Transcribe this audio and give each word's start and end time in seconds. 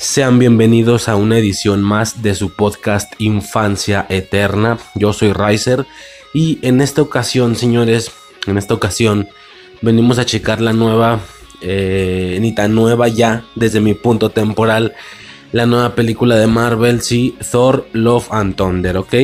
Sean 0.00 0.38
bienvenidos 0.38 1.08
a 1.08 1.16
una 1.16 1.38
edición 1.38 1.82
más 1.82 2.22
de 2.22 2.36
su 2.36 2.50
podcast 2.50 3.12
Infancia 3.18 4.06
Eterna. 4.08 4.78
Yo 4.94 5.12
soy 5.12 5.32
Riser 5.32 5.86
y 6.32 6.60
en 6.62 6.80
esta 6.80 7.02
ocasión, 7.02 7.56
señores, 7.56 8.12
en 8.46 8.58
esta 8.58 8.74
ocasión 8.74 9.28
venimos 9.82 10.20
a 10.20 10.24
checar 10.24 10.60
la 10.60 10.72
nueva, 10.72 11.18
eh, 11.62 12.38
ni 12.40 12.54
tan 12.54 12.76
nueva 12.76 13.08
ya 13.08 13.44
desde 13.56 13.80
mi 13.80 13.94
punto 13.94 14.30
temporal, 14.30 14.94
la 15.50 15.66
nueva 15.66 15.96
película 15.96 16.36
de 16.36 16.46
Marvel, 16.46 17.02
sí, 17.02 17.36
Thor, 17.50 17.88
Love 17.92 18.28
and 18.30 18.54
Thunder, 18.54 18.98
¿ok? 18.98 19.14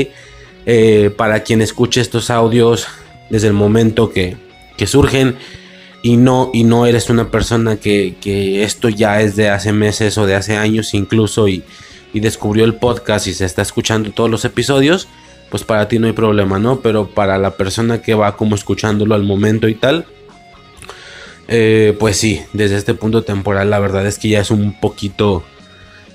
Eh, 0.67 1.15
para 1.17 1.45
quien 1.45 1.63
escuche 1.63 2.01
estos 2.01 2.31
audios 2.31 2.89
desde 3.31 3.47
el 3.47 3.55
momento 3.55 4.11
que, 4.11 4.37
que 4.77 4.89
surgen 4.89 5.37
y 6.05 6.19
no, 6.19 6.51
y 6.53 6.65
no 6.65 6.85
eres 6.85 7.09
una 7.09 7.31
persona 7.31 7.77
que, 7.77 8.17
que, 8.21 8.63
esto 8.63 8.91
ya 8.91 9.23
es 9.23 9.37
de 9.37 9.49
hace 9.49 9.73
meses 9.73 10.19
o 10.19 10.27
de 10.27 10.35
hace 10.35 10.55
años 10.55 10.93
incluso 10.93 11.49
y, 11.49 11.65
y, 12.13 12.21
descubrió 12.21 12.67
el 12.67 12.75
podcast 12.75 13.27
y 13.27 13.33
se 13.33 13.47
está 13.47 13.63
escuchando 13.63 14.11
todos 14.11 14.29
los 14.29 14.45
episodios, 14.45 15.09
pues 15.49 15.65
para 15.65 15.89
ti 15.89 15.99
no 15.99 16.07
hay 16.07 16.13
problema, 16.13 16.59
¿no? 16.59 16.81
Pero 16.81 17.09
para 17.09 17.39
la 17.39 17.57
persona 17.57 18.03
que 18.03 18.13
va 18.13 18.37
como 18.37 18.55
escuchándolo 18.55 19.15
al 19.15 19.23
momento 19.23 19.67
y 19.67 19.77
tal, 19.77 20.05
eh, 21.49 21.97
pues 21.99 22.19
sí, 22.19 22.43
desde 22.53 22.77
este 22.77 22.93
punto 22.93 23.23
temporal 23.23 23.71
la 23.71 23.79
verdad 23.79 24.07
es 24.07 24.19
que 24.19 24.29
ya 24.29 24.41
es 24.41 24.51
un 24.51 24.79
poquito 24.79 25.43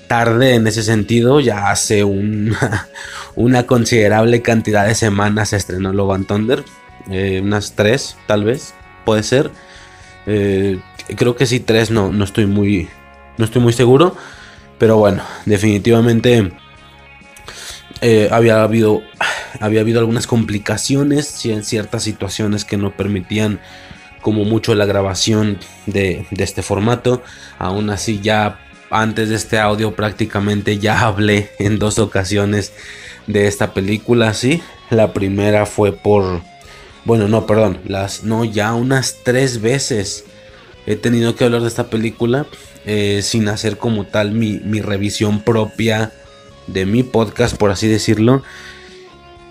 tarde 0.06 0.54
en 0.54 0.68
ese 0.68 0.84
sentido, 0.84 1.40
ya 1.40 1.68
hace 1.68 2.04
un, 2.04 2.54
una 3.34 3.66
considerable 3.66 4.40
cantidad 4.40 4.86
de 4.86 4.94
semanas 4.94 5.48
se 5.48 5.56
estrenó 5.56 5.92
Love 5.92 6.28
Thunder, 6.28 6.62
eh, 7.10 7.40
unas 7.42 7.72
tres 7.74 8.16
tal 8.28 8.44
vez, 8.44 8.72
puede 9.04 9.24
ser. 9.24 9.50
Eh, 10.26 10.78
creo 11.16 11.36
que 11.36 11.46
sí, 11.46 11.60
tres, 11.60 11.90
no, 11.90 12.12
no 12.12 12.24
estoy 12.24 12.46
muy. 12.46 12.88
No 13.38 13.44
estoy 13.44 13.62
muy 13.62 13.72
seguro. 13.72 14.16
Pero 14.78 14.96
bueno, 14.96 15.22
definitivamente. 15.46 16.52
Eh, 18.00 18.28
había 18.30 18.62
habido. 18.62 19.02
Había 19.60 19.80
habido 19.80 20.00
algunas 20.00 20.26
complicaciones. 20.26 21.44
en 21.46 21.64
ciertas 21.64 22.02
situaciones 22.02 22.64
que 22.64 22.76
no 22.76 22.96
permitían. 22.96 23.60
Como 24.22 24.44
mucho 24.44 24.74
la 24.74 24.84
grabación 24.84 25.58
de, 25.86 26.26
de 26.30 26.44
este 26.44 26.62
formato. 26.62 27.22
Aún 27.58 27.88
así, 27.88 28.20
ya 28.20 28.58
antes 28.90 29.28
de 29.30 29.36
este 29.36 29.58
audio, 29.58 29.94
prácticamente 29.94 30.78
ya 30.78 31.00
hablé 31.06 31.50
en 31.58 31.78
dos 31.78 31.98
ocasiones 31.98 32.72
de 33.26 33.46
esta 33.46 33.72
película. 33.72 34.34
Sí, 34.34 34.62
la 34.90 35.12
primera 35.12 35.66
fue 35.66 35.92
por 35.92 36.42
bueno, 37.10 37.26
no, 37.26 37.44
perdón. 37.44 37.80
Las. 37.88 38.22
No, 38.22 38.44
ya 38.44 38.72
unas 38.72 39.16
tres 39.24 39.60
veces 39.60 40.26
he 40.86 40.94
tenido 40.94 41.34
que 41.34 41.42
hablar 41.42 41.62
de 41.62 41.66
esta 41.66 41.90
película. 41.90 42.46
Eh, 42.86 43.22
sin 43.24 43.48
hacer 43.48 43.78
como 43.78 44.04
tal 44.04 44.30
mi, 44.30 44.60
mi, 44.60 44.80
revisión 44.80 45.42
propia 45.42 46.12
de 46.68 46.86
mi 46.86 47.02
podcast, 47.02 47.56
por 47.56 47.72
así 47.72 47.88
decirlo. 47.88 48.44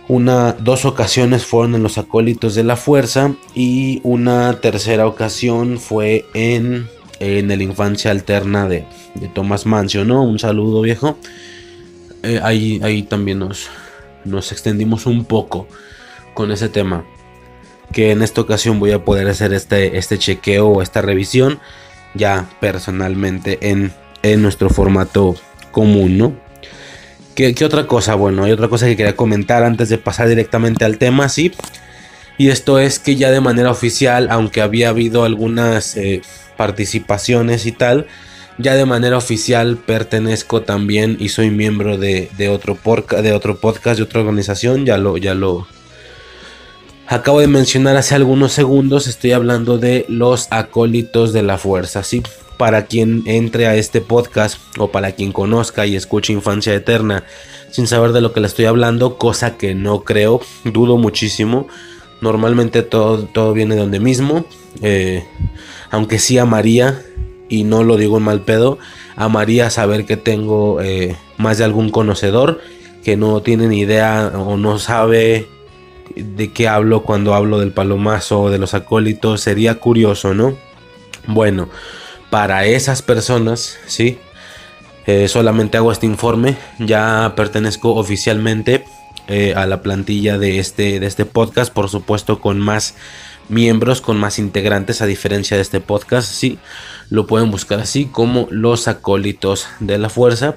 Una, 0.08 0.53
dos 0.53 0.86
ocasiones 0.86 1.46
fueron 1.46 1.75
en 1.75 1.84
Los 1.84 1.98
Acólitos 1.98 2.56
de 2.56 2.64
la 2.64 2.78
Fuerza. 2.78 3.36
Y 3.53 4.00
una 4.03 4.62
tercera 4.62 5.06
ocasión 5.06 5.80
fue 5.80 6.24
en, 6.34 6.88
en 7.19 7.52
el 7.52 7.62
Infancia 7.62 8.12
Alterna 8.12 8.69
de, 8.69 8.86
de 9.16 9.28
Thomas 9.28 9.66
Mancio, 9.66 10.06
¿no? 10.06 10.24
Un 10.24 10.40
saludo 10.40 10.80
viejo. 10.80 11.18
Eh, 12.24 12.40
ahí, 12.42 12.80
ahí 12.84 13.03
también 13.03 13.40
nos, 13.40 13.68
nos 14.24 14.53
extendimos 14.53 15.06
un 15.06 15.25
poco 15.25 15.68
con 16.34 16.53
ese 16.53 16.69
tema 16.69 17.03
que 17.92 18.12
en 18.12 18.22
esta 18.22 18.42
ocasión 18.42 18.80
voy 18.80 18.92
a 18.92 19.04
poder 19.04 19.28
hacer 19.28 19.54
este, 19.54 19.98
este 19.98 20.18
chequeo 20.18 20.68
o 20.68 20.82
esta 20.82 21.02
revisión 21.02 21.60
ya 22.14 22.50
personalmente 22.60 23.58
en, 23.62 23.92
en 24.24 24.42
nuestro 24.42 24.70
formato 24.70 25.36
común, 25.72 26.18
¿no? 26.18 26.34
¿Qué, 27.36 27.54
¿Qué, 27.54 27.64
otra 27.64 27.88
cosa? 27.88 28.16
Bueno, 28.16 28.44
hay 28.44 28.52
otra 28.52 28.68
cosa 28.68 28.86
que 28.86 28.98
quería 28.98 29.16
comentar 29.16 29.64
antes 29.64 29.90
de 29.90 29.98
pasar 29.98 30.28
directamente 30.28 30.84
al 30.84 30.98
tema, 30.98 31.30
sí. 31.30 31.54
Y 32.38 32.50
esto 32.50 32.80
es 32.80 33.00
que 33.00 33.16
ya 33.16 33.32
de 33.32 33.42
manera 33.42 33.72
oficial, 33.72 34.28
aunque 34.30 34.62
había 34.62 34.90
habido 34.90 35.24
algunas 35.24 35.96
eh, 35.96 36.22
participaciones 36.58 37.66
y 37.66 37.72
tal, 37.72 38.08
ya 38.58 38.76
de 38.76 38.86
manera 38.86 39.18
oficial 39.18 39.78
pertenezco 39.78 40.62
también 40.62 41.16
y 41.20 41.30
soy 41.30 41.50
miembro 41.50 41.98
de, 41.98 42.30
de, 42.38 42.50
otro, 42.50 42.76
porca, 42.76 43.22
de 43.22 43.34
otro 43.34 43.60
podcast, 43.60 43.98
de 43.98 44.04
otra 44.04 44.20
organización, 44.20 44.86
ya 44.86 44.98
lo, 44.98 45.18
ya 45.18 45.34
lo, 45.34 45.68
acabo 47.09 47.40
de 47.40 47.47
mencionar 47.47 47.97
hace 47.97 48.14
algunos 48.14 48.52
segundos, 48.53 49.08
estoy 49.08 49.31
hablando 49.31 49.80
de 49.80 50.06
los 50.09 50.47
acólitos 50.52 51.34
de 51.34 51.42
la 51.42 51.58
fuerza, 51.58 52.03
¿sí? 52.03 52.22
Para 52.58 52.86
quien 52.86 53.24
entre 53.25 53.66
a 53.66 53.75
este 53.75 54.00
podcast 54.00 54.59
o 54.78 54.92
para 54.92 55.14
quien 55.14 55.31
conozca 55.31 55.88
y 55.88 55.96
escuche 55.96 56.34
Infancia 56.34 56.74
Eterna 56.74 57.24
sin 57.72 57.88
saber 57.88 58.12
de 58.12 58.22
lo 58.22 58.31
que 58.31 58.42
le 58.42 58.48
estoy 58.48 58.66
hablando, 58.66 59.18
cosa 59.18 59.58
que 59.58 59.74
no 59.74 60.03
creo, 60.03 60.42
dudo 60.64 60.98
muchísimo. 60.98 61.68
Normalmente 62.22 62.84
todo, 62.84 63.24
todo 63.25 63.53
viene 63.53 63.75
de 63.75 63.81
donde 63.81 64.00
mismo, 64.00 64.46
eh, 64.81 65.25
aunque 65.90 66.19
sí 66.19 66.38
amaría, 66.38 67.02
y 67.48 67.64
no 67.64 67.84
lo 67.84 67.98
digo 67.98 68.18
en 68.18 68.24
mal 68.24 68.42
pedo, 68.42 68.78
amaría 69.16 69.72
saber 69.72 70.06
que 70.06 70.18
tengo 70.18 70.80
eh, 70.81 71.16
más 71.38 71.58
de 71.58 71.64
algún 71.64 71.90
conocedor 71.90 72.59
que 73.03 73.18
no 73.18 73.42
tiene 73.42 73.68
ni 73.68 73.80
idea 73.80 74.31
o 74.36 74.58
no 74.58 74.78
sabe 74.78 75.48
de 76.24 76.52
qué 76.52 76.68
hablo 76.68 77.03
cuando 77.03 77.34
hablo 77.34 77.59
del 77.59 77.72
palomazo 77.72 78.41
o 78.41 78.50
de 78.50 78.57
los 78.57 78.74
acólitos, 78.74 79.41
sería 79.41 79.75
curioso, 79.75 80.34
¿no? 80.34 80.57
Bueno, 81.28 81.69
para 82.30 82.66
esas 82.66 83.02
personas, 83.02 83.78
¿sí? 83.88 84.18
Eh, 85.07 85.28
solamente 85.28 85.78
hago 85.78 85.91
este 85.91 86.06
informe, 86.06 86.57
ya 86.78 87.34
pertenezco 87.35 87.96
oficialmente 87.96 88.85
eh, 89.28 89.53
a 89.56 89.66
la 89.66 89.81
plantilla 89.81 90.38
de 90.38 90.59
este, 90.59 91.00
de 91.00 91.07
este 91.07 91.25
podcast, 91.25 91.74
por 91.74 91.90
supuesto 91.90 92.40
con 92.40 92.59
más 92.59 92.96
miembros, 93.47 94.01
con 94.01 94.18
más 94.18 94.38
integrantes, 94.38 95.01
a 95.01 95.07
diferencia 95.07 95.57
de 95.57 95.63
este 95.63 95.80
podcast, 95.80 96.31
sí, 96.31 96.59
lo 97.09 97.25
pueden 97.25 97.50
buscar 97.50 97.80
así 97.80 98.06
como 98.06 98.47
los 98.51 98.88
acólitos 98.88 99.68
de 99.80 99.97
la 99.97 100.10
fuerza. 100.10 100.54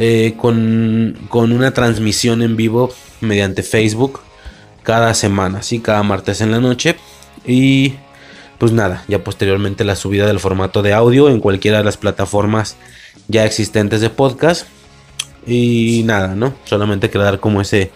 Eh, 0.00 0.34
con, 0.36 1.18
con 1.28 1.50
una 1.50 1.74
transmisión 1.74 2.40
en 2.42 2.54
vivo 2.56 2.94
mediante 3.20 3.64
Facebook 3.64 4.20
cada 4.88 5.12
semana, 5.12 5.60
¿sí? 5.60 5.80
cada 5.80 6.02
martes 6.02 6.40
en 6.40 6.50
la 6.50 6.60
noche. 6.60 6.96
Y 7.46 7.96
pues 8.56 8.72
nada, 8.72 9.04
ya 9.06 9.22
posteriormente 9.22 9.84
la 9.84 9.96
subida 9.96 10.26
del 10.26 10.40
formato 10.40 10.80
de 10.80 10.94
audio 10.94 11.28
en 11.28 11.40
cualquiera 11.40 11.76
de 11.76 11.84
las 11.84 11.98
plataformas 11.98 12.76
ya 13.28 13.44
existentes 13.44 14.00
de 14.00 14.08
podcast. 14.08 14.66
Y 15.46 16.04
nada, 16.06 16.28
¿no? 16.28 16.54
Solamente 16.64 17.10
quería 17.10 17.26
dar 17.26 17.38
como 17.38 17.60
ese, 17.60 17.90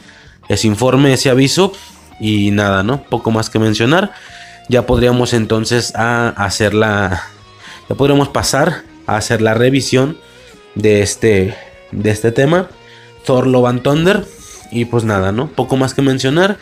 ese 0.51 0.67
informe, 0.67 1.15
ese 1.15 1.31
aviso. 1.31 1.73
Y 2.21 2.51
nada, 2.51 2.83
¿no? 2.83 3.03
Poco 3.05 3.31
más 3.31 3.49
que 3.49 3.59
mencionar. 3.59 4.13
Ya 4.69 4.85
podríamos 4.85 5.33
entonces 5.33 5.95
a 5.97 6.29
hacer 6.29 6.75
la... 6.75 7.23
Ya 7.89 7.95
podríamos 7.95 8.29
pasar 8.29 8.83
a 9.07 9.17
hacer 9.17 9.41
la 9.41 9.55
revisión 9.55 10.19
de 10.75 11.01
este, 11.01 11.57
de 11.91 12.11
este 12.11 12.33
tema. 12.33 12.69
Thor 13.25 13.47
Love 13.47 13.81
Thunder. 13.81 14.27
Y 14.71 14.85
pues 14.85 15.05
nada, 15.05 15.33
¿no? 15.33 15.49
Poco 15.49 15.79
más 15.79 15.95
que 15.95 16.03
mencionar. 16.03 16.59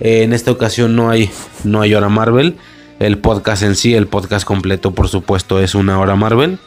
Eh, 0.00 0.22
en 0.22 0.32
esta 0.32 0.50
ocasión 0.50 0.96
no 0.96 1.10
hay, 1.10 1.30
no 1.64 1.80
hay 1.80 1.94
hora 1.94 2.08
Marvel. 2.08 2.56
El 2.98 3.18
podcast 3.18 3.62
en 3.62 3.76
sí, 3.76 3.94
el 3.94 4.06
podcast 4.06 4.44
completo, 4.44 4.92
por 4.92 5.08
supuesto, 5.08 5.60
es 5.60 5.74
una 5.74 5.98
hora 5.98 6.16
Marvel. 6.16 6.58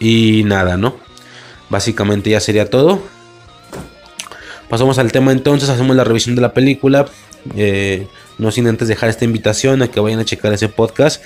Y 0.00 0.42
nada, 0.44 0.76
¿no? 0.76 0.96
Básicamente 1.68 2.30
ya 2.30 2.40
sería 2.40 2.70
todo. 2.70 3.02
Pasamos 4.68 4.98
al 4.98 5.12
tema 5.12 5.32
entonces, 5.32 5.68
hacemos 5.68 5.94
la 5.96 6.04
revisión 6.04 6.34
de 6.34 6.42
la 6.42 6.52
película. 6.52 7.06
Eh, 7.56 8.06
no 8.38 8.50
sin 8.50 8.66
antes 8.66 8.88
dejar 8.88 9.10
esta 9.10 9.24
invitación 9.24 9.82
a 9.82 9.88
que 9.88 10.00
vayan 10.00 10.20
a 10.20 10.24
checar 10.24 10.52
ese 10.52 10.68
podcast, 10.68 11.22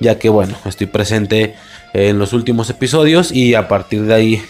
ya 0.00 0.18
que 0.18 0.28
bueno, 0.28 0.56
estoy 0.64 0.86
presente 0.88 1.54
en 1.92 2.18
los 2.18 2.32
últimos 2.32 2.68
episodios 2.70 3.32
y 3.32 3.54
a 3.54 3.68
partir 3.68 4.02
de 4.02 4.14
ahí 4.14 4.42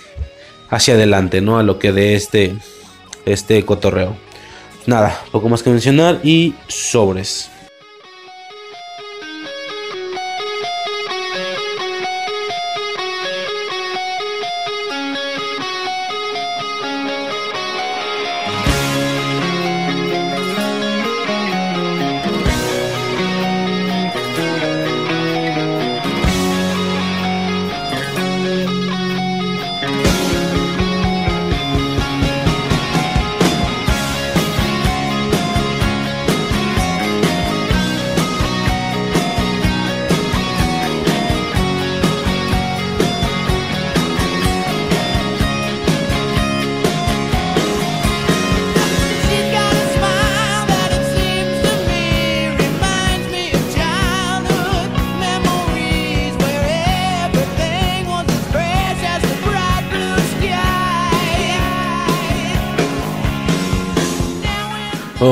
hacia 0.71 0.95
adelante, 0.95 1.41
¿no? 1.41 1.59
A 1.59 1.63
lo 1.63 1.79
que 1.79 1.93
de 1.93 2.15
este, 2.15 2.55
este 3.27 3.65
cotorreo. 3.65 4.17
Nada, 4.87 5.23
poco 5.31 5.49
más 5.49 5.63
que 5.63 5.71
mencionar 5.71 6.21
y 6.23 6.55
sobres. 6.69 7.51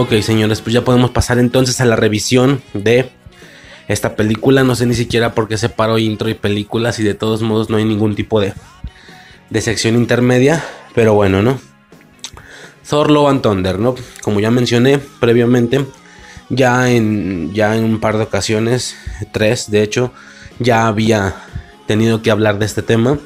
Ok, 0.00 0.12
señores, 0.20 0.60
pues 0.60 0.72
ya 0.72 0.84
podemos 0.84 1.10
pasar 1.10 1.40
entonces 1.40 1.80
a 1.80 1.84
la 1.84 1.96
revisión 1.96 2.62
de 2.72 3.10
esta 3.88 4.14
película. 4.14 4.62
No 4.62 4.76
sé 4.76 4.86
ni 4.86 4.94
siquiera 4.94 5.34
por 5.34 5.48
qué 5.48 5.58
separó 5.58 5.98
intro 5.98 6.28
y 6.28 6.34
películas 6.34 7.00
y 7.00 7.02
de 7.02 7.14
todos 7.14 7.42
modos 7.42 7.68
no 7.68 7.78
hay 7.78 7.84
ningún 7.84 8.14
tipo 8.14 8.40
de, 8.40 8.52
de 9.50 9.60
sección 9.60 9.96
intermedia. 9.96 10.64
Pero 10.94 11.14
bueno, 11.14 11.42
¿no? 11.42 11.58
Thor 12.88 13.10
Love 13.10 13.28
and 13.28 13.42
Thunder, 13.42 13.80
¿no? 13.80 13.96
Como 14.22 14.38
ya 14.38 14.52
mencioné 14.52 15.00
previamente, 15.18 15.84
ya 16.48 16.88
en, 16.88 17.52
ya 17.52 17.76
en 17.76 17.82
un 17.82 17.98
par 17.98 18.18
de 18.18 18.22
ocasiones, 18.22 18.94
tres 19.32 19.68
de 19.68 19.82
hecho, 19.82 20.12
ya 20.60 20.86
había 20.86 21.34
tenido 21.88 22.22
que 22.22 22.30
hablar 22.30 22.60
de 22.60 22.66
este 22.66 22.82
tema. 22.82 23.18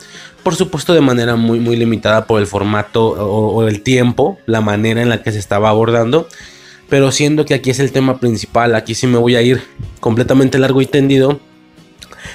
Por 0.42 0.56
supuesto 0.56 0.94
de 0.94 1.02
manera 1.02 1.36
muy, 1.36 1.60
muy 1.60 1.76
limitada 1.76 2.26
por 2.26 2.40
el 2.40 2.46
formato 2.46 3.08
o 3.08 3.69
el 3.69 3.82
tiempo, 3.82 4.38
la 4.46 4.62
manera 4.62 5.02
en 5.02 5.10
la 5.10 5.22
que 5.22 5.32
se 5.32 5.38
estaba 5.38 5.69
abordando 5.69 6.28
pero 6.92 7.10
siendo 7.10 7.46
que 7.46 7.54
aquí 7.54 7.70
es 7.70 7.78
el 7.78 7.90
tema 7.90 8.20
principal, 8.20 8.74
aquí 8.74 8.94
sí 8.94 9.06
me 9.06 9.16
voy 9.16 9.34
a 9.34 9.40
ir 9.40 9.62
completamente 9.98 10.58
largo 10.58 10.82
y 10.82 10.84
tendido, 10.84 11.40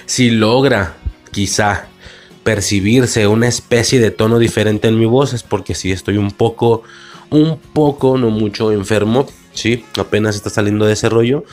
si 0.08 0.32
logra 0.32 0.96
quizá 1.30 1.90
percibirse 2.44 3.28
una 3.28 3.48
especie 3.48 4.00
de 4.00 4.10
tono 4.10 4.40
diferente 4.40 4.88
en 4.88 4.98
mi 4.98 5.06
voz 5.06 5.34
es 5.34 5.44
porque 5.44 5.76
si 5.76 5.92
estoy 5.92 6.18
un 6.18 6.32
poco, 6.32 6.82
un 7.30 7.60
poco, 7.60 8.18
no 8.18 8.32
mucho 8.32 8.72
enfermo, 8.72 9.28
sí, 9.54 9.86
apenas 9.96 10.36
está 10.36 10.50
saliendo 10.50 10.88
de 10.88 10.94
ese 10.94 11.08
rollo, 11.08 11.44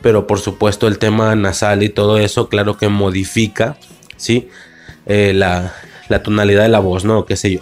pero 0.00 0.26
por 0.26 0.40
supuesto 0.40 0.88
el 0.88 0.98
tema 0.98 1.36
nasal 1.36 1.82
y 1.82 1.90
todo 1.90 2.16
eso, 2.16 2.48
claro 2.48 2.78
que 2.78 2.88
modifica, 2.88 3.76
sí, 4.16 4.48
eh, 5.04 5.34
la, 5.34 5.74
la 6.08 6.22
tonalidad 6.22 6.62
de 6.62 6.70
la 6.70 6.80
voz, 6.80 7.04
¿no? 7.04 7.26
Qué 7.26 7.36
sé 7.36 7.52
yo. 7.52 7.60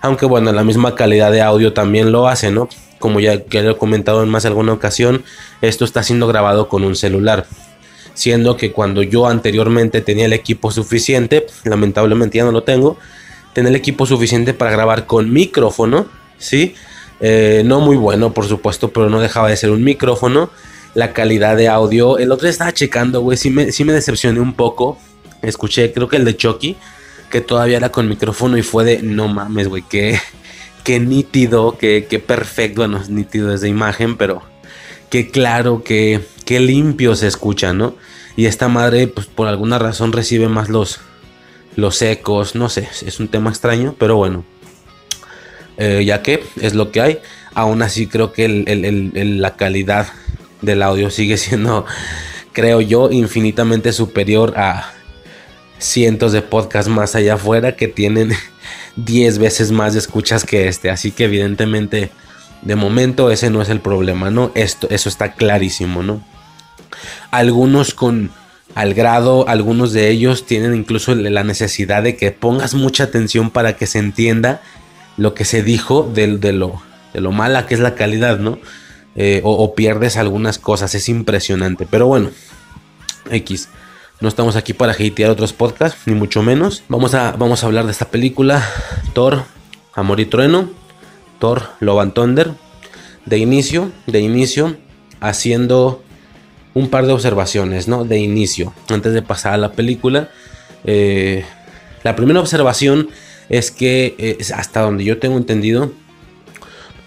Aunque 0.00 0.24
bueno, 0.24 0.52
la 0.52 0.64
misma 0.64 0.94
calidad 0.94 1.30
de 1.30 1.42
audio 1.42 1.74
también 1.74 2.12
lo 2.12 2.28
hace, 2.28 2.50
¿no? 2.50 2.70
Como 3.02 3.18
ya, 3.18 3.34
lo 3.34 3.70
he 3.72 3.76
comentado 3.76 4.22
en 4.22 4.28
más 4.28 4.46
alguna 4.46 4.72
ocasión, 4.72 5.24
esto 5.60 5.84
está 5.84 6.04
siendo 6.04 6.28
grabado 6.28 6.68
con 6.68 6.84
un 6.84 6.94
celular. 6.94 7.46
Siendo 8.14 8.56
que 8.56 8.70
cuando 8.70 9.02
yo 9.02 9.26
anteriormente 9.26 10.02
tenía 10.02 10.26
el 10.26 10.32
equipo 10.32 10.70
suficiente, 10.70 11.46
lamentablemente 11.64 12.38
ya 12.38 12.44
no 12.44 12.52
lo 12.52 12.62
tengo, 12.62 12.98
tenía 13.54 13.70
el 13.70 13.76
equipo 13.76 14.06
suficiente 14.06 14.54
para 14.54 14.70
grabar 14.70 15.06
con 15.06 15.32
micrófono, 15.32 16.06
¿sí? 16.38 16.76
Eh, 17.20 17.62
no 17.64 17.80
muy 17.80 17.96
bueno, 17.96 18.32
por 18.32 18.46
supuesto, 18.46 18.92
pero 18.92 19.10
no 19.10 19.20
dejaba 19.20 19.48
de 19.48 19.56
ser 19.56 19.70
un 19.70 19.82
micrófono. 19.82 20.50
La 20.94 21.12
calidad 21.12 21.56
de 21.56 21.66
audio, 21.66 22.18
el 22.18 22.30
otro 22.30 22.48
estaba 22.48 22.72
checando, 22.72 23.20
güey, 23.20 23.36
sí 23.36 23.50
me, 23.50 23.72
sí 23.72 23.82
me 23.82 23.92
decepcioné 23.92 24.38
un 24.38 24.54
poco. 24.54 24.96
Escuché, 25.42 25.92
creo 25.92 26.06
que 26.06 26.18
el 26.18 26.24
de 26.24 26.36
Chucky, 26.36 26.76
que 27.30 27.40
todavía 27.40 27.78
era 27.78 27.90
con 27.90 28.08
micrófono 28.08 28.56
y 28.58 28.62
fue 28.62 28.84
de, 28.84 29.02
no 29.02 29.26
mames, 29.26 29.66
güey, 29.66 29.82
que 29.82 30.20
qué 30.84 31.00
nítido, 31.00 31.78
qué, 31.78 32.22
perfecto, 32.24 32.82
bueno, 32.82 32.98
es 32.98 33.08
nítido 33.08 33.48
desde 33.48 33.68
imagen, 33.68 34.16
pero 34.16 34.42
qué 35.10 35.30
claro, 35.30 35.82
qué, 35.84 36.20
qué 36.44 36.60
limpio 36.60 37.14
se 37.14 37.26
escucha, 37.26 37.72
¿no? 37.72 37.94
Y 38.36 38.46
esta 38.46 38.68
madre, 38.68 39.06
pues 39.08 39.26
por 39.26 39.48
alguna 39.48 39.78
razón 39.78 40.12
recibe 40.12 40.48
más 40.48 40.68
los, 40.68 41.00
los 41.76 42.00
ecos, 42.02 42.54
no 42.54 42.68
sé, 42.68 42.88
es 43.04 43.20
un 43.20 43.28
tema 43.28 43.50
extraño, 43.50 43.94
pero 43.98 44.16
bueno, 44.16 44.44
eh, 45.76 46.04
ya 46.04 46.22
que 46.22 46.42
es 46.60 46.74
lo 46.74 46.90
que 46.90 47.00
hay, 47.00 47.18
aún 47.54 47.82
así 47.82 48.06
creo 48.06 48.32
que 48.32 48.48
la 48.48 49.56
calidad 49.56 50.08
del 50.60 50.82
audio 50.82 51.10
sigue 51.10 51.36
siendo, 51.38 51.84
creo 52.52 52.80
yo, 52.80 53.10
infinitamente 53.10 53.92
superior 53.92 54.54
a 54.56 54.92
cientos 55.78 56.32
de 56.32 56.42
podcasts 56.42 56.90
más 56.90 57.14
allá 57.14 57.34
afuera 57.34 57.76
que 57.76 57.88
tienen 57.88 58.32
10 58.96 59.38
veces 59.38 59.72
más 59.72 59.94
escuchas 59.94 60.44
que 60.44 60.68
este. 60.68 60.90
Así 60.90 61.10
que 61.12 61.24
evidentemente, 61.24 62.10
de 62.62 62.76
momento 62.76 63.30
ese 63.30 63.50
no 63.50 63.62
es 63.62 63.68
el 63.68 63.80
problema, 63.80 64.30
¿no? 64.30 64.52
Esto, 64.54 64.88
eso 64.90 65.08
está 65.08 65.32
clarísimo, 65.32 66.02
¿no? 66.02 66.24
Algunos 67.30 67.94
con 67.94 68.30
al 68.74 68.94
grado, 68.94 69.48
algunos 69.48 69.92
de 69.92 70.08
ellos 70.08 70.46
tienen 70.46 70.74
incluso 70.74 71.14
la 71.14 71.44
necesidad 71.44 72.02
de 72.02 72.16
que 72.16 72.30
pongas 72.30 72.74
mucha 72.74 73.04
atención 73.04 73.50
para 73.50 73.76
que 73.76 73.86
se 73.86 73.98
entienda 73.98 74.62
lo 75.18 75.34
que 75.34 75.44
se 75.44 75.62
dijo 75.62 76.10
de, 76.14 76.26
lo, 76.26 76.82
de 77.12 77.20
lo 77.20 77.32
mala 77.32 77.66
que 77.66 77.74
es 77.74 77.80
la 77.80 77.94
calidad, 77.94 78.38
¿no? 78.38 78.58
Eh, 79.14 79.42
o, 79.44 79.52
o 79.52 79.74
pierdes 79.74 80.16
algunas 80.16 80.58
cosas, 80.58 80.94
es 80.94 81.10
impresionante. 81.10 81.86
Pero 81.90 82.06
bueno, 82.06 82.30
X. 83.30 83.68
No 84.22 84.28
estamos 84.28 84.54
aquí 84.54 84.72
para 84.72 84.92
hatear 84.92 85.32
otros 85.32 85.52
podcasts, 85.52 86.02
ni 86.06 86.14
mucho 86.14 86.44
menos. 86.44 86.84
Vamos 86.88 87.12
a, 87.12 87.32
vamos 87.32 87.64
a 87.64 87.66
hablar 87.66 87.86
de 87.86 87.90
esta 87.90 88.04
película, 88.04 88.64
Thor, 89.14 89.42
Amor 89.94 90.20
y 90.20 90.26
Trueno, 90.26 90.70
Thor, 91.40 91.64
Love 91.80 92.02
and 92.02 92.12
Thunder. 92.12 92.52
De 93.26 93.38
inicio, 93.38 93.90
de 94.06 94.20
inicio, 94.20 94.76
haciendo 95.18 96.04
un 96.72 96.88
par 96.88 97.06
de 97.06 97.12
observaciones, 97.12 97.88
¿no? 97.88 98.04
De 98.04 98.20
inicio, 98.20 98.72
antes 98.90 99.12
de 99.12 99.22
pasar 99.22 99.54
a 99.54 99.56
la 99.56 99.72
película. 99.72 100.30
Eh, 100.84 101.44
la 102.04 102.14
primera 102.14 102.38
observación 102.38 103.08
es 103.48 103.72
que, 103.72 104.14
eh, 104.18 104.38
hasta 104.54 104.82
donde 104.82 105.02
yo 105.02 105.18
tengo 105.18 105.36
entendido, 105.36 105.90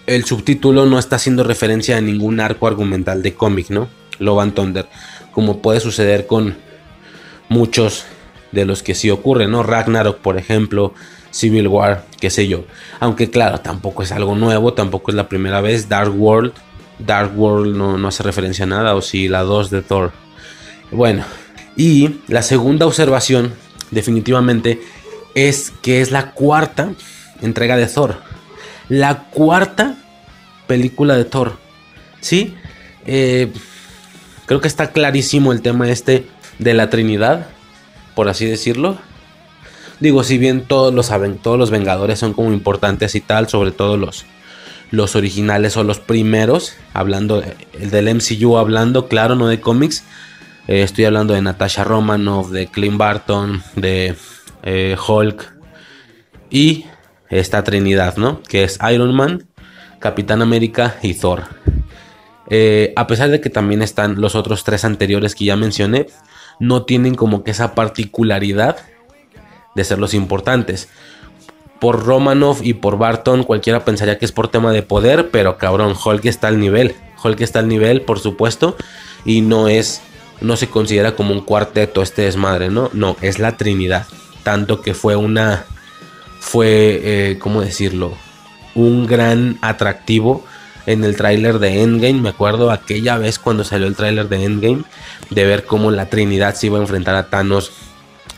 el 0.06 0.26
subtítulo 0.26 0.84
no 0.84 0.98
está 0.98 1.16
haciendo 1.16 1.44
referencia 1.44 1.96
a 1.96 2.02
ningún 2.02 2.40
arco 2.40 2.66
argumental 2.66 3.22
de 3.22 3.32
cómic, 3.32 3.70
¿no? 3.70 3.88
Love 4.18 4.40
and 4.40 4.52
Thunder, 4.52 4.86
como 5.32 5.62
puede 5.62 5.80
suceder 5.80 6.26
con 6.26 6.65
muchos 7.48 8.04
de 8.52 8.64
los 8.64 8.82
que 8.82 8.94
sí 8.94 9.10
ocurren, 9.10 9.50
¿no? 9.50 9.62
Ragnarok, 9.62 10.18
por 10.18 10.38
ejemplo, 10.38 10.94
Civil 11.30 11.68
War, 11.68 12.06
qué 12.20 12.30
sé 12.30 12.48
yo. 12.48 12.64
Aunque 13.00 13.30
claro, 13.30 13.60
tampoco 13.60 14.02
es 14.02 14.12
algo 14.12 14.34
nuevo, 14.34 14.72
tampoco 14.72 15.10
es 15.10 15.14
la 15.14 15.28
primera 15.28 15.60
vez. 15.60 15.88
Dark 15.88 16.14
World, 16.18 16.52
Dark 16.98 17.38
World 17.38 17.76
no, 17.76 17.98
no 17.98 18.08
hace 18.08 18.22
referencia 18.22 18.64
a 18.64 18.68
nada, 18.68 18.94
o 18.94 19.02
si 19.02 19.28
la 19.28 19.42
2 19.42 19.70
de 19.70 19.82
Thor. 19.82 20.12
Bueno, 20.90 21.24
y 21.76 22.20
la 22.28 22.42
segunda 22.42 22.86
observación, 22.86 23.52
definitivamente, 23.90 24.80
es 25.34 25.72
que 25.82 26.00
es 26.00 26.10
la 26.10 26.32
cuarta 26.32 26.92
entrega 27.42 27.76
de 27.76 27.86
Thor. 27.86 28.22
La 28.88 29.24
cuarta 29.24 29.96
película 30.66 31.16
de 31.16 31.24
Thor. 31.24 31.58
¿Sí? 32.20 32.54
Eh, 33.04 33.52
creo 34.46 34.60
que 34.60 34.68
está 34.68 34.90
clarísimo 34.92 35.52
el 35.52 35.60
tema 35.60 35.88
este 35.90 36.26
de 36.58 36.74
la 36.74 36.90
Trinidad, 36.90 37.48
por 38.14 38.28
así 38.28 38.46
decirlo. 38.46 38.98
Digo, 40.00 40.24
si 40.24 40.38
bien 40.38 40.62
todos 40.62 40.92
lo 40.92 41.02
saben, 41.02 41.38
todos 41.38 41.58
los 41.58 41.70
Vengadores 41.70 42.18
son 42.18 42.34
como 42.34 42.52
importantes 42.52 43.14
y 43.14 43.20
tal, 43.20 43.48
sobre 43.48 43.70
todo 43.70 43.96
los, 43.96 44.26
los 44.90 45.16
originales 45.16 45.76
o 45.76 45.84
los 45.84 46.00
primeros, 46.00 46.74
hablando 46.92 47.42
el 47.72 47.90
del 47.90 48.14
MCU, 48.14 48.58
hablando, 48.58 49.08
claro, 49.08 49.34
no 49.34 49.48
de 49.48 49.60
cómics. 49.60 50.04
Eh, 50.68 50.82
estoy 50.82 51.04
hablando 51.04 51.34
de 51.34 51.42
Natasha 51.42 51.84
Romanoff, 51.84 52.50
de 52.50 52.66
Clint 52.66 52.98
Barton, 52.98 53.62
de 53.74 54.16
eh, 54.62 54.96
Hulk 55.06 55.54
y 56.50 56.86
esta 57.30 57.64
Trinidad, 57.64 58.16
¿no? 58.16 58.42
Que 58.42 58.64
es 58.64 58.78
Iron 58.92 59.14
Man, 59.14 59.46
Capitán 59.98 60.42
América 60.42 60.96
y 61.02 61.14
Thor. 61.14 61.44
Eh, 62.48 62.92
a 62.96 63.06
pesar 63.06 63.30
de 63.30 63.40
que 63.40 63.50
también 63.50 63.82
están 63.82 64.20
los 64.20 64.34
otros 64.34 64.62
tres 64.62 64.84
anteriores 64.84 65.34
que 65.34 65.46
ya 65.46 65.56
mencioné, 65.56 66.06
no 66.58 66.84
tienen 66.84 67.14
como 67.14 67.44
que 67.44 67.50
esa 67.50 67.74
particularidad 67.74 68.76
de 69.74 69.84
ser 69.84 69.98
los 69.98 70.14
importantes. 70.14 70.88
Por 71.80 72.04
Romanoff 72.06 72.60
y 72.62 72.72
por 72.72 72.96
Barton, 72.96 73.44
cualquiera 73.44 73.84
pensaría 73.84 74.18
que 74.18 74.24
es 74.24 74.32
por 74.32 74.48
tema 74.48 74.72
de 74.72 74.82
poder, 74.82 75.30
pero 75.30 75.58
cabrón, 75.58 75.94
Hulk 76.02 76.24
está 76.24 76.48
al 76.48 76.58
nivel. 76.58 76.96
Hulk 77.22 77.40
está 77.42 77.58
al 77.58 77.68
nivel, 77.68 78.02
por 78.02 78.18
supuesto, 78.18 78.76
y 79.24 79.42
no 79.42 79.68
es, 79.68 80.00
no 80.40 80.56
se 80.56 80.68
considera 80.68 81.14
como 81.14 81.32
un 81.32 81.42
cuarteto 81.42 82.02
este 82.02 82.22
desmadre, 82.22 82.70
¿no? 82.70 82.90
No, 82.94 83.16
es 83.20 83.38
la 83.38 83.56
Trinidad. 83.56 84.06
Tanto 84.42 84.80
que 84.80 84.94
fue 84.94 85.16
una, 85.16 85.66
fue, 86.40 87.00
eh, 87.02 87.38
¿cómo 87.38 87.60
decirlo? 87.60 88.14
Un 88.74 89.06
gran 89.06 89.58
atractivo 89.60 90.44
en 90.86 91.04
el 91.04 91.16
tráiler 91.16 91.58
de 91.58 91.82
Endgame. 91.82 92.20
Me 92.20 92.28
acuerdo 92.30 92.70
aquella 92.70 93.18
vez 93.18 93.38
cuando 93.38 93.64
salió 93.64 93.86
el 93.86 93.96
tráiler 93.96 94.28
de 94.28 94.44
Endgame, 94.44 94.84
de 95.30 95.44
ver 95.44 95.64
cómo 95.64 95.90
la 95.90 96.06
Trinidad 96.06 96.54
se 96.54 96.66
iba 96.66 96.78
a 96.78 96.82
enfrentar 96.82 97.16
a 97.16 97.28
Thanos 97.28 97.72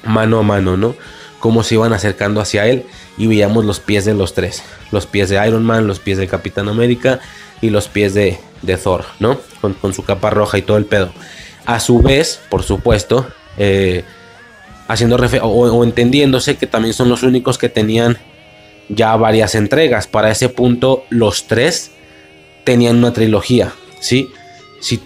mano 0.04 0.38
a 0.38 0.42
mano, 0.42 0.76
¿no? 0.76 0.94
Cómo 1.38 1.62
se 1.62 1.74
iban 1.74 1.92
acercando 1.92 2.40
hacia 2.40 2.66
él 2.66 2.84
y 3.16 3.26
veíamos 3.26 3.64
los 3.64 3.78
pies 3.78 4.04
de 4.04 4.14
los 4.14 4.34
tres. 4.34 4.62
Los 4.90 5.06
pies 5.06 5.28
de 5.28 5.46
Iron 5.46 5.64
Man, 5.64 5.86
los 5.86 6.00
pies 6.00 6.18
de 6.18 6.26
Capitán 6.26 6.68
América 6.68 7.20
y 7.60 7.70
los 7.70 7.88
pies 7.88 8.14
de, 8.14 8.38
Thor, 8.82 9.04
¿no? 9.20 9.38
Con, 9.60 9.94
su 9.94 10.02
capa 10.02 10.30
roja 10.30 10.58
y 10.58 10.62
todo 10.62 10.78
el 10.78 10.86
pedo. 10.86 11.12
A 11.66 11.78
su 11.80 12.00
vez, 12.00 12.40
por 12.48 12.62
supuesto, 12.62 13.28
eh, 13.56 14.04
haciendo 14.88 15.16
o, 15.16 15.46
o 15.46 15.84
entendiéndose 15.84 16.56
que 16.56 16.66
también 16.66 16.94
son 16.94 17.08
los 17.08 17.22
únicos 17.22 17.58
que 17.58 17.68
tenían 17.68 18.18
ya 18.88 19.14
varias 19.16 19.54
entregas. 19.54 20.06
Para 20.06 20.30
ese 20.30 20.48
punto, 20.48 21.04
los 21.10 21.46
tres 21.46 21.92
tenían 22.68 22.98
una 22.98 23.14
trilogía, 23.14 23.72
¿sí? 23.98 24.30
Si, 24.78 25.00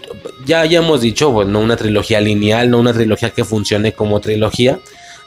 ya, 0.45 0.65
ya 0.65 0.79
hemos 0.79 0.99
dicho, 0.99 1.31
bueno, 1.31 1.51
no 1.51 1.59
una 1.61 1.77
trilogía 1.77 2.19
lineal, 2.19 2.69
no 2.69 2.77
una 2.77 2.91
trilogía 2.91 3.29
que 3.29 3.45
funcione 3.45 3.93
como 3.93 4.19
trilogía, 4.19 4.79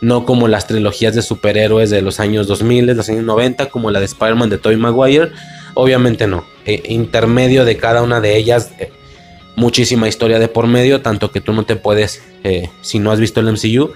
no 0.02 0.26
como 0.26 0.46
las 0.46 0.66
trilogías 0.66 1.14
de 1.14 1.22
superhéroes 1.22 1.88
de 1.88 2.02
los 2.02 2.20
años 2.20 2.46
2000, 2.46 2.88
de 2.88 2.94
los 2.94 3.08
años 3.08 3.24
90, 3.24 3.70
como 3.70 3.90
la 3.90 4.00
de 4.00 4.04
Spider-Man 4.04 4.50
de 4.50 4.58
Tobey 4.58 4.76
Maguire, 4.76 5.30
obviamente 5.72 6.26
no. 6.26 6.44
E, 6.66 6.82
intermedio 6.92 7.64
de 7.64 7.78
cada 7.78 8.02
una 8.02 8.20
de 8.20 8.36
ellas, 8.36 8.70
eh, 8.80 8.92
muchísima 9.56 10.06
historia 10.06 10.38
de 10.38 10.48
por 10.48 10.66
medio, 10.66 11.00
tanto 11.00 11.32
que 11.32 11.40
tú 11.40 11.54
no 11.54 11.64
te 11.64 11.76
puedes, 11.76 12.20
eh, 12.44 12.68
si 12.82 12.98
no 12.98 13.12
has 13.12 13.18
visto 13.18 13.40
el 13.40 13.46
MCU, 13.50 13.94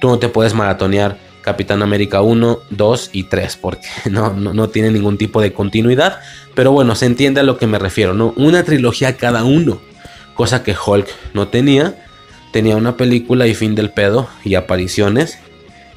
tú 0.00 0.06
no 0.10 0.20
te 0.20 0.28
puedes 0.28 0.54
maratonear 0.54 1.18
Capitán 1.42 1.82
América 1.82 2.22
1, 2.22 2.60
2 2.70 3.10
y 3.12 3.24
3, 3.24 3.56
porque 3.56 3.88
no, 4.10 4.32
no, 4.32 4.68
tiene 4.68 4.90
ningún 4.90 5.18
tipo 5.18 5.40
de 5.40 5.52
continuidad. 5.52 6.20
Pero 6.54 6.72
bueno, 6.72 6.94
se 6.94 7.06
entiende 7.06 7.40
a 7.40 7.44
lo 7.44 7.58
que 7.58 7.66
me 7.66 7.78
refiero, 7.78 8.14
¿no? 8.14 8.34
Una 8.36 8.64
trilogía 8.64 9.16
cada 9.16 9.44
uno, 9.44 9.80
cosa 10.34 10.62
que 10.62 10.74
Hulk 10.74 11.08
no 11.34 11.48
tenía. 11.48 11.94
Tenía 12.52 12.76
una 12.76 12.96
película 12.96 13.46
y 13.46 13.54
fin 13.54 13.74
del 13.74 13.90
pedo 13.90 14.28
y 14.44 14.56
apariciones. 14.56 15.38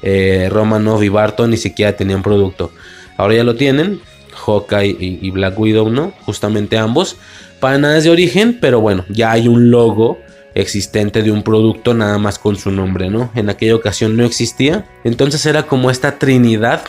Eh, 0.02 0.48
Romanov 0.50 1.02
y 1.02 1.08
Barton 1.08 1.50
ni 1.50 1.56
siquiera 1.56 1.96
tenían 1.96 2.22
producto. 2.22 2.70
Ahora 3.16 3.34
ya 3.34 3.44
lo 3.44 3.56
tienen, 3.56 4.00
Hawkeye 4.34 4.96
y, 4.98 5.30
Black 5.30 5.58
Widow, 5.58 5.90
¿no? 5.90 6.12
Justamente 6.26 6.78
ambos. 6.78 7.16
Para 7.58 7.78
nada 7.78 7.96
es 7.96 8.04
de 8.04 8.10
origen, 8.10 8.58
pero 8.60 8.80
bueno, 8.80 9.04
ya 9.08 9.32
hay 9.32 9.48
un 9.48 9.70
logo 9.70 10.18
existente 10.54 11.22
de 11.22 11.30
un 11.30 11.42
producto 11.42 11.94
nada 11.94 12.18
más 12.18 12.38
con 12.38 12.56
su 12.56 12.70
nombre, 12.70 13.10
¿no? 13.10 13.30
En 13.34 13.50
aquella 13.50 13.74
ocasión 13.74 14.16
no 14.16 14.24
existía. 14.24 14.86
Entonces 15.02 15.44
era 15.46 15.64
como 15.64 15.90
esta 15.90 16.18
trinidad 16.18 16.82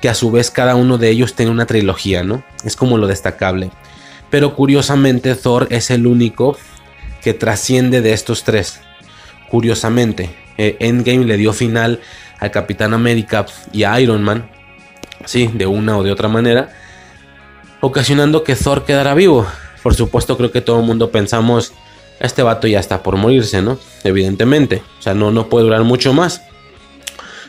que 0.00 0.08
a 0.08 0.14
su 0.14 0.30
vez 0.30 0.50
cada 0.50 0.76
uno 0.76 0.98
de 0.98 1.10
ellos 1.10 1.34
tiene 1.34 1.50
una 1.50 1.66
trilogía, 1.66 2.22
¿no? 2.22 2.44
Es 2.64 2.76
como 2.76 2.98
lo 2.98 3.06
destacable. 3.06 3.70
Pero 4.30 4.54
curiosamente 4.54 5.34
Thor 5.34 5.66
es 5.70 5.90
el 5.90 6.06
único 6.06 6.56
que 7.22 7.34
trasciende 7.34 8.00
de 8.00 8.12
estos 8.12 8.44
tres. 8.44 8.80
Curiosamente, 9.48 10.30
eh, 10.58 10.76
Endgame 10.80 11.24
le 11.24 11.36
dio 11.36 11.52
final 11.52 12.00
al 12.38 12.50
Capitán 12.50 12.94
América 12.94 13.46
y 13.72 13.84
a 13.84 13.98
Iron 14.00 14.22
Man, 14.22 14.50
sí, 15.24 15.50
de 15.52 15.66
una 15.66 15.96
o 15.98 16.02
de 16.02 16.12
otra 16.12 16.28
manera, 16.28 16.72
ocasionando 17.80 18.44
que 18.44 18.56
Thor 18.56 18.84
quedara 18.84 19.14
vivo. 19.14 19.46
Por 19.82 19.94
supuesto, 19.94 20.36
creo 20.36 20.52
que 20.52 20.60
todo 20.60 20.80
el 20.80 20.86
mundo 20.86 21.10
pensamos 21.10 21.72
este 22.20 22.42
vato 22.42 22.66
ya 22.66 22.80
está 22.80 23.02
por 23.02 23.16
morirse, 23.16 23.62
¿no? 23.62 23.78
Evidentemente. 24.02 24.82
O 24.98 25.02
sea, 25.02 25.14
no, 25.14 25.30
no 25.30 25.48
puede 25.48 25.64
durar 25.64 25.84
mucho 25.84 26.12
más. 26.12 26.42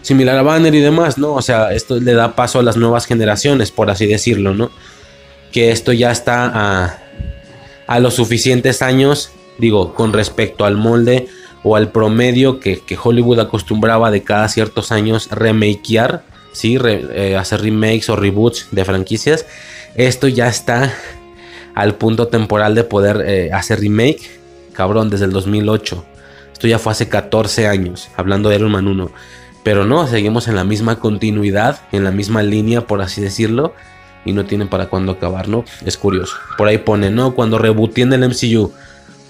Similar 0.01 0.37
a 0.37 0.43
Banner 0.43 0.73
y 0.75 0.81
demás, 0.81 1.17
¿no? 1.17 1.33
O 1.33 1.41
sea, 1.41 1.73
esto 1.73 1.99
le 1.99 2.13
da 2.13 2.35
paso 2.35 2.59
a 2.59 2.63
las 2.63 2.77
nuevas 2.77 3.05
generaciones, 3.05 3.71
por 3.71 3.89
así 3.89 4.05
decirlo, 4.05 4.53
¿no? 4.53 4.71
Que 5.51 5.71
esto 5.71 5.93
ya 5.93 6.11
está 6.11 6.99
a, 7.87 7.99
los 7.99 8.15
suficientes 8.15 8.81
años, 8.81 9.31
digo, 9.57 9.93
con 9.93 10.13
respecto 10.13 10.65
al 10.65 10.77
molde 10.77 11.27
o 11.63 11.75
al 11.75 11.91
promedio 11.91 12.59
que, 12.59 12.81
Hollywood 13.01 13.39
acostumbraba 13.39 14.11
de 14.11 14.23
cada 14.23 14.47
ciertos 14.49 14.91
años 14.91 15.29
remakear, 15.31 16.23
¿sí? 16.51 16.77
Eh, 16.83 17.35
hacer 17.35 17.61
remakes 17.61 18.09
o 18.09 18.15
reboots 18.15 18.67
de 18.71 18.85
franquicias. 18.85 19.45
Esto 19.95 20.27
ya 20.27 20.47
está 20.47 20.93
al 21.73 21.95
punto 21.95 22.27
temporal 22.27 22.75
de 22.75 22.83
poder 22.83 23.23
eh, 23.25 23.49
hacer 23.53 23.79
remake 23.79 24.44
cabrón, 24.75 25.09
desde 25.09 25.25
el 25.25 25.31
2008. 25.31 26.05
Esto 26.53 26.67
ya 26.67 26.79
fue 26.79 26.91
hace 26.91 27.09
14 27.09 27.67
años, 27.67 28.09
hablando 28.15 28.49
de 28.49 28.55
Iron 28.55 28.71
Man 28.71 28.87
1. 28.87 29.11
Pero 29.65 29.83
no, 29.83 30.05
seguimos 30.05 30.47
en 30.47 30.55
la 30.55 30.63
misma 30.63 30.99
continuidad, 30.99 31.81
en 31.91 32.03
la 32.03 32.11
misma 32.11 32.43
línea, 32.43 32.81
por 32.81 33.01
así 33.01 33.19
decirlo. 33.19 33.73
Y 34.23 34.31
no 34.31 34.45
tienen 34.45 34.67
para 34.67 34.87
cuándo 34.87 35.13
acabar, 35.13 35.47
¿no? 35.47 35.65
Es 35.85 35.97
curioso. 35.97 36.35
Por 36.57 36.67
ahí 36.67 36.77
pone, 36.77 37.09
¿no? 37.09 37.33
Cuando 37.33 37.57
rebooten 37.57 38.13
el 38.13 38.29
MCU. 38.29 38.71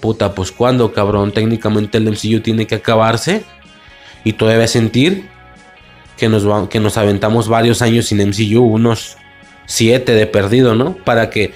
Puta, 0.00 0.34
pues 0.34 0.52
cuando, 0.52 0.92
cabrón. 0.92 1.32
Técnicamente 1.32 1.98
el 1.98 2.10
MCU 2.10 2.40
tiene 2.40 2.66
que 2.66 2.74
acabarse. 2.74 3.44
Y 4.24 4.34
todavía 4.34 4.66
sentir 4.66 5.28
que 6.18 6.28
nos, 6.28 6.68
que 6.68 6.80
nos 6.80 6.98
aventamos 6.98 7.48
varios 7.48 7.80
años 7.80 8.06
sin 8.06 8.18
MCU. 8.18 8.60
Unos 8.60 9.16
7 9.66 10.12
de 10.12 10.26
perdido, 10.26 10.74
¿no? 10.74 10.96
Para 10.96 11.30
que 11.30 11.54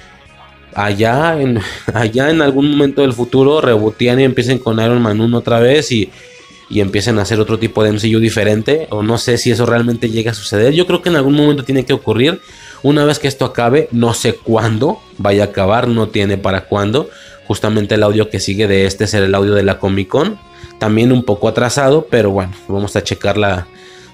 allá 0.75 1.41
en, 1.41 1.61
allá 1.95 2.31
en 2.31 2.43
algún 2.43 2.71
momento 2.71 3.03
del 3.03 3.13
futuro 3.13 3.61
rebotean 3.61 4.21
y 4.21 4.25
empiecen 4.25 4.59
con 4.59 4.81
Iron 4.81 5.03
Man 5.03 5.21
1 5.21 5.37
otra 5.37 5.61
vez 5.61 5.93
y, 5.93 6.11
y 6.69 6.81
empiecen 6.81 7.19
a 7.19 7.23
hacer 7.23 7.41
otro 7.41 7.59
tipo 7.59 7.83
de 7.83 7.93
MCU 7.93 8.19
diferente. 8.19 8.87
O 8.91 9.03
no 9.03 9.19
sé 9.19 9.39
si 9.39 9.51
eso 9.51 9.67
realmente 9.67 10.09
llega 10.09 10.31
a 10.31 10.35
suceder. 10.35 10.73
Yo 10.73 10.87
creo 10.87 11.03
que 11.03 11.09
en 11.09 11.17
algún 11.17 11.35
momento 11.35 11.65
tiene 11.65 11.85
que 11.85 11.93
ocurrir. 11.93 12.41
Una 12.83 13.05
vez 13.05 13.19
que 13.19 13.29
esto 13.29 13.45
acabe, 13.45 13.89
no 13.91 14.15
sé 14.15 14.35
cuándo 14.35 15.01
vaya 15.19 15.43
a 15.43 15.47
acabar, 15.47 15.89
no 15.89 16.09
tiene 16.09 16.39
para 16.39 16.65
cuándo. 16.65 17.11
Justamente 17.47 17.97
el 17.97 18.03
audio 18.03 18.31
que 18.31 18.41
sigue 18.41 18.67
de 18.69 18.87
este 18.87 19.07
será 19.07 19.27
el 19.27 19.35
audio 19.35 19.55
de 19.55 19.65
la 19.65 19.79
Comic 19.79 20.09
Con. 20.09 20.39
También 20.79 21.13
un 21.13 21.25
poco 21.25 21.49
atrasado, 21.49 22.07
pero 22.11 22.31
bueno, 22.31 22.53
vamos 22.69 22.97
a 22.97 23.05
checar 23.05 23.37
la, 23.37 23.67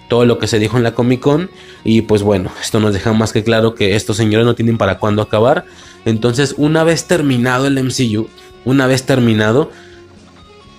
todo 0.08 0.24
lo 0.24 0.38
que 0.38 0.46
se 0.46 0.58
dijo 0.58 0.76
en 0.76 0.82
la 0.82 0.94
Comic 0.94 1.20
Con. 1.20 1.50
Y 1.84 2.02
pues 2.02 2.22
bueno, 2.22 2.50
esto 2.60 2.80
nos 2.80 2.92
deja 2.92 3.12
más 3.12 3.32
que 3.32 3.44
claro 3.44 3.74
que 3.74 3.96
estos 3.96 4.16
señores 4.16 4.46
no 4.46 4.54
tienen 4.54 4.78
para 4.78 4.98
cuándo 4.98 5.22
acabar. 5.22 5.64
Entonces, 6.04 6.54
una 6.56 6.84
vez 6.84 7.04
terminado 7.04 7.66
el 7.66 7.82
MCU, 7.82 8.28
una 8.64 8.86
vez 8.86 9.04
terminado, 9.04 9.70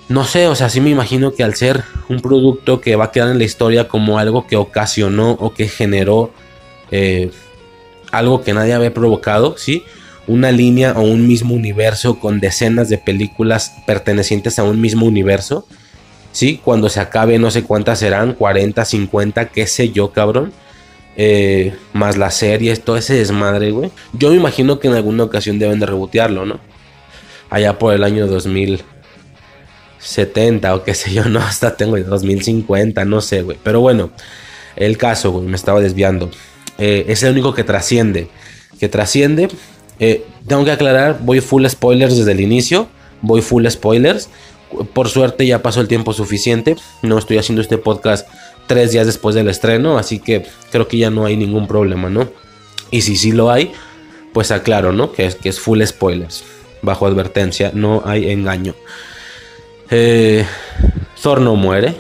no 0.10 0.24
sé, 0.24 0.48
o 0.48 0.56
sea, 0.56 0.70
sí 0.70 0.80
me 0.80 0.90
imagino 0.90 1.34
que 1.34 1.44
al 1.44 1.56
ser 1.56 1.84
un 2.08 2.22
producto 2.22 2.80
que 2.80 2.96
va 2.96 3.06
a 3.06 3.12
quedar 3.12 3.30
en 3.30 3.38
la 3.38 3.44
historia 3.44 3.88
como 3.90 4.20
algo 4.20 4.48
que 4.48 4.56
ocasionó 4.56 5.32
o 5.32 5.54
que 5.54 5.68
generó 5.68 6.32
eh, 6.92 7.32
algo 8.12 8.42
que 8.42 8.54
nadie 8.54 8.74
había 8.74 8.94
provocado, 8.94 9.58
¿sí? 9.58 9.84
Una 10.26 10.52
línea 10.52 10.94
o 10.94 11.02
un 11.02 11.28
mismo 11.28 11.54
universo 11.54 12.20
con 12.20 12.40
decenas 12.40 12.88
de 12.88 12.98
películas 12.98 13.74
pertenecientes 13.86 14.60
a 14.60 14.64
un 14.64 14.80
mismo 14.80 15.06
universo 15.06 15.68
¿sí? 16.38 16.62
Cuando 16.64 16.88
se 16.88 17.00
acabe, 17.00 17.40
no 17.40 17.50
sé 17.50 17.64
cuántas 17.64 17.98
serán, 17.98 18.34
40, 18.34 18.86
50, 18.86 19.50
qué 19.50 19.66
sé 19.66 19.90
yo, 19.90 20.12
cabrón. 20.12 20.54
Eh, 21.16 21.76
más 21.94 22.16
las 22.16 22.36
series, 22.36 22.84
todo 22.84 22.96
ese 22.96 23.16
desmadre, 23.16 23.72
güey. 23.72 23.90
Yo 24.14 24.30
me 24.30 24.36
imagino 24.36 24.80
que 24.80 24.88
en 24.88 24.94
alguna 24.94 25.24
ocasión 25.24 25.58
deben 25.58 25.80
de 25.80 25.88
rebotearlo, 25.88 26.46
¿no? 26.46 26.60
Allá 27.50 27.80
por 27.80 27.96
el 27.96 28.04
año 28.04 28.28
2070 28.28 30.76
o 30.76 30.84
qué 30.84 30.94
sé 30.94 31.12
yo, 31.12 31.26
no, 31.30 31.40
hasta 31.40 31.76
tengo 31.76 31.98
2050, 31.98 33.04
no 33.06 33.22
sé, 33.22 33.42
güey. 33.42 33.58
Pero 33.64 33.82
bueno, 33.82 34.12
el 34.76 34.96
caso, 35.00 35.32
güey, 35.32 35.48
me 35.48 35.56
estaba 35.56 35.80
desviando. 35.80 36.30
Eh, 36.78 37.06
es 37.08 37.24
el 37.24 37.32
único 37.32 37.56
que 37.56 37.64
trasciende. 37.64 38.28
Que 38.80 38.90
trasciende. 38.90 39.48
Eh, 40.00 40.24
tengo 40.46 40.64
que 40.66 40.72
aclarar, 40.72 41.18
voy 41.20 41.42
full 41.42 41.66
spoilers 41.66 42.16
desde 42.16 42.34
el 42.34 42.42
inicio. 42.42 42.90
Voy 43.24 43.42
full 43.42 43.68
spoilers. 43.68 44.30
Por 44.94 45.10
suerte 45.10 45.46
ya 45.46 45.62
pasó 45.62 45.82
el 45.82 45.88
tiempo 45.88 46.14
suficiente. 46.14 46.76
No 47.02 47.18
estoy 47.18 47.38
haciendo 47.38 47.62
este 47.62 47.78
podcast 47.78 48.28
tres 48.68 48.92
días 48.92 49.06
después 49.06 49.34
del 49.36 49.48
estreno, 49.48 49.98
así 49.98 50.20
que 50.20 50.46
creo 50.72 50.88
que 50.88 50.98
ya 50.98 51.10
no 51.10 51.26
hay 51.26 51.38
ningún 51.38 51.68
problema, 51.68 52.10
¿no? 52.10 52.30
Y 52.92 53.02
si 53.02 53.16
sí 53.16 53.32
lo 53.32 53.50
hay, 53.50 53.72
pues 54.34 54.52
aclaro, 54.52 54.92
¿no? 54.92 55.12
Que 55.12 55.26
es, 55.26 55.36
que 55.36 55.50
es 55.50 55.60
full 55.60 55.82
spoilers. 55.84 56.44
Bajo 56.82 57.08
advertencia, 57.08 57.72
no 57.74 58.04
hay 58.06 58.30
engaño. 58.30 58.76
Eh, 59.90 60.46
Thor 61.22 61.42
no 61.42 61.56
muere, 61.56 61.96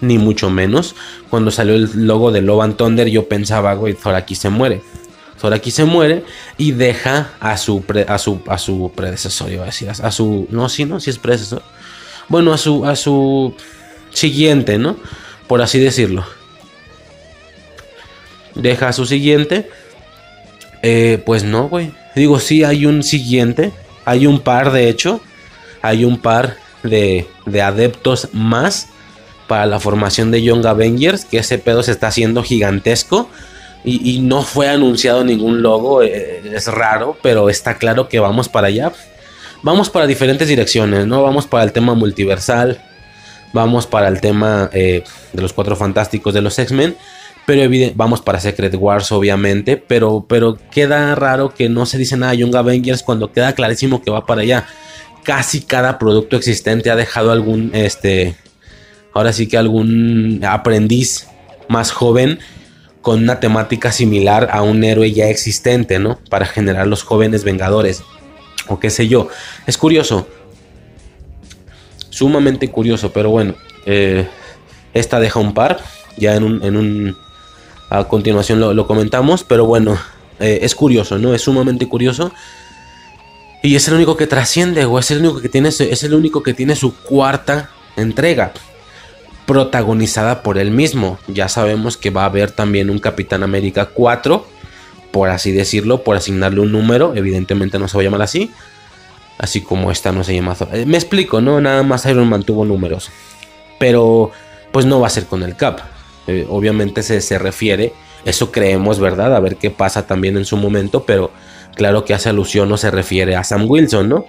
ni 0.00 0.18
mucho 0.18 0.48
menos. 0.48 0.94
Cuando 1.28 1.50
salió 1.50 1.74
el 1.74 2.06
logo 2.06 2.30
de 2.32 2.40
Love 2.40 2.62
and 2.62 2.76
Thunder, 2.76 3.08
yo 3.08 3.28
pensaba, 3.28 3.74
güey, 3.74 3.94
Thor 3.94 4.14
aquí 4.14 4.34
se 4.34 4.48
muere. 4.48 4.80
Thor 5.40 5.52
aquí 5.52 5.70
se 5.70 5.84
muere 5.84 6.24
y 6.56 6.72
deja 6.72 7.32
a 7.40 7.56
su, 7.56 7.84
a 8.06 8.18
su, 8.18 8.40
a 8.46 8.58
su 8.58 8.92
predecesor, 8.94 9.50
iba 9.50 9.64
a 9.64 9.68
a, 9.68 10.10
su, 10.12 10.46
no, 10.50 10.68
sí, 10.68 10.84
no, 10.84 11.00
si 11.00 11.10
es 11.10 11.18
predecesor. 11.18 11.62
Bueno, 12.28 12.52
a 12.52 12.58
su, 12.58 12.84
a 12.86 12.96
su 12.96 13.54
siguiente, 14.10 14.78
¿no? 14.78 14.96
Por 15.46 15.62
así 15.62 15.78
decirlo. 15.78 16.24
Deja 18.54 18.88
a 18.88 18.92
su 18.92 19.06
siguiente. 19.06 19.68
Eh, 20.82 21.22
pues 21.24 21.44
no, 21.44 21.68
güey. 21.68 21.92
Digo, 22.14 22.38
sí, 22.38 22.64
hay 22.64 22.86
un 22.86 23.02
siguiente. 23.02 23.72
Hay 24.04 24.26
un 24.26 24.40
par, 24.40 24.72
de 24.72 24.88
hecho. 24.88 25.20
Hay 25.80 26.04
un 26.04 26.18
par 26.18 26.56
de, 26.82 27.26
de 27.46 27.62
adeptos 27.62 28.28
más 28.32 28.88
para 29.46 29.66
la 29.66 29.80
formación 29.80 30.30
de 30.30 30.42
Young 30.42 30.66
Avengers. 30.66 31.24
Que 31.24 31.38
ese 31.38 31.58
pedo 31.58 31.82
se 31.82 31.92
está 31.92 32.08
haciendo 32.08 32.42
gigantesco. 32.42 33.28
Y, 33.84 34.20
no 34.20 34.42
fue 34.42 34.68
anunciado 34.68 35.24
ningún 35.24 35.62
logo. 35.62 36.02
Eh, 36.02 36.42
es 36.54 36.68
raro, 36.68 37.16
pero 37.20 37.50
está 37.50 37.78
claro 37.78 38.08
que 38.08 38.20
vamos 38.20 38.48
para 38.48 38.68
allá. 38.68 38.92
Vamos 39.62 39.90
para 39.90 40.08
diferentes 40.08 40.48
direcciones, 40.48 41.06
¿no? 41.06 41.22
Vamos 41.22 41.46
para 41.46 41.62
el 41.62 41.72
tema 41.72 41.94
multiversal. 41.94 42.82
Vamos 43.52 43.86
para 43.86 44.08
el 44.08 44.20
tema 44.20 44.68
eh, 44.72 45.04
de 45.32 45.42
los 45.42 45.52
cuatro 45.52 45.76
fantásticos 45.76 46.34
de 46.34 46.42
los 46.42 46.58
X-Men. 46.58 46.96
Pero 47.46 47.70
vamos 47.94 48.20
para 48.20 48.40
Secret 48.40 48.74
Wars, 48.74 49.12
obviamente. 49.12 49.76
Pero, 49.76 50.26
pero 50.28 50.58
queda 50.70 51.14
raro 51.14 51.54
que 51.54 51.68
no 51.68 51.86
se 51.86 51.98
dice 51.98 52.16
nada 52.16 52.32
de 52.32 52.38
Young 52.38 52.56
Avengers 52.56 53.02
cuando 53.04 53.30
queda 53.30 53.54
clarísimo 53.54 54.02
que 54.02 54.10
va 54.10 54.26
para 54.26 54.42
allá. 54.42 54.66
Casi 55.22 55.60
cada 55.60 55.98
producto 55.98 56.36
existente 56.36 56.90
ha 56.90 56.96
dejado 56.96 57.30
algún, 57.30 57.70
este, 57.72 58.34
ahora 59.14 59.32
sí 59.32 59.46
que 59.46 59.58
algún 59.58 60.40
aprendiz 60.44 61.28
más 61.68 61.92
joven 61.92 62.40
con 63.00 63.22
una 63.22 63.38
temática 63.38 63.92
similar 63.92 64.48
a 64.50 64.62
un 64.62 64.82
héroe 64.82 65.12
ya 65.12 65.28
existente, 65.28 66.00
¿no? 66.00 66.18
Para 66.30 66.46
generar 66.46 66.88
los 66.88 67.04
jóvenes 67.04 67.44
vengadores. 67.44 68.02
O 68.68 68.78
qué 68.78 68.90
sé 68.90 69.08
yo. 69.08 69.28
Es 69.66 69.78
curioso. 69.78 70.26
Sumamente 72.10 72.70
curioso, 72.70 73.12
pero 73.12 73.30
bueno. 73.30 73.54
Eh, 73.86 74.28
esta 74.94 75.20
deja 75.20 75.40
un 75.40 75.54
par. 75.54 75.80
Ya 76.16 76.36
en 76.36 76.44
un, 76.44 76.62
en 76.62 76.76
un 76.76 77.16
a 77.92 78.04
continuación 78.04 78.58
lo, 78.58 78.86
comentamos, 78.86 79.44
pero 79.44 79.66
bueno, 79.66 79.98
eh, 80.40 80.60
es 80.62 80.74
curioso, 80.74 81.18
¿no? 81.18 81.34
Es 81.34 81.42
sumamente 81.42 81.86
curioso. 81.86 82.32
Y 83.62 83.76
es 83.76 83.86
el 83.88 83.94
único 83.94 84.16
que 84.16 84.26
trasciende, 84.26 84.86
o 84.86 84.98
es 84.98 85.10
el 85.10 85.18
único 85.18 85.40
que 85.40 85.50
tiene, 85.50 85.68
es 85.68 86.02
el 86.02 86.14
único 86.14 86.42
que 86.42 86.54
tiene 86.54 86.74
su 86.74 86.96
cuarta 86.96 87.70
entrega. 87.96 88.52
Protagonizada 89.46 90.42
por 90.42 90.56
él 90.56 90.70
mismo. 90.70 91.18
Ya 91.28 91.48
sabemos 91.48 91.98
que 91.98 92.10
va 92.10 92.22
a 92.22 92.26
haber 92.26 92.50
también 92.50 92.88
un 92.88 92.98
Capitán 92.98 93.42
América 93.42 93.86
4. 93.86 94.46
Por 95.12 95.28
así 95.28 95.52
decirlo, 95.52 96.02
por 96.02 96.16
asignarle 96.16 96.60
un 96.60 96.72
número. 96.72 97.14
Evidentemente 97.14 97.78
no 97.78 97.86
se 97.86 97.96
va 97.96 98.00
a 98.00 98.04
llamar 98.04 98.22
así. 98.22 98.50
Así 99.38 99.60
como 99.60 99.90
esta 99.92 100.10
no 100.10 100.24
se 100.24 100.34
llama. 100.34 100.56
Eh, 100.72 100.86
me 100.86 100.96
explico, 100.96 101.40
¿no? 101.40 101.60
Nada 101.60 101.82
más 101.84 102.06
Iron 102.06 102.28
Man 102.28 102.42
tuvo 102.42 102.64
números. 102.64 103.10
Pero 103.78 104.32
pues 104.72 104.86
no 104.86 104.98
va 104.98 105.06
a 105.06 105.10
ser 105.10 105.26
con 105.26 105.42
el 105.42 105.54
Cap. 105.54 105.80
Eh, 106.26 106.46
obviamente 106.48 107.02
se, 107.02 107.38
refiere, 107.38 107.92
eso 108.24 108.50
creemos, 108.50 108.98
¿verdad? 108.98 109.34
A 109.34 109.40
ver 109.40 109.56
qué 109.56 109.70
pasa 109.70 110.06
también 110.06 110.36
en 110.36 110.44
su 110.44 110.56
momento, 110.56 111.04
pero 111.04 111.30
claro 111.74 112.04
que 112.04 112.14
hace 112.14 112.28
alusión 112.28 112.70
o 112.72 112.76
se 112.76 112.90
refiere 112.90 113.36
a 113.36 113.44
Sam 113.44 113.66
Wilson, 113.68 114.08
¿no? 114.08 114.26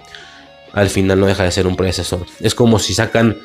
Al 0.72 0.90
final 0.90 1.20
no 1.20 1.26
deja 1.26 1.44
de 1.44 1.52
ser 1.52 1.66
un 1.66 1.76
predecesor. 1.76 2.26
Es 2.40 2.54
como 2.54 2.78
si 2.78 2.94
sacan, 2.94 3.36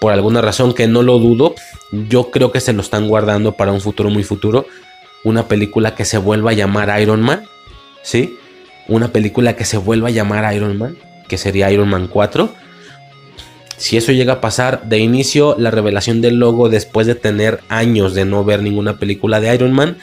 por 0.00 0.12
alguna 0.12 0.40
razón 0.40 0.72
que 0.72 0.86
no 0.86 1.02
lo 1.02 1.18
dudo, 1.18 1.54
yo 2.08 2.30
creo 2.30 2.52
que 2.52 2.60
se 2.60 2.72
lo 2.72 2.80
están 2.80 3.08
guardando 3.08 3.52
para 3.52 3.72
un 3.72 3.80
futuro 3.80 4.08
muy 4.08 4.22
futuro, 4.22 4.66
una 5.26 5.48
película 5.48 5.94
que 5.94 6.04
se 6.04 6.18
vuelva 6.18 6.52
a 6.52 6.54
llamar 6.54 7.00
Iron 7.00 7.20
Man, 7.20 7.42
¿sí? 8.02 8.36
Una 8.88 9.08
película 9.08 9.56
que 9.56 9.64
se 9.64 9.76
vuelva 9.76 10.08
a 10.08 10.12
llamar 10.12 10.54
Iron 10.54 10.78
Man, 10.78 10.96
que 11.28 11.36
sería 11.36 11.70
Iron 11.70 11.88
Man 11.88 12.08
4 12.08 12.66
si 13.76 13.96
eso 13.96 14.12
llega 14.12 14.34
a 14.34 14.40
pasar, 14.40 14.88
de 14.88 14.98
inicio 14.98 15.54
la 15.58 15.70
revelación 15.70 16.22
del 16.22 16.36
logo 16.36 16.68
después 16.68 17.06
de 17.06 17.14
tener 17.14 17.60
años 17.68 18.14
de 18.14 18.24
no 18.24 18.44
ver 18.44 18.62
ninguna 18.62 18.98
película 18.98 19.38
de 19.38 19.54
Iron 19.54 19.72
Man, 19.72 19.98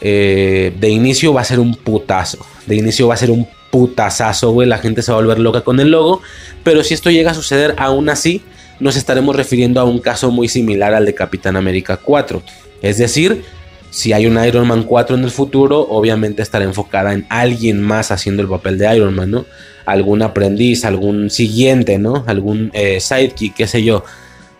eh, 0.00 0.72
de 0.80 0.88
inicio 0.88 1.34
va 1.34 1.42
a 1.42 1.44
ser 1.44 1.60
un 1.60 1.74
putazo. 1.74 2.38
De 2.66 2.74
inicio 2.74 3.08
va 3.08 3.14
a 3.14 3.18
ser 3.18 3.30
un 3.30 3.46
putazazo, 3.70 4.52
güey. 4.52 4.66
La 4.66 4.78
gente 4.78 5.02
se 5.02 5.12
va 5.12 5.18
a 5.18 5.20
volver 5.20 5.38
loca 5.38 5.60
con 5.60 5.80
el 5.80 5.90
logo. 5.90 6.22
Pero 6.64 6.82
si 6.82 6.94
esto 6.94 7.10
llega 7.10 7.32
a 7.32 7.34
suceder, 7.34 7.74
aún 7.76 8.08
así, 8.08 8.42
nos 8.80 8.96
estaremos 8.96 9.36
refiriendo 9.36 9.80
a 9.80 9.84
un 9.84 9.98
caso 9.98 10.30
muy 10.30 10.48
similar 10.48 10.94
al 10.94 11.04
de 11.04 11.14
Capitán 11.14 11.56
América 11.56 11.98
4. 11.98 12.42
Es 12.80 12.98
decir, 12.98 13.44
si 13.92 14.14
hay 14.14 14.24
un 14.26 14.42
Iron 14.42 14.66
Man 14.66 14.84
4 14.84 15.16
en 15.16 15.22
el 15.22 15.30
futuro, 15.30 15.80
obviamente 15.80 16.40
estará 16.40 16.64
enfocada 16.64 17.12
en 17.12 17.26
alguien 17.28 17.82
más 17.82 18.10
haciendo 18.10 18.42
el 18.42 18.48
papel 18.48 18.78
de 18.78 18.96
Iron 18.96 19.14
Man, 19.14 19.30
¿no? 19.30 19.44
Algún 19.84 20.22
aprendiz, 20.22 20.86
algún 20.86 21.28
siguiente, 21.28 21.98
¿no? 21.98 22.24
Algún 22.26 22.70
eh, 22.72 23.00
sidekick, 23.00 23.54
qué 23.54 23.66
sé 23.66 23.84
yo. 23.84 24.02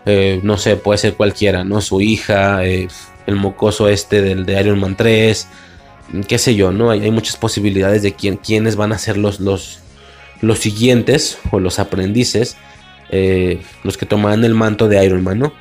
Eh, 0.04 0.40
no 0.42 0.58
sé, 0.58 0.76
puede 0.76 0.98
ser 0.98 1.14
cualquiera, 1.14 1.64
¿no? 1.64 1.80
Su 1.80 2.02
hija, 2.02 2.62
eh, 2.66 2.88
el 3.26 3.36
mocoso 3.36 3.88
este 3.88 4.20
del 4.20 4.44
de 4.44 4.60
Iron 4.60 4.78
Man 4.78 4.98
3, 4.98 5.48
qué 6.28 6.36
sé 6.36 6.54
yo, 6.54 6.70
¿no? 6.70 6.90
Hay, 6.90 7.10
muchas 7.10 7.38
posibilidades 7.38 8.02
de 8.02 8.12
quién, 8.12 8.36
quiénes 8.36 8.76
van 8.76 8.92
a 8.92 8.98
ser 8.98 9.16
los, 9.16 9.40
los, 9.40 9.78
los 10.42 10.58
siguientes 10.58 11.38
o 11.50 11.58
los 11.58 11.78
aprendices, 11.78 12.58
los 13.82 13.96
que 13.96 14.04
tomarán 14.04 14.44
el 14.44 14.54
manto 14.54 14.88
de 14.88 15.02
Iron 15.02 15.24
Man, 15.24 15.38
¿no? 15.38 15.54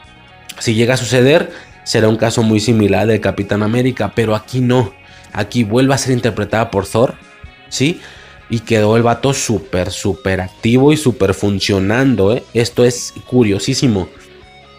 Si 0.60 0.74
llega 0.74 0.96
a 0.96 0.98
suceder, 0.98 1.52
será 1.84 2.08
un 2.08 2.18
caso 2.18 2.44
muy 2.44 2.60
similar 2.60 3.08
del 3.08 3.22
Capitán 3.22 3.64
América, 3.64 4.14
pero 4.16 4.36
aquí 4.36 4.60
no. 4.60 4.94
Aquí 5.34 5.64
vuelve 5.64 5.94
a 5.94 5.98
ser 5.98 6.14
interpretada 6.14 6.72
por 6.72 6.86
Thor, 6.88 7.16
¿sí? 7.70 8.02
Y 8.50 8.60
quedó 8.60 8.98
el 8.98 9.04
vato 9.04 9.34
súper, 9.34 9.92
súper 9.92 10.42
activo 10.42 10.92
y 10.92 10.98
súper 10.98 11.34
funcionando, 11.34 12.36
¿eh? 12.36 12.44
Esto 12.54 12.84
es 12.84 13.14
curiosísimo. 13.28 14.10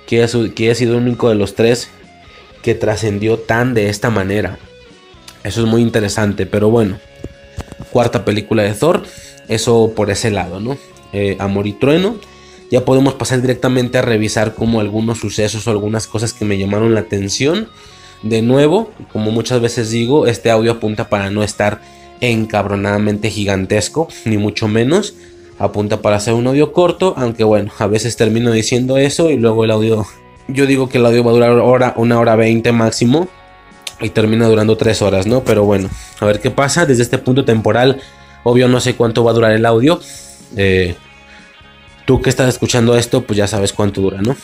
Que, 0.07 0.27
que 0.55 0.65
haya 0.65 0.75
sido 0.75 0.97
el 0.97 1.03
único 1.03 1.29
de 1.31 1.37
los 1.37 1.55
tres 1.55 1.89
que 2.63 2.75
trascendió 2.75 3.39
tan 3.39 3.73
de 3.73 3.89
esta 3.89 4.11
manera. 4.11 4.59
Eso 5.43 5.63
es 5.63 5.67
muy 5.67 5.81
interesante, 5.83 6.45
pero 6.45 6.71
bueno. 6.71 6.99
Cuarta 7.91 8.25
película 8.25 8.63
de 8.63 8.75
Thor. 8.75 9.05
Eso 9.49 9.93
por 9.97 10.11
ese 10.11 10.31
lado, 10.31 10.61
¿no? 10.61 10.77
Eh, 11.13 11.37
Amor 11.41 11.67
y 11.67 11.73
Trueno 11.73 12.19
ya 12.73 12.87
podemos 12.87 13.13
pasar 13.13 13.43
directamente 13.43 13.99
a 13.99 14.03
revisar 14.03 14.55
como 14.55 14.81
algunos 14.81 15.19
sucesos 15.19 15.67
o 15.67 15.71
algunas 15.71 16.07
cosas 16.07 16.33
que 16.33 16.47
me 16.47 16.57
llamaron 16.57 16.95
la 16.95 17.01
atención. 17.01 17.69
De 18.23 18.41
nuevo, 18.41 18.91
como 19.13 19.31
muchas 19.31 19.61
veces 19.61 19.91
digo, 19.91 20.27
este 20.27 20.51
audio 20.51 20.73
apunta 20.73 21.11
para 21.11 21.29
no 21.29 21.43
estar 21.43 21.83
encabronadamente 22.23 23.29
gigantesco, 23.29 24.09
ni 24.25 24.39
mucho 24.39 24.69
menos. 24.69 25.15
Apunta 25.59 26.01
para 26.01 26.17
hacer 26.17 26.33
un 26.33 26.47
audio 26.47 26.73
corto, 26.73 27.13
aunque 27.19 27.45
bueno, 27.45 27.71
a 27.79 27.87
veces 27.89 28.17
termino 28.17 28.51
diciendo 28.53 28.97
eso 28.97 29.29
y 29.29 29.37
luego 29.37 29.65
el 29.65 29.71
audio, 29.71 30.07
yo 30.49 30.65
digo 30.65 30.89
que 30.89 30.97
el 30.97 31.05
audio 31.05 31.23
va 31.23 31.31
a 31.31 31.35
durar 31.35 31.95
una 31.99 32.19
hora 32.19 32.37
veinte 32.37 32.73
máximo 32.73 33.29
y 34.01 34.09
termina 34.09 34.49
durando 34.49 34.79
tres 34.79 35.03
horas, 35.03 35.27
¿no? 35.27 35.45
Pero 35.45 35.67
bueno, 35.67 35.91
a 36.21 36.25
ver 36.25 36.41
qué 36.41 36.51
pasa 36.51 36.87
desde 36.87 37.03
este 37.03 37.19
punto 37.19 37.45
temporal. 37.45 38.01
Obvio 38.45 38.67
no 38.67 38.81
sé 38.81 38.95
cuánto 38.95 39.25
va 39.25 39.33
a 39.33 39.35
durar 39.35 39.53
el 39.53 39.67
audio. 39.67 40.01
Eh, 40.57 40.97
Tú 42.05 42.21
que 42.21 42.31
estás 42.31 42.49
escuchando 42.49 42.97
esto, 42.97 43.23
pues 43.23 43.37
ya 43.37 43.47
sabes 43.47 43.73
cuánto 43.73 44.01
dura, 44.01 44.21
¿no? 44.23 44.37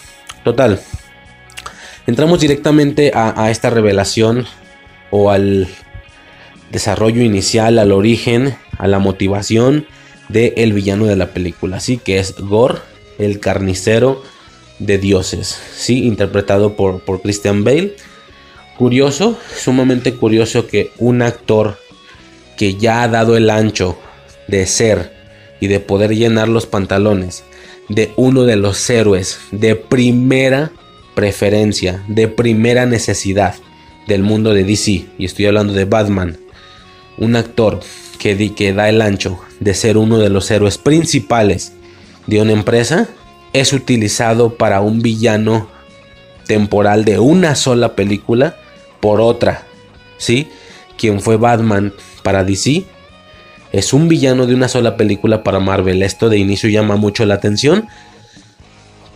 Total. 0.45 0.81
Entramos 2.07 2.41
directamente 2.41 3.13
a, 3.15 3.51
esta 3.51 3.69
revelación 3.69 4.47
o 5.11 5.31
al 5.31 5.69
desarrollo 6.71 7.23
inicial, 7.23 7.79
al 7.79 7.93
origen, 7.93 8.57
a 8.79 8.87
la 8.87 8.99
motivación 8.99 9.87
del 10.29 10.55
el 10.57 10.73
villano 10.73 11.07
de 11.07 11.17
la 11.17 11.33
película, 11.33 11.81
¿sí? 11.81 11.99
Que 11.99 12.19
es 12.19 12.37
Gore, 12.39 12.79
el 13.19 13.41
carnicero 13.41 14.23
de 14.79 14.99
dioses, 14.99 15.61
¿sí? 15.77 16.07
Interpretado 16.07 16.77
por, 16.77 17.05
por 17.05 17.21
Christian 17.21 17.65
Bale. 17.65 17.97
Curioso, 18.79 19.37
sumamente 19.57 20.15
curioso 20.15 20.67
que 20.67 20.93
un 20.99 21.21
actor 21.21 21.79
que 22.57 22.77
ya 22.77 23.03
ha 23.03 23.09
dado 23.09 23.37
el 23.37 23.51
ancho 23.51 23.99
de 24.47 24.67
ser 24.67 25.13
y 25.61 25.67
de 25.67 25.81
poder 25.81 26.15
llenar 26.15 26.49
los 26.49 26.67
pantalones 26.67 27.45
de 27.89 28.13
uno 28.17 28.45
de 28.45 28.57
los 28.57 28.89
héroes 28.91 29.41
de 29.51 29.77
primera 29.77 30.73
preferencia, 31.15 32.05
de 32.09 32.29
primera 32.29 32.87
necesidad 32.87 33.55
del 34.07 34.23
mundo 34.23 34.55
de 34.55 34.65
DC, 34.65 35.07
y 35.19 35.25
estoy 35.25 35.47
hablando 35.47 35.73
de 35.73 35.85
Batman, 35.85 36.39
un 37.17 37.37
actor 37.37 37.81
que, 38.19 38.55
que 38.55 38.73
da 38.73 38.89
el 38.89 39.03
ancho 39.03 39.39
de 39.61 39.75
ser 39.75 39.97
uno 39.97 40.19
de 40.19 40.31
los 40.31 40.51
héroes 40.51 40.79
principales 40.79 41.73
de 42.27 42.41
una 42.41 42.53
empresa, 42.53 43.09
es 43.53 43.73
utilizado 43.73 44.55
para 44.55 44.81
un 44.81 45.01
villano 45.01 45.69
temporal 46.47 47.05
de 47.05 47.19
una 47.19 47.55
sola 47.55 47.95
película 47.95 48.57
por 49.01 49.21
otra, 49.21 49.67
¿sí? 50.17 50.49
Quien 50.97 51.21
fue 51.21 51.37
Batman 51.37 51.93
para 52.23 52.45
DC 52.45 52.85
es 53.73 53.93
un 53.93 54.09
villano 54.09 54.47
de 54.47 54.55
una 54.55 54.69
sola 54.69 54.97
película 54.97 55.43
para 55.43 55.61
Marvel. 55.61 56.03
Esto 56.03 56.29
de 56.29 56.39
inicio 56.39 56.71
llama 56.71 56.97
mucho 56.97 57.27
la 57.27 57.35
atención. 57.35 57.87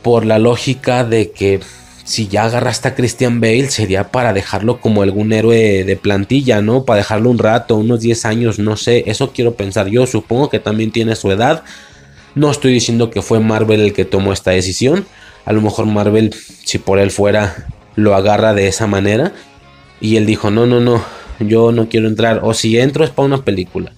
por 0.02 0.26
la 0.26 0.40
lógica 0.40 1.04
de 1.04 1.30
que 1.30 1.60
si 2.04 2.26
ya 2.26 2.44
agarraste 2.44 2.88
a 2.88 2.94
Christian 2.94 3.40
Bale 3.40 3.70
sería 3.70 4.10
para 4.10 4.32
dejarlo 4.32 4.80
como 4.80 5.02
algún 5.02 5.32
héroe 5.32 5.84
de 5.84 5.96
plantilla, 5.96 6.60
¿no? 6.60 6.84
Para 6.84 6.98
dejarlo 6.98 7.30
un 7.30 7.38
rato, 7.38 7.76
unos 7.76 8.00
10 8.00 8.24
años, 8.24 8.58
no 8.58 8.76
sé, 8.76 9.04
eso 9.06 9.32
quiero 9.32 9.54
pensar 9.54 9.88
yo, 9.88 10.06
supongo 10.06 10.50
que 10.50 10.58
también 10.58 10.90
tiene 10.90 11.14
su 11.16 11.30
edad. 11.30 11.62
No 12.34 12.50
estoy 12.50 12.72
diciendo 12.72 13.10
que 13.10 13.22
fue 13.22 13.40
Marvel 13.40 13.80
el 13.80 13.92
que 13.92 14.04
tomó 14.04 14.32
esta 14.32 14.50
decisión, 14.50 15.06
a 15.44 15.52
lo 15.52 15.60
mejor 15.60 15.86
Marvel, 15.86 16.34
si 16.64 16.78
por 16.78 16.98
él 16.98 17.10
fuera, 17.10 17.68
lo 17.94 18.14
agarra 18.14 18.54
de 18.54 18.68
esa 18.68 18.86
manera. 18.86 19.32
Y 20.00 20.16
él 20.16 20.26
dijo, 20.26 20.50
no, 20.50 20.66
no, 20.66 20.80
no, 20.80 21.04
yo 21.38 21.70
no 21.70 21.88
quiero 21.88 22.08
entrar, 22.08 22.40
o 22.42 22.54
si 22.54 22.78
entro 22.78 23.04
es 23.04 23.10
para 23.10 23.26
una 23.26 23.44
película, 23.44 23.92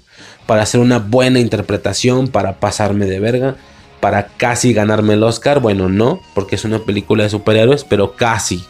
para 0.46 0.62
hacer 0.62 0.80
una 0.80 0.98
buena 0.98 1.38
interpretación, 1.38 2.28
para 2.28 2.60
pasarme 2.60 3.06
de 3.06 3.20
verga 3.20 3.56
para 4.04 4.26
casi 4.36 4.74
ganarme 4.74 5.14
el 5.14 5.22
Oscar. 5.22 5.60
Bueno, 5.60 5.88
no, 5.88 6.20
porque 6.34 6.56
es 6.56 6.66
una 6.66 6.80
película 6.80 7.24
de 7.24 7.30
superhéroes, 7.30 7.84
pero 7.84 8.16
casi. 8.16 8.62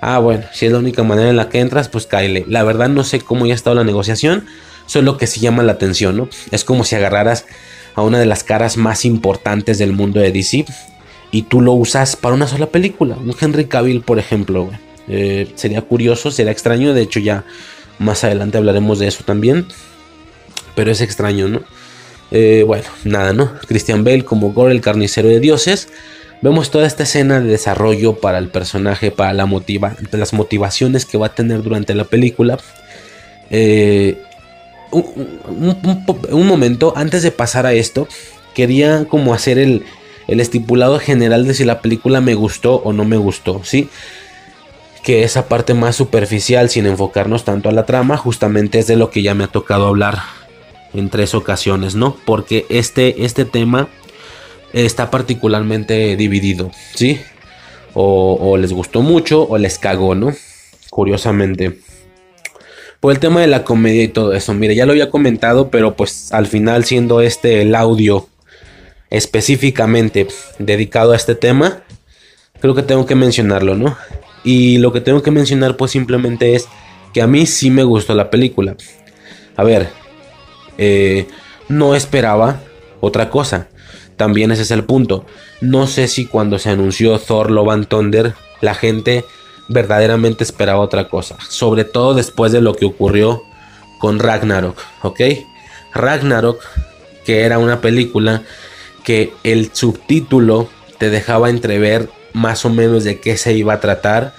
Ah, 0.00 0.18
bueno, 0.18 0.46
si 0.52 0.66
es 0.66 0.72
la 0.72 0.78
única 0.78 1.04
manera 1.04 1.30
en 1.30 1.36
la 1.36 1.48
que 1.48 1.60
entras, 1.60 1.88
pues 1.88 2.06
cáele. 2.06 2.44
La 2.48 2.64
verdad 2.64 2.88
no 2.88 3.04
sé 3.04 3.20
cómo 3.20 3.46
ya 3.46 3.52
ha 3.52 3.54
estado 3.54 3.76
la 3.76 3.84
negociación, 3.84 4.46
solo 4.86 5.16
que 5.16 5.28
sí 5.28 5.38
llama 5.38 5.62
la 5.62 5.70
atención, 5.70 6.16
¿no? 6.16 6.28
Es 6.50 6.64
como 6.64 6.82
si 6.82 6.96
agarraras 6.96 7.46
a 7.94 8.02
una 8.02 8.18
de 8.18 8.26
las 8.26 8.42
caras 8.42 8.76
más 8.76 9.04
importantes 9.04 9.78
del 9.78 9.92
mundo 9.92 10.18
de 10.18 10.32
DC 10.32 10.64
y 11.30 11.42
tú 11.42 11.60
lo 11.60 11.74
usas 11.74 12.16
para 12.16 12.34
una 12.34 12.48
sola 12.48 12.66
película. 12.66 13.16
Un 13.16 13.36
Henry 13.40 13.66
Cavill, 13.66 14.00
por 14.00 14.18
ejemplo, 14.18 14.70
eh, 15.06 15.52
sería 15.54 15.82
curioso, 15.82 16.32
sería 16.32 16.50
extraño, 16.50 16.94
de 16.94 17.02
hecho 17.02 17.20
ya 17.20 17.44
más 18.00 18.24
adelante 18.24 18.58
hablaremos 18.58 18.98
de 18.98 19.06
eso 19.06 19.22
también. 19.22 19.68
Pero 20.78 20.92
es 20.92 21.00
extraño, 21.00 21.48
¿no? 21.48 21.62
Eh, 22.30 22.62
bueno, 22.64 22.84
nada, 23.02 23.32
¿no? 23.32 23.50
Christian 23.66 24.04
Bale 24.04 24.24
como 24.24 24.52
Gore, 24.52 24.72
el 24.72 24.80
carnicero 24.80 25.28
de 25.28 25.40
dioses. 25.40 25.88
Vemos 26.40 26.70
toda 26.70 26.86
esta 26.86 27.02
escena 27.02 27.40
de 27.40 27.48
desarrollo 27.48 28.20
para 28.20 28.38
el 28.38 28.46
personaje, 28.46 29.10
para 29.10 29.32
las 29.32 30.32
motivaciones 30.32 31.04
que 31.04 31.18
va 31.18 31.26
a 31.26 31.34
tener 31.34 31.64
durante 31.64 31.96
la 31.96 32.04
película. 32.04 32.58
Eh, 33.50 34.22
un, 34.92 36.46
momento, 36.46 36.92
antes 36.94 37.24
de 37.24 37.32
pasar 37.32 37.66
a 37.66 37.72
esto, 37.72 38.06
quería 38.54 39.04
como 39.06 39.34
hacer 39.34 39.58
el, 39.58 39.82
el 40.28 40.38
estipulado 40.38 41.00
general 41.00 41.44
de 41.44 41.54
si 41.54 41.64
la 41.64 41.80
película 41.80 42.20
me 42.20 42.34
gustó 42.34 42.76
o 42.76 42.92
no 42.92 43.04
me 43.04 43.16
gustó, 43.16 43.62
¿sí? 43.64 43.88
Que 45.02 45.24
esa 45.24 45.48
parte 45.48 45.74
más 45.74 45.96
superficial, 45.96 46.70
sin 46.70 46.86
enfocarnos 46.86 47.42
tanto 47.42 47.68
a 47.68 47.72
la 47.72 47.84
trama, 47.84 48.16
justamente 48.16 48.78
es 48.78 48.86
de 48.86 48.94
lo 48.94 49.10
que 49.10 49.22
ya 49.22 49.34
me 49.34 49.42
ha 49.42 49.48
tocado 49.48 49.88
hablar 49.88 50.37
en 50.94 51.10
tres 51.10 51.34
ocasiones, 51.34 51.94
¿no? 51.94 52.16
Porque 52.24 52.66
este, 52.68 53.24
este 53.24 53.44
tema 53.44 53.88
está 54.72 55.10
particularmente 55.10 56.16
dividido, 56.16 56.70
¿sí? 56.94 57.20
O, 57.94 58.56
les 58.56 58.72
gustó 58.72 59.02
mucho 59.02 59.42
o 59.48 59.58
les 59.58 59.78
cagó, 59.78 60.14
¿no? 60.14 60.32
Curiosamente. 60.90 61.80
Por 63.00 63.12
el 63.12 63.18
tema 63.18 63.40
de 63.40 63.46
la 63.46 63.64
comedia 63.64 64.04
y 64.04 64.08
todo 64.08 64.32
eso, 64.34 64.54
mire, 64.54 64.74
ya 64.74 64.86
lo 64.86 64.92
había 64.92 65.10
comentado, 65.10 65.70
pero 65.70 65.94
pues 65.96 66.32
al 66.32 66.46
final 66.46 66.84
siendo 66.84 67.20
este 67.20 67.62
el 67.62 67.74
audio 67.74 68.28
específicamente 69.10 70.28
dedicado 70.58 71.12
a 71.12 71.16
este 71.16 71.34
tema, 71.34 71.82
creo 72.60 72.74
que 72.74 72.82
tengo 72.82 73.06
que 73.06 73.14
mencionarlo, 73.14 73.74
¿no? 73.74 73.96
Y 74.44 74.78
lo 74.78 74.92
que 74.92 75.00
tengo 75.00 75.22
que 75.22 75.30
mencionar 75.30 75.76
pues 75.76 75.92
simplemente 75.92 76.54
es 76.54 76.68
que 77.12 77.22
a 77.22 77.26
mí 77.26 77.46
sí 77.46 77.70
me 77.70 77.84
gustó 77.84 78.14
la 78.14 78.30
película. 78.30 78.76
A 79.56 79.64
ver, 79.64 79.88
eh, 80.78 81.28
no 81.68 81.94
esperaba 81.94 82.60
otra 83.00 83.30
cosa. 83.30 83.68
También 84.16 84.50
ese 84.50 84.62
es 84.62 84.70
el 84.70 84.84
punto. 84.84 85.26
No 85.60 85.86
sé 85.86 86.08
si 86.08 86.26
cuando 86.26 86.58
se 86.58 86.70
anunció 86.70 87.18
Thor 87.18 87.50
Love 87.50 87.86
Thunder 87.86 88.34
la 88.60 88.74
gente 88.74 89.24
verdaderamente 89.68 90.44
esperaba 90.44 90.80
otra 90.80 91.08
cosa. 91.08 91.36
Sobre 91.48 91.84
todo 91.84 92.14
después 92.14 92.52
de 92.52 92.60
lo 92.60 92.74
que 92.74 92.86
ocurrió 92.86 93.42
con 94.00 94.18
Ragnarok, 94.18 94.78
¿ok? 95.02 95.20
Ragnarok, 95.94 96.60
que 97.24 97.42
era 97.42 97.58
una 97.58 97.80
película 97.80 98.42
que 99.04 99.32
el 99.44 99.70
subtítulo 99.72 100.68
te 100.98 101.10
dejaba 101.10 101.50
entrever 101.50 102.08
más 102.32 102.64
o 102.64 102.70
menos 102.70 103.04
de 103.04 103.20
qué 103.20 103.36
se 103.36 103.54
iba 103.54 103.74
a 103.74 103.80
tratar. 103.80 104.34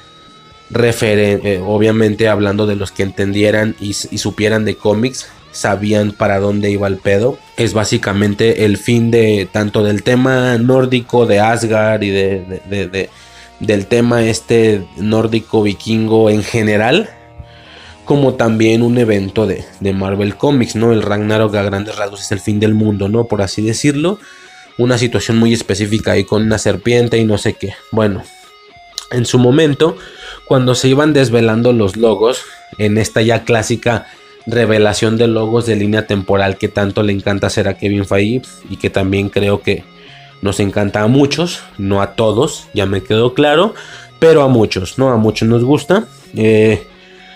Eh, 0.72 1.62
obviamente 1.66 2.28
hablando 2.28 2.68
de 2.68 2.76
los 2.76 2.92
que 2.92 3.04
entendieran 3.04 3.76
y 3.80 3.94
supieran 3.94 4.66
de 4.66 4.76
cómics, 4.76 5.28
sabían 5.52 6.12
para 6.12 6.40
dónde 6.40 6.70
iba 6.70 6.88
el 6.88 6.98
pedo. 6.98 7.38
Es 7.58 7.74
básicamente 7.74 8.66
el 8.66 8.78
fin 8.78 9.12
de 9.12 9.48
tanto 9.52 9.84
del 9.84 10.04
tema 10.04 10.58
nórdico 10.58 11.26
de 11.26 11.40
Asgard 11.40 12.02
y 12.04 12.10
de, 12.10 13.10
del 13.60 13.86
tema 13.88 14.24
este 14.24 14.86
nórdico 14.98 15.64
vikingo 15.64 16.30
en 16.30 16.44
general. 16.44 17.10
Como 18.06 18.34
también 18.34 18.82
un 18.82 18.98
evento 18.98 19.46
de, 19.46 19.66
de 19.80 19.94
Marvel 19.94 20.36
Comics, 20.36 20.76
¿no? 20.76 20.92
El 20.92 21.04
Ragnarok 21.04 21.54
a 21.56 21.62
grandes 21.62 21.96
rasgos 21.96 22.22
es 22.22 22.32
el 22.32 22.40
fin 22.40 22.60
del 22.60 22.74
mundo, 22.74 23.08
¿no? 23.08 23.26
Por 23.26 23.42
así 23.42 23.62
decirlo. 23.62 24.20
Una 24.80 24.98
situación 24.98 25.38
muy 25.38 25.54
específica 25.54 26.14
ahí 26.14 26.24
con 26.24 26.44
una 26.44 26.58
serpiente 26.58 27.18
y 27.18 27.26
no 27.26 27.38
sé 27.38 27.54
qué. 27.54 27.74
Bueno, 27.92 28.24
en 29.12 29.26
su 29.26 29.38
momento, 29.38 29.98
cuando 30.46 30.74
se 30.74 30.88
iban 30.88 31.14
desvelando 31.14 31.74
los 31.74 31.98
logos, 31.98 32.44
en 32.78 32.98
esta 32.98 33.22
ya 33.22 33.44
clásica 33.44 34.08
revelación 34.50 35.18
de 35.18 35.28
logos 35.28 35.66
de 35.66 35.76
línea 35.76 36.08
temporal 36.08 36.58
que 36.58 36.68
tanto 36.68 37.04
le 37.04 37.14
encanta 37.14 37.48
hacer 37.48 37.68
a 37.68 37.78
Kevin 37.78 38.06
Feige 38.06 38.42
y 38.70 38.78
que 38.78 38.90
también 38.90 39.30
creo 39.30 39.62
que 39.62 39.84
nos 40.42 40.60
encanta 40.60 41.02
a 41.02 41.08
muchos, 41.08 41.62
no 41.78 42.02
a 42.02 42.16
todos, 42.16 42.68
ya 42.74 42.86
me 42.86 43.04
quedó 43.04 43.34
claro, 43.34 43.74
pero 44.20 44.44
a 44.44 44.48
muchos, 44.48 44.98
¿no? 44.98 45.10
A 45.10 45.18
muchos 45.18 45.48
nos 45.48 45.64
gusta. 45.64 46.06
Eh, 46.36 46.86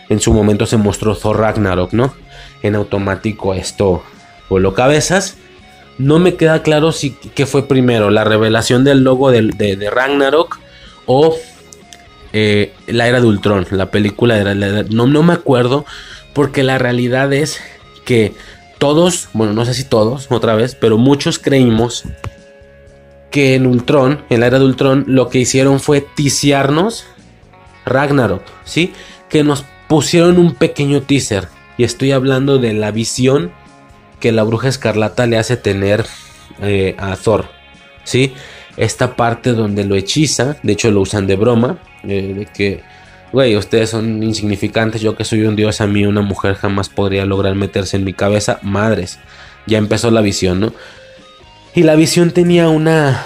en 0.10 0.19
su 0.19 0.34
momento 0.34 0.65
se 0.65 0.78
mostró 0.78 1.15
Thor 1.15 1.39
Ragnarok, 1.39 1.93
¿no? 1.93 2.13
En 2.62 2.76
automático 2.76 3.54
esto 3.54 4.04
voló 4.49 4.73
cabezas. 4.73 5.38
No 5.97 6.19
me 6.19 6.36
queda 6.36 6.62
claro 6.63 6.91
si 6.91 7.12
qué 7.12 7.45
fue 7.45 7.67
primero, 7.67 8.10
la 8.10 8.23
revelación 8.23 8.84
del 8.84 9.04
logo 9.04 9.32
de, 9.32 9.89
Ragnarok 9.91 10.60
o 11.06 11.36
eh, 12.32 12.73
la 12.88 13.08
era 13.08 13.21
de 13.21 13.28
Ultron, 13.28 13.67
la 13.71 13.91
película 13.91 14.36
de 14.36 14.86
no, 14.89 15.08
no 15.08 15.23
me 15.23 15.34
acuerdo, 15.34 15.86
porque 16.34 16.63
la 16.63 16.78
realidad 16.78 17.32
es 17.34 17.60
que 18.06 18.34
todos, 18.78 19.30
bueno, 19.34 19.54
no 19.54 19.65
sé 19.65 19.74
si 19.74 19.84
todos, 19.84 20.28
otra 20.30 20.56
vez, 20.56 20.76
pero 20.76 20.98
muchos 20.98 21.39
creímos 21.39 22.04
que 23.32 23.56
en 23.56 23.65
Ultron, 23.65 24.24
en 24.30 24.41
la 24.41 24.48
era 24.48 24.60
de 24.60 24.65
Ultron, 24.65 25.06
lo 25.08 25.30
que 25.30 25.39
hicieron 25.39 25.80
fue 25.80 26.02
ticiarnos 26.02 27.06
Ragnarok, 27.86 28.43
¿sí? 28.63 28.93
Que 29.30 29.43
nos 29.43 29.65
pusieron 29.88 30.38
un 30.38 30.54
pequeño 30.54 31.02
teaser. 31.02 31.48
Y 31.78 31.84
estoy 31.84 32.12
hablando 32.12 32.60
de 32.60 32.74
la 32.74 32.91
visión 32.91 33.52
que 34.19 34.32
la 34.32 34.43
bruja 34.43 34.67
escarlata 34.67 35.26
le 35.26 35.38
hace 35.38 35.58
tener 35.58 36.06
eh, 36.62 36.96
a 36.98 37.15
Thor, 37.15 37.46
¿sí? 38.04 38.34
Esta 38.78 39.15
parte 39.15 39.54
donde 39.54 39.84
lo 39.84 39.96
hechiza, 39.96 40.58
de 40.62 40.74
hecho 40.74 40.91
lo 40.91 41.02
usan 41.02 41.28
de 41.28 41.36
broma, 41.36 41.80
eh, 42.04 42.34
de 42.38 42.46
que 42.46 42.84
güey, 43.34 43.58
ustedes 43.58 43.89
son 43.89 44.22
insignificantes, 44.22 45.02
yo 45.02 45.15
que 45.15 45.26
soy 45.26 45.41
un 45.43 45.56
dios, 45.56 45.82
a 45.82 45.88
mí 45.88 46.06
una 46.06 46.22
mujer 46.22 46.54
jamás 46.54 46.88
podría 46.88 47.26
lograr 47.26 47.56
meterse 47.56 47.98
en 47.98 48.04
mi 48.04 48.13
cabeza. 48.13 48.60
Madres, 48.62 49.19
ya 49.65 49.80
empezó 49.80 50.12
la 50.12 50.22
visión, 50.22 50.60
¿no? 50.60 50.74
Y 51.74 51.82
la 51.82 51.96
visión 51.96 52.30
tenía 52.30 52.69
una 52.69 53.26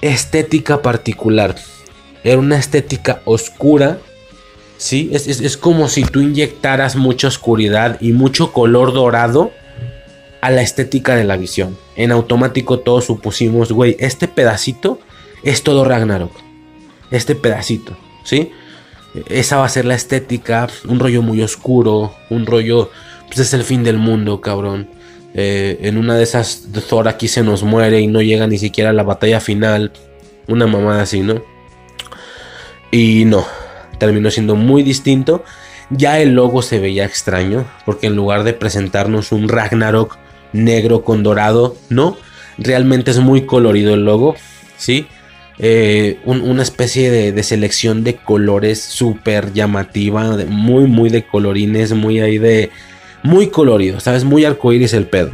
estética 0.00 0.80
particular. 0.80 1.56
Era 2.22 2.38
una 2.38 2.56
estética 2.56 3.20
oscura. 3.24 3.98
¿Sí? 4.76 5.10
Es, 5.12 5.26
es, 5.26 5.56
como 5.56 5.88
si 5.88 6.04
tú 6.04 6.20
inyectaras 6.20 6.94
mucha 6.94 7.26
oscuridad 7.26 7.96
y 8.00 8.12
mucho 8.12 8.52
color 8.52 8.92
dorado 8.92 9.50
a 10.40 10.50
la 10.52 10.62
estética 10.62 11.16
de 11.16 11.24
la 11.24 11.36
visión. 11.36 11.76
En 11.96 12.12
automático 12.12 12.78
todos 12.78 13.06
supusimos, 13.06 13.72
güey, 13.72 13.96
este 13.98 14.28
pedacito 14.28 15.00
es 15.42 15.64
todo 15.64 15.84
Ragnarok. 15.84 16.30
Este 17.10 17.34
pedacito, 17.34 17.96
¿sí? 18.22 18.52
Esa 19.28 19.58
va 19.58 19.66
a 19.66 19.68
ser 19.68 19.84
la 19.84 19.94
estética, 19.94 20.68
un 20.88 21.00
rollo 21.00 21.22
muy 21.22 21.42
oscuro, 21.42 22.14
un 22.30 22.46
rollo, 22.46 22.90
pues 23.26 23.38
es 23.38 23.54
el 23.54 23.64
fin 23.64 23.82
del 23.82 23.98
mundo, 23.98 24.40
cabrón. 24.40 24.88
Eh, 25.34 25.78
en 25.82 25.98
una 25.98 26.16
de 26.16 26.22
esas, 26.22 26.68
Thor 26.88 27.08
aquí 27.08 27.28
se 27.28 27.42
nos 27.42 27.62
muere 27.62 28.00
y 28.00 28.06
no 28.06 28.22
llega 28.22 28.46
ni 28.46 28.58
siquiera 28.58 28.90
a 28.90 28.94
la 28.94 29.02
batalla 29.02 29.40
final. 29.40 29.92
Una 30.46 30.66
mamada 30.66 31.02
así, 31.02 31.20
¿no? 31.20 31.42
Y 32.90 33.24
no, 33.26 33.46
terminó 33.98 34.30
siendo 34.30 34.56
muy 34.56 34.82
distinto. 34.82 35.44
Ya 35.90 36.20
el 36.20 36.34
logo 36.34 36.62
se 36.62 36.78
veía 36.78 37.04
extraño, 37.04 37.66
porque 37.86 38.08
en 38.08 38.16
lugar 38.16 38.44
de 38.44 38.52
presentarnos 38.52 39.32
un 39.32 39.48
Ragnarok 39.48 40.18
negro 40.52 41.02
con 41.02 41.22
dorado, 41.22 41.76
no, 41.88 42.16
realmente 42.58 43.10
es 43.10 43.18
muy 43.18 43.46
colorido 43.46 43.94
el 43.94 44.04
logo, 44.04 44.36
¿sí? 44.76 45.06
Eh, 45.60 46.20
una 46.24 46.62
especie 46.62 47.10
de, 47.10 47.42
selección 47.42 48.04
de 48.04 48.16
colores 48.16 48.80
súper 48.80 49.52
llamativa, 49.52 50.36
muy, 50.46 50.86
muy 50.86 51.10
de 51.10 51.26
colorines, 51.26 51.92
muy 51.92 52.20
ahí 52.20 52.38
de... 52.38 52.70
Muy 53.24 53.48
colorido, 53.48 53.98
¿sabes? 53.98 54.22
Muy 54.22 54.44
arcoíris 54.44 54.92
el 54.94 55.06
pedo. 55.06 55.32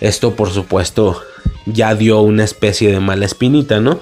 Esto, 0.00 0.34
por 0.34 0.50
supuesto, 0.50 1.22
ya 1.64 1.94
dio 1.94 2.20
una 2.22 2.42
especie 2.42 2.90
de 2.90 2.98
mala 2.98 3.24
espinita, 3.24 3.78
¿no? 3.78 4.00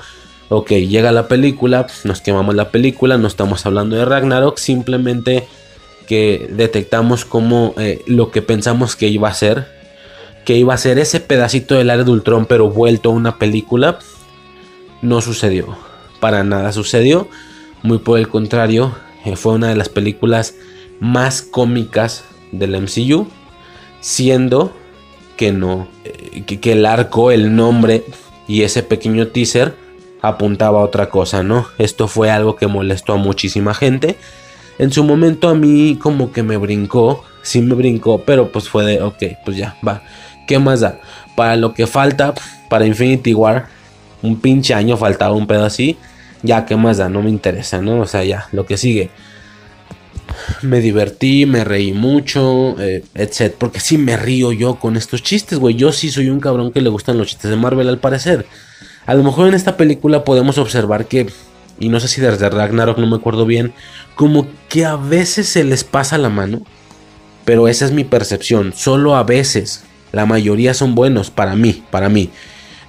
Ok, 0.49 0.71
llega 0.71 1.13
la 1.13 1.29
película, 1.29 1.87
nos 2.05 2.23
quemamos 2.23 2.55
la 2.55 2.71
película, 2.71 3.19
no 3.19 3.29
estamos 3.29 3.67
hablando 3.67 3.97
de 3.97 4.07
Ragnarok, 4.07 4.57
simplemente 4.57 5.47
que 6.07 6.49
detectamos 6.51 7.27
como 7.27 7.75
eh, 7.77 8.03
lo 8.07 8.31
que 8.31 8.41
pensamos 8.41 8.97
que 8.97 9.09
iba 9.09 9.29
a 9.29 9.35
ser, 9.35 9.67
que 10.47 10.57
iba 10.57 10.73
a 10.73 10.79
ser 10.79 10.99
ese 10.99 11.21
pedacito 11.21 11.75
del 11.75 11.91
área 11.91 12.05
de 12.05 12.11
Ultron, 12.11 12.47
pero 12.47 12.71
vuelto 12.71 13.11
a 13.11 13.13
una 13.13 13.39
película, 13.39 13.99
no 15.03 15.21
sucedió. 15.21 15.77
Para 16.21 16.45
nada 16.45 16.73
sucedió. 16.73 17.29
Muy 17.83 17.99
por 17.99 18.19
el 18.19 18.29
contrario, 18.29 18.95
eh, 19.25 19.37
fue 19.37 19.55
una 19.55 19.69
de 19.69 19.77
las 19.77 19.89
películas 19.89 20.55
más 21.01 21.43
cómicas 21.43 22.25
del 22.51 22.75
MCU, 22.75 23.29
siendo 24.01 24.73
que 25.37 25.53
no, 25.53 25.87
eh, 26.05 26.43
que 26.45 26.73
el 26.73 26.85
arco, 26.87 27.31
el 27.31 27.55
nombre 27.55 28.05
y 28.49 28.63
ese 28.63 28.83
pequeño 28.83 29.29
teaser 29.29 29.75
apuntaba 30.23 30.81
a 30.81 30.83
otra 30.83 31.09
cosa, 31.09 31.43
¿no? 31.43 31.67
Esto 31.79 32.09
fue 32.09 32.31
algo 32.31 32.57
que 32.57 32.67
molestó 32.67 33.13
a 33.13 33.17
muchísima 33.17 33.75
gente. 33.75 34.17
En 34.79 34.93
su 34.93 35.05
momento 35.05 35.49
a 35.49 35.55
mí 35.55 35.99
como 36.01 36.33
que 36.33 36.43
me 36.43 36.57
brincó, 36.57 37.25
sí 37.43 37.61
me 37.61 37.75
brincó, 37.75 38.23
pero 38.25 38.51
pues 38.51 38.69
fue 38.69 38.85
de, 38.85 39.03
ok, 39.03 39.23
pues 39.45 39.57
ya, 39.57 39.77
va. 39.87 40.03
¿Qué 40.47 40.59
más 40.59 40.81
da? 40.81 41.01
Para 41.37 41.57
lo 41.57 41.75
que 41.75 41.87
falta, 41.87 42.35
para 42.69 42.87
Infinity 42.87 43.35
War, 43.35 43.69
un 44.23 44.41
pinche 44.41 44.75
año 44.75 44.97
faltaba 44.97 45.35
un 45.35 45.47
pedo 45.47 45.65
así. 45.65 45.97
Ya, 46.43 46.67
¿qué 46.67 46.77
más 46.77 46.99
da? 46.99 47.09
No 47.09 47.23
me 47.23 47.31
interesa, 47.31 47.81
¿no? 47.81 48.01
O 48.01 48.07
sea, 48.07 48.25
ya, 48.25 48.49
lo 48.53 48.67
que 48.67 48.77
sigue. 48.77 49.11
Me 50.63 50.81
divertí, 50.81 51.47
me 51.47 51.65
reí 51.65 51.93
mucho, 51.93 52.77
eh, 52.81 53.03
etc. 53.15 53.55
Porque 53.59 53.81
sí 53.81 53.99
me 53.99 54.17
río 54.17 54.53
yo 54.53 54.77
con 54.77 54.97
estos 54.97 55.23
chistes, 55.23 55.59
güey. 55.59 55.75
Yo 55.75 55.93
sí 55.93 56.11
soy 56.11 56.29
un 56.31 56.41
cabrón 56.41 56.73
que 56.73 56.81
le 56.81 56.91
gustan 56.91 57.19
los 57.19 57.29
chistes 57.29 57.51
de 57.51 57.57
Marvel 57.57 57.89
al 57.89 57.99
parecer. 57.99 58.47
A 59.07 59.15
lo 59.15 59.25
mejor 59.25 59.49
en 59.49 59.55
esta 59.55 59.77
película 59.77 60.23
podemos 60.23 60.59
observar 60.59 61.07
que, 61.07 61.29
y 61.81 61.89
no 61.89 61.99
sé 61.99 62.09
si 62.09 62.21
desde 62.21 62.51
Ragnarok 62.51 62.99
no 62.99 63.07
me 63.07 63.17
acuerdo 63.17 63.47
bien, 63.47 63.73
como 64.15 64.47
que 64.69 64.85
a 64.85 64.97
veces 64.97 65.49
se 65.49 65.65
les 65.65 65.83
pasa 65.83 66.19
la 66.19 66.29
mano. 66.29 66.63
Pero 67.45 67.67
esa 67.67 67.87
es 67.87 67.93
mi 67.93 68.05
percepción, 68.05 68.75
solo 68.77 69.17
a 69.17 69.23
veces. 69.23 69.83
La 70.13 70.27
mayoría 70.27 70.75
son 70.75 70.95
buenos 70.95 71.31
para 71.31 71.57
mí, 71.57 71.83
para 71.91 72.09
mí. 72.11 72.31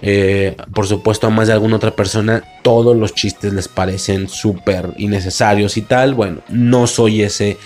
Eh, 0.01 0.55
por 0.73 0.87
supuesto, 0.87 1.27
a 1.27 1.29
más 1.29 1.47
de 1.47 1.53
alguna 1.53 1.75
otra 1.75 1.95
persona, 1.95 2.43
todos 2.61 2.95
los 2.95 3.13
chistes 3.13 3.53
les 3.53 3.67
parecen 3.67 4.29
súper 4.29 4.93
innecesarios 4.97 5.77
y 5.77 5.81
tal. 5.81 6.13
Bueno, 6.13 6.41
no 6.49 6.87
soy 6.87 7.21
ese, 7.21 7.57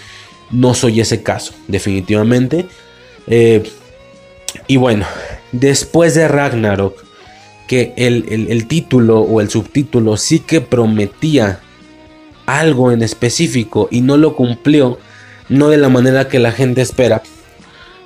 no 0.52 0.74
soy 0.74 1.02
ese 1.02 1.22
caso, 1.22 1.54
definitivamente. 1.68 2.66
Eh, 3.28 3.64
y 4.68 4.78
bueno, 4.78 5.06
después 5.52 6.16
de 6.16 6.28
Ragnarok, 6.28 7.04
que 7.68 7.94
el, 7.96 8.68
título 8.68 9.22
o 9.22 9.42
el 9.42 9.50
subtítulo 9.50 10.18
sí 10.18 10.40
que 10.40 10.62
prometía 10.62 11.60
algo 12.46 12.92
en 12.92 13.02
específico 13.02 13.88
y 13.90 14.02
no 14.02 14.18
lo 14.18 14.36
cumplió, 14.36 15.00
no 15.50 15.70
de 15.70 15.78
la 15.78 15.90
manera 15.90 16.28
que 16.28 16.40
la 16.40 16.52
gente 16.52 16.82
espera, 16.82 17.22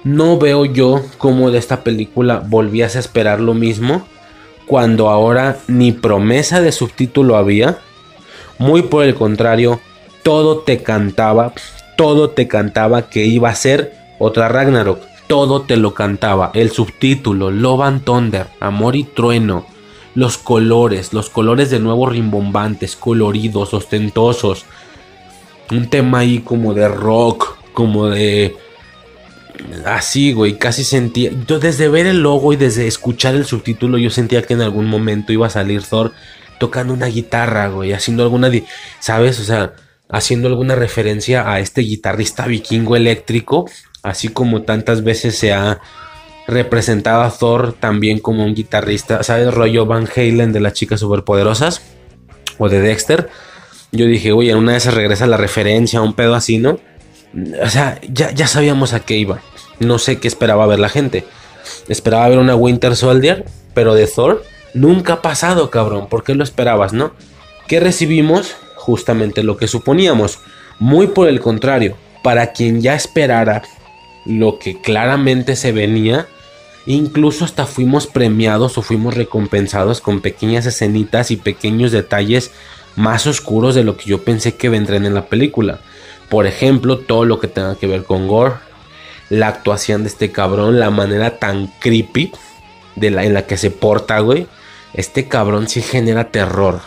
no 0.03 0.37
veo 0.37 0.65
yo 0.65 1.03
cómo 1.17 1.49
de 1.49 1.57
esta 1.57 1.83
película 1.83 2.43
volvías 2.45 2.95
a 2.95 2.99
esperar 2.99 3.39
lo 3.39 3.53
mismo 3.53 4.05
cuando 4.67 5.09
ahora 5.09 5.57
ni 5.67 5.91
promesa 5.91 6.61
de 6.61 6.71
subtítulo 6.71 7.35
había. 7.35 7.79
Muy 8.59 8.83
por 8.83 9.03
el 9.03 9.15
contrario, 9.15 9.79
todo 10.21 10.59
te 10.59 10.83
cantaba, 10.83 11.53
todo 11.95 12.29
te 12.29 12.47
cantaba 12.47 13.09
que 13.09 13.25
iba 13.25 13.49
a 13.49 13.55
ser 13.55 13.93
otra 14.19 14.49
Ragnarok 14.49 14.99
todo 15.27 15.61
te 15.61 15.77
lo 15.77 15.93
cantaba. 15.93 16.51
El 16.53 16.71
subtítulo, 16.71 17.51
Love 17.51 17.81
and 17.81 18.03
Thunder, 18.03 18.47
Amor 18.59 18.95
y 18.95 19.03
Trueno. 19.03 19.65
Los 20.15 20.37
colores, 20.37 21.13
los 21.13 21.29
colores 21.29 21.69
de 21.69 21.79
nuevo 21.79 22.07
rimbombantes, 22.07 22.95
coloridos, 22.95 23.73
ostentosos. 23.73 24.65
Un 25.69 25.89
tema 25.89 26.19
ahí 26.19 26.39
como 26.39 26.73
de 26.73 26.87
rock, 26.87 27.57
como 27.73 28.07
de... 28.07 28.55
Así, 29.85 30.33
güey, 30.33 30.57
casi 30.57 30.83
sentía... 30.83 31.31
Yo 31.47 31.59
desde 31.59 31.89
ver 31.89 32.05
el 32.05 32.21
logo 32.21 32.53
y 32.53 32.55
desde 32.55 32.87
escuchar 32.87 33.35
el 33.35 33.45
subtítulo 33.45 33.97
yo 33.97 34.09
sentía 34.09 34.41
que 34.41 34.53
en 34.53 34.61
algún 34.61 34.87
momento 34.87 35.33
iba 35.33 35.47
a 35.47 35.51
salir 35.51 35.83
Thor 35.83 36.13
tocando 36.59 36.93
una 36.93 37.07
guitarra, 37.07 37.67
güey, 37.69 37.93
haciendo 37.93 38.23
alguna... 38.23 38.51
¿Sabes? 38.99 39.39
O 39.39 39.43
sea, 39.43 39.73
haciendo 40.09 40.47
alguna 40.47 40.75
referencia 40.75 41.51
a 41.51 41.59
este 41.59 41.81
guitarrista 41.81 42.45
vikingo 42.47 42.95
eléctrico 42.95 43.65
así 44.07 44.29
como 44.29 44.61
tantas 44.61 45.03
veces 45.03 45.37
se 45.37 45.53
ha 45.53 45.79
representado 46.47 47.23
a 47.23 47.31
Thor 47.31 47.73
también 47.73 48.19
como 48.19 48.45
un 48.45 48.55
guitarrista, 48.55 49.21
¿sabes? 49.23 49.53
Rollo 49.53 49.85
Van 49.85 50.07
Halen 50.15 50.53
de 50.53 50.61
las 50.61 50.73
chicas 50.73 51.01
superpoderosas 51.01 51.81
o 52.57 52.69
de 52.69 52.79
Dexter. 52.79 53.29
Yo 53.91 54.05
dije, 54.05 54.31
oye, 54.31 54.51
en 54.51 54.57
una 54.57 54.73
de 54.73 54.77
esas 54.77 54.93
regresa 54.93 55.27
la 55.27 55.37
referencia 55.37 55.99
a 55.99 56.03
un 56.03 56.13
pedo 56.13 56.35
así, 56.35 56.57
¿no? 56.57 56.79
O 57.63 57.69
sea, 57.69 57.99
ya, 58.09 58.31
ya 58.31 58.47
sabíamos 58.47 58.93
a 58.93 59.01
qué 59.01 59.17
iba. 59.17 59.41
No 59.79 59.99
sé 59.99 60.19
qué 60.19 60.27
esperaba 60.27 60.65
ver 60.65 60.79
la 60.79 60.89
gente. 60.89 61.25
Esperaba 61.87 62.29
ver 62.29 62.39
una 62.39 62.55
Winter 62.55 62.95
Soldier, 62.95 63.45
pero 63.73 63.93
de 63.93 64.07
Thor 64.07 64.43
nunca 64.73 65.13
ha 65.13 65.21
pasado, 65.21 65.69
cabrón. 65.69 66.07
¿Por 66.07 66.23
qué 66.23 66.35
lo 66.35 66.43
esperabas, 66.43 66.93
no? 66.93 67.11
¿Qué 67.67 67.79
recibimos? 67.79 68.55
Justamente 68.75 69.43
lo 69.43 69.57
que 69.57 69.67
suponíamos. 69.67 70.39
Muy 70.79 71.07
por 71.07 71.27
el 71.27 71.39
contrario, 71.39 71.95
para 72.23 72.53
quien 72.53 72.81
ya 72.81 72.95
esperara 72.95 73.63
lo 74.25 74.59
que 74.59 74.81
claramente 74.81 75.55
se 75.55 75.71
venía. 75.71 76.27
Incluso 76.85 77.43
hasta 77.43 77.65
fuimos 77.65 78.07
premiados 78.07 78.77
o 78.77 78.81
fuimos 78.81 79.15
recompensados 79.15 79.99
con 79.99 80.21
pequeñas 80.21 80.65
escenitas 80.65 81.31
y 81.31 81.35
pequeños 81.35 81.91
detalles 81.91 82.51
más 82.95 83.27
oscuros 83.27 83.75
de 83.75 83.83
lo 83.83 83.97
que 83.97 84.05
yo 84.05 84.23
pensé 84.23 84.55
que 84.55 84.69
vendrían 84.69 85.05
en 85.05 85.13
la 85.13 85.25
película. 85.25 85.81
Por 86.29 86.47
ejemplo, 86.47 86.99
todo 86.99 87.25
lo 87.25 87.39
que 87.39 87.47
tenga 87.47 87.75
que 87.75 87.87
ver 87.87 88.03
con 88.03 88.27
Gore, 88.27 88.55
la 89.29 89.47
actuación 89.47 90.03
de 90.03 90.09
este 90.09 90.31
cabrón, 90.31 90.79
la 90.79 90.89
manera 90.89 91.39
tan 91.39 91.67
creepy 91.79 92.31
de 92.95 93.11
la, 93.11 93.23
en 93.23 93.33
la 93.33 93.45
que 93.45 93.57
se 93.57 93.71
porta, 93.71 94.19
güey. 94.19 94.47
Este 94.93 95.27
cabrón 95.27 95.67
sí 95.67 95.81
genera 95.81 96.31
terror. 96.31 96.81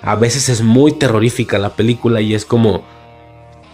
A 0.00 0.16
veces 0.16 0.48
es 0.48 0.62
muy 0.62 0.92
terrorífica 0.92 1.58
la 1.58 1.76
película 1.76 2.20
y 2.20 2.34
es 2.34 2.44
como, 2.44 2.84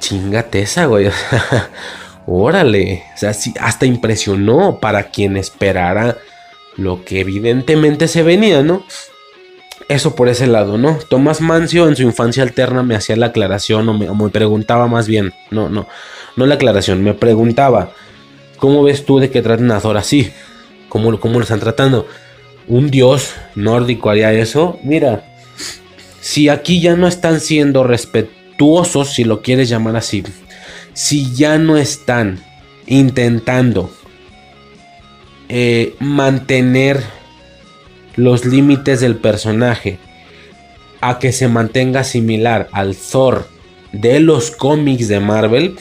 chingate 0.00 0.60
esa, 0.60 0.86
güey. 0.86 1.10
órale, 2.30 3.04
o 3.14 3.18
sea, 3.18 3.32
hasta 3.60 3.86
impresionó 3.86 4.78
para 4.80 5.04
quien 5.04 5.36
esperara 5.36 6.18
lo 6.76 7.04
que 7.04 7.20
evidentemente 7.20 8.06
se 8.06 8.22
venía, 8.22 8.62
¿no? 8.62 8.84
Eso 9.88 10.14
por 10.14 10.28
ese 10.28 10.46
lado, 10.46 10.76
¿no? 10.76 10.98
Tomás 11.08 11.40
Mancio 11.40 11.88
en 11.88 11.96
su 11.96 12.02
infancia 12.02 12.42
alterna 12.42 12.82
me 12.82 12.94
hacía 12.94 13.16
la 13.16 13.26
aclaración 13.26 13.88
o 13.88 13.94
me, 13.94 14.30
preguntaba 14.30 14.86
más 14.86 15.08
bien, 15.08 15.32
no, 15.50 15.70
no, 15.70 15.88
no 16.36 16.46
la 16.46 16.56
aclaración, 16.56 17.02
me 17.02 17.14
preguntaba, 17.14 17.92
¿cómo 18.58 18.82
ves 18.82 19.06
tú 19.06 19.18
de 19.18 19.30
que 19.30 19.40
traten 19.40 19.70
a 19.70 19.80
Thor 19.80 19.96
así? 19.96 20.30
¿Cómo, 20.90 21.18
cómo 21.18 21.38
lo 21.38 21.42
están 21.42 21.60
tratando? 21.60 22.06
¿Un 22.66 22.90
dios 22.90 23.32
nórdico 23.54 24.10
haría 24.10 24.30
eso? 24.32 24.78
Mira, 24.84 25.24
si 26.20 26.50
aquí 26.50 26.82
ya 26.82 26.94
no 26.94 27.08
están 27.08 27.40
siendo 27.40 27.82
respetuosos, 27.82 29.14
si 29.14 29.24
lo 29.24 29.40
quieres 29.40 29.70
llamar 29.70 29.96
así, 29.96 30.22
si 30.92 31.34
ya 31.34 31.56
no 31.56 31.78
están 31.78 32.44
intentando 32.86 33.90
eh, 35.48 35.94
mantener 35.98 37.02
los 38.18 38.44
límites 38.44 39.00
del 39.00 39.16
personaje 39.16 39.98
a 41.00 41.20
que 41.20 41.32
se 41.32 41.46
mantenga 41.46 42.02
similar 42.02 42.68
al 42.72 42.96
Thor 42.96 43.46
de 43.92 44.18
los 44.18 44.50
cómics 44.50 45.06
de 45.06 45.20
Marvel, 45.20 45.76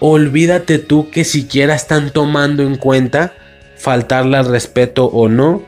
olvídate 0.00 0.78
tú 0.78 1.10
que 1.10 1.24
siquiera 1.24 1.74
están 1.74 2.10
tomando 2.10 2.62
en 2.62 2.76
cuenta 2.76 3.34
faltarle 3.76 4.38
al 4.38 4.46
respeto 4.46 5.04
o 5.04 5.28
no 5.28 5.62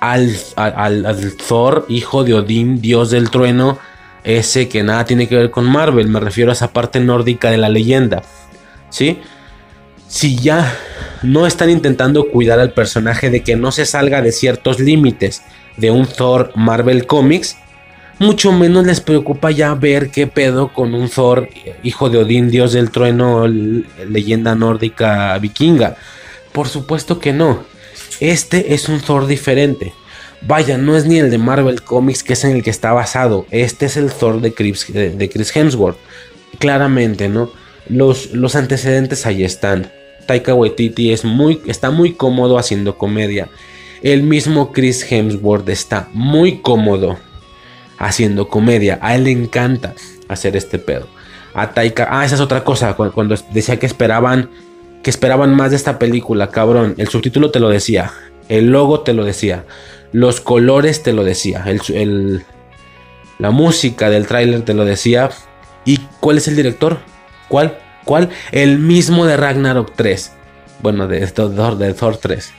al, 0.00 0.36
al 0.56 1.36
Thor, 1.48 1.86
hijo 1.88 2.24
de 2.24 2.34
Odín, 2.34 2.80
dios 2.80 3.10
del 3.10 3.30
trueno, 3.30 3.78
ese 4.24 4.68
que 4.68 4.82
nada 4.82 5.04
tiene 5.04 5.28
que 5.28 5.36
ver 5.36 5.50
con 5.52 5.66
Marvel, 5.66 6.08
me 6.08 6.18
refiero 6.18 6.50
a 6.50 6.54
esa 6.54 6.72
parte 6.72 6.98
nórdica 6.98 7.52
de 7.52 7.58
la 7.58 7.68
leyenda, 7.68 8.22
¿sí? 8.90 9.20
Si 10.08 10.36
ya 10.36 10.76
no 11.22 11.46
están 11.46 11.70
intentando 11.70 12.28
cuidar 12.30 12.60
al 12.60 12.72
personaje 12.72 13.30
de 13.30 13.42
que 13.42 13.56
no 13.56 13.72
se 13.72 13.86
salga 13.86 14.22
de 14.22 14.32
ciertos 14.32 14.78
límites 14.78 15.42
de 15.76 15.90
un 15.90 16.06
Thor 16.06 16.52
Marvel 16.54 17.06
Comics, 17.06 17.56
mucho 18.18 18.52
menos 18.52 18.86
les 18.86 19.00
preocupa 19.00 19.50
ya 19.50 19.74
ver 19.74 20.10
qué 20.10 20.26
pedo 20.26 20.72
con 20.72 20.94
un 20.94 21.10
Thor, 21.10 21.48
hijo 21.82 22.08
de 22.08 22.18
Odín, 22.18 22.50
dios 22.50 22.72
del 22.72 22.90
trueno, 22.90 23.46
leyenda 23.46 24.54
nórdica 24.54 25.36
vikinga. 25.38 25.96
Por 26.52 26.68
supuesto 26.68 27.18
que 27.18 27.32
no. 27.32 27.64
Este 28.20 28.72
es 28.72 28.88
un 28.88 29.00
Thor 29.00 29.26
diferente. 29.26 29.92
Vaya, 30.40 30.78
no 30.78 30.96
es 30.96 31.06
ni 31.06 31.18
el 31.18 31.30
de 31.30 31.38
Marvel 31.38 31.82
Comics 31.82 32.22
que 32.22 32.34
es 32.34 32.44
en 32.44 32.56
el 32.56 32.62
que 32.62 32.70
está 32.70 32.92
basado. 32.92 33.46
Este 33.50 33.86
es 33.86 33.96
el 33.96 34.10
Thor 34.12 34.40
de 34.40 34.54
Chris, 34.54 34.86
de, 34.92 35.30
Chris 35.30 35.54
Hemsworth. 35.54 35.98
Claramente, 36.58 37.28
¿no? 37.28 37.50
Los, 37.88 38.32
los, 38.32 38.56
antecedentes 38.56 39.26
ahí 39.26 39.44
están. 39.44 39.92
Taika 40.26 40.54
Waititi 40.54 41.12
es 41.12 41.24
muy, 41.24 41.62
está 41.66 41.90
muy 41.90 42.14
cómodo 42.14 42.58
haciendo 42.58 42.98
comedia. 42.98 43.48
El 44.02 44.22
mismo 44.22 44.72
Chris 44.72 45.10
Hemsworth 45.10 45.68
está 45.68 46.08
muy 46.12 46.58
cómodo 46.58 47.16
haciendo 47.98 48.48
comedia. 48.48 48.98
A 49.02 49.14
él 49.14 49.24
le 49.24 49.30
encanta 49.30 49.94
hacer 50.28 50.56
este 50.56 50.78
pedo. 50.78 51.06
A 51.54 51.72
Taika, 51.72 52.08
ah, 52.10 52.24
esa 52.24 52.34
es 52.34 52.40
otra 52.40 52.64
cosa. 52.64 52.94
Cuando, 52.94 53.34
decía 53.52 53.78
que 53.78 53.86
esperaban, 53.86 54.50
que 55.02 55.10
esperaban 55.10 55.54
más 55.54 55.70
de 55.70 55.76
esta 55.76 55.98
película, 55.98 56.50
cabrón. 56.50 56.94
El 56.98 57.08
subtítulo 57.08 57.50
te 57.50 57.60
lo 57.60 57.68
decía. 57.68 58.12
El 58.48 58.70
logo 58.70 59.00
te 59.00 59.14
lo 59.14 59.24
decía. 59.24 59.64
Los 60.12 60.40
colores 60.40 61.02
te 61.02 61.12
lo 61.12 61.24
decía. 61.24 61.64
El, 61.66 62.44
la 63.38 63.50
música 63.50 64.10
del 64.10 64.26
tráiler 64.26 64.62
te 64.62 64.74
lo 64.74 64.84
decía. 64.84 65.30
¿Y 65.84 65.98
cuál 66.20 66.38
es 66.38 66.48
el 66.48 66.56
director? 66.56 66.98
¿Cuál? 67.48 67.78
¿Cuál? 68.06 68.30
El 68.52 68.78
mismo 68.78 69.26
de 69.26 69.36
Ragnarok 69.36 69.92
3. 69.96 70.32
Bueno, 70.80 71.08
de 71.08 71.26
Thor, 71.26 71.76
de 71.76 71.92
Thor 71.92 72.16
3. 72.16 72.52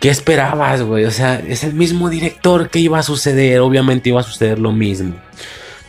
¿Qué 0.00 0.08
esperabas, 0.08 0.82
güey? 0.82 1.04
O 1.04 1.10
sea, 1.10 1.38
es 1.38 1.62
el 1.64 1.74
mismo 1.74 2.08
director 2.08 2.70
que 2.70 2.78
iba 2.78 2.98
a 2.98 3.02
suceder. 3.02 3.60
Obviamente 3.60 4.08
iba 4.08 4.20
a 4.20 4.24
suceder 4.24 4.58
lo 4.58 4.72
mismo. 4.72 5.14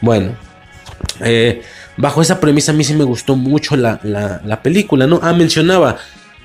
Bueno, 0.02 0.36
eh, 1.22 1.62
bajo 1.96 2.22
esa 2.22 2.42
premisa 2.42 2.74
a 2.74 2.76
mí 2.76 2.84
sí 2.84 2.94
me 2.94 3.06
gustó 3.06 3.38
mucho 3.38 3.78
la, 3.78 4.60
película, 4.62 5.08
¿no? 5.08 5.22
Ah, 5.24 5.32
mencionaba. 5.32 5.98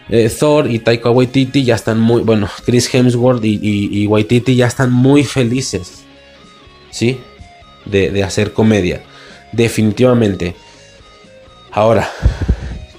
Eh, 0.09 0.31
Thor 0.31 0.71
y 0.71 0.79
Taika 0.79 1.11
Waititi 1.11 1.65
ya 1.65 1.75
están 1.75 1.99
muy, 1.99 2.23
bueno, 2.23 2.49
Chris 2.65 2.95
Hemsworth 2.95 3.45
y, 3.45 3.59
y, 3.61 4.07
Waititi 4.07 4.55
ya 4.55 4.69
están 4.69 4.93
muy 4.93 5.25
felices, 5.25 6.05
¿sí? 6.91 7.19
De, 7.87 8.13
de, 8.13 8.23
hacer 8.23 8.53
comedia, 8.53 9.03
definitivamente. 9.51 10.55
Ahora, 11.77 12.09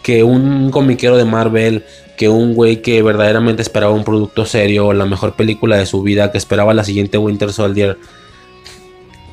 que 0.04 0.22
un 0.22 0.70
comiquero 0.70 1.18
de 1.18 1.26
Marvel 1.26 1.84
que 2.16 2.30
un 2.30 2.54
güey 2.54 2.84
que 2.84 3.02
verdaderamente 3.02 3.64
esperaba 3.64 3.92
un 3.92 4.04
producto 4.04 4.46
serio, 4.46 4.94
la 4.94 5.08
mejor 5.08 5.34
película 5.34 5.78
de 5.78 5.88
su 5.88 6.04
vida, 6.04 6.32
que 6.32 6.38
esperaba 6.38 6.76
la 6.76 6.84
siguiente 6.84 7.18
Winter 7.18 7.52
Soldier, 7.52 7.98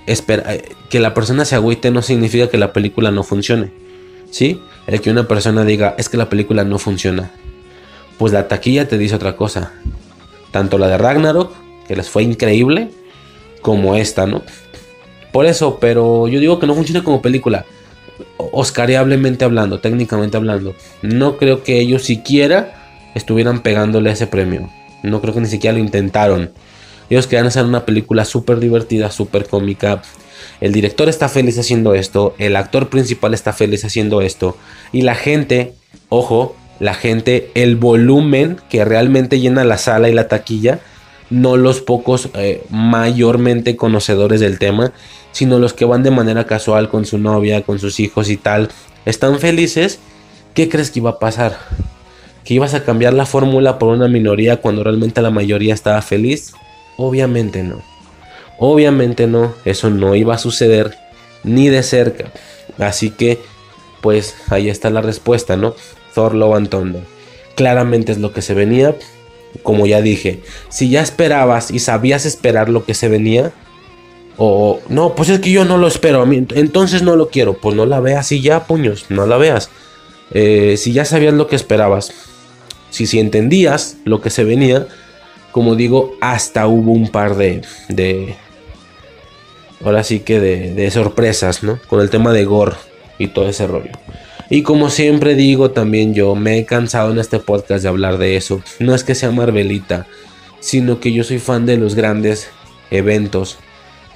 espera, 0.07 0.55
eh, 0.55 0.65
que 0.89 0.99
la 0.99 1.13
persona 1.13 1.45
se 1.45 1.57
agüite 1.57 1.91
no 1.91 2.01
significa 2.01 2.49
que 2.49 2.57
la 2.57 2.73
película 2.73 3.11
no 3.11 3.23
funcione. 3.23 3.71
¿Sí? 4.31 4.63
El 4.87 5.03
que 5.03 5.11
una 5.11 5.29
persona 5.29 5.63
diga, 5.63 5.95
es 5.99 6.09
que 6.09 6.17
la 6.17 6.31
película 6.31 6.65
no 6.65 6.79
funciona. 6.79 7.31
Pues 8.17 8.33
la 8.33 8.49
taquilla 8.49 8.89
te 8.89 8.97
dice 8.97 9.15
otra 9.15 9.37
cosa. 9.37 9.73
Tanto 10.53 10.79
la 10.79 10.89
de 10.89 10.97
Ragnarok, 10.97 11.53
que 11.87 11.97
les 11.97 12.09
fue 12.09 12.23
increíble, 12.23 12.93
como 13.61 13.95
esta, 13.95 14.27
¿no? 14.27 14.43
Por 15.33 15.45
eso, 15.45 15.77
pero 15.79 16.29
yo 16.29 16.41
digo 16.41 16.59
que 16.59 16.67
no 16.67 16.75
funciona 16.75 17.05
como 17.05 17.21
película 17.21 17.67
oscariablemente 18.37 19.45
hablando, 19.45 19.81
técnicamente 19.81 20.37
hablando, 20.37 20.75
no 21.03 21.37
creo 21.37 21.63
que 21.63 21.81
ellos 21.81 22.03
siquiera 22.03 23.11
estuvieran 23.15 23.63
pegándole 23.63 24.11
ese 24.11 24.27
premio. 24.27 24.71
No 25.03 25.21
creo 25.21 25.35
que 25.35 25.41
ni 25.41 25.47
siquiera 25.47 25.77
lo 25.77 25.83
intentaron. 25.83 26.53
Ellos 27.11 27.27
querían 27.27 27.47
hacer 27.47 27.65
una 27.65 27.85
película 27.85 28.25
súper 28.25 28.61
divertida, 28.61 29.11
súper 29.11 29.47
cómica. 29.47 30.03
El 30.61 30.73
director 30.73 31.09
está 31.09 31.29
feliz 31.29 31.59
haciendo 31.59 31.95
esto, 31.95 32.35
el 32.39 32.57
actor 32.57 32.89
principal 32.89 33.35
está 33.35 33.53
feliz 33.53 33.85
haciendo 33.85 34.21
esto. 34.21 34.57
Y 34.93 35.03
la 35.03 35.15
gente, 35.15 35.75
ojo, 36.09 36.57
la 36.81 36.95
gente, 36.95 37.51
el 37.55 37.77
volumen 37.77 38.57
que 38.69 38.85
realmente 38.85 39.41
llena 39.41 39.65
la 39.65 39.79
sala 39.79 40.09
y 40.09 40.15
la 40.15 40.29
taquilla, 40.29 40.81
no 41.31 41.57
los 41.57 41.81
pocos 41.81 42.31
eh, 42.35 42.63
mayormente 42.71 43.77
conocedores 43.77 44.41
del 44.41 44.59
tema, 44.59 44.93
sino 45.35 45.59
los 45.59 45.75
que 45.75 45.85
van 45.85 46.03
de 46.03 46.11
manera 46.11 46.47
casual 46.47 46.89
con 46.89 47.05
su 47.05 47.19
novia, 47.19 47.61
con 47.63 47.79
sus 47.79 48.01
hijos 48.01 48.31
y 48.31 48.39
tal, 48.39 48.71
están 49.05 49.39
felices, 49.39 49.99
¿qué 50.55 50.71
crees 50.71 50.91
que 50.91 51.01
iba 51.01 51.11
a 51.11 51.19
pasar? 51.19 51.59
¿Que 52.45 52.55
ibas 52.55 52.73
a 52.73 52.85
cambiar 52.85 53.13
la 53.13 53.27
fórmula 53.27 53.79
por 53.79 53.91
una 53.91 54.09
minoría 54.09 54.63
cuando 54.63 54.83
realmente 54.83 55.21
la 55.21 55.31
mayoría 55.31 55.75
estaba 55.75 56.01
feliz? 56.01 56.55
Obviamente 56.97 57.63
no. 57.63 57.83
Obviamente 58.59 59.27
no, 59.27 59.53
eso 59.67 59.91
no 59.91 60.15
iba 60.15 60.35
a 60.35 60.39
suceder 60.39 60.97
ni 61.43 61.69
de 61.69 61.83
cerca. 61.83 62.31
Así 62.79 63.11
que, 63.11 63.41
pues 64.01 64.37
ahí 64.49 64.71
está 64.71 64.89
la 64.89 65.03
respuesta, 65.03 65.57
¿no? 65.57 65.75
Thor 66.15 66.35
Love. 66.35 66.69
Claramente 67.57 68.13
es 68.13 68.19
lo 68.19 68.33
que 68.33 68.41
se 68.41 68.55
venía 68.55 68.95
como 69.63 69.87
ya 69.87 70.03
dije, 70.03 70.41
si 70.69 70.91
ya 70.91 71.03
esperabas 71.03 71.71
y 71.71 71.79
sabías 71.79 72.27
esperar 72.27 72.69
lo 72.69 72.85
que 72.85 72.95
se 72.95 73.09
venía, 73.09 73.53
o 74.37 74.81
no, 74.89 75.15
pues 75.15 75.29
es 75.29 75.41
que 75.41 75.51
yo 75.51 75.65
no 75.65 75.79
lo 75.79 75.87
espero, 75.87 76.25
entonces 76.31 77.03
no 77.03 77.17
lo 77.17 77.29
quiero, 77.29 77.55
pues 77.55 77.77
no 77.77 77.87
la 77.87 78.01
veas 78.01 78.33
y 78.33 78.41
ya, 78.41 78.65
puños, 78.65 79.07
no 79.09 79.27
la 79.27 79.37
veas. 79.37 79.71
Eh, 80.33 80.77
si 80.77 80.93
ya 80.93 81.05
sabías 81.05 81.35
lo 81.35 81.47
que 81.47 81.57
esperabas, 81.57 82.13
si, 82.91 83.07
si 83.07 83.21
entendías 83.21 83.97
lo 84.05 84.21
que 84.21 84.31
se 84.31 84.45
venía, 84.45 84.87
como 85.53 85.77
digo, 85.77 86.15
hasta 86.21 86.67
hubo 86.67 86.93
un 86.93 87.09
par 87.09 87.37
de, 87.37 87.63
de 87.89 88.35
ahora 89.85 90.03
sí 90.03 90.21
que 90.21 90.41
de, 90.41 90.75
de 90.75 90.91
sorpresas, 90.91 91.63
¿no? 91.63 91.79
Con 91.89 92.01
el 92.01 92.11
tema 92.11 92.33
de 92.33 92.45
Gore 92.45 92.77
y 93.19 93.29
todo 93.29 93.49
ese 93.49 93.67
rollo. 93.67 93.93
Y 94.51 94.63
como 94.63 94.91
siempre 94.91 95.35
digo, 95.35 95.71
también 95.71 96.13
yo 96.15 96.35
me 96.35 96.59
he 96.59 96.65
cansado 96.65 97.13
en 97.13 97.19
este 97.19 97.39
podcast 97.39 97.83
de 97.83 97.89
hablar 97.89 98.19
de 98.19 98.37
eso. 98.37 98.63
No 98.79 98.95
es 98.95 99.05
que 99.05 99.15
sea 99.15 99.31
Marvelita, 99.31 100.07
sino 100.61 101.01
que 101.01 101.13
yo 101.13 101.25
soy 101.25 101.39
fan 101.39 101.67
de 101.67 101.77
los 101.77 101.95
grandes 101.95 102.51
eventos 102.91 103.59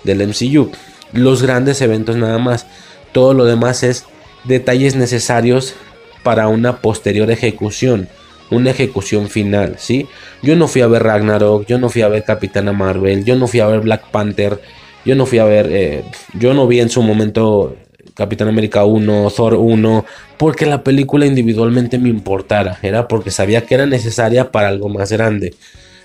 del 0.05 0.27
MCU. 0.27 0.71
Los 1.13 1.43
grandes 1.43 1.81
eventos 1.81 2.17
nada 2.17 2.39
más. 2.39 2.67
Todo 3.13 3.35
lo 3.35 3.45
demás 3.45 3.83
es 3.83 4.05
detalles 4.45 4.97
necesarios 4.97 5.75
para 6.23 6.49
una 6.49 6.81
posterior 6.81 7.31
ejecución. 7.31 8.09
Una 8.51 8.71
ejecución 8.71 9.29
final, 9.29 9.77
¿sí? 9.79 10.07
Yo 10.43 10.57
no 10.57 10.69
fui 10.69 10.81
a 10.81 10.87
ver 10.87 11.03
Ragnarok, 11.03 11.67
yo 11.67 11.79
no 11.79 11.91
fui 11.91 12.03
a 12.03 12.09
ver 12.09 12.25
Capitana 12.25 12.73
Marvel, 12.73 13.25
yo 13.25 13.37
no 13.37 13.47
fui 13.47 13.61
a 13.61 13.67
ver 13.67 13.81
Black 13.81 14.11
Panther, 14.11 14.59
yo 15.05 15.15
no 15.15 15.27
fui 15.27 15.39
a 15.39 15.45
ver, 15.45 15.69
eh, 15.71 16.05
yo 16.33 16.55
no 16.55 16.67
vi 16.67 16.81
en 16.81 16.89
su 16.89 17.03
momento 17.03 17.77
Capitán 18.15 18.49
América 18.49 18.85
1, 18.85 19.31
Thor 19.37 19.55
1, 19.55 20.05
porque 20.39 20.67
la 20.67 20.83
película 20.83 21.25
individualmente 21.25 21.99
me 21.99 22.09
importara, 22.09 22.79
era 22.83 23.07
porque 23.07 23.31
sabía 23.31 23.67
que 23.67 23.75
era 23.75 23.87
necesaria 23.87 24.51
para 24.51 24.69
algo 24.69 24.89
más 24.89 25.13
grande. 25.13 25.55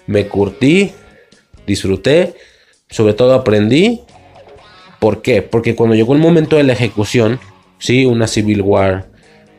Me 0.05 0.27
curtí, 0.27 0.91
disfruté, 1.65 2.35
sobre 2.93 3.13
todo 3.13 3.33
aprendí. 3.33 4.01
¿Por 4.99 5.21
qué? 5.21 5.41
Porque 5.41 5.75
cuando 5.75 5.95
llegó 5.95 6.13
el 6.13 6.19
momento 6.19 6.55
de 6.55 6.63
la 6.63 6.73
ejecución, 6.73 7.39
sí, 7.79 8.05
una 8.05 8.27
Civil 8.27 8.61
War, 8.61 9.09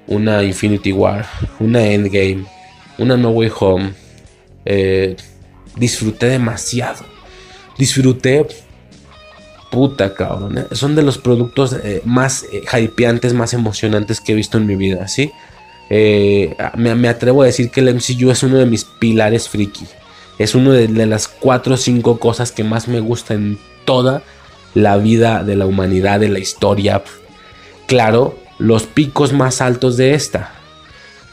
una 0.07 0.43
Infinity 0.45 0.93
War, 0.93 1.27
una 1.59 1.85
Endgame, 1.85 2.45
una 2.97 3.17
No 3.17 3.31
Way 3.31 3.51
Home, 3.59 3.93
eh, 4.65 5.17
disfruté 5.77 6.27
demasiado. 6.27 7.05
Disfruté 7.77 8.47
puta, 9.75 10.15
cabrón. 10.15 10.59
¿eh? 10.59 10.67
Son 10.71 10.95
de 10.95 11.03
los 11.03 11.19
productos 11.19 11.73
eh, 11.83 12.01
más 12.05 12.47
eh, 12.53 12.63
hypeantes, 12.73 13.35
más 13.35 13.53
emocionantes 13.53 14.21
que 14.21 14.33
he 14.33 14.35
visto 14.37 14.59
en 14.59 14.67
mi 14.67 14.77
vida, 14.77 15.09
¿sí? 15.09 15.33
Me, 15.91 17.09
atrevo 17.09 17.43
a 17.43 17.47
decir 17.47 17.71
que 17.71 17.81
el 17.81 17.95
MCU 17.95 18.31
es 18.31 18.43
uno 18.43 18.57
de 18.57 18.67
mis 18.67 18.85
pilares 18.85 19.49
friki. 19.49 19.85
Es 20.39 20.55
una 20.55 20.73
de, 20.73 20.89
las 21.07 21.29
cuatro 21.29 21.75
o 21.75 21.77
cinco 21.77 22.19
cosas 22.19 22.53
que 22.53 22.65
más 22.65 22.89
me 22.89 23.01
gusta 23.01 23.35
en 23.35 23.59
toda 23.85 24.23
la 24.75 24.97
vida 24.97 25.45
de 25.45 25.57
la 25.57 25.67
humanidad, 25.67 26.21
de 26.21 26.29
la 26.29 26.39
historia. 26.39 27.03
Claro, 27.87 28.37
los 28.59 28.85
picos 28.85 29.33
más 29.33 29.61
altos 29.61 29.97
de 29.97 30.15
esta. 30.15 30.53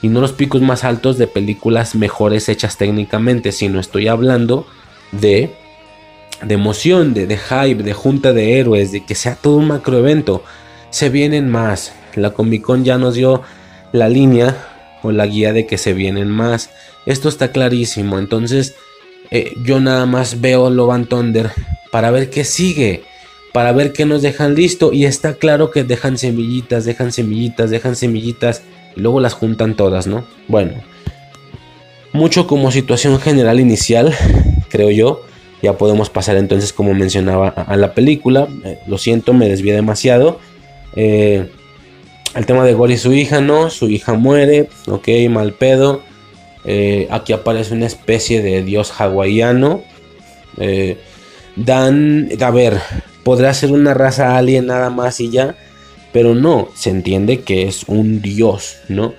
Y 0.02 0.10
no 0.10 0.22
los 0.22 0.32
picos 0.32 0.62
más 0.62 0.84
altos 0.84 1.18
de 1.18 1.28
películas 1.28 1.96
mejores 1.96 2.50
hechas 2.50 2.78
técnicamente, 2.78 3.52
sino 3.52 3.80
estoy 3.80 4.08
hablando 4.08 4.68
de 5.12 5.52
de 6.44 6.56
emoción, 6.56 7.14
de, 7.14 7.28
de, 7.28 7.38
hype, 7.38 7.84
de 7.84 7.94
junta 7.94 8.34
de 8.34 8.60
héroes, 8.60 8.92
de 8.92 9.06
que 9.06 9.16
sea 9.16 9.36
todo 9.36 9.58
un 9.58 9.68
macroevento. 9.68 10.44
Se 10.90 11.10
vienen 11.10 11.50
más. 11.50 11.94
La 12.16 12.32
Comic 12.32 12.64
Con 12.64 12.84
ya 12.84 12.98
nos 12.98 13.16
dio 13.16 13.42
la 13.92 14.10
línea 14.10 15.00
o 15.04 15.12
la 15.12 15.26
guía 15.26 15.54
de 15.54 15.66
que 15.66 15.78
se 15.78 15.94
vienen 15.94 16.30
más. 16.30 16.70
Esto 17.06 17.30
está 17.30 17.52
clarísimo. 17.52 18.20
Entonces, 18.20 18.76
eh, 19.32 19.54
yo 19.64 19.80
nada 19.80 20.06
más 20.06 20.42
veo 20.42 20.70
Lovan 20.70 21.06
Thunder 21.06 21.52
para 21.92 22.12
ver 22.12 22.30
qué 22.30 22.44
sigue. 22.44 23.04
Para 23.54 23.72
ver 23.72 23.92
qué 23.94 24.06
nos 24.06 24.22
dejan 24.22 24.56
listo. 24.56 24.94
Y 24.94 25.06
está 25.06 25.36
claro 25.36 25.72
que 25.72 25.84
dejan 25.84 26.18
semillitas, 26.18 26.86
dejan 26.86 27.12
semillitas, 27.12 27.70
dejan 27.70 27.96
semillitas. 27.96 28.62
Y 28.96 29.00
luego 29.00 29.20
las 29.20 29.34
juntan 29.34 29.76
todas, 29.76 30.08
¿no? 30.08 30.26
Bueno. 30.48 30.74
Mucho 32.14 32.46
como 32.46 32.72
situación 32.72 33.20
general 33.20 33.60
inicial, 33.60 34.14
creo 34.70 34.92
yo. 34.92 35.24
Ya 35.62 35.78
podemos 35.78 36.10
pasar 36.10 36.36
entonces, 36.36 36.74
como 36.74 36.94
mencionaba, 36.94 37.50
a, 37.50 37.78
la 37.78 37.94
película. 37.94 38.48
Eh, 38.66 38.80
lo 38.88 38.98
siento, 38.98 39.34
me 39.34 39.48
desvié 39.48 39.74
demasiado. 39.74 40.40
Eh, 40.96 41.50
el 42.36 42.46
tema 42.46 42.66
de 42.66 42.74
Gory 42.74 42.96
y 42.96 42.98
su 42.98 43.14
hija, 43.14 43.40
¿no? 43.42 43.70
Su 43.70 43.90
hija 43.90 44.14
muere, 44.14 44.68
ok, 44.88 45.08
mal 45.30 45.54
pedo. 45.54 46.02
Eh, 46.66 47.08
aquí 47.12 47.34
aparece 47.34 47.74
una 47.74 47.88
especie 47.88 48.42
de 48.42 48.64
dios 48.64 48.92
hawaiano. 49.00 49.84
Dan, 51.56 52.30
a 52.40 52.52
ver, 52.52 52.80
podrá 53.24 53.54
ser 53.54 53.72
una 53.72 53.94
raza 53.94 54.38
alien 54.38 54.68
nada 54.68 54.90
más 54.90 55.20
y 55.20 55.30
ya, 55.30 55.56
pero 56.14 56.34
no, 56.36 56.70
se 56.76 56.90
entiende 56.90 57.42
que 57.42 57.68
es 57.68 57.84
un 57.88 58.22
dios, 58.22 58.78
¿no? 58.88 59.14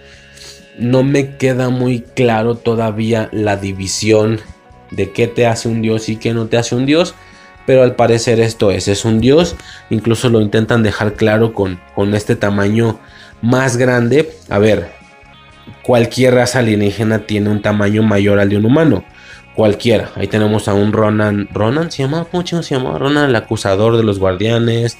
No 0.78 1.02
me 1.02 1.36
queda 1.36 1.68
muy 1.68 2.00
claro 2.00 2.56
todavía 2.56 3.28
la 3.32 3.56
división 3.56 4.40
de 4.90 5.10
qué 5.12 5.26
te 5.26 5.46
hace 5.46 5.68
un 5.68 5.82
dios 5.82 6.08
y 6.08 6.16
qué 6.16 6.32
no 6.32 6.46
te 6.46 6.56
hace 6.56 6.74
un 6.74 6.86
dios. 6.86 7.14
Pero 7.66 7.82
al 7.82 7.94
parecer 7.94 8.40
esto 8.40 8.70
es, 8.70 8.88
es 8.88 9.04
un 9.04 9.20
dios. 9.20 9.54
Incluso 9.90 10.30
lo 10.30 10.40
intentan 10.40 10.82
dejar 10.82 11.14
claro 11.14 11.52
con, 11.52 11.78
con 11.94 12.14
este 12.14 12.34
tamaño 12.34 12.98
más 13.42 13.76
grande. 13.76 14.32
A 14.48 14.58
ver, 14.58 14.90
cualquier 15.82 16.34
raza 16.34 16.60
alienígena 16.60 17.20
tiene 17.20 17.50
un 17.50 17.62
tamaño 17.62 18.02
mayor 18.02 18.38
al 18.38 18.48
de 18.48 18.56
un 18.56 18.64
humano. 18.64 19.04
Cualquiera. 19.54 20.10
Ahí 20.16 20.28
tenemos 20.28 20.68
a 20.68 20.74
un 20.74 20.92
Ronan. 20.92 21.48
¿Ronan 21.52 21.90
se 21.90 22.02
llama? 22.02 22.26
¿Cómo 22.30 22.46
se 22.46 22.62
llama? 22.62 22.98
Ronan, 22.98 23.28
el 23.28 23.36
acusador 23.36 23.96
de 23.96 24.02
los 24.02 24.18
guardianes. 24.18 24.96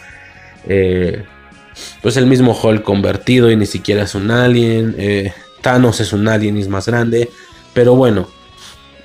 Eh, 0.68 1.24
pues 2.02 2.16
el 2.16 2.26
mismo 2.26 2.58
Hulk 2.60 2.82
convertido 2.82 3.50
y 3.50 3.56
ni 3.56 3.66
siquiera 3.66 4.02
es 4.02 4.14
un 4.14 4.30
alien. 4.30 4.94
Eh, 4.98 5.32
Thanos 5.62 6.00
es 6.00 6.12
un 6.12 6.28
alien 6.28 6.58
y 6.58 6.60
es 6.60 6.68
más 6.68 6.86
grande. 6.86 7.30
Pero 7.72 7.94
bueno, 7.96 8.28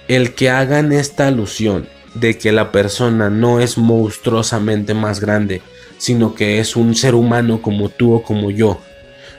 el 0.07 0.35
que 0.35 0.49
hagan 0.49 0.91
esta 0.91 1.27
alusión 1.27 1.87
de 2.13 2.37
que 2.37 2.51
la 2.51 2.71
persona 2.71 3.29
no 3.29 3.59
es 3.59 3.77
monstruosamente 3.77 4.93
más 4.93 5.19
grande, 5.19 5.61
sino 5.97 6.35
que 6.35 6.59
es 6.59 6.75
un 6.75 6.95
ser 6.95 7.15
humano 7.15 7.61
como 7.61 7.89
tú 7.89 8.13
o 8.13 8.23
como 8.23 8.51
yo, 8.51 8.79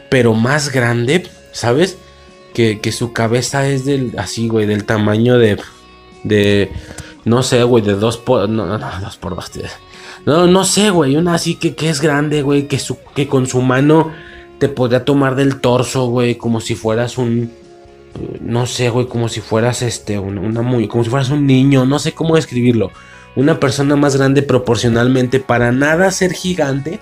pero 0.09 0.35
más 0.35 0.71
grande, 0.71 1.27
¿sabes? 1.53 1.99
Que, 2.59 2.91
su 2.91 3.13
cabeza 3.13 3.69
es 3.69 3.85
del, 3.85 4.15
así, 4.19 4.49
güey, 4.49 4.67
del 4.67 4.85
tamaño 4.85 5.39
de, 5.39 5.59
de, 6.25 6.73
no 7.25 7.45
sé, 7.45 7.63
güey, 7.63 7.85
de 7.85 7.95
dos 7.95 8.17
por, 8.17 8.49
no, 8.49 8.67
no, 8.67 8.79
dos 9.01 9.17
por 9.17 9.37
dos, 9.37 9.53
no, 10.27 10.49
no 10.49 10.65
sé, 10.65 10.91
güey, 10.91 11.15
una 11.15 11.35
así 11.35 11.55
que, 11.55 11.77
que 11.77 11.89
es 11.89 12.01
grande, 12.01 12.43
güey, 12.43 12.67
que, 12.67 12.81
su, 12.81 12.99
que 13.15 13.29
con 13.29 13.47
su 13.47 13.63
mano 13.63 14.11
te 14.59 14.69
podría 14.69 15.05
tomar 15.05 15.37
del 15.37 15.61
torso, 15.61 16.07
güey, 16.09 16.35
como 16.35 16.61
si 16.61 16.75
fueras 16.75 17.17
un, 17.17 17.53
no 18.41 18.67
sé, 18.67 18.91
güey, 18.91 19.07
como 19.07 19.29
si 19.29 19.41
fueras 19.41 19.83
este, 19.83 20.19
una, 20.19 20.63
muy, 20.63 20.89
como 20.89 21.05
si 21.05 21.11
fueras 21.11 21.31
un 21.31 21.47
niño, 21.47 21.87
no 21.87 22.01
sé 22.01 22.13
cómo 22.13 22.35
describirlo. 22.35 22.91
Una 23.37 23.61
persona 23.61 23.95
más 23.95 24.17
grande 24.17 24.43
proporcionalmente 24.43 25.39
para 25.39 25.71
nada 25.71 26.11
ser 26.11 26.33
gigante, 26.33 26.99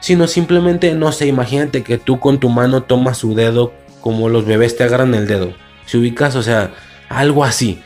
sino 0.00 0.26
simplemente, 0.26 0.94
no 0.94 1.12
sé, 1.12 1.28
imagínate 1.28 1.82
que 1.82 1.96
tú 1.96 2.20
con 2.20 2.38
tu 2.38 2.50
mano 2.50 2.82
tomas 2.82 3.16
su 3.16 3.34
dedo 3.34 3.72
como 4.02 4.28
los 4.28 4.44
bebés 4.44 4.76
te 4.76 4.84
agarran 4.84 5.14
el 5.14 5.26
dedo. 5.26 5.54
Si 5.86 5.96
ubicas, 5.96 6.36
o 6.36 6.42
sea, 6.42 6.74
algo 7.08 7.44
así. 7.44 7.80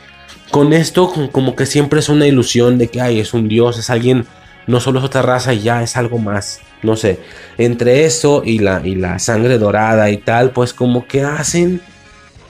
Con 0.51 0.73
esto, 0.73 1.13
como 1.31 1.55
que 1.55 1.65
siempre 1.65 1.99
es 1.99 2.09
una 2.09 2.27
ilusión 2.27 2.77
de 2.77 2.87
que, 2.87 2.99
ay, 2.99 3.19
es 3.19 3.33
un 3.33 3.47
dios, 3.47 3.77
es 3.77 3.89
alguien, 3.89 4.25
no 4.65 4.81
solo 4.81 4.99
es 4.99 5.05
otra 5.05 5.21
raza 5.21 5.53
y 5.53 5.61
ya 5.61 5.83
es 5.83 5.95
algo 5.95 6.17
más. 6.17 6.59
No 6.83 6.95
sé, 6.95 7.19
entre 7.57 8.05
eso 8.05 8.43
y 8.45 8.59
la, 8.59 8.81
y 8.83 8.95
la 8.95 9.19
sangre 9.19 9.57
dorada 9.57 10.09
y 10.09 10.17
tal, 10.17 10.51
pues 10.51 10.73
como 10.73 11.07
que 11.07 11.23
hacen 11.23 11.81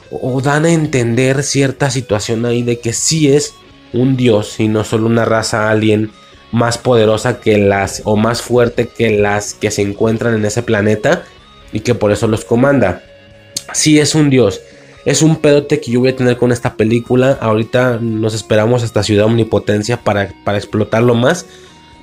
o 0.10 0.42
dan 0.42 0.66
a 0.66 0.72
entender 0.72 1.44
cierta 1.44 1.90
situación 1.90 2.46
ahí 2.46 2.64
de 2.64 2.80
que 2.80 2.94
sí 2.94 3.32
es 3.32 3.54
un 3.94 4.16
dios 4.16 4.60
y 4.60 4.68
no 4.68 4.84
solo 4.84 5.08
una 5.08 5.26
raza 5.26 5.70
alien 5.70 6.12
más 6.52 6.78
poderosa 6.78 7.40
que 7.40 7.58
las 7.58 8.02
o 8.06 8.16
más 8.16 8.42
fuerte 8.42 8.88
que 8.88 9.18
las 9.18 9.54
que 9.54 9.72
se 9.72 9.82
encuentran 9.82 10.36
en 10.36 10.46
ese 10.46 10.64
planeta 10.64 11.24
y 11.72 11.82
que 11.82 11.96
por 11.96 12.12
eso 12.12 12.28
los 12.28 12.46
comanda. 12.46 13.04
Sí 13.74 14.00
es 14.00 14.16
un 14.16 14.30
dios. 14.30 14.62
Es 15.06 15.22
un 15.22 15.38
pedote 15.38 15.80
que 15.80 15.92
yo 15.92 16.02
voy 16.02 16.10
a 16.10 16.16
tener 16.16 16.38
con 16.38 16.52
esta 16.52 16.76
película. 16.76 17.38
Ahorita 17.40 18.00
nos 18.02 18.34
esperamos 18.34 18.84
hasta 18.84 19.04
Ciudad 19.04 19.26
Omnipotencia 19.26 20.04
para, 20.04 20.34
para 20.44 20.58
explotarlo 20.58 21.16
más. 21.16 21.46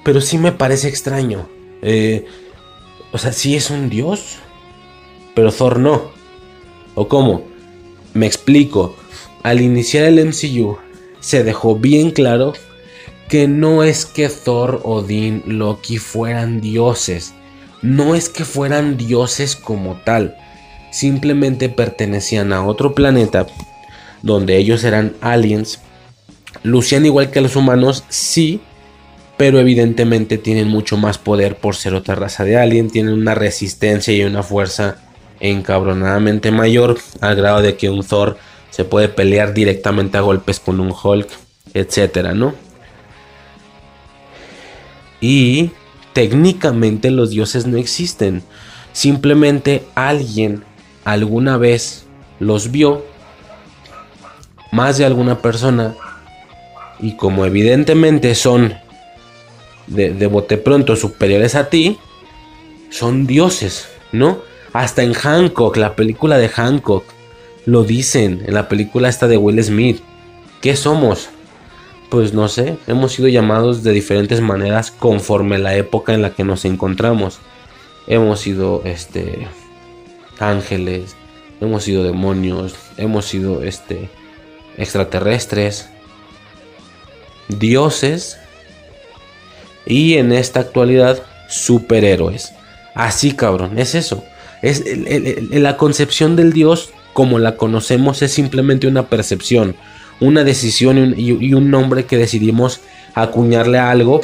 Pero 0.05 0.21
sí 0.21 0.39
me 0.39 0.53
parece 0.53 0.89
extraño. 0.89 1.49
Eh, 1.83 2.25
o 3.13 3.19
sea, 3.19 3.33
sí 3.33 3.57
es 3.57 3.71
un 3.71 3.91
dios. 3.91 4.37
Pero 5.35 5.53
Thor 5.53 5.79
no. 5.79 6.13
¿O 6.95 7.09
cómo? 7.09 7.45
Me 8.15 8.27
explico. 8.27 8.97
Al 9.43 9.61
iniciar 9.61 10.05
el 10.05 10.25
MCU 10.25 10.79
se 11.21 11.45
dejó 11.45 11.77
bien 11.77 12.11
claro 12.11 12.55
que 13.29 13.49
no 13.49 13.83
es 13.83 14.07
que 14.07 14.29
Thor, 14.29 14.81
Odín, 14.85 15.43
Loki 15.47 15.99
fueran 15.99 16.61
dioses. 16.61 17.35
No 17.83 18.15
es 18.15 18.29
que 18.29 18.45
fueran 18.45 18.97
dioses 18.97 19.57
como 19.57 19.97
tal. 20.05 20.37
Simplemente 20.95 21.69
pertenecían 21.69 22.53
a 22.53 22.65
otro 22.65 22.95
planeta 22.95 23.49
donde 24.23 24.59
ellos 24.59 24.85
eran 24.85 25.17
aliens. 25.21 25.81
Lucían 26.63 27.05
igual 27.05 27.33
que 27.33 27.41
los 27.41 27.57
humanos, 27.57 28.05
sí, 28.09 28.61
pero 29.37 29.59
evidentemente 29.59 30.39
tienen 30.39 30.69
mucho 30.69 30.97
más 30.97 31.19
poder 31.19 31.57
por 31.57 31.75
ser 31.75 31.95
otra 31.95 32.15
raza 32.15 32.45
de 32.45 32.57
alien, 32.57 32.91
tienen 32.91 33.15
una 33.15 33.35
resistencia 33.35 34.15
y 34.15 34.23
una 34.23 34.45
fuerza 34.45 34.99
encabronadamente 35.41 36.53
mayor, 36.53 36.97
al 37.21 37.35
grado 37.35 37.61
de 37.61 37.77
que 37.77 37.91
un 37.91 38.07
Thor 38.07 38.39
se 38.71 38.85
puede 38.85 39.09
pelear 39.09 39.53
directamente 39.53 40.17
a 40.17 40.21
golpes 40.21 40.61
con 40.61 40.79
un 40.79 40.93
Hulk, 40.93 41.29
etcétera, 41.75 42.35
¿no? 42.35 42.55
Y 45.21 45.73
técnicamente 46.13 47.11
los 47.11 47.31
dioses 47.31 47.67
no 47.67 47.79
existen. 47.79 48.45
Simplemente 48.93 49.85
alguien 49.97 50.63
alguna 51.05 51.57
vez 51.57 52.07
los 52.41 52.71
vio, 52.71 53.05
más 54.73 54.99
de 54.99 55.05
alguna 55.05 55.41
persona, 55.41 55.95
y 57.01 57.17
como 57.17 57.45
evidentemente 57.45 58.35
son 58.35 58.75
de, 59.87 60.13
de 60.13 60.27
bote 60.27 60.57
pronto 60.57 60.97
superiores 60.97 61.55
a 61.55 61.69
ti, 61.69 61.99
son 62.91 63.27
dioses, 63.27 63.89
¿no? 64.13 64.39
Hasta 64.73 65.03
en 65.03 65.15
Hancock, 65.15 65.77
la 65.77 65.95
película 65.95 66.39
de 66.39 66.49
Hancock, 66.49 67.05
lo 67.67 67.85
dicen 67.85 68.43
en 68.47 68.55
la 68.55 68.69
película 68.69 69.09
esta 69.09 69.27
de 69.27 69.37
Will 69.37 69.63
Smith. 69.63 70.01
¿Qué 70.61 70.77
somos? 70.77 71.29
Pues 72.11 72.33
no 72.33 72.49
sé, 72.49 72.77
hemos 72.87 73.13
sido 73.13 73.29
llamados 73.29 73.83
de 73.83 73.93
diferentes 73.93 74.41
maneras 74.41 74.91
conforme 74.91 75.59
la 75.59 75.75
época 75.77 76.15
en 76.15 76.23
la 76.23 76.31
que 76.31 76.45
nos 76.45 76.65
encontramos. 76.65 77.39
Hemos 78.07 78.41
sido 78.41 78.83
este 78.85 79.49
ángeles, 80.39 81.17
hemos 81.61 81.85
sido 81.85 82.05
demonios, 82.05 82.75
hemos 82.97 83.27
sido 83.27 83.63
este 83.63 84.09
extraterrestres, 84.77 85.89
dioses 87.49 88.39
y 89.87 90.15
en 90.15 90.33
esta 90.33 90.61
actualidad 90.61 91.23
superhéroes. 91.49 92.53
Así 92.95 93.33
cabrón, 93.33 93.79
es 93.79 93.95
eso. 93.95 94.25
Es 94.63 94.83
la 95.51 95.77
concepción 95.77 96.37
del 96.37 96.53
Dios 96.53 96.93
como 97.15 97.39
la 97.39 97.57
conocemos 97.57 98.21
es 98.21 98.33
simplemente 98.33 98.87
una 98.87 99.09
percepción, 99.09 99.77
una 100.21 100.45
decisión 100.45 101.15
y 101.17 101.55
un, 101.55 101.71
nombre 101.71 102.05
que 102.05 102.19
decidimos 102.19 102.81
acuñarle 103.15 103.79
a 103.79 103.91
algo 103.91 104.21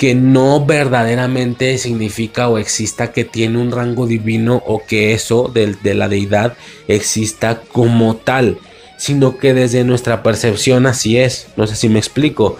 que 0.00 0.14
no 0.14 0.64
verdaderamente 0.64 1.76
significa 1.76 2.48
o 2.48 2.56
exista 2.56 3.12
que 3.12 3.26
tiene 3.26 3.58
un 3.58 3.70
rango 3.70 4.06
divino 4.06 4.62
o 4.66 4.82
que 4.86 5.12
eso 5.12 5.50
de, 5.52 5.74
de, 5.74 5.92
la 5.92 6.08
deidad 6.08 6.54
exista 6.88 7.60
como 7.70 8.16
tal, 8.16 8.56
sino 8.96 9.36
que 9.36 9.52
desde 9.52 9.84
nuestra 9.84 10.22
percepción 10.22 10.86
así 10.86 11.18
es. 11.18 11.48
No 11.58 11.66
sé 11.66 11.76
si 11.76 11.90
me 11.90 11.98
explico. 11.98 12.56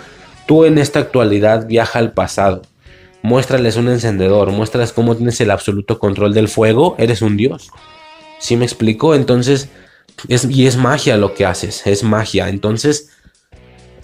Tú 0.46 0.66
en 0.66 0.76
esta 0.76 0.98
actualidad 0.98 1.66
viaja 1.66 1.98
al 1.98 2.12
pasado 2.12 2.60
muéstrales 3.22 3.76
un 3.76 3.88
encendedor, 3.88 4.50
muéstrales 4.50 4.92
cómo 4.92 5.16
tienes 5.16 5.40
el 5.40 5.50
absoluto 5.50 5.98
control 5.98 6.34
del 6.34 6.48
fuego, 6.48 6.94
eres 6.98 7.22
un 7.22 7.38
dios. 7.38 7.70
¿Sí 8.38 8.54
me 8.58 8.66
explico? 8.66 9.14
Entonces, 9.14 9.70
es, 10.28 10.44
y 10.44 10.66
es 10.66 10.76
magia 10.76 11.16
lo 11.16 11.32
que 11.32 11.46
haces, 11.46 11.86
es 11.86 12.02
magia. 12.02 12.50
Entonces, 12.50 13.08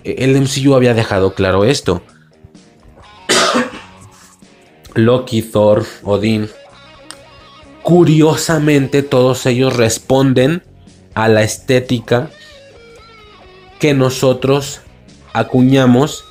el 0.05 0.41
MCU 0.41 0.75
había 0.75 0.95
dejado 0.95 1.35
claro 1.35 1.67
esto. 1.67 2.03
Loki, 4.97 5.43
Thor, 5.43 5.87
Odín. 6.03 6.51
Curiosamente, 7.83 9.03
todos 9.03 9.47
ellos 9.47 9.77
responden 9.77 10.63
a 11.15 11.29
la 11.29 11.43
estética 11.43 12.31
que 13.79 13.95
nosotros 13.95 14.81
acuñamos 15.33 16.25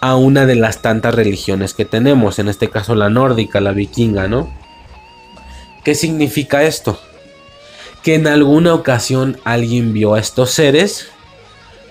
a 0.00 0.16
una 0.16 0.46
de 0.46 0.56
las 0.56 0.82
tantas 0.82 1.14
religiones 1.14 1.74
que 1.74 1.84
tenemos, 1.84 2.38
en 2.38 2.48
este 2.48 2.68
caso 2.68 2.94
la 2.94 3.10
nórdica, 3.10 3.60
la 3.60 3.72
vikinga, 3.72 4.28
¿no? 4.28 4.52
¿Qué 5.84 5.94
significa 5.94 6.64
esto? 6.64 6.98
Que 8.02 8.14
en 8.14 8.26
alguna 8.26 8.74
ocasión 8.74 9.38
alguien 9.44 9.92
vio 9.92 10.14
a 10.14 10.20
estos 10.20 10.50
seres, 10.50 11.08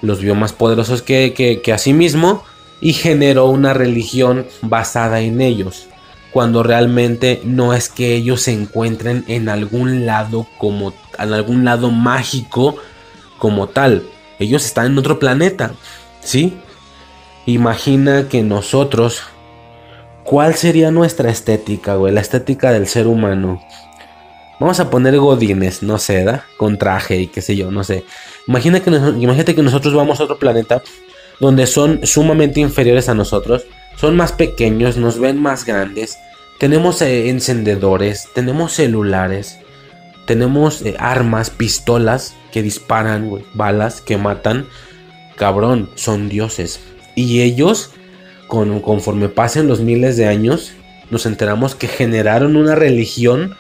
los 0.01 0.19
vio 0.19 0.35
más 0.35 0.53
poderosos 0.53 1.01
que, 1.01 1.33
que, 1.63 1.73
a 1.73 1.77
sí 1.77 1.93
mismo, 1.93 2.43
y 2.81 2.93
generó 2.93 3.45
una 3.45 3.73
religión 3.73 4.45
basada 4.61 5.21
en 5.21 5.41
ellos, 5.41 5.87
cuando 6.35 6.63
realmente 6.63 7.39
no 7.45 7.73
es 7.73 7.87
que 7.87 8.13
ellos 8.13 8.41
se 8.41 8.51
encuentren 8.51 9.23
en 9.29 9.47
algún 9.47 10.05
lado 10.05 10.45
como 10.57 10.93
en 11.17 11.33
algún 11.33 11.63
lado 11.63 11.91
mágico 11.91 12.75
como 13.37 13.67
tal. 13.67 14.03
Ellos 14.37 14.65
están 14.65 14.87
en 14.87 14.97
otro 14.97 15.17
planeta, 15.17 15.71
¿sí? 16.19 16.57
Imagina 17.45 18.27
que 18.27 18.43
nosotros, 18.43 19.23
¿cuál 20.25 20.55
sería 20.55 20.91
nuestra 20.91 21.29
estética, 21.29 21.95
güey? 21.95 22.13
La 22.13 22.19
estética 22.19 22.73
del 22.73 22.87
ser 22.87 23.07
humano. 23.07 23.61
Vamos 24.59 24.81
a 24.81 24.89
poner 24.89 25.17
godines, 25.17 25.83
no 25.83 25.97
sé, 25.99 26.25
¿da? 26.25 26.43
Con 26.57 26.77
traje 26.77 27.15
y 27.15 27.27
qué 27.27 27.41
sé 27.41 27.55
yo, 27.55 27.71
no 27.71 27.85
sé. 27.85 28.03
Imagínate 28.45 28.83
que, 28.83 28.89
imagínate 28.91 29.55
que 29.55 29.63
nosotros 29.63 29.93
vamos 29.93 30.19
a 30.19 30.25
otro 30.25 30.37
planeta 30.37 30.83
donde 31.39 31.65
son 31.65 32.05
sumamente 32.05 32.59
inferiores 32.59 33.07
a 33.07 33.13
nosotros, 33.13 33.65
son 33.95 34.15
más 34.15 34.31
pequeños, 34.31 34.97
nos 34.97 35.19
ven 35.19 35.41
más 35.41 35.65
grandes, 35.65 36.17
tenemos 36.59 37.01
eh, 37.01 37.29
encendedores, 37.29 38.29
tenemos 38.33 38.73
celulares, 38.73 39.59
tenemos 40.25 40.81
eh, 40.81 40.95
armas, 40.99 41.49
pistolas 41.49 42.35
que 42.51 42.61
disparan, 42.61 43.29
balas 43.53 44.01
que 44.01 44.17
matan. 44.17 44.65
Cabrón, 45.35 45.89
son 45.95 46.29
dioses. 46.29 46.79
Y 47.15 47.41
ellos, 47.41 47.91
con, 48.47 48.79
conforme 48.79 49.29
pasen 49.29 49.67
los 49.67 49.81
miles 49.81 50.15
de 50.17 50.27
años, 50.27 50.71
nos 51.11 51.25
enteramos 51.25 51.75
que 51.75 51.87
generaron 51.87 52.55
una 52.55 52.75
religión 52.75 53.55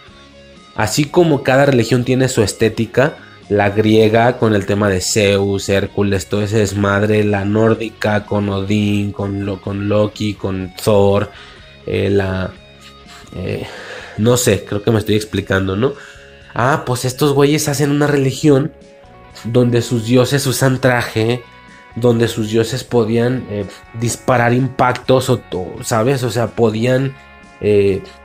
Así 0.75 1.05
como 1.05 1.41
cada 1.41 1.65
religión 1.65 2.03
tiene 2.03 2.27
su 2.27 2.43
estética, 2.43 3.15
la 3.49 3.69
griega 3.69 4.37
con 4.37 4.55
el 4.55 4.65
tema 4.65 4.89
de 4.89 5.01
Zeus, 5.01 5.69
Hércules, 5.69 6.27
todo 6.27 6.41
ese 6.41 6.57
desmadre, 6.57 7.23
la 7.23 7.45
nórdica 7.45 8.25
con 8.25 8.49
Odín, 8.49 9.11
con, 9.11 9.57
con 9.57 9.87
Loki, 9.87 10.33
con 10.33 10.73
Thor, 10.83 11.31
eh, 11.85 12.09
la... 12.09 12.51
Eh, 13.35 13.65
no 14.17 14.37
sé, 14.37 14.63
creo 14.63 14.81
que 14.81 14.91
me 14.91 14.99
estoy 14.99 15.15
explicando, 15.15 15.75
¿no? 15.75 15.93
Ah, 16.53 16.83
pues 16.85 17.05
estos 17.05 17.33
güeyes 17.33 17.67
hacen 17.67 17.91
una 17.91 18.07
religión 18.07 18.71
donde 19.43 19.81
sus 19.81 20.05
dioses 20.05 20.47
usan 20.47 20.79
traje, 20.79 21.43
donde 21.95 22.27
sus 22.29 22.49
dioses 22.49 22.83
podían 22.83 23.45
eh, 23.49 23.65
disparar 23.99 24.53
impactos, 24.53 25.29
o, 25.29 25.41
¿sabes? 25.83 26.23
O 26.23 26.31
sea, 26.31 26.47
podían 26.47 27.13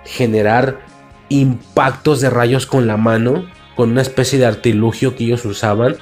generar 0.04 0.80
impactos 1.30 2.20
de 2.20 2.28
rayos 2.28 2.66
con 2.66 2.86
la 2.86 2.98
mano, 2.98 3.46
con 3.76 3.90
una 3.90 4.02
especie 4.02 4.38
de 4.38 4.46
artilugio 4.46 5.14
que 5.16 5.24
ellos 5.24 5.44
usaban. 5.44 5.96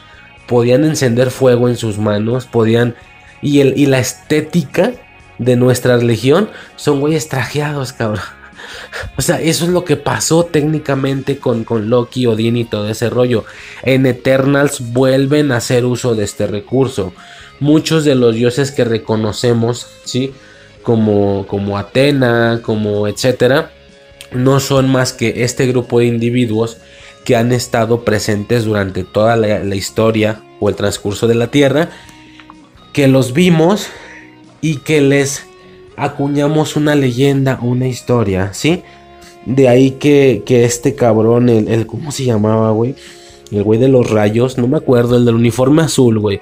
Podían 0.46 0.84
encender 0.84 1.30
fuego 1.30 1.68
en 1.68 1.76
sus 1.76 1.98
manos, 1.98 2.46
podían... 2.46 2.94
Y, 3.40 3.60
el, 3.60 3.78
y 3.78 3.86
la 3.86 4.00
estética 4.00 4.92
de 5.38 5.56
nuestra 5.56 5.96
religión 5.96 6.50
son 6.76 7.00
güeyes 7.00 7.28
trajeados, 7.28 7.92
cabrón. 7.92 8.22
O 9.16 9.22
sea, 9.22 9.40
eso 9.40 9.64
es 9.64 9.70
lo 9.70 9.84
que 9.84 9.96
pasó 9.96 10.44
técnicamente 10.44 11.38
con, 11.38 11.64
con 11.64 11.88
Loki, 11.88 12.26
Odin 12.26 12.56
y 12.56 12.64
todo 12.64 12.88
ese 12.88 13.08
rollo. 13.08 13.44
En 13.82 14.04
Eternals 14.04 14.92
vuelven 14.92 15.52
a 15.52 15.56
hacer 15.56 15.84
uso 15.84 16.14
de 16.14 16.24
este 16.24 16.46
recurso. 16.46 17.12
Muchos 17.60 18.04
de 18.04 18.14
los 18.14 18.34
dioses 18.34 18.70
que 18.70 18.84
reconocemos, 18.84 19.86
¿sí? 20.04 20.32
Como, 20.82 21.46
como 21.46 21.78
Atena, 21.78 22.60
como 22.62 23.08
etcétera, 23.08 23.70
no 24.32 24.60
son 24.60 24.90
más 24.90 25.12
que 25.12 25.44
este 25.44 25.66
grupo 25.66 26.00
de 26.00 26.06
individuos 26.06 26.78
que 27.28 27.36
han 27.36 27.52
estado 27.52 28.04
presentes 28.04 28.64
durante 28.64 29.04
toda 29.04 29.36
la, 29.36 29.76
historia 29.76 30.40
o 30.60 30.70
el 30.70 30.76
transcurso 30.76 31.28
de 31.28 31.34
la 31.34 31.48
Tierra, 31.48 31.90
que 32.94 33.06
los 33.06 33.34
vimos 33.34 33.88
y 34.62 34.76
que 34.78 35.02
les 35.02 35.44
acuñamos 35.98 36.74
una 36.74 36.94
leyenda, 36.94 37.58
una 37.60 37.86
historia, 37.86 38.54
¿sí? 38.54 38.82
De 39.44 39.68
ahí 39.68 39.90
que, 39.90 40.42
este 40.48 40.94
cabrón, 40.94 41.50
el, 41.50 41.68
el, 41.68 41.86
¿cómo 41.86 42.12
se 42.12 42.24
llamaba, 42.24 42.70
güey? 42.70 42.94
El 43.52 43.62
güey 43.62 43.78
de 43.78 43.88
los 43.88 44.08
rayos, 44.08 44.56
no 44.56 44.66
me 44.66 44.78
acuerdo, 44.78 45.18
el 45.18 45.26
del 45.26 45.34
uniforme 45.34 45.82
azul, 45.82 46.18
güey. 46.18 46.40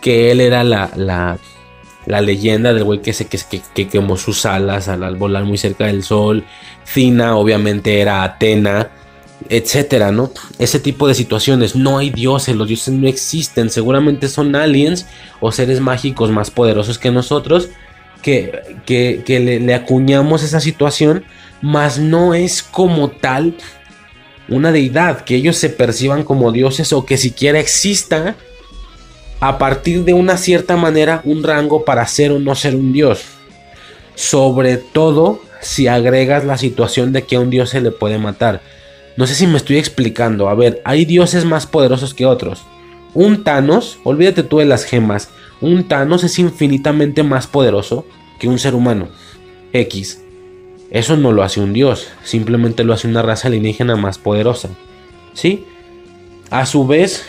Que 0.00 0.32
él 0.32 0.40
era 0.40 0.64
la, 0.64 0.90
la, 0.96 1.38
la 2.04 2.20
leyenda 2.20 2.74
del 2.74 2.82
güey 2.82 3.00
que, 3.00 3.12
se, 3.12 3.26
que, 3.26 3.38
que, 3.72 3.86
quemó 3.86 4.16
sus 4.16 4.44
alas 4.44 4.88
al, 4.88 5.14
volar 5.14 5.44
muy 5.44 5.56
cerca 5.56 5.86
del 5.86 6.02
sol. 6.02 6.42
Cina, 6.84 7.36
obviamente, 7.36 8.00
era 8.00 8.24
Atena, 8.24 8.90
etcétera, 9.48 10.12
¿no? 10.12 10.30
Ese 10.58 10.80
tipo 10.80 11.06
de 11.08 11.14
situaciones. 11.14 11.76
No 11.76 11.98
hay 11.98 12.10
dioses, 12.10 12.56
los 12.56 12.68
dioses 12.68 12.94
no 12.94 13.06
existen. 13.08 13.70
Seguramente 13.70 14.28
son 14.28 14.54
aliens 14.56 15.06
o 15.40 15.52
seres 15.52 15.80
mágicos 15.80 16.30
más 16.30 16.50
poderosos 16.50 16.98
que 16.98 17.10
nosotros 17.10 17.68
que, 18.26 19.22
que, 19.24 19.40
le, 19.40 19.60
le 19.60 19.74
acuñamos 19.74 20.42
esa 20.42 20.58
situación, 20.58 21.24
mas 21.62 21.98
no 21.98 22.34
es 22.34 22.60
como 22.62 23.08
tal 23.08 23.54
una 24.48 24.72
deidad, 24.72 25.20
que 25.20 25.36
ellos 25.36 25.56
se 25.56 25.68
perciban 25.68 26.24
como 26.24 26.50
dioses 26.50 26.92
o 26.92 27.04
que 27.04 27.18
siquiera 27.18 27.60
exista 27.60 28.36
a 29.40 29.58
partir 29.58 30.04
de 30.04 30.12
una 30.12 30.36
cierta 30.36 30.76
manera 30.76 31.20
un 31.24 31.42
rango 31.42 31.84
para 31.84 32.06
ser 32.06 32.32
o 32.32 32.38
no 32.38 32.54
ser 32.54 32.74
un 32.74 32.92
dios. 32.92 33.22
Sobre 34.16 34.76
todo 34.76 35.40
si 35.60 35.86
agregas 35.88 36.44
la 36.44 36.58
situación 36.58 37.12
de 37.12 37.22
que 37.22 37.36
a 37.36 37.40
un 37.40 37.50
dios 37.50 37.70
se 37.70 37.80
le 37.80 37.90
puede 37.90 38.18
matar. 38.18 38.60
No 39.16 39.26
sé 39.26 39.34
si 39.34 39.46
me 39.46 39.56
estoy 39.56 39.78
explicando. 39.78 40.48
A 40.48 40.54
ver, 40.54 40.82
hay 40.84 41.04
dioses 41.04 41.44
más 41.44 41.66
poderosos 41.66 42.14
que 42.14 42.26
otros. 42.26 42.62
Un 43.14 43.44
Thanos, 43.44 43.98
olvídate 44.04 44.42
tú 44.42 44.58
de 44.58 44.66
las 44.66 44.84
gemas. 44.84 45.30
Un 45.60 45.88
Thanos 45.88 46.22
es 46.24 46.38
infinitamente 46.38 47.22
más 47.22 47.46
poderoso 47.46 48.04
que 48.38 48.48
un 48.48 48.58
ser 48.58 48.74
humano. 48.74 49.08
X. 49.72 50.22
Eso 50.90 51.16
no 51.16 51.32
lo 51.32 51.42
hace 51.42 51.60
un 51.60 51.72
dios, 51.72 52.08
simplemente 52.22 52.84
lo 52.84 52.92
hace 52.92 53.08
una 53.08 53.22
raza 53.22 53.48
alienígena 53.48 53.96
más 53.96 54.18
poderosa. 54.18 54.68
¿Sí? 55.32 55.64
A 56.50 56.64
su 56.64 56.86
vez, 56.86 57.24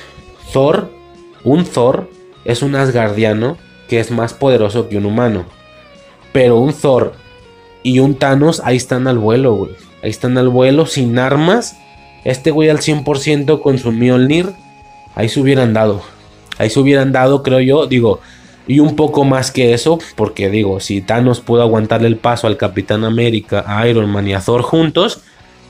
Thor 0.53 0.91
un 1.47 1.63
Thor 1.63 2.09
es 2.43 2.61
un 2.61 2.75
Asgardiano 2.75 3.57
que 3.87 4.01
es 4.01 4.11
más 4.11 4.33
poderoso 4.33 4.89
que 4.89 4.97
un 4.97 5.05
humano. 5.05 5.45
Pero 6.33 6.57
un 6.57 6.73
Thor 6.73 7.13
y 7.83 7.99
un 7.99 8.15
Thanos 8.15 8.61
ahí 8.65 8.75
están 8.75 9.07
al 9.07 9.17
vuelo, 9.17 9.53
güey. 9.53 9.71
Ahí 10.03 10.09
están 10.09 10.37
al 10.37 10.49
vuelo 10.49 10.85
sin 10.85 11.17
armas. 11.19 11.77
Este 12.23 12.51
güey 12.51 12.69
al 12.69 12.79
100% 12.79 13.61
con 13.61 13.77
su 13.77 13.91
Mjolnir. 13.91 14.51
Ahí 15.15 15.29
se 15.29 15.39
hubieran 15.39 15.73
dado. 15.73 16.01
Ahí 16.57 16.69
se 16.69 16.79
hubieran 16.79 17.11
dado, 17.11 17.43
creo 17.43 17.59
yo. 17.59 17.87
Digo, 17.87 18.19
y 18.67 18.79
un 18.79 18.95
poco 18.95 19.23
más 19.23 19.51
que 19.51 19.73
eso. 19.73 19.99
Porque 20.15 20.49
digo, 20.49 20.79
si 20.79 21.01
Thanos 21.01 21.39
pudo 21.39 21.61
aguantarle 21.61 22.07
el 22.07 22.17
paso 22.17 22.47
al 22.47 22.57
Capitán 22.57 23.03
América, 23.03 23.63
a 23.67 23.87
Iron 23.87 24.09
Man 24.09 24.27
y 24.27 24.33
a 24.33 24.41
Thor 24.41 24.61
juntos. 24.61 25.21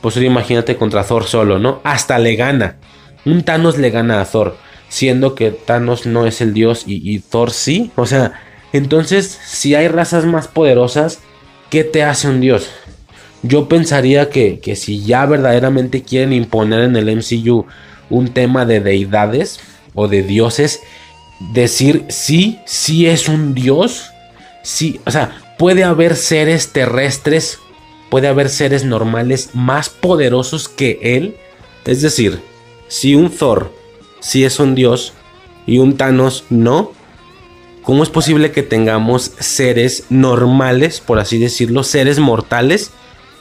Pues 0.02 0.18
imagínate 0.18 0.76
contra 0.76 1.04
Thor 1.04 1.26
solo, 1.26 1.60
¿no? 1.60 1.82
Hasta 1.84 2.20
le 2.20 2.36
gana. 2.36 2.78
Un 3.26 3.44
Thanos 3.44 3.78
le 3.78 3.90
gana 3.90 4.22
a 4.22 4.26
Thor 4.26 4.56
siendo 4.90 5.36
que 5.36 5.52
Thanos 5.52 6.06
no 6.06 6.26
es 6.26 6.42
el 6.42 6.54
dios 6.54 6.84
y, 6.86 7.20
Thor 7.20 7.52
sí. 7.52 7.92
O 7.96 8.06
sea, 8.06 8.34
entonces, 8.74 9.40
si 9.46 9.76
hay 9.76 9.88
razas 9.88 10.26
más 10.26 10.48
poderosas, 10.48 11.20
¿qué 11.70 11.84
te 11.84 12.04
hace 12.04 12.28
un 12.28 12.42
dios? 12.42 12.70
Yo 13.44 13.68
pensaría 13.70 14.30
que, 14.30 14.60
que, 14.60 14.76
si 14.76 15.04
ya 15.04 15.26
verdaderamente 15.26 16.04
quieren 16.04 16.34
imponer 16.34 16.82
en 16.82 16.96
el 16.96 17.16
MCU 17.16 17.66
un 18.10 18.30
tema 18.34 18.66
de 18.66 18.80
deidades 18.80 19.60
o 19.94 20.08
de 20.08 20.24
dioses, 20.24 20.82
decir 21.54 22.06
sí, 22.10 22.60
sí 22.66 23.08
es 23.08 23.28
un 23.28 23.54
dios, 23.54 24.12
sí, 24.64 25.00
o 25.06 25.12
sea, 25.12 25.42
puede 25.58 25.84
haber 25.84 26.16
seres 26.16 26.70
terrestres, 26.70 27.60
puede 28.10 28.28
haber 28.28 28.50
seres 28.50 28.84
normales 28.84 29.52
más 29.54 29.90
poderosos 29.90 30.68
que 30.68 31.00
él. 31.02 31.36
Es 31.86 32.02
decir, 32.02 32.42
si 32.88 33.16
un 33.16 33.30
Thor 33.30 33.72
si 34.20 34.44
es 34.44 34.60
un 34.60 34.76
dios 34.76 35.14
y 35.66 35.80
un 35.80 35.98
Thanos 35.98 36.46
no, 36.50 36.92
¿cómo 37.84 38.04
es 38.04 38.10
posible 38.10 38.52
que 38.52 38.64
tengamos 38.64 39.32
seres 39.40 40.06
normales, 40.10 41.00
por 41.00 41.20
así 41.20 41.38
decirlo, 41.38 41.84
seres 41.84 42.20
mortales? 42.20 42.92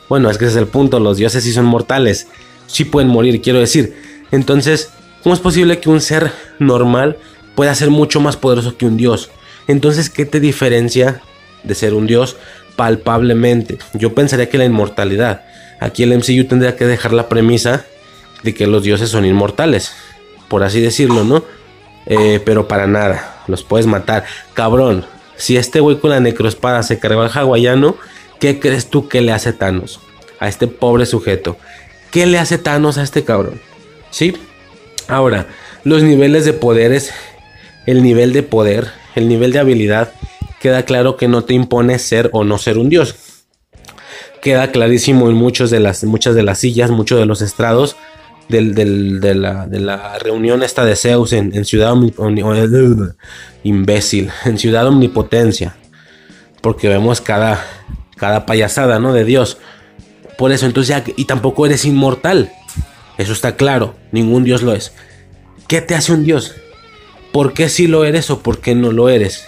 Bueno, 0.08 0.30
es 0.30 0.38
que 0.38 0.44
ese 0.44 0.54
es 0.54 0.62
el 0.62 0.68
punto, 0.68 1.00
los 1.00 1.16
dioses 1.16 1.42
sí 1.44 1.52
son 1.52 1.64
mortales, 1.64 2.28
sí 2.66 2.84
pueden 2.84 3.08
morir, 3.08 3.40
quiero 3.40 3.58
decir. 3.58 3.96
Entonces, 4.30 4.90
¿cómo 5.22 5.34
es 5.34 5.40
posible 5.40 5.80
que 5.80 5.90
un 5.90 6.00
ser 6.00 6.32
normal 6.58 7.16
pueda 7.54 7.74
ser 7.74 7.90
mucho 7.90 8.20
más 8.20 8.36
poderoso 8.36 8.76
que 8.76 8.86
un 8.86 8.96
dios? 8.96 9.30
Entonces, 9.66 10.10
¿qué 10.10 10.26
te 10.26 10.40
diferencia 10.40 11.22
de 11.64 11.74
ser 11.74 11.94
un 11.94 12.06
dios 12.06 12.36
palpablemente? 12.76 13.78
Yo 13.94 14.14
pensaría 14.14 14.48
que 14.48 14.58
la 14.58 14.64
inmortalidad. 14.64 15.44
Aquí 15.80 16.02
el 16.04 16.16
MCU 16.16 16.44
tendría 16.44 16.76
que 16.76 16.86
dejar 16.86 17.12
la 17.12 17.28
premisa 17.28 17.84
de 18.42 18.54
que 18.54 18.66
los 18.66 18.82
dioses 18.82 19.10
son 19.10 19.24
inmortales 19.24 19.92
por 20.48 20.62
así 20.62 20.80
decirlo, 20.80 21.24
¿no? 21.24 21.44
Eh, 22.06 22.40
pero 22.44 22.68
para 22.68 22.86
nada, 22.86 23.42
los 23.48 23.64
puedes 23.64 23.86
matar. 23.86 24.24
Cabrón, 24.54 25.04
si 25.36 25.56
este 25.56 25.80
güey 25.80 25.98
con 25.98 26.10
la 26.10 26.20
necroespada 26.20 26.82
se 26.82 26.98
carga 26.98 27.24
al 27.24 27.30
hawaiano, 27.30 27.96
¿qué 28.40 28.60
crees 28.60 28.88
tú 28.88 29.08
que 29.08 29.20
le 29.20 29.32
hace 29.32 29.52
Thanos? 29.52 30.00
A 30.38 30.48
este 30.48 30.66
pobre 30.66 31.06
sujeto. 31.06 31.56
¿Qué 32.10 32.26
le 32.26 32.38
hace 32.38 32.58
Thanos 32.58 32.98
a 32.98 33.02
este 33.02 33.24
cabrón? 33.24 33.60
¿Sí? 34.10 34.34
Ahora, 35.08 35.46
los 35.84 36.02
niveles 36.02 36.44
de 36.44 36.52
poderes, 36.52 37.12
el 37.86 38.02
nivel 38.02 38.32
de 38.32 38.42
poder, 38.42 38.88
el 39.14 39.28
nivel 39.28 39.52
de 39.52 39.58
habilidad, 39.58 40.12
queda 40.60 40.84
claro 40.84 41.16
que 41.16 41.28
no 41.28 41.44
te 41.44 41.54
impone 41.54 41.98
ser 41.98 42.30
o 42.32 42.44
no 42.44 42.58
ser 42.58 42.78
un 42.78 42.88
dios. 42.88 43.16
Queda 44.42 44.70
clarísimo 44.70 45.28
en 45.28 45.36
muchos 45.36 45.70
de 45.70 45.80
las, 45.80 46.04
muchas 46.04 46.34
de 46.34 46.42
las 46.42 46.58
sillas, 46.58 46.90
muchos 46.90 47.18
de 47.18 47.26
los 47.26 47.42
estrados 47.42 47.96
de, 48.48 49.80
la, 49.80 50.18
reunión 50.18 50.62
esta 50.62 50.84
de 50.84 50.96
Zeus 50.96 51.32
en, 51.32 51.64
Ciudad 51.64 51.94
imbécil, 53.62 54.30
en 54.44 54.58
Ciudad 54.58 54.86
Omnipotencia. 54.86 55.76
Porque 56.60 56.88
vemos 56.88 57.20
cada, 57.20 57.64
cada 58.16 58.46
payasada, 58.46 58.98
¿no? 58.98 59.12
De 59.12 59.24
Dios. 59.24 59.58
Por 60.38 60.52
eso, 60.52 60.66
entonces 60.66 60.88
ya, 60.88 61.04
y 61.16 61.24
tampoco 61.24 61.66
eres 61.66 61.84
inmortal. 61.84 62.52
Eso 63.18 63.32
está 63.32 63.56
claro, 63.56 63.94
ningún 64.12 64.44
dios 64.44 64.62
lo 64.62 64.74
es. 64.74 64.92
¿Qué 65.68 65.80
te 65.80 65.94
hace 65.94 66.12
un 66.12 66.24
dios? 66.24 66.54
¿Por 67.32 67.54
qué 67.54 67.68
sí 67.68 67.86
lo 67.86 68.04
eres 68.04 68.30
o 68.30 68.40
por 68.40 68.60
qué 68.60 68.74
no 68.74 68.92
lo 68.92 69.08
eres? 69.08 69.46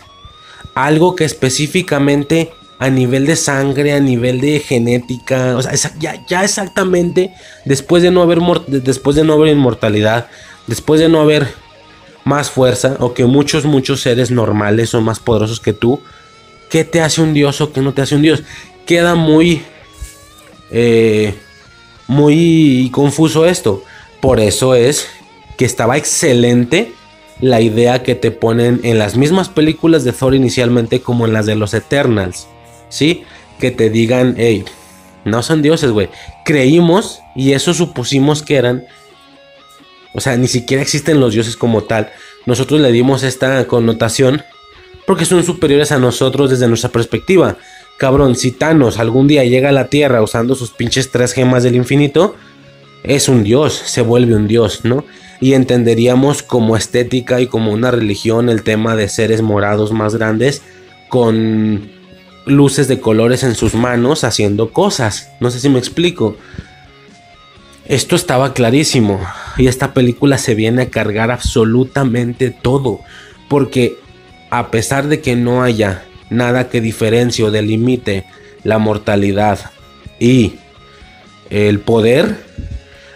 Algo 0.75 1.15
que 1.15 1.25
específicamente 1.25 2.51
a 2.79 2.91
nivel 2.91 3.27
de 3.27 3.37
sangre, 3.37 3.93
a 3.93 4.01
nivel 4.01 4.41
de 4.41 4.61
genética, 4.61 5.57
o 5.57 5.63
sea, 5.63 5.73
ya, 5.99 6.25
ya, 6.29 6.45
exactamente 6.45 7.33
después 7.65 8.03
de 8.03 8.11
no 8.11 8.23
haber 8.23 8.41
después 8.69 9.17
de 9.17 9.25
no 9.25 9.35
haber 9.35 9.49
inmortalidad, 9.49 10.29
después 10.67 11.01
de 11.01 11.09
no 11.09 11.21
haber 11.21 11.49
más 12.25 12.51
fuerza 12.51 12.97
o 13.01 13.15
que 13.15 13.25
muchos 13.25 13.65
muchos 13.65 14.03
seres 14.03 14.31
normales 14.31 14.91
son 14.91 15.03
más 15.05 15.19
poderosos 15.19 15.61
que 15.61 15.73
tú, 15.73 16.01
¿qué 16.71 16.85
te 16.85 17.01
hace 17.01 17.21
un 17.21 17.35
dios 17.35 17.61
o 17.61 17.73
qué 17.73 17.81
no 17.81 17.95
te 17.95 18.03
hace 18.03 18.15
un 18.15 18.23
dios? 18.23 18.43
Queda 18.87 19.15
muy 19.15 19.63
eh, 20.71 21.35
muy 22.07 22.91
confuso 22.93 23.47
esto. 23.47 23.85
Por 24.21 24.41
eso 24.41 24.75
es 24.75 25.09
que 25.57 25.65
estaba 25.65 25.97
excelente 25.97 26.93
la 27.41 27.61
idea 27.61 28.03
que 28.03 28.17
te 28.17 28.33
ponen 28.33 28.81
en 28.83 28.99
las 28.99 29.17
mismas 29.17 29.49
películas 29.49 30.03
de 30.03 30.13
Thor 30.13 30.35
inicialmente 30.35 31.01
como 31.01 31.27
en 31.27 31.33
las 31.33 31.47
de 31.47 31.55
los 31.55 31.75
Eternals. 31.75 32.49
¿Sí? 32.89 33.25
Que 33.61 33.71
te 33.71 33.91
digan, 33.91 34.35
hey, 34.39 34.65
no 35.25 35.43
son 35.43 35.63
dioses, 35.63 35.91
güey. 35.91 36.09
Creímos 36.45 37.21
y 37.37 37.53
eso 37.53 37.75
supusimos 37.75 38.43
que 38.43 38.57
eran. 38.57 38.87
O 40.15 40.21
sea, 40.21 40.37
ni 40.37 40.49
siquiera 40.49 40.83
existen 40.83 41.21
los 41.21 41.35
dioses 41.35 41.57
como 41.57 41.83
tal. 41.83 42.11
Nosotros 42.47 42.81
le 42.81 42.91
dimos 42.91 43.23
esta 43.23 43.67
connotación 43.67 44.43
porque 45.09 45.25
son 45.25 45.43
superiores 45.43 45.91
a 45.91 45.99
nosotros 45.99 46.51
desde 46.51 46.69
nuestra 46.69 46.91
perspectiva. 46.91 47.57
Cabrón, 47.97 48.37
si 48.37 48.51
Thanos 48.51 48.99
algún 48.99 49.27
día 49.27 49.43
llega 49.43 49.71
a 49.71 49.73
la 49.73 49.89
Tierra 49.89 50.21
usando 50.21 50.55
sus 50.55 50.71
pinches 50.71 51.11
tres 51.11 51.33
gemas 51.33 51.63
del 51.63 51.77
infinito, 51.77 52.37
es 53.05 53.31
un 53.31 53.43
dios, 53.43 53.73
se 53.73 54.03
vuelve 54.03 54.35
un 54.35 54.47
dios, 54.47 54.85
¿no? 54.85 55.07
Y 55.41 55.55
entenderíamos 55.55 56.43
como 56.43 56.77
estética 56.77 57.41
y 57.41 57.47
como 57.47 57.73
una 57.73 57.91
religión 57.91 58.51
el 58.51 58.63
tema 58.63 58.97
de 58.97 59.09
seres 59.09 59.41
morados 59.41 59.93
más 59.93 60.15
grandes 60.15 60.61
con 61.09 61.91
luces 62.45 62.87
de 62.87 63.01
colores 63.01 63.43
en 63.45 63.55
sus 63.55 63.73
manos 63.73 64.25
haciendo 64.25 64.75
cosas. 64.75 65.31
No 65.41 65.51
sé 65.51 65.59
si 65.59 65.71
me 65.71 65.79
explico. 65.79 66.37
Esto 67.87 68.15
estaba 68.15 68.53
clarísimo 68.53 69.23
y 69.57 69.69
esta 69.69 69.95
película 69.95 70.37
se 70.37 70.55
viene 70.55 70.83
a 70.83 70.91
cargar 70.91 71.31
absolutamente 71.31 72.51
todo. 72.51 73.01
Porque 73.49 73.97
a 74.51 74.71
pesar 74.71 75.09
de 75.09 75.21
que 75.21 75.37
no 75.37 75.63
haya 75.63 76.05
nada 76.31 76.69
que 76.69 76.81
diferencie 76.81 77.45
o 77.45 77.51
delimite 77.51 78.25
la 78.65 78.79
mortalidad 78.79 79.59
y 80.19 80.55
el 81.51 81.81
poder, 81.81 82.37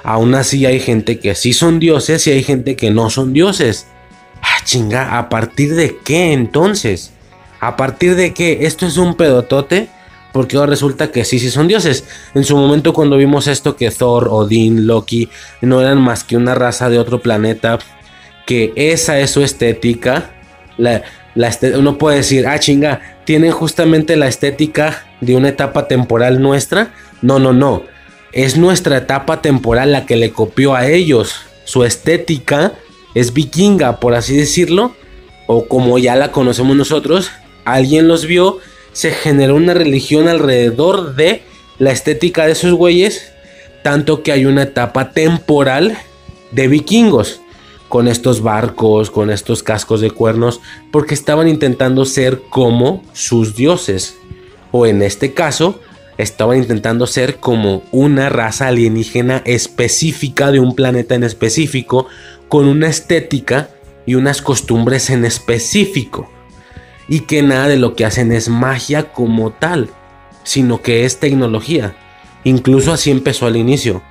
aún 0.02 0.34
así 0.34 0.64
hay 0.66 0.80
gente 0.80 1.18
que 1.18 1.34
sí 1.34 1.52
son 1.52 1.78
dioses 1.78 2.26
y 2.26 2.32
hay 2.32 2.42
gente 2.42 2.76
que 2.76 2.90
no 2.90 3.10
son 3.10 3.32
dioses. 3.32 3.86
Ah, 4.42 4.64
chinga, 4.64 5.18
¿a 5.18 5.28
partir 5.28 5.74
de 5.74 5.96
qué 6.04 6.32
entonces? 6.32 7.12
¿A 7.60 7.76
partir 7.76 8.16
de 8.16 8.34
qué? 8.34 8.58
Esto 8.62 8.86
es 8.86 8.96
un 8.96 9.14
pedotote. 9.14 9.88
Porque 10.32 10.56
ahora 10.56 10.70
resulta 10.70 11.12
que 11.12 11.26
sí, 11.26 11.38
sí 11.38 11.50
son 11.50 11.68
dioses. 11.68 12.04
En 12.34 12.44
su 12.44 12.56
momento 12.56 12.94
cuando 12.94 13.18
vimos 13.18 13.46
esto 13.46 13.76
que 13.76 13.90
Thor, 13.90 14.28
Odín, 14.30 14.86
Loki 14.86 15.28
no 15.60 15.82
eran 15.82 16.00
más 16.00 16.24
que 16.24 16.38
una 16.38 16.54
raza 16.54 16.88
de 16.88 16.98
otro 16.98 17.20
planeta. 17.20 17.78
Que 18.46 18.72
esa 18.74 19.20
es 19.20 19.30
su 19.30 19.42
estética. 19.42 20.30
La, 20.78 21.02
uno 21.76 21.98
puede 21.98 22.18
decir, 22.18 22.46
ah, 22.46 22.58
chinga, 22.58 23.00
tienen 23.24 23.52
justamente 23.52 24.16
la 24.16 24.28
estética 24.28 25.04
de 25.20 25.36
una 25.36 25.48
etapa 25.48 25.88
temporal 25.88 26.40
nuestra. 26.40 26.92
No, 27.22 27.38
no, 27.38 27.52
no. 27.52 27.84
Es 28.32 28.56
nuestra 28.56 28.96
etapa 28.98 29.42
temporal 29.42 29.92
la 29.92 30.06
que 30.06 30.16
le 30.16 30.30
copió 30.30 30.74
a 30.74 30.86
ellos. 30.86 31.34
Su 31.64 31.84
estética 31.84 32.72
es 33.14 33.32
vikinga, 33.32 34.00
por 34.00 34.14
así 34.14 34.36
decirlo. 34.36 34.94
O 35.46 35.66
como 35.66 35.98
ya 35.98 36.16
la 36.16 36.32
conocemos 36.32 36.76
nosotros. 36.76 37.30
Alguien 37.64 38.08
los 38.08 38.26
vio. 38.26 38.58
Se 38.92 39.10
generó 39.10 39.56
una 39.56 39.74
religión 39.74 40.28
alrededor 40.28 41.14
de 41.14 41.42
la 41.78 41.92
estética 41.92 42.46
de 42.46 42.52
esos 42.52 42.72
güeyes. 42.72 43.32
Tanto 43.82 44.22
que 44.22 44.32
hay 44.32 44.44
una 44.44 44.62
etapa 44.62 45.12
temporal 45.12 45.96
de 46.52 46.68
vikingos 46.68 47.41
con 47.92 48.08
estos 48.08 48.42
barcos, 48.42 49.10
con 49.10 49.28
estos 49.28 49.62
cascos 49.62 50.00
de 50.00 50.10
cuernos, 50.10 50.62
porque 50.90 51.12
estaban 51.12 51.46
intentando 51.46 52.06
ser 52.06 52.40
como 52.48 53.02
sus 53.12 53.54
dioses. 53.54 54.16
O 54.70 54.86
en 54.86 55.02
este 55.02 55.34
caso, 55.34 55.78
estaban 56.16 56.56
intentando 56.56 57.06
ser 57.06 57.36
como 57.36 57.82
una 57.92 58.30
raza 58.30 58.68
alienígena 58.68 59.42
específica 59.44 60.50
de 60.50 60.58
un 60.58 60.74
planeta 60.74 61.16
en 61.16 61.22
específico, 61.22 62.06
con 62.48 62.66
una 62.66 62.88
estética 62.88 63.68
y 64.06 64.14
unas 64.14 64.40
costumbres 64.40 65.10
en 65.10 65.26
específico. 65.26 66.30
Y 67.08 67.20
que 67.20 67.42
nada 67.42 67.68
de 67.68 67.76
lo 67.76 67.94
que 67.94 68.06
hacen 68.06 68.32
es 68.32 68.48
magia 68.48 69.12
como 69.12 69.50
tal, 69.50 69.90
sino 70.44 70.80
que 70.80 71.04
es 71.04 71.20
tecnología. 71.20 71.94
Incluso 72.42 72.90
así 72.90 73.10
empezó 73.10 73.44
al 73.44 73.56
inicio 73.56 74.02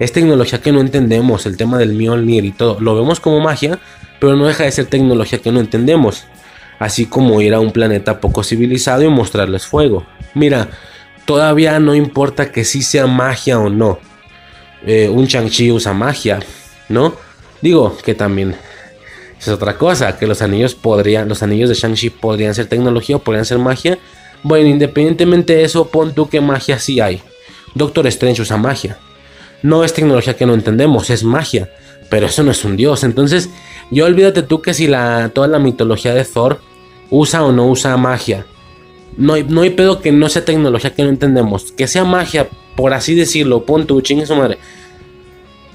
es 0.00 0.12
tecnología 0.12 0.62
que 0.62 0.72
no 0.72 0.80
entendemos, 0.80 1.44
el 1.44 1.58
tema 1.58 1.76
del 1.76 1.92
Mjolnir 1.92 2.46
y 2.46 2.52
todo. 2.52 2.80
Lo 2.80 2.96
vemos 2.96 3.20
como 3.20 3.38
magia, 3.38 3.78
pero 4.18 4.34
no 4.34 4.46
deja 4.46 4.64
de 4.64 4.72
ser 4.72 4.86
tecnología 4.86 5.40
que 5.40 5.52
no 5.52 5.60
entendemos. 5.60 6.24
Así 6.78 7.04
como 7.04 7.42
ir 7.42 7.52
a 7.52 7.60
un 7.60 7.70
planeta 7.70 8.18
poco 8.18 8.42
civilizado 8.42 9.02
y 9.02 9.08
mostrarles 9.08 9.66
fuego. 9.66 10.06
Mira, 10.32 10.70
todavía 11.26 11.78
no 11.80 11.94
importa 11.94 12.50
que 12.50 12.64
sí 12.64 12.80
sea 12.82 13.06
magia 13.06 13.58
o 13.58 13.68
no. 13.68 13.98
Eh, 14.86 15.10
un 15.10 15.26
Shang-Chi 15.26 15.70
usa 15.70 15.92
magia, 15.92 16.40
¿no? 16.88 17.14
Digo 17.60 17.94
que 18.02 18.14
también 18.14 18.56
es 19.38 19.48
otra 19.48 19.76
cosa, 19.76 20.16
que 20.16 20.26
los 20.26 20.40
anillos 20.40 20.74
podrían, 20.74 21.28
los 21.28 21.42
anillos 21.42 21.68
de 21.68 21.74
Shang-Chi 21.74 22.08
podrían 22.08 22.54
ser 22.54 22.68
tecnología 22.68 23.16
o 23.16 23.18
podrían 23.18 23.44
ser 23.44 23.58
magia. 23.58 23.98
Bueno, 24.42 24.66
independientemente 24.66 25.56
de 25.56 25.64
eso, 25.64 25.88
pon 25.88 26.14
tú 26.14 26.26
que 26.30 26.40
magia 26.40 26.78
sí 26.78 27.00
hay. 27.00 27.20
Doctor 27.74 28.06
Strange 28.06 28.40
usa 28.40 28.56
magia 28.56 28.96
no 29.62 29.84
es 29.84 29.92
tecnología 29.92 30.34
que 30.34 30.46
no 30.46 30.54
entendemos, 30.54 31.10
es 31.10 31.24
magia. 31.24 31.70
Pero 32.08 32.26
eso 32.26 32.42
no 32.42 32.50
es 32.50 32.64
un 32.64 32.76
dios. 32.76 33.04
Entonces, 33.04 33.50
yo 33.90 34.04
olvídate 34.04 34.42
tú 34.42 34.60
que 34.60 34.74
si 34.74 34.86
la, 34.88 35.30
toda 35.32 35.46
la 35.46 35.58
mitología 35.58 36.12
de 36.12 36.24
Thor 36.24 36.60
usa 37.08 37.44
o 37.44 37.52
no 37.52 37.68
usa 37.68 37.96
magia. 37.96 38.46
No 39.16 39.34
hay, 39.34 39.44
no 39.44 39.62
hay 39.62 39.70
pedo 39.70 40.00
que 40.00 40.12
no 40.12 40.28
sea 40.28 40.44
tecnología 40.44 40.92
que 40.92 41.02
no 41.02 41.08
entendemos. 41.08 41.72
Que 41.72 41.86
sea 41.86 42.04
magia, 42.04 42.48
por 42.74 42.92
así 42.94 43.14
decirlo. 43.14 43.64
Pon 43.64 43.86
tu 43.86 44.00
chingue 44.00 44.26
su 44.26 44.34
madre. 44.34 44.58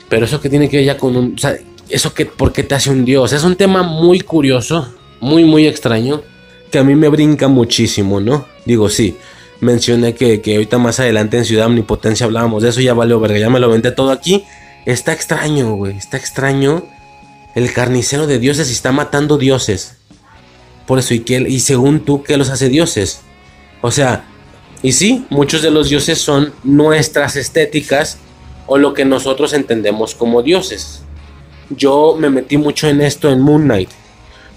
Pero 0.09 0.25
eso 0.25 0.41
que 0.41 0.49
tiene 0.49 0.69
que 0.69 0.77
ver 0.77 0.85
ya 0.85 0.97
con 0.97 1.15
un. 1.15 1.35
O 1.35 1.37
sea, 1.37 1.55
eso 1.89 2.13
que. 2.13 2.25
¿Por 2.25 2.51
qué 2.51 2.63
te 2.63 2.75
hace 2.75 2.89
un 2.89 3.05
dios? 3.05 3.31
Es 3.31 3.43
un 3.43 3.55
tema 3.55 3.83
muy 3.83 4.19
curioso. 4.19 4.93
Muy, 5.21 5.45
muy 5.45 5.67
extraño. 5.67 6.21
Que 6.69 6.79
a 6.79 6.83
mí 6.83 6.95
me 6.95 7.07
brinca 7.07 7.47
muchísimo, 7.47 8.19
¿no? 8.19 8.45
Digo, 8.65 8.89
sí 8.89 9.15
mencioné 9.61 10.15
que, 10.15 10.41
ahorita 10.45 10.77
más 10.77 10.99
adelante 10.99 11.37
en 11.37 11.45
Ciudad 11.45 11.67
Omnipotencia 11.67 12.25
hablábamos 12.25 12.63
de 12.63 12.69
eso, 12.69 12.81
ya 12.81 12.93
valió 12.93 13.19
verga, 13.19 13.39
ya 13.39 13.49
me 13.49 13.59
lo 13.59 13.69
vente 13.69 13.91
todo 13.91 14.11
aquí. 14.11 14.45
Está 14.85 15.13
extraño, 15.13 15.75
güey, 15.75 15.97
está 15.97 16.17
extraño. 16.17 16.85
El 17.55 17.71
carnicero 17.73 18.27
de 18.27 18.39
dioses 18.39 18.69
está 18.69 18.91
matando 18.91 19.37
dioses. 19.37 19.97
Por 20.85 20.99
eso, 20.99 21.13
y, 21.13 21.21
que, 21.21 21.37
y 21.37 21.59
según 21.61 22.01
tú, 22.01 22.21
¿qué 22.21 22.37
los 22.37 22.49
hace 22.49 22.69
dioses? 22.69 23.21
O 23.81 23.91
sea, 23.91 24.25
y 24.81 24.91
sí, 24.91 25.25
muchos 25.29 25.61
de 25.61 25.71
los 25.71 25.89
dioses 25.89 26.19
son 26.19 26.53
nuestras 26.63 27.35
estéticas 27.35 28.19
o 28.67 28.77
lo 28.77 28.93
que 28.93 29.05
nosotros 29.05 29.53
entendemos 29.53 30.13
como 30.15 30.43
dioses. 30.43 31.01
Yo 31.69 32.15
me 32.19 32.29
metí 32.29 32.57
mucho 32.57 32.87
en 32.87 33.01
esto 33.01 33.31
en 33.31 33.41
Moon 33.41 33.63
Knight. 33.63 33.89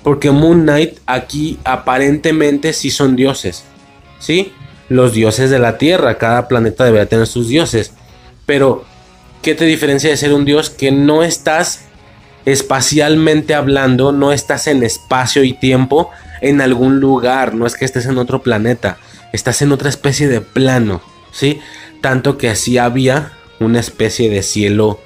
Porque 0.02 0.30
Moon 0.30 0.62
Knight 0.62 0.98
aquí 1.06 1.58
aparentemente 1.64 2.72
sí 2.72 2.90
son 2.90 3.16
dioses. 3.16 3.64
¿Sí? 4.18 4.52
Los 4.88 5.12
dioses 5.12 5.50
de 5.50 5.58
la 5.58 5.78
Tierra. 5.78 6.18
Cada 6.18 6.48
planeta 6.48 6.84
debería 6.84 7.08
tener 7.08 7.26
sus 7.26 7.48
dioses. 7.48 7.92
Pero, 8.46 8.84
¿qué 9.42 9.54
te 9.54 9.64
diferencia 9.64 10.10
de 10.10 10.16
ser 10.16 10.32
un 10.32 10.44
dios 10.44 10.70
que 10.70 10.90
no 10.90 11.22
estás 11.22 11.88
espacialmente 12.44 13.54
hablando, 13.54 14.12
no 14.12 14.32
estás 14.32 14.68
en 14.68 14.82
espacio 14.82 15.44
y 15.44 15.52
tiempo 15.52 16.10
en 16.40 16.62
algún 16.62 16.98
lugar, 16.98 17.54
no 17.54 17.66
es 17.66 17.76
que 17.76 17.84
estés 17.84 18.06
en 18.06 18.16
otro 18.16 18.42
planeta, 18.42 18.96
estás 19.34 19.60
en 19.60 19.72
otra 19.72 19.90
especie 19.90 20.28
de 20.28 20.40
plano, 20.40 21.02
¿sí? 21.30 21.60
Tanto 22.00 22.38
que 22.38 22.48
así 22.48 22.78
había 22.78 23.32
una 23.60 23.80
especie 23.80 24.30
de 24.30 24.42
cielo 24.42 24.98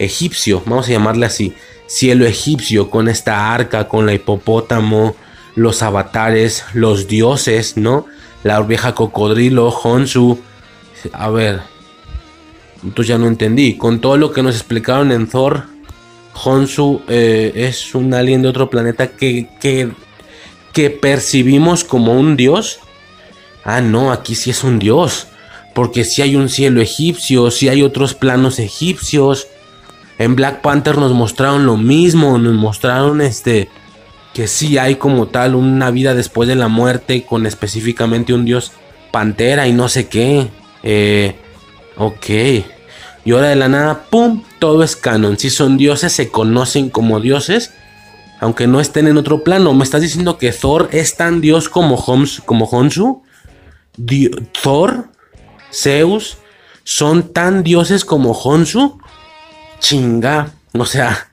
egipcio, 0.00 0.62
vamos 0.66 0.88
a 0.88 0.92
llamarle 0.92 1.26
así, 1.26 1.54
cielo 1.86 2.26
egipcio 2.26 2.90
con 2.90 3.08
esta 3.08 3.54
arca, 3.54 3.86
con 3.86 4.06
la 4.06 4.14
hipopótamo, 4.14 5.14
los 5.54 5.82
avatares, 5.82 6.64
los 6.72 7.06
dioses, 7.06 7.76
¿no? 7.76 8.06
La 8.42 8.60
vieja 8.60 8.94
cocodrilo, 8.94 9.68
Honsu. 9.68 10.38
A 11.12 11.30
ver, 11.30 11.60
entonces 12.82 13.08
ya 13.08 13.18
no 13.18 13.26
entendí. 13.26 13.76
Con 13.76 14.00
todo 14.00 14.16
lo 14.16 14.32
que 14.32 14.42
nos 14.42 14.54
explicaron 14.54 15.12
en 15.12 15.28
Thor, 15.28 15.64
Honsu 16.44 17.02
eh, 17.08 17.52
es 17.54 17.94
un 17.94 18.14
alien 18.14 18.42
de 18.42 18.48
otro 18.48 18.70
planeta 18.70 19.08
que, 19.08 19.48
que, 19.60 19.90
que 20.72 20.90
percibimos 20.90 21.84
como 21.84 22.18
un 22.18 22.36
dios. 22.36 22.80
Ah, 23.64 23.80
no, 23.80 24.12
aquí 24.12 24.34
sí 24.34 24.50
es 24.50 24.64
un 24.64 24.78
dios. 24.78 25.26
Porque 25.74 26.04
si 26.04 26.22
hay 26.22 26.36
un 26.36 26.48
cielo 26.48 26.80
egipcio, 26.80 27.50
si 27.50 27.68
hay 27.68 27.82
otros 27.82 28.14
planos 28.14 28.58
egipcios. 28.58 29.46
En 30.18 30.36
Black 30.36 30.60
Panther 30.60 30.98
nos 30.98 31.12
mostraron 31.12 31.64
lo 31.64 31.78
mismo, 31.78 32.36
nos 32.36 32.54
mostraron 32.54 33.22
este 33.22 33.70
que 34.34 34.46
sí 34.46 34.78
hay 34.78 34.96
como 34.96 35.28
tal 35.28 35.54
una 35.54 35.90
vida 35.90 36.14
después 36.14 36.48
de 36.48 36.54
la 36.54 36.68
muerte 36.68 37.24
con 37.24 37.46
específicamente 37.46 38.32
un 38.32 38.44
dios 38.44 38.72
pantera 39.10 39.66
y 39.66 39.72
no 39.72 39.88
sé 39.88 40.08
qué. 40.08 40.48
Eh, 40.82 41.36
ok. 41.96 42.28
Y 43.24 43.32
ahora 43.32 43.48
de 43.48 43.56
la 43.56 43.68
nada, 43.68 44.06
¡pum! 44.08 44.42
Todo 44.58 44.82
es 44.82 44.96
canon. 44.96 45.38
Si 45.38 45.50
son 45.50 45.76
dioses, 45.76 46.12
se 46.12 46.30
conocen 46.30 46.90
como 46.90 47.20
dioses. 47.20 47.72
Aunque 48.40 48.66
no 48.66 48.80
estén 48.80 49.06
en 49.06 49.18
otro 49.18 49.44
plano. 49.44 49.74
¿Me 49.74 49.84
estás 49.84 50.00
diciendo 50.00 50.38
que 50.38 50.52
Thor 50.52 50.88
es 50.92 51.16
tan 51.16 51.40
dios 51.40 51.68
como, 51.68 51.96
Homs, 51.96 52.40
como 52.44 52.64
Honsu? 52.64 53.22
Thor, 54.62 55.08
Zeus, 55.72 56.38
son 56.84 57.34
tan 57.34 57.62
dioses 57.62 58.04
como 58.04 58.32
Honsu. 58.32 58.98
Chinga. 59.80 60.52
O 60.72 60.86
sea, 60.86 61.29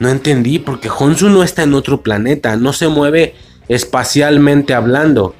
no 0.00 0.08
entendí 0.08 0.58
porque 0.58 0.88
Honsu 0.90 1.28
no 1.28 1.44
está 1.44 1.62
en 1.62 1.74
otro 1.74 2.00
planeta. 2.00 2.56
No 2.56 2.72
se 2.72 2.88
mueve 2.88 3.34
espacialmente 3.68 4.74
hablando. 4.74 5.34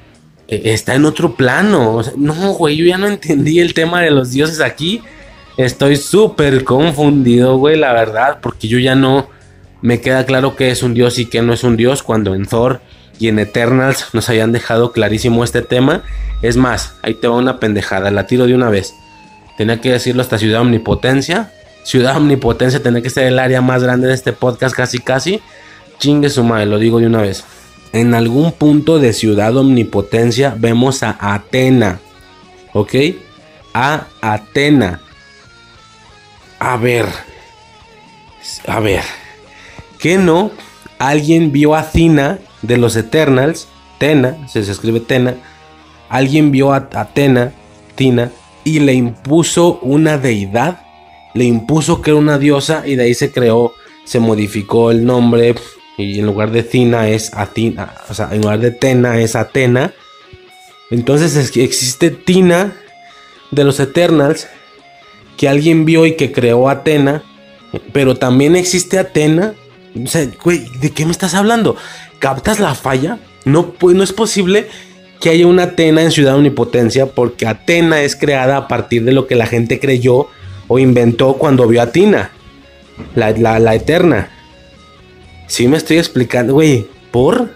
E, 0.47 0.71
está 0.71 0.95
en 0.95 1.03
otro 1.05 1.35
plano. 1.35 2.01
no, 2.15 2.53
güey, 2.53 2.77
yo 2.77 2.85
ya 2.85 2.97
no 2.97 3.07
entendí 3.07 3.59
el 3.59 3.73
tema 3.73 4.01
de 4.01 4.11
los 4.11 4.31
dioses 4.31 4.61
aquí. 4.61 5.01
Estoy 5.57 5.97
súper 5.97 6.63
confundido, 6.63 7.57
güey, 7.57 7.75
la 7.75 7.91
verdad. 7.91 8.37
Porque 8.39 8.67
yo 8.67 8.77
ya 8.77 8.95
no 8.95 9.27
me 9.81 9.99
queda 9.99 10.25
claro 10.27 10.55
que 10.55 10.69
es 10.69 10.83
un 10.83 10.93
dios 10.93 11.17
y 11.17 11.25
que 11.25 11.41
no 11.41 11.53
es 11.53 11.63
un 11.63 11.75
dios. 11.75 12.03
Cuando 12.03 12.35
en 12.35 12.45
Thor 12.45 12.81
y 13.19 13.29
en 13.29 13.39
Eternals 13.39 14.09
nos 14.13 14.29
hayan 14.29 14.51
dejado 14.51 14.91
clarísimo 14.91 15.43
este 15.43 15.63
tema. 15.63 16.03
Es 16.43 16.55
más, 16.55 16.95
ahí 17.01 17.15
te 17.15 17.27
va 17.27 17.35
una 17.35 17.59
pendejada, 17.59 18.11
la 18.11 18.27
tiro 18.27 18.45
de 18.45 18.53
una 18.53 18.69
vez. 18.69 18.93
Tenía 19.57 19.81
que 19.81 19.91
decirlo 19.91 20.21
hasta 20.21 20.37
Ciudad 20.37 20.61
Omnipotencia. 20.61 21.51
Ciudad 21.83 22.17
Omnipotencia 22.17 22.81
tenía 22.81 23.01
que 23.01 23.09
ser 23.09 23.25
el 23.25 23.39
área 23.39 23.61
más 23.61 23.83
grande 23.83 24.07
de 24.07 24.13
este 24.13 24.33
podcast, 24.33 24.75
casi 24.75 24.99
casi. 24.99 25.41
Chingue 25.99 26.29
su 26.29 26.43
madre, 26.43 26.65
lo 26.65 26.79
digo 26.79 26.99
de 26.99 27.07
una 27.07 27.21
vez. 27.21 27.43
En 27.93 28.13
algún 28.13 28.51
punto 28.53 28.99
de 28.99 29.13
Ciudad 29.13 29.55
Omnipotencia 29.55 30.55
vemos 30.57 31.03
a 31.03 31.17
Atena. 31.19 31.99
¿Ok? 32.73 32.95
A 33.73 34.07
Atena. 34.21 35.01
A 36.59 36.77
ver. 36.77 37.05
A 38.67 38.79
ver. 38.79 39.03
¿Qué 39.99 40.17
no? 40.17 40.51
Alguien 40.99 41.51
vio 41.51 41.75
a 41.75 41.83
Cina 41.83 42.39
de 42.61 42.77
los 42.77 42.95
Eternals, 42.95 43.67
Tena, 43.97 44.47
se, 44.47 44.59
escribe 44.59 44.99
Tena, 44.99 45.35
alguien 46.09 46.51
vio 46.51 46.73
a 46.73 46.87
Atena, 46.93 47.51
Tina, 47.95 48.31
y 48.63 48.79
le 48.79 48.93
impuso 48.93 49.79
una 49.81 50.17
deidad, 50.17 50.81
le 51.33 51.45
impuso 51.45 52.01
que 52.01 52.11
era 52.11 52.19
una 52.19 52.37
diosa 52.37 52.83
y 52.85 52.95
de 52.95 53.03
ahí 53.03 53.13
se 53.13 53.31
creó, 53.31 53.73
se 54.05 54.19
modificó 54.19 54.91
el 54.91 55.05
nombre 55.05 55.55
y 55.97 56.19
en 56.19 56.25
lugar 56.25 56.51
de 56.51 56.63
Tina 56.63 57.07
es 57.09 57.33
Atina, 57.33 57.95
o 58.09 58.13
sea, 58.13 58.29
en 58.31 58.41
lugar 58.41 58.59
de 58.59 58.71
Tena 58.71 59.19
es 59.19 59.35
Atena. 59.35 59.93
Entonces 60.89 61.55
existe 61.55 62.09
Tina 62.09 62.73
de 63.51 63.63
los 63.63 63.79
Eternals 63.79 64.47
que 65.37 65.47
alguien 65.47 65.85
vio 65.85 66.05
y 66.05 66.15
que 66.15 66.31
creó 66.31 66.69
Atena, 66.69 67.23
pero 67.93 68.15
también 68.15 68.55
existe 68.55 68.99
Atena. 68.99 69.53
¿de 69.93 70.91
qué 70.91 71.05
me 71.05 71.11
estás 71.11 71.33
hablando? 71.33 71.75
¿Captas 72.19 72.59
la 72.59 72.75
falla? 72.75 73.19
No, 73.43 73.73
no 73.81 74.03
es 74.03 74.13
posible 74.13 74.67
que 75.19 75.29
haya 75.29 75.47
una 75.47 75.63
Atena 75.63 76.01
en 76.01 76.11
Ciudad 76.11 76.35
Omnipotencia 76.35 77.07
porque 77.07 77.45
Atena 77.45 78.01
es 78.01 78.15
creada 78.15 78.57
a 78.57 78.67
partir 78.67 79.03
de 79.03 79.11
lo 79.11 79.27
que 79.27 79.35
la 79.35 79.47
gente 79.47 79.79
creyó 79.79 80.27
o 80.71 80.79
inventó 80.79 81.33
cuando 81.33 81.67
vio 81.67 81.81
a 81.81 81.91
Tina, 81.91 82.31
la, 83.13 83.31
la, 83.59 83.75
eterna. 83.75 84.29
Sí 85.47 85.67
me 85.67 85.75
estoy 85.75 85.97
explicando, 85.97 86.53
güey, 86.53 86.87
¿por? 87.11 87.49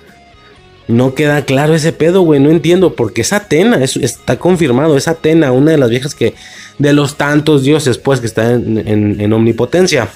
No 0.90 1.16
queda 1.16 1.46
claro 1.46 1.74
ese 1.74 1.94
pedo, 1.94 2.24
güey, 2.24 2.42
no 2.42 2.50
entiendo, 2.50 2.94
porque 2.94 3.22
es 3.22 3.32
Atena, 3.32 3.82
está 3.82 4.38
confirmado, 4.38 4.98
es 4.98 5.08
Atena, 5.08 5.54
una 5.54 5.72
de 5.72 5.78
las 5.78 5.90
viejas 5.90 6.14
que, 6.14 6.34
de 6.78 6.92
los 6.92 7.16
tantos 7.16 7.64
dioses, 7.64 7.98
pues, 7.98 8.20
que 8.20 8.28
están 8.28 8.80
en, 8.86 9.22
en 9.22 9.32
omnipotencia. 9.32 10.10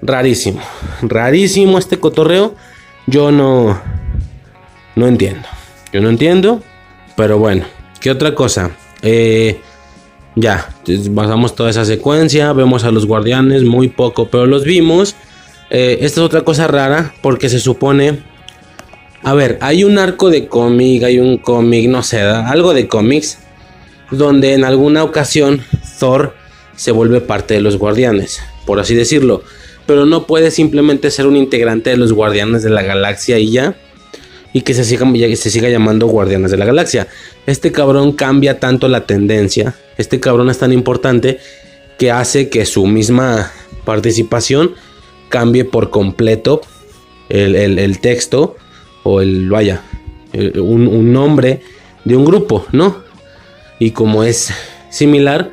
Rarísimo, 0.00 0.60
rarísimo 1.02 1.76
este 1.76 1.98
cotorreo. 1.98 2.54
Yo 3.08 3.32
no, 3.32 3.82
no 4.94 5.08
entiendo. 5.08 5.48
Yo 5.92 6.00
no 6.00 6.08
entiendo. 6.08 6.62
Pero 7.16 7.40
bueno, 7.40 7.64
¿qué 8.00 8.12
otra 8.12 8.36
cosa? 8.36 8.70
Eh, 9.02 9.60
ya, 10.40 10.74
pasamos 11.14 11.54
toda 11.54 11.70
esa 11.70 11.84
secuencia. 11.84 12.52
Vemos 12.52 12.84
a 12.84 12.90
los 12.90 13.06
guardianes, 13.06 13.64
muy 13.64 13.88
poco, 13.88 14.28
pero 14.28 14.46
los 14.46 14.64
vimos. 14.64 15.14
Eh, 15.70 15.98
esta 16.00 16.20
es 16.20 16.26
otra 16.26 16.42
cosa 16.42 16.66
rara 16.66 17.14
porque 17.22 17.48
se 17.48 17.60
supone... 17.60 18.22
A 19.22 19.34
ver, 19.34 19.58
hay 19.60 19.84
un 19.84 19.98
arco 19.98 20.30
de 20.30 20.48
cómic, 20.48 21.02
hay 21.02 21.18
un 21.18 21.36
cómic, 21.36 21.88
no 21.88 22.02
sé, 22.02 22.22
algo 22.22 22.72
de 22.72 22.88
cómics, 22.88 23.38
donde 24.10 24.54
en 24.54 24.64
alguna 24.64 25.04
ocasión 25.04 25.60
Thor 25.98 26.34
se 26.74 26.90
vuelve 26.90 27.20
parte 27.20 27.52
de 27.52 27.60
los 27.60 27.76
guardianes, 27.76 28.40
por 28.64 28.80
así 28.80 28.94
decirlo 28.94 29.42
pero 29.90 30.06
no 30.06 30.24
puede 30.24 30.52
simplemente 30.52 31.10
ser 31.10 31.26
un 31.26 31.36
integrante 31.36 31.90
de 31.90 31.96
los 31.96 32.12
Guardianes 32.12 32.62
de 32.62 32.70
la 32.70 32.82
Galaxia 32.82 33.40
y 33.40 33.50
ya. 33.50 33.74
Y 34.52 34.62
que 34.62 34.74
se 34.74 34.84
siga, 34.84 35.68
llamando 35.68 36.06
Guardianes 36.06 36.50
de 36.50 36.56
la 36.56 36.64
Galaxia. 36.64 37.06
Este 37.46 37.70
cabrón 37.70 38.12
cambia 38.12 38.58
tanto 38.58 38.88
la 38.88 39.06
tendencia. 39.06 39.74
Este 39.96 40.18
cabrón 40.18 40.50
es 40.50 40.58
tan 40.58 40.72
importante 40.72 41.38
que 41.98 42.10
hace 42.10 42.48
que 42.48 42.66
su 42.66 42.86
misma 42.86 43.52
participación 43.84 44.72
cambie 45.28 45.64
por 45.64 45.90
completo 45.90 46.62
el, 47.28 47.98
texto 48.00 48.56
o 49.04 49.20
el, 49.20 49.48
vaya, 49.50 49.82
un, 50.32 50.88
un, 50.88 51.12
nombre 51.12 51.60
de 52.04 52.16
un 52.16 52.24
grupo, 52.24 52.66
¿no? 52.72 53.04
Y 53.78 53.92
como 53.92 54.24
es 54.24 54.52
similar, 54.90 55.52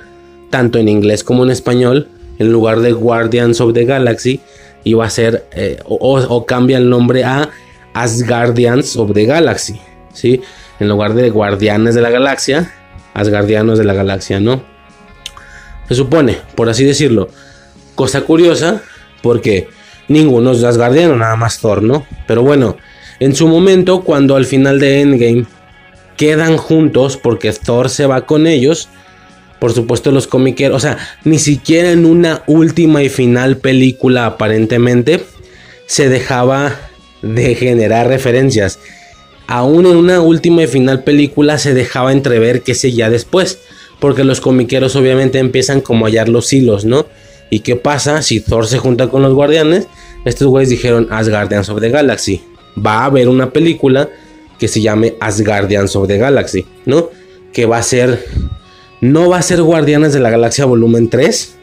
tanto 0.49 0.79
en 0.79 0.89
inglés 0.89 1.23
como 1.23 1.43
en 1.43 1.51
español, 1.51 2.07
en 2.39 2.51
lugar 2.51 2.79
de 2.79 2.91
Guardians 2.91 3.61
of 3.61 3.73
the 3.73 3.85
Galaxy, 3.85 4.41
iba 4.83 5.05
a 5.05 5.09
ser 5.09 5.45
eh, 5.51 5.79
o, 5.85 6.45
cambia 6.45 6.77
el 6.77 6.89
nombre 6.89 7.23
a 7.23 7.49
Asgardians 8.01 8.95
of 8.97 9.13
the 9.13 9.25
Galaxy, 9.25 9.79
¿sí? 10.13 10.41
En 10.79 10.87
lugar 10.87 11.13
de 11.13 11.29
Guardianes 11.29 11.95
de 11.95 12.01
la 12.01 12.09
Galaxia, 12.09 12.71
Asgardianos 13.13 13.79
de 13.79 13.85
la 13.85 13.93
Galaxia, 13.93 14.39
¿no? 14.39 14.61
Se 15.87 15.95
supone, 15.95 16.37
por 16.55 16.69
así 16.69 16.83
decirlo. 16.83 17.29
Cosa 17.95 18.21
curiosa, 18.21 18.81
porque 19.23 19.69
ninguno 20.07 20.51
es 20.51 20.63
Asgardiano, 20.63 21.15
nada 21.15 21.35
más 21.35 21.59
Thor, 21.59 21.81
¿no? 21.81 22.05
Pero 22.27 22.43
bueno, 22.43 22.77
en 23.19 23.35
su 23.35 23.47
momento, 23.47 24.01
cuando 24.01 24.35
al 24.35 24.45
final 24.45 24.79
de 24.79 25.01
Endgame 25.01 25.45
quedan 26.17 26.57
juntos, 26.57 27.17
porque 27.17 27.51
Thor 27.53 27.89
se 27.89 28.05
va 28.05 28.25
con 28.25 28.45
ellos, 28.45 28.89
por 29.59 29.73
supuesto 29.73 30.11
los 30.11 30.27
comiqueros, 30.27 30.77
o 30.77 30.79
sea, 30.79 30.97
ni 31.23 31.39
siquiera 31.39 31.91
en 31.91 32.05
una 32.05 32.43
última 32.45 33.01
y 33.01 33.09
final 33.09 33.57
película 33.57 34.25
aparentemente 34.25 35.25
se 35.87 36.09
dejaba 36.09 36.75
de 37.33 37.55
generar 37.55 38.07
referencias. 38.07 38.79
Aún 39.47 39.85
en 39.85 39.95
una 39.95 40.21
última 40.21 40.63
y 40.63 40.67
final 40.67 41.03
película 41.03 41.57
se 41.57 41.73
dejaba 41.73 42.11
entrever 42.11 42.61
que 42.61 42.73
ya 42.73 43.09
después, 43.09 43.59
porque 43.99 44.23
los 44.23 44.41
comiqueros 44.41 44.95
obviamente 44.95 45.39
empiezan 45.39 45.81
como 45.81 46.05
a 46.05 46.09
hallar 46.09 46.29
los 46.29 46.51
hilos, 46.51 46.85
¿no? 46.85 47.05
¿Y 47.49 47.61
qué 47.61 47.75
pasa 47.75 48.21
si 48.21 48.41
Thor 48.41 48.67
se 48.67 48.77
junta 48.77 49.07
con 49.07 49.21
los 49.21 49.33
guardianes? 49.33 49.87
Estos 50.25 50.47
güeyes 50.47 50.69
dijeron 50.69 51.07
Asgardians 51.09 51.69
of 51.69 51.79
the 51.79 51.89
Galaxy. 51.89 52.41
Va 52.77 52.99
a 52.99 53.05
haber 53.05 53.29
una 53.29 53.51
película 53.51 54.09
que 54.59 54.67
se 54.67 54.81
llame 54.81 55.15
Asgardians 55.21 55.95
of 55.95 56.07
the 56.07 56.17
Galaxy, 56.17 56.65
¿no? 56.85 57.09
Que 57.53 57.65
va 57.65 57.77
a 57.77 57.83
ser 57.83 58.25
no 58.99 59.29
va 59.29 59.37
a 59.37 59.41
ser 59.43 59.61
Guardianes 59.61 60.13
de 60.13 60.19
la 60.19 60.29
Galaxia 60.29 60.65
volumen 60.65 61.09
3. 61.09 61.55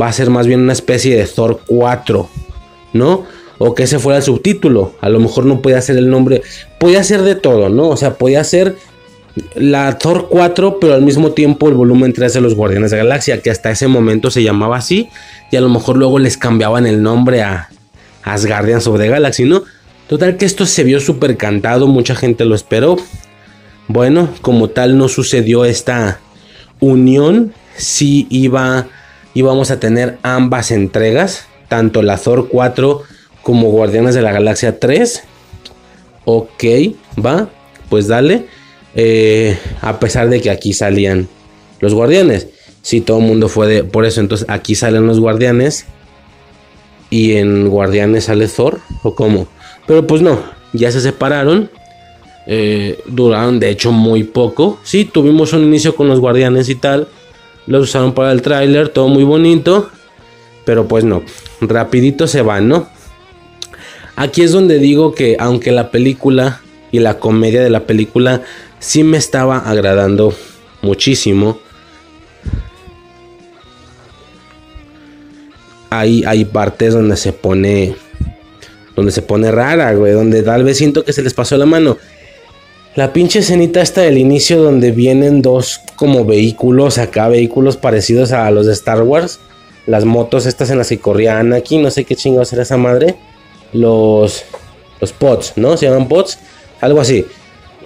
Va 0.00 0.08
a 0.08 0.12
ser 0.12 0.30
más 0.30 0.46
bien 0.46 0.60
una 0.60 0.72
especie 0.72 1.16
de 1.16 1.26
Thor 1.26 1.60
4. 1.66 2.28
¿No? 2.92 3.24
O 3.64 3.74
que 3.74 3.84
ese 3.84 3.98
fuera 3.98 4.18
el 4.18 4.24
subtítulo. 4.24 4.94
A 5.00 5.08
lo 5.08 5.20
mejor 5.20 5.46
no 5.46 5.62
podía 5.62 5.80
ser 5.80 5.96
el 5.96 6.10
nombre. 6.10 6.42
Podía 6.78 7.04
ser 7.04 7.22
de 7.22 7.36
todo, 7.36 7.68
¿no? 7.68 7.88
O 7.88 7.96
sea, 7.96 8.14
podía 8.14 8.42
ser 8.42 8.76
la 9.54 9.98
Thor 9.98 10.26
4, 10.28 10.78
pero 10.80 10.94
al 10.94 11.02
mismo 11.02 11.30
tiempo 11.30 11.68
el 11.68 11.74
volumen 11.74 12.12
3 12.12 12.32
de 12.32 12.40
los 12.40 12.54
Guardianes 12.54 12.90
de 12.90 12.98
la 12.98 13.04
Galaxia, 13.04 13.40
que 13.40 13.50
hasta 13.50 13.70
ese 13.70 13.86
momento 13.86 14.30
se 14.30 14.42
llamaba 14.42 14.76
así, 14.76 15.08
y 15.50 15.56
a 15.56 15.60
lo 15.60 15.68
mejor 15.68 15.96
luego 15.96 16.18
les 16.18 16.36
cambiaban 16.36 16.86
el 16.86 17.02
nombre 17.02 17.42
a 17.42 17.70
Asgardians 18.24 18.86
of 18.88 18.98
the 18.98 19.08
Galaxy, 19.08 19.44
¿no? 19.44 19.62
Total 20.08 20.36
que 20.36 20.44
esto 20.44 20.66
se 20.66 20.84
vio 20.84 21.00
súper 21.00 21.36
cantado, 21.36 21.86
mucha 21.86 22.14
gente 22.14 22.44
lo 22.44 22.54
esperó. 22.54 22.96
Bueno, 23.88 24.28
como 24.42 24.68
tal 24.68 24.98
no 24.98 25.08
sucedió 25.08 25.64
esta, 25.64 26.20
unión 26.82 27.54
si 27.76 28.26
iba, 28.28 28.88
íbamos 29.34 29.70
a 29.70 29.80
tener 29.80 30.18
ambas 30.22 30.70
entregas, 30.70 31.46
tanto 31.68 32.02
la 32.02 32.18
Thor 32.18 32.48
4 32.50 33.02
como 33.42 33.70
Guardianes 33.70 34.14
de 34.14 34.22
la 34.22 34.32
Galaxia 34.32 34.78
3. 34.78 35.22
Ok, 36.24 36.64
va, 37.24 37.48
pues 37.88 38.06
dale. 38.08 38.46
Eh, 38.94 39.56
a 39.80 39.98
pesar 39.98 40.28
de 40.28 40.40
que 40.40 40.50
aquí 40.50 40.72
salían 40.72 41.28
los 41.80 41.94
guardianes. 41.94 42.48
Si 42.82 43.00
todo 43.00 43.18
el 43.18 43.24
mundo 43.24 43.48
fue 43.48 43.66
de. 43.68 43.84
Por 43.84 44.04
eso, 44.04 44.20
entonces 44.20 44.46
aquí 44.48 44.74
salen 44.74 45.06
los 45.06 45.20
guardianes. 45.20 45.86
y 47.10 47.36
en 47.36 47.68
Guardianes 47.68 48.24
sale 48.24 48.48
Thor 48.48 48.80
o 49.02 49.14
cómo. 49.14 49.46
Pero 49.86 50.06
pues 50.06 50.22
no, 50.22 50.40
ya 50.72 50.90
se 50.90 51.00
separaron. 51.00 51.70
Eh, 52.46 52.98
duraron 53.06 53.60
de 53.60 53.70
hecho 53.70 53.92
muy 53.92 54.24
poco. 54.24 54.78
Sí, 54.82 55.04
tuvimos 55.04 55.52
un 55.52 55.62
inicio 55.62 55.94
con 55.94 56.08
los 56.08 56.20
Guardianes 56.20 56.68
y 56.68 56.74
tal. 56.74 57.08
Los 57.66 57.84
usaron 57.84 58.14
para 58.14 58.32
el 58.32 58.42
tráiler, 58.42 58.88
todo 58.88 59.08
muy 59.08 59.24
bonito. 59.24 59.90
Pero 60.64 60.88
pues 60.88 61.04
no, 61.04 61.22
rapidito 61.60 62.26
se 62.26 62.42
van, 62.42 62.68
¿no? 62.68 62.88
Aquí 64.16 64.42
es 64.42 64.52
donde 64.52 64.78
digo 64.78 65.14
que 65.14 65.36
aunque 65.38 65.72
la 65.72 65.90
película 65.90 66.60
y 66.90 66.98
la 66.98 67.18
comedia 67.18 67.62
de 67.62 67.70
la 67.70 67.86
película 67.86 68.42
sí 68.78 69.04
me 69.04 69.16
estaba 69.16 69.58
agradando 69.58 70.34
muchísimo. 70.82 71.58
Hay, 75.90 76.24
hay 76.24 76.44
partes 76.44 76.94
donde 76.94 77.16
se 77.16 77.32
pone 77.32 77.94
donde 78.96 79.12
se 79.12 79.22
pone 79.22 79.50
rara, 79.50 79.94
güey, 79.94 80.12
donde 80.12 80.42
tal 80.42 80.64
vez 80.64 80.76
siento 80.76 81.04
que 81.04 81.12
se 81.12 81.22
les 81.22 81.34
pasó 81.34 81.56
la 81.56 81.66
mano. 81.66 81.96
La 82.94 83.14
pinche 83.14 83.38
escenita 83.38 83.80
esta 83.80 84.02
del 84.02 84.18
inicio 84.18 84.62
donde 84.62 84.90
vienen 84.90 85.40
dos 85.40 85.80
como 85.96 86.26
vehículos 86.26 86.98
acá, 86.98 87.28
vehículos 87.28 87.78
parecidos 87.78 88.32
a 88.32 88.50
los 88.50 88.66
de 88.66 88.74
Star 88.74 89.02
Wars. 89.02 89.40
Las 89.86 90.04
motos 90.04 90.44
estas 90.44 90.70
en 90.70 90.78
las 90.78 90.88
que 90.88 90.98
corrían 90.98 91.54
aquí, 91.54 91.78
no 91.78 91.90
sé 91.90 92.04
qué 92.04 92.14
chingados 92.16 92.52
era 92.52 92.62
esa 92.62 92.76
madre. 92.76 93.16
Los 93.72 94.44
los 95.02 95.12
pots, 95.12 95.54
¿no? 95.56 95.76
Se 95.76 95.86
llaman 95.86 96.08
pots, 96.08 96.38
algo 96.80 97.00
así. 97.00 97.26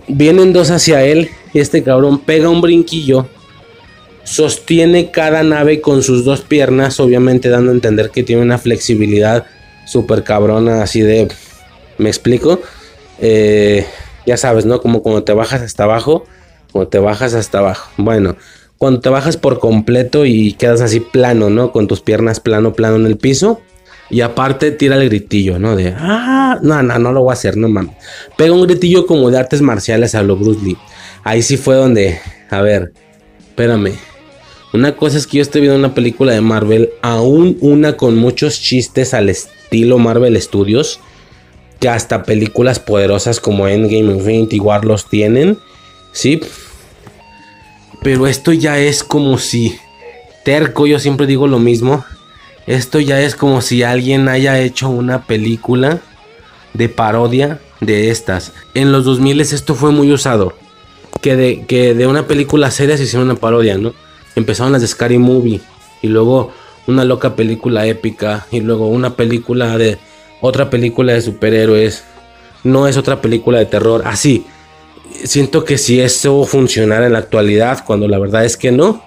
Vienen 0.06 0.52
dos 0.52 0.70
hacia 0.70 1.02
él 1.02 1.30
y 1.52 1.60
este 1.60 1.82
cabrón 1.82 2.20
pega 2.20 2.50
un 2.50 2.60
brinquillo. 2.60 3.26
Sostiene 4.22 5.10
cada 5.10 5.42
nave 5.42 5.80
con 5.80 6.02
sus 6.02 6.24
dos 6.24 6.42
piernas, 6.42 7.00
obviamente 7.00 7.48
dando 7.48 7.70
a 7.70 7.74
entender 7.74 8.10
que 8.10 8.22
tiene 8.22 8.42
una 8.42 8.58
flexibilidad 8.58 9.46
súper 9.86 10.22
cabrona, 10.22 10.82
así 10.82 11.00
de... 11.00 11.28
¿Me 11.96 12.10
explico? 12.10 12.60
Eh, 13.20 13.86
ya 14.26 14.36
sabes, 14.36 14.66
¿no? 14.66 14.82
Como 14.82 15.02
cuando 15.02 15.24
te 15.24 15.32
bajas 15.32 15.62
hasta 15.62 15.84
abajo, 15.84 16.26
cuando 16.70 16.90
te 16.90 16.98
bajas 16.98 17.32
hasta 17.32 17.60
abajo. 17.60 17.90
Bueno, 17.96 18.36
cuando 18.76 19.00
te 19.00 19.08
bajas 19.08 19.38
por 19.38 19.58
completo 19.58 20.26
y 20.26 20.52
quedas 20.52 20.82
así 20.82 21.00
plano, 21.00 21.48
¿no? 21.48 21.72
Con 21.72 21.86
tus 21.86 22.02
piernas 22.02 22.40
plano, 22.40 22.74
plano 22.74 22.96
en 22.96 23.06
el 23.06 23.16
piso. 23.16 23.62
Y 24.08 24.20
aparte 24.20 24.70
tira 24.70 24.96
el 24.96 25.08
gritillo, 25.08 25.58
¿no? 25.58 25.74
De, 25.74 25.94
ah, 25.96 26.58
no, 26.62 26.82
no, 26.82 26.98
no 26.98 27.12
lo 27.12 27.22
voy 27.22 27.30
a 27.30 27.34
hacer, 27.34 27.56
no 27.56 27.68
mames. 27.68 27.96
Pega 28.36 28.52
un 28.52 28.62
gritillo 28.62 29.06
como 29.06 29.30
de 29.30 29.38
artes 29.38 29.62
marciales 29.62 30.14
a 30.14 30.22
lo 30.22 30.36
Bruce 30.36 30.64
Lee. 30.64 30.76
Ahí 31.24 31.42
sí 31.42 31.56
fue 31.56 31.74
donde, 31.74 32.20
a 32.50 32.60
ver, 32.60 32.92
espérame. 33.48 33.94
Una 34.72 34.94
cosa 34.94 35.16
es 35.16 35.26
que 35.26 35.38
yo 35.38 35.42
estoy 35.42 35.62
viendo 35.62 35.78
una 35.78 35.94
película 35.94 36.32
de 36.32 36.40
Marvel, 36.40 36.90
aún 37.02 37.56
una 37.60 37.96
con 37.96 38.16
muchos 38.16 38.60
chistes 38.60 39.14
al 39.14 39.28
estilo 39.28 39.98
Marvel 39.98 40.40
Studios, 40.40 41.00
que 41.80 41.88
hasta 41.88 42.22
películas 42.22 42.78
poderosas 42.78 43.40
como 43.40 43.66
Endgame, 43.68 44.12
Infinity 44.12 44.60
War 44.60 44.84
los 44.84 45.08
tienen, 45.08 45.58
¿sí? 46.12 46.40
Pero 48.02 48.26
esto 48.26 48.52
ya 48.52 48.78
es 48.78 49.02
como 49.02 49.38
si, 49.38 49.76
terco, 50.44 50.86
yo 50.86 50.98
siempre 50.98 51.26
digo 51.26 51.46
lo 51.46 51.58
mismo, 51.58 52.04
esto 52.66 52.98
ya 52.98 53.20
es 53.20 53.36
como 53.36 53.60
si 53.60 53.82
alguien 53.84 54.28
haya 54.28 54.58
hecho 54.58 54.88
una 54.88 55.22
película 55.22 56.00
de 56.74 56.88
parodia 56.88 57.60
de 57.80 58.10
estas. 58.10 58.52
En 58.74 58.92
los 58.92 59.04
2000 59.04 59.40
esto 59.40 59.74
fue 59.74 59.92
muy 59.92 60.12
usado. 60.12 60.54
Que 61.20 61.36
de, 61.36 61.64
que 61.66 61.94
de 61.94 62.06
una 62.06 62.26
película 62.26 62.70
seria 62.70 62.96
se 62.96 63.04
hicieron 63.04 63.30
una 63.30 63.38
parodia, 63.38 63.78
¿no? 63.78 63.94
Empezaron 64.34 64.72
las 64.72 64.82
de 64.82 64.88
Scary 64.88 65.18
Movie. 65.18 65.60
Y 66.02 66.08
luego 66.08 66.52
una 66.86 67.04
loca 67.04 67.36
película 67.36 67.86
épica. 67.86 68.46
Y 68.50 68.60
luego 68.60 68.88
una 68.88 69.14
película 69.14 69.78
de... 69.78 69.98
Otra 70.40 70.68
película 70.68 71.14
de 71.14 71.22
superhéroes. 71.22 72.04
No 72.64 72.88
es 72.88 72.96
otra 72.96 73.22
película 73.22 73.58
de 73.58 73.66
terror. 73.66 74.02
Así. 74.04 74.44
Siento 75.24 75.64
que 75.64 75.78
si 75.78 76.00
eso 76.00 76.44
funcionara 76.44 77.06
en 77.06 77.12
la 77.12 77.20
actualidad, 77.20 77.84
cuando 77.84 78.06
la 78.08 78.18
verdad 78.18 78.44
es 78.44 78.56
que 78.56 78.70
no, 78.70 79.02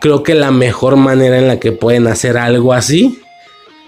creo 0.00 0.22
que 0.22 0.34
la 0.34 0.50
mejor 0.50 0.96
manera 0.96 1.38
en 1.38 1.46
la 1.46 1.60
que 1.60 1.72
pueden 1.72 2.06
hacer 2.06 2.36
algo 2.36 2.72
así, 2.72 3.20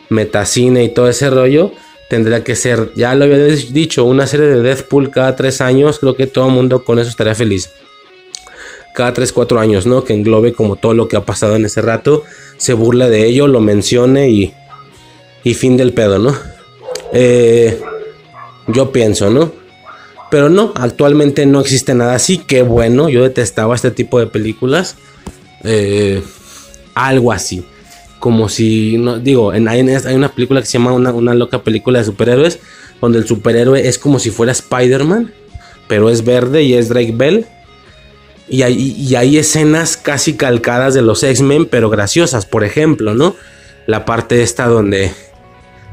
metacine 0.08 0.84
y 0.84 0.88
todo 0.90 1.08
ese 1.08 1.30
rollo, 1.30 1.72
tendría 2.08 2.44
que 2.44 2.54
ser, 2.54 2.92
ya 2.94 3.14
lo 3.14 3.24
había 3.24 3.38
dicho, 3.38 4.04
una 4.04 4.26
serie 4.26 4.46
de 4.46 4.60
Deathpool 4.60 5.10
cada 5.10 5.34
tres 5.34 5.62
años. 5.62 5.98
Creo 5.98 6.14
que 6.14 6.26
todo 6.26 6.48
el 6.48 6.52
mundo 6.52 6.84
con 6.84 6.98
eso 6.98 7.08
estaría 7.08 7.34
feliz. 7.34 7.70
Cada 8.94 9.14
tres, 9.14 9.32
cuatro 9.32 9.58
años, 9.58 9.86
¿no? 9.86 10.04
Que 10.04 10.12
englobe 10.12 10.52
como 10.52 10.76
todo 10.76 10.92
lo 10.92 11.08
que 11.08 11.16
ha 11.16 11.24
pasado 11.24 11.56
en 11.56 11.64
ese 11.64 11.80
rato, 11.80 12.24
se 12.58 12.74
burla 12.74 13.08
de 13.08 13.24
ello, 13.24 13.48
lo 13.48 13.60
mencione 13.60 14.28
y, 14.28 14.52
y 15.42 15.54
fin 15.54 15.78
del 15.78 15.94
pedo, 15.94 16.18
¿no? 16.18 16.36
Eh, 17.14 17.80
yo 18.66 18.92
pienso, 18.92 19.30
¿no? 19.30 19.50
Pero 20.30 20.50
no, 20.50 20.72
actualmente 20.76 21.46
no 21.46 21.60
existe 21.60 21.94
nada 21.94 22.14
así. 22.14 22.36
Qué 22.36 22.62
bueno, 22.62 23.08
yo 23.08 23.22
detestaba 23.22 23.74
este 23.74 23.90
tipo 23.90 24.18
de 24.18 24.26
películas. 24.26 24.96
Eh, 25.64 26.22
algo 26.94 27.32
así. 27.32 27.64
Como 28.18 28.48
si, 28.48 28.98
no, 28.98 29.18
digo, 29.18 29.52
en, 29.52 29.68
hay, 29.68 29.80
una 29.80 30.28
película 30.32 30.60
que 30.60 30.66
se 30.66 30.78
llama 30.78 30.92
una, 30.92 31.34
loca 31.34 31.62
película 31.62 31.98
de 31.98 32.04
superhéroes, 32.04 32.60
donde 33.00 33.18
el 33.18 33.26
superhéroe 33.26 33.88
es 33.88 33.98
como 33.98 34.18
si 34.18 34.30
fuera 34.30 34.52
Spider-Man, 34.52 35.32
pero 35.88 36.08
es 36.08 36.24
verde 36.24 36.62
y 36.62 36.74
es 36.74 36.88
Drake 36.88 37.12
Bell. 37.14 37.46
Y 38.48 38.62
hay, 38.62 38.94
y 38.96 39.14
hay 39.14 39.38
escenas 39.38 39.96
casi 39.96 40.34
calcadas 40.34 40.94
de 40.94 41.02
los 41.02 41.22
X-Men, 41.22 41.66
pero 41.66 41.90
graciosas, 41.90 42.44
por 42.44 42.64
ejemplo, 42.64 43.14
¿no? 43.14 43.34
La 43.86 44.04
parte 44.04 44.42
esta 44.42 44.66
donde, 44.66 45.12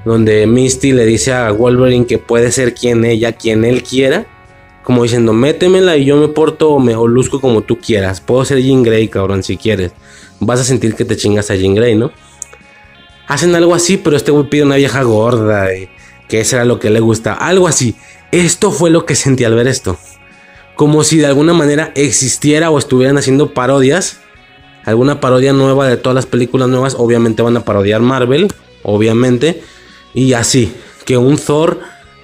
donde 0.03 0.45
Misty 0.45 0.91
le 0.91 1.05
dice 1.05 1.33
a 1.33 1.51
Wolverine 1.51 2.05
que 2.05 2.17
puede 2.17 2.51
ser 2.51 2.73
quien 2.73 3.05
ella, 3.05 3.31
quien 3.31 3.63
él 3.65 3.81
quiera 3.81 4.27
como 4.89 5.03
diciendo, 5.03 5.33
métemela 5.33 5.97
y 5.97 6.05
yo 6.05 6.17
me 6.17 6.29
porto 6.29 6.71
o 6.71 6.79
me 6.79 6.93
luzco 6.93 7.39
como 7.39 7.61
tú 7.61 7.77
quieras. 7.77 8.21
Puedo 8.21 8.43
ser 8.43 8.59
Jean 8.59 8.81
Grey, 8.81 9.07
cabrón, 9.07 9.43
si 9.43 9.55
quieres. 9.55 9.91
Vas 10.39 10.61
a 10.61 10.63
sentir 10.63 10.95
que 10.95 11.05
te 11.05 11.15
chingas 11.15 11.51
a 11.51 11.55
Jean 11.55 11.75
Grey, 11.75 11.93
¿no? 11.93 12.11
Hacen 13.27 13.53
algo 13.53 13.75
así, 13.75 13.97
pero 13.97 14.17
este 14.17 14.31
güey 14.31 14.49
pide 14.49 14.63
una 14.63 14.77
vieja 14.77 15.03
gorda, 15.03 15.75
y 15.75 15.89
que 16.27 16.41
era 16.41 16.65
lo 16.65 16.79
que 16.79 16.89
le 16.89 17.01
gusta. 17.01 17.33
Algo 17.35 17.67
así. 17.67 17.97
Esto 18.31 18.71
fue 18.71 18.89
lo 18.89 19.05
que 19.05 19.13
sentí 19.13 19.43
al 19.43 19.53
ver 19.53 19.67
esto. 19.67 19.95
Como 20.75 21.03
si 21.03 21.17
de 21.19 21.27
alguna 21.27 21.53
manera 21.53 21.91
existiera 21.93 22.71
o 22.71 22.79
estuvieran 22.79 23.19
haciendo 23.19 23.53
parodias. 23.53 24.21
Alguna 24.85 25.19
parodia 25.19 25.53
nueva 25.53 25.87
de 25.87 25.97
todas 25.97 26.15
las 26.15 26.25
películas 26.25 26.67
nuevas. 26.67 26.95
Obviamente 26.97 27.43
van 27.43 27.57
a 27.57 27.63
parodiar 27.63 28.01
Marvel. 28.01 28.47
Obviamente. 28.81 29.61
Y 30.15 30.33
así. 30.33 30.73
Que 31.05 31.15
un 31.15 31.37
Thor 31.37 31.79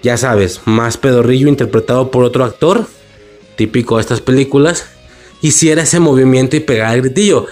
ya 0.05 0.17
sabes, 0.17 0.61
más 0.65 0.97
pedorrillo 0.97 1.47
interpretado 1.47 2.11
por 2.11 2.23
otro 2.23 2.45
actor, 2.45 2.85
típico 3.55 3.95
de 3.95 4.01
estas 4.01 4.21
películas, 4.21 4.85
hiciera 5.41 5.81
ese 5.81 5.99
movimiento 5.99 6.55
y 6.55 6.59
pegara 6.59 6.93
el 6.93 7.01
gritillo. 7.01 7.47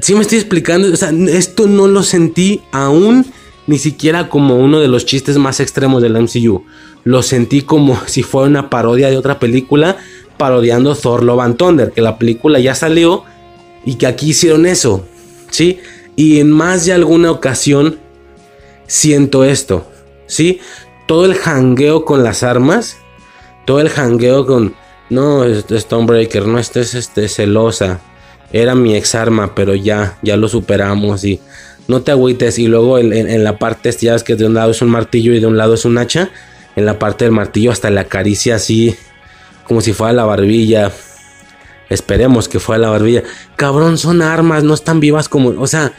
Si 0.00 0.14
me 0.14 0.20
estoy 0.20 0.38
explicando, 0.38 0.92
o 0.92 0.96
sea, 0.96 1.10
esto 1.10 1.66
no 1.66 1.88
lo 1.88 2.04
sentí 2.04 2.62
aún 2.70 3.26
ni 3.66 3.78
siquiera 3.78 4.28
como 4.28 4.60
uno 4.60 4.78
de 4.78 4.86
los 4.86 5.06
chistes 5.06 5.38
más 5.38 5.58
extremos 5.58 6.00
del 6.00 6.16
MCU. 6.16 6.64
Lo 7.02 7.24
sentí 7.24 7.62
como 7.62 8.00
si 8.06 8.22
fuera 8.22 8.48
una 8.48 8.70
parodia 8.70 9.10
de 9.10 9.16
otra 9.16 9.40
película 9.40 9.96
parodiando 10.36 10.94
Thor 10.94 11.24
Love 11.24 11.40
and 11.40 11.56
Thunder, 11.56 11.90
que 11.90 12.00
la 12.00 12.16
película 12.16 12.60
ya 12.60 12.76
salió 12.76 13.24
y 13.84 13.96
que 13.96 14.06
aquí 14.06 14.30
hicieron 14.30 14.66
eso, 14.66 15.04
¿sí? 15.50 15.80
Y 16.14 16.38
en 16.38 16.52
más 16.52 16.86
de 16.86 16.92
alguna 16.92 17.32
ocasión 17.32 17.98
siento 18.86 19.42
esto, 19.42 19.84
¿sí? 20.28 20.60
Todo 21.08 21.24
el 21.24 21.34
hangueo 21.42 22.04
con 22.04 22.22
las 22.22 22.42
armas, 22.42 22.98
todo 23.64 23.80
el 23.80 23.88
hangueo 23.88 24.46
con, 24.46 24.74
no, 25.08 25.42
Stonebreaker, 25.44 26.46
no 26.46 26.58
estés 26.58 26.94
este, 26.94 27.28
celosa, 27.28 28.00
era 28.52 28.74
mi 28.74 28.94
ex 28.94 29.14
arma, 29.14 29.54
pero 29.54 29.74
ya, 29.74 30.18
ya 30.22 30.36
lo 30.36 30.48
superamos 30.48 31.24
y 31.24 31.40
no 31.88 32.02
te 32.02 32.10
agüites. 32.10 32.58
Y 32.58 32.68
luego 32.68 32.98
en, 32.98 33.42
la 33.42 33.58
parte, 33.58 33.90
ya 33.92 34.12
ves 34.12 34.22
que 34.22 34.36
de 34.36 34.44
un 34.44 34.52
lado 34.52 34.70
es 34.70 34.82
un 34.82 34.90
martillo 34.90 35.32
y 35.32 35.40
de 35.40 35.46
un 35.46 35.56
lado 35.56 35.74
es 35.74 35.86
un 35.86 35.96
hacha, 35.96 36.30
en 36.76 36.84
la 36.84 36.98
parte 36.98 37.24
del 37.24 37.32
martillo 37.32 37.72
hasta 37.72 37.90
la 37.90 38.02
acaricia 38.02 38.56
así, 38.56 38.94
como 39.64 39.80
si 39.80 39.94
fuera 39.94 40.12
la 40.12 40.26
barbilla. 40.26 40.92
Esperemos 41.88 42.48
que 42.48 42.60
fuera 42.60 42.82
la 42.82 42.90
barbilla. 42.90 43.22
Cabrón, 43.56 43.96
son 43.96 44.20
armas, 44.20 44.62
no 44.62 44.74
están 44.74 45.00
vivas 45.00 45.30
como, 45.30 45.58
o 45.58 45.66
sea, 45.66 45.94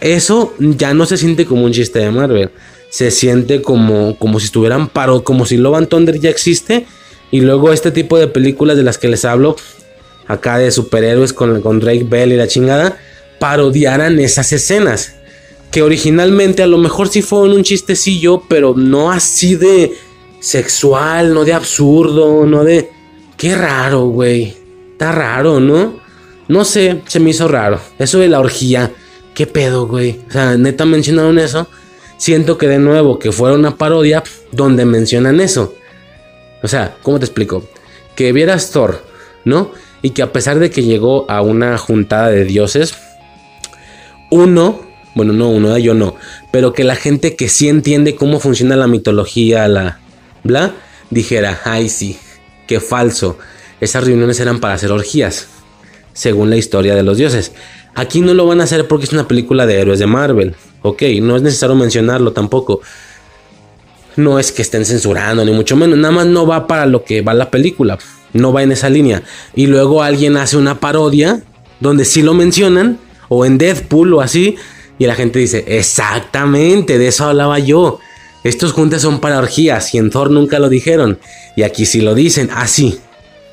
eso 0.00 0.54
ya 0.58 0.94
no 0.94 1.04
se 1.04 1.18
siente 1.18 1.44
como 1.44 1.64
un 1.64 1.72
chiste 1.72 1.98
de 1.98 2.10
Marvel 2.10 2.50
se 2.90 3.10
siente 3.10 3.62
como, 3.62 4.16
como 4.18 4.40
si 4.40 4.46
estuvieran 4.46 4.88
paro, 4.88 5.22
como 5.24 5.46
si 5.46 5.56
Love 5.56 5.76
and 5.76 5.88
Thunder 5.88 6.18
ya 6.18 6.30
existe. 6.30 6.86
Y 7.30 7.40
luego 7.40 7.72
este 7.72 7.90
tipo 7.90 8.18
de 8.18 8.28
películas 8.28 8.76
de 8.76 8.82
las 8.82 8.98
que 8.98 9.08
les 9.08 9.24
hablo, 9.24 9.56
acá 10.26 10.58
de 10.58 10.70
superhéroes 10.70 11.32
con, 11.32 11.60
con 11.60 11.80
Drake 11.80 12.06
Bell 12.08 12.32
y 12.32 12.36
la 12.36 12.48
chingada, 12.48 12.98
parodiaran 13.38 14.18
esas 14.18 14.52
escenas. 14.52 15.14
Que 15.70 15.82
originalmente 15.82 16.62
a 16.62 16.66
lo 16.66 16.78
mejor 16.78 17.08
sí 17.08 17.20
fueron 17.20 17.56
un 17.56 17.62
chistecillo, 17.62 18.42
pero 18.48 18.74
no 18.74 19.12
así 19.12 19.54
de 19.54 19.92
sexual, 20.40 21.34
no 21.34 21.44
de 21.44 21.52
absurdo, 21.52 22.46
no 22.46 22.64
de... 22.64 22.90
Qué 23.36 23.54
raro, 23.54 24.06
güey. 24.06 24.56
Está 24.92 25.12
raro, 25.12 25.60
¿no? 25.60 26.00
No 26.48 26.64
sé, 26.64 27.02
se 27.06 27.20
me 27.20 27.30
hizo 27.30 27.46
raro. 27.46 27.78
Eso 27.98 28.18
de 28.18 28.28
la 28.28 28.40
orgía. 28.40 28.90
¿Qué 29.34 29.46
pedo, 29.46 29.86
güey? 29.86 30.18
O 30.28 30.32
sea, 30.32 30.56
neta 30.56 30.86
mencionaron 30.86 31.38
eso. 31.38 31.68
Siento 32.18 32.58
que 32.58 32.68
de 32.68 32.78
nuevo 32.78 33.18
que 33.18 33.32
fuera 33.32 33.54
una 33.54 33.76
parodia 33.76 34.22
donde 34.52 34.84
mencionan 34.84 35.40
eso. 35.40 35.74
O 36.62 36.68
sea, 36.68 36.96
¿cómo 37.02 37.18
te 37.18 37.24
explico? 37.24 37.66
Que 38.14 38.32
vieras 38.32 38.70
Thor, 38.70 39.02
¿no? 39.46 39.70
Y 40.02 40.10
que 40.10 40.22
a 40.22 40.32
pesar 40.32 40.58
de 40.58 40.70
que 40.70 40.82
llegó 40.82 41.28
a 41.30 41.40
una 41.40 41.78
juntada 41.78 42.28
de 42.28 42.44
dioses, 42.44 42.94
uno, 44.30 44.82
bueno, 45.14 45.32
no 45.32 45.48
uno, 45.48 45.78
yo 45.78 45.94
no, 45.94 46.16
pero 46.52 46.72
que 46.72 46.84
la 46.84 46.96
gente 46.96 47.34
que 47.34 47.48
sí 47.48 47.68
entiende 47.68 48.14
cómo 48.14 48.40
funciona 48.40 48.76
la 48.76 48.86
mitología, 48.86 49.66
la 49.68 50.00
bla, 50.44 50.74
dijera, 51.10 51.60
ay 51.64 51.88
sí, 51.88 52.18
qué 52.66 52.80
falso. 52.80 53.38
Esas 53.80 54.04
reuniones 54.04 54.40
eran 54.40 54.58
para 54.58 54.74
hacer 54.74 54.90
orgías, 54.90 55.48
según 56.12 56.50
la 56.50 56.56
historia 56.56 56.94
de 56.94 57.04
los 57.04 57.16
dioses. 57.16 57.52
Aquí 57.94 58.20
no 58.20 58.34
lo 58.34 58.46
van 58.46 58.60
a 58.60 58.64
hacer 58.64 58.86
porque 58.88 59.06
es 59.06 59.12
una 59.12 59.28
película 59.28 59.66
de 59.66 59.80
héroes 59.80 59.98
de 59.98 60.06
Marvel. 60.06 60.56
Ok, 60.82 61.02
no 61.20 61.36
es 61.36 61.42
necesario 61.42 61.76
mencionarlo 61.76 62.32
tampoco. 62.32 62.80
No 64.16 64.38
es 64.38 64.52
que 64.52 64.62
estén 64.62 64.84
censurando, 64.84 65.44
ni 65.44 65.52
mucho 65.52 65.76
menos. 65.76 65.98
Nada 65.98 66.12
más 66.12 66.26
no 66.26 66.46
va 66.46 66.66
para 66.66 66.86
lo 66.86 67.04
que 67.04 67.22
va 67.22 67.34
la 67.34 67.50
película. 67.50 67.98
No 68.32 68.52
va 68.52 68.62
en 68.62 68.72
esa 68.72 68.88
línea. 68.88 69.22
Y 69.54 69.66
luego 69.66 70.02
alguien 70.02 70.36
hace 70.36 70.56
una 70.56 70.80
parodia 70.80 71.42
donde 71.80 72.04
sí 72.04 72.22
lo 72.22 72.34
mencionan. 72.34 72.98
O 73.28 73.44
en 73.44 73.58
Deadpool 73.58 74.14
o 74.14 74.20
así. 74.20 74.56
Y 74.98 75.06
la 75.06 75.14
gente 75.14 75.38
dice, 75.38 75.64
exactamente, 75.68 76.98
de 76.98 77.08
eso 77.08 77.26
hablaba 77.26 77.58
yo. 77.58 78.00
Estos 78.42 78.72
juntes 78.72 79.02
son 79.02 79.20
para 79.20 79.38
orgías. 79.38 79.94
Y 79.94 79.98
en 79.98 80.10
Thor 80.10 80.30
nunca 80.30 80.58
lo 80.58 80.68
dijeron. 80.68 81.18
Y 81.56 81.62
aquí 81.62 81.86
sí 81.86 82.00
lo 82.00 82.14
dicen. 82.14 82.50
Así. 82.52 82.98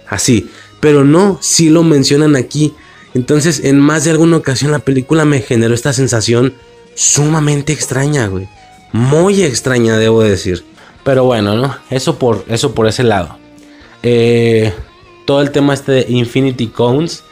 Así. 0.08 0.50
Pero 0.80 1.04
no, 1.04 1.38
sí 1.42 1.70
lo 1.70 1.84
mencionan 1.84 2.36
aquí. 2.36 2.74
Entonces, 3.14 3.64
en 3.64 3.80
más 3.80 4.04
de 4.04 4.12
alguna 4.12 4.38
ocasión 4.38 4.72
la 4.72 4.80
película 4.80 5.26
me 5.26 5.42
generó 5.42 5.74
esta 5.74 5.94
sensación 5.94 6.54
sumamente 6.96 7.74
extraña, 7.74 8.28
güey. 8.28 8.48
Muy 8.92 9.44
extraña, 9.44 9.98
debo 9.98 10.24
decir. 10.24 10.66
Pero 11.04 11.26
bueno, 11.26 11.56
¿no? 11.56 11.78
Eso 11.92 12.18
por, 12.18 12.46
eso 12.48 12.74
por 12.74 12.88
ese 12.88 13.04
lado. 13.04 13.38
Eh, 14.02 14.74
todo 15.26 15.42
el 15.42 15.52
tema 15.52 15.74
este 15.74 15.92
de 15.92 16.06
Infinity 16.10 16.68
Cones, 16.68 17.24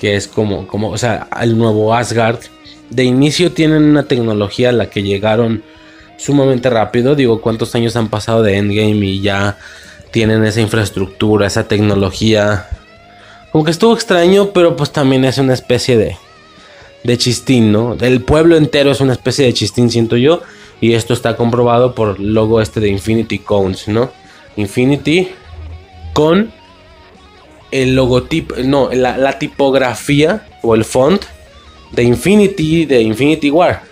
que 0.00 0.16
es 0.16 0.28
como, 0.28 0.66
como, 0.66 0.90
o 0.90 0.98
sea, 0.98 1.28
el 1.40 1.56
nuevo 1.56 1.94
Asgard. 1.94 2.40
De 2.90 3.04
inicio 3.04 3.52
tienen 3.52 3.84
una 3.84 4.02
tecnología 4.02 4.68
a 4.68 4.72
la 4.72 4.90
que 4.90 5.02
llegaron 5.02 5.62
sumamente 6.18 6.68
rápido. 6.68 7.14
Digo, 7.14 7.40
¿cuántos 7.40 7.74
años 7.74 7.96
han 7.96 8.08
pasado 8.08 8.42
de 8.42 8.58
Endgame 8.58 9.06
y 9.06 9.20
ya 9.20 9.56
tienen 10.10 10.44
esa 10.44 10.60
infraestructura, 10.60 11.46
esa 11.46 11.68
tecnología? 11.68 12.68
Como 13.50 13.64
que 13.64 13.70
estuvo 13.70 13.94
extraño, 13.94 14.50
pero 14.52 14.76
pues 14.76 14.90
también 14.90 15.24
es 15.24 15.38
una 15.38 15.54
especie 15.54 15.96
de, 15.96 16.16
de 17.04 17.18
chistín, 17.18 17.72
¿no? 17.72 17.96
El 18.00 18.22
pueblo 18.22 18.56
entero 18.56 18.90
es 18.90 19.00
una 19.00 19.12
especie 19.12 19.44
de 19.44 19.52
chistín, 19.52 19.90
siento 19.90 20.16
yo. 20.16 20.42
Y 20.80 20.94
esto 20.94 21.14
está 21.14 21.36
comprobado 21.36 21.94
por 21.94 22.16
el 22.18 22.34
logo 22.34 22.60
este 22.60 22.80
de 22.80 22.88
Infinity 22.88 23.38
Cones, 23.38 23.86
¿no? 23.88 24.10
Infinity 24.56 25.30
con 26.12 26.52
el 27.70 27.94
logotipo, 27.94 28.56
no, 28.64 28.90
la, 28.92 29.38
tipografía 29.38 30.46
o 30.60 30.74
el 30.74 30.84
font 30.84 31.22
de 31.92 32.02
Infinity, 32.02 32.84
de 32.84 33.00
Infinity 33.00 33.50
War. 33.50 33.82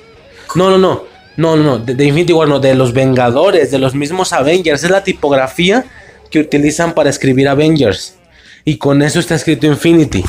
No, 0.54 0.68
no, 0.68 0.78
no, 0.78 1.04
no, 1.36 1.56
no, 1.56 1.78
de, 1.78 1.94
de 1.94 2.04
Infinity 2.04 2.32
War, 2.32 2.48
no, 2.48 2.58
de 2.58 2.74
los 2.74 2.92
Vengadores, 2.92 3.70
de 3.70 3.78
los 3.78 3.94
mismos 3.94 4.32
Avengers. 4.32 4.82
Es 4.82 4.90
la 4.90 5.04
tipografía 5.04 5.84
que 6.30 6.40
utilizan 6.40 6.92
para 6.94 7.08
escribir 7.08 7.48
Avengers. 7.48 8.16
Y 8.64 8.76
con 8.76 9.00
eso 9.00 9.20
está 9.20 9.36
escrito 9.36 9.66
Infinity. 9.66 10.24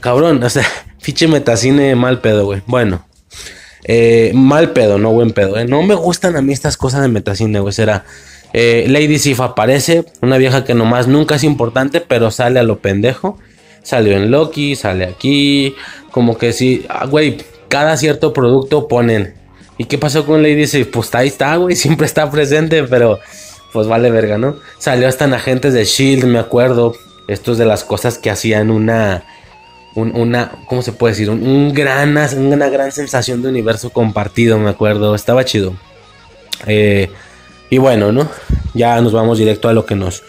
Cabrón, 0.00 0.42
o 0.42 0.50
sea, 0.50 0.66
fiche 0.98 1.28
metacine 1.28 1.94
mal 1.94 2.20
pedo, 2.20 2.44
güey. 2.44 2.62
Bueno, 2.66 3.06
eh, 3.84 4.32
mal 4.34 4.72
pedo, 4.72 4.98
no 4.98 5.12
buen 5.12 5.32
pedo. 5.32 5.58
Eh. 5.58 5.64
No 5.64 5.82
me 5.82 5.94
gustan 5.94 6.36
a 6.36 6.42
mí 6.42 6.52
estas 6.52 6.76
cosas 6.76 7.02
de 7.02 7.08
metacine, 7.08 7.60
güey. 7.60 7.72
Será. 7.72 8.04
Eh, 8.52 8.86
Lady 8.88 9.18
Sif 9.18 9.40
aparece, 9.40 10.06
una 10.22 10.38
vieja 10.38 10.64
que 10.64 10.74
nomás 10.74 11.08
nunca 11.08 11.36
es 11.36 11.44
importante, 11.44 12.00
pero 12.00 12.30
sale 12.30 12.58
a 12.58 12.62
lo 12.62 12.78
pendejo. 12.78 13.38
Salió 13.82 14.16
en 14.16 14.30
Loki, 14.30 14.74
sale 14.76 15.04
aquí. 15.04 15.74
Como 16.10 16.38
que 16.38 16.52
sí, 16.52 16.84
ah, 16.88 17.06
güey, 17.06 17.38
cada 17.68 17.96
cierto 17.96 18.32
producto 18.32 18.88
ponen. 18.88 19.34
¿Y 19.78 19.84
qué 19.84 19.98
pasó 19.98 20.24
con 20.24 20.42
Lady 20.42 20.66
Sif? 20.66 20.88
Pues 20.88 21.14
ahí 21.14 21.28
está, 21.28 21.56
güey, 21.56 21.76
siempre 21.76 22.06
está 22.06 22.30
presente, 22.30 22.82
pero 22.84 23.20
pues 23.72 23.86
vale 23.86 24.10
verga, 24.10 24.38
¿no? 24.38 24.56
Salió 24.78 25.06
hasta 25.06 25.26
en 25.26 25.34
Agentes 25.34 25.74
de 25.74 25.84
Shield, 25.84 26.24
me 26.24 26.38
acuerdo. 26.38 26.94
Esto 27.28 27.52
es 27.52 27.58
de 27.58 27.66
las 27.66 27.84
cosas 27.84 28.18
que 28.18 28.30
hacían 28.30 28.70
una, 28.70 29.24
una, 29.96 30.52
¿cómo 30.66 30.82
se 30.82 30.92
puede 30.92 31.14
decir? 31.14 31.30
Gran, 31.72 32.16
una 32.36 32.68
gran 32.68 32.92
sensación 32.92 33.42
de 33.42 33.48
universo 33.48 33.90
compartido, 33.90 34.58
me 34.58 34.70
acuerdo. 34.70 35.14
Estaba 35.14 35.44
chido. 35.44 35.74
Eh, 36.66 37.10
y 37.70 37.78
bueno, 37.78 38.12
¿no? 38.12 38.28
Ya 38.74 39.00
nos 39.00 39.12
vamos 39.12 39.38
directo 39.38 39.68
a 39.68 39.72
lo 39.72 39.86
que 39.86 39.94
nos, 39.94 40.22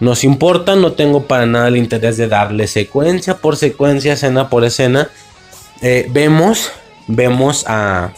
nos 0.00 0.24
importa. 0.24 0.76
No 0.76 0.92
tengo 0.92 1.24
para 1.24 1.46
nada 1.46 1.68
el 1.68 1.76
interés 1.76 2.16
de 2.16 2.28
darle 2.28 2.66
secuencia 2.66 3.36
por 3.36 3.56
secuencia, 3.56 4.12
escena 4.12 4.48
por 4.48 4.64
escena. 4.64 5.10
Eh, 5.82 6.08
vemos, 6.10 6.70
vemos 7.06 7.64
a, 7.66 8.12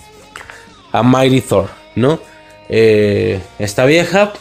a 0.93 1.03
Mighty 1.03 1.41
Thor, 1.41 1.71
¿no? 1.97 2.21
Eh, 2.69 3.41
esta 3.59 3.85
vieja 3.85 4.33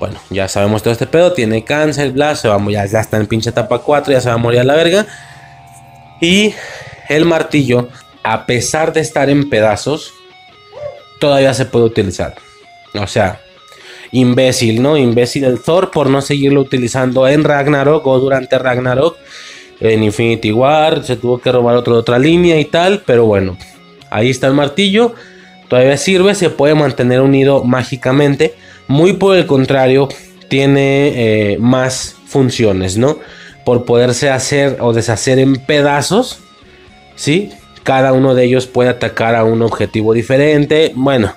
bueno, 0.00 0.18
ya 0.30 0.48
sabemos 0.48 0.82
todo 0.82 0.94
este 0.94 1.06
pedo, 1.06 1.34
tiene 1.34 1.62
cáncer, 1.62 2.12
bla, 2.12 2.34
se 2.34 2.48
va, 2.48 2.58
ya, 2.70 2.86
ya 2.86 3.00
está 3.00 3.18
en 3.18 3.26
pinche 3.26 3.50
etapa 3.50 3.80
4, 3.80 4.14
ya 4.14 4.20
se 4.22 4.30
va 4.30 4.36
a 4.36 4.38
morir 4.38 4.60
a 4.60 4.64
la 4.64 4.74
verga. 4.74 5.06
Y 6.20 6.54
el 7.08 7.24
martillo, 7.24 7.88
a 8.22 8.46
pesar 8.46 8.92
de 8.92 9.00
estar 9.00 9.30
en 9.30 9.48
pedazos, 9.48 10.12
todavía 11.18 11.54
se 11.54 11.66
puede 11.66 11.86
utilizar. 11.86 12.34
O 12.94 13.06
sea, 13.06 13.40
imbécil, 14.12 14.82
¿no? 14.82 14.96
Imbécil 14.96 15.44
el 15.44 15.60
Thor 15.60 15.90
por 15.90 16.10
no 16.10 16.20
seguirlo 16.20 16.60
utilizando 16.60 17.26
en 17.28 17.44
Ragnarok 17.44 18.06
o 18.06 18.18
durante 18.18 18.58
Ragnarok. 18.58 19.16
En 19.80 20.02
Infinity 20.02 20.52
War 20.52 21.04
se 21.04 21.16
tuvo 21.16 21.38
que 21.38 21.50
robar 21.50 21.76
otro 21.76 21.96
otra 21.96 22.18
línea 22.18 22.60
y 22.60 22.66
tal, 22.66 23.02
pero 23.06 23.24
bueno, 23.24 23.56
ahí 24.10 24.28
está 24.28 24.46
el 24.46 24.54
martillo. 24.54 25.14
Todavía 25.68 25.96
sirve, 25.96 26.34
se 26.34 26.50
puede 26.50 26.74
mantener 26.74 27.20
unido 27.20 27.64
mágicamente. 27.64 28.54
Muy 28.88 29.14
por 29.14 29.36
el 29.36 29.46
contrario, 29.46 30.08
tiene 30.48 31.52
eh, 31.52 31.58
más 31.58 32.16
funciones, 32.26 32.98
¿no? 32.98 33.18
Por 33.70 33.84
poderse 33.84 34.30
hacer 34.30 34.78
o 34.80 34.92
deshacer 34.92 35.38
en 35.38 35.54
pedazos, 35.54 36.40
¿sí? 37.14 37.50
Cada 37.84 38.12
uno 38.12 38.34
de 38.34 38.42
ellos 38.42 38.66
puede 38.66 38.90
atacar 38.90 39.36
a 39.36 39.44
un 39.44 39.62
objetivo 39.62 40.12
diferente. 40.12 40.90
Bueno, 40.96 41.32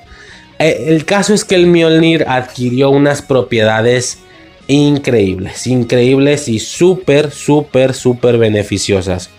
eh, 0.58 0.86
el 0.88 1.06
caso 1.06 1.36
es 1.36 1.46
que 1.46 1.54
el 1.54 1.68
Mjolnir 1.68 2.26
adquirió 2.28 2.90
unas 2.90 3.22
propiedades 3.22 4.18
increíbles, 4.66 5.68
increíbles 5.68 6.48
y 6.48 6.58
súper, 6.58 7.30
súper, 7.30 7.94
súper 7.94 8.40
beneficiosas. 8.40 9.30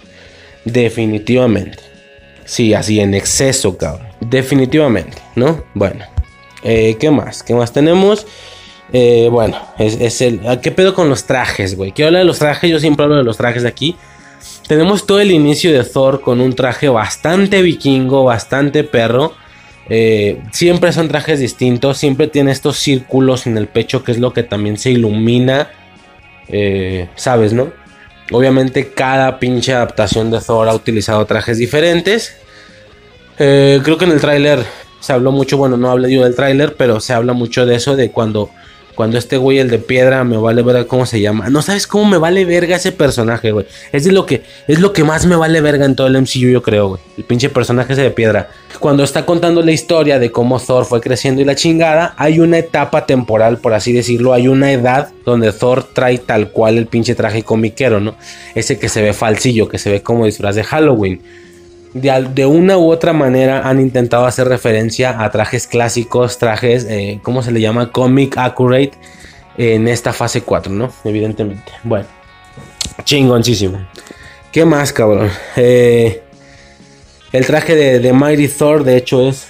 Definitivamente. 0.64 1.78
Sí, 2.45 2.74
así 2.74 3.01
en 3.01 3.14
exceso, 3.14 3.76
cabrón. 3.76 4.07
Definitivamente, 4.20 5.18
¿no? 5.34 5.64
Bueno. 5.74 6.05
Eh, 6.62 6.97
¿Qué 7.01 7.11
más? 7.11 7.42
¿Qué 7.42 7.55
más 7.55 7.72
tenemos? 7.72 8.24
Eh, 8.97 9.28
bueno, 9.28 9.59
es, 9.76 10.20
el. 10.20 10.40
¿Qué 10.62 10.70
pedo 10.70 10.95
con 10.95 11.09
los 11.09 11.24
trajes, 11.24 11.76
güey? 11.76 11.90
Quiero 11.90 12.07
hablar 12.11 12.20
de 12.22 12.26
los 12.26 12.38
trajes, 12.38 12.70
yo 12.70 12.78
siempre 12.78 13.03
hablo 13.03 13.16
de 13.16 13.24
los 13.24 13.36
trajes 13.36 13.64
de 13.64 13.68
aquí. 13.68 13.97
Tenemos 14.68 15.05
todo 15.05 15.18
el 15.18 15.32
inicio 15.32 15.72
de 15.72 15.82
Thor 15.82 16.20
con 16.20 16.40
un 16.40 16.55
traje 16.55 16.88
bastante 16.88 17.61
vikingo, 17.61 18.22
bastante 18.22 18.84
perro. 18.84 19.34
Eh, 19.88 20.40
siempre 20.53 20.92
son 20.92 21.09
trajes 21.09 21.40
distintos, 21.40 21.99
siempre 21.99 22.28
tiene 22.28 22.53
estos 22.53 22.78
círculos 22.78 23.49
en 23.49 23.59
el 23.59 23.66
pecho 23.66 24.05
que 24.05 24.12
es 24.12 24.18
lo 24.18 24.32
que 24.32 24.45
también 24.45 24.78
se 24.78 24.92
ilumina. 24.92 25.72
¿Sabes, 27.16 27.53
no? 27.53 27.72
Obviamente 28.30 28.92
cada 28.92 29.40
pinche 29.40 29.74
adaptación 29.74 30.30
de 30.30 30.40
Thor 30.40 30.68
ha 30.68 30.74
utilizado 30.74 31.26
trajes 31.26 31.59
diferentes. 31.59 32.36
creo 33.36 33.99
que 33.99 34.05
en 34.05 34.12
el 34.12 34.20
tráiler 34.20 34.64
se 35.01 35.12
habló 35.12 35.32
mucho, 35.32 35.59
bueno, 35.59 35.76
no 35.76 35.90
hablé 35.90 36.11
yo 36.12 36.22
del 36.22 36.36
tráiler, 36.36 36.76
pero 36.76 37.01
se 37.01 37.12
habla 37.12 37.32
mucho 37.32 37.66
de 37.66 37.74
eso, 37.74 37.97
de 37.97 38.11
cuando, 38.11 38.51
cuando 38.95 39.18
este 39.18 39.36
güey, 39.36 39.59
el 39.59 39.70
de 39.70 39.78
piedra, 39.78 40.24
me 40.24 40.36
vale 40.36 40.62
verga 40.62 40.86
cómo 40.86 41.07
se 41.07 41.20
llama. 41.20 41.51
No 41.51 41.62
sabes 41.62 41.86
cómo 41.86 42.05
me 42.05 42.18
vale 42.18 42.45
verga 42.45 42.76
ese 42.76 42.92
personaje, 42.92 43.51
güey. 43.51 43.66
Es 43.92 44.05
de 44.05 44.12
lo 44.12 44.26
que, 44.26 44.42
es 44.68 44.80
lo 44.80 44.92
que 44.92 45.05
más 45.05 45.26
me 45.26 45.36
vale 45.36 45.61
verga 45.61 45.84
en 45.84 45.97
todo 45.97 46.07
el 46.07 46.20
MCU, 46.20 46.49
yo 46.49 46.62
creo, 46.62 46.88
güey. 46.88 47.01
El 47.16 47.24
pinche 47.24 47.49
personaje 47.49 47.92
ese 47.92 48.03
de 48.03 48.11
piedra. 48.11 48.51
Cuando 48.78 49.05
está 49.05 49.26
contando 49.26 49.62
la 49.62 49.72
historia 49.72 50.18
de 50.18 50.30
cómo 50.30 50.61
Thor 50.61 50.84
fue 50.84 51.01
creciendo 51.01 51.40
y 51.40 51.45
la 51.45 51.55
chingada, 51.55 52.14
hay 52.16 52.40
una 52.40 52.59
etapa 52.59 53.07
temporal, 53.07 53.59
por 53.59 53.74
así 53.74 53.92
decirlo, 53.92 54.32
hay 54.32 54.49
una 54.49 54.72
edad 54.72 55.09
donde 55.24 55.53
Thor 55.53 55.84
trae 55.84 56.18
tal 56.18 56.51
cual 56.51 56.78
el 56.78 56.86
pinche 56.86 57.14
traje 57.14 57.42
comiquero, 57.42 58.01
¿no? 58.01 58.16
Ese 58.55 58.78
que 58.78 58.88
se 58.88 59.03
ve 59.03 59.12
falsillo, 59.12 59.68
que 59.68 59.78
se 59.78 59.90
ve 59.90 60.03
como 60.03 60.26
disfraz 60.26 60.55
de 60.55 60.64
Halloween 60.64 61.20
de, 61.95 62.47
una 62.47 62.76
u 62.76 62.90
otra 62.90 63.12
manera 63.12 63.68
han 63.68 63.80
intentado 63.80 64.26
hacer 64.26 64.49
referencia 64.49 65.22
a 65.22 65.30
trajes 65.30 65.66
clásicos, 65.66 66.38
trajes, 66.38 66.86
eh, 66.90 67.20
¿cómo 67.22 67.42
se 67.42 67.53
le 67.53 67.61
llama? 67.61 67.92
Comic 67.92 68.36
accurate 68.36 68.92
en 69.57 69.86
esta 69.86 70.12
fase 70.12 70.42
4, 70.42 70.72
¿no? 70.72 70.92
Evidentemente. 71.05 71.72
Bueno, 71.84 72.07
chingoncísimo. 73.05 73.86
¿Qué 74.51 74.64
más, 74.64 74.92
cabrón? 74.92 75.30
Eh, 75.57 76.22
el 77.32 77.47
traje 77.47 77.76
de, 77.76 78.01
de, 78.01 78.12
Mighty 78.12 78.49
Thor, 78.49 78.84
de 78.84 78.97
hecho, 78.97 79.28
es 79.28 79.49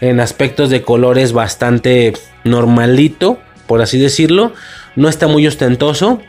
en 0.00 0.20
aspectos 0.20 0.68
de 0.68 0.82
colores 0.82 1.32
bastante 1.32 2.12
normalito, 2.44 3.38
por 3.66 3.80
así 3.80 3.98
decirlo. 3.98 4.52
No 4.96 5.08
está 5.08 5.26
muy 5.28 5.46
ostentoso. 5.46 6.20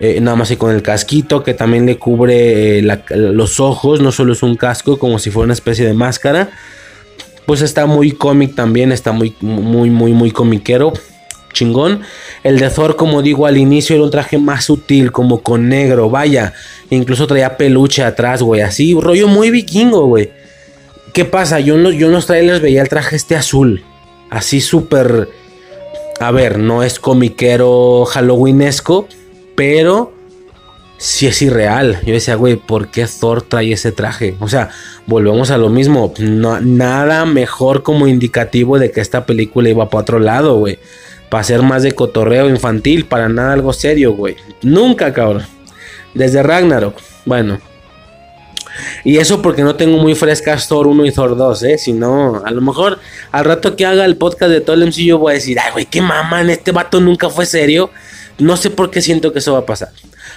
Eh, 0.00 0.18
nada 0.20 0.34
más 0.34 0.50
y 0.50 0.56
con 0.56 0.74
el 0.74 0.82
casquito 0.82 1.42
que 1.42 1.52
también 1.52 1.84
le 1.84 1.98
cubre 1.98 2.78
eh, 2.78 2.98
los 3.10 3.60
ojos, 3.60 4.00
no 4.00 4.12
solo 4.12 4.32
es 4.32 4.42
un 4.42 4.56
casco, 4.56 4.98
como 4.98 5.18
si 5.18 5.30
fuera 5.30 5.44
una 5.44 5.52
especie 5.52 5.86
de 5.86 5.92
máscara. 5.92 6.50
Pues 7.44 7.60
está 7.60 7.84
muy 7.84 8.12
cómic 8.12 8.54
también, 8.54 8.92
está 8.92 9.12
muy, 9.12 9.36
muy, 9.40 9.90
muy, 9.90 10.12
muy 10.12 10.30
comiquero. 10.30 10.92
Chingón. 11.52 12.02
El 12.44 12.58
de 12.58 12.70
Thor, 12.70 12.96
como 12.96 13.22
digo 13.22 13.46
al 13.46 13.56
inicio, 13.56 13.96
era 13.96 14.04
un 14.04 14.10
traje 14.10 14.38
más 14.38 14.64
sutil, 14.64 15.12
como 15.12 15.42
con 15.42 15.68
negro, 15.68 16.08
vaya. 16.08 16.54
Incluso 16.90 17.26
traía 17.26 17.56
peluche 17.56 18.02
atrás, 18.02 18.42
güey. 18.42 18.62
Así, 18.62 18.94
rollo 18.98 19.28
muy 19.28 19.50
vikingo, 19.50 20.06
güey. 20.06 20.30
¿Qué 21.12 21.24
pasa? 21.24 21.60
Yo 21.60 21.74
en, 21.74 21.98
yo 21.98 22.06
en 22.06 22.12
los 22.12 22.26
veía 22.28 22.82
el 22.82 22.88
traje 22.88 23.16
este 23.16 23.36
azul. 23.36 23.82
Así 24.30 24.60
súper... 24.60 25.28
A 26.20 26.30
ver, 26.30 26.58
no 26.58 26.82
es 26.82 27.00
comiquero 27.00 28.04
halloweenesco, 28.04 29.08
pero 29.60 30.10
si 30.96 31.26
es 31.26 31.42
irreal. 31.42 32.00
Yo 32.06 32.14
decía, 32.14 32.34
güey, 32.34 32.56
¿por 32.56 32.88
qué 32.90 33.06
Thor 33.06 33.42
trae 33.42 33.72
ese 33.72 33.92
traje? 33.92 34.34
O 34.40 34.48
sea, 34.48 34.70
volvemos 35.04 35.50
a 35.50 35.58
lo 35.58 35.68
mismo. 35.68 36.14
nada 36.18 37.26
mejor 37.26 37.82
como 37.82 38.06
indicativo 38.06 38.78
de 38.78 38.90
que 38.90 39.02
esta 39.02 39.26
película 39.26 39.68
iba 39.68 39.90
para 39.90 40.00
otro 40.00 40.18
lado, 40.18 40.56
güey. 40.56 40.78
Para 41.28 41.44
ser 41.44 41.60
más 41.60 41.82
de 41.82 41.92
cotorreo 41.92 42.48
infantil, 42.48 43.04
para 43.04 43.28
nada 43.28 43.52
algo 43.52 43.74
serio, 43.74 44.14
güey. 44.14 44.36
Nunca, 44.62 45.12
cabrón. 45.12 45.44
Desde 46.14 46.42
Ragnarok. 46.42 46.98
Bueno. 47.26 47.60
Y 49.04 49.18
eso 49.18 49.42
porque 49.42 49.60
no 49.60 49.76
tengo 49.76 49.98
muy 49.98 50.14
frescas 50.14 50.68
Thor 50.68 50.86
1 50.86 51.04
y 51.04 51.12
Thor 51.12 51.36
2, 51.36 51.62
¿eh? 51.64 51.76
Si 51.76 51.92
no, 51.92 52.42
a 52.46 52.50
lo 52.50 52.62
mejor 52.62 52.98
al 53.30 53.44
rato 53.44 53.76
que 53.76 53.84
haga 53.84 54.06
el 54.06 54.16
podcast 54.16 54.50
de 54.52 54.62
todo 54.62 54.74
el 54.74 54.86
MCU 54.86 55.18
voy 55.18 55.32
a 55.32 55.34
decir, 55.34 55.58
ay, 55.60 55.72
güey, 55.72 55.84
qué 55.84 56.00
maman, 56.00 56.48
este 56.48 56.72
vato 56.72 56.98
nunca 56.98 57.28
fue 57.28 57.44
serio. 57.44 57.90
No 58.40 58.56
sé 58.56 58.70
por 58.70 58.90
qué 58.90 59.02
siento 59.02 59.32
que 59.32 59.38
eso 59.38 59.52
va 59.52 59.60
a 59.60 59.66
pasar. 59.66 59.90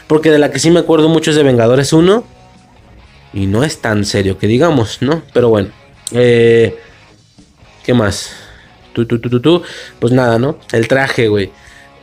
Porque 0.07 0.31
de 0.31 0.39
la 0.39 0.51
que 0.51 0.59
sí 0.59 0.69
me 0.69 0.79
acuerdo 0.79 1.09
mucho 1.09 1.31
es 1.31 1.37
de 1.37 1.43
Vengadores 1.43 1.93
1. 1.93 2.23
Y 3.33 3.47
no 3.47 3.63
es 3.63 3.79
tan 3.79 4.05
serio 4.05 4.37
que 4.37 4.47
digamos, 4.47 5.01
¿no? 5.01 5.23
Pero 5.33 5.49
bueno. 5.49 5.69
Eh, 6.11 6.77
¿Qué 7.83 7.93
más? 7.93 8.31
Tú, 8.93 9.05
tú, 9.05 9.19
tú, 9.19 9.39
tú, 9.39 9.63
Pues 9.99 10.13
nada, 10.13 10.37
¿no? 10.37 10.59
El 10.71 10.87
traje, 10.87 11.27
güey. 11.27 11.51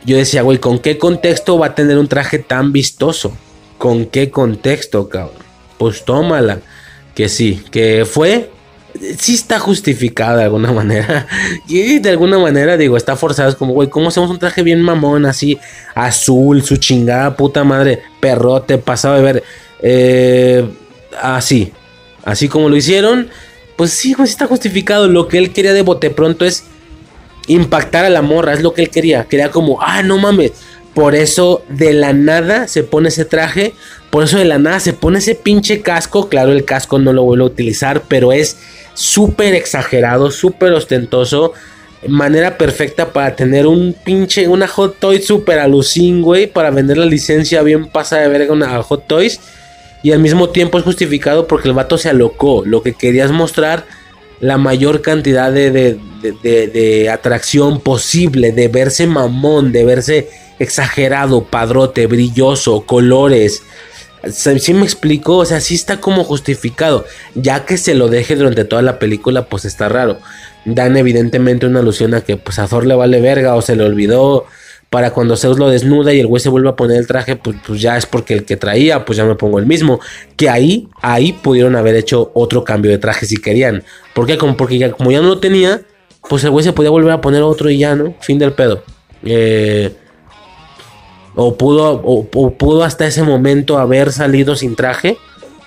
Yo 0.03 0.17
decía, 0.17 0.41
güey, 0.41 0.57
¿con 0.57 0.79
qué 0.79 0.97
contexto 0.97 1.57
va 1.57 1.67
a 1.67 1.75
tener 1.75 1.97
un 1.97 2.07
traje 2.07 2.39
tan 2.39 2.71
vistoso? 2.71 3.35
¿Con 3.77 4.07
qué 4.07 4.29
contexto, 4.29 5.07
cabrón? 5.07 5.37
Pues 5.77 6.03
tómala. 6.03 6.59
Que 7.15 7.29
sí, 7.29 7.63
que 7.71 8.05
fue 8.05 8.49
sí 9.17 9.33
está 9.33 9.59
justificada 9.59 10.37
de 10.37 10.43
alguna 10.45 10.71
manera. 10.71 11.27
Y 11.67 11.99
de 11.99 12.09
alguna 12.09 12.37
manera, 12.37 12.77
digo, 12.77 12.97
está 12.97 13.15
forzado. 13.15 13.49
Es 13.49 13.55
como, 13.55 13.73
güey, 13.73 13.89
¿cómo 13.89 14.09
hacemos 14.09 14.29
un 14.29 14.39
traje 14.39 14.63
bien 14.63 14.81
mamón 14.81 15.25
así? 15.25 15.57
Azul, 15.95 16.63
su 16.63 16.77
chingada 16.77 17.35
puta 17.35 17.63
madre, 17.63 18.01
perrote, 18.19 18.77
pasado 18.77 19.15
de 19.15 19.21
ver. 19.21 19.43
Eh, 19.81 20.65
así, 21.21 21.71
así 22.23 22.47
como 22.47 22.69
lo 22.69 22.75
hicieron. 22.75 23.29
Pues 23.75 23.91
sí, 23.91 24.13
güey, 24.13 24.27
sí 24.27 24.33
está 24.33 24.47
justificado. 24.47 25.07
Lo 25.07 25.27
que 25.27 25.37
él 25.37 25.51
quería 25.51 25.73
de 25.73 25.81
bote 25.81 26.09
pronto 26.09 26.45
es 26.45 26.65
impactar 27.47 28.05
a 28.05 28.09
la 28.09 28.21
morra. 28.21 28.53
Es 28.53 28.61
lo 28.61 28.73
que 28.73 28.83
él 28.83 28.89
quería. 28.89 29.25
Quería 29.25 29.51
como, 29.51 29.81
ah, 29.81 30.03
no 30.03 30.17
mames. 30.17 30.51
Por 30.93 31.15
eso 31.15 31.63
de 31.69 31.93
la 31.93 32.11
nada 32.11 32.67
se 32.67 32.83
pone 32.83 33.09
ese 33.09 33.23
traje. 33.25 33.73
Por 34.09 34.25
eso 34.25 34.37
de 34.37 34.45
la 34.45 34.59
nada 34.59 34.79
se 34.81 34.93
pone 34.93 35.19
ese 35.19 35.35
pinche 35.35 35.81
casco. 35.81 36.27
Claro, 36.27 36.51
el 36.51 36.65
casco 36.65 36.99
no 36.99 37.13
lo 37.13 37.23
vuelvo 37.23 37.45
a 37.45 37.47
utilizar, 37.47 38.03
pero 38.09 38.33
es 38.33 38.57
súper 39.01 39.55
exagerado, 39.55 40.31
súper 40.31 40.73
ostentoso. 40.73 41.53
Manera 42.07 42.57
perfecta 42.57 43.13
para 43.13 43.35
tener 43.35 43.67
un 43.67 43.93
pinche, 43.93 44.47
una 44.47 44.67
Hot 44.67 44.99
Toys 44.99 45.25
súper 45.25 45.59
alucin, 45.59 46.21
güey. 46.21 46.47
Para 46.47 46.71
vender 46.71 46.97
la 46.97 47.05
licencia 47.05 47.61
bien 47.63 47.87
pasa 47.87 48.17
de 48.17 48.27
verga 48.27 48.53
una 48.53 48.81
Hot 48.83 49.07
Toys. 49.07 49.39
Y 50.03 50.11
al 50.11 50.19
mismo 50.19 50.49
tiempo 50.49 50.77
es 50.77 50.83
justificado 50.83 51.47
porque 51.47 51.67
el 51.67 51.75
vato 51.75 51.97
se 51.97 52.09
alocó. 52.09 52.63
Lo 52.65 52.81
que 52.81 52.93
querías 52.93 53.31
mostrar, 53.31 53.85
la 54.39 54.57
mayor 54.57 55.01
cantidad 55.01 55.51
de, 55.51 55.71
de, 55.71 55.99
de 56.41 57.09
atracción 57.09 57.81
posible, 57.81 58.51
de 58.51 58.67
verse 58.67 59.05
mamón, 59.05 59.71
de 59.71 59.85
verse 59.85 60.29
exagerado, 60.57 61.43
padrote, 61.43 62.07
brilloso, 62.07 62.81
colores, 62.81 63.63
si 64.29 64.73
me 64.73 64.83
explico, 64.83 65.37
o 65.37 65.45
sea, 65.45 65.59
sí 65.59 65.75
está 65.75 65.99
como 65.99 66.23
justificado. 66.23 67.05
Ya 67.35 67.65
que 67.65 67.77
se 67.77 67.95
lo 67.95 68.07
deje 68.07 68.35
durante 68.35 68.65
toda 68.65 68.81
la 68.81 68.99
película, 68.99 69.45
pues 69.45 69.65
está 69.65 69.89
raro. 69.89 70.19
Dan 70.65 70.95
evidentemente 70.97 71.65
una 71.65 71.79
alusión 71.79 72.13
a 72.13 72.21
que 72.21 72.37
pues 72.37 72.59
a 72.59 72.67
Thor 72.67 72.85
le 72.85 72.95
vale 72.95 73.19
verga 73.19 73.55
o 73.55 73.61
se 73.61 73.75
le 73.75 73.83
olvidó. 73.83 74.45
Para 74.89 75.11
cuando 75.11 75.37
Zeus 75.37 75.57
lo 75.57 75.69
desnuda 75.69 76.13
y 76.13 76.19
el 76.19 76.27
güey 76.27 76.41
se 76.41 76.49
vuelve 76.49 76.67
a 76.67 76.75
poner 76.75 76.97
el 76.97 77.07
traje, 77.07 77.37
pues, 77.37 77.55
pues, 77.65 77.79
ya 77.79 77.95
es 77.95 78.05
porque 78.05 78.33
el 78.33 78.43
que 78.43 78.57
traía, 78.57 79.05
pues 79.05 79.15
ya 79.15 79.23
me 79.23 79.35
pongo 79.35 79.57
el 79.57 79.65
mismo. 79.65 80.01
Que 80.35 80.49
ahí, 80.49 80.89
ahí 81.01 81.31
pudieron 81.31 81.77
haber 81.77 81.95
hecho 81.95 82.29
otro 82.33 82.65
cambio 82.65 82.91
de 82.91 82.97
traje 82.97 83.25
si 83.25 83.37
querían. 83.37 83.83
¿Por 84.13 84.27
qué? 84.27 84.37
Como, 84.37 84.57
porque 84.57 84.77
ya, 84.77 84.91
como 84.91 85.09
ya 85.09 85.21
no 85.21 85.29
lo 85.29 85.39
tenía, 85.39 85.81
pues 86.27 86.43
el 86.43 86.49
güey 86.49 86.65
se 86.65 86.73
podía 86.73 86.89
volver 86.89 87.11
a 87.13 87.21
poner 87.21 87.41
otro 87.41 87.69
y 87.69 87.77
ya, 87.77 87.95
¿no? 87.95 88.15
Fin 88.19 88.37
del 88.37 88.51
pedo. 88.51 88.83
Eh, 89.23 89.95
o 91.35 91.55
pudo, 91.55 92.01
o, 92.03 92.51
pudo 92.51 92.83
hasta 92.83 93.07
ese 93.07 93.23
momento 93.23 93.77
haber 93.77 94.11
salido 94.11 94.55
sin 94.55 94.75
traje, 94.75 95.17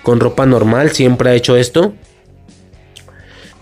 con 0.03 0.19
ropa 0.19 0.45
normal, 0.45 0.91
siempre 0.91 1.29
ha 1.29 1.33
hecho 1.33 1.55
esto. 1.55 1.93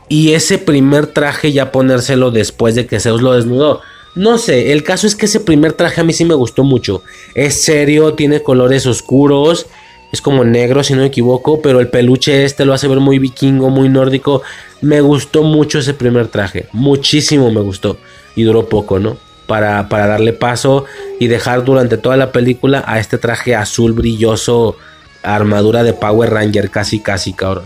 Y 0.09 0.33
ese 0.33 0.57
primer 0.57 1.07
traje 1.07 1.53
ya 1.53 1.71
ponérselo 1.71 2.29
después 2.31 2.75
de 2.75 2.85
que 2.85 2.99
Zeus 2.99 3.21
lo 3.21 3.33
desnudó. 3.33 3.81
No 4.15 4.37
sé, 4.37 4.73
el 4.73 4.83
caso 4.83 5.07
es 5.07 5.15
que 5.15 5.25
ese 5.25 5.39
primer 5.39 5.73
traje 5.73 6.01
a 6.01 6.03
mí 6.03 6.13
sí 6.13 6.25
me 6.25 6.35
gustó 6.35 6.63
mucho. 6.63 7.01
Es 7.33 7.61
serio, 7.61 8.13
tiene 8.13 8.43
colores 8.43 8.85
oscuros, 8.85 9.65
es 10.11 10.21
como 10.21 10.43
negro 10.43 10.83
si 10.83 10.93
no 10.93 10.99
me 10.99 11.07
equivoco, 11.07 11.61
pero 11.61 11.79
el 11.79 11.87
peluche 11.87 12.43
este 12.43 12.65
lo 12.65 12.73
hace 12.73 12.87
ver 12.87 12.99
muy 12.99 13.17
vikingo, 13.17 13.71
muy 13.71 13.89
nórdico. 13.89 14.43
Me 14.81 15.01
gustó 15.01 15.41
mucho 15.41 15.79
ese 15.79 15.95
primer 15.95 16.27
traje, 16.27 16.67
muchísimo 16.73 17.49
me 17.49 17.61
gustó. 17.61 17.97
Y 18.35 18.43
duró 18.43 18.69
poco, 18.69 18.99
¿no? 18.99 19.17
Para, 19.47 19.83
darle 19.83 20.33
paso 20.33 20.85
y 21.19 21.27
dejar 21.27 21.63
durante 21.63 21.97
toda 21.97 22.17
la 22.17 22.31
película 22.31 22.83
a 22.85 22.99
este 22.99 23.17
traje 23.17 23.55
azul 23.55 23.93
brilloso, 23.93 24.77
armadura 25.21 25.83
de 25.83 25.93
Power 25.93 26.31
Ranger, 26.31 26.69
casi, 26.69 26.99
casi, 26.99 27.33
cabrón. 27.33 27.65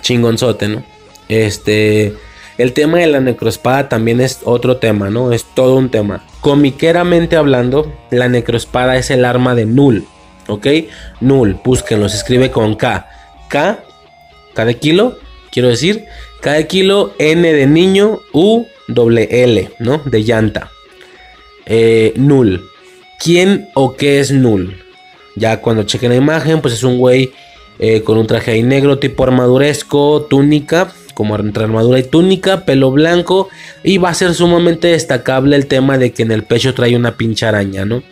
Chingonzote, 0.00 0.68
¿no? 0.68 0.84
Este. 1.28 2.14
El 2.58 2.74
tema 2.74 2.98
de 2.98 3.06
la 3.06 3.20
necroespada 3.20 3.88
también 3.88 4.20
es 4.20 4.40
otro 4.44 4.76
tema, 4.76 5.08
¿no? 5.08 5.32
Es 5.32 5.44
todo 5.44 5.74
un 5.76 5.90
tema. 5.90 6.22
Comiqueramente 6.40 7.36
hablando, 7.36 7.90
la 8.10 8.28
necroespada 8.28 8.96
es 8.96 9.10
el 9.10 9.24
arma 9.24 9.54
de 9.54 9.64
Null, 9.64 10.04
¿ok? 10.48 10.66
Null, 11.20 11.58
búsquenlo, 11.64 12.08
se 12.10 12.18
escribe 12.18 12.50
con 12.50 12.74
K. 12.76 13.08
K, 13.48 13.82
K 14.54 14.64
de 14.66 14.76
kilo, 14.76 15.16
quiero 15.50 15.68
decir, 15.68 16.04
K 16.42 16.52
de 16.52 16.66
kilo, 16.66 17.14
N 17.18 17.52
de 17.52 17.66
niño, 17.66 18.20
U, 18.32 18.66
doble 18.86 19.28
L, 19.44 19.70
¿no? 19.78 20.02
De 20.04 20.22
llanta. 20.22 20.70
Eh, 21.66 22.12
null. 22.16 22.60
¿Quién 23.22 23.68
o 23.74 23.94
qué 23.96 24.18
es 24.18 24.32
Null? 24.32 24.76
Ya 25.36 25.60
cuando 25.60 25.84
chequen 25.84 26.10
la 26.10 26.16
imagen, 26.16 26.60
pues 26.60 26.74
es 26.74 26.82
un 26.82 26.98
güey 26.98 27.32
eh, 27.78 28.02
con 28.02 28.18
un 28.18 28.26
traje 28.26 28.50
ahí 28.50 28.64
negro, 28.64 28.98
tipo 28.98 29.22
armaduresco, 29.22 30.26
túnica, 30.28 30.92
como 31.14 31.36
entre 31.36 31.62
armadura 31.62 32.00
y 32.00 32.02
túnica, 32.02 32.64
pelo 32.64 32.90
blanco. 32.90 33.48
Y 33.84 33.98
va 33.98 34.10
a 34.10 34.14
ser 34.14 34.34
sumamente 34.34 34.88
destacable 34.88 35.54
el 35.54 35.66
tema 35.66 35.98
de 35.98 36.12
que 36.12 36.24
en 36.24 36.32
el 36.32 36.42
pecho 36.42 36.74
trae 36.74 36.96
una 36.96 37.16
pinche 37.16 37.46
araña, 37.46 37.84
¿no? 37.84 38.02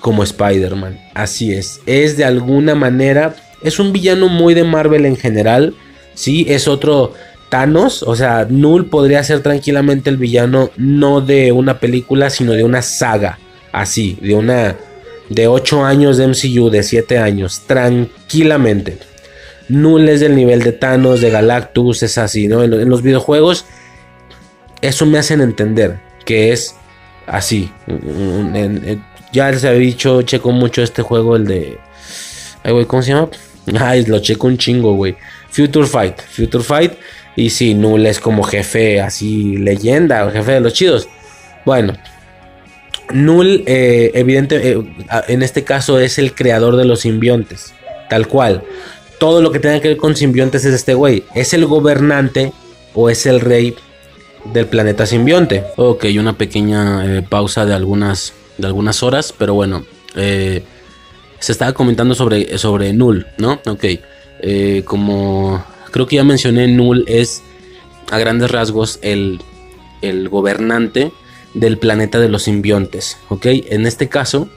Como 0.00 0.22
Spider-Man. 0.22 0.98
Así 1.12 1.52
es. 1.52 1.80
Es 1.84 2.16
de 2.16 2.24
alguna 2.24 2.74
manera. 2.74 3.34
Es 3.62 3.78
un 3.78 3.92
villano 3.92 4.28
muy 4.28 4.54
de 4.54 4.64
Marvel 4.64 5.04
en 5.04 5.18
general. 5.18 5.74
Sí, 6.14 6.46
es 6.48 6.68
otro 6.68 7.12
Thanos, 7.50 8.04
o 8.04 8.14
sea, 8.14 8.46
Null 8.48 8.86
podría 8.86 9.22
ser 9.24 9.42
tranquilamente 9.42 10.08
el 10.08 10.16
villano 10.16 10.70
no 10.76 11.20
de 11.20 11.50
una 11.52 11.80
película, 11.80 12.30
sino 12.30 12.52
de 12.52 12.62
una 12.62 12.80
saga, 12.80 13.38
así, 13.72 14.16
de 14.22 14.34
una 14.34 14.76
de 15.28 15.48
8 15.48 15.84
años 15.84 16.16
de 16.16 16.28
MCU, 16.28 16.70
de 16.70 16.82
7 16.84 17.18
años, 17.18 17.62
tranquilamente. 17.66 18.98
Null 19.68 20.08
es 20.08 20.20
del 20.20 20.36
nivel 20.36 20.62
de 20.62 20.72
Thanos, 20.72 21.20
de 21.20 21.30
Galactus, 21.30 22.04
es 22.04 22.18
así, 22.18 22.46
¿no? 22.46 22.62
En, 22.62 22.88
los 22.88 23.02
videojuegos, 23.02 23.66
eso 24.80 25.04
me 25.06 25.18
hacen 25.18 25.40
entender 25.40 25.98
que 26.24 26.52
es 26.52 26.76
así. 27.26 27.70
ya 29.32 29.50
les 29.50 29.64
había 29.64 29.80
dicho, 29.80 30.22
checo 30.22 30.52
mucho 30.52 30.82
este 30.82 31.02
juego, 31.02 31.34
el 31.34 31.46
de. 31.46 31.78
Ay, 32.62 32.84
¿cómo 32.84 33.02
se 33.02 33.12
llama? 33.12 33.28
Ay, 33.80 34.04
lo 34.06 34.20
checo 34.20 34.46
un 34.46 34.56
chingo, 34.56 34.94
güey. 34.94 35.16
Future 35.50 35.86
Fight. 35.86 36.20
Future 36.20 36.62
Fight 36.62 36.92
y 37.36 37.50
si 37.50 37.74
Null 37.74 38.06
es 38.06 38.20
como 38.20 38.42
jefe 38.42 39.00
así 39.00 39.56
leyenda, 39.56 40.26
o 40.26 40.30
jefe 40.30 40.52
de 40.52 40.60
los 40.60 40.72
chidos. 40.72 41.08
Bueno, 41.64 41.94
Null, 43.12 43.64
eh, 43.66 44.12
evidente, 44.14 44.72
eh, 44.72 44.82
en 45.28 45.42
este 45.42 45.64
caso 45.64 45.98
es 45.98 46.18
el 46.18 46.34
creador 46.34 46.76
de 46.76 46.84
los 46.84 47.00
simbiontes, 47.00 47.74
tal 48.08 48.28
cual. 48.28 48.62
Todo 49.18 49.42
lo 49.42 49.52
que 49.52 49.58
tenga 49.58 49.80
que 49.80 49.88
ver 49.88 49.96
con 49.96 50.16
simbiontes 50.16 50.64
es 50.64 50.74
este 50.74 50.94
güey. 50.94 51.24
Es 51.34 51.52
el 51.52 51.66
gobernante 51.66 52.52
o 52.94 53.10
es 53.10 53.26
el 53.26 53.40
rey 53.40 53.74
del 54.52 54.66
planeta 54.66 55.06
simbionte. 55.06 55.64
Ok, 55.76 56.06
una 56.18 56.38
pequeña 56.38 57.18
eh, 57.18 57.22
pausa 57.22 57.66
de 57.66 57.74
algunas, 57.74 58.32
de 58.56 58.66
algunas 58.66 59.02
horas, 59.02 59.34
pero 59.36 59.54
bueno, 59.54 59.84
eh, 60.16 60.62
se 61.38 61.52
estaba 61.52 61.72
comentando 61.74 62.14
sobre, 62.14 62.56
sobre 62.56 62.92
Null, 62.92 63.26
¿no? 63.38 63.60
Ok, 63.66 63.84
como 64.86 65.62
creo 65.90 66.06
que 66.06 66.16
ya 66.16 66.24
mencioné, 66.24 66.68
Null 66.68 67.04
es 67.06 67.42
a 68.10 68.18
grandes 68.18 68.50
rasgos 68.50 68.98
el, 69.02 69.40
el 70.02 70.28
gobernante 70.28 71.12
del 71.54 71.78
planeta 71.78 72.18
de 72.20 72.28
los 72.28 72.44
simbiontes, 72.44 73.18
¿ok? 73.28 73.46
En 73.46 73.86
este 73.86 74.08
caso, 74.08 74.48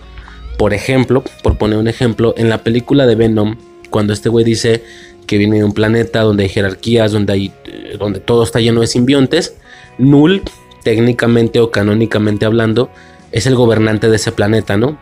por 0.58 0.74
ejemplo, 0.74 1.24
por 1.42 1.58
poner 1.58 1.78
un 1.78 1.88
ejemplo, 1.88 2.34
en 2.38 2.50
la 2.50 2.64
película 2.64 3.06
de 3.06 3.16
Venom, 3.16 3.58
cuando 3.90 4.14
este 4.14 4.30
güey 4.30 4.46
dice 4.46 4.84
que 5.28 5.38
viene 5.38 5.58
de 5.58 5.64
un 5.64 5.74
planeta 5.74 6.22
donde 6.22 6.44
hay 6.44 6.50
jerarquías, 6.50 7.12
donde, 7.12 7.34
hay, 7.34 7.54
donde 7.98 8.20
todo 8.20 8.44
está 8.44 8.60
lleno 8.60 8.82
de 8.82 8.88
simbiontes, 8.88 9.56
Null, 9.98 10.42
técnicamente 10.84 11.60
o 11.60 11.72
canónicamente 11.72 12.46
hablando, 12.46 12.90
es 13.32 13.46
el 13.46 13.56
gobernante 13.56 14.10
de 14.10 14.16
ese 14.16 14.32
planeta, 14.32 14.78
¿no? 14.78 15.00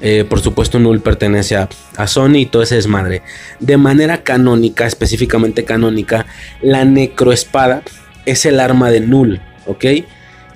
Eh, 0.00 0.24
por 0.28 0.40
supuesto, 0.40 0.78
Null 0.78 1.00
pertenece 1.00 1.56
a, 1.56 1.68
Sony 2.06 2.36
y 2.36 2.46
todo 2.46 2.62
ese 2.62 2.74
desmadre. 2.74 3.22
De 3.60 3.76
manera 3.76 4.22
canónica, 4.22 4.86
específicamente 4.86 5.64
canónica, 5.64 6.26
la 6.62 6.84
necroespada 6.84 7.82
es 8.26 8.44
el 8.44 8.60
arma 8.60 8.90
de 8.90 9.00
Null, 9.00 9.40
¿ok? 9.66 9.84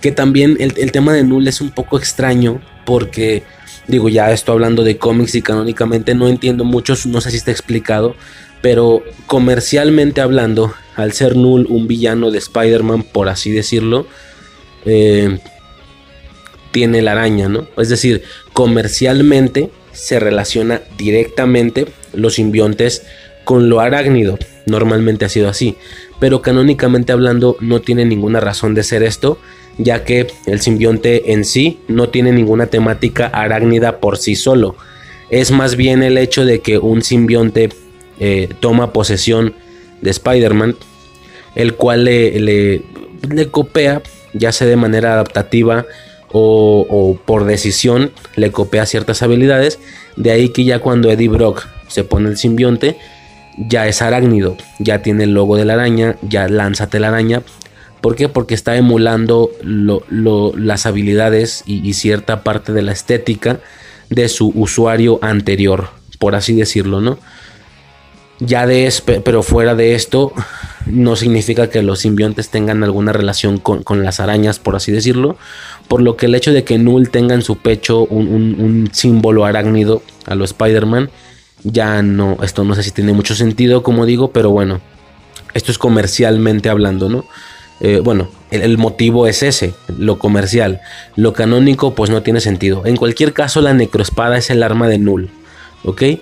Que 0.00 0.12
también 0.12 0.56
el, 0.60 0.74
el 0.76 0.92
tema 0.92 1.12
de 1.12 1.24
Null 1.24 1.48
es 1.48 1.60
un 1.60 1.70
poco 1.70 1.98
extraño 1.98 2.60
porque, 2.84 3.42
digo, 3.86 4.08
ya 4.08 4.30
estoy 4.30 4.54
hablando 4.54 4.84
de 4.84 4.98
cómics 4.98 5.34
y 5.34 5.42
canónicamente 5.42 6.14
no 6.14 6.28
entiendo 6.28 6.64
mucho, 6.64 6.94
no 7.06 7.20
sé 7.20 7.30
si 7.30 7.38
está 7.38 7.50
explicado, 7.50 8.16
pero 8.60 9.02
comercialmente 9.26 10.20
hablando, 10.20 10.74
al 10.96 11.12
ser 11.12 11.36
Null 11.36 11.66
un 11.68 11.86
villano 11.86 12.30
de 12.30 12.38
Spider-Man, 12.38 13.04
por 13.04 13.28
así 13.28 13.50
decirlo, 13.50 14.06
eh, 14.84 15.38
tiene 16.70 17.02
la 17.02 17.12
araña, 17.12 17.48
¿no? 17.48 17.66
Es 17.76 17.88
decir, 17.88 18.22
comercialmente 18.60 19.70
se 19.90 20.20
relaciona 20.20 20.82
directamente 20.98 21.86
los 22.12 22.34
simbiontes 22.34 23.06
con 23.44 23.70
lo 23.70 23.80
arácnido. 23.80 24.38
Normalmente 24.66 25.24
ha 25.24 25.30
sido 25.30 25.48
así. 25.48 25.76
Pero 26.18 26.42
canónicamente 26.42 27.10
hablando 27.10 27.56
no 27.60 27.80
tiene 27.80 28.04
ninguna 28.04 28.38
razón 28.38 28.74
de 28.74 28.82
ser 28.82 29.02
esto, 29.02 29.38
ya 29.78 30.04
que 30.04 30.26
el 30.44 30.60
simbionte 30.60 31.32
en 31.32 31.46
sí 31.46 31.78
no 31.88 32.10
tiene 32.10 32.32
ninguna 32.32 32.66
temática 32.66 33.28
arácnida 33.28 33.98
por 33.98 34.18
sí 34.18 34.36
solo. 34.36 34.76
Es 35.30 35.52
más 35.52 35.76
bien 35.76 36.02
el 36.02 36.18
hecho 36.18 36.44
de 36.44 36.60
que 36.60 36.76
un 36.76 37.00
simbionte 37.00 37.70
eh, 38.18 38.50
toma 38.60 38.92
posesión 38.92 39.54
de 40.02 40.10
Spider-Man, 40.10 40.76
el 41.54 41.76
cual 41.76 42.04
le, 42.04 42.38
le, 42.38 42.82
le 43.26 43.50
copia, 43.50 44.02
ya 44.34 44.52
sea 44.52 44.66
de 44.66 44.76
manera 44.76 45.14
adaptativa 45.14 45.86
o, 46.32 47.18
por 47.24 47.44
decisión 47.44 48.12
le 48.36 48.50
copia 48.52 48.86
ciertas 48.86 49.22
habilidades. 49.22 49.78
De 50.16 50.30
ahí 50.30 50.50
que 50.50 50.64
ya 50.64 50.78
cuando 50.78 51.10
Eddie 51.10 51.28
Brock 51.28 51.66
se 51.88 52.04
pone 52.04 52.28
el 52.28 52.36
simbionte, 52.36 52.96
ya 53.56 53.86
es 53.86 54.00
arácnido, 54.02 54.56
ya 54.78 55.02
tiene 55.02 55.24
el 55.24 55.34
logo 55.34 55.56
de 55.56 55.64
la 55.64 55.74
araña, 55.74 56.16
ya 56.22 56.48
lánzate 56.48 57.00
la 57.00 57.08
araña. 57.08 57.42
¿Por 58.00 58.16
qué? 58.16 58.28
Porque 58.28 58.54
está 58.54 58.76
emulando 58.76 59.50
las 59.62 60.86
habilidades 60.86 61.62
y, 61.66 61.86
y, 61.86 61.92
cierta 61.92 62.42
parte 62.42 62.72
de 62.72 62.80
la 62.80 62.92
estética 62.92 63.60
de 64.08 64.28
su 64.28 64.48
usuario 64.54 65.18
anterior, 65.22 65.90
por 66.18 66.34
así 66.34 66.54
decirlo, 66.54 67.00
¿no? 67.02 67.18
Ya 68.40 68.66
de 68.66 68.90
pero 69.22 69.42
fuera 69.42 69.74
de 69.74 69.94
esto, 69.94 70.32
no 70.86 71.14
significa 71.14 71.68
que 71.68 71.82
los 71.82 72.00
simbiontes 72.00 72.48
tengan 72.48 72.82
alguna 72.82 73.12
relación 73.12 73.58
con, 73.58 74.02
las 74.02 74.18
arañas, 74.18 74.58
por 74.58 74.76
así 74.76 74.90
decirlo. 74.92 75.36
Por 75.90 76.02
lo 76.02 76.16
que 76.16 76.26
el 76.26 76.36
hecho 76.36 76.52
de 76.52 76.62
que 76.62 76.78
Null 76.78 77.10
tenga 77.10 77.34
en 77.34 77.42
su 77.42 77.56
pecho 77.56 78.04
un, 78.04 78.88
símbolo 78.92 79.44
arácnido 79.44 80.02
a 80.24 80.36
lo 80.36 80.44
Spider-Man, 80.44 81.10
ya 81.64 82.00
no, 82.00 82.38
esto 82.44 82.62
no 82.62 82.76
sé 82.76 82.84
si 82.84 82.92
tiene 82.92 83.12
mucho 83.12 83.34
sentido, 83.34 83.82
como 83.82 84.06
digo, 84.06 84.30
pero 84.30 84.50
bueno, 84.50 84.80
esto 85.52 85.72
es 85.72 85.78
comercialmente 85.78 86.68
hablando, 86.68 87.08
¿no? 87.08 87.24
Eh, 87.80 88.00
bueno, 88.04 88.28
el, 88.52 88.78
motivo 88.78 89.26
es 89.26 89.42
ese, 89.42 89.74
lo 89.98 90.20
comercial. 90.20 90.80
Lo 91.16 91.32
canónico, 91.32 91.92
pues 91.92 92.08
no 92.08 92.22
tiene 92.22 92.40
sentido. 92.40 92.86
En 92.86 92.96
cualquier 92.96 93.32
caso, 93.32 93.60
la 93.60 93.74
necroespada 93.74 94.38
es 94.38 94.48
el 94.50 94.62
arma 94.62 94.86
de 94.86 94.98
Null, 94.98 95.28
¿ok? 95.82 96.02
Eh, 96.02 96.20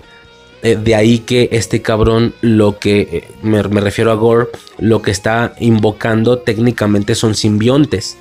de 0.83 0.95
ahí 0.95 1.19
que 1.19 1.51
este 1.53 1.83
cabrón, 1.83 2.33
lo 2.41 2.79
que 2.79 3.01
eh, 3.01 3.29
me, 3.43 3.63
refiero 3.63 4.13
a 4.13 4.15
Gore, 4.15 4.47
lo 4.79 5.03
que 5.03 5.11
está 5.11 5.53
invocando 5.61 6.39
técnicamente 6.39 7.15
son 7.15 7.35
simbiontes, 7.35 8.17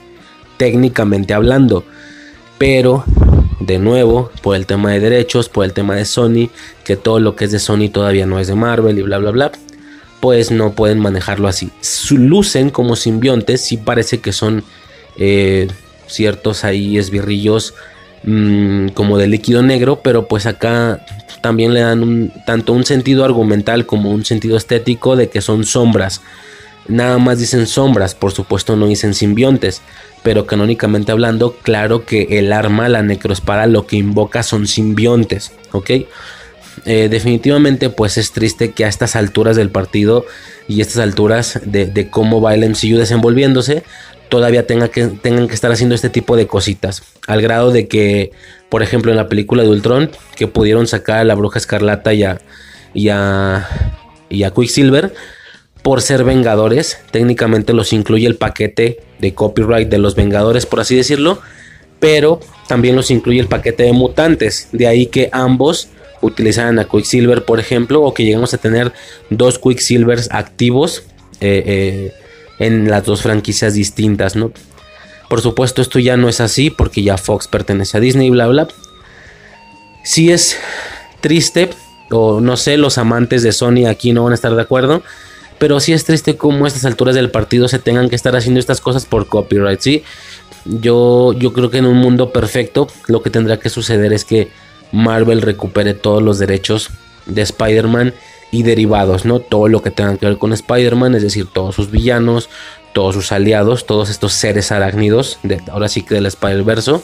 técnicamente 0.57 1.33
hablando. 1.33 1.83
Pero, 2.57 3.03
de 3.59 3.79
nuevo, 3.79 4.31
por 4.41 4.55
el 4.55 4.65
tema 4.65 4.91
de 4.91 4.99
derechos, 4.99 5.49
por 5.49 5.65
el 5.65 5.73
tema 5.73 5.95
de 5.95 6.05
Sony, 6.05 6.49
que 6.83 6.95
todo 6.95 7.19
lo 7.19 7.35
que 7.35 7.45
es 7.45 7.51
de 7.51 7.59
Sony 7.59 7.89
todavía 7.91 8.25
no 8.25 8.39
es 8.39 8.47
de 8.47 8.55
Marvel 8.55 8.97
y 8.97 9.03
bla, 9.03 9.19
bla, 9.19 9.31
bla, 9.31 9.51
pues 10.19 10.51
no 10.51 10.73
pueden 10.73 10.99
manejarlo 10.99 11.47
así. 11.47 11.69
Lucen 12.11 12.69
como 12.69 12.95
simbiontes, 12.95 13.61
sí 13.61 13.77
parece 13.77 14.19
que 14.19 14.33
son 14.33 14.63
eh, 15.17 15.67
ciertos 16.07 16.63
ahí 16.63 16.97
esbirrillos 16.97 17.75
mm, 18.23 18.89
como 18.89 19.17
de 19.17 19.27
líquido 19.27 19.61
negro, 19.61 20.01
pero 20.03 20.27
pues 20.27 20.45
acá 20.45 21.05
también 21.41 21.73
le 21.73 21.81
dan 21.81 22.33
tanto 22.45 22.73
un 22.73 22.85
sentido 22.85 23.23
argumental 23.23 23.85
como 23.85 24.11
un 24.11 24.25
sentido 24.25 24.57
estético 24.57 25.15
de 25.15 25.29
que 25.29 25.41
son 25.41 25.63
sombras. 25.63 26.21
Nada 26.87 27.17
más 27.17 27.39
dicen 27.39 27.67
sombras, 27.67 28.15
por 28.15 28.31
supuesto 28.31 28.75
no 28.75 28.87
dicen 28.87 29.13
simbiontes, 29.13 29.81
pero 30.23 30.45
canónicamente 30.45 31.11
hablando, 31.11 31.55
claro 31.61 32.05
que 32.05 32.39
el 32.39 32.53
arma, 32.53 32.87
la 32.89 33.01
necroespada, 33.01 33.65
lo 33.67 33.85
que 33.87 33.97
invoca 33.97 34.43
son 34.43 34.67
simbiontes, 34.67 35.51
¿ok? 35.71 35.91
Eh, 36.85 37.07
definitivamente 37.09 37.89
pues 37.89 38.17
es 38.17 38.31
triste 38.31 38.71
que 38.71 38.85
a 38.85 38.87
estas 38.87 39.15
alturas 39.15 39.55
del 39.55 39.69
partido 39.69 40.25
y 40.67 40.81
estas 40.81 40.99
alturas 40.99 41.59
de, 41.65 42.09
cómo 42.09 42.39
va 42.39 42.53
el 42.53 42.61
desenvolviéndose, 42.61 43.83
todavía 44.29 44.65
que, 44.65 45.07
tengan 45.21 45.47
que 45.47 45.53
estar 45.53 45.71
haciendo 45.71 45.95
este 45.95 46.09
tipo 46.09 46.35
de 46.35 46.47
cositas. 46.47 47.03
Al 47.27 47.41
grado 47.41 47.71
de 47.71 47.87
que, 47.87 48.31
por 48.69 48.83
ejemplo, 48.83 49.11
en 49.11 49.17
la 49.17 49.27
película 49.27 49.63
de 49.63 49.69
Ultron, 49.69 50.11
que 50.35 50.47
pudieron 50.47 50.87
sacar 50.87 51.19
a 51.19 51.23
la 51.23 51.35
bruja 51.35 51.59
escarlata 51.59 52.13
y 52.13 52.23
a, 52.23 52.39
y 52.93 53.09
a, 53.09 53.67
y 54.29 54.43
a 54.43 54.51
Quicksilver 54.51 55.13
por 55.87 56.01
ser 56.01 56.25
Vengadores. 56.25 56.97
Técnicamente 57.11 57.71
los 57.71 57.93
incluye 57.93 58.27
el 58.27 58.35
paquete 58.35 58.99
de 59.19 59.33
copyright 59.33 59.87
de 59.87 59.99
los 59.99 60.15
Vengadores, 60.15 60.65
por 60.65 60.81
así 60.81 60.97
decirlo. 60.97 61.39
Pero 62.01 62.41
también 62.67 62.97
los 62.97 63.09
incluye 63.09 63.39
el 63.39 63.47
paquete 63.47 63.83
de 63.83 63.93
mutantes. 63.93 64.67
De 64.73 64.85
ahí 64.85 65.05
que 65.05 65.29
ambos 65.31 65.87
utilizaran 66.19 66.77
a 66.77 66.89
Quicksilver, 66.89 67.45
por 67.45 67.61
ejemplo, 67.61 68.01
o 68.01 68.13
que 68.13 68.25
llegamos 68.25 68.53
a 68.53 68.57
tener 68.57 68.91
dos 69.29 69.59
Quicksilvers 69.59 70.27
activos. 70.29 71.03
Eh, 71.39 71.63
eh, 71.65 72.13
en 72.59 72.89
las 72.89 73.05
dos 73.05 73.21
franquicias 73.21 73.73
distintas, 73.73 74.35
¿no? 74.35 74.51
Por 75.29 75.39
supuesto, 75.39 75.81
esto 75.81 75.99
ya 75.99 76.17
no 76.17 76.27
es 76.27 76.41
así 76.41 76.69
porque 76.69 77.01
ya 77.01 77.17
Fox 77.17 77.47
pertenece 77.47 77.95
a 77.95 78.01
Disney, 78.01 78.29
bla, 78.29 78.47
bla. 78.47 78.67
Sí 80.03 80.33
es 80.33 80.57
triste, 81.21 81.69
o 82.11 82.41
no 82.41 82.57
sé, 82.57 82.75
los 82.75 82.97
amantes 82.97 83.41
de 83.41 83.53
Sony 83.53 83.85
aquí 83.87 84.11
no 84.11 84.25
van 84.25 84.33
a 84.33 84.35
estar 84.35 84.53
de 84.53 84.61
acuerdo, 84.61 85.01
pero 85.57 85.79
sí 85.79 85.93
es 85.93 86.05
triste 86.05 86.37
como 86.37 86.65
a 86.65 86.67
estas 86.67 86.85
alturas 86.85 87.15
del 87.15 87.31
partido 87.31 87.67
se 87.67 87.79
tengan 87.79 88.09
que 88.09 88.15
estar 88.15 88.35
haciendo 88.35 88.59
estas 88.59 88.81
cosas 88.81 89.05
por 89.05 89.27
copyright, 89.27 89.79
¿sí? 89.79 90.03
Yo, 90.65 91.33
yo 91.33 91.53
creo 91.53 91.69
que 91.69 91.77
en 91.77 91.85
un 91.85 91.97
mundo 91.97 92.31
perfecto 92.31 92.87
lo 93.07 93.21
que 93.21 93.29
tendrá 93.29 93.57
que 93.57 93.69
suceder 93.69 94.13
es 94.13 94.25
que 94.25 94.49
Marvel 94.91 95.41
recupere 95.41 95.93
todos 95.93 96.21
los 96.21 96.39
derechos 96.39 96.89
de 97.25 97.41
Spider-Man 97.41 98.13
y 98.51 98.63
derivados, 98.63 99.25
¿no? 99.25 99.39
Todo 99.39 99.67
lo 99.67 99.81
que 99.81 99.91
tenga 99.91 100.17
que 100.17 100.25
ver 100.25 100.37
con 100.37 100.53
Spider-Man, 100.53 101.15
es 101.15 101.23
decir, 101.23 101.47
todos 101.51 101.75
sus 101.75 101.91
villanos, 101.91 102.49
todos 102.93 103.15
sus 103.15 103.31
aliados, 103.31 103.85
todos 103.85 104.09
estos 104.09 104.33
seres 104.33 104.71
arácnidos, 104.71 105.39
de, 105.43 105.61
ahora 105.71 105.89
sí 105.89 106.03
que 106.03 106.15
del 106.15 106.25
Spider-Verse, 106.25 106.99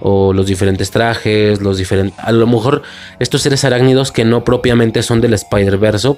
o 0.00 0.32
los 0.32 0.46
diferentes 0.46 0.90
trajes, 0.90 1.60
los 1.60 1.78
diferentes... 1.78 2.18
A 2.18 2.32
lo 2.32 2.46
mejor 2.46 2.82
estos 3.18 3.42
seres 3.42 3.64
arácnidos 3.64 4.12
que 4.12 4.24
no 4.24 4.44
propiamente 4.44 5.02
son 5.02 5.20
del 5.20 5.34
Spider-Verse, 5.34 6.16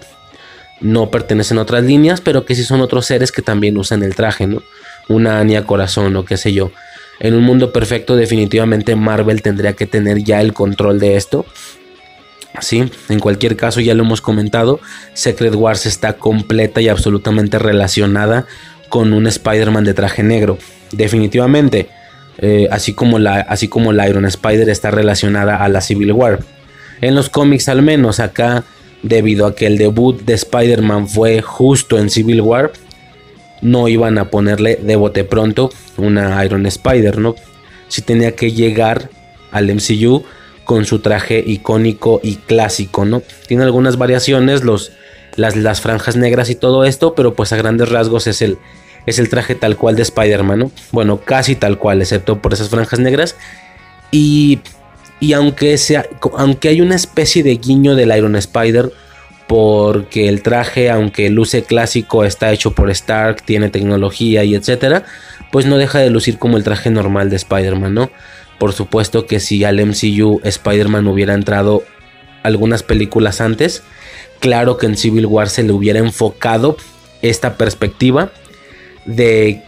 no 0.81 1.11
pertenecen 1.11 1.59
a 1.59 1.63
otras 1.63 1.85
líneas, 1.85 2.21
pero 2.21 2.45
que 2.45 2.55
sí 2.55 2.65
son 2.65 2.81
otros 2.81 3.07
seres 3.07 3.33
que 3.33 3.43
también 3.43 3.77
usan 3.77 4.03
el 4.03 4.15
traje, 4.15 4.47
¿no? 4.47 4.63
Una 5.09 5.41
Ania 5.41 5.65
Corazón 5.65 6.15
o 6.17 6.25
qué 6.25 6.37
sé 6.37 6.53
yo. 6.53 6.71
En 7.21 7.35
un 7.35 7.43
mundo 7.43 7.73
perfecto 7.73 8.15
definitivamente 8.15 8.95
Marvel 8.95 9.43
tendría 9.43 9.73
que 9.73 9.87
tener 9.87 10.23
ya 10.23 10.41
el 10.41 10.53
control 10.53 11.01
de 11.01 11.17
esto 11.17 11.45
Sí, 12.61 12.91
en 13.09 13.21
cualquier 13.21 13.57
caso 13.57 13.81
ya 13.81 13.95
lo 13.95 14.03
hemos 14.03 14.21
comentado, 14.21 14.81
Secret 15.15 15.55
Wars 15.55 15.87
está 15.87 16.15
completa 16.15 16.81
y 16.81 16.89
absolutamente 16.89 17.59
relacionada 17.59 18.47
con 18.89 19.13
un 19.13 19.27
Spider-Man 19.27 19.85
de 19.85 19.95
traje 19.95 20.23
negro. 20.23 20.59
Definitivamente, 20.91 21.89
eh, 22.39 22.69
así, 22.71 22.95
como 22.95 23.19
la, 23.19 23.41
así 23.41 23.69
como 23.69 23.93
la 23.93 24.09
Iron 24.09 24.25
Spider 24.25 24.69
está 24.71 24.91
relacionada 24.91 25.57
a 25.57 25.69
la 25.69 25.81
Civil 25.81 26.13
War. 26.13 26.41
En 27.01 27.15
los 27.15 27.29
cómics 27.29 27.69
al 27.69 27.83
menos 27.83 28.19
acá, 28.19 28.65
debido 29.03 29.47
a 29.47 29.55
que 29.55 29.67
el 29.67 29.79
debut 29.79 30.21
de 30.23 30.35
Spider-Man 30.35 31.09
fue 31.09 31.43
justo 31.43 31.99
en 31.99 32.11
Civil 32.11 32.41
War, 32.41 32.73
no 33.61 33.89
iban 33.89 34.19
a 34.19 34.31
ponerle 34.31 34.77
de 34.77 34.97
bote 34.97 35.25
pronto 35.25 35.71
una 35.97 36.45
Iron 36.45 36.67
Spider, 36.67 37.19
¿no? 37.19 37.35
Si 37.89 38.03
tenía 38.03 38.35
que 38.35 38.53
llegar 38.53 39.11
al 39.51 39.73
MCU 39.75 40.25
con 40.65 40.85
su 40.85 40.99
traje 40.99 41.43
icónico 41.45 42.21
y 42.23 42.37
clásico, 42.37 43.05
¿no? 43.05 43.23
Tiene 43.47 43.65
algunas 43.65 43.97
variaciones, 43.97 44.65
los, 44.65 44.93
las, 45.35 45.57
las 45.57 45.81
franjas 45.81 46.17
negras 46.17 46.51
y 46.51 46.55
todo 46.55 46.85
esto, 46.85 47.15
pero 47.15 47.35
pues 47.35 47.53
a 47.53 47.57
grandes 47.57 47.89
rasgos 47.89 48.27
es 48.27 48.43
el, 48.43 48.59
es 49.07 49.19
el 49.19 49.29
traje 49.29 49.55
tal 49.55 49.77
cual 49.77 49.97
de 49.97 50.03
Spider-Man, 50.03 50.59
¿no? 50.59 50.71
Bueno, 50.93 51.21
casi 51.25 51.57
tal 51.57 51.79
cual, 51.79 52.03
excepto 52.03 52.43
por 52.43 52.53
esas 52.53 52.69
franjas 52.69 53.01
negras. 53.01 53.37
Y, 54.11 54.61
y 55.21 55.33
aunque, 55.33 55.77
sea, 55.79 56.07
aunque 56.37 56.69
hay 56.69 56.81
una 56.81 56.95
especie 56.95 57.43
de 57.43 57.57
guiño 57.57 57.95
del 57.95 58.17
Iron 58.17 58.37
Spider, 58.37 58.93
porque 59.47 60.29
el 60.29 60.43
traje, 60.43 60.91
aunque 60.91 61.31
luce 61.31 61.63
clásico, 61.63 62.25
está 62.25 62.53
hecho 62.53 62.73
por 62.73 62.91
Stark, 62.91 63.43
tiene 63.43 63.71
tecnología 63.71 64.45
y 64.45 64.55
etcétera, 64.55 65.05
pues 65.51 65.67
no 65.67 65.79
deja 65.79 65.99
de 66.01 66.11
lucir 66.11 66.39
como 66.39 66.57
el 66.57 66.65
traje 66.65 66.91
normal 66.91 67.31
de 67.31 67.37
Spider-Man, 67.37 67.95
¿no? 67.95 68.11
Por 68.59 68.73
supuesto 68.75 69.27
que 69.27 69.41
si 69.41 69.65
al 69.65 69.85
MCU 69.85 70.41
Spider-Man 70.45 71.07
hubiera 71.07 71.35
entrado 71.35 71.83
algunas 72.43 72.83
películas 72.83 73.41
antes, 73.41 73.83
claro 74.41 74.77
que 74.77 74.87
en 74.87 74.97
Civil 74.97 75.27
War 75.27 75.49
se 75.49 75.63
le 75.63 75.73
hubiera 75.73 75.99
enfocado 75.99 76.77
esta 77.23 77.57
perspectiva 77.57 78.31
de 79.07 79.63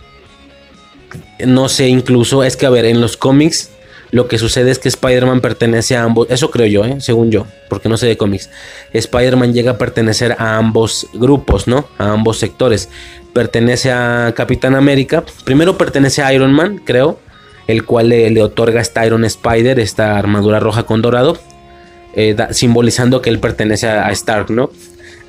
no 1.44 1.68
sé, 1.68 1.88
incluso 1.88 2.44
es 2.44 2.56
que 2.56 2.66
a 2.66 2.70
ver, 2.70 2.84
en 2.84 3.00
los 3.00 3.16
cómics 3.16 3.70
lo 4.12 4.26
que 4.26 4.38
sucede 4.38 4.70
es 4.70 4.78
que 4.78 4.88
Spider-Man 4.88 5.40
pertenece 5.40 5.96
a 5.96 6.02
ambos, 6.02 6.26
eso 6.30 6.50
creo 6.50 6.66
yo, 6.66 6.84
¿eh? 6.84 7.00
según 7.00 7.30
yo, 7.30 7.46
porque 7.68 7.88
no 7.88 7.96
sé 7.96 8.06
de 8.06 8.16
cómics. 8.16 8.50
Spider-Man 8.92 9.52
llega 9.52 9.72
a 9.72 9.78
pertenecer 9.78 10.34
a 10.38 10.56
ambos 10.56 11.06
grupos, 11.12 11.68
¿no? 11.68 11.86
A 11.98 12.10
ambos 12.12 12.38
sectores. 12.38 12.88
Pertenece 13.32 13.92
a 13.92 14.32
Capitán 14.36 14.74
América, 14.74 15.24
primero 15.44 15.78
pertenece 15.78 16.22
a 16.22 16.32
Iron 16.32 16.52
Man, 16.52 16.80
creo, 16.84 17.20
el 17.68 17.84
cual 17.84 18.08
le, 18.08 18.42
otorga 18.42 18.80
esta 18.80 19.06
Iron 19.06 19.24
Spider, 19.24 19.78
esta 19.78 20.18
armadura 20.18 20.58
roja 20.58 20.82
con 20.82 21.02
dorado, 21.02 21.38
eh, 22.14 22.36
simbolizando 22.50 23.22
que 23.22 23.30
él 23.30 23.38
pertenece 23.38 23.86
a, 23.86 24.10
Stark, 24.10 24.50
¿no? 24.50 24.70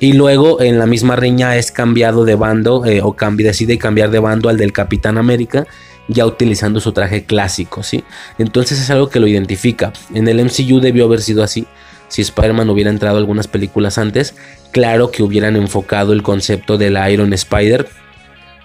Y 0.00 0.14
luego 0.14 0.60
en 0.60 0.80
la 0.80 0.86
misma 0.86 1.14
riña 1.14 1.56
es 1.56 1.70
cambiado 1.70 2.24
de 2.24 2.34
bando, 2.34 2.84
eh, 2.84 3.00
o 3.00 3.14
decide 3.36 3.78
cambiar 3.78 4.10
de 4.10 4.18
bando 4.18 4.48
al 4.48 4.56
del 4.56 4.72
Capitán 4.72 5.16
América 5.16 5.68
ya 6.12 6.26
utilizando 6.26 6.80
su 6.80 6.92
traje 6.92 7.24
clásico, 7.24 7.82
¿sí? 7.82 8.04
Entonces 8.38 8.80
es 8.80 8.90
algo 8.90 9.08
que 9.08 9.20
lo 9.20 9.26
identifica. 9.26 9.92
En 10.14 10.28
el 10.28 10.44
MCU 10.44 10.80
debió 10.80 11.04
haber 11.04 11.20
sido 11.20 11.42
así. 11.42 11.66
Si 12.08 12.22
Spider-Man 12.22 12.68
hubiera 12.68 12.90
entrado 12.90 13.18
algunas 13.18 13.48
películas 13.48 13.98
antes, 13.98 14.34
claro 14.70 15.10
que 15.10 15.22
hubieran 15.22 15.56
enfocado 15.56 16.12
el 16.12 16.22
concepto 16.22 16.76
de 16.76 16.90
la 16.90 17.10
Iron 17.10 17.32
Spider 17.32 17.88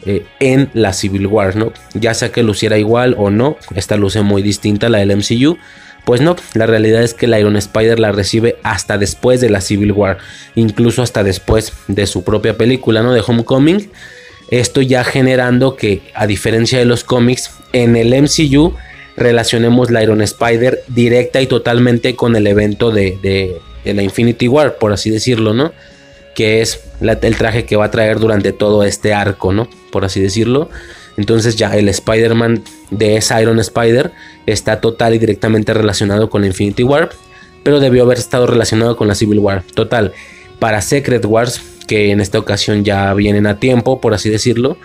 eh, 0.05 0.25
en 0.39 0.69
la 0.73 0.93
Civil 0.93 1.27
War, 1.27 1.55
¿no? 1.55 1.71
Ya 1.93 2.13
sea 2.13 2.31
que 2.31 2.43
luciera 2.43 2.77
igual 2.77 3.15
o 3.17 3.29
no, 3.29 3.57
esta 3.75 3.95
luce 3.95 4.21
muy 4.21 4.41
distinta 4.41 4.87
a 4.87 4.89
la 4.89 4.99
del 4.99 5.15
MCU. 5.15 5.57
Pues 6.05 6.21
no, 6.21 6.37
la 6.53 6.65
realidad 6.65 7.03
es 7.03 7.13
que 7.13 7.27
la 7.27 7.39
Iron 7.39 7.57
Spider 7.57 7.99
la 7.99 8.13
recibe 8.13 8.57
hasta 8.63 8.97
después 8.97 9.41
de 9.41 9.49
la 9.49 9.59
Civil 9.59 9.91
War, 9.91 10.19
incluso 10.55 11.01
hasta 11.01 11.23
después 11.23 11.73
de 11.87 12.07
su 12.07 12.23
propia 12.23 12.57
película, 12.57 13.03
¿no? 13.03 13.13
De 13.13 13.23
Homecoming 13.25 13.89
esto 14.49 14.81
ya 14.81 15.03
generando 15.03 15.75
que, 15.75 16.01
a 16.13 16.27
diferencia 16.27 16.79
de 16.79 16.85
los 16.85 17.03
cómics, 17.03 17.51
en 17.73 17.95
el 17.95 18.13
MCU 18.21 18.73
relacionemos 19.17 19.91
la 19.91 20.03
Iron 20.03 20.21
Spider 20.21 20.83
directa 20.87 21.41
y 21.41 21.47
totalmente 21.47 22.15
con 22.15 22.35
el 22.35 22.47
evento 22.47 22.91
de, 22.91 23.59
la 23.83 24.03
Infinity 24.03 24.47
War, 24.47 24.77
por 24.77 24.93
así 24.93 25.09
decirlo, 25.09 25.53
¿no? 25.53 25.73
Que 26.35 26.61
es 26.61 26.81
el 27.01 27.35
traje 27.35 27.65
que 27.65 27.75
va 27.75 27.85
a 27.85 27.91
traer 27.91 28.19
durante 28.19 28.53
todo 28.53 28.83
este 28.83 29.13
arco, 29.13 29.51
¿no? 29.51 29.67
Por 29.91 30.05
así 30.05 30.21
decirlo. 30.21 30.69
Entonces 31.17 31.55
ya 31.55 31.75
el 31.75 31.89
Spider-Man 31.89 32.63
de 32.91 33.17
esa 33.17 33.41
Iron 33.41 33.59
Spider 33.59 34.11
está 34.45 34.79
total 34.79 35.15
y 35.15 35.19
directamente 35.19 35.73
relacionado 35.73 36.29
con 36.29 36.41
la 36.41 36.47
Infinity 36.47 36.83
War, 36.83 37.09
pero 37.63 37.79
debió 37.79 38.03
haber 38.03 38.19
estado 38.19 38.45
relacionado 38.45 38.95
con 38.95 39.07
la 39.07 39.15
Civil 39.15 39.39
War. 39.39 39.63
Total, 39.73 40.13
para 40.59 40.81
Secret 40.81 41.25
Wars 41.25 41.61
que 41.87 42.11
en 42.11 42.21
esta 42.21 42.37
ocasión 42.37 42.83
ya 42.83 43.13
vienen 43.13 43.47
a 43.47 43.59
tiempo, 43.59 43.99
por 44.01 44.13
así 44.13 44.29
decirlo, 44.29 44.77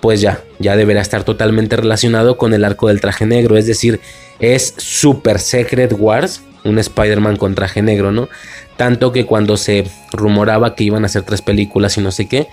pues 0.00 0.20
ya, 0.20 0.42
ya 0.58 0.76
deberá 0.76 1.00
estar 1.00 1.24
totalmente 1.24 1.76
relacionado 1.76 2.36
con 2.36 2.54
el 2.54 2.64
arco 2.64 2.88
del 2.88 3.00
traje 3.00 3.26
negro. 3.26 3.56
Es 3.56 3.66
decir, 3.66 4.00
es 4.40 4.74
Super 4.76 5.38
Secret 5.38 5.94
Wars, 5.98 6.42
un 6.64 6.78
Spider-Man 6.78 7.36
con 7.36 7.54
traje 7.54 7.82
negro, 7.82 8.12
¿no? 8.12 8.28
Tanto 8.76 9.12
que 9.12 9.24
cuando 9.24 9.56
se 9.56 9.86
rumoraba 10.12 10.74
que 10.74 10.84
iban 10.84 11.04
a 11.04 11.06
hacer 11.06 11.22
tres 11.22 11.42
películas 11.42 11.96
y 11.96 12.00
no 12.00 12.10
sé 12.10 12.28
qué, 12.28 12.48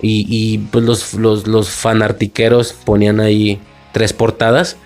y, 0.00 0.58
pues 0.70 0.84
los, 0.84 1.14
los, 1.14 1.70
fanartiqueros 1.70 2.72
ponían 2.72 3.18
ahí 3.18 3.58
tres 3.92 4.12
portadas, 4.12 4.76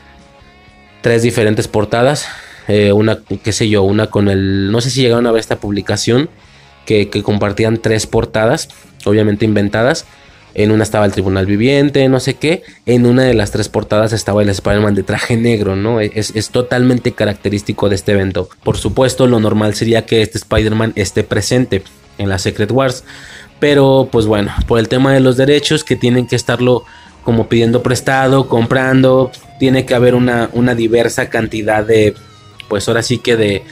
tres 1.03 1.23
diferentes 1.23 1.69
portadas, 1.69 2.29
eh, 2.67 2.93
una, 2.93 3.19
qué 3.43 3.53
sé 3.53 3.69
yo, 3.69 3.83
una 3.83 4.07
con 4.07 4.29
el, 4.29 4.73
no 4.73 4.81
sé 4.81 4.89
si 4.89 5.03
llegaron 5.03 5.27
a 5.27 5.33
ver 5.33 5.41
esta 5.41 5.57
publicación, 5.57 6.31
que, 6.87 7.09
compartían 7.23 7.79
tres 7.79 8.07
portadas, 8.07 8.69
obviamente 9.05 9.45
inventadas. 9.45 10.07
En 10.55 10.71
una 10.71 10.83
estaba 10.83 11.07
el 11.07 11.13
Tribunal 11.13 11.47
Viviente, 11.47 12.07
no 12.09 12.21
sé 12.21 12.35
qué. 12.35 12.63
En 12.85 13.07
una 13.07 13.23
de 13.23 13.33
las 13.33 13.53
tres 13.53 13.71
portadas 13.71 14.13
estaba 14.13 14.43
el 14.43 14.51
Spider-Man 14.51 14.95
de 14.95 15.03
traje 15.03 15.39
negro, 15.39 15.77
¿no? 15.77 16.01
Es, 16.01 16.33
es, 16.35 16.51
totalmente 16.51 17.13
característico 17.13 17.89
de 17.89 17.95
este 17.95 18.13
evento. 18.13 18.51
Por 18.63 18.77
supuesto, 18.77 19.27
lo 19.27 19.41
normal 19.41 19.75
sería 19.75 20.05
que 20.05 20.21
este 20.21 20.37
Spider-Man 20.37 20.93
esté 20.95 21.25
presente 21.25 21.83
en 22.19 22.29
la 22.29 22.39
Secret 22.39 22.71
Wars. 22.71 23.03
Pero, 23.61 24.09
pues 24.13 24.27
bueno, 24.27 24.53
por 24.67 24.79
el 24.79 24.89
tema 24.89 25.15
de 25.15 25.21
los 25.21 25.39
derechos 25.39 25.85
que 25.85 25.97
tienen 25.97 26.27
que 26.27 26.37
estarlo 26.37 26.85
como 27.25 27.49
pidiendo 27.49 27.83
prestado, 27.83 28.49
comprando. 28.49 29.31
Tiene 29.59 29.87
que 29.87 29.95
haber 29.95 30.15
una, 30.15 30.51
una 30.53 30.75
diversa 30.75 31.31
cantidad 31.31 31.85
de, 31.85 32.15
pues 32.69 32.89
ahora 32.89 33.03
sí 33.03 33.19
que 33.19 33.37
de 33.37 33.63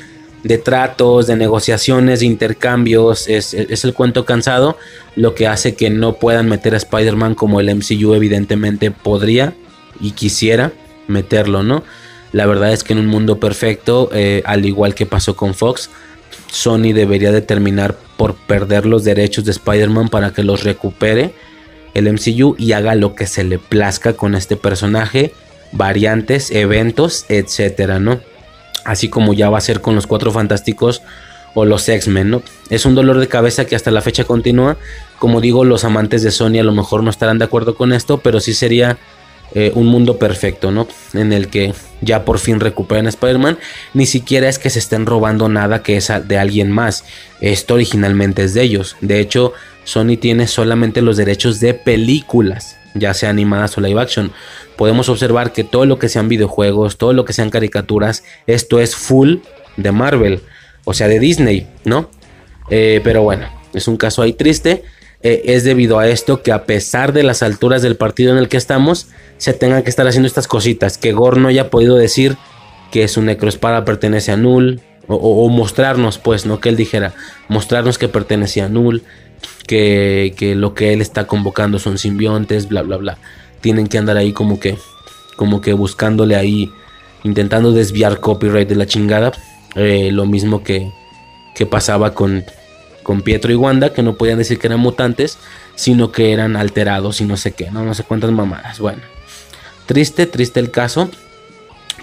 de 0.43 0.59
tratos, 0.59 1.27
de 1.27 1.37
negociaciones, 1.37 2.21
de 2.21 2.27
intercambios, 2.27 3.29
es, 3.29 3.55
el 3.55 3.95
cuento 3.95 4.25
cansado, 4.25 4.79
lo 5.17 5.35
que 5.35 5.47
hace 5.47 5.75
que 5.75 5.91
no 5.91 6.15
puedan 6.15 6.49
meter 6.49 6.75
a 6.75 6.79
Spider-Man 6.79 7.35
como 7.35 7.61
el 7.61 7.75
MCU 7.75 8.15
evidentemente 8.15 8.91
podría 8.91 9.55
y 10.01 10.13
quisiera 10.13 10.73
meterlo, 11.09 11.63
¿no? 11.63 11.85
La 12.33 12.47
verdad 12.47 12.73
es 12.73 12.85
que 12.85 12.93
en 12.93 13.01
un 13.01 13.07
mundo 13.07 13.41
perfecto, 13.41 14.09
eh, 14.13 14.43
al 14.47 14.65
igual 14.65 14.95
que 14.95 15.05
pasó 15.05 15.35
con 15.35 15.53
Fox, 15.55 15.91
Sony 16.51 16.93
debería 16.95 17.33
determinar 17.33 17.97
por 18.17 18.35
perder 18.35 18.87
los 18.87 19.05
derechos 19.05 19.45
de 19.45 19.51
Spider-Man 19.51 20.09
para 20.09 20.33
que 20.33 20.45
los 20.45 20.63
recupere 20.63 21.33
el 21.95 22.11
MCU 22.13 22.55
y 22.57 22.73
haga 22.73 22.95
lo 22.95 23.15
que 23.15 23.27
se 23.27 23.43
le 23.45 23.59
plazca 23.59 24.13
con 24.13 24.35
este 24.35 24.57
personaje, 24.57 25.35
variantes, 25.73 26.51
eventos, 26.53 27.25
etcétera, 27.29 27.99
¿no? 27.99 28.21
Así 28.85 29.09
como 29.09 29.33
ya 29.35 29.51
va 29.51 29.59
a 29.59 29.63
ser 29.63 29.81
con 29.81 29.95
los 29.95 30.07
Cuatro 30.07 30.31
Fantásticos 30.31 31.03
o 31.55 31.65
los 31.65 31.89
X-Men, 31.89 32.31
¿no? 32.31 32.43
Es 32.69 32.87
un 32.87 32.95
dolor 32.95 33.19
de 33.19 33.29
cabeza 33.29 33.65
que 33.65 33.77
hasta 33.77 33.91
la 33.91 34.03
fecha 34.03 34.25
continúa. 34.25 34.77
Como 35.19 35.41
digo, 35.41 35.65
los 35.65 35.85
amantes 35.85 36.23
de 36.23 36.31
Sony 36.31 36.61
a 36.61 36.65
lo 36.65 36.73
mejor 36.73 37.03
no 37.03 37.11
estarán 37.11 37.39
de 37.39 37.45
acuerdo 37.45 37.75
con 37.75 37.93
esto, 37.93 38.19
pero 38.19 38.41
sí 38.41 38.55
sería 38.55 38.99
eh, 39.55 39.73
un 39.75 39.87
mundo 39.87 40.17
perfecto, 40.17 40.71
¿no? 40.71 40.87
En 41.13 41.33
el 41.33 41.49
que 41.49 41.75
ya 42.01 42.25
por 42.25 42.39
fin 42.39 42.61
recuperen 42.61 43.07
a 43.07 43.11
Spider-Man. 43.11 43.59
Ni 43.95 44.07
siquiera 44.07 44.49
es 44.49 44.59
que 44.59 44.71
se 44.71 44.79
estén 44.79 45.07
robando 45.07 45.49
nada 45.49 45.83
que 45.83 45.97
es 45.97 46.13
de 46.25 46.39
alguien 46.39 46.71
más. 46.71 47.05
Esto 47.41 47.75
originalmente 47.75 48.45
es 48.45 48.55
de 48.55 48.63
ellos. 48.63 48.97
De 49.01 49.19
hecho, 49.19 49.53
Sony 49.85 50.17
tiene 50.21 50.47
solamente 50.47 51.03
los 51.03 51.17
derechos 51.17 51.59
de 51.59 51.75
películas, 51.75 52.77
ya 52.95 53.15
sea 53.15 53.31
animadas 53.31 53.77
o 53.79 53.81
live 53.81 54.01
action 54.01 54.33
podemos 54.81 55.11
observar 55.11 55.53
que 55.53 55.63
todo 55.63 55.85
lo 55.85 55.99
que 55.99 56.09
sean 56.09 56.29
videojuegos, 56.29 56.97
todo 56.97 57.13
lo 57.13 57.27
que 57.27 57.35
sean 57.35 57.51
caricaturas, 57.51 58.25
esto 58.47 58.81
es 58.81 58.97
full 58.97 59.37
de 59.77 59.93
Marvel, 59.93 60.41
o 60.85 60.95
sea, 60.95 61.07
de 61.07 61.19
Disney, 61.19 61.69
¿no? 61.85 62.09
Eh, 62.71 63.03
pero 63.05 63.23
bueno, 63.23 63.47
es 63.75 63.89
un 63.89 63.99
caso 63.99 64.23
ahí 64.23 64.33
triste. 64.33 64.83
Eh, 65.23 65.43
es 65.45 65.65
debido 65.65 65.99
a 65.99 66.09
esto 66.09 66.43
que 66.43 66.51
a 66.51 66.65
pesar 66.65 67.13
de 67.13 67.23
las 67.23 67.43
alturas 67.43 67.83
del 67.83 67.97
partido 67.97 68.33
en 68.33 68.39
el 68.39 68.49
que 68.49 68.57
estamos, 68.57 69.09
se 69.37 69.53
tengan 69.53 69.83
que 69.83 69.91
estar 69.91 70.07
haciendo 70.07 70.27
estas 70.27 70.49
cositas. 70.49 70.97
Que 70.97 71.13
Gore 71.13 71.41
no 71.41 71.49
haya 71.49 71.69
podido 71.69 71.97
decir 71.97 72.39
que 72.91 73.07
su 73.07 73.21
necroespada 73.21 73.85
pertenece 73.85 74.33
a 74.33 74.37
Null. 74.37 74.81
O, 75.13 75.49
mostrarnos, 75.49 76.19
pues, 76.19 76.47
no 76.47 76.61
que 76.61 76.69
él 76.69 76.77
dijera, 76.77 77.15
mostrarnos 77.49 77.99
que 77.99 78.09
pertenecía 78.09 78.67
a 78.67 78.69
Null. 78.69 79.03
Que, 79.67 80.35
lo 80.57 80.75
que 80.75 80.93
él 80.93 81.01
está 81.01 81.27
convocando 81.27 81.79
son 81.79 81.97
simbiontes, 81.97 82.69
bla, 82.69 82.83
bla, 82.83 82.97
bla 82.97 83.19
tienen 83.61 83.89
que 83.89 83.99
andar 83.99 84.17
ahí 84.17 84.33
como 84.33 84.59
que, 84.59 84.79
como 85.37 85.61
que 85.61 85.73
buscándole 85.73 86.37
ahí, 86.37 86.73
intentando 87.25 87.73
desviar 87.73 88.21
copyright 88.21 88.69
de 88.69 88.77
la 88.77 88.87
chingada. 88.87 89.33
Eh, 89.77 90.11
lo 90.13 90.27
mismo 90.27 90.63
que, 90.65 90.91
que 91.55 91.67
pasaba 91.67 92.15
con, 92.15 92.45
con 93.03 93.23
Pietro 93.23 93.53
y 93.53 93.57
Wanda, 93.57 93.93
que 93.93 94.03
no 94.03 94.17
podían 94.17 94.39
decir 94.39 94.59
que 94.59 94.67
eran 94.67 94.81
mutantes, 94.81 95.39
sino 95.77 96.11
que 96.11 96.33
eran 96.33 96.57
alterados 96.57 97.21
y 97.21 97.25
no 97.25 97.37
sé 97.37 97.53
qué, 97.53 97.71
no, 97.71 97.85
no 97.85 97.95
sé 97.95 98.03
cuántas 98.03 98.33
mamadas. 98.33 98.81
Bueno, 98.81 99.03
triste, 99.87 100.27
triste 100.27 100.61
el 100.61 100.71
caso, 100.71 101.11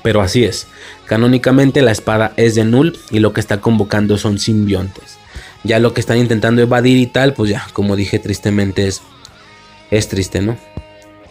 pero 0.04 0.22
así 0.22 0.46
es. 0.46 0.68
Canónicamente 1.06 1.82
la 1.82 1.92
espada 1.92 2.34
es 2.38 2.56
de 2.56 2.66
Null 2.66 2.98
y 3.12 3.20
lo 3.20 3.34
que 3.34 3.42
está 3.42 3.60
convocando 3.60 4.18
son 4.18 4.40
simbiontes. 4.40 5.18
Ya 5.64 5.80
lo 5.80 5.94
que 5.94 6.02
están 6.02 6.18
intentando 6.18 6.62
evadir 6.62 6.98
y 6.98 7.08
tal, 7.08 7.34
pues 7.34 7.50
ya, 7.50 7.68
como 7.74 7.96
dije 7.96 8.20
tristemente 8.20 8.88
es, 8.88 9.02
es 9.92 10.08
triste, 10.08 10.42
¿no? 10.42 10.58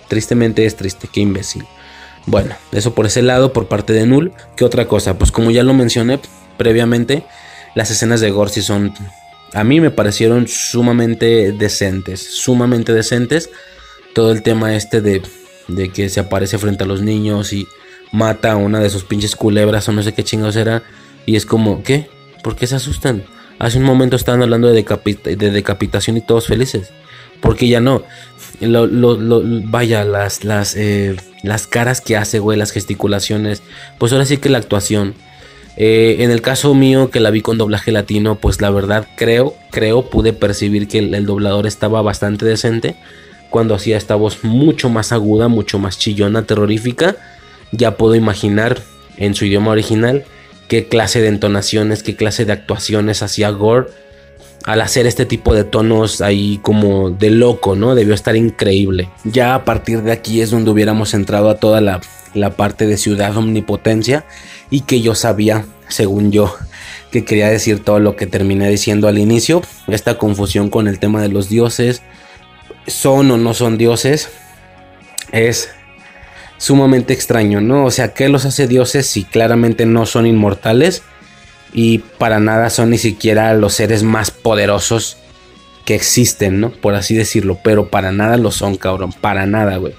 Tristemente 0.09 0.67
es 0.67 0.77
triste, 0.77 1.09
qué 1.11 1.21
imbécil. 1.21 1.65
Bueno, 2.27 2.57
eso 2.73 2.95
por 2.95 3.07
ese 3.07 3.23
lado, 3.23 3.53
por 3.53 3.69
parte 3.69 3.93
de 3.93 4.07
Null. 4.07 4.33
¿Qué 4.57 4.65
otra 4.65 4.87
cosa? 4.87 5.17
Pues 5.17 5.31
como 5.31 5.51
ya 5.51 5.63
lo 5.63 5.75
mencioné 5.75 6.19
previamente, 6.57 7.25
las 7.75 7.91
escenas 7.91 8.21
de 8.21 8.31
Gore 8.31 8.51
sí 8.51 8.63
son... 8.63 8.93
A 9.53 9.63
mí 9.63 9.81
me 9.81 9.91
parecieron 9.91 10.49
sumamente 10.49 11.53
decentes, 11.53 12.21
sumamente 12.21 12.93
decentes. 12.93 13.49
Todo 14.13 14.33
el 14.33 14.43
tema 14.43 14.75
este 14.75 15.01
de, 15.01 15.23
de 15.69 15.91
que 15.91 16.09
se 16.09 16.21
aparece 16.21 16.59
frente 16.59 16.85
a 16.85 16.87
los 16.87 17.01
niños 17.01 17.53
y 17.53 17.67
mata 18.13 18.53
a 18.53 18.57
una 18.57 18.81
de 18.81 18.91
sus 18.91 19.05
pinches 19.05 19.37
culebras 19.37 19.89
o 19.89 19.93
no 19.93 20.03
sé 20.03 20.13
qué 20.13 20.25
chingados 20.25 20.57
era. 20.57 20.83
Y 21.27 21.37
es 21.37 21.47
como, 21.47 21.83
¿qué? 21.85 22.11
¿Por 22.43 22.57
qué 22.57 22.67
se 22.67 22.75
asustan? 22.75 23.25
Hace 23.59 23.79
un 23.79 23.85
momento 23.85 24.17
estaban 24.17 24.43
hablando 24.43 24.69
de, 24.69 24.85
de 24.85 25.51
decapitación 25.51 26.17
y 26.17 26.21
todos 26.21 26.47
felices. 26.47 26.91
Porque 27.41 27.69
ya 27.69 27.81
no. 27.81 28.03
vaya, 28.61 30.05
las, 30.05 30.45
las, 30.45 30.77
eh, 30.77 31.17
las 31.43 31.67
caras 31.67 32.01
que 32.01 32.17
hace, 32.17 32.39
güey, 32.39 32.59
las 32.59 32.73
gesticulaciones. 32.73 33.63
Pues 33.99 34.13
ahora 34.13 34.25
sí 34.25 34.39
que 34.39 34.49
la 34.49 34.59
actuación. 34.59 35.15
Eh, 35.79 36.17
en 36.21 36.31
el 36.31 36.41
caso 36.41 36.75
mío, 36.75 37.11
que 37.11 37.21
la 37.21 37.31
vi 37.31 37.43
con 37.43 37.59
doblaje 37.59 37.93
latino, 37.93 38.37
pues 38.37 38.63
la 38.63 38.71
verdad 38.71 39.07
creo, 39.15 39.55
creo, 39.71 40.09
pude 40.09 40.33
percibir 40.33 40.89
que 40.89 40.99
el, 40.99 41.27
doblador 41.27 41.67
estaba 41.67 42.01
bastante 42.01 42.47
decente. 42.47 42.97
Cuando 43.51 43.75
hacía 43.75 43.97
esta 43.97 44.15
voz 44.15 44.43
mucho 44.43 44.89
más 44.89 45.13
aguda, 45.13 45.49
mucho 45.49 45.79
más 45.79 45.99
chillona, 45.99 46.47
terrorífica. 46.47 47.17
Ya 47.73 47.97
puedo 47.97 48.15
imaginar 48.15 48.81
en 49.19 49.35
su 49.35 49.45
idioma 49.45 49.71
original 49.71 50.25
qué 50.69 50.89
clase 50.89 51.21
de 51.21 51.29
entonaciones, 51.29 52.03
qué 52.03 52.17
clase 52.17 52.45
de 52.45 52.53
actuaciones 52.53 53.23
hacía 53.23 53.51
Gore 53.51 53.89
al 54.67 54.81
hacer 54.81 55.07
este 55.07 55.27
tipo 55.27 55.55
de 55.55 55.63
tonos 55.63 56.21
ahí 56.21 56.59
como 56.61 57.11
de 57.11 57.31
loco, 57.31 57.77
¿no? 57.77 57.95
Debió 57.95 58.15
estar 58.15 58.35
increíble. 58.35 59.09
Ya 59.23 59.55
a 59.55 59.65
partir 59.65 60.03
de 60.03 60.11
aquí 60.11 60.41
es 60.41 60.51
donde 60.51 60.71
hubiéramos 60.73 61.15
entrado 61.15 61.49
a 61.51 61.59
toda 61.59 61.81
la, 61.81 62.01
parte 62.57 62.87
de 62.87 62.97
ciudad 62.97 63.37
omnipotencia 63.37 64.25
y 64.69 64.81
que 64.81 65.01
yo 65.01 65.15
sabía, 65.15 65.65
según 65.89 66.33
yo, 66.33 66.55
que 67.13 67.25
quería 67.25 67.49
decir 67.49 67.83
todo 67.83 68.01
lo 68.01 68.17
que 68.17 68.27
terminé 68.27 68.69
diciendo 68.69 69.07
al 69.07 69.19
inicio. 69.19 69.63
Esta 69.87 70.19
confusión 70.19 70.69
con 70.69 70.89
el 70.89 70.99
tema 70.99 71.23
de 71.23 71.29
los 71.29 71.49
dioses, 71.49 72.03
son 72.89 73.31
o 73.31 73.37
no 73.37 73.55
son 73.55 73.79
dioses, 73.79 74.31
es 75.31 75.71
sumamente 76.59 77.13
extraño, 77.13 77.61
¿no? 77.61 77.85
O 77.85 77.91
sea, 77.91 78.15
¿qué 78.15 78.29
los 78.29 78.45
hace 78.45 78.67
dioses 78.67 79.07
si 79.07 79.25
claramente 79.25 79.87
no 79.87 80.07
son 80.07 80.27
inmortales? 80.27 81.03
y 81.73 81.99
para 81.99 82.41
nada 82.41 82.71
son 82.71 82.89
ni 82.89 82.97
siquiera 82.97 83.53
los 83.53 83.75
seres 83.75 84.03
más 84.03 84.31
poderosos 84.31 85.19
que 85.85 85.95
existen, 85.95 86.59
¿no? 86.59 86.71
Por 86.71 86.95
así 86.95 87.15
decirlo, 87.15 87.59
pero 87.63 87.91
para 87.91 88.13
nada 88.13 88.39
lo 88.39 88.51
son, 88.51 88.77
cabrón, 88.77 89.13
para 89.13 89.45
nada, 89.45 89.77
güey. 89.77 89.95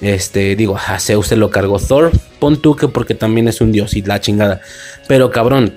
Este, 0.00 0.56
digo, 0.56 0.76
a 0.76 0.98
Zeus 0.98 1.28
se 1.28 1.36
lo 1.36 1.48
cargó 1.50 1.78
Thor, 1.78 2.10
pon 2.40 2.60
tú 2.60 2.74
que 2.74 2.88
porque 2.88 3.14
también 3.14 3.46
es 3.46 3.60
un 3.60 3.70
dios 3.70 3.94
y 3.94 4.02
la 4.02 4.20
chingada. 4.20 4.60
Pero 5.06 5.30
cabrón, 5.30 5.72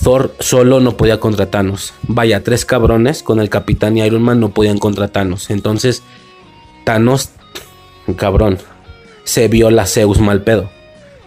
Thor 0.00 0.32
solo 0.38 0.78
no 0.78 0.96
podía 0.96 1.18
contra 1.18 1.50
Thanos. 1.50 1.92
Vaya, 2.02 2.44
tres 2.44 2.64
cabrones 2.64 3.24
con 3.24 3.40
el 3.40 3.50
Capitán 3.50 3.98
y 3.98 4.02
Iron 4.02 4.22
Man 4.22 4.38
no 4.38 4.54
podían 4.54 4.78
contra 4.78 5.08
Thanos. 5.08 5.50
Entonces, 5.50 6.04
Thanos, 6.84 7.30
cabrón, 8.16 8.58
se 9.24 9.48
vio 9.48 9.70
la 9.70 9.86
Zeus 9.86 10.20
mal 10.20 10.42
pedo. 10.42 10.70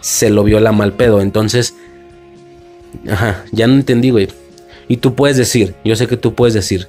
Se 0.00 0.30
lo 0.30 0.44
vio 0.44 0.60
la 0.60 0.72
mal 0.72 0.92
pedo. 0.92 1.20
Entonces, 1.20 1.74
Ajá, 3.08 3.44
ya 3.52 3.66
no 3.66 3.74
entendí, 3.74 4.10
güey. 4.10 4.28
Y 4.88 4.98
tú 4.98 5.14
puedes 5.14 5.36
decir, 5.36 5.74
yo 5.84 5.96
sé 5.96 6.06
que 6.06 6.16
tú 6.16 6.34
puedes 6.34 6.54
decir, 6.54 6.88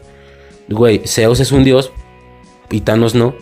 güey, 0.69 1.01
Zeus 1.05 1.39
es 1.39 1.51
un 1.51 1.63
dios 1.63 1.91
y 2.69 2.81
Thanos 2.81 3.15
no, 3.15 3.35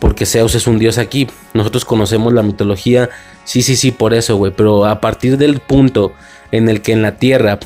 porque 0.00 0.26
Zeus 0.26 0.54
es 0.54 0.66
un 0.66 0.78
dios 0.78 0.98
aquí. 0.98 1.28
Nosotros 1.54 1.84
conocemos 1.84 2.32
la 2.32 2.42
mitología, 2.42 3.10
sí, 3.44 3.62
sí, 3.62 3.76
sí, 3.76 3.92
por 3.92 4.14
eso, 4.14 4.36
güey. 4.36 4.52
Pero 4.56 4.86
a 4.86 5.00
partir 5.00 5.38
del 5.38 5.60
punto 5.60 6.12
en 6.50 6.68
el 6.68 6.82
que 6.82 6.92
en 6.92 7.02
la 7.02 7.16
Tierra 7.16 7.58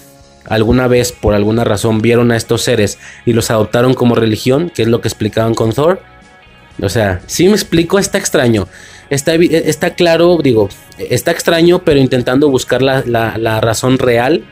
alguna 0.47 0.89
vez, 0.89 1.13
por 1.13 1.33
alguna 1.33 1.65
razón, 1.65 2.03
vieron 2.03 2.31
a 2.31 2.37
estos 2.37 2.63
seres 2.63 2.99
y 3.25 3.33
los 3.33 3.51
adoptaron 3.51 3.95
como 3.95 4.15
religión, 4.15 4.71
que 4.75 4.83
es 4.83 4.89
lo 4.89 5.01
que 5.01 5.09
explicaban 5.09 5.55
con 5.55 5.73
Thor. 5.73 6.03
O 6.83 6.89
sea, 6.89 7.23
sí 7.27 7.47
me 7.47 7.55
explico, 7.55 7.99
está 7.99 8.19
extraño. 8.19 8.69
Está, 9.15 9.35
está 9.35 9.95
claro, 9.95 10.39
digo, 10.43 10.69
está 10.99 11.31
extraño, 11.31 11.85
pero 11.85 12.01
intentando 12.01 12.49
buscar 12.49 12.82
la, 12.82 13.61
razón 13.61 13.99
real, 13.99 14.45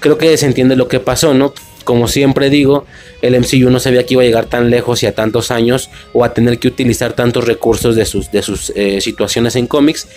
creo 0.00 0.16
que 0.16 0.36
se 0.36 0.46
entiende 0.46 0.76
lo 0.76 0.86
que 0.86 1.00
pasó, 1.00 1.34
¿no? 1.34 1.52
Como 1.82 2.08
siempre 2.08 2.50
digo, 2.50 2.86
el 3.20 3.38
MCU 3.38 3.70
no 3.70 3.80
sabía 3.80 4.06
que 4.06 4.14
iba 4.14 4.22
a 4.22 4.26
llegar 4.26 4.46
tan 4.46 4.70
lejos 4.70 5.02
y 5.02 5.06
a 5.06 5.14
tantos 5.14 5.50
años 5.50 5.90
o 6.12 6.24
a 6.24 6.32
tener 6.32 6.58
que 6.58 6.68
utilizar 6.68 7.12
tantos 7.12 7.46
recursos 7.46 7.94
de 7.96 8.06
sus, 8.06 8.30
de 8.30 8.42
sus 8.42 8.70
eh, 8.74 9.00
situaciones 9.00 9.56
en 9.56 9.66
cómics, 9.66 10.08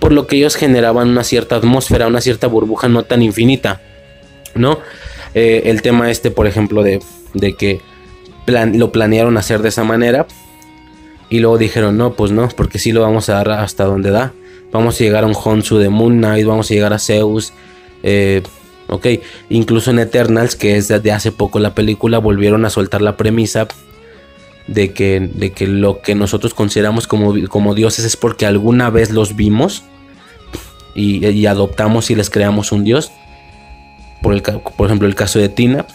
por 0.00 0.12
lo 0.12 0.26
que 0.26 0.36
ellos 0.36 0.56
generaban 0.56 1.08
una 1.08 1.24
cierta 1.24 1.56
atmósfera, 1.56 2.08
una 2.08 2.20
cierta 2.20 2.46
burbuja 2.46 2.88
no 2.88 3.04
tan 3.04 3.22
infinita, 3.22 3.80
¿no? 4.54 4.80
Eh, 5.34 5.62
el 5.66 5.82
tema 5.82 6.10
este, 6.10 6.30
por 6.30 6.46
ejemplo, 6.46 6.82
de, 6.82 7.00
de 7.32 7.54
que 7.54 7.80
lo 8.46 8.92
planearon 8.92 9.38
hacer 9.38 9.62
de 9.62 9.70
esa 9.70 9.84
manera, 9.84 10.26
y 11.30 11.40
luego 11.40 11.58
dijeron, 11.58 11.96
no, 11.96 12.14
pues 12.14 12.32
no, 12.32 12.48
porque 12.48 12.78
sí 12.78 12.92
lo 12.92 13.00
vamos 13.00 13.28
a 13.28 13.34
dar 13.34 13.50
hasta 13.50 13.84
donde 13.84 14.10
da. 14.10 14.32
Vamos 14.72 15.00
a 15.00 15.04
llegar 15.04 15.24
a 15.24 15.26
un 15.26 15.36
Honsu 15.36 15.78
de 15.78 15.88
Moon 15.88 16.18
Knight, 16.18 16.46
vamos 16.46 16.70
a 16.70 16.74
llegar 16.74 16.92
a 16.92 16.98
Zeus. 16.98 17.52
Eh, 18.02 18.42
ok, 18.88 19.06
incluso 19.48 19.90
en 19.90 19.98
Eternals, 20.00 20.56
que 20.56 20.76
es 20.76 20.88
de 20.88 21.12
hace 21.12 21.32
poco 21.32 21.58
la 21.58 21.74
película, 21.74 22.18
volvieron 22.18 22.64
a 22.64 22.70
soltar 22.70 23.00
la 23.00 23.16
premisa 23.16 23.68
de 24.66 24.92
que, 24.92 25.20
de 25.20 25.52
que 25.52 25.66
lo 25.66 26.00
que 26.00 26.14
nosotros 26.14 26.54
consideramos 26.54 27.06
como, 27.06 27.34
como 27.48 27.74
dioses 27.74 28.04
es 28.04 28.16
porque 28.16 28.46
alguna 28.46 28.90
vez 28.90 29.10
los 29.10 29.36
vimos 29.36 29.84
y, 30.94 31.46
adoptamos 31.46 32.10
y 32.10 32.14
les 32.14 32.30
creamos 32.30 32.72
un 32.72 32.84
dios. 32.84 33.10
Por, 34.22 34.34
el, 34.34 34.42
por 34.42 34.86
ejemplo, 34.86 35.06
el 35.06 35.14
caso 35.14 35.38
de 35.38 35.48
Tina 35.48 35.86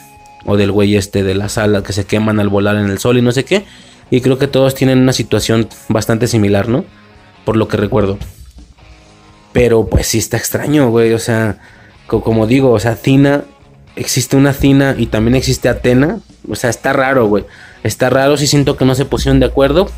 o 0.45 0.55
del 0.55 0.71
güey 0.71 0.95
este 0.95 1.23
de 1.23 1.35
las 1.35 1.57
alas 1.57 1.83
que 1.83 1.93
se 1.93 2.05
queman 2.05 2.39
al 2.39 2.49
volar 2.49 2.75
en 2.75 2.89
el 2.89 2.99
sol 2.99 3.17
y 3.17 3.21
no 3.21 3.31
sé 3.31 3.43
qué. 3.43 3.65
Y 4.11 4.21
creo 4.21 4.37
que 4.37 4.47
todos 4.47 4.75
tienen 4.75 4.99
una 4.99 5.13
situación 5.13 5.67
bastante 5.87 6.27
similar, 6.27 6.67
¿no? 6.67 6.85
Por 7.45 7.57
lo 7.57 7.67
que 7.67 7.77
recuerdo. 7.77 8.17
Pero 9.53 9.87
pues 9.87 10.07
sí 10.07 10.17
está 10.17 10.37
extraño, 10.37 10.89
güey. 10.89 11.13
O 11.13 11.19
sea, 11.19 11.59
como 12.07 12.47
digo, 12.47 12.71
o 12.71 12.79
sea, 12.79 12.95
Cina, 12.95 13.43
existe 13.95 14.35
una 14.35 14.53
Cina 14.53 14.95
y 14.97 15.07
también 15.07 15.35
existe 15.35 15.69
Atena. 15.69 16.19
O 16.49 16.55
sea, 16.55 16.69
está 16.69 16.93
raro, 16.93 17.27
güey. 17.27 17.45
Está 17.83 18.09
raro, 18.09 18.37
sí 18.37 18.47
siento 18.47 18.77
que 18.77 18.85
no 18.85 18.95
se 18.95 19.05
pusieron 19.05 19.39
de 19.39 19.45
acuerdo. 19.45 19.89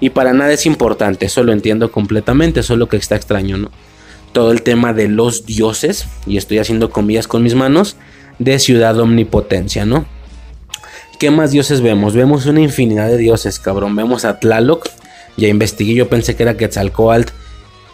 Y 0.00 0.10
para 0.10 0.32
nada 0.32 0.52
es 0.52 0.66
importante, 0.66 1.26
eso 1.26 1.42
lo 1.42 1.52
entiendo 1.52 1.90
completamente, 1.90 2.62
solo 2.62 2.88
que 2.88 2.96
está 2.96 3.16
extraño, 3.16 3.58
¿no? 3.58 3.70
Todo 4.32 4.52
el 4.52 4.62
tema 4.62 4.92
de 4.92 5.08
los 5.08 5.44
dioses, 5.44 6.06
y 6.26 6.36
estoy 6.36 6.58
haciendo 6.58 6.90
comillas 6.90 7.26
con 7.26 7.42
mis 7.42 7.54
manos, 7.56 7.96
de 8.38 8.58
ciudad 8.60 8.98
omnipotencia, 9.00 9.86
¿no? 9.86 10.06
¿Qué 11.18 11.32
más 11.32 11.50
dioses 11.50 11.80
vemos? 11.80 12.14
Vemos 12.14 12.46
una 12.46 12.60
infinidad 12.60 13.08
de 13.08 13.16
dioses, 13.16 13.58
cabrón. 13.58 13.96
Vemos 13.96 14.24
a 14.24 14.38
Tlaloc. 14.38 14.88
Ya 15.36 15.48
investigué, 15.48 15.94
yo 15.94 16.08
pensé 16.08 16.36
que 16.36 16.44
era 16.44 16.56
Quetzalcoatl, 16.56 17.32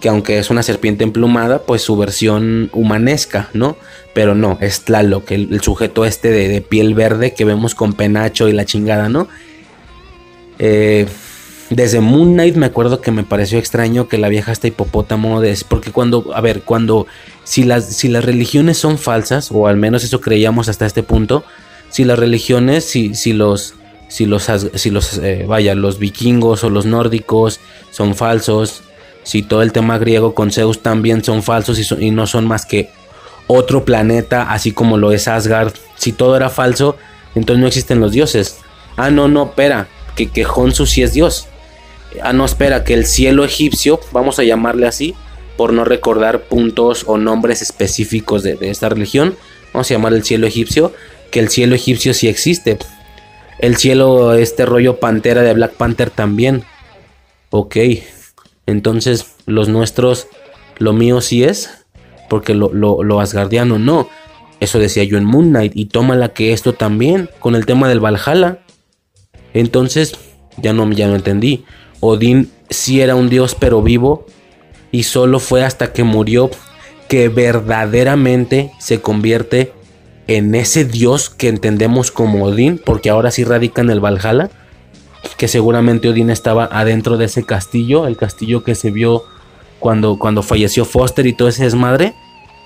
que 0.01 0.11
aunque 0.11 0.39
es 0.39 0.51
una 0.51 0.63
serpiente 0.63 1.05
emplumada, 1.05 1.63
pues 1.63 1.81
su 1.81 1.97
versión 1.97 2.69
humanesca, 2.75 3.49
¿no? 3.55 3.79
Pero 4.13 4.35
no, 4.35 4.59
es 4.61 4.83
Tlaloc, 4.83 5.31
el, 5.31 5.61
sujeto 5.63 6.05
este 6.05 6.31
de, 6.31 6.61
piel 6.61 6.93
verde 6.93 7.33
que 7.33 7.47
vemos 7.47 7.75
con 7.75 7.95
penacho 7.95 8.49
y 8.49 8.53
la 8.53 8.67
chingada, 8.67 9.09
¿no? 9.09 9.27
Eh, 10.59 11.07
desde 11.71 12.01
Moon 12.01 12.35
Knight 12.35 12.57
me 12.57 12.67
acuerdo 12.67 13.01
que 13.01 13.11
me 13.11 13.25
pareció 13.25 13.59
extraño 13.59 14.07
que 14.07 14.19
la 14.19 14.29
vieja 14.29 14.53
esta 14.53 14.69
hipopótamo 14.69 15.43
es 15.43 15.65
porque 15.65 15.91
cuando, 15.93 16.33
a 16.35 16.43
ver, 16.43 16.61
cuando 16.63 17.07
si 17.45 17.65
las, 17.65 17.87
si 17.87 18.09
las 18.09 18.25
religiones 18.25 18.77
son 18.77 18.99
falsas, 18.99 19.51
o 19.51 19.67
al 19.67 19.79
menos 19.79 20.05
eso 20.05 20.21
creíamos 20.21 20.69
hasta 20.69 20.85
este 20.85 21.03
punto, 21.03 21.45
si 21.95 22.03
las 22.03 22.19
religiones, 22.19 22.85
si, 22.85 23.15
si 23.15 23.33
los, 23.33 23.75
si 24.09 24.27
los, 24.27 24.51
si 24.75 24.91
los 24.91 25.17
eh, 25.19 25.45
vaya, 25.47 25.77
los 25.77 26.01
vikingos 26.01 26.65
o 26.65 26.69
los 26.69 26.87
nórdicos 26.87 27.61
son 27.93 28.17
falsos, 28.17 28.83
si 29.23 29.45
todo 29.45 29.63
el 29.63 29.71
tema 29.71 29.97
griego 29.99 30.35
con 30.35 30.51
Zeus 30.51 30.83
también 30.83 31.23
son 31.23 31.45
falsos 31.45 31.79
y, 31.79 32.05
y 32.05 32.11
no 32.11 32.27
son 32.27 32.49
más 32.49 32.67
que 32.67 32.91
otro 33.47 33.85
planeta, 33.85 34.51
así 34.51 34.73
como 34.73 34.99
lo 34.99 35.13
es 35.13 35.29
Asgard, 35.29 35.73
si 35.95 36.11
todo 36.11 36.35
era 36.35 36.49
falso, 36.51 36.97
entonces 37.37 37.61
no 37.61 37.69
existen 37.69 38.01
los 38.01 38.11
dioses. 38.11 38.59
Ah, 38.97 39.13
no, 39.13 39.29
no, 39.29 39.45
espera, 39.45 39.87
que, 40.17 40.29
que 40.29 40.45
Honsu 40.45 40.87
sí 40.87 41.01
es 41.01 41.13
dios. 41.13 41.47
Ah, 42.25 42.33
no, 42.33 42.45
espera, 42.45 42.83
que 42.83 42.95
el 42.95 43.07
cielo 43.07 43.45
egipcio, 43.45 44.01
vamos 44.11 44.41
a 44.41 44.43
llamarle 44.43 44.89
así, 44.89 45.15
por 45.57 45.73
no 45.73 45.85
recordar 45.85 46.41
puntos 46.41 47.05
o 47.07 47.19
nombres 47.19 47.63
específicos 47.63 48.43
de, 48.43 48.57
de 48.57 48.71
esta 48.71 48.89
religión, 48.89 49.37
vamos 49.73 49.89
a 49.89 49.95
llamar 49.95 50.13
el 50.13 50.25
cielo 50.25 50.49
egipcio, 50.49 50.93
que 51.35 51.41
el 51.41 51.49
cielo 51.49 51.75
egipcio 51.75 52.15
sí 52.15 52.29
existe. 52.29 52.79
El 53.59 53.77
cielo, 53.77 54.35
este 54.35 54.65
rollo 54.67 55.01
pantera 55.01 55.43
de 55.43 55.53
Black 55.53 55.73
Panther 55.73 56.09
también. 56.09 56.63
Ok. 57.51 57.77
Entonces, 58.67 59.35
los 59.45 59.69
nuestros, 59.69 60.29
lo 60.79 60.93
mío 60.93 61.21
sí 61.21 61.43
es. 61.43 61.71
Porque 62.31 62.55
lo, 62.55 62.73
lo, 62.73 63.21
asgardiano 63.21 63.81
no. 63.81 64.09
Eso 64.61 64.79
decía 64.79 65.03
yo 65.03 65.19
en 65.19 65.25
Moon 65.25 65.49
Knight. 65.49 65.73
Y 65.75 65.87
tómala 65.87 66.29
que 66.29 66.53
esto 66.53 66.73
también. 66.73 67.29
Con 67.41 67.57
el 67.57 67.67
tema 67.67 67.89
del 67.89 67.99
Valhalla. 67.99 68.61
Entonces, 69.55 70.15
ya 70.57 70.73
no, 70.73 70.89
ya 70.93 71.09
no 71.09 71.17
entendí. 71.17 71.65
Odín 71.99 72.53
sí 72.71 73.01
era 73.01 73.17
un 73.17 73.29
dios 73.29 73.57
pero 73.59 73.83
vivo 73.83 74.25
y 74.93 75.03
solo 75.03 75.41
fue 75.41 75.65
hasta 75.65 75.93
que 75.93 76.05
murió 76.05 76.49
que 77.09 77.29
verdaderamente 77.29 78.71
se 78.79 79.01
convierte 79.01 79.73
en 80.27 80.55
ese 80.55 80.85
dios 80.85 81.31
que 81.31 81.49
entendemos 81.49 82.11
como 82.11 82.45
Odín, 82.45 82.81
porque 82.85 83.11
ahora 83.11 83.31
sí 83.31 83.45
radica 83.45 83.83
en 83.83 83.91
el 83.91 84.01
Valhalla, 84.01 84.51
que 85.37 85.49
seguramente 85.49 86.09
Odín 86.09 86.31
estaba 86.31 86.69
adentro 86.71 87.17
de 87.17 87.27
ese 87.27 87.45
castillo, 87.45 88.07
el 88.07 88.17
castillo 88.17 88.65
que 88.65 88.75
se 88.75 88.91
vio 88.91 89.25
cuando, 89.81 90.19
cuando 90.19 90.43
falleció 90.43 90.85
Foster 90.85 91.27
y 91.27 91.35
todo 91.35 91.49
ese 91.49 91.65
desmadre. 91.65 92.15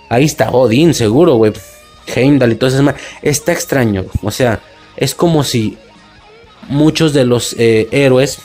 Ahí 0.08 0.24
está 0.24 0.50
Odín, 0.50 0.94
seguro, 0.94 1.34
güey. 1.34 1.52
Heimdall 2.06 2.52
y 2.52 2.56
todo 2.56 2.68
ese 2.68 2.78
desmadre. 2.78 3.00
Está 3.22 3.52
extraño, 3.52 4.04
o 4.22 4.30
sea, 4.30 4.60
es 4.96 5.14
como 5.14 5.44
si 5.44 5.76
muchos 6.68 7.12
de 7.12 7.24
los 7.24 7.54
eh, 7.58 7.88
héroes, 7.90 8.38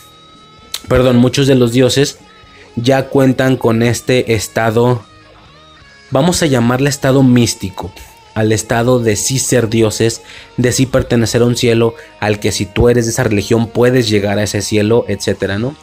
perdón, 0.87 1.17
muchos 1.17 1.47
de 1.47 1.55
los 1.55 1.71
dioses 1.71 2.17
ya 2.75 3.07
cuentan 3.09 3.57
con 3.57 3.83
este 3.83 4.33
estado, 4.33 5.03
vamos 6.09 6.41
a 6.41 6.47
llamarle 6.47 6.89
estado 6.89 7.21
místico 7.21 7.91
al 8.33 8.51
estado 8.51 8.99
de 8.99 9.15
sí 9.15 9.39
ser 9.39 9.69
dioses, 9.69 10.21
de 10.57 10.71
sí 10.71 10.85
pertenecer 10.85 11.41
a 11.41 11.45
un 11.45 11.55
cielo 11.55 11.95
al 12.19 12.39
que 12.39 12.51
si 12.51 12.65
tú 12.65 12.89
eres 12.89 13.05
de 13.05 13.11
esa 13.11 13.23
religión 13.23 13.67
puedes 13.67 14.09
llegar 14.09 14.39
a 14.39 14.43
ese 14.43 14.61
cielo, 14.61 15.05
etcétera, 15.07 15.59
¿no? 15.59 15.75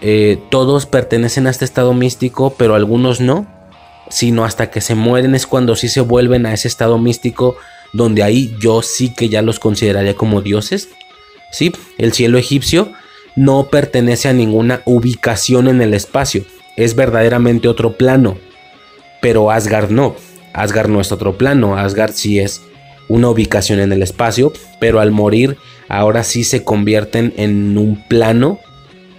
Eh, 0.00 0.38
todos 0.50 0.86
pertenecen 0.86 1.46
a 1.46 1.50
este 1.50 1.64
estado 1.64 1.94
místico, 1.94 2.54
pero 2.56 2.74
algunos 2.74 3.20
no, 3.20 3.46
sino 4.10 4.44
hasta 4.44 4.70
que 4.70 4.80
se 4.80 4.94
mueren 4.94 5.34
es 5.34 5.46
cuando 5.46 5.76
sí 5.76 5.88
se 5.88 6.00
vuelven 6.00 6.46
a 6.46 6.52
ese 6.52 6.68
estado 6.68 6.98
místico, 6.98 7.56
donde 7.92 8.22
ahí 8.22 8.54
yo 8.60 8.82
sí 8.82 9.14
que 9.14 9.28
ya 9.28 9.40
los 9.40 9.58
consideraría 9.58 10.14
como 10.14 10.42
dioses. 10.42 10.88
Sí, 11.52 11.72
el 11.98 12.12
cielo 12.12 12.38
egipcio 12.38 12.92
no 13.36 13.68
pertenece 13.70 14.28
a 14.28 14.32
ninguna 14.32 14.82
ubicación 14.84 15.68
en 15.68 15.80
el 15.80 15.94
espacio, 15.94 16.44
es 16.76 16.94
verdaderamente 16.96 17.68
otro 17.68 17.96
plano, 17.96 18.36
pero 19.20 19.50
Asgard 19.50 19.90
no. 19.90 20.16
Asgard 20.54 20.88
no 20.88 21.00
es 21.00 21.12
otro 21.12 21.36
plano, 21.36 21.76
Asgard 21.76 22.12
sí 22.14 22.38
es 22.38 22.62
una 23.08 23.28
ubicación 23.28 23.80
en 23.80 23.92
el 23.92 24.02
espacio, 24.02 24.52
pero 24.80 25.00
al 25.00 25.10
morir 25.10 25.58
ahora 25.88 26.24
sí 26.24 26.44
se 26.44 26.64
convierten 26.64 27.34
en 27.36 27.76
un 27.76 28.02
plano, 28.08 28.58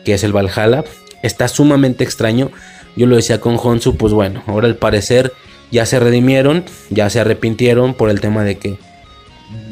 que 0.04 0.14
es 0.14 0.24
el 0.24 0.34
Valhalla. 0.34 0.84
Está 1.22 1.48
sumamente 1.48 2.04
extraño. 2.04 2.52
Yo 2.96 3.08
lo 3.08 3.16
decía 3.16 3.40
con 3.40 3.58
Honsu, 3.62 3.98
pues 3.98 4.14
bueno, 4.14 4.44
ahora 4.48 4.68
al 4.68 4.78
parecer 4.78 5.34
ya 5.72 5.86
se 5.86 6.00
redimieron, 6.00 6.64
ya 6.90 7.10
se 7.10 7.20
arrepintieron 7.20 7.94
por 7.94 8.10
el 8.10 8.22
tema 8.22 8.44
de 8.44 8.58
que 8.58 8.78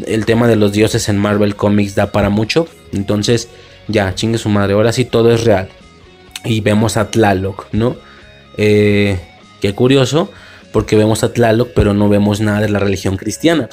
el 0.07 0.25
tema 0.25 0.47
de 0.47 0.55
los 0.55 0.71
dioses 0.71 1.09
en 1.09 1.17
Marvel 1.17 1.55
Comics 1.55 1.95
da 1.95 2.11
para 2.11 2.29
mucho. 2.29 2.67
Entonces, 2.91 3.49
ya, 3.87 4.13
chingue 4.15 4.37
su 4.37 4.49
madre, 4.49 4.73
ahora 4.73 4.91
sí 4.91 5.05
todo 5.05 5.31
es 5.31 5.43
real. 5.43 5.69
Y 6.43 6.61
vemos 6.61 6.97
a 6.97 7.09
Tlaloc, 7.09 7.67
¿no? 7.71 7.95
Eh, 8.57 9.19
qué 9.61 9.73
curioso, 9.73 10.29
porque 10.73 10.97
vemos 10.97 11.23
a 11.23 11.31
Tlaloc, 11.31 11.69
pero 11.73 11.93
no 11.93 12.09
vemos 12.09 12.41
nada 12.41 12.59
de 12.59 12.67
la 12.67 12.79
religión 12.79 13.15
cristiana. 13.15 13.69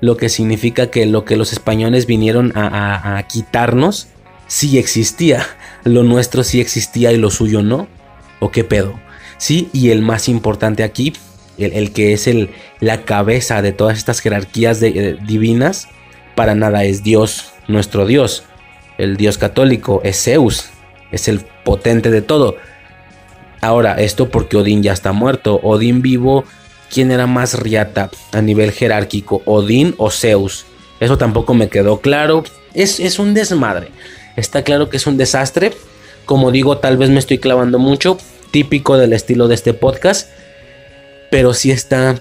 Lo 0.00 0.18
que 0.18 0.28
significa 0.28 0.90
que 0.90 1.06
lo 1.06 1.24
que 1.24 1.36
los 1.36 1.52
españoles 1.52 2.06
vinieron 2.06 2.52
a, 2.56 3.24
quitarnos 3.28 4.08
sí 4.48 4.76
existía. 4.76 5.46
Lo 5.84 6.02
nuestro 6.02 6.42
sí 6.42 6.60
existía 6.60 7.12
y 7.12 7.16
lo 7.16 7.30
suyo 7.30 7.62
no. 7.62 7.88
¿O 8.40 8.50
qué 8.50 8.64
pedo? 8.64 9.00
Sí, 9.38 9.70
y 9.72 9.90
el 9.90 10.02
más 10.02 10.28
importante 10.28 10.82
aquí, 10.82 11.14
el, 11.56 11.92
que 11.92 12.12
es 12.12 12.26
el, 12.26 12.50
la 12.80 13.02
cabeza 13.04 13.62
de 13.62 13.72
todas 13.72 13.96
estas 13.96 14.20
jerarquías 14.20 14.82
eh, 14.82 15.16
divinas, 15.24 15.88
para 16.34 16.54
nada 16.54 16.84
es 16.84 17.04
Dios, 17.04 17.52
nuestro 17.68 18.06
Dios. 18.06 18.42
El 18.98 19.16
Dios 19.16 19.38
católico 19.38 20.00
es 20.04 20.22
Zeus, 20.22 20.70
es 21.12 21.28
el 21.28 21.40
potente 21.64 22.10
de 22.10 22.22
todo. 22.22 22.56
Ahora, 23.64 23.94
esto 23.94 24.28
porque 24.28 24.58
Odín 24.58 24.82
ya 24.82 24.92
está 24.92 25.12
muerto. 25.12 25.58
Odín 25.62 26.02
vivo, 26.02 26.44
¿quién 26.92 27.10
era 27.10 27.26
más 27.26 27.58
riata 27.58 28.10
a 28.32 28.42
nivel 28.42 28.72
jerárquico? 28.72 29.40
¿Odín 29.46 29.94
o 29.96 30.10
Zeus? 30.10 30.66
Eso 31.00 31.16
tampoco 31.16 31.54
me 31.54 31.70
quedó 31.70 32.02
claro. 32.02 32.44
Es, 32.74 33.00
es 33.00 33.18
un 33.18 33.32
desmadre. 33.32 33.88
Está 34.36 34.64
claro 34.64 34.90
que 34.90 34.98
es 34.98 35.06
un 35.06 35.16
desastre. 35.16 35.72
Como 36.26 36.50
digo, 36.50 36.76
tal 36.76 36.98
vez 36.98 37.08
me 37.08 37.18
estoy 37.18 37.38
clavando 37.38 37.78
mucho. 37.78 38.18
Típico 38.50 38.98
del 38.98 39.14
estilo 39.14 39.48
de 39.48 39.54
este 39.54 39.72
podcast. 39.72 40.28
Pero 41.30 41.54
sí 41.54 41.70
está 41.70 42.20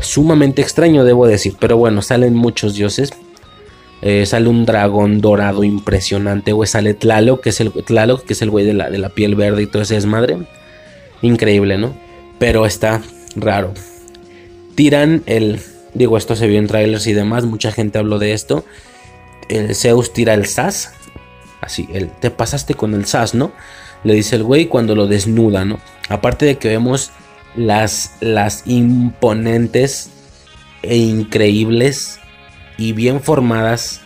sumamente 0.00 0.62
extraño, 0.62 1.02
debo 1.02 1.26
decir. 1.26 1.54
Pero 1.58 1.78
bueno, 1.78 2.00
salen 2.00 2.36
muchos 2.36 2.74
dioses. 2.74 3.10
Eh, 4.02 4.24
sale 4.24 4.48
un 4.48 4.64
dragón 4.66 5.20
dorado 5.20 5.64
impresionante, 5.64 6.52
güey. 6.52 6.68
Sale 6.68 6.94
Tlaloc, 6.94 7.40
que 7.40 7.48
es 7.48 7.60
el 7.60 7.72
Tlaloc, 7.72 8.24
que 8.24 8.34
es 8.34 8.42
el 8.42 8.50
güey 8.50 8.64
de 8.64 8.74
la, 8.74 8.88
de 8.88 8.98
la 8.98 9.08
piel 9.08 9.34
verde 9.34 9.64
y 9.64 9.66
todo 9.66 9.82
ese 9.82 9.94
desmadre. 9.94 10.38
Increíble, 11.22 11.78
¿no? 11.78 11.94
Pero 12.38 12.66
está 12.66 13.02
raro. 13.36 13.74
Tiran 14.74 15.22
el. 15.26 15.60
Digo, 15.94 16.16
esto 16.16 16.36
se 16.36 16.46
vio 16.46 16.58
en 16.58 16.66
trailers 16.66 17.06
y 17.06 17.12
demás. 17.12 17.44
Mucha 17.44 17.72
gente 17.72 17.98
habló 17.98 18.18
de 18.18 18.32
esto. 18.32 18.64
El 19.48 19.74
Zeus 19.74 20.12
tira 20.12 20.34
el 20.34 20.46
sas. 20.46 20.92
Así, 21.60 21.88
el, 21.92 22.08
te 22.10 22.30
pasaste 22.30 22.74
con 22.74 22.94
el 22.94 23.04
sas, 23.04 23.34
¿no? 23.34 23.52
Le 24.04 24.14
dice 24.14 24.36
el 24.36 24.44
güey 24.44 24.66
cuando 24.66 24.94
lo 24.94 25.06
desnuda, 25.06 25.64
¿no? 25.64 25.78
Aparte 26.08 26.46
de 26.46 26.56
que 26.56 26.68
vemos 26.68 27.10
las, 27.54 28.14
las 28.20 28.62
imponentes 28.66 30.10
e 30.82 30.96
increíbles 30.96 32.18
y 32.78 32.92
bien 32.92 33.20
formadas 33.20 34.00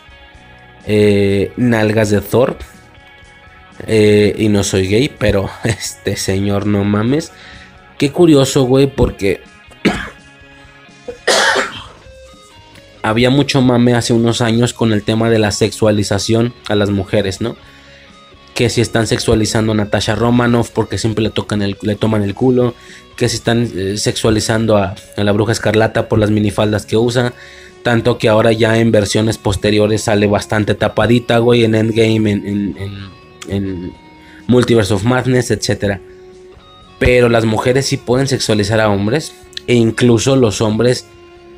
eh, 0.87 1.53
nalgas 1.57 2.11
de 2.11 2.21
Thor. 2.21 2.57
Eh, 3.87 4.35
y 4.39 4.49
no 4.49 4.65
soy 4.65 4.87
gay, 4.87 5.11
pero 5.19 5.51
este 5.65 6.17
señor, 6.17 6.67
no 6.67 6.85
mames. 6.85 7.33
Qué 7.99 8.11
curioso, 8.11 8.65
güey, 8.65 8.87
porque 8.87 9.41
había 13.03 13.31
mucho 13.31 13.63
mame 13.63 13.95
hace 13.95 14.13
unos 14.13 14.41
años 14.41 14.73
con 14.73 14.93
el 14.93 15.03
tema 15.03 15.31
de 15.31 15.39
la 15.39 15.51
sexualización 15.51 16.55
a 16.69 16.75
las 16.75 16.91
mujeres, 16.91 17.41
¿no? 17.41 17.57
Que 18.55 18.71
si 18.71 18.81
están 18.81 19.07
sexualizando 19.07 19.73
a 19.73 19.75
Natasha 19.75 20.15
Romanoff 20.15 20.71
porque 20.71 20.99
siempre 20.99 21.25
le, 21.25 21.31
tocan 21.31 21.63
el, 21.63 21.77
le 21.83 21.97
toman 21.97 22.23
el 22.23 22.35
culo. 22.35 22.75
Que 23.17 23.29
si 23.29 23.37
están 23.37 23.71
eh, 23.75 23.97
sexualizando 23.97 24.77
a, 24.77 24.95
la 25.17 25.33
bruja 25.33 25.53
escarlata 25.53 26.09
por 26.09 26.19
las 26.19 26.31
minifaldas 26.31 26.87
que 26.87 26.97
usa. 26.97 27.33
Tanto 27.83 28.17
que 28.17 28.29
ahora 28.29 28.53
ya 28.53 28.79
en 28.79 28.93
versiones 28.93 29.39
posteriores 29.39 30.03
sale 30.03 30.27
bastante 30.27 30.75
tapadita, 30.75 31.39
güey, 31.39 31.65
en 31.65 31.75
Endgame, 31.75 32.31
en, 32.31 32.77
en 32.79 33.14
Multiverse 34.47 34.95
of 34.95 35.05
Madness, 35.05 35.51
etc. 35.51 36.01
Pero 36.99 37.29
las 37.29 37.45
mujeres 37.45 37.87
sí 37.87 37.97
pueden 37.97 38.29
sexualizar 38.29 38.81
a 38.81 38.91
hombres 38.91 39.35
e 39.67 39.75
incluso 39.75 40.37
los 40.37 40.61
hombres 40.61 41.07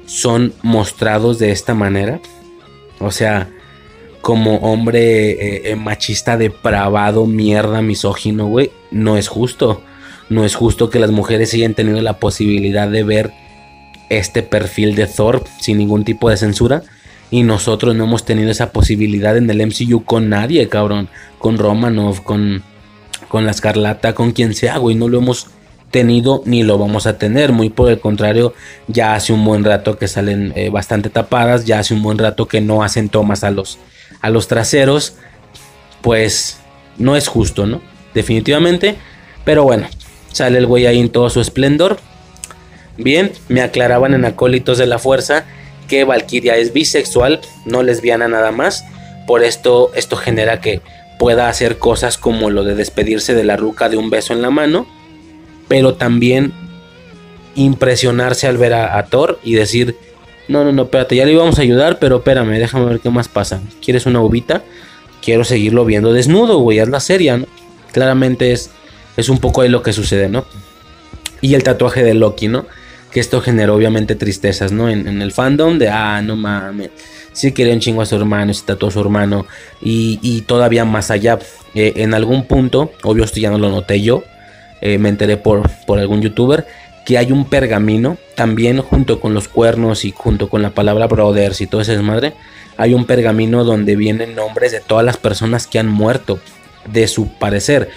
son 0.06 0.52
mostrados 0.62 1.38
de 1.38 1.50
esta 1.50 1.74
manera. 1.74 2.20
O 2.98 3.10
sea, 3.10 3.50
como 4.20 4.56
hombre 4.56 5.30
eh, 5.30 5.70
eh, 5.70 5.76
machista 5.76 6.36
depravado, 6.36 7.26
mierda, 7.26 7.82
misógino, 7.82 8.46
güey, 8.46 8.70
no 8.90 9.16
es 9.16 9.28
justo. 9.28 9.82
No 10.28 10.44
es 10.44 10.56
justo 10.56 10.90
que 10.90 10.98
las 10.98 11.12
mujeres 11.12 11.54
hayan 11.54 11.74
tenido 11.74 12.00
la 12.02 12.18
posibilidad 12.18 12.88
de 12.88 13.04
ver 13.04 13.32
este 14.08 14.42
perfil 14.42 14.94
de 14.94 15.06
Thor 15.06 15.44
sin 15.60 15.78
ningún 15.78 16.04
tipo 16.04 16.30
de 16.30 16.36
censura 16.36 16.82
y 17.30 17.42
nosotros 17.42 17.94
no 17.94 18.04
hemos 18.04 18.24
tenido 18.24 18.50
esa 18.50 18.72
posibilidad 18.72 19.36
en 19.36 19.50
el 19.50 19.66
MCU 19.66 20.04
con 20.04 20.28
nadie, 20.28 20.68
cabrón. 20.68 21.08
Con 21.38 21.58
Romanov, 21.58 22.22
con, 22.22 22.62
con 23.28 23.44
la 23.44 23.50
Escarlata, 23.50 24.14
con 24.14 24.32
quien 24.32 24.54
sea, 24.54 24.78
güey. 24.78 24.94
No 24.94 25.08
lo 25.08 25.18
hemos 25.18 25.48
tenido 25.90 26.42
ni 26.44 26.62
lo 26.62 26.78
vamos 26.78 27.06
a 27.06 27.18
tener. 27.18 27.52
Muy 27.52 27.68
por 27.68 27.90
el 27.90 27.98
contrario, 27.98 28.54
ya 28.86 29.14
hace 29.14 29.32
un 29.32 29.44
buen 29.44 29.64
rato 29.64 29.98
que 29.98 30.06
salen 30.06 30.52
eh, 30.54 30.70
bastante 30.70 31.10
tapadas. 31.10 31.64
Ya 31.64 31.80
hace 31.80 31.94
un 31.94 32.02
buen 32.02 32.18
rato 32.18 32.46
que 32.46 32.60
no 32.60 32.84
hacen 32.84 33.08
tomas 33.08 33.42
a 33.42 33.50
los, 33.50 33.78
a 34.20 34.30
los 34.30 34.46
traseros. 34.46 35.16
Pues 36.02 36.58
no 36.96 37.16
es 37.16 37.26
justo, 37.26 37.66
¿no? 37.66 37.80
Definitivamente. 38.14 38.94
Pero 39.44 39.64
bueno, 39.64 39.88
sale 40.30 40.58
el 40.58 40.66
güey 40.66 40.86
ahí 40.86 41.00
en 41.00 41.08
todo 41.08 41.28
su 41.28 41.40
esplendor. 41.40 41.98
Bien, 42.96 43.32
me 43.48 43.62
aclaraban 43.62 44.14
en 44.14 44.24
acólitos 44.24 44.78
de 44.78 44.86
la 44.86 44.98
fuerza 44.98 45.44
que 45.86 46.04
Valkyria 46.04 46.56
es 46.56 46.72
bisexual, 46.72 47.40
no 47.64 47.82
lesbiana 47.82 48.28
nada 48.28 48.52
más. 48.52 48.84
Por 49.26 49.42
esto, 49.42 49.90
esto 49.94 50.16
genera 50.16 50.60
que 50.60 50.80
pueda 51.18 51.48
hacer 51.48 51.78
cosas 51.78 52.18
como 52.18 52.50
lo 52.50 52.64
de 52.64 52.74
despedirse 52.74 53.34
de 53.34 53.44
la 53.44 53.56
ruca 53.56 53.88
de 53.88 53.96
un 53.96 54.10
beso 54.10 54.32
en 54.32 54.42
la 54.42 54.50
mano, 54.50 54.86
pero 55.68 55.94
también 55.94 56.52
impresionarse 57.54 58.46
al 58.46 58.58
ver 58.58 58.74
a, 58.74 59.02
Thor 59.06 59.40
y 59.42 59.54
decir, 59.54 59.96
no, 60.46 60.62
no, 60.62 60.72
no, 60.72 60.82
espérate, 60.82 61.16
ya 61.16 61.24
le 61.24 61.32
íbamos 61.32 61.58
a 61.58 61.62
ayudar, 61.62 61.98
pero 61.98 62.16
espérame, 62.16 62.58
déjame 62.58 62.84
ver 62.84 63.00
qué 63.00 63.10
más 63.10 63.28
pasa. 63.28 63.60
¿Quieres 63.82 64.06
una 64.06 64.20
uvita? 64.20 64.62
Quiero 65.22 65.42
seguirlo 65.42 65.84
viendo 65.84 66.12
desnudo, 66.12 66.58
güey, 66.58 66.78
es 66.78 66.88
la 66.88 67.00
serie, 67.00 67.38
¿no? 67.38 67.46
Claramente 67.92 68.52
es, 68.52 68.70
es 69.16 69.28
un 69.28 69.38
poco 69.38 69.62
ahí 69.62 69.70
lo 69.70 69.82
que 69.82 69.94
sucede, 69.94 70.28
¿no? 70.28 70.44
Y 71.40 71.54
el 71.54 71.62
tatuaje 71.62 72.04
de 72.04 72.14
Loki, 72.14 72.48
¿no? 72.48 72.66
Que 73.10 73.20
esto 73.20 73.40
generó 73.40 73.74
obviamente 73.74 74.14
tristezas, 74.14 74.72
¿no? 74.72 74.88
En, 74.88 75.22
el 75.22 75.32
fandom 75.32 75.78
de, 75.78 75.88
ah, 75.88 76.20
no 76.22 76.36
mames, 76.36 76.90
sí 77.32 77.52
quería 77.52 77.74
un 77.74 77.80
chingo 77.80 78.02
a 78.02 78.06
su 78.06 78.16
hermano, 78.16 78.52
se 78.54 78.64
tatuó 78.64 78.88
a 78.88 78.92
su 78.92 79.00
hermano 79.00 79.46
y, 79.80 80.42
todavía 80.42 80.84
más 80.84 81.10
allá. 81.10 81.38
Eh, 81.74 81.94
en 81.96 82.14
algún 82.14 82.46
punto, 82.46 82.92
obvio 83.02 83.24
esto 83.24 83.38
ya 83.38 83.50
no 83.50 83.58
lo 83.58 83.70
noté 83.70 84.00
yo, 84.00 84.24
eh, 84.80 84.98
me 84.98 85.10
enteré 85.10 85.36
por, 85.36 85.68
por 85.86 85.98
algún 85.98 86.22
youtuber, 86.22 86.66
que 87.04 87.18
hay 87.18 87.32
un 87.32 87.44
pergamino, 87.44 88.16
también 88.34 88.80
junto 88.80 89.20
con 89.20 89.34
los 89.34 89.48
cuernos 89.48 90.04
y 90.04 90.12
junto 90.12 90.48
con 90.48 90.62
la 90.62 90.70
palabra 90.70 91.06
brothers 91.06 91.60
y 91.60 91.66
todo 91.66 91.82
ese 91.82 91.92
desmadre, 91.92 92.32
hay 92.78 92.94
un 92.94 93.04
pergamino 93.04 93.64
donde 93.64 93.94
vienen 93.96 94.34
nombres 94.34 94.72
de 94.72 94.80
todas 94.80 95.04
las 95.04 95.16
personas 95.16 95.66
que 95.66 95.78
han 95.78 95.88
muerto, 95.88 96.40
de 96.90 97.08
su 97.08 97.28
parecer, 97.28 97.90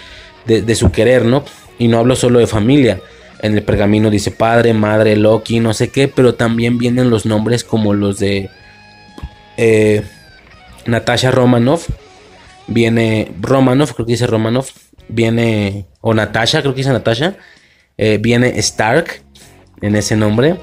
de, 0.46 0.62
de 0.62 0.74
su 0.74 0.92
querer, 0.92 1.24
¿no? 1.24 1.44
Y 1.78 1.88
no 1.88 1.98
hablo 1.98 2.16
solo 2.16 2.38
de 2.38 2.46
familia, 2.46 3.00
en 3.42 3.56
el 3.56 3.62
pergamino 3.62 4.10
dice 4.10 4.30
padre, 4.30 4.74
madre, 4.74 5.16
Loki, 5.16 5.60
no 5.60 5.74
sé 5.74 5.90
qué, 5.90 6.08
pero 6.08 6.34
también 6.34 6.78
vienen 6.78 7.10
los 7.10 7.26
nombres 7.26 7.64
como 7.64 7.94
los 7.94 8.18
de 8.18 8.50
eh, 9.56 10.02
Natasha 10.86 11.30
Romanoff, 11.30 11.88
viene 12.66 13.32
Romanoff, 13.40 13.92
creo 13.92 14.06
que 14.06 14.12
dice 14.12 14.26
Romanoff, 14.26 14.70
viene, 15.08 15.86
o 16.00 16.14
Natasha, 16.14 16.60
creo 16.60 16.74
que 16.74 16.78
dice 16.78 16.92
Natasha, 16.92 17.36
eh, 17.98 18.18
viene 18.20 18.58
Stark 18.58 19.22
en 19.80 19.96
ese 19.96 20.16
nombre, 20.16 20.56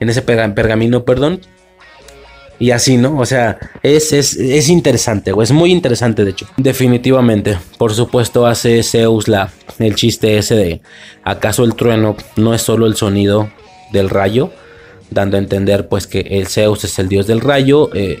en 0.00 0.08
ese 0.08 0.22
pergamino, 0.22 1.04
perdón. 1.04 1.40
Y 2.60 2.72
así, 2.72 2.96
¿no? 2.96 3.18
O 3.18 3.24
sea, 3.24 3.58
es, 3.82 4.12
es, 4.12 4.36
es 4.36 4.68
interesante, 4.68 5.32
o 5.32 5.42
es 5.42 5.52
muy 5.52 5.70
interesante, 5.70 6.24
de 6.24 6.32
hecho. 6.32 6.46
Definitivamente. 6.56 7.56
Por 7.78 7.94
supuesto, 7.94 8.46
hace 8.46 8.82
Zeus 8.82 9.28
la, 9.28 9.52
el 9.78 9.94
chiste 9.94 10.38
ese 10.38 10.56
de: 10.56 10.80
¿acaso 11.22 11.64
el 11.64 11.74
trueno 11.74 12.16
no 12.36 12.54
es 12.54 12.62
solo 12.62 12.86
el 12.86 12.96
sonido 12.96 13.48
del 13.92 14.10
rayo? 14.10 14.50
Dando 15.10 15.36
a 15.36 15.40
entender, 15.40 15.88
pues, 15.88 16.06
que 16.06 16.20
el 16.20 16.48
Zeus 16.48 16.82
es 16.84 16.98
el 16.98 17.08
dios 17.08 17.26
del 17.26 17.40
rayo. 17.40 17.90
Eh, 17.94 18.18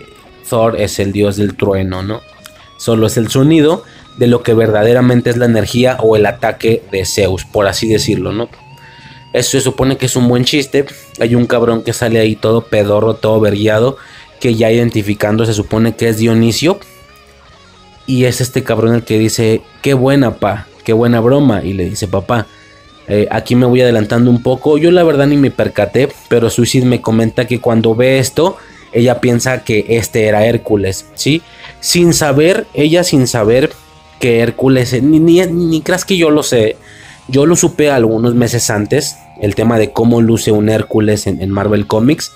Thor 0.48 0.80
es 0.80 0.98
el 0.98 1.12
dios 1.12 1.36
del 1.36 1.56
trueno, 1.56 2.02
¿no? 2.02 2.20
Solo 2.78 3.08
es 3.08 3.16
el 3.16 3.28
sonido 3.28 3.82
de 4.18 4.28
lo 4.28 4.42
que 4.42 4.54
verdaderamente 4.54 5.30
es 5.30 5.36
la 5.36 5.44
energía 5.46 5.98
o 6.00 6.16
el 6.16 6.26
ataque 6.26 6.82
de 6.90 7.04
Zeus, 7.04 7.44
por 7.44 7.66
así 7.66 7.88
decirlo, 7.88 8.32
¿no? 8.32 8.48
Eso 9.32 9.50
se 9.50 9.60
supone 9.60 9.98
que 9.98 10.06
es 10.06 10.16
un 10.16 10.26
buen 10.26 10.44
chiste. 10.44 10.86
Hay 11.20 11.34
un 11.34 11.46
cabrón 11.46 11.82
que 11.82 11.92
sale 11.92 12.18
ahí 12.18 12.34
todo 12.34 12.62
pedorro, 12.62 13.14
todo 13.14 13.40
verguiado, 13.40 13.98
que 14.40 14.54
ya 14.54 14.70
identificando 14.70 15.44
se 15.46 15.54
supone 15.54 15.94
que 15.94 16.08
es 16.08 16.18
Dionisio. 16.18 16.78
Y 18.06 18.24
es 18.24 18.40
este 18.40 18.64
cabrón 18.64 18.94
el 18.94 19.04
que 19.04 19.18
dice, 19.18 19.60
qué 19.82 19.94
buena, 19.94 20.36
pa, 20.36 20.66
qué 20.84 20.92
buena 20.92 21.20
broma. 21.20 21.62
Y 21.62 21.74
le 21.74 21.90
dice, 21.90 22.08
papá, 22.08 22.46
eh, 23.06 23.26
aquí 23.30 23.54
me 23.54 23.66
voy 23.66 23.82
adelantando 23.82 24.30
un 24.30 24.42
poco. 24.42 24.78
Yo 24.78 24.90
la 24.90 25.04
verdad 25.04 25.26
ni 25.26 25.36
me 25.36 25.50
percaté, 25.50 26.08
pero 26.28 26.50
Suicide 26.50 26.86
me 26.86 27.00
comenta 27.00 27.46
que 27.46 27.60
cuando 27.60 27.94
ve 27.94 28.18
esto, 28.18 28.56
ella 28.92 29.20
piensa 29.20 29.64
que 29.64 29.84
este 29.88 30.26
era 30.26 30.46
Hércules, 30.46 31.06
¿sí? 31.14 31.42
Sin 31.80 32.14
saber, 32.14 32.66
ella 32.74 33.04
sin 33.04 33.26
saber 33.26 33.70
que 34.20 34.40
Hércules, 34.40 35.02
ni, 35.02 35.20
ni, 35.20 35.80
creas 35.82 36.04
que 36.04 36.16
yo 36.16 36.30
lo 36.30 36.42
sé, 36.42 36.76
yo 37.28 37.46
lo 37.46 37.56
supe 37.56 37.90
algunos 37.90 38.34
meses 38.34 38.70
antes, 38.70 39.16
el 39.40 39.54
tema 39.54 39.78
de 39.78 39.92
cómo 39.92 40.20
luce 40.20 40.50
un 40.50 40.68
Hércules 40.68 41.26
en, 41.26 41.50
Marvel 41.50 41.86
Comics, 41.86 42.32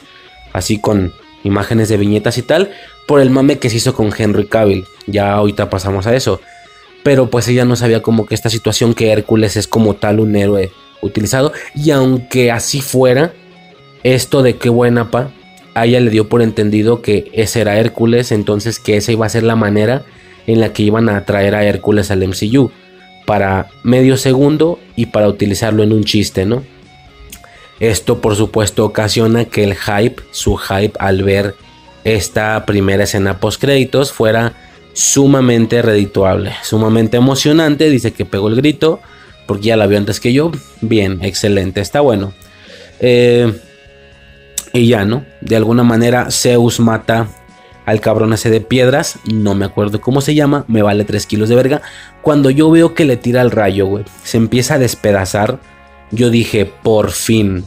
así 0.53 0.79
con 0.79 1.13
imágenes 1.45 1.89
de 1.89 1.97
viñetas 1.97 2.39
y 2.39 2.43
tal, 2.43 2.71
por 3.07 3.21
el 3.21 3.31
mame 3.31 3.59
que 3.59 3.71
se 3.71 3.77
hizo 3.77 3.95
con 3.95 4.11
Henry 4.17 4.47
Cavill, 4.47 4.85
ya 5.07 5.33
ahorita 5.33 5.71
pasamos 5.71 6.07
a 6.07 6.15
eso. 6.15 6.41
Pero 7.03 7.31
pues 7.31 7.49
ella 7.49 7.65
no 7.65 7.77
sabía 7.77 8.01
como 8.01 8.27
que 8.27 8.35
esta 8.35 8.51
situación 8.51 8.95
que 8.95 9.11
Hércules 9.11 9.57
es 9.57 9.67
como 9.67 9.95
tal 9.95 10.21
un 10.21 10.37
héroe 10.37 10.71
utilizado. 11.01 11.53
Y 11.75 11.91
aunque 11.91 12.53
así 12.53 12.81
fuera, 12.81 13.33
esto 14.05 14.43
de 14.43 14.57
qué 14.57 14.69
buena 14.69 15.11
pa, 15.11 15.31
a 15.75 15.87
ella 15.87 16.01
le 16.01 16.11
dio 16.11 16.29
por 16.29 16.43
entendido 16.43 17.03
que 17.03 17.31
ese 17.33 17.61
era 17.61 17.79
Hércules, 17.79 18.31
entonces 18.31 18.79
que 18.79 18.97
esa 18.97 19.13
iba 19.13 19.27
a 19.27 19.31
ser 19.31 19.43
la 19.43 19.57
manera 19.57 20.05
en 20.47 20.61
la 20.61 20.73
que 20.73 20.83
iban 20.83 21.09
a 21.09 21.25
traer 21.25 21.55
a 21.55 21.65
Hércules 21.65 22.11
al 22.11 22.27
MCU 22.27 22.71
para 23.27 23.69
medio 23.83 24.17
segundo 24.17 24.79
y 24.97 25.07
para 25.07 25.29
utilizarlo 25.29 25.83
en 25.83 25.93
un 25.93 26.05
chiste, 26.05 26.45
¿no? 26.45 26.63
Esto 27.81 28.21
por 28.21 28.37
supuesto 28.37 28.85
ocasiona 28.85 29.45
que 29.45 29.65
el 29.65 29.75
hype, 29.75 30.23
su 30.31 30.57
hype 30.57 30.93
al 30.99 31.23
ver 31.23 31.55
esta 32.05 32.65
primera 32.67 33.05
escena 33.05 33.39
post 33.39 33.61
créditos 33.61 34.13
fuera 34.13 34.55
sumamente 34.93 35.83
redituable, 35.83 36.53
sumamente 36.63 37.17
emocionante, 37.17 37.91
dice 37.91 38.13
que 38.13 38.25
pegó 38.25 38.49
el 38.49 38.57
grito 38.57 39.01
porque 39.47 39.69
ya 39.69 39.77
la 39.77 39.87
vio 39.87 39.99
antes 39.99 40.21
que 40.21 40.33
yo, 40.33 40.53
bien, 40.81 41.19
excelente, 41.23 41.81
está 41.81 42.01
bueno. 42.01 42.33
Eh, 43.01 43.53
y 44.73 44.89
ya, 44.89 45.05
¿no? 45.05 45.25
De 45.41 45.57
alguna 45.57 45.83
manera 45.83 46.31
Zeus 46.31 46.81
mata 46.81 47.29
al 47.85 48.01
cabrón 48.01 48.33
ese 48.33 48.49
de 48.49 48.61
piedras, 48.61 49.19
no 49.31 49.55
me 49.55 49.65
acuerdo 49.65 50.01
cómo 50.01 50.21
se 50.21 50.35
llama, 50.35 50.65
me 50.69 50.83
vale 50.83 51.05
3 51.05 51.27
kilos 51.27 51.49
de 51.49 51.57
verga. 51.57 51.83
Cuando 52.23 52.49
yo 52.51 52.71
veo 52.71 52.95
que 52.95 53.05
le 53.05 53.17
tira 53.17 53.43
el 53.43 53.51
rayo, 53.51 53.87
güey, 53.87 54.05
se 54.23 54.37
empieza 54.37 54.75
a 54.75 54.79
despedazar, 54.79 55.59
yo 56.13 56.31
dije, 56.31 56.67
por 56.67 57.11
fin, 57.11 57.65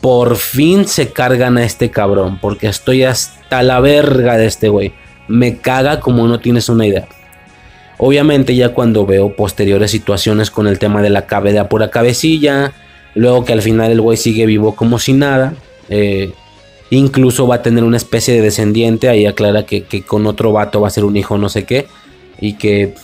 por 0.00 0.36
fin 0.36 0.86
se 0.86 1.12
cargan 1.12 1.56
a 1.56 1.64
este 1.64 1.90
cabrón, 1.90 2.38
porque 2.40 2.68
estoy 2.68 3.04
hasta 3.04 3.62
la 3.62 3.80
verga 3.80 4.36
de 4.36 4.46
este 4.46 4.68
güey. 4.68 4.92
Me 5.28 5.58
caga 5.58 6.00
como 6.00 6.26
no 6.28 6.38
tienes 6.40 6.68
una 6.68 6.86
idea. 6.86 7.08
Obviamente 7.98 8.54
ya 8.54 8.70
cuando 8.70 9.06
veo 9.06 9.34
posteriores 9.34 9.90
situaciones 9.90 10.50
con 10.50 10.66
el 10.66 10.78
tema 10.78 11.00
de 11.00 11.10
la 11.10 11.26
cabeza 11.26 11.68
pura 11.68 11.90
cabecilla, 11.90 12.72
luego 13.14 13.44
que 13.44 13.54
al 13.54 13.62
final 13.62 13.90
el 13.90 14.00
güey 14.00 14.18
sigue 14.18 14.44
vivo 14.44 14.76
como 14.76 14.98
si 14.98 15.14
nada, 15.14 15.54
eh, 15.88 16.32
incluso 16.90 17.46
va 17.46 17.56
a 17.56 17.62
tener 17.62 17.84
una 17.84 17.96
especie 17.96 18.34
de 18.34 18.42
descendiente. 18.42 19.08
Ahí 19.08 19.26
aclara 19.26 19.64
que, 19.64 19.84
con 20.06 20.26
otro 20.26 20.52
vato 20.52 20.80
va 20.80 20.88
a 20.88 20.90
ser 20.90 21.04
un 21.04 21.16
hijo 21.16 21.38
no 21.38 21.48
sé 21.48 21.64
qué. 21.64 21.86
Y 22.40 22.54
que 22.54 22.94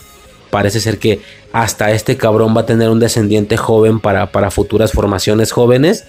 parece 0.51 0.79
ser 0.79 0.99
que 0.99 1.21
hasta 1.53 1.91
este 1.91 2.17
cabrón 2.17 2.57
va 2.57 2.61
a 2.61 2.65
tener 2.65 2.89
un 2.89 2.99
descendiente 2.99 3.57
joven 3.57 3.99
para, 3.99 4.31
para 4.31 4.51
futuras 4.51 4.91
formaciones 4.91 5.51
jóvenes. 5.51 6.05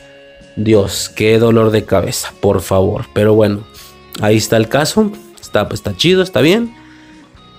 Dios, 0.56 1.10
qué 1.14 1.38
dolor 1.38 1.70
de 1.70 1.84
cabeza, 1.84 2.32
por 2.40 2.62
favor. 2.62 3.04
Pero 3.12 3.34
bueno, 3.34 3.60
ahí 4.22 4.36
está 4.36 4.56
el 4.56 4.68
caso. 4.68 5.12
Está, 5.38 5.68
está 5.70 5.94
chido, 5.94 6.22
está 6.22 6.40
bien. 6.40 6.74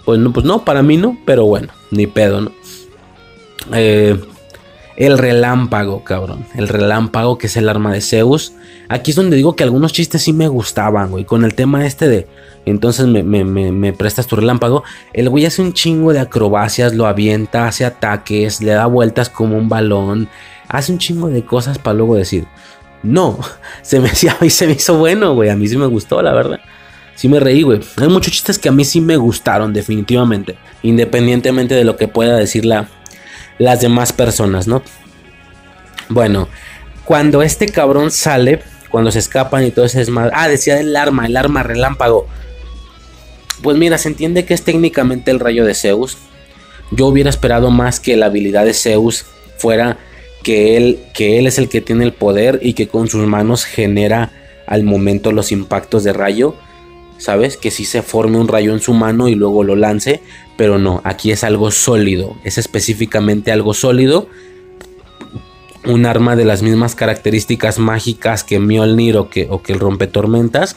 Pues 0.04 0.20
no, 0.20 0.34
pues 0.34 0.46
no, 0.46 0.66
para 0.66 0.82
mí 0.82 0.98
no, 0.98 1.18
pero 1.26 1.46
bueno, 1.46 1.70
ni 1.92 2.08
pedo, 2.08 2.42
¿no? 2.42 2.52
Eh, 3.74 4.20
el 4.98 5.18
relámpago, 5.18 6.04
cabrón. 6.04 6.46
El 6.56 6.68
relámpago, 6.70 7.38
que 7.38 7.48
es 7.48 7.58
el 7.58 7.68
arma 7.68 7.92
de 7.92 8.02
Zeus. 8.02 8.54
Aquí 8.88 9.12
es 9.12 9.18
donde 9.18 9.36
digo 9.36 9.56
que 9.56 9.64
algunos 9.64 9.92
chistes 9.92 10.22
sí 10.22 10.32
me 10.32 10.48
gustaban, 10.48 11.12
güey. 11.12 11.26
Con 11.26 11.44
el 11.44 11.54
tema 11.54 11.86
este 11.86 12.08
de. 12.08 12.28
Entonces 12.66 13.06
me, 13.06 13.94
prestas 13.94 14.28
tu 14.28 14.38
relámpago. 14.38 14.84
El 15.14 15.30
güey 15.30 15.46
hace 15.46 15.62
un 15.62 15.74
chingo 15.74 16.14
de 16.14 16.20
acrobacias, 16.20 16.96
lo 16.96 17.08
avienta, 17.08 17.68
hace 17.68 17.86
ataques, 17.86 18.62
le 18.62 18.72
da 18.72 18.86
vueltas 18.86 19.30
como 19.30 19.58
un 19.58 19.68
balón. 19.68 20.30
Hace 20.70 20.94
un 20.94 20.98
chingo 20.98 21.28
de 21.28 21.44
cosas 21.44 21.78
para 21.78 21.96
luego 21.96 22.16
decir. 22.16 22.46
No, 23.04 23.38
se 23.82 24.00
me, 24.00 24.10
se 24.16 24.68
me 24.68 24.74
hizo 24.74 24.98
bueno, 24.98 25.34
güey. 25.36 25.50
A 25.50 25.58
mí 25.58 25.68
sí 25.68 25.78
me 25.78 25.88
gustó, 25.88 26.22
la 26.22 26.34
verdad. 26.34 26.60
Sí 27.16 27.28
me 27.28 27.40
reí, 27.40 27.64
güey. 27.64 27.82
Hay 27.98 28.08
muchos 28.08 28.34
chistes 28.34 28.60
que 28.60 28.70
a 28.70 28.72
mí 28.72 28.86
sí 28.86 29.02
me 29.02 29.18
gustaron, 29.18 29.74
definitivamente. 29.74 30.58
Independientemente 30.84 31.76
de 31.76 31.84
lo 31.84 31.98
que 31.98 32.08
pueda 32.08 32.36
decir 32.36 32.66
la, 32.66 32.90
las 33.58 33.82
demás 33.82 34.14
personas, 34.14 34.68
¿no? 34.68 34.84
Bueno, 36.10 36.48
cuando 37.04 37.42
este 37.42 37.68
cabrón 37.68 38.12
sale, 38.12 38.62
cuando 38.90 39.12
se 39.12 39.20
escapan 39.20 39.66
y 39.66 39.72
todo 39.72 39.86
ese 39.86 40.00
desmadre. 40.00 40.32
Ah, 40.34 40.48
decía 40.48 40.80
el 40.80 40.96
arma, 40.96 41.26
el 41.26 41.36
arma 41.38 41.64
relámpago. 41.64 42.28
Pues 43.62 43.78
mira, 43.78 43.98
se 43.98 44.10
entiende 44.10 44.46
que 44.46 44.54
es 44.54 44.64
técnicamente 44.64 45.32
el 45.32 45.40
rayo 45.40 45.66
de 45.66 45.74
Zeus. 45.74 46.18
Yo 46.92 47.08
hubiera 47.08 47.30
esperado 47.30 47.72
más 47.72 48.00
que 48.00 48.16
la 48.16 48.28
habilidad 48.28 48.66
de 48.66 48.74
Zeus 48.74 49.26
fuera 49.58 49.98
que 50.44 50.78
él, 50.78 51.00
que 51.14 51.40
él 51.40 51.48
es 51.48 51.58
el 51.58 51.70
que 51.70 51.82
tiene 51.82 52.06
el 52.06 52.14
poder 52.14 52.60
y 52.62 52.74
que 52.74 52.88
con 52.88 53.08
sus 53.08 53.26
manos 53.28 53.66
genera 53.66 54.32
al 54.68 54.84
momento 54.84 55.32
los 55.32 55.52
impactos 55.52 56.04
de 56.04 56.14
rayo. 56.14 56.56
¿Sabes? 57.18 57.58
Que 57.58 57.72
si 57.72 57.86
se 57.86 58.02
forme 58.02 58.38
un 58.38 58.48
rayo 58.48 58.74
en 58.74 58.80
su 58.80 58.94
mano 58.94 59.28
y 59.28 59.36
luego 59.36 59.64
lo 59.64 59.76
lance. 59.76 60.22
Pero 60.58 60.78
no, 60.78 61.02
aquí 61.04 61.32
es 61.32 61.44
algo 61.44 61.72
sólido. 61.72 62.36
Es 62.44 62.58
específicamente 62.58 63.52
algo 63.52 63.74
sólido. 63.74 64.28
Un 65.86 66.06
arma 66.06 66.36
de 66.36 66.46
las 66.46 66.62
mismas 66.62 66.96
características 66.96 67.80
mágicas 67.80 68.44
que 68.44 68.60
Mjolnir 68.60 69.18
o 69.18 69.30
que, 69.30 69.48
o 69.50 69.62
que 69.62 69.74
el 69.74 69.80
rompetormentas. 69.80 70.76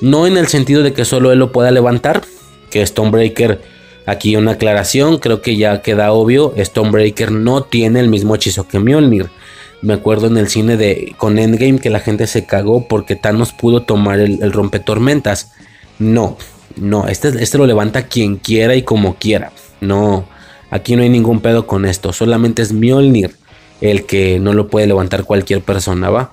No 0.00 0.26
en 0.26 0.36
el 0.36 0.48
sentido 0.48 0.82
de 0.82 0.92
que 0.92 1.04
solo 1.04 1.32
él 1.32 1.38
lo 1.38 1.52
pueda 1.52 1.70
levantar. 1.70 2.22
Que 2.70 2.84
Stonebreaker, 2.84 3.62
aquí 4.06 4.36
una 4.36 4.52
aclaración, 4.52 5.18
creo 5.18 5.42
que 5.42 5.56
ya 5.56 5.80
queda 5.80 6.12
obvio. 6.12 6.54
Stonebreaker 6.56 7.32
no 7.32 7.62
tiene 7.62 8.00
el 8.00 8.08
mismo 8.08 8.34
hechizo 8.34 8.68
que 8.68 8.78
Mjolnir. 8.78 9.30
Me 9.80 9.94
acuerdo 9.94 10.26
en 10.26 10.36
el 10.36 10.48
cine 10.48 10.76
de 10.76 11.14
con 11.16 11.38
Endgame 11.38 11.78
que 11.78 11.88
la 11.88 12.00
gente 12.00 12.26
se 12.26 12.44
cagó 12.44 12.88
porque 12.88 13.14
Thanos 13.14 13.52
pudo 13.52 13.82
tomar 13.82 14.18
el, 14.18 14.42
el 14.42 14.52
rompetormentas. 14.52 15.52
No, 15.98 16.36
no, 16.76 17.08
este, 17.08 17.28
este 17.42 17.58
lo 17.58 17.66
levanta 17.66 18.06
quien 18.06 18.36
quiera 18.36 18.74
y 18.74 18.82
como 18.82 19.16
quiera. 19.16 19.52
No, 19.80 20.28
aquí 20.70 20.96
no 20.96 21.02
hay 21.02 21.08
ningún 21.08 21.40
pedo 21.40 21.66
con 21.66 21.84
esto. 21.84 22.12
Solamente 22.12 22.62
es 22.62 22.72
Mjolnir 22.72 23.34
el 23.80 24.06
que 24.06 24.38
no 24.38 24.52
lo 24.54 24.68
puede 24.68 24.86
levantar 24.86 25.24
cualquier 25.24 25.62
persona, 25.62 26.10
¿va? 26.10 26.32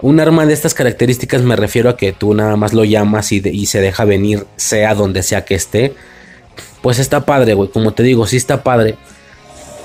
Un 0.00 0.20
arma 0.20 0.46
de 0.46 0.54
estas 0.54 0.74
características 0.74 1.42
me 1.42 1.56
refiero 1.56 1.90
a 1.90 1.96
que 1.96 2.12
tú 2.12 2.34
nada 2.34 2.56
más 2.56 2.72
lo 2.72 2.84
llamas 2.84 3.32
y, 3.32 3.42
y 3.44 3.66
se 3.66 3.80
deja 3.80 4.04
venir, 4.04 4.46
sea 4.56 4.94
donde 4.94 5.22
sea 5.22 5.44
que 5.44 5.54
esté. 5.54 5.94
Pues 6.82 6.98
está 7.00 7.24
padre, 7.24 7.54
güey. 7.54 7.68
Como 7.70 7.92
te 7.92 8.04
digo, 8.04 8.26
sí 8.26 8.36
está 8.36 8.62
padre. 8.62 8.96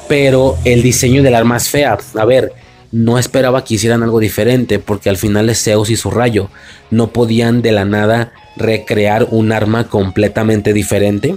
Pero 0.08 0.58
el 0.66 0.84
diseño 0.84 1.24
del 1.24 1.34
arma 1.34 1.58
es 1.58 1.70
fea. 1.70 1.98
A 2.16 2.26
ver, 2.26 2.54
no 2.94 3.20
esperaba 3.20 3.66
que 3.66 3.74
hicieran 3.74 4.04
algo 4.04 4.22
diferente. 4.22 4.80
Porque 4.80 5.10
al 5.10 5.18
final 5.18 5.50
es 5.50 5.62
Zeus 5.62 5.90
y 5.90 5.98
su 5.98 6.10
rayo. 6.10 6.50
No 6.90 7.08
podían 7.08 7.62
de 7.62 7.74
la 7.74 7.84
nada 7.84 8.32
recrear 8.56 9.28
un 9.32 9.52
arma 9.52 9.90
completamente 9.90 10.72
diferente. 10.72 11.36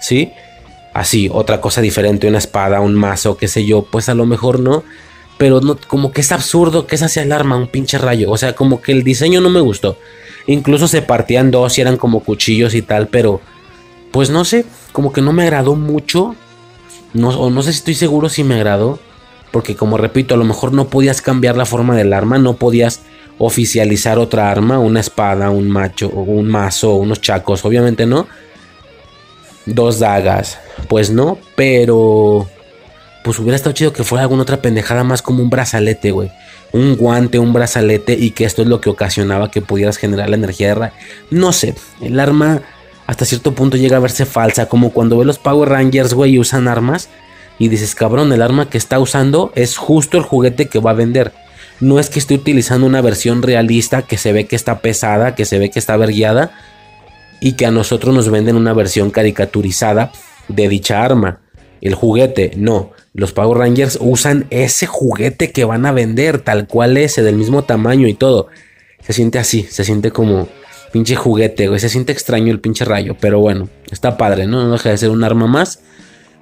¿Sí? 0.00 0.30
Así, 0.94 1.28
otra 1.32 1.60
cosa 1.60 1.80
diferente, 1.80 2.28
una 2.28 2.38
espada, 2.38 2.80
un 2.80 2.94
mazo, 2.94 3.36
qué 3.36 3.48
sé 3.48 3.64
yo. 3.64 3.82
Pues 3.90 4.08
a 4.08 4.14
lo 4.14 4.26
mejor 4.26 4.60
no 4.60 4.84
pero 5.42 5.60
no, 5.60 5.76
como 5.88 6.12
que 6.12 6.20
es 6.20 6.30
absurdo 6.30 6.86
que 6.86 6.94
esa 6.94 7.08
sea 7.08 7.24
el 7.24 7.32
arma, 7.32 7.56
un 7.56 7.66
pinche 7.66 7.98
rayo. 7.98 8.30
O 8.30 8.36
sea, 8.36 8.54
como 8.54 8.80
que 8.80 8.92
el 8.92 9.02
diseño 9.02 9.40
no 9.40 9.50
me 9.50 9.58
gustó. 9.58 9.98
Incluso 10.46 10.86
se 10.86 11.02
partían 11.02 11.50
dos 11.50 11.76
y 11.76 11.80
eran 11.80 11.96
como 11.96 12.20
cuchillos 12.20 12.76
y 12.76 12.82
tal, 12.82 13.08
pero 13.08 13.40
pues 14.12 14.30
no 14.30 14.44
sé, 14.44 14.64
como 14.92 15.12
que 15.12 15.20
no 15.20 15.32
me 15.32 15.42
agradó 15.42 15.74
mucho. 15.74 16.36
O 17.20 17.50
no 17.50 17.62
sé 17.64 17.72
si 17.72 17.78
estoy 17.78 17.94
seguro 17.94 18.28
si 18.28 18.44
me 18.44 18.54
agradó. 18.54 19.00
Porque 19.52 19.76
como 19.76 19.98
repito, 19.98 20.34
a 20.34 20.38
lo 20.38 20.44
mejor 20.44 20.72
no 20.72 20.88
podías 20.88 21.22
cambiar 21.22 21.56
la 21.56 21.66
forma 21.66 21.94
del 21.94 22.12
arma, 22.12 22.38
no 22.38 22.54
podías 22.54 23.02
oficializar 23.38 24.18
otra 24.18 24.50
arma, 24.50 24.78
una 24.78 25.00
espada, 25.00 25.50
un 25.50 25.70
macho, 25.70 26.08
un 26.08 26.48
mazo, 26.48 26.94
unos 26.94 27.20
chacos, 27.20 27.64
obviamente 27.64 28.06
no. 28.06 28.26
Dos 29.66 30.00
dagas, 30.00 30.58
pues 30.88 31.10
no, 31.10 31.38
pero 31.54 32.48
pues 33.22 33.38
hubiera 33.38 33.54
estado 33.54 33.74
chido 33.74 33.92
que 33.92 34.04
fuera 34.04 34.22
alguna 34.22 34.42
otra 34.42 34.60
pendejada 34.60 35.04
más 35.04 35.22
como 35.22 35.42
un 35.42 35.50
brazalete, 35.50 36.10
güey. 36.10 36.32
Un 36.72 36.96
guante, 36.96 37.38
un 37.38 37.52
brazalete 37.52 38.14
y 38.14 38.30
que 38.30 38.44
esto 38.44 38.62
es 38.62 38.68
lo 38.68 38.80
que 38.80 38.90
ocasionaba 38.90 39.50
que 39.50 39.60
pudieras 39.60 39.98
generar 39.98 40.30
la 40.30 40.36
energía 40.36 40.68
de 40.68 40.74
ra 40.74 40.92
No 41.30 41.52
sé, 41.52 41.74
el 42.00 42.18
arma 42.18 42.62
hasta 43.06 43.24
cierto 43.24 43.54
punto 43.54 43.76
llega 43.76 43.98
a 43.98 44.00
verse 44.00 44.24
falsa, 44.24 44.66
como 44.66 44.90
cuando 44.90 45.18
ves 45.18 45.26
los 45.26 45.38
Power 45.38 45.68
Rangers, 45.68 46.14
güey, 46.14 46.32
y 46.32 46.38
usan 46.38 46.66
armas 46.68 47.08
y 47.58 47.68
dices, 47.68 47.94
cabrón, 47.94 48.32
el 48.32 48.42
arma 48.42 48.68
que 48.68 48.78
está 48.78 48.98
usando 48.98 49.52
es 49.54 49.76
justo 49.76 50.18
el 50.18 50.24
juguete 50.24 50.68
que 50.68 50.78
va 50.78 50.90
a 50.90 50.94
vender. 50.94 51.32
No 51.80 51.98
es 51.98 52.10
que 52.10 52.18
esté 52.18 52.34
utilizando 52.34 52.86
una 52.86 53.00
versión 53.00 53.42
realista 53.42 54.02
que 54.02 54.16
se 54.16 54.32
ve 54.32 54.46
que 54.46 54.56
está 54.56 54.80
pesada, 54.80 55.34
que 55.34 55.44
se 55.44 55.58
ve 55.58 55.70
que 55.70 55.78
está 55.78 55.96
verguiada 55.96 56.52
y 57.40 57.52
que 57.52 57.66
a 57.66 57.70
nosotros 57.70 58.14
nos 58.14 58.30
venden 58.30 58.56
una 58.56 58.72
versión 58.72 59.10
caricaturizada 59.10 60.12
de 60.48 60.68
dicha 60.68 61.02
arma. 61.02 61.40
El 61.80 61.94
juguete, 61.94 62.52
no 62.56 62.92
los 63.14 63.32
Power 63.32 63.58
Rangers 63.58 63.98
usan 64.00 64.46
ese 64.50 64.86
juguete 64.86 65.52
que 65.52 65.64
van 65.64 65.84
a 65.84 65.92
vender, 65.92 66.38
tal 66.38 66.66
cual 66.66 66.96
ese, 66.96 67.22
del 67.22 67.36
mismo 67.36 67.64
tamaño 67.64 68.08
y 68.08 68.14
todo. 68.14 68.48
Se 69.00 69.12
siente 69.12 69.38
así, 69.38 69.64
se 69.64 69.84
siente 69.84 70.10
como 70.10 70.48
pinche 70.92 71.14
juguete, 71.14 71.68
güey. 71.68 71.78
Se 71.78 71.88
siente 71.88 72.12
extraño 72.12 72.50
el 72.50 72.60
pinche 72.60 72.84
rayo, 72.84 73.16
pero 73.20 73.40
bueno, 73.40 73.68
está 73.90 74.16
padre, 74.16 74.46
¿no? 74.46 74.64
No 74.64 74.72
deja 74.72 74.90
de 74.90 74.98
ser 74.98 75.10
un 75.10 75.24
arma 75.24 75.46
más. 75.46 75.80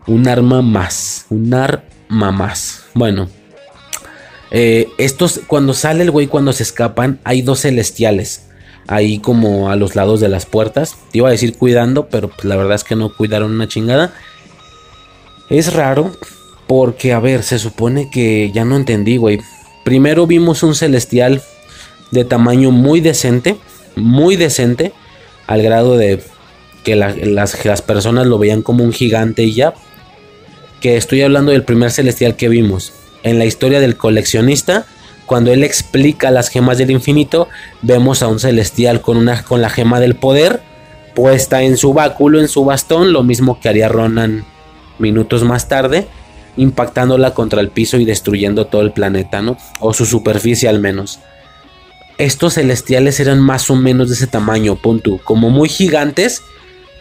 Un 0.06 0.28
arma 0.28 0.62
más. 0.62 1.26
Un 1.30 1.52
arma 1.54 2.32
más. 2.32 2.84
Bueno. 2.94 3.28
Eh, 4.50 4.88
estos, 4.98 5.40
cuando 5.46 5.74
sale 5.74 6.02
el 6.02 6.10
güey, 6.10 6.26
cuando 6.26 6.52
se 6.52 6.62
escapan, 6.62 7.20
hay 7.24 7.42
dos 7.42 7.60
celestiales. 7.60 8.46
Ahí 8.88 9.18
como 9.18 9.70
a 9.70 9.76
los 9.76 9.94
lados 9.94 10.20
de 10.20 10.28
las 10.28 10.46
puertas. 10.46 10.96
Te 11.12 11.18
iba 11.18 11.28
a 11.28 11.32
decir 11.32 11.56
cuidando, 11.56 12.08
pero 12.08 12.28
pues 12.28 12.44
la 12.44 12.56
verdad 12.56 12.74
es 12.74 12.84
que 12.84 12.96
no 12.96 13.14
cuidaron 13.14 13.52
una 13.52 13.68
chingada. 13.68 14.12
Es 15.48 15.72
raro 15.72 16.12
porque, 16.66 17.12
a 17.12 17.20
ver, 17.20 17.42
se 17.42 17.58
supone 17.58 18.10
que 18.10 18.50
ya 18.52 18.64
no 18.64 18.76
entendí, 18.76 19.16
güey. 19.16 19.40
Primero 19.84 20.26
vimos 20.26 20.62
un 20.62 20.74
celestial 20.74 21.42
de 22.10 22.24
tamaño 22.24 22.70
muy 22.70 23.00
decente, 23.00 23.56
muy 23.96 24.36
decente, 24.36 24.92
al 25.46 25.62
grado 25.62 25.96
de 25.96 26.22
que 26.84 26.96
las, 26.96 27.16
las, 27.64 27.82
personas 27.82 28.26
lo 28.26 28.38
veían 28.38 28.62
como 28.62 28.84
un 28.84 28.92
gigante 28.92 29.42
y 29.42 29.54
ya. 29.54 29.74
Que 30.80 30.96
estoy 30.96 31.22
hablando 31.22 31.52
del 31.52 31.64
primer 31.64 31.90
celestial 31.90 32.36
que 32.36 32.48
vimos. 32.48 32.92
En 33.22 33.38
la 33.38 33.44
historia 33.44 33.80
del 33.80 33.96
coleccionista, 33.96 34.86
cuando 35.26 35.52
él 35.52 35.62
explica 35.62 36.30
las 36.30 36.48
gemas 36.48 36.78
del 36.78 36.90
infinito, 36.90 37.48
vemos 37.82 38.22
a 38.22 38.28
un 38.28 38.40
celestial 38.40 39.00
con, 39.00 39.16
una, 39.16 39.42
con 39.42 39.60
la 39.60 39.70
gema 39.70 40.00
del 40.00 40.16
poder 40.16 40.62
puesta 41.14 41.62
en 41.62 41.76
su 41.76 41.92
báculo, 41.92 42.40
en 42.40 42.48
su 42.48 42.64
bastón, 42.64 43.12
lo 43.12 43.22
mismo 43.22 43.60
que 43.60 43.68
haría 43.68 43.88
Ronan 43.88 44.44
minutos 44.98 45.44
más 45.44 45.68
tarde 45.68 46.06
impactándola 46.56 47.32
contra 47.32 47.60
el 47.60 47.70
piso 47.70 47.96
y 47.98 48.04
destruyendo 48.04 48.66
todo 48.66 48.82
el 48.82 48.92
planeta, 48.92 49.40
¿no? 49.40 49.56
O 49.78 49.94
su 49.94 50.04
superficie 50.04 50.68
al 50.68 50.80
menos. 50.80 51.20
Estos 52.18 52.54
celestiales 52.54 53.18
eran 53.20 53.40
más 53.40 53.70
o 53.70 53.76
menos 53.76 54.08
de 54.08 54.14
ese 54.14 54.26
tamaño, 54.26 54.76
punto, 54.76 55.18
como 55.24 55.48
muy 55.48 55.68
gigantes, 55.68 56.42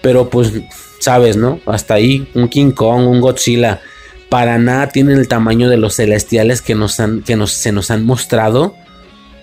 pero 0.01 0.29
pues 0.29 0.53
sabes, 0.99 1.37
¿no? 1.37 1.59
Hasta 1.65 1.95
ahí 1.95 2.27
un 2.33 2.47
King 2.47 2.71
Kong, 2.71 3.07
un 3.07 3.21
Godzilla, 3.21 3.81
para 4.29 4.57
nada 4.59 4.89
tienen 4.89 5.17
el 5.17 5.27
tamaño 5.27 5.69
de 5.69 5.77
los 5.77 5.95
celestiales 5.95 6.61
que 6.61 6.75
nos 6.75 6.99
han 6.99 7.23
que 7.23 7.35
nos, 7.35 7.51
se 7.51 7.71
nos 7.71 7.89
han 7.89 8.05
mostrado 8.05 8.75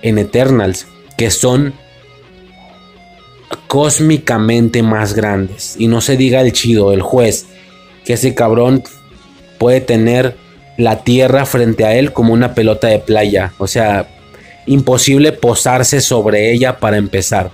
en 0.03 0.19
Eternals, 0.19 0.87
que 1.17 1.31
son 1.31 1.75
cósmicamente 3.67 4.83
más 4.83 5.15
grandes. 5.15 5.77
Y 5.79 5.89
no 5.89 6.01
se 6.01 6.17
diga 6.17 6.41
el 6.41 6.53
chido, 6.53 6.93
el 6.93 7.03
juez, 7.03 7.47
que 8.05 8.15
ese 8.15 8.35
cabrón 8.35 8.85
puede 9.59 9.81
tener 9.81 10.37
la 10.77 11.03
tierra 11.03 11.47
frente 11.47 11.85
a 11.85 11.95
él 11.95 12.13
como 12.13 12.33
una 12.33 12.55
pelota 12.55 12.89
de 12.89 12.99
playa. 12.99 13.53
O 13.59 13.67
sea, 13.67 14.09
imposible 14.67 15.33
posarse 15.33 16.01
sobre 16.01 16.53
ella 16.53 16.79
para 16.79 16.97
empezar. 16.97 17.51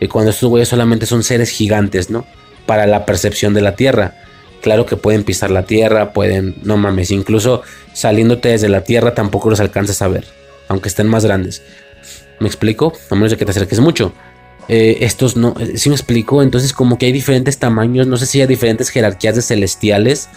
Y 0.00 0.06
cuando 0.06 0.30
estos 0.30 0.48
güeyes 0.48 0.68
solamente 0.68 1.06
son 1.06 1.22
seres 1.22 1.50
gigantes, 1.50 2.10
¿no? 2.10 2.24
Para 2.68 2.86
la 2.86 3.04
percepción 3.04 3.52
de 3.52 3.62
la 3.62 3.74
tierra. 3.74 4.14
Claro 4.62 4.86
que 4.86 4.96
pueden 4.96 5.24
pisar 5.24 5.50
la 5.50 5.64
tierra, 5.64 6.12
pueden, 6.12 6.54
no 6.62 6.76
mames, 6.76 7.10
incluso 7.10 7.62
saliéndote 7.92 8.50
desde 8.50 8.68
la 8.68 8.84
tierra 8.84 9.14
tampoco 9.14 9.50
los 9.50 9.58
alcanzas 9.58 10.02
a 10.02 10.08
ver, 10.08 10.24
aunque 10.68 10.88
estén 10.88 11.08
más 11.08 11.24
grandes. 11.24 11.62
¿Me 12.38 12.46
explico? 12.46 12.92
A 13.10 13.16
menos 13.16 13.32
de 13.32 13.36
que 13.36 13.44
te 13.44 13.50
acerques 13.50 13.80
mucho. 13.80 14.12
Eh, 14.68 14.98
estos 15.00 15.36
no, 15.36 15.54
si 15.56 15.64
eh, 15.64 15.78
¿sí 15.78 15.88
me 15.88 15.96
explico, 15.96 16.42
entonces 16.42 16.72
como 16.72 16.98
que 16.98 17.06
hay 17.06 17.12
diferentes 17.12 17.58
tamaños, 17.58 18.06
no 18.06 18.16
sé 18.18 18.26
si 18.26 18.40
hay 18.40 18.46
diferentes 18.46 18.90
jerarquías 18.90 19.34
de 19.34 19.42
celestiales 19.42 20.28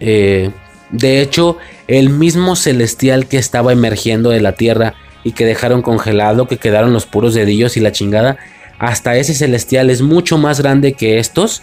eh, 0.00 0.50
de 0.90 1.20
hecho, 1.20 1.58
el 1.86 2.10
mismo 2.10 2.56
celestial 2.56 3.26
que 3.26 3.38
estaba 3.38 3.72
emergiendo 3.72 4.30
de 4.30 4.40
la 4.40 4.52
tierra 4.52 4.94
y 5.24 5.32
que 5.32 5.44
dejaron 5.44 5.82
congelado, 5.82 6.48
que 6.48 6.56
quedaron 6.56 6.92
los 6.92 7.06
puros 7.06 7.34
dedillos 7.34 7.76
y 7.76 7.80
la 7.80 7.92
chingada, 7.92 8.38
hasta 8.78 9.16
ese 9.16 9.34
celestial 9.34 9.90
es 9.90 10.02
mucho 10.02 10.38
más 10.38 10.60
grande 10.60 10.92
que 10.92 11.18
estos, 11.18 11.62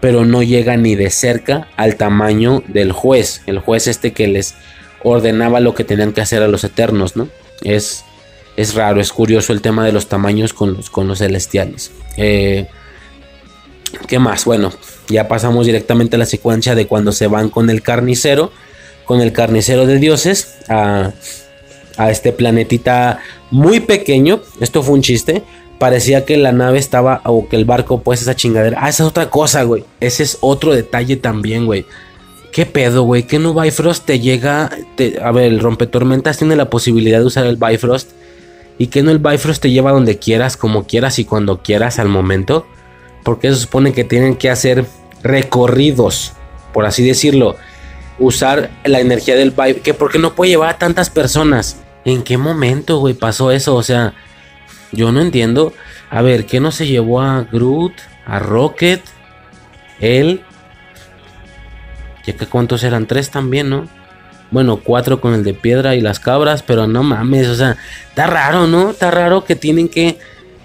pero 0.00 0.24
no 0.24 0.42
llega 0.42 0.76
ni 0.76 0.94
de 0.94 1.10
cerca 1.10 1.68
al 1.76 1.96
tamaño 1.96 2.62
del 2.68 2.92
juez, 2.92 3.42
el 3.46 3.58
juez 3.58 3.86
este 3.86 4.12
que 4.12 4.28
les 4.28 4.54
ordenaba 5.04 5.60
lo 5.60 5.74
que 5.74 5.84
tenían 5.84 6.12
que 6.12 6.20
hacer 6.20 6.42
a 6.42 6.48
los 6.48 6.64
eternos, 6.64 7.16
¿no? 7.16 7.28
Es, 7.62 8.04
es 8.56 8.74
raro, 8.74 9.00
es 9.00 9.12
curioso 9.12 9.52
el 9.52 9.62
tema 9.62 9.84
de 9.84 9.92
los 9.92 10.08
tamaños 10.08 10.52
con 10.52 10.74
los, 10.74 10.90
con 10.90 11.08
los 11.08 11.18
celestiales. 11.18 11.92
Eh, 12.16 12.66
¿Qué 14.06 14.18
más? 14.18 14.44
Bueno, 14.44 14.72
ya 15.08 15.28
pasamos 15.28 15.66
directamente 15.66 16.16
a 16.16 16.18
la 16.18 16.26
secuencia 16.26 16.74
de 16.74 16.86
cuando 16.86 17.12
se 17.12 17.26
van 17.26 17.48
con 17.50 17.70
el 17.70 17.82
carnicero, 17.82 18.52
con 19.04 19.20
el 19.20 19.32
carnicero 19.32 19.86
de 19.86 19.98
dioses, 19.98 20.56
a, 20.68 21.12
este 22.08 22.32
planetita 22.32 23.20
muy 23.50 23.80
pequeño. 23.80 24.40
Esto 24.60 24.82
fue 24.82 24.94
un 24.94 25.02
chiste. 25.02 25.42
Parecía 25.82 26.24
que 26.24 26.36
la 26.36 26.52
nave 26.52 26.78
estaba, 26.78 27.22
o 27.24 27.48
que 27.48 27.56
el 27.56 27.64
barco, 27.64 28.02
pues 28.02 28.22
esa 28.22 28.36
chingadera. 28.36 28.78
Ah, 28.80 28.88
esa 28.88 29.02
es 29.02 29.08
otra 29.08 29.30
cosa, 29.30 29.64
güey. 29.64 29.84
Ese 29.98 30.22
es 30.22 30.38
otro 30.40 30.72
detalle 30.72 31.16
también, 31.16 31.66
güey. 31.66 31.86
¿Qué 32.52 32.66
pedo, 32.66 33.02
güey? 33.02 33.24
¿Qué 33.24 33.40
no 33.40 33.52
Bifrost 33.52 34.04
te 34.06 34.20
llega? 34.20 34.70
a 35.22 35.32
ver, 35.32 35.44
el 35.44 35.58
rompetormentas 35.58 36.38
tiene 36.38 36.54
la 36.54 36.70
posibilidad 36.70 37.18
de 37.18 37.24
usar 37.24 37.46
el 37.46 37.56
Bifrost. 37.56 38.10
Y 38.78 38.86
que 38.86 39.02
no 39.02 39.10
el 39.10 39.18
Bifrost 39.18 39.60
te 39.60 39.70
lleva 39.70 39.90
donde 39.90 40.18
quieras, 40.18 40.56
como 40.56 40.86
quieras 40.86 41.18
y 41.18 41.24
cuando 41.24 41.62
quieras 41.62 41.98
al 41.98 42.08
momento 42.08 42.64
porque 43.22 43.48
se 43.48 43.56
supone 43.56 43.92
que 43.92 44.04
tienen 44.04 44.36
que 44.36 44.50
hacer 44.50 44.86
recorridos, 45.22 46.32
por 46.72 46.86
así 46.86 47.04
decirlo, 47.04 47.56
usar 48.18 48.70
la 48.84 49.00
energía 49.00 49.36
del 49.36 49.50
vibe, 49.50 49.80
que 49.80 49.94
porque 49.94 50.18
no 50.18 50.34
puede 50.34 50.52
llevar 50.52 50.70
a 50.70 50.78
tantas 50.78 51.10
personas. 51.10 51.78
¿En 52.04 52.22
qué 52.22 52.36
momento, 52.36 52.98
güey, 52.98 53.14
pasó 53.14 53.52
eso? 53.52 53.76
O 53.76 53.82
sea, 53.82 54.14
yo 54.92 55.12
no 55.12 55.20
entiendo. 55.20 55.72
A 56.10 56.22
ver, 56.22 56.46
¿qué 56.46 56.60
no 56.60 56.70
se 56.70 56.86
llevó 56.86 57.20
a 57.20 57.42
Groot, 57.50 57.94
a 58.26 58.38
Rocket, 58.38 59.02
él? 60.00 60.42
Ya 62.24 62.34
que 62.34 62.46
cuántos 62.46 62.84
eran 62.84 63.06
tres 63.06 63.30
también, 63.30 63.68
¿no? 63.68 63.88
Bueno, 64.50 64.76
cuatro 64.76 65.20
con 65.20 65.34
el 65.34 65.44
de 65.44 65.54
piedra 65.54 65.96
y 65.96 66.00
las 66.02 66.20
cabras, 66.20 66.62
pero 66.62 66.86
no 66.86 67.02
mames, 67.02 67.48
o 67.48 67.54
sea, 67.54 67.76
está 68.08 68.26
raro, 68.26 68.66
¿no? 68.66 68.90
Está 68.90 69.10
raro 69.10 69.44
que 69.44 69.56
tienen 69.56 69.88
que 69.88 70.18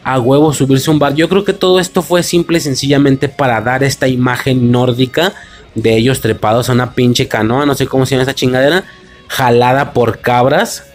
a 0.04 0.20
huevo 0.20 0.54
subirse 0.54 0.90
un 0.92 1.00
bar. 1.00 1.16
Yo 1.16 1.28
creo 1.30 1.44
que 1.44 1.54
todo 1.54 1.80
esto 1.80 2.02
fue 2.02 2.24
simple 2.24 2.58
y 2.58 2.62
sencillamente 2.62 3.30
para 3.30 3.60
dar 3.62 3.84
esta 3.84 4.08
imagen 4.08 4.72
nórdica 4.72 5.34
de 5.76 5.96
ellos 5.96 6.22
trepados 6.22 6.70
a 6.70 6.74
una 6.74 6.94
pinche 6.94 7.28
canoa, 7.28 7.66
no 7.66 7.76
sé 7.76 7.88
cómo 7.88 8.06
se 8.06 8.16
llama 8.16 8.24
esa 8.24 8.34
chingadera, 8.34 8.84
jalada 9.28 9.94
por 9.94 10.20
cabras. 10.20 10.86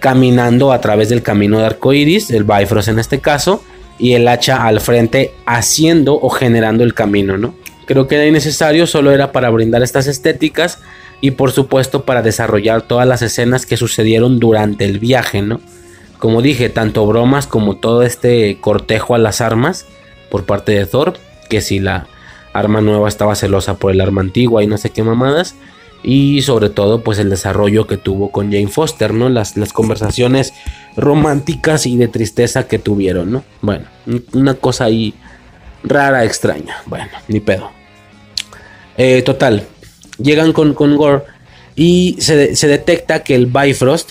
Caminando 0.00 0.72
a 0.72 0.80
través 0.80 1.08
del 1.08 1.22
camino 1.22 1.58
de 1.58 1.66
arcoiris, 1.66 2.30
el 2.30 2.44
Bifrost 2.44 2.88
en 2.88 2.98
este 2.98 3.20
caso, 3.20 3.62
y 3.98 4.14
el 4.14 4.26
hacha 4.26 4.66
al 4.66 4.80
frente 4.80 5.34
haciendo 5.46 6.18
o 6.20 6.30
generando 6.30 6.82
el 6.82 6.94
camino, 6.94 7.36
¿no? 7.36 7.54
Creo 7.86 8.08
que 8.08 8.16
era 8.16 8.26
innecesario, 8.26 8.86
solo 8.86 9.12
era 9.12 9.30
para 9.30 9.50
brindar 9.50 9.82
estas 9.82 10.06
estéticas 10.06 10.78
y 11.20 11.32
por 11.32 11.52
supuesto 11.52 12.04
para 12.04 12.22
desarrollar 12.22 12.82
todas 12.82 13.06
las 13.06 13.20
escenas 13.20 13.66
que 13.66 13.76
sucedieron 13.76 14.38
durante 14.38 14.86
el 14.86 14.98
viaje, 14.98 15.42
¿no? 15.42 15.60
Como 16.18 16.40
dije, 16.42 16.68
tanto 16.68 17.06
bromas 17.06 17.46
como 17.46 17.76
todo 17.76 18.02
este 18.02 18.58
cortejo 18.60 19.14
a 19.14 19.18
las 19.18 19.40
armas 19.40 19.86
por 20.30 20.44
parte 20.44 20.72
de 20.72 20.86
Thor, 20.86 21.14
que 21.48 21.60
si 21.60 21.78
la 21.78 22.06
arma 22.52 22.80
nueva 22.80 23.08
estaba 23.08 23.34
celosa 23.34 23.74
por 23.74 23.92
el 23.92 24.00
arma 24.00 24.22
antigua 24.22 24.62
y 24.62 24.66
no 24.66 24.78
sé 24.78 24.90
qué 24.90 25.02
mamadas, 25.02 25.54
y 26.02 26.42
sobre 26.42 26.70
todo 26.70 27.02
pues 27.02 27.18
el 27.18 27.30
desarrollo 27.30 27.86
que 27.86 27.96
tuvo 27.96 28.30
con 28.30 28.50
Jane 28.50 28.68
Foster, 28.68 29.12
¿no? 29.12 29.28
Las, 29.28 29.56
las 29.56 29.72
conversaciones 29.72 30.52
románticas 30.96 31.86
y 31.86 31.96
de 31.96 32.08
tristeza 32.08 32.66
que 32.66 32.78
tuvieron, 32.78 33.30
¿no? 33.30 33.44
Bueno, 33.60 33.86
una 34.32 34.54
cosa 34.54 34.84
ahí 34.84 35.14
rara, 35.82 36.24
extraña, 36.24 36.76
bueno, 36.86 37.06
ni 37.28 37.40
pedo. 37.40 37.70
Eh, 38.96 39.22
total, 39.22 39.64
llegan 40.18 40.52
con, 40.52 40.74
con 40.74 40.96
Gore 40.96 41.22
y 41.76 42.16
se, 42.18 42.56
se 42.56 42.66
detecta 42.66 43.22
que 43.22 43.34
el 43.34 43.46
Bifrost, 43.46 44.10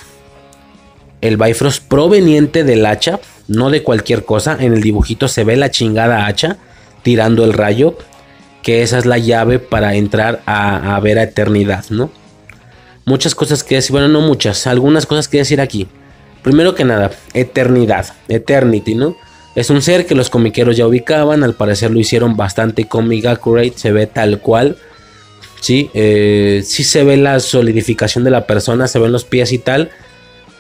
el 1.22 1.38
Bifrost 1.38 1.84
proveniente 1.88 2.64
del 2.64 2.86
hacha, 2.86 3.20
no 3.48 3.72
de 3.72 3.84
cualquier 3.84 4.26
cosa, 4.26 4.58
en 4.60 4.74
el 4.74 4.82
dibujito 4.82 5.28
se 5.28 5.44
ve 5.44 5.58
la 5.58 5.72
chingada 5.72 6.28
hacha 6.28 6.58
tirando 7.02 7.44
el 7.44 7.54
rayo 7.54 7.98
que 8.62 8.82
esa 8.82 8.98
es 8.98 9.06
la 9.06 9.18
llave 9.18 9.60
para 9.60 9.96
entrar 9.96 10.42
a, 10.46 11.00
ver 11.02 11.20
a 11.20 11.24
eternidad, 11.24 11.86
¿no? 11.90 12.12
Muchas 13.06 13.34
cosas 13.36 13.64
que 13.64 13.76
decir, 13.76 13.92
bueno, 13.92 14.08
no 14.08 14.22
muchas, 14.22 14.68
algunas 14.68 15.06
cosas 15.06 15.28
que 15.28 15.38
decir 15.38 15.62
aquí. 15.62 15.88
Primero 16.44 16.76
que 16.76 16.86
nada, 16.86 17.12
eternidad, 17.34 18.08
eternity, 18.28 18.96
¿no? 18.96 19.16
Es 19.56 19.70
un 19.70 19.82
ser 19.82 20.06
que 20.06 20.16
los 20.16 20.30
comiqueros 20.30 20.78
ya 20.78 20.88
ubicaban, 20.88 21.44
al 21.44 21.56
parecer 21.56 21.92
lo 21.92 22.00
hicieron 22.00 22.38
bastante 22.38 22.86
comic 22.86 23.26
accurate, 23.26 23.74
se 23.76 23.92
ve 23.92 24.08
tal 24.08 24.40
cual. 24.40 24.78
Sí, 25.60 25.90
eh, 25.94 26.62
sí 26.64 26.84
se 26.84 27.04
ve 27.04 27.18
la 27.18 27.40
solidificación 27.40 28.24
de 28.24 28.32
la 28.32 28.46
persona, 28.46 28.88
se 28.88 29.00
ven 29.00 29.12
los 29.12 29.26
pies 29.26 29.52
y 29.52 29.58
tal, 29.58 29.90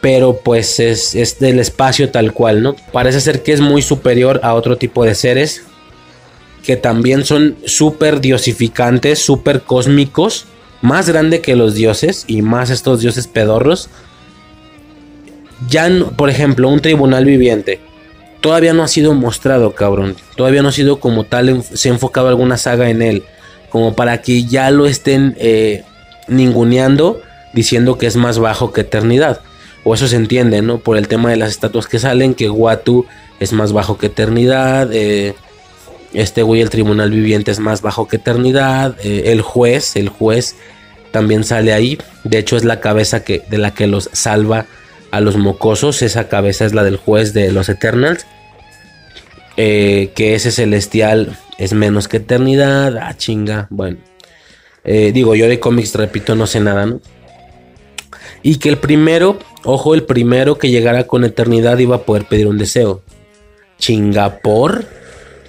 pero 0.01 0.41
pues 0.43 0.79
es, 0.79 1.15
es 1.15 1.39
del 1.39 1.59
espacio 1.59 2.09
tal 2.09 2.33
cual, 2.33 2.61
¿no? 2.61 2.75
Parece 2.91 3.21
ser 3.21 3.43
que 3.43 3.53
es 3.53 3.61
muy 3.61 3.81
superior 3.81 4.41
a 4.43 4.53
otro 4.53 4.77
tipo 4.77 5.05
de 5.05 5.15
seres, 5.15 5.63
que 6.63 6.75
también 6.75 7.25
son 7.25 7.55
súper 7.65 8.21
diosificantes, 8.21 9.19
súper 9.19 9.61
cósmicos, 9.61 10.45
más 10.81 11.09
grande 11.09 11.41
que 11.41 11.55
los 11.55 11.73
dioses 11.73 12.25
y 12.27 12.41
más 12.41 12.69
estos 12.69 13.01
dioses 13.01 13.27
pedorros. 13.27 13.89
Ya, 15.69 15.89
por 16.15 16.29
ejemplo, 16.29 16.69
un 16.69 16.79
tribunal 16.79 17.25
viviente 17.25 17.81
todavía 18.41 18.73
no 18.73 18.83
ha 18.83 18.87
sido 18.87 19.13
mostrado, 19.13 19.73
cabrón. 19.73 20.15
Todavía 20.35 20.61
no 20.61 20.69
ha 20.69 20.73
sido 20.73 20.99
como 20.99 21.23
tal, 21.23 21.63
se 21.63 21.89
ha 21.89 21.93
enfocado 21.93 22.27
alguna 22.27 22.57
saga 22.57 22.89
en 22.89 23.01
él, 23.01 23.23
como 23.69 23.95
para 23.95 24.21
que 24.21 24.45
ya 24.45 24.71
lo 24.71 24.85
estén 24.85 25.35
eh, 25.39 25.83
ninguneando 26.27 27.21
diciendo 27.53 27.97
que 27.97 28.07
es 28.07 28.15
más 28.15 28.39
bajo 28.39 28.71
que 28.71 28.81
Eternidad. 28.81 29.41
O 29.83 29.93
eso 29.93 30.07
se 30.07 30.17
entiende, 30.17 30.61
¿no? 30.61 30.79
Por 30.79 30.97
el 30.97 31.07
tema 31.07 31.29
de 31.29 31.37
las 31.37 31.51
estatuas 31.51 31.87
que 31.87 31.99
salen, 31.99 32.33
que 32.33 32.49
Watu 32.49 33.05
es 33.39 33.53
más 33.53 33.71
bajo 33.71 33.97
que 33.97 34.07
Eternidad. 34.07 34.89
Eh, 34.91 35.35
este 36.13 36.41
güey, 36.41 36.61
el 36.61 36.69
tribunal 36.69 37.11
viviente 37.11 37.51
es 37.51 37.59
más 37.59 37.81
bajo 37.81 38.07
que 38.07 38.17
eternidad. 38.17 38.95
Eh, 39.03 39.23
el 39.27 39.41
juez, 39.41 39.95
el 39.95 40.09
juez 40.09 40.55
también 41.11 41.43
sale 41.43 41.73
ahí. 41.73 41.99
De 42.23 42.39
hecho, 42.39 42.57
es 42.57 42.63
la 42.63 42.79
cabeza 42.79 43.23
que, 43.23 43.43
de 43.49 43.57
la 43.57 43.73
que 43.73 43.87
los 43.87 44.09
salva 44.13 44.65
a 45.11 45.19
los 45.19 45.37
mocosos. 45.37 46.01
Esa 46.01 46.27
cabeza 46.27 46.65
es 46.65 46.73
la 46.73 46.83
del 46.83 46.97
juez 46.97 47.33
de 47.33 47.51
los 47.51 47.69
Eternals. 47.69 48.25
Eh, 49.57 50.11
que 50.15 50.35
ese 50.35 50.51
celestial 50.51 51.37
es 51.57 51.73
menos 51.73 52.07
que 52.07 52.17
eternidad. 52.17 52.97
Ah, 52.97 53.15
chinga. 53.15 53.67
Bueno. 53.69 53.97
Eh, 54.83 55.11
digo, 55.13 55.35
yo 55.35 55.47
de 55.47 55.59
cómics, 55.59 55.93
repito, 55.93 56.35
no 56.35 56.47
sé 56.47 56.59
nada, 56.59 56.85
¿no? 56.85 57.01
Y 58.41 58.55
que 58.55 58.69
el 58.69 58.77
primero, 58.77 59.37
ojo, 59.65 59.93
el 59.93 60.03
primero 60.03 60.57
que 60.57 60.69
llegara 60.69 61.05
con 61.05 61.25
eternidad 61.25 61.77
iba 61.77 61.97
a 61.97 62.01
poder 62.03 62.25
pedir 62.25 62.47
un 62.47 62.57
deseo. 62.57 63.03
Chingapor 63.77 64.85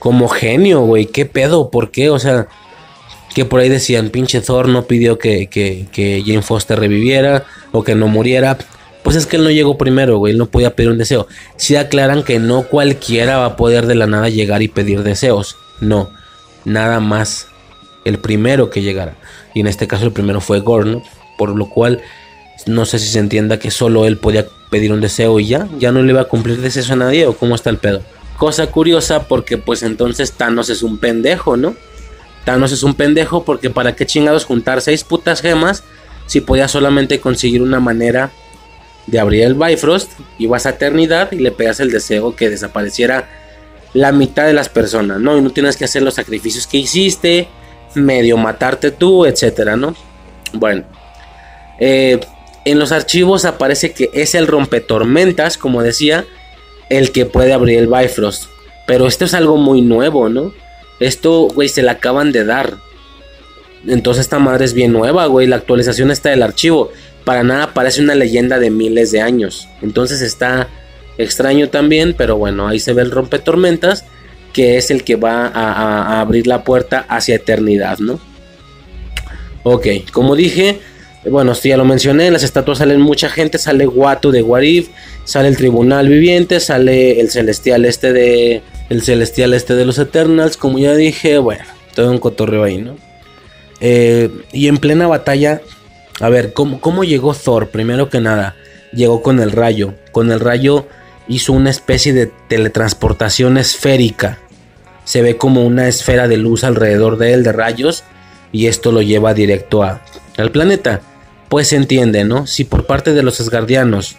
como 0.01 0.29
genio, 0.29 0.81
güey. 0.81 1.07
¿Qué 1.07 1.27
pedo? 1.27 1.71
¿Por 1.71 1.93
qué? 1.93 2.11
O 2.11 2.19
sea, 2.19 2.49
que 3.35 3.45
por 3.45 3.61
ahí 3.61 3.69
decían, 3.69 4.09
pinche 4.11 4.41
Thor 4.41 4.69
no 4.69 4.87
pidió 4.87 5.19
que, 5.19 5.47
que, 5.47 6.23
Jane 6.27 6.43
Foster 6.43 6.81
reviviera 6.81 7.45
o 7.71 7.85
que 7.85 7.95
no 7.95 8.09
muriera. 8.09 8.59
Pues 9.05 9.15
es 9.15 9.27
que 9.27 9.37
él 9.37 9.45
no 9.45 9.51
llegó 9.51 9.79
primero, 9.79 10.19
güey. 10.19 10.33
Él 10.33 10.39
no 10.39 10.47
podía 10.47 10.75
pedir 10.75 10.91
un 10.91 10.99
deseo. 10.99 11.29
Si 11.57 11.77
aclaran 11.77 12.25
que 12.25 12.41
no 12.41 12.65
cualquiera 12.65 13.37
va 13.37 13.45
a 13.47 13.57
poder 13.57 13.87
de 13.87 13.95
la 13.95 14.07
nada 14.07 14.29
llegar 14.29 14.63
y 14.63 14.69
pedir 14.69 15.03
deseos. 15.03 15.57
No, 15.81 16.11
nada 16.65 16.99
más 17.01 17.47
el 18.05 18.19
primero 18.19 18.71
que 18.71 18.83
llegara. 18.83 19.15
Y 19.55 19.61
en 19.61 19.67
este 19.67 19.87
caso 19.87 20.07
el 20.07 20.13
primero 20.13 20.41
fue 20.41 20.61
Gorn, 20.61 21.03
Por 21.39 21.57
lo 21.57 21.69
cual 21.69 22.01
no 22.67 22.85
sé 22.87 22.99
si 22.99 23.09
se 23.09 23.19
entienda 23.19 23.59
que 23.59 23.71
solo 23.71 24.07
él 24.07 24.17
podía 24.17 24.47
pedir 24.71 24.93
un 24.93 25.01
deseo 25.01 25.41
y 25.41 25.47
ya, 25.47 25.69
ya 25.79 25.93
no 25.93 26.03
le 26.03 26.13
iba 26.13 26.21
a 26.23 26.29
cumplir 26.29 26.61
deseo 26.61 26.93
a 26.93 26.97
nadie 26.97 27.27
o 27.27 27.35
cómo 27.35 27.55
está 27.55 27.71
el 27.71 27.79
pedo. 27.79 28.03
Cosa 28.41 28.69
curiosa 28.69 29.29
porque 29.29 29.59
pues 29.59 29.83
entonces 29.83 30.33
Thanos 30.33 30.71
es 30.71 30.83
un 30.83 30.97
pendejo, 30.97 31.59
¿no? 31.59 31.77
Thanos 32.47 32.73
es 32.73 32.83
un 32.83 32.95
pendejo 32.95 33.45
porque 33.45 33.69
para 33.69 33.95
qué 33.95 34.07
chingados 34.07 34.47
juntar 34.47 34.81
seis 34.81 35.05
putas 35.05 35.43
gemas 35.43 35.85
si 36.25 36.41
podía 36.41 36.67
solamente 36.67 37.21
conseguir 37.21 37.61
una 37.61 37.81
manera 37.81 38.31
de 39.07 39.21
abrir 39.21 39.43
el 39.43 39.53
Bifrost, 39.53 40.13
ibas 40.39 40.65
a 40.65 40.71
eternidad 40.71 41.33
y 41.33 41.37
le 41.41 41.51
pegas 41.51 41.81
el 41.81 41.91
deseo 41.91 42.35
que 42.35 42.49
desapareciera 42.49 43.29
la 43.93 44.11
mitad 44.11 44.47
de 44.47 44.55
las 44.55 44.71
personas, 44.71 45.21
¿no? 45.21 45.37
Y 45.37 45.43
no 45.43 45.51
tienes 45.51 45.77
que 45.77 45.85
hacer 45.85 46.01
los 46.01 46.15
sacrificios 46.15 46.67
que 46.67 46.79
hiciste, 46.79 47.47
medio 47.95 48.39
matarte 48.39 48.91
tú, 48.91 49.27
etcétera, 49.27 49.77
¿no? 49.77 49.95
Bueno, 50.55 50.85
eh, 51.79 52.19
en 52.65 52.79
los 52.79 52.91
archivos 52.91 53.45
aparece 53.45 53.93
que 53.93 54.09
es 54.15 54.35
el 54.35 54.47
rompetormentas, 54.47 55.59
como 55.59 55.83
decía, 55.83 56.25
el 56.91 57.13
que 57.13 57.25
puede 57.25 57.55
abrir 57.55 57.79
el 57.79 57.87
Bifrost. 57.87 58.51
Pero 58.87 59.07
esto 59.07 59.25
es 59.25 59.33
algo 59.33 59.57
muy 59.57 59.81
nuevo, 59.81 60.29
¿no? 60.29 60.53
Esto, 60.99 61.49
güey, 61.49 61.69
se 61.69 61.83
la 61.83 61.93
acaban 61.93 62.33
de 62.33 62.45
dar. 62.45 62.75
Entonces 63.87 64.23
esta 64.23 64.39
madre 64.39 64.67
es 64.67 64.75
bien 64.75 64.93
nueva, 64.93 65.27
güey. 65.27 65.47
La 65.47 65.57
actualización 65.57 66.11
está 66.11 66.29
del 66.29 66.43
archivo. 66.43 66.91
Para 67.25 67.43
nada 67.43 67.73
parece 67.73 68.03
una 68.03 68.15
leyenda 68.15 68.59
de 68.59 68.71
miles 68.71 69.13
de 69.13 69.23
años. 69.23 69.69
Entonces 69.81 70.21
está 70.21 70.69
extraño 71.17 71.69
también, 71.69 72.15
pero 72.17 72.37
bueno, 72.37 72.69
ahí 72.69 72.81
se 72.81 72.93
ve 72.93 73.03
el 73.03 73.11
rompetormentas, 73.11 74.05
que 74.53 74.77
es 74.77 74.91
el 74.91 75.05
que 75.05 75.17
va 75.17 75.47
a, 75.47 76.21
abrir 76.21 76.47
la 76.47 76.65
puerta 76.65 77.05
hacia 77.09 77.37
eternidad, 77.37 77.99
¿no? 77.99 78.19
Ok, 79.63 79.87
como 80.13 80.35
dije, 80.35 80.81
bueno, 81.29 81.53
ya 81.53 81.77
lo 81.77 81.85
mencioné, 81.85 82.27
en 82.27 82.33
las 82.33 82.43
estatuas 82.43 82.79
salen 82.79 83.01
mucha 83.01 83.29
gente, 83.29 83.59
sale 83.59 83.87
Watu 83.87 84.31
de 84.31 84.43
Warif, 84.43 84.89
sale 85.31 85.47
el 85.47 85.57
Tribunal 85.57 86.09
Viviente, 86.09 86.59
sale 86.59 87.21
el 87.21 87.31
Celestial 87.31 87.85
este 87.85 88.13
de 88.13 88.63
el 88.89 89.03
Celestial 89.03 89.55
este 89.55 89.77
de 89.77 89.85
los 89.85 89.97
Eternals, 90.01 90.57
como 90.57 90.81
ya 90.81 90.97
dije, 90.97 91.39
bueno, 91.39 91.63
todo 91.95 92.11
un 92.11 92.19
cotorreo 92.19 92.65
ahí, 92.65 92.79
¿no? 92.79 92.97
Eh, 93.81 94.29
y 94.53 94.67
en 94.67 94.79
plena 94.79 95.07
batalla, 95.07 95.61
a 96.19 96.29
ver, 96.31 96.53
¿cómo, 96.53 96.81
¿cómo 96.81 97.05
llegó 97.05 97.33
Thor? 97.33 97.69
Primero 97.69 98.11
que 98.11 98.21
nada, 98.21 98.57
llegó 98.93 99.23
con 99.23 99.39
el 99.39 99.53
rayo. 99.53 99.95
Con 100.11 100.33
el 100.33 100.41
rayo 100.41 100.89
hizo 101.29 101.53
una 101.53 101.71
especie 101.71 102.13
de 102.13 102.33
teletransportación 102.49 103.57
esférica. 103.57 104.41
Se 105.05 105.23
ve 105.23 105.37
como 105.37 105.65
una 105.65 105.87
esfera 105.87 106.27
de 106.27 106.39
luz 106.39 106.65
alrededor 106.65 107.19
de 107.19 107.35
él, 107.35 107.45
de 107.45 107.53
rayos, 107.53 108.03
y 108.51 108.67
esto 108.67 108.91
lo 108.91 109.01
lleva 109.01 109.33
directo 109.33 109.85
a, 109.85 110.03
al 110.37 110.51
planeta 110.51 111.03
pues 111.51 111.67
se 111.67 111.77
entiende, 111.77 112.25
¿no? 112.25 112.47
Si 112.47 112.63
por 112.63 112.87
parte 112.87 113.13
de 113.13 113.25
los 113.25 113.41
Asgardianos 113.41 114.17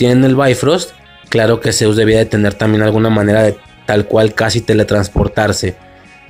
tienen 0.00 0.24
el 0.24 0.34
Bifrost, 0.34 0.92
claro 1.28 1.60
que 1.60 1.74
Zeus 1.74 1.94
debía 1.94 2.16
de 2.16 2.24
tener 2.24 2.54
también 2.54 2.82
alguna 2.82 3.10
manera 3.10 3.42
de 3.42 3.58
tal 3.84 4.06
cual 4.06 4.32
casi 4.32 4.62
teletransportarse. 4.62 5.76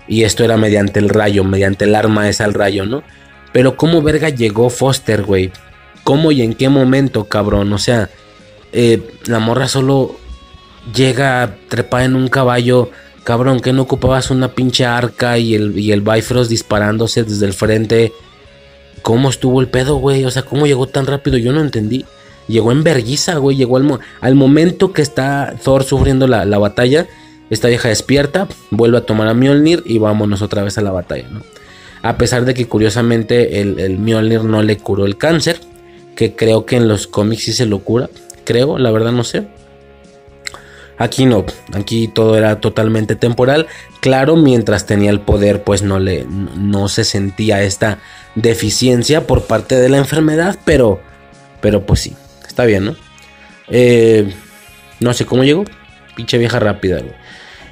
Y 0.09 0.24
esto 0.24 0.42
era 0.42 0.56
mediante 0.56 0.98
el 0.98 1.09
rayo, 1.09 1.44
mediante 1.44 1.84
el 1.84 1.94
arma 1.94 2.28
esa 2.28 2.47
al 2.47 2.55
rayo, 2.55 2.84
¿no? 2.84 3.05
Pero 3.52 3.76
¿cómo 3.76 4.02
verga 4.02 4.28
llegó 4.28 4.70
Foster, 4.70 5.22
güey? 5.22 5.52
¿Cómo 6.02 6.32
y 6.32 6.42
en 6.42 6.55
qué 6.55 6.68
momento, 6.68 7.28
cabrón? 7.28 7.72
O 7.72 7.78
sea, 7.78 8.10
eh, 8.72 9.09
la 9.26 9.38
morra 9.38 9.68
solo 9.68 10.16
llega 10.92 11.55
trepada 11.68 12.06
en 12.06 12.16
un 12.16 12.26
caballo. 12.26 12.90
Cabrón, 13.22 13.60
que 13.60 13.72
no 13.72 13.82
ocupabas 13.82 14.32
una 14.32 14.52
pinche 14.52 14.84
arca 14.84 15.38
y 15.38 15.55
el, 15.55 15.78
y 15.78 15.92
el 15.92 16.01
Bifrost 16.01 16.51
disparándose 16.51 17.22
desde 17.22 17.47
el 17.47 17.52
frente 17.52 18.12
¿Cómo 19.02 19.30
estuvo 19.30 19.60
el 19.60 19.68
pedo, 19.68 19.94
güey? 19.94 20.24
O 20.24 20.30
sea, 20.32 20.42
¿cómo 20.42 20.66
llegó 20.66 20.88
tan 20.88 21.06
rápido? 21.06 21.38
Yo 21.38 21.52
no 21.52 21.60
entendí. 21.60 22.05
Llegó 22.51 22.72
en 22.72 22.82
verguiza, 22.82 23.36
güey. 23.36 23.56
Llegó 23.56 23.77
al, 23.77 24.35
momento 24.35 24.93
que 24.93 25.02
está 25.02 25.55
Thor 25.62 25.85
sufriendo 25.85 26.27
la, 26.27 26.59
batalla. 26.59 27.06
Esta 27.48 27.68
vieja 27.68 27.89
despierta, 27.89 28.48
vuelve 28.70 28.98
a 28.98 29.06
tomar 29.06 29.28
a 29.28 29.35
Mjolnir 29.35 29.82
y 29.85 29.98
vámonos 29.98 30.43
otra 30.43 30.62
vez 30.62 30.78
a 30.78 30.82
la 30.82 30.93
batalla. 30.93 31.27
A 32.02 32.16
pesar 32.16 32.44
de 32.44 32.55
que 32.55 32.66
curiosamente 32.66 33.60
el, 33.60 33.78
el 33.81 33.98
Mjolnir 33.98 34.44
no 34.44 34.62
le 34.62 34.77
curó 34.78 35.05
el 35.05 35.16
cáncer, 35.16 35.60
que 36.14 36.35
creo 36.35 36.66
que 36.66 36.77
en 36.77 36.86
los 36.86 37.06
cómics 37.06 37.44
sí 37.44 37.52
se 37.52 37.66
lo 37.66 37.81
cura. 37.81 38.09
creo, 38.44 38.78
la 38.78 38.90
verdad 38.90 39.12
no 39.12 39.24
sé. 39.24 39.47
Aquí 41.01 41.24
no, 41.24 41.47
aquí 41.72 42.09
todo 42.09 42.36
era 42.36 42.60
totalmente 42.60 43.16
temporal. 43.16 43.68
Claro, 44.01 44.36
mientras 44.36 44.85
tenía 44.85 45.10
el 45.10 45.20
poder, 45.20 45.64
pues 45.64 45.82
no 45.82 45.98
le 45.98 46.27
no 46.27 46.89
se 46.89 47.05
sentía 47.05 47.62
esta 47.62 48.01
deficiencia 48.35 49.27
por 49.27 49.44
parte 49.44 49.77
de 49.77 49.89
la 49.89 49.97
enfermedad, 49.97 50.59
pero 50.66 51.01
pero 51.62 51.86
pues 51.86 52.01
sí, 52.01 52.14
está 52.51 52.64
bien, 52.64 52.85
¿no? 52.85 52.97
Eh, 53.68 54.32
no 54.98 55.14
sé 55.14 55.24
cómo 55.24 55.44
llegó, 55.44 55.64
pinche 56.16 56.39
vieja 56.39 56.59
rápida, 56.59 56.98
güey. 56.98 57.14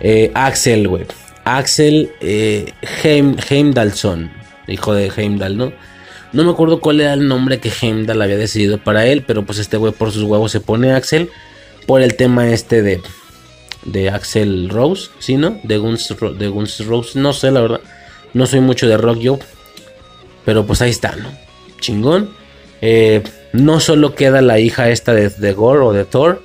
Eh, 0.00 0.30
Axel, 0.34 0.88
güey. 0.88 1.04
Axel 1.44 2.12
eh, 2.20 2.72
Heim, 3.02 3.36
Heimdallson, 3.48 4.30
hijo 4.66 4.94
de 4.94 5.10
Heimdall, 5.14 5.56
¿no? 5.56 5.72
No 6.32 6.44
me 6.44 6.50
acuerdo 6.50 6.80
cuál 6.80 7.00
era 7.00 7.14
el 7.14 7.26
nombre 7.26 7.58
que 7.58 7.72
Heimdall 7.80 8.22
había 8.22 8.36
decidido 8.36 8.78
para 8.78 9.06
él, 9.06 9.24
pero 9.26 9.44
pues 9.44 9.58
este 9.58 9.76
güey 9.76 9.92
por 9.92 10.12
sus 10.12 10.22
huevos 10.24 10.52
se 10.52 10.60
pone 10.60 10.92
Axel 10.92 11.30
por 11.86 12.02
el 12.02 12.16
tema 12.16 12.50
este 12.50 12.82
de 12.82 13.00
de 13.84 14.10
Axel 14.10 14.68
Rose, 14.68 15.10
¿sí, 15.18 15.36
no? 15.36 15.58
De 15.62 15.78
Guns, 15.78 16.14
de 16.38 16.48
Guns 16.48 16.84
Rose, 16.86 17.18
no 17.18 17.32
sé, 17.32 17.50
la 17.50 17.60
verdad. 17.60 17.80
No 18.34 18.46
soy 18.46 18.60
mucho 18.60 18.86
de 18.86 18.96
rock 18.96 19.18
yo, 19.18 19.38
pero 20.44 20.66
pues 20.66 20.82
ahí 20.82 20.90
está, 20.90 21.16
¿no? 21.16 21.30
Chingón. 21.80 22.30
Eh, 22.80 23.22
no 23.52 23.80
solo 23.80 24.14
queda 24.14 24.40
la 24.40 24.58
hija 24.58 24.90
esta 24.90 25.14
de, 25.14 25.52
Gore 25.52 25.80
o 25.80 25.92
de 25.92 26.04
Thor, 26.04 26.42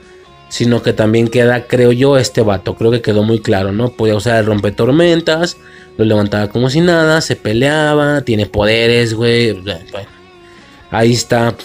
sino 0.49 0.81
que 0.81 0.93
también 0.93 1.27
queda, 1.27 1.67
creo 1.67 1.91
yo, 1.91 2.17
este 2.17 2.41
vato. 2.41 2.75
Creo 2.75 2.91
que 2.91 3.01
quedó 3.01 3.23
muy 3.23 3.39
claro, 3.39 3.71
¿no? 3.71 3.89
Podía 3.89 4.15
usar 4.15 4.39
el 4.39 4.45
rompetormentas, 4.45 5.57
lo 5.97 6.05
levantaba 6.05 6.47
como 6.47 6.69
si 6.69 6.81
nada, 6.81 7.21
se 7.21 7.35
peleaba, 7.35 8.21
tiene 8.21 8.45
poderes, 8.45 9.13
güey. 9.13 9.53
Bueno, 9.53 10.07
ahí 10.91 11.13
está 11.13 11.55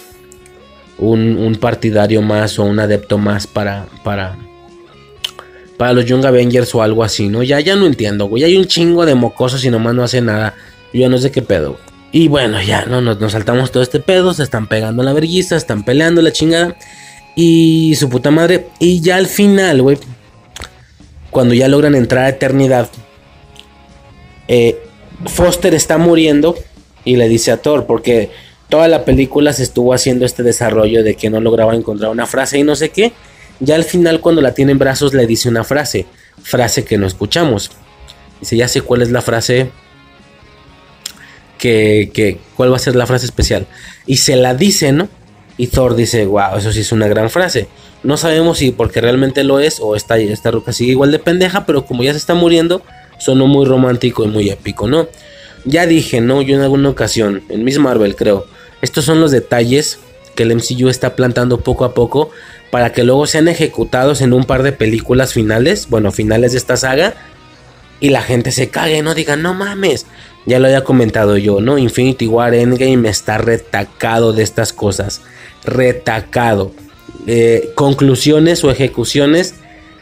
un, 0.99 1.57
partidario 1.61 2.23
más 2.23 2.59
o 2.59 2.65
un 2.65 2.81
adepto 2.81 3.19
más 3.19 3.47
para, 3.47 3.87
para, 4.03 4.37
para 5.77 5.93
los 5.93 6.05
Young 6.05 6.27
Avengers 6.27 6.75
o 6.75 6.83
algo 6.83 7.05
así, 7.05 7.29
¿no? 7.29 7.43
Ya, 7.43 7.61
ya 7.61 7.77
no 7.77 7.87
entiendo, 7.87 8.27
güey. 8.27 8.45
Hay 8.45 8.57
un 8.57 8.67
chingo 8.67 9.07
de 9.07 9.15
mocosos 9.15 9.65
y 9.65 9.71
nomás 9.71 9.95
no 9.95 10.03
hace 10.03 10.21
nada. 10.21 10.55
Yo 10.93 11.09
no 11.09 11.19
sé 11.19 11.31
qué 11.31 11.43
pedo. 11.43 11.79
Y 12.11 12.29
bueno, 12.29 12.61
ya, 12.63 12.87
¿no? 12.87 13.01
Nos, 13.01 13.21
nos 13.21 13.33
saltamos 13.33 13.71
todo 13.71 13.83
este 13.83 14.01
pedo, 14.01 14.33
se 14.33 14.43
están 14.43 14.67
pegando 14.67 15.03
la 15.03 15.13
vergüenza, 15.13 15.57
están 15.57 15.85
peleando 15.85 16.23
la 16.23 16.33
chingada. 16.33 16.77
Y 17.37 17.95
su 17.97 18.09
puta 18.09 18.31
madre. 18.31 18.69
Y 18.81 19.01
ya 19.01 19.17
al 19.17 19.27
final, 19.27 19.83
güey. 19.83 19.99
Cuando 21.31 21.55
ya 21.55 21.69
logran 21.69 21.95
entrar 21.95 22.25
a 22.25 22.29
eternidad. 22.31 22.89
Eh, 24.49 24.77
Foster 25.27 25.75
está 25.75 25.99
muriendo. 25.99 26.57
Y 27.05 27.17
le 27.17 27.29
dice 27.29 27.53
a 27.53 27.59
Thor. 27.59 27.87
Porque 27.87 28.31
toda 28.69 28.89
la 28.89 29.05
película 29.05 29.53
se 29.53 29.63
estuvo 29.63 29.93
haciendo 29.93 30.25
este 30.25 30.43
desarrollo 30.43 31.05
de 31.05 31.15
que 31.15 31.31
no 31.31 31.41
lograba 31.41 31.75
encontrar 31.75 32.11
una 32.11 32.27
frase 32.27 32.59
y 32.59 32.65
no 32.65 32.75
sé 32.75 32.89
qué. 32.89 33.13
Ya 33.61 33.75
al 33.75 33.85
final, 33.85 34.21
cuando 34.21 34.41
la 34.41 34.55
tiene 34.55 34.73
en 34.73 34.79
brazos, 34.79 35.15
le 35.15 35.27
dice 35.27 35.49
una 35.49 35.63
frase. 35.63 36.07
Frase 36.43 36.85
que 36.85 36.97
no 36.97 37.07
escuchamos. 37.07 37.71
Dice, 38.41 38.57
ya 38.57 38.67
sé 38.67 38.81
cuál 38.81 39.03
es 39.03 39.11
la 39.11 39.21
frase. 39.21 39.71
Que, 41.59 42.11
que, 42.15 42.39
cuál 42.57 42.73
va 42.73 42.77
a 42.77 42.81
ser 42.81 42.95
la 42.95 43.07
frase 43.07 43.27
especial. 43.27 43.67
Y 44.07 44.19
se 44.19 44.37
la 44.37 44.55
dice, 44.55 44.93
¿no? 44.93 45.09
Y 45.57 45.67
Thor 45.67 45.97
dice, 45.97 46.25
wow, 46.25 46.57
eso 46.57 46.73
sí 46.73 46.81
es 46.81 46.93
una 46.93 47.09
gran 47.09 47.31
frase. 47.31 47.67
No 48.05 48.17
sabemos 48.17 48.59
si 48.59 48.71
porque 48.71 49.01
realmente 49.01 49.43
lo 49.43 49.59
es 49.59 49.81
o 49.81 49.97
esta, 49.97 50.17
esta 50.19 50.53
ruca 50.53 50.73
sigue 50.73 50.93
igual 50.93 51.11
de 51.11 51.19
pendeja, 51.19 51.67
pero 51.67 51.85
como 51.85 52.05
ya 52.05 52.13
se 52.13 52.19
está 52.19 52.35
muriendo, 52.35 52.83
sonó 53.19 53.49
muy 53.49 53.67
romántico 53.67 54.25
y 54.25 54.29
muy 54.29 54.51
épico, 54.51 54.87
¿no? 54.87 55.09
Ya 55.65 55.87
dije, 55.87 56.21
¿no? 56.21 56.43
Yo 56.43 56.55
en 56.55 56.63
alguna 56.63 56.89
ocasión, 56.89 57.43
en 57.49 57.65
Miss 57.65 57.79
Marvel 57.79 58.15
creo, 58.15 58.47
estos 58.81 59.05
son 59.05 59.21
los 59.21 59.33
detalles 59.33 59.99
que 60.37 60.45
el 60.45 60.55
MCU 60.55 60.89
está 60.89 61.17
plantando 61.17 61.61
poco 61.61 61.85
a 61.85 61.95
poco 61.95 62.31
para 62.71 62.93
que 62.93 63.03
luego 63.03 63.27
sean 63.27 63.49
ejecutados 63.49 64.21
en 64.21 64.33
un 64.33 64.45
par 64.45 64.63
de 64.63 64.71
películas 64.71 65.33
finales, 65.33 65.89
bueno, 65.91 66.13
finales 66.13 66.53
de 66.53 66.59
esta 66.59 66.77
saga, 66.77 67.15
y 67.99 68.11
la 68.11 68.23
gente 68.23 68.53
se 68.53 68.69
cague, 68.71 69.03
no 69.03 69.15
digan, 69.15 69.43
no 69.43 69.55
mames. 69.55 70.07
Ya 70.49 70.59
lo 70.59 70.67
había 70.67 70.83
comentado 70.83 71.37
yo, 71.37 71.61
¿no? 71.61 71.77
Infinity 71.77 72.27
War 72.27 72.55
Endgame 72.55 73.07
está 73.07 73.37
retacado 73.37 74.33
de 74.33 74.43
estas 74.43 74.73
cosas. 74.73 75.21
Retacado. 75.63 76.73
Eh, 77.27 77.69
conclusiones 77.75 78.65
o 78.65 78.71
ejecuciones 78.71 79.57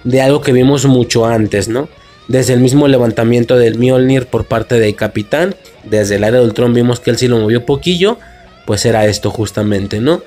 de 0.04 0.22
algo 0.22 0.42
que 0.42 0.52
vimos 0.52 0.86
mucho 0.86 1.26
antes, 1.26 1.66
¿no? 1.66 1.88
Desde 2.28 2.52
el 2.52 2.60
mismo 2.60 2.86
levantamiento 2.86 3.56
del 3.56 3.76
Mjolnir 3.76 4.26
por 4.26 4.44
parte 4.44 4.78
del 4.78 4.94
capitán, 4.94 5.56
desde 5.82 6.14
el 6.14 6.22
área 6.22 6.38
del 6.38 6.50
Ultron 6.50 6.72
vimos 6.74 7.00
que 7.00 7.10
él 7.10 7.18
sí 7.18 7.26
lo 7.26 7.38
movió 7.38 7.66
poquillo, 7.66 8.20
pues 8.66 8.86
era 8.86 9.04
esto 9.06 9.32
justamente, 9.32 10.00
¿no? 10.00 10.22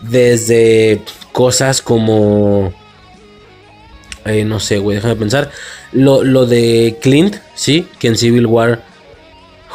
Desde 0.00 1.00
cosas 1.32 1.82
como... 1.82 2.72
Eh, 4.26 4.44
no 4.44 4.60
sé, 4.60 4.78
güey, 4.78 4.98
déjame 4.98 5.16
pensar. 5.16 5.50
Lo, 5.90 6.22
lo, 6.22 6.46
de 6.46 6.98
Clint, 7.02 7.34
¿sí? 7.56 7.88
Que 7.98 8.06
en 8.06 8.16
Civil 8.16 8.46
War 8.46 8.95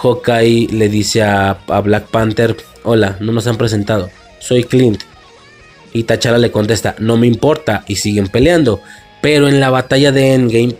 Hawkeye 0.01 0.67
le 0.71 0.89
dice 0.89 1.21
a, 1.21 1.59
Black 1.83 2.07
Panther, 2.07 2.57
hola, 2.83 3.17
no 3.19 3.31
nos 3.31 3.45
han 3.45 3.57
presentado, 3.57 4.09
soy 4.39 4.63
Clint. 4.63 5.01
Y 5.93 6.03
T'Challa 6.03 6.37
le 6.37 6.51
contesta, 6.51 6.95
no 6.99 7.17
me 7.17 7.27
importa, 7.27 7.83
y 7.87 7.97
siguen 7.97 8.27
peleando. 8.27 8.81
Pero 9.21 9.47
en 9.47 9.59
la 9.59 9.69
batalla 9.69 10.11
de 10.11 10.33
Endgame, 10.33 10.75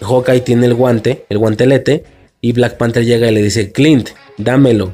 Hawkeye 0.00 0.40
tiene 0.40 0.66
el 0.66 0.74
guante, 0.74 1.24
el 1.28 1.38
guantelete, 1.38 2.04
y 2.40 2.52
Black 2.52 2.78
Panther 2.78 3.04
llega 3.04 3.30
y 3.30 3.34
le 3.34 3.42
dice, 3.42 3.70
Clint, 3.70 4.08
dámelo. 4.38 4.92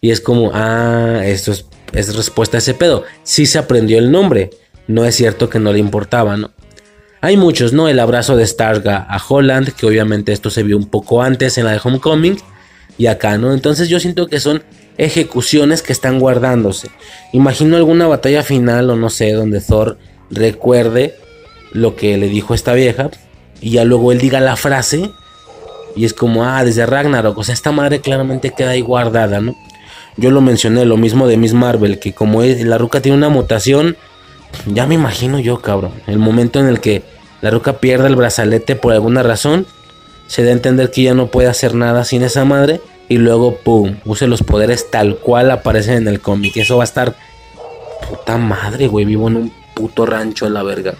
Y 0.00 0.10
es 0.10 0.20
como, 0.20 0.50
ah, 0.54 1.20
esto 1.24 1.52
es, 1.52 1.66
es 1.92 2.16
respuesta 2.16 2.56
a 2.56 2.58
ese 2.58 2.74
pedo. 2.74 3.04
Sí 3.22 3.46
se 3.46 3.58
aprendió 3.58 3.98
el 3.98 4.10
nombre, 4.10 4.50
no 4.88 5.04
es 5.04 5.14
cierto 5.14 5.48
que 5.48 5.60
no 5.60 5.72
le 5.72 5.78
importaba, 5.78 6.36
¿no? 6.36 6.50
Hay 7.20 7.36
muchos, 7.36 7.72
¿no? 7.72 7.88
El 7.88 8.00
abrazo 8.00 8.36
de 8.36 8.44
Stark 8.44 8.88
a 8.88 9.22
Holland, 9.28 9.72
que 9.72 9.86
obviamente 9.86 10.32
esto 10.32 10.50
se 10.50 10.62
vio 10.62 10.76
un 10.76 10.88
poco 10.88 11.22
antes 11.22 11.58
en 11.58 11.64
la 11.64 11.72
de 11.72 11.80
Homecoming 11.82 12.38
y 12.98 13.06
acá, 13.06 13.38
¿no? 13.38 13.52
Entonces 13.52 13.88
yo 13.88 14.00
siento 14.00 14.26
que 14.26 14.40
son 14.40 14.62
ejecuciones 14.98 15.82
que 15.82 15.92
están 15.92 16.18
guardándose. 16.18 16.88
Imagino 17.32 17.76
alguna 17.76 18.06
batalla 18.06 18.42
final 18.42 18.90
o 18.90 18.96
no 18.96 19.10
sé, 19.10 19.32
donde 19.32 19.60
Thor 19.60 19.98
recuerde 20.30 21.14
lo 21.72 21.96
que 21.96 22.16
le 22.16 22.28
dijo 22.28 22.54
esta 22.54 22.72
vieja 22.72 23.10
y 23.60 23.70
ya 23.72 23.84
luego 23.84 24.12
él 24.12 24.18
diga 24.18 24.40
la 24.40 24.56
frase 24.56 25.10
y 25.94 26.04
es 26.04 26.12
como, 26.12 26.44
ah, 26.44 26.64
desde 26.64 26.86
Ragnarok, 26.86 27.38
o 27.38 27.44
sea, 27.44 27.54
esta 27.54 27.72
madre 27.72 28.00
claramente 28.00 28.52
queda 28.56 28.70
ahí 28.70 28.82
guardada, 28.82 29.40
¿no? 29.40 29.56
Yo 30.18 30.30
lo 30.30 30.40
mencioné, 30.40 30.84
lo 30.84 30.96
mismo 30.96 31.26
de 31.26 31.36
Miss 31.36 31.52
Marvel, 31.52 31.98
que 31.98 32.12
como 32.12 32.42
es, 32.42 32.62
la 32.64 32.78
ruca 32.78 33.00
tiene 33.00 33.18
una 33.18 33.28
mutación, 33.28 33.96
ya 34.66 34.86
me 34.86 34.94
imagino 34.94 35.38
yo, 35.38 35.60
cabrón, 35.60 35.92
el 36.06 36.18
momento 36.18 36.58
en 36.60 36.66
el 36.66 36.80
que 36.80 37.02
la 37.40 37.50
ruca 37.50 37.74
pierde 37.74 38.08
el 38.08 38.16
brazalete 38.16 38.76
por 38.76 38.92
alguna 38.92 39.22
razón, 39.22 39.66
se 40.26 40.42
da 40.42 40.50
a 40.50 40.52
entender 40.52 40.90
que 40.90 41.02
ya 41.02 41.14
no 41.14 41.28
puede 41.28 41.48
hacer 41.48 41.74
nada 41.74 42.04
sin 42.04 42.22
esa 42.22 42.44
madre 42.44 42.80
y 43.08 43.18
luego, 43.18 43.56
pum, 43.56 43.96
use 44.04 44.26
los 44.26 44.42
poderes 44.42 44.90
tal 44.90 45.18
cual 45.18 45.50
aparecen 45.50 45.94
en 45.94 46.08
el 46.08 46.20
cómic. 46.20 46.56
Eso 46.56 46.76
va 46.76 46.82
a 46.82 46.84
estar... 46.84 47.14
Puta 48.08 48.36
madre, 48.36 48.88
güey, 48.88 49.04
vivo 49.04 49.28
en 49.28 49.36
un 49.36 49.52
puto 49.74 50.06
rancho 50.06 50.46
a 50.46 50.50
la 50.50 50.62
verga. 50.62 50.94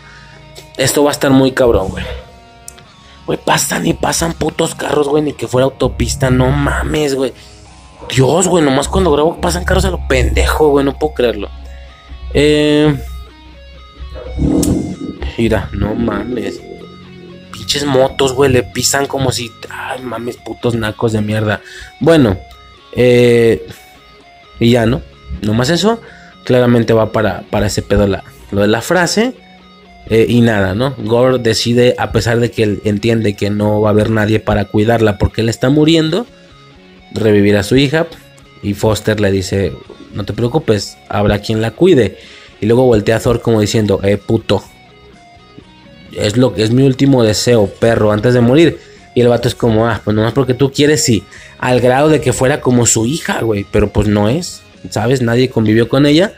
Esto 0.77 1.05
va 1.05 1.11
a 1.11 1.13
estar 1.13 1.31
muy 1.31 1.53
cabrón, 1.53 1.89
güey. 1.89 2.05
Güey, 3.27 3.39
pasan 3.45 3.87
y 3.87 3.93
pasan 3.93 4.33
putos 4.33 4.75
carros, 4.75 5.09
güey, 5.09 5.23
ni 5.23 5.33
que 5.33 5.49
fuera 5.49 5.65
autopista, 5.65 6.31
no 6.31 6.51
mames, 6.51 7.15
güey. 7.15 7.33
Dios, 8.09 8.47
güey, 8.47 8.65
nomás 8.65 8.89
cuando 8.89 9.11
grabo 9.13 9.41
pasan 9.41 9.65
carros 9.65 9.85
a 9.85 9.91
lo 9.91 10.07
pendejo, 10.07 10.69
güey, 10.69 10.85
no 10.85 10.99
puedo 10.99 11.15
creerlo. 11.15 11.49
Eh... 12.35 12.97
Mira, 15.39 15.69
no 15.73 15.95
mames. 15.95 16.61
Pinches 17.67 17.85
motos, 17.85 18.33
güey, 18.33 18.53
le 18.53 18.63
pisan 18.63 19.07
como 19.07 19.33
si. 19.33 19.51
Ay, 19.69 20.01
mames, 20.01 20.37
putos 20.37 20.77
nacos 20.77 21.11
de 21.11 21.21
mierda. 21.21 21.63
Bueno, 21.99 22.39
eh. 22.93 23.67
Y 24.61 24.71
ya, 24.71 24.87
¿no? 24.87 25.03
Nomás 25.43 25.71
eso. 25.71 26.01
Claramente 26.45 26.93
va 26.93 27.11
para, 27.11 27.43
para 27.51 27.67
ese 27.67 27.83
pedo 27.83 28.07
la, 28.07 28.23
lo 28.53 28.61
de 28.61 28.69
la 28.69 28.83
frase. 28.83 29.35
Eh, 30.11 30.27
y 30.29 30.43
nada, 30.43 30.77
¿no? 30.77 30.95
Gore 30.97 31.39
decide, 31.39 31.97
a 31.99 32.13
pesar 32.13 32.39
de 32.39 32.53
que 32.53 32.63
él 32.63 32.83
entiende 32.85 33.35
que 33.35 33.51
no 33.51 33.81
va 33.81 33.89
a 33.89 33.91
haber 33.91 34.11
nadie 34.11 34.39
para 34.39 34.67
cuidarla 34.67 35.19
porque 35.19 35.41
él 35.41 35.49
está 35.49 35.69
muriendo, 35.69 36.25
revivir 37.15 37.57
a 37.57 37.65
su 37.65 37.75
hija. 37.75 38.07
Y 38.63 38.75
Foster 38.75 39.19
le 39.19 39.33
dice: 39.33 39.73
No 40.15 40.25
te 40.25 40.35
preocupes, 40.35 40.97
habrá 41.09 41.41
quien 41.41 41.61
la 41.61 41.73
cuide. 41.73 42.17
Y 42.61 42.67
luego 42.67 42.85
voltea 42.85 43.17
a 43.17 43.21
Thor 43.21 43.41
como 43.41 43.61
diciendo: 43.61 43.99
Eh, 44.05 44.19
puto, 44.19 44.63
es 46.17 46.37
lo 46.37 46.55
que 46.55 46.63
es 46.63 46.71
mi 46.71 46.83
último 46.83 47.23
deseo, 47.23 47.67
perro, 47.67 48.13
antes 48.13 48.35
de 48.35 48.41
morir. 48.41 48.79
Y 49.15 49.23
el 49.23 49.29
vato 49.29 49.49
es 49.49 49.55
como, 49.55 49.87
ah, 49.87 50.01
pues 50.05 50.15
nomás 50.15 50.33
porque 50.33 50.55
tú 50.55 50.73
quieres, 50.73 51.03
sí. 51.03 51.25
Al 51.59 51.81
grado 51.81 52.09
de 52.09 52.21
que 52.21 52.33
fuera 52.33 52.61
como 52.61 52.85
su 52.85 53.07
hija, 53.07 53.41
güey. 53.41 53.67
Pero 53.71 53.89
pues 53.91 54.09
no 54.09 54.29
es, 54.29 54.63
¿sabes? 54.91 55.23
Nadie 55.23 55.49
convivió 55.49 55.89
con 55.89 56.05
ella. 56.05 56.35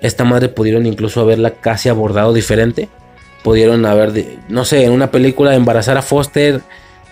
Esta 0.00 0.24
madre 0.24 0.48
pudieron 0.48 0.86
incluso 0.86 1.20
haberla 1.20 1.52
casi 1.52 1.88
abordado 1.88 2.32
diferente. 2.32 2.88
Pudieron 3.44 3.86
haber, 3.86 4.12
no 4.48 4.64
sé, 4.64 4.84
en 4.84 4.92
una 4.92 5.10
película 5.10 5.54
embarazar 5.54 5.96
a 5.96 6.02
Foster 6.02 6.60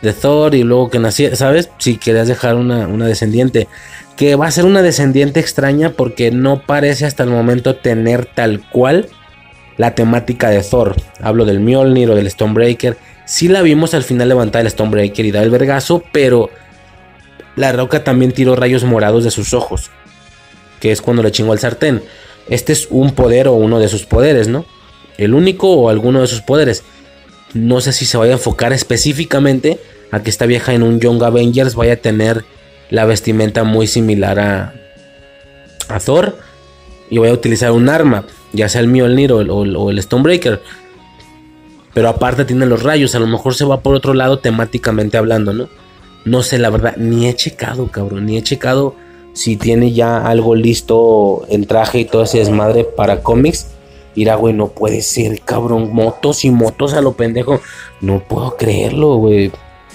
de 0.02 0.12
Thor 0.12 0.54
y 0.54 0.64
luego 0.64 0.90
que 0.90 0.98
nació, 0.98 1.34
¿sabes? 1.36 1.70
Si 1.78 1.96
querías 1.96 2.26
dejar 2.26 2.56
una, 2.56 2.88
una 2.88 3.06
descendiente. 3.06 3.68
Que 4.16 4.34
va 4.34 4.46
a 4.46 4.50
ser 4.50 4.64
una 4.64 4.82
descendiente 4.82 5.40
extraña 5.40 5.90
porque 5.90 6.30
no 6.30 6.62
parece 6.62 7.06
hasta 7.06 7.22
el 7.22 7.30
momento 7.30 7.76
tener 7.76 8.26
tal 8.26 8.68
cual 8.70 9.08
la 9.76 9.94
temática 9.94 10.50
de 10.50 10.62
Thor. 10.62 10.96
Hablo 11.20 11.44
del 11.44 11.60
Mjolnir 11.60 12.10
o 12.10 12.14
del 12.14 12.30
Stonebreaker. 12.30 12.96
Sí 13.24 13.48
la 13.48 13.62
vimos 13.62 13.94
al 13.94 14.04
final 14.04 14.28
levantar 14.28 14.62
el 14.62 14.70
Stonebreaker 14.70 15.24
y 15.24 15.32
dar 15.32 15.44
el 15.44 15.50
vergazo, 15.50 16.02
pero 16.12 16.50
la 17.56 17.72
roca 17.72 18.04
también 18.04 18.32
tiró 18.32 18.56
rayos 18.56 18.84
morados 18.84 19.24
de 19.24 19.30
sus 19.30 19.54
ojos. 19.54 19.90
Que 20.80 20.92
es 20.92 21.02
cuando 21.02 21.22
le 21.22 21.32
chingó 21.32 21.52
al 21.52 21.58
sartén. 21.58 22.02
Este 22.48 22.72
es 22.72 22.88
un 22.90 23.12
poder 23.12 23.48
o 23.48 23.54
uno 23.54 23.80
de 23.80 23.88
sus 23.88 24.04
poderes, 24.04 24.48
¿no? 24.48 24.64
El 25.18 25.34
único 25.34 25.72
o 25.72 25.88
alguno 25.88 26.20
de 26.20 26.26
sus 26.26 26.42
poderes. 26.42 26.84
No 27.54 27.80
sé 27.80 27.92
si 27.92 28.06
se 28.06 28.18
vaya 28.18 28.32
a 28.32 28.36
enfocar 28.36 28.72
específicamente 28.72 29.80
a 30.12 30.22
que 30.22 30.30
esta 30.30 30.46
vieja 30.46 30.74
en 30.74 30.82
un 30.82 31.00
Young 31.00 31.22
Avengers 31.22 31.74
vaya 31.74 31.94
a 31.94 31.96
tener 31.96 32.44
la 32.90 33.04
vestimenta 33.04 33.64
muy 33.64 33.86
similar 33.86 34.38
a, 34.38 34.74
a 35.88 35.98
Thor. 35.98 36.38
Y 37.08 37.18
vaya 37.18 37.32
a 37.32 37.36
utilizar 37.36 37.72
un 37.72 37.88
arma, 37.88 38.26
ya 38.56 38.68
sea 38.68 38.80
el 38.80 38.88
Mjolnir 38.88 39.32
o 39.32 39.40
el, 39.40 39.50
o 39.50 39.90
el 39.90 40.02
Stonebreaker. 40.02 40.62
Pero 41.94 42.08
aparte 42.08 42.44
tiene 42.44 42.66
los 42.66 42.82
rayos, 42.82 43.14
a 43.14 43.18
lo 43.18 43.26
mejor 43.26 43.54
se 43.54 43.64
va 43.64 43.80
por 43.80 43.94
otro 43.94 44.12
lado 44.12 44.38
temáticamente 44.38 45.16
hablando, 45.16 45.52
¿no? 45.52 45.68
No 46.24 46.42
sé, 46.42 46.58
la 46.58 46.70
verdad, 46.70 46.96
ni 46.96 47.28
he 47.28 47.34
checado, 47.34 47.86
cabrón, 47.90 48.26
ni 48.26 48.36
he 48.36 48.42
checado 48.42 48.96
si 49.36 49.56
tiene 49.56 49.92
ya 49.92 50.26
algo 50.26 50.54
listo 50.54 51.44
en 51.50 51.66
traje 51.66 52.00
y 52.00 52.04
todo 52.06 52.22
ese 52.22 52.38
desmadre 52.38 52.84
para 52.84 53.22
cómics. 53.22 53.68
Irá, 54.14 54.34
güey, 54.34 54.54
no 54.54 54.68
puede 54.68 55.02
ser, 55.02 55.40
cabrón. 55.42 55.92
Motos 55.92 56.44
y 56.46 56.50
motos 56.50 56.94
a 56.94 57.02
lo 57.02 57.12
pendejo. 57.12 57.60
No 58.00 58.20
puedo 58.20 58.56
creerlo, 58.56 59.16
güey. 59.16 59.52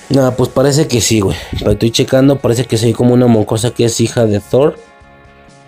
Nada, 0.09 0.35
pues 0.35 0.49
parece 0.49 0.88
que 0.88 1.01
sí, 1.01 1.21
güey. 1.21 1.35
Estoy 1.65 1.89
checando, 1.89 2.38
parece 2.38 2.65
que 2.65 2.77
soy 2.77 2.93
como 2.93 3.15
una 3.15 3.25
moncosa 3.25 3.71
que 3.71 3.85
es 3.85 3.99
hija 3.99 4.27
de 4.27 4.39
Thor. 4.39 4.75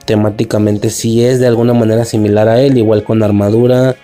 Temáticamente 0.05 0.89
sí 0.89 1.23
es 1.23 1.39
de 1.39 1.47
alguna 1.47 1.73
manera 1.73 2.05
similar 2.05 2.47
a 2.47 2.61
él, 2.61 2.77
igual 2.77 3.03
con 3.03 3.23
armadura. 3.23 3.95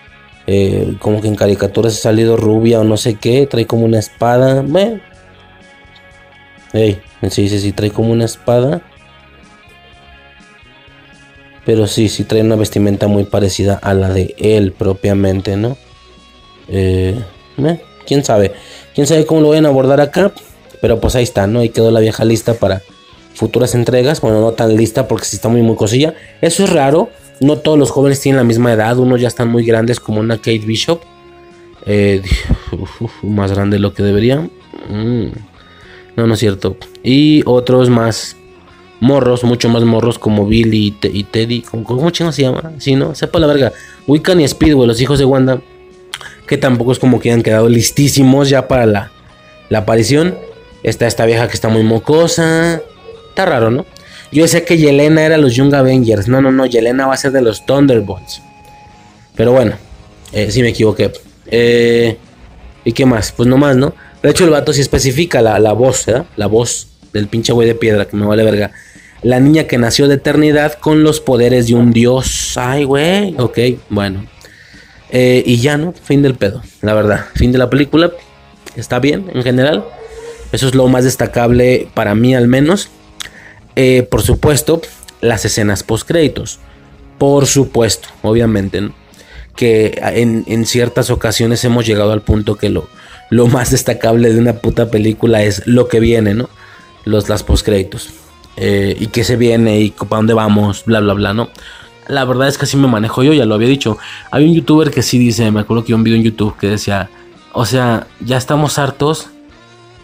Eh, 0.48 0.96
como 1.00 1.22
que 1.22 1.28
en 1.28 1.36
caricaturas 1.36 1.94
ha 1.94 2.02
salido 2.02 2.38
rubia 2.38 2.80
o 2.80 2.84
no 2.84 2.98
sé 2.98 3.16
qué. 3.16 3.46
Trae 3.46 3.66
como 3.66 3.86
una 3.86 4.00
espada. 4.00 4.62
Bueno. 4.62 5.00
Sí, 6.72 7.50
sí, 7.50 7.60
sí, 7.60 7.72
trae 7.72 7.92
como 7.92 8.12
una 8.12 8.26
espada. 8.26 8.82
Pero 11.66 11.86
sí, 11.88 12.10
sí 12.10 12.24
trae 12.24 12.42
una 12.42 12.56
vestimenta 12.56 13.08
muy 13.08 13.26
parecida 13.26 13.76
a 13.76 13.94
la 13.94 14.10
de 14.10 14.36
él 14.40 14.72
propiamente, 14.72 15.56
¿no? 15.56 15.78
Eh, 16.68 17.20
eh, 17.58 17.82
¿Quién 18.08 18.24
sabe? 18.24 18.54
¿Quién 18.96 19.06
sabe 19.06 19.26
cómo 19.26 19.42
lo 19.42 19.50
vayan 19.50 19.66
a 19.66 19.70
abordar 19.70 20.02
acá? 20.02 20.32
Pero 20.82 21.00
pues 21.00 21.16
ahí 21.16 21.24
está, 21.24 21.46
¿no? 21.46 21.64
Y 21.64 21.70
quedó 21.70 21.92
la 21.92 22.00
vieja 22.00 22.26
lista 22.26 22.54
para 22.54 22.82
futuras 23.40 23.74
entregas. 23.74 24.20
Bueno, 24.20 24.42
no 24.42 24.52
tan 24.52 24.76
lista 24.76 25.08
porque 25.08 25.26
sí 25.26 25.38
está 25.38 25.48
muy, 25.48 25.62
muy 25.62 25.76
cosilla. 25.76 26.14
Eso 26.42 26.66
es 26.66 26.70
raro. 26.70 27.10
No 27.40 27.58
todos 27.58 27.80
los 27.80 27.90
jóvenes 27.90 28.20
tienen 28.20 28.38
la 28.38 28.44
misma 28.44 28.74
edad. 28.74 28.98
Unos 28.98 29.22
ya 29.22 29.30
están 29.30 29.48
muy 29.50 29.66
grandes 29.66 30.00
como 30.00 30.20
una 30.20 30.38
Kate 30.38 30.60
Bishop. 30.60 31.02
Eh, 31.86 32.22
más 33.24 33.54
grande 33.54 33.78
de 33.78 33.82
lo 33.82 33.94
que 33.94 34.04
debería. 34.04 34.42
Mm. 34.90 35.28
No, 36.18 36.28
no 36.28 36.34
es 36.34 36.40
cierto. 36.40 36.76
Y 37.02 37.42
otros 37.46 37.90
más 37.90 38.36
morros, 39.00 39.46
mucho 39.46 39.70
más 39.70 39.86
morros 39.86 40.20
como 40.20 40.46
Billy 40.46 40.94
y, 41.02 41.24
Teddy. 41.24 41.62
¿Cómo, 41.62 41.86
cómo 41.86 42.12
se 42.14 42.42
llama? 42.42 42.74
Sí, 42.78 42.96
¿no? 42.96 43.16
Sepa 43.16 43.40
la 43.40 43.48
verga. 43.48 43.72
Wiccan 44.06 44.42
y 44.42 44.48
Speedway, 44.48 44.86
los 44.86 45.00
hijos 45.00 45.18
de 45.18 45.24
Wanda. 45.24 45.62
Que 46.46 46.58
tampoco 46.58 46.92
es 46.92 47.00
como 47.00 47.22
que 47.22 47.32
han 47.32 47.42
quedado 47.42 47.70
listísimos 47.70 48.50
ya 48.50 48.68
para 48.68 48.86
la 48.86 49.78
aparición. 49.78 50.36
Está 50.84 51.08
esta 51.08 51.26
vieja 51.26 51.48
que 51.48 51.54
está 51.54 51.70
muy 51.70 51.84
mocosa. 51.84 52.82
Raro, 53.46 53.72
¿no? 53.72 53.86
Yo 54.32 54.48
sé 54.48 54.64
que 54.64 54.78
Yelena 54.78 55.26
era 55.26 55.38
los 55.38 55.56
Young 55.56 55.74
Avengers. 55.74 56.28
No, 56.28 56.42
no, 56.42 56.52
no. 56.52 56.66
Yelena 56.66 57.08
va 57.08 57.14
a 57.14 57.18
ser 57.18 57.32
de 57.32 57.42
los 57.42 57.66
Thunderbolts. 57.66 58.42
Pero 59.36 59.52
bueno, 59.52 59.74
eh, 60.32 60.52
sí 60.52 60.62
me 60.62 60.70
equivoqué. 60.70 61.12
Eh, 61.48 62.18
¿Y 62.86 62.92
qué 62.92 63.06
más? 63.06 63.32
Pues 63.32 63.48
no 63.48 63.58
más, 63.58 63.76
¿no? 63.76 63.94
De 64.22 64.30
hecho, 64.30 64.44
el 64.44 64.52
vato 64.52 64.74
sí 64.74 64.82
especifica 64.82 65.42
la, 65.42 65.60
la 65.60 65.74
voz, 65.74 66.06
¿verdad? 66.06 66.26
La 66.36 66.48
voz 66.48 66.88
del 67.14 67.28
pinche 67.28 67.54
güey 67.54 67.68
de 67.68 67.76
piedra, 67.76 68.06
que 68.06 68.18
me 68.18 68.26
vale 68.26 68.44
verga. 68.44 68.72
La 69.22 69.40
niña 69.40 69.66
que 69.66 69.78
nació 69.78 70.08
de 70.08 70.16
eternidad 70.16 70.74
con 70.74 71.04
los 71.04 71.20
poderes 71.20 71.68
de 71.68 71.76
un 71.76 71.92
dios. 71.92 72.54
Ay, 72.58 72.84
güey. 72.84 73.36
Ok, 73.38 73.58
bueno. 73.90 74.26
Eh, 75.12 75.44
y 75.46 75.58
ya, 75.58 75.78
¿no? 75.78 75.94
Fin 75.94 76.22
del 76.22 76.36
pedo, 76.36 76.62
la 76.82 76.94
verdad. 76.94 77.26
Fin 77.36 77.52
de 77.52 77.58
la 77.58 77.70
película. 77.70 78.12
Está 78.76 79.00
bien 79.00 79.26
en 79.34 79.44
general. 79.44 79.84
Eso 80.52 80.68
es 80.68 80.76
lo 80.76 80.88
más 80.88 81.04
destacable 81.04 81.88
para 81.94 82.16
mí 82.16 82.36
al 82.36 82.48
menos. 82.48 82.90
Eh, 83.76 84.04
por 84.04 84.22
supuesto, 84.22 84.82
las 85.22 85.46
escenas 85.46 85.84
post 85.84 86.08
créditos. 86.08 86.60
Por 87.18 87.46
supuesto, 87.46 88.10
obviamente, 88.22 88.82
¿no? 88.82 88.94
Que 89.56 90.00
en, 90.02 90.46
en, 90.48 90.66
ciertas 90.66 91.10
ocasiones 91.10 91.64
hemos 91.66 91.86
llegado 91.86 92.14
al 92.14 92.22
punto 92.22 92.56
que 92.56 92.70
lo, 92.70 92.88
lo 93.30 93.48
más 93.56 93.72
destacable 93.72 94.34
de 94.34 94.40
una 94.40 94.54
puta 94.54 94.90
película 94.90 95.44
es 95.44 95.66
lo 95.68 95.88
que 95.88 96.00
viene, 96.00 96.34
¿no? 96.34 96.50
Los, 97.06 97.30
las 97.30 97.44
post 97.44 97.66
créditos. 97.66 98.10
Eh, 98.58 98.98
y 99.00 99.08
qué 99.08 99.24
se 99.24 99.38
viene 99.38 99.80
y 99.80 99.92
para 99.92 100.18
dónde 100.18 100.34
vamos, 100.34 100.84
bla, 100.86 101.00
bla, 101.00 101.14
bla, 101.14 101.34
¿no? 101.34 101.50
La 102.08 102.26
verdad 102.26 102.48
es 102.48 102.58
que 102.58 102.66
así 102.66 102.76
me 102.76 102.88
manejo 102.88 103.24
yo, 103.24 103.34
ya 103.34 103.46
lo 103.46 103.56
había 103.56 103.68
dicho. 103.68 103.98
Hay 104.32 104.46
un 104.46 104.54
youtuber 104.54 104.92
que 104.92 105.04
sí 105.04 105.18
dice, 105.18 105.50
me 105.52 105.62
acuerdo 105.62 105.86
que 105.86 105.94
un 105.94 106.04
video 106.04 106.18
en 106.18 106.24
YouTube 106.24 106.58
que 106.58 106.68
decía, 106.68 107.10
o 107.54 107.66
sea, 107.66 108.08
ya 108.20 108.38
estamos 108.38 108.80
hartos 108.80 109.28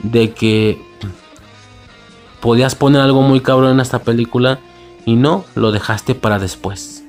de 0.04 0.32
que 0.32 0.78
podías 2.46 2.76
poner 2.76 3.02
algo 3.02 3.24
muy 3.24 3.42
cabrón 3.42 3.72
en 3.72 3.80
esta 3.80 4.00
película 4.00 4.60
y 5.04 5.16
no, 5.16 5.46
lo 5.56 5.72
dejaste 5.72 6.14
para 6.14 6.38
después. 6.38 7.04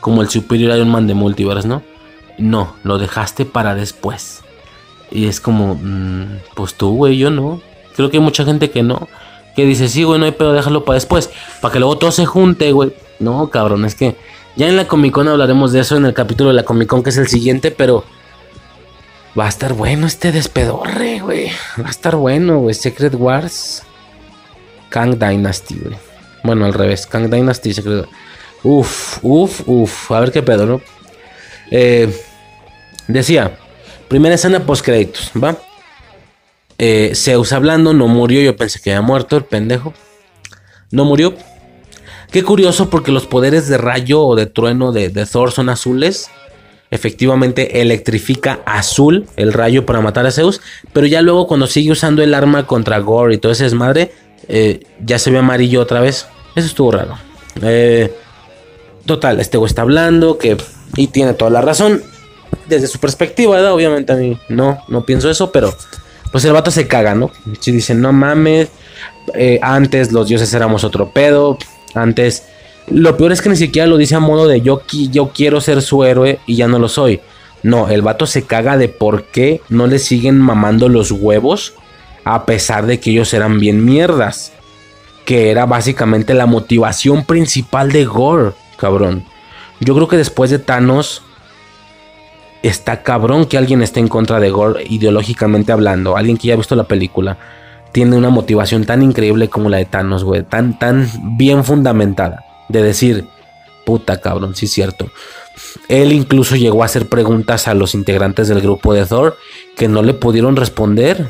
Como 0.00 0.22
el 0.22 0.30
Superior 0.30 0.74
Iron 0.74 0.88
Man 0.88 1.06
de 1.06 1.12
Multiverse, 1.12 1.68
¿no? 1.68 1.82
No, 2.38 2.74
lo 2.84 2.96
dejaste 2.96 3.44
para 3.44 3.74
después. 3.74 4.40
Y 5.10 5.26
es 5.26 5.40
como, 5.40 5.74
mmm, 5.74 6.38
pues 6.54 6.72
tú, 6.72 6.94
güey, 6.96 7.18
yo 7.18 7.30
no. 7.30 7.60
Creo 7.96 8.10
que 8.10 8.16
hay 8.16 8.22
mucha 8.22 8.46
gente 8.46 8.70
que 8.70 8.82
no 8.82 9.08
que 9.58 9.66
dice, 9.66 9.88
sí, 9.88 10.04
güey, 10.04 10.20
no 10.20 10.24
hay 10.24 10.30
pedo, 10.30 10.52
déjalo 10.52 10.84
para 10.84 10.94
después. 10.94 11.30
Para 11.60 11.72
que 11.72 11.80
luego 11.80 11.98
todo 11.98 12.12
se 12.12 12.24
junte, 12.26 12.70
güey. 12.70 12.92
No, 13.18 13.50
cabrón, 13.50 13.84
es 13.84 13.96
que 13.96 14.16
ya 14.54 14.68
en 14.68 14.76
la 14.76 14.86
Comic 14.86 15.12
Con 15.12 15.26
hablaremos 15.26 15.72
de 15.72 15.80
eso 15.80 15.96
en 15.96 16.06
el 16.06 16.14
capítulo 16.14 16.50
de 16.50 16.54
la 16.54 16.62
Comic 16.62 16.88
Con, 16.88 17.02
que 17.02 17.10
es 17.10 17.16
el 17.16 17.26
siguiente, 17.26 17.72
pero 17.72 18.04
va 19.36 19.46
a 19.46 19.48
estar 19.48 19.72
bueno 19.72 20.06
este 20.06 20.30
despedorre, 20.30 21.18
güey. 21.18 21.50
Va 21.76 21.88
a 21.88 21.90
estar 21.90 22.14
bueno, 22.14 22.60
güey. 22.60 22.72
Secret 22.72 23.16
Wars, 23.16 23.82
Kang 24.88 25.18
Dynasty, 25.18 25.78
güey. 25.78 25.96
Bueno, 26.44 26.64
al 26.64 26.74
revés, 26.74 27.06
Kang 27.06 27.30
Dynasty, 27.30 27.74
Secret 27.74 28.06
Wars. 28.06 28.08
Uf, 28.62 29.18
uf, 29.22 29.62
uf. 29.66 30.10
A 30.10 30.20
ver 30.20 30.32
qué 30.32 30.42
pedo, 30.42 30.66
¿no? 30.66 30.80
Eh, 31.70 32.12
decía, 33.06 33.58
primera 34.08 34.34
escena 34.34 34.60
post 34.60 34.84
créditos, 34.84 35.30
¿va? 35.42 35.56
Eh, 36.78 37.12
Zeus 37.14 37.52
hablando, 37.52 37.92
no 37.92 38.06
murió, 38.06 38.40
yo 38.40 38.56
pensé 38.56 38.80
que 38.80 38.92
había 38.92 39.02
muerto 39.02 39.36
el 39.36 39.44
pendejo. 39.44 39.94
No 40.90 41.04
murió. 41.04 41.34
Qué 42.30 42.42
curioso 42.42 42.88
porque 42.90 43.10
los 43.10 43.26
poderes 43.26 43.68
de 43.68 43.78
rayo 43.78 44.22
o 44.22 44.36
de 44.36 44.46
trueno 44.46 44.92
de, 44.92 45.10
Thor 45.26 45.50
son 45.50 45.68
azules. 45.68 46.30
Efectivamente 46.90 47.82
electrifica 47.82 48.60
azul 48.64 49.26
el 49.36 49.52
rayo 49.52 49.84
para 49.84 50.00
matar 50.00 50.26
a 50.26 50.30
Zeus. 50.30 50.60
Pero 50.92 51.06
ya 51.06 51.20
luego 51.20 51.46
cuando 51.46 51.66
sigue 51.66 51.90
usando 51.90 52.22
el 52.22 52.32
arma 52.32 52.66
contra 52.66 52.98
Gore 52.98 53.34
y 53.34 53.38
todo 53.38 53.52
ese 53.52 53.64
desmadre, 53.64 54.12
eh, 54.48 54.80
ya 55.04 55.18
se 55.18 55.30
ve 55.30 55.38
amarillo 55.38 55.80
otra 55.80 56.00
vez. 56.00 56.26
Eso 56.54 56.66
estuvo 56.66 56.90
raro. 56.90 57.16
Eh, 57.62 58.12
total, 59.06 59.40
este 59.40 59.58
güey 59.58 59.68
está 59.68 59.82
hablando 59.82 60.38
que... 60.38 60.56
Y 60.96 61.08
tiene 61.08 61.34
toda 61.34 61.50
la 61.50 61.60
razón. 61.60 62.02
Desde 62.66 62.86
su 62.86 62.98
perspectiva, 62.98 63.56
¿verdad? 63.56 63.74
Obviamente 63.74 64.12
a 64.12 64.16
mí 64.16 64.38
no, 64.48 64.78
no 64.88 65.04
pienso 65.04 65.30
eso, 65.30 65.52
pero 65.52 65.74
pues 66.32 66.44
el 66.44 66.52
vato 66.52 66.70
se 66.70 66.88
caga, 66.88 67.14
¿no? 67.14 67.30
Si 67.60 67.72
dicen, 67.72 68.00
no 68.00 68.12
mames, 68.12 68.68
eh, 69.34 69.58
antes 69.62 70.12
los 70.12 70.28
dioses 70.28 70.52
éramos 70.54 70.84
otro 70.84 71.10
pedo, 71.10 71.58
antes... 71.94 72.44
Lo 72.90 73.18
peor 73.18 73.32
es 73.32 73.42
que 73.42 73.50
ni 73.50 73.56
siquiera 73.56 73.86
lo 73.86 73.98
dice 73.98 74.14
a 74.14 74.18
modo 74.18 74.48
de 74.48 74.62
yo, 74.62 74.80
yo 75.10 75.28
quiero 75.28 75.60
ser 75.60 75.82
su 75.82 76.04
héroe 76.04 76.38
y 76.46 76.56
ya 76.56 76.68
no 76.68 76.78
lo 76.78 76.88
soy. 76.88 77.20
No, 77.62 77.88
el 77.88 78.00
vato 78.00 78.24
se 78.24 78.44
caga 78.44 78.78
de 78.78 78.88
por 78.88 79.24
qué 79.24 79.60
no 79.68 79.86
le 79.86 79.98
siguen 79.98 80.38
mamando 80.38 80.88
los 80.88 81.10
huevos 81.10 81.74
a 82.34 82.44
pesar 82.44 82.86
de 82.86 83.00
que 83.00 83.10
ellos 83.10 83.32
eran 83.32 83.58
bien 83.58 83.84
mierdas. 83.84 84.52
Que 85.24 85.50
era 85.50 85.66
básicamente 85.66 86.34
la 86.34 86.46
motivación 86.46 87.24
principal 87.24 87.92
de 87.92 88.04
Gore, 88.04 88.52
cabrón. 88.76 89.24
Yo 89.80 89.94
creo 89.94 90.08
que 90.08 90.16
después 90.16 90.50
de 90.50 90.58
Thanos, 90.58 91.22
está 92.62 93.02
cabrón 93.02 93.46
que 93.46 93.58
alguien 93.58 93.82
esté 93.82 94.00
en 94.00 94.08
contra 94.08 94.40
de 94.40 94.50
Gore 94.50 94.84
ideológicamente 94.88 95.72
hablando. 95.72 96.16
Alguien 96.16 96.36
que 96.36 96.48
ya 96.48 96.54
ha 96.54 96.58
visto 96.58 96.76
la 96.76 96.84
película. 96.84 97.38
Tiene 97.92 98.16
una 98.16 98.30
motivación 98.30 98.84
tan 98.84 99.02
increíble 99.02 99.48
como 99.48 99.68
la 99.68 99.78
de 99.78 99.86
Thanos, 99.86 100.24
güey. 100.24 100.42
Tan, 100.42 100.78
tan 100.78 101.08
bien 101.36 101.64
fundamentada. 101.64 102.44
De 102.68 102.82
decir, 102.82 103.26
puta 103.86 104.20
cabrón, 104.20 104.54
sí 104.54 104.66
es 104.66 104.72
cierto. 104.72 105.10
Él 105.88 106.12
incluso 106.12 106.56
llegó 106.56 106.82
a 106.82 106.86
hacer 106.86 107.08
preguntas 107.08 107.68
a 107.68 107.74
los 107.74 107.94
integrantes 107.94 108.48
del 108.48 108.60
grupo 108.60 108.92
de 108.92 109.06
Thor 109.06 109.36
que 109.76 109.88
no 109.88 110.02
le 110.02 110.14
pudieron 110.14 110.56
responder. 110.56 111.28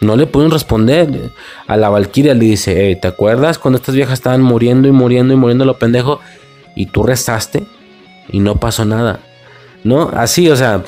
No 0.00 0.16
le 0.16 0.26
pudieron 0.26 0.52
responder. 0.52 1.32
A 1.66 1.76
la 1.76 1.88
Valkyria 1.88 2.34
le 2.34 2.44
dice, 2.44 2.96
¿te 3.00 3.08
acuerdas 3.08 3.58
cuando 3.58 3.78
estas 3.78 3.94
viejas 3.94 4.14
estaban 4.14 4.42
muriendo 4.42 4.88
y 4.88 4.92
muriendo 4.92 5.34
y 5.34 5.36
muriendo 5.36 5.64
lo 5.64 5.78
pendejo? 5.78 6.20
Y 6.74 6.86
tú 6.86 7.02
rezaste 7.02 7.64
y 8.28 8.40
no 8.40 8.56
pasó 8.56 8.84
nada. 8.84 9.20
¿No? 9.84 10.10
Así, 10.14 10.48
o 10.50 10.56
sea, 10.56 10.82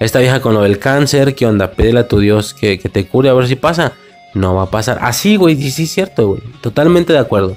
esta 0.00 0.18
vieja 0.18 0.40
con 0.40 0.54
lo 0.54 0.62
del 0.62 0.78
cáncer, 0.78 1.34
¿qué 1.34 1.46
onda? 1.46 1.70
Pídele 1.70 2.00
a 2.00 2.08
tu 2.08 2.18
Dios 2.18 2.52
que, 2.52 2.78
que 2.78 2.88
te 2.88 3.06
cure 3.06 3.28
a 3.28 3.32
ver 3.32 3.48
si 3.48 3.56
pasa. 3.56 3.92
No 4.34 4.54
va 4.54 4.64
a 4.64 4.70
pasar. 4.70 4.98
Así, 5.00 5.36
güey, 5.36 5.56
sí, 5.56 5.70
sí, 5.70 5.84
es 5.84 5.90
cierto, 5.90 6.28
güey. 6.28 6.42
Totalmente 6.60 7.12
de 7.12 7.18
acuerdo. 7.18 7.56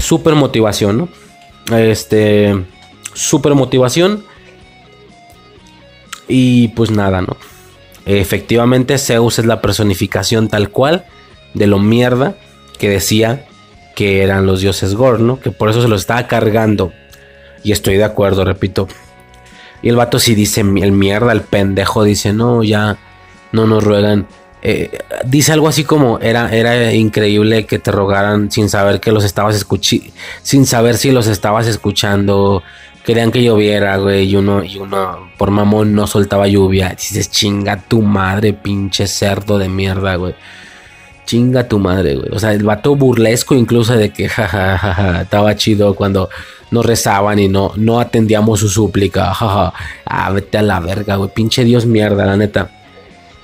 Super 0.00 0.34
motivación, 0.34 0.96
¿no? 0.96 1.08
Este, 1.76 2.64
super 3.12 3.54
motivación. 3.54 4.24
Y 6.28 6.68
pues 6.68 6.90
nada, 6.90 7.20
¿no? 7.20 7.36
Efectivamente, 8.06 8.98
Zeus 8.98 9.40
es 9.40 9.46
la 9.46 9.60
personificación 9.60 10.48
tal 10.48 10.70
cual 10.70 11.04
de 11.54 11.66
lo 11.66 11.80
mierda 11.80 12.36
que 12.78 12.88
decía 12.88 13.44
que 13.96 14.22
eran 14.22 14.46
los 14.46 14.60
dioses 14.60 14.94
Gor, 14.94 15.18
¿no? 15.20 15.40
Que 15.40 15.50
por 15.50 15.70
eso 15.70 15.82
se 15.82 15.88
lo 15.88 15.96
estaba 15.96 16.26
cargando. 16.28 16.92
Y 17.64 17.72
estoy 17.72 17.96
de 17.96 18.04
acuerdo, 18.04 18.44
repito. 18.44 18.86
Y 19.82 19.88
el 19.88 19.96
vato 19.96 20.18
sí 20.18 20.34
dice, 20.34 20.60
el 20.60 20.92
mierda, 20.92 21.32
el 21.32 21.40
pendejo 21.40 22.04
dice, 22.04 22.32
no, 22.32 22.62
ya 22.62 22.96
no 23.52 23.66
nos 23.66 23.82
ruegan. 23.82 24.26
Eh, 24.62 24.98
dice 25.24 25.52
algo 25.52 25.66
así 25.66 25.84
como, 25.84 26.18
era, 26.20 26.54
era 26.54 26.92
increíble 26.92 27.66
que 27.66 27.78
te 27.78 27.90
rogaran 27.90 28.50
sin 28.50 28.68
saber 28.68 29.00
que 29.00 29.12
los 29.12 29.24
estabas 29.24 29.56
escuchando, 29.56 30.06
sin 30.42 30.66
saber 30.66 30.96
si 30.96 31.10
los 31.10 31.26
estabas 31.26 31.66
escuchando. 31.66 32.62
Querían 33.04 33.30
que 33.30 33.42
lloviera, 33.42 33.96
güey, 33.96 34.28
y 34.28 34.36
uno, 34.36 34.62
y 34.62 34.76
uno 34.78 35.25
por 35.36 35.50
mamón 35.50 35.94
no 35.94 36.06
soltaba 36.06 36.48
lluvia. 36.48 36.90
Dices, 36.90 37.30
chinga 37.30 37.76
tu 37.76 38.02
madre, 38.02 38.52
pinche 38.52 39.06
cerdo 39.06 39.58
de 39.58 39.68
mierda, 39.68 40.16
güey. 40.16 40.34
Chinga 41.26 41.68
tu 41.68 41.78
madre, 41.78 42.14
güey. 42.14 42.30
O 42.32 42.38
sea, 42.38 42.52
el 42.52 42.62
vato 42.62 42.96
burlesco 42.96 43.54
incluso 43.54 43.96
de 43.96 44.12
que 44.12 44.28
jajajaja, 44.28 45.22
estaba 45.22 45.56
chido 45.56 45.94
cuando 45.94 46.28
nos 46.70 46.84
rezaban 46.84 47.38
y 47.38 47.48
no, 47.48 47.72
no 47.76 48.00
atendíamos 48.00 48.60
su 48.60 48.68
súplica. 48.68 49.32
Jaja. 49.34 49.72
Ah, 50.04 50.30
vete 50.32 50.58
a 50.58 50.62
la 50.62 50.80
verga, 50.80 51.16
güey. 51.16 51.30
Pinche 51.34 51.64
Dios 51.64 51.86
mierda, 51.86 52.26
la 52.26 52.36
neta. 52.36 52.70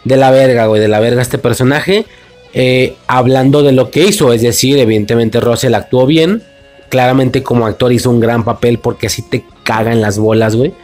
De 0.05 0.17
la 0.17 0.31
verga, 0.31 0.67
güey. 0.67 0.81
De 0.81 0.89
la 0.89 1.01
verga 1.01 1.23
este 1.23 1.39
personaje. 1.39 2.07
Eh, 2.55 2.97
hablando 3.07 3.63
de 3.63 3.73
lo 3.73 3.91
que 3.91 4.05
hizo. 4.05 4.33
Es 4.33 4.43
decir, 4.43 4.79
evidentemente 4.79 5.41
Russell 5.41 5.75
actuó 5.75 6.07
bien. 6.07 6.43
Claramente 6.89 7.43
como 7.43 7.67
actor 7.67 7.93
hizo 7.93 8.11
un 8.11 8.21
gran 8.21 8.45
papel 8.45 8.79
porque 8.79 9.07
así 9.07 9.23
te 9.23 9.45
caga 9.63 9.93
en 9.93 10.01
las 10.01 10.19
bolas, 10.19 10.57
güey. 10.57 10.75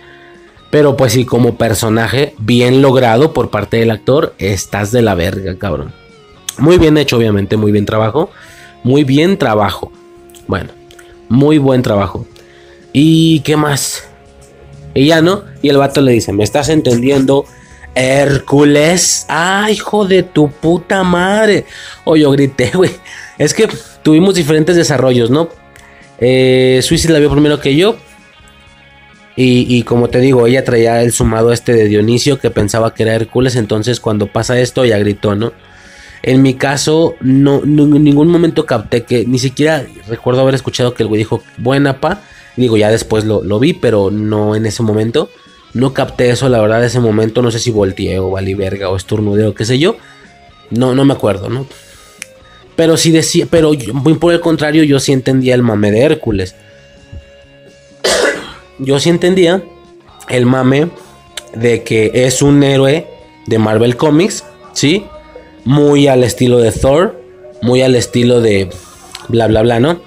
Pero 0.70 0.96
pues 0.96 1.12
sí, 1.12 1.24
como 1.24 1.56
personaje 1.56 2.34
bien 2.38 2.82
logrado 2.82 3.32
por 3.32 3.50
parte 3.50 3.78
del 3.78 3.90
actor, 3.90 4.34
estás 4.38 4.92
de 4.92 5.02
la 5.02 5.14
verga, 5.14 5.56
cabrón. 5.56 5.92
Muy 6.58 6.78
bien 6.78 6.98
hecho, 6.98 7.16
obviamente, 7.16 7.56
muy 7.56 7.72
bien 7.72 7.86
trabajo. 7.86 8.30
Muy 8.82 9.04
bien 9.04 9.38
trabajo. 9.38 9.90
Bueno, 10.46 10.70
muy 11.28 11.58
buen 11.58 11.82
trabajo. 11.82 12.26
¿Y 12.92 13.40
qué 13.40 13.56
más? 13.56 14.08
Y 14.94 15.06
ya 15.06 15.20
no. 15.20 15.44
Y 15.62 15.68
el 15.68 15.78
vato 15.78 16.00
le 16.00 16.12
dice, 16.12 16.32
¿me 16.32 16.44
estás 16.44 16.68
entendiendo? 16.68 17.44
Hércules. 17.94 19.26
¡Ay, 19.28 19.74
hijo 19.74 20.04
de 20.04 20.22
tu 20.22 20.50
puta 20.50 21.02
madre! 21.02 21.64
O 22.04 22.16
yo 22.16 22.30
grité, 22.30 22.70
güey. 22.74 22.90
Es 23.38 23.54
que 23.54 23.68
tuvimos 24.02 24.34
diferentes 24.34 24.76
desarrollos, 24.76 25.30
¿no? 25.30 25.48
Eh, 26.18 26.80
la 27.08 27.18
vio 27.18 27.30
primero 27.30 27.60
que 27.60 27.76
yo. 27.76 27.96
Y, 29.40 29.85
como 29.85 30.09
te 30.09 30.19
digo, 30.19 30.48
ella 30.48 30.65
traía 30.65 31.01
el 31.01 31.12
sumado 31.12 31.52
este 31.52 31.73
de 31.73 31.85
Dionisio 31.85 32.40
que 32.40 32.51
pensaba 32.51 32.93
que 32.93 33.05
era 33.05 33.15
Hércules. 33.15 33.55
Entonces, 33.55 34.01
cuando 34.01 34.27
pasa 34.27 34.59
esto, 34.59 34.82
ella 34.82 34.98
gritó, 34.98 35.36
¿no? 35.36 35.52
En 36.24 36.43
mi 36.43 36.55
caso, 36.55 37.15
no, 37.20 37.62
en 37.62 38.02
ningún 38.02 38.27
momento 38.31 38.66
capté 38.66 39.05
que, 39.05 39.24
ni 39.27 39.39
siquiera 39.39 39.86
recuerdo 40.09 40.40
haber 40.40 40.56
escuchado 40.56 40.93
que 40.93 41.05
el 41.05 41.09
güey 41.09 41.20
dijo, 41.20 41.40
buena 41.56 42.01
pa. 42.01 42.23
Digo, 42.56 42.77
ya 42.77 42.90
después 42.90 43.24
lo, 43.27 43.44
lo 43.44 43.60
vi, 43.60 43.74
pero 43.74 44.10
no 44.10 44.56
en 44.56 44.66
ese 44.66 44.82
momento. 44.82 45.31
No 45.73 45.94
capté 45.94 46.31
eso, 46.31 46.48
la 46.48 46.60
verdad, 46.60 46.85
ese 46.85 46.98
momento. 46.98 47.40
No 47.40 47.52
sé 47.52 47.60
si 47.60 47.70
volteé 47.70 48.19
o 48.19 48.31
valí 48.31 48.55
verga 48.55 48.89
o 48.89 48.97
estornudé 48.97 49.47
o 49.47 49.55
qué 49.55 49.65
sé 49.65 49.78
yo. 49.78 49.94
No, 50.70 50.97
no 50.97 51.05
me 51.05 51.15
acuerdo, 51.15 51.48
¿no? 51.48 51.65
Pero 52.74 52.97
sí 52.97 53.12
decía, 53.12 53.47
pero 53.48 53.73
muy 53.93 54.15
por 54.15 54.32
el 54.32 54.40
contrario, 54.40 54.82
yo 54.82 54.98
sí 54.98 55.12
entendía 55.12 55.55
el 55.55 55.62
mame 55.62 55.93
de 55.93 56.01
Hércules. 56.01 56.56
Yo 58.78 58.98
sí 58.98 59.10
entendía 59.10 59.62
el 60.28 60.46
mame 60.46 60.90
de 61.55 61.82
que 61.82 62.10
es 62.14 62.42
un 62.42 62.62
héroe 62.62 63.06
de 63.46 63.59
Marvel 63.59 63.96
Comics, 63.96 64.44
¿sí? 64.72 65.06
Muy 65.64 66.06
al 66.09 66.22
estilo 66.22 66.59
de 66.59 66.72
Thor, 66.72 67.20
muy 67.62 67.82
al 67.82 67.96
estilo 67.96 68.40
de 68.40 68.70
bla 69.28 69.46
bla 69.46 69.62
bla, 69.62 69.80
¿no? 69.80 70.00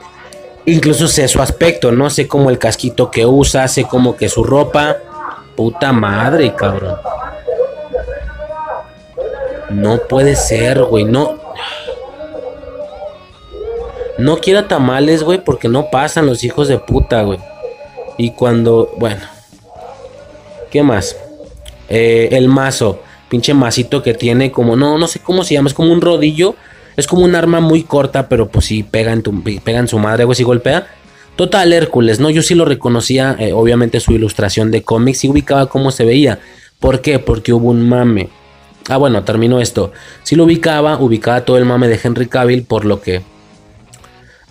Incluso 0.66 1.08
sé 1.08 1.28
su 1.28 1.42
aspecto, 1.42 1.92
¿no? 1.92 2.10
Sé 2.10 2.28
como 2.28 2.50
el 2.50 2.60
casquito 2.60 3.10
que 3.10 3.26
usa, 3.26 3.68
sé 3.68 3.84
como 3.86 4.16
que 4.16 4.30
su 4.30 4.44
ropa. 4.44 4.98
Puta 5.56 5.92
madre, 5.92 6.54
cabrón. 6.56 6.96
No 9.70 10.00
puede 10.08 10.36
ser, 10.36 10.84
güey, 10.84 11.04
no. 11.04 11.40
No 14.18 14.38
quiero 14.38 14.66
tamales, 14.66 15.24
güey, 15.24 15.44
porque 15.44 15.68
no 15.68 15.90
pasan 15.90 16.26
los 16.26 16.44
hijos 16.44 16.68
de 16.68 16.78
puta, 16.78 17.24
güey. 17.24 17.40
Y 18.22 18.34
cuando, 18.34 18.94
bueno. 19.00 19.22
¿Qué 20.70 20.84
más? 20.84 21.18
Eh, 21.90 22.30
el 22.34 22.50
mazo. 22.50 23.02
Pinche 23.30 23.56
masito 23.56 24.04
que 24.04 24.14
tiene 24.14 24.52
como, 24.52 24.76
no, 24.76 25.00
no 25.00 25.08
sé 25.08 25.18
cómo 25.20 25.44
se 25.44 25.56
llama, 25.56 25.70
es 25.70 25.74
como 25.74 25.92
un 25.92 26.02
rodillo. 26.02 26.56
Es 26.96 27.08
como 27.08 27.24
un 27.24 27.34
arma 27.34 27.62
muy 27.62 27.82
corta, 27.82 28.30
pero 28.30 28.50
pues 28.50 28.66
sí 28.66 28.84
pega 28.84 29.12
en, 29.12 29.24
tu, 29.24 29.42
pega 29.42 29.80
en 29.80 29.88
su 29.88 29.98
madre, 29.98 30.26
güey, 30.26 30.36
si 30.36 30.44
golpea. 30.44 30.86
Total 31.36 31.74
Hércules, 31.74 32.20
¿no? 32.20 32.30
Yo 32.30 32.44
sí 32.44 32.54
lo 32.54 32.64
reconocía, 32.64 33.36
eh, 33.40 33.54
obviamente 33.54 34.00
su 34.00 34.12
ilustración 34.12 34.70
de 34.70 34.84
cómics 34.84 35.24
y 35.24 35.30
ubicaba 35.30 35.68
cómo 35.68 35.90
se 35.90 36.06
veía. 36.06 36.38
¿Por 36.80 37.02
qué? 37.02 37.18
Porque 37.18 37.54
hubo 37.54 37.72
un 37.72 37.90
mame. 37.90 38.30
Ah, 38.88 38.98
bueno, 38.98 39.24
termino 39.24 39.60
esto. 39.60 39.94
Sí 40.22 40.36
lo 40.36 40.44
ubicaba, 40.44 41.00
ubicaba 41.00 41.44
todo 41.44 41.58
el 41.58 41.66
mame 41.66 41.88
de 41.88 42.00
Henry 42.04 42.28
Cavill, 42.28 42.66
por 42.66 42.86
lo 42.86 43.02
que 43.02 43.24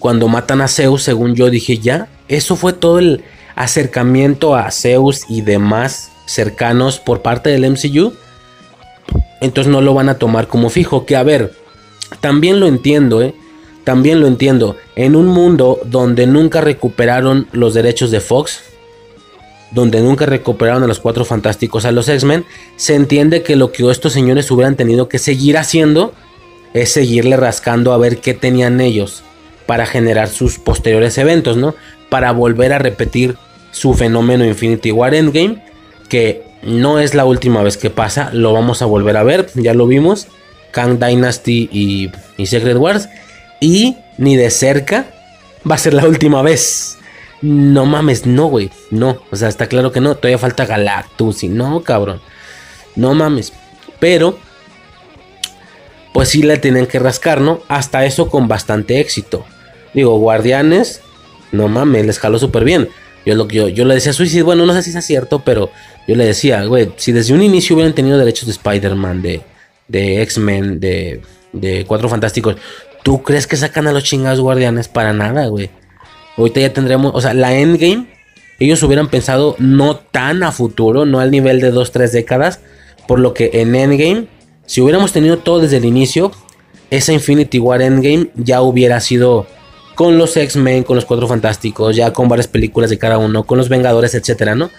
cuando 0.01 0.27
matan 0.27 0.61
a 0.61 0.67
Zeus, 0.67 1.05
según 1.05 1.37
yo 1.37 1.51
dije, 1.51 1.79
ya, 1.79 2.09
eso 2.27 2.57
fue 2.57 2.73
todo 2.73 2.99
el 2.99 3.23
acercamiento 3.55 4.55
a 4.55 4.71
Zeus 4.71 5.23
y 5.29 5.43
demás 5.43 6.11
cercanos 6.27 6.99
por 6.99 7.23
parte 7.23 7.51
del 7.51 7.71
MCU. 7.71 8.13
Entonces 9.41 9.71
no 9.71 9.81
lo 9.81 9.95
van 9.95 10.09
a 10.09 10.19
tomar 10.19 10.49
como 10.49 10.71
fijo. 10.71 11.07
Que 11.07 11.17
a 11.17 11.23
ver, 11.23 11.53
también 12.21 12.61
lo 12.61 12.67
entiendo, 12.67 13.23
¿eh? 13.23 13.35
También 13.85 14.21
lo 14.21 14.27
entiendo. 14.27 14.77
En 14.97 15.17
un 15.17 15.27
mundo 15.27 15.81
donde 15.85 16.27
nunca 16.27 16.61
recuperaron 16.61 17.49
los 17.53 17.75
derechos 17.75 18.11
de 18.11 18.21
Fox, 18.21 18.61
donde 19.71 20.01
nunca 20.01 20.27
recuperaron 20.27 20.83
a 20.83 20.87
los 20.87 21.01
cuatro 21.01 21.25
fantásticos, 21.25 21.85
a 21.85 21.93
los 21.93 22.09
X-Men, 22.09 22.45
se 22.77 22.95
entiende 22.95 23.43
que 23.43 23.57
lo 23.57 23.73
que 23.73 23.89
estos 23.91 24.13
señores 24.13 24.51
hubieran 24.51 24.77
tenido 24.77 25.09
que 25.09 25.19
seguir 25.19 25.57
haciendo 25.57 26.13
es 26.75 26.93
seguirle 26.93 27.37
rascando 27.37 27.93
a 27.93 27.99
ver 27.99 28.19
qué 28.19 28.35
tenían 28.35 28.81
ellos 28.81 29.23
para 29.67 29.87
generar 29.87 30.29
sus 30.29 30.59
posteriores 30.59 31.17
eventos, 31.19 31.57
¿no? 31.57 31.75
Para 32.11 32.33
volver 32.33 32.73
a 32.73 32.79
repetir 32.79 33.37
su 33.71 33.95
fenómeno 33.95 34.45
Infinity 34.45 34.93
War 34.93 35.15
Endgame, 35.15 35.63
que 36.09 36.43
no 36.63 36.99
es 36.99 37.15
la 37.15 37.25
última 37.25 37.63
vez 37.63 37.77
que 37.77 37.91
pasa, 37.91 38.31
lo 38.33 38.53
vamos 38.53 38.83
a 38.83 38.87
volver 38.87 39.17
a 39.17 39.23
ver, 39.23 39.49
ya 39.55 39.75
lo 39.75 39.87
vimos, 39.87 40.29
Kang 40.73 40.99
Dynasty 40.99 41.69
y, 41.73 42.47
Secret 42.47 42.77
Wars, 42.77 43.09
y 43.61 43.97
ni 44.19 44.37
de 44.37 44.51
cerca 44.51 45.07
va 45.69 45.77
a 45.77 45.79
ser 45.79 45.95
la 45.95 46.07
última 46.07 46.43
vez. 46.43 46.99
No 47.41 47.87
mames, 47.87 48.27
no, 48.27 48.47
güey, 48.47 48.71
no, 48.91 49.19
o 49.31 49.37
sea, 49.37 49.49
está 49.49 49.67
claro 49.67 49.93
que 49.93 50.01
no, 50.01 50.15
todavía 50.17 50.37
falta 50.37 50.67
Galactus 50.67 51.43
y 51.43 51.49
no, 51.49 51.83
cabrón, 51.83 52.21
no 52.97 53.15
mames, 53.15 53.55
pero 53.99 54.39
pues 56.13 56.29
sí 56.29 56.43
le 56.43 56.59
tienen 56.59 56.87
que 56.87 56.99
rascar, 56.99 57.41
¿no? 57.41 57.61
Hasta 57.69 58.05
eso 58.05 58.29
con 58.29 58.47
bastante 58.47 59.01
éxito. 59.01 59.47
Digo, 59.95 60.19
Guardianes, 60.19 61.01
no 61.53 61.69
mames, 61.69 62.07
les 62.07 62.19
jaló 62.19 62.39
súper 62.39 62.65
bien. 62.65 62.89
Yo, 63.27 63.35
lo, 63.35 63.49
yo, 63.49 63.69
yo 63.69 63.85
le 63.85 63.95
decía 63.95 64.11
a 64.11 64.15
Suicide, 64.15 64.43
bueno, 64.43 64.65
no 64.65 64.73
sé 64.73 64.83
si 64.83 64.97
es 64.97 65.05
cierto, 65.05 65.43
pero 65.45 65.71
yo 66.09 66.17
le 66.17 66.25
decía, 66.25 66.65
güey, 66.65 66.93
si 66.97 67.13
desde 67.13 67.35
un 67.35 67.43
inicio 67.43 67.77
hubieran 67.77 67.95
tenido 67.95 68.17
derechos 68.17 68.47
de 68.47 68.53
Spider-Man, 68.53 69.21
de, 69.21 69.43
de 69.89 70.23
X-Men, 70.23 70.81
de, 70.81 71.21
de 71.53 71.85
Cuatro 71.87 72.09
Fantásticos, 72.09 72.57
¿tú 73.03 73.23
crees 73.23 73.47
que 73.47 73.57
sacan 73.57 73.87
a 73.87 73.93
los 73.93 74.05
chingados 74.05 74.41
Guardianes? 74.41 74.89
Para 74.89 75.13
nada, 75.13 75.47
güey. 75.49 75.71
Ahorita 76.37 76.61
ya 76.61 76.73
tendremos, 76.73 77.13
o 77.15 77.21
sea, 77.21 77.35
la 77.35 77.55
Endgame, 77.55 78.07
ellos 78.59 78.83
hubieran 78.83 79.09
pensado 79.09 79.55
no 79.59 79.97
tan 79.97 80.43
a 80.43 80.53
futuro, 80.53 81.05
no 81.05 81.21
al 81.21 81.31
nivel 81.31 81.61
de 81.61 81.71
dos, 81.71 81.93
tres 81.93 82.13
décadas, 82.13 82.61
por 83.07 83.19
lo 83.19 83.35
que 83.35 83.51
en 83.55 83.75
Endgame, 83.75 84.29
si 84.65 84.81
hubiéramos 84.81 85.13
tenido 85.13 85.39
todo 85.39 85.61
desde 85.61 85.77
el 85.77 85.85
inicio, 85.85 86.33
esa 86.91 87.13
Infinity 87.13 87.59
War 87.59 87.83
Endgame 87.83 88.31
ya 88.35 88.63
hubiera 88.63 89.01
sido 89.01 89.47
con 90.01 90.17
los 90.17 90.35
X-Men, 90.35 90.85
con 90.85 90.97
los 90.97 91.05
Cuatro 91.05 91.29
Fantásticos, 91.29 91.95
ya 91.95 92.11
con 92.15 92.27
varias 92.27 92.49
películas 92.49 92.89
de 92.89 92.97
cada 92.97 93.19
uno, 93.19 93.45
con 93.45 93.59
los 93.59 93.69
Vengadores, 93.69 94.15
etcétera, 94.15 94.55
¿no? 94.55 94.71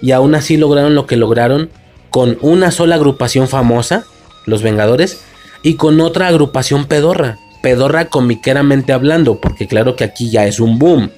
Y 0.00 0.12
aún 0.12 0.36
así 0.36 0.56
lograron 0.56 0.94
lo 0.94 1.04
que 1.04 1.16
lograron 1.16 1.68
con 2.10 2.38
una 2.42 2.70
sola 2.70 2.94
agrupación 2.94 3.48
famosa, 3.48 4.04
los 4.46 4.62
Vengadores, 4.62 5.18
y 5.64 5.74
con 5.74 6.00
otra 6.00 6.28
agrupación 6.28 6.84
pedorra, 6.84 7.38
pedorra 7.60 8.04
comiqueramente 8.04 8.92
hablando, 8.92 9.40
porque 9.40 9.66
claro 9.66 9.96
que 9.96 10.04
aquí 10.04 10.30
ya 10.30 10.46
es 10.46 10.60
un 10.60 10.78
boom. 10.78 11.10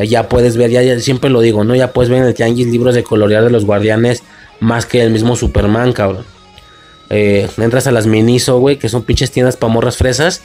Ya 0.00 0.28
puedes 0.28 0.56
ver, 0.56 0.72
ya, 0.72 0.98
siempre 0.98 1.30
lo 1.30 1.40
digo, 1.40 1.62
¿no? 1.62 1.76
Ya 1.76 1.92
puedes 1.92 2.10
ver 2.10 2.18
en 2.18 2.26
el 2.26 2.34
tianguis 2.34 2.66
libros 2.66 2.96
de 2.96 3.04
colorear 3.04 3.44
de 3.44 3.50
los 3.50 3.64
guardianes 3.64 4.24
más 4.58 4.86
que 4.86 5.00
el 5.00 5.12
mismo 5.12 5.36
Superman, 5.36 5.92
cabrón. 5.92 6.24
Eh, 7.10 7.48
entras 7.58 7.86
a 7.86 7.92
las 7.92 8.08
Miniso, 8.08 8.58
güey, 8.58 8.76
que 8.76 8.88
son 8.88 9.04
pinches 9.04 9.30
tiendas 9.30 9.56
para 9.56 9.72
morras 9.72 9.98
fresas. 9.98 10.42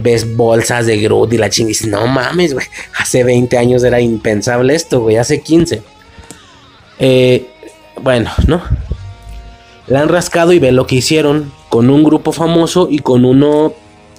Ves 0.00 0.36
bolsas 0.36 0.86
de 0.86 0.98
Groot 0.98 1.32
y 1.32 1.38
la 1.38 1.50
chingada. 1.50 1.68
dices, 1.68 1.88
no 1.88 2.06
mames, 2.06 2.54
güey. 2.54 2.66
Hace 2.98 3.24
20 3.24 3.56
años 3.56 3.84
era 3.84 4.00
impensable 4.00 4.74
esto, 4.74 5.00
güey. 5.00 5.16
Hace 5.16 5.40
15. 5.40 5.82
Eh, 6.98 7.46
bueno, 8.02 8.30
¿no? 8.46 8.62
La 9.86 10.00
han 10.00 10.08
rascado 10.08 10.52
y 10.52 10.58
ve 10.58 10.72
lo 10.72 10.86
que 10.86 10.96
hicieron 10.96 11.52
con 11.68 11.90
un 11.90 12.04
grupo 12.04 12.32
famoso 12.32 12.88
y 12.90 13.00
con 13.00 13.24
uno 13.24 13.74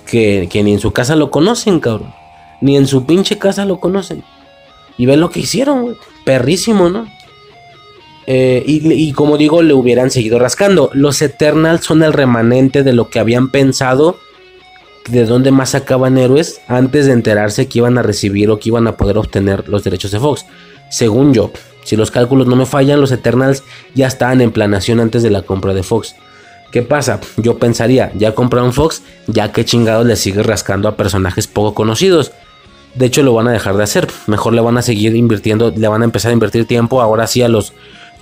que, 0.06 0.48
que 0.50 0.64
ni 0.64 0.74
en 0.74 0.80
su 0.80 0.92
casa 0.92 1.16
lo 1.16 1.32
conocen, 1.32 1.80
cabrón. 1.80 2.14
Ni 2.62 2.78
en 2.78 2.88
su 2.88 3.06
pinche 3.06 3.38
casa 3.38 3.66
lo 3.66 3.80
conocen. 3.80 4.24
Y 4.98 5.06
ve 5.06 5.18
lo 5.18 5.30
que 5.30 5.42
hicieron, 5.42 5.82
güey. 5.82 5.96
Perrísimo, 6.24 6.90
¿no? 6.90 7.08
Eh, 8.28 8.64
y, 8.66 9.12
como 9.14 9.38
digo, 9.38 9.62
le 9.62 9.74
hubieran 9.74 10.10
seguido 10.10 10.40
rascando. 10.40 10.90
Los 10.94 11.22
Eternals 11.22 11.86
son 11.86 12.02
el 12.04 12.14
remanente 12.14 12.84
de 12.84 12.94
lo 12.94 13.10
que 13.10 13.20
habían 13.20 13.50
pensado 13.50 14.18
de 15.08 15.26
dónde 15.26 15.52
más 15.52 15.72
sacaban 15.72 16.18
héroes 16.18 16.62
antes 16.68 17.06
de 17.06 17.14
enterarse 17.14 17.68
que 17.68 17.80
iban 17.80 17.98
a 17.98 18.02
recibir 18.04 18.50
o 18.50 18.60
que 18.60 18.70
iban 18.70 18.88
a 18.88 18.98
poder 18.98 19.18
obtener 19.18 19.68
los 19.70 19.84
derechos 19.84 20.12
de 20.12 20.20
Fox. 20.20 20.46
Según 20.90 21.34
yo, 21.34 21.52
si 21.84 21.96
los 21.96 22.12
cálculos 22.12 22.48
no 22.48 22.56
me 22.56 22.66
fallan, 22.66 23.00
los 23.00 23.12
Eternals 23.12 23.64
ya 23.94 24.08
estaban 24.08 24.42
en 24.42 24.52
planación 24.52 25.00
antes 25.00 25.24
de 25.24 25.30
la 25.30 25.44
compra 25.44 25.74
de 25.74 25.84
Fox. 25.84 26.16
¿Qué 26.72 26.82
pasa? 26.82 27.22
Yo 27.38 27.58
pensaría, 27.58 28.12
ya 28.16 28.34
compraron 28.34 28.74
Fox, 28.74 29.02
ya 29.28 29.52
que 29.52 29.64
chingados 29.64 30.06
le 30.06 30.16
sigue 30.16 30.44
rascando 30.44 30.88
a 30.88 30.98
personajes 30.98 31.48
poco 31.48 31.74
conocidos. 31.74 32.32
De 32.96 33.06
hecho, 33.06 33.24
lo 33.24 33.34
van 33.34 33.48
a 33.48 33.52
dejar 33.52 33.78
de 33.78 33.84
hacer. 33.84 34.08
Mejor 34.28 34.54
le 34.54 34.62
van 34.62 34.78
a 34.78 34.82
seguir 34.82 35.16
invirtiendo, 35.16 35.72
le 35.76 35.88
van 35.88 36.02
a 36.02 36.06
empezar 36.06 36.32
a 36.32 36.34
invertir 36.34 36.66
tiempo 36.66 37.02
ahora 37.02 37.28
sí 37.28 37.42
a 37.42 37.50
los 37.50 37.74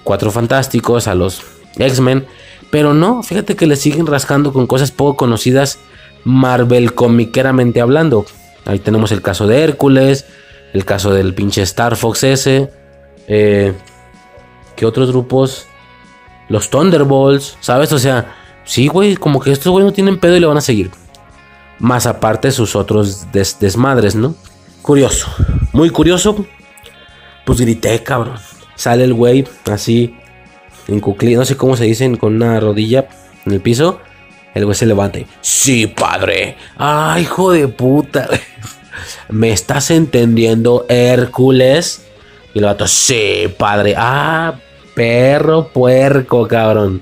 Cuatro 0.04 0.32
Fantásticos, 0.32 1.08
a 1.08 1.16
los 1.16 1.42
X-Men. 1.78 2.26
Pero 2.70 2.94
no, 2.94 3.24
fíjate 3.24 3.56
que 3.56 3.68
le 3.68 3.76
siguen 3.76 4.06
rascando 4.06 4.52
con 4.52 4.68
cosas 4.68 4.92
poco 4.92 5.16
conocidas 5.16 5.80
Marvel 6.24 6.94
comiqueramente 6.94 7.82
hablando. 7.82 8.26
Ahí 8.66 8.80
tenemos 8.80 9.12
el 9.12 9.22
caso 9.22 9.48
de 9.48 9.62
Hércules, 9.64 10.26
el 10.74 10.86
caso 10.86 11.14
del 11.14 11.34
pinche 11.34 11.62
Star 11.64 11.96
Fox 11.96 12.24
S. 12.24 12.70
Eh, 13.28 13.74
¿Qué 14.76 14.86
otros 14.86 15.12
grupos? 15.12 15.68
Los 16.50 16.70
Thunderbolts, 16.70 17.58
¿sabes? 17.60 17.92
O 17.92 18.00
sea, 18.00 18.36
sí, 18.64 18.88
güey, 18.88 19.16
como 19.16 19.40
que 19.40 19.52
estos 19.52 19.72
güey 19.72 19.86
no 19.86 19.94
tienen 19.94 20.20
pedo 20.20 20.36
y 20.36 20.40
le 20.40 20.48
van 20.48 20.58
a 20.58 20.62
seguir. 20.62 20.92
Más 21.80 22.06
aparte 22.06 22.52
sus 22.52 22.76
otros 22.76 23.28
desmadres, 23.32 24.16
¿no? 24.16 24.36
Curioso, 24.82 25.28
muy 25.72 25.90
curioso. 25.90 26.46
Pues 27.46 27.60
grité, 27.60 28.02
cabrón. 28.04 28.36
Sale 28.76 29.04
el 29.04 29.14
güey 29.14 29.46
así, 29.72 30.18
en 30.88 31.00
cuclillo, 31.00 31.40
no 31.40 31.46
sé 31.46 31.58
cómo 31.58 31.78
se 31.78 31.86
dicen, 31.86 32.18
con 32.18 32.36
una 32.36 32.60
rodilla 32.60 33.08
en 33.46 33.54
el 33.54 33.62
piso. 33.62 34.00
El 34.54 34.66
güey 34.66 34.76
se 34.76 34.86
levanta 34.86 35.20
y, 35.20 35.28
sí, 35.42 35.88
padre. 35.88 36.58
Ay, 36.78 37.24
hijo 37.24 37.52
de 37.52 37.68
puta. 37.68 38.30
¿Me 39.30 39.52
estás 39.52 39.90
entendiendo, 39.92 40.86
Hércules? 40.90 42.06
Y 42.54 42.60
el 42.60 42.66
vato, 42.66 42.88
sí, 42.88 43.52
padre. 43.58 43.96
Ah, 43.98 44.54
perro 44.94 45.70
puerco, 45.70 46.48
cabrón. 46.48 47.02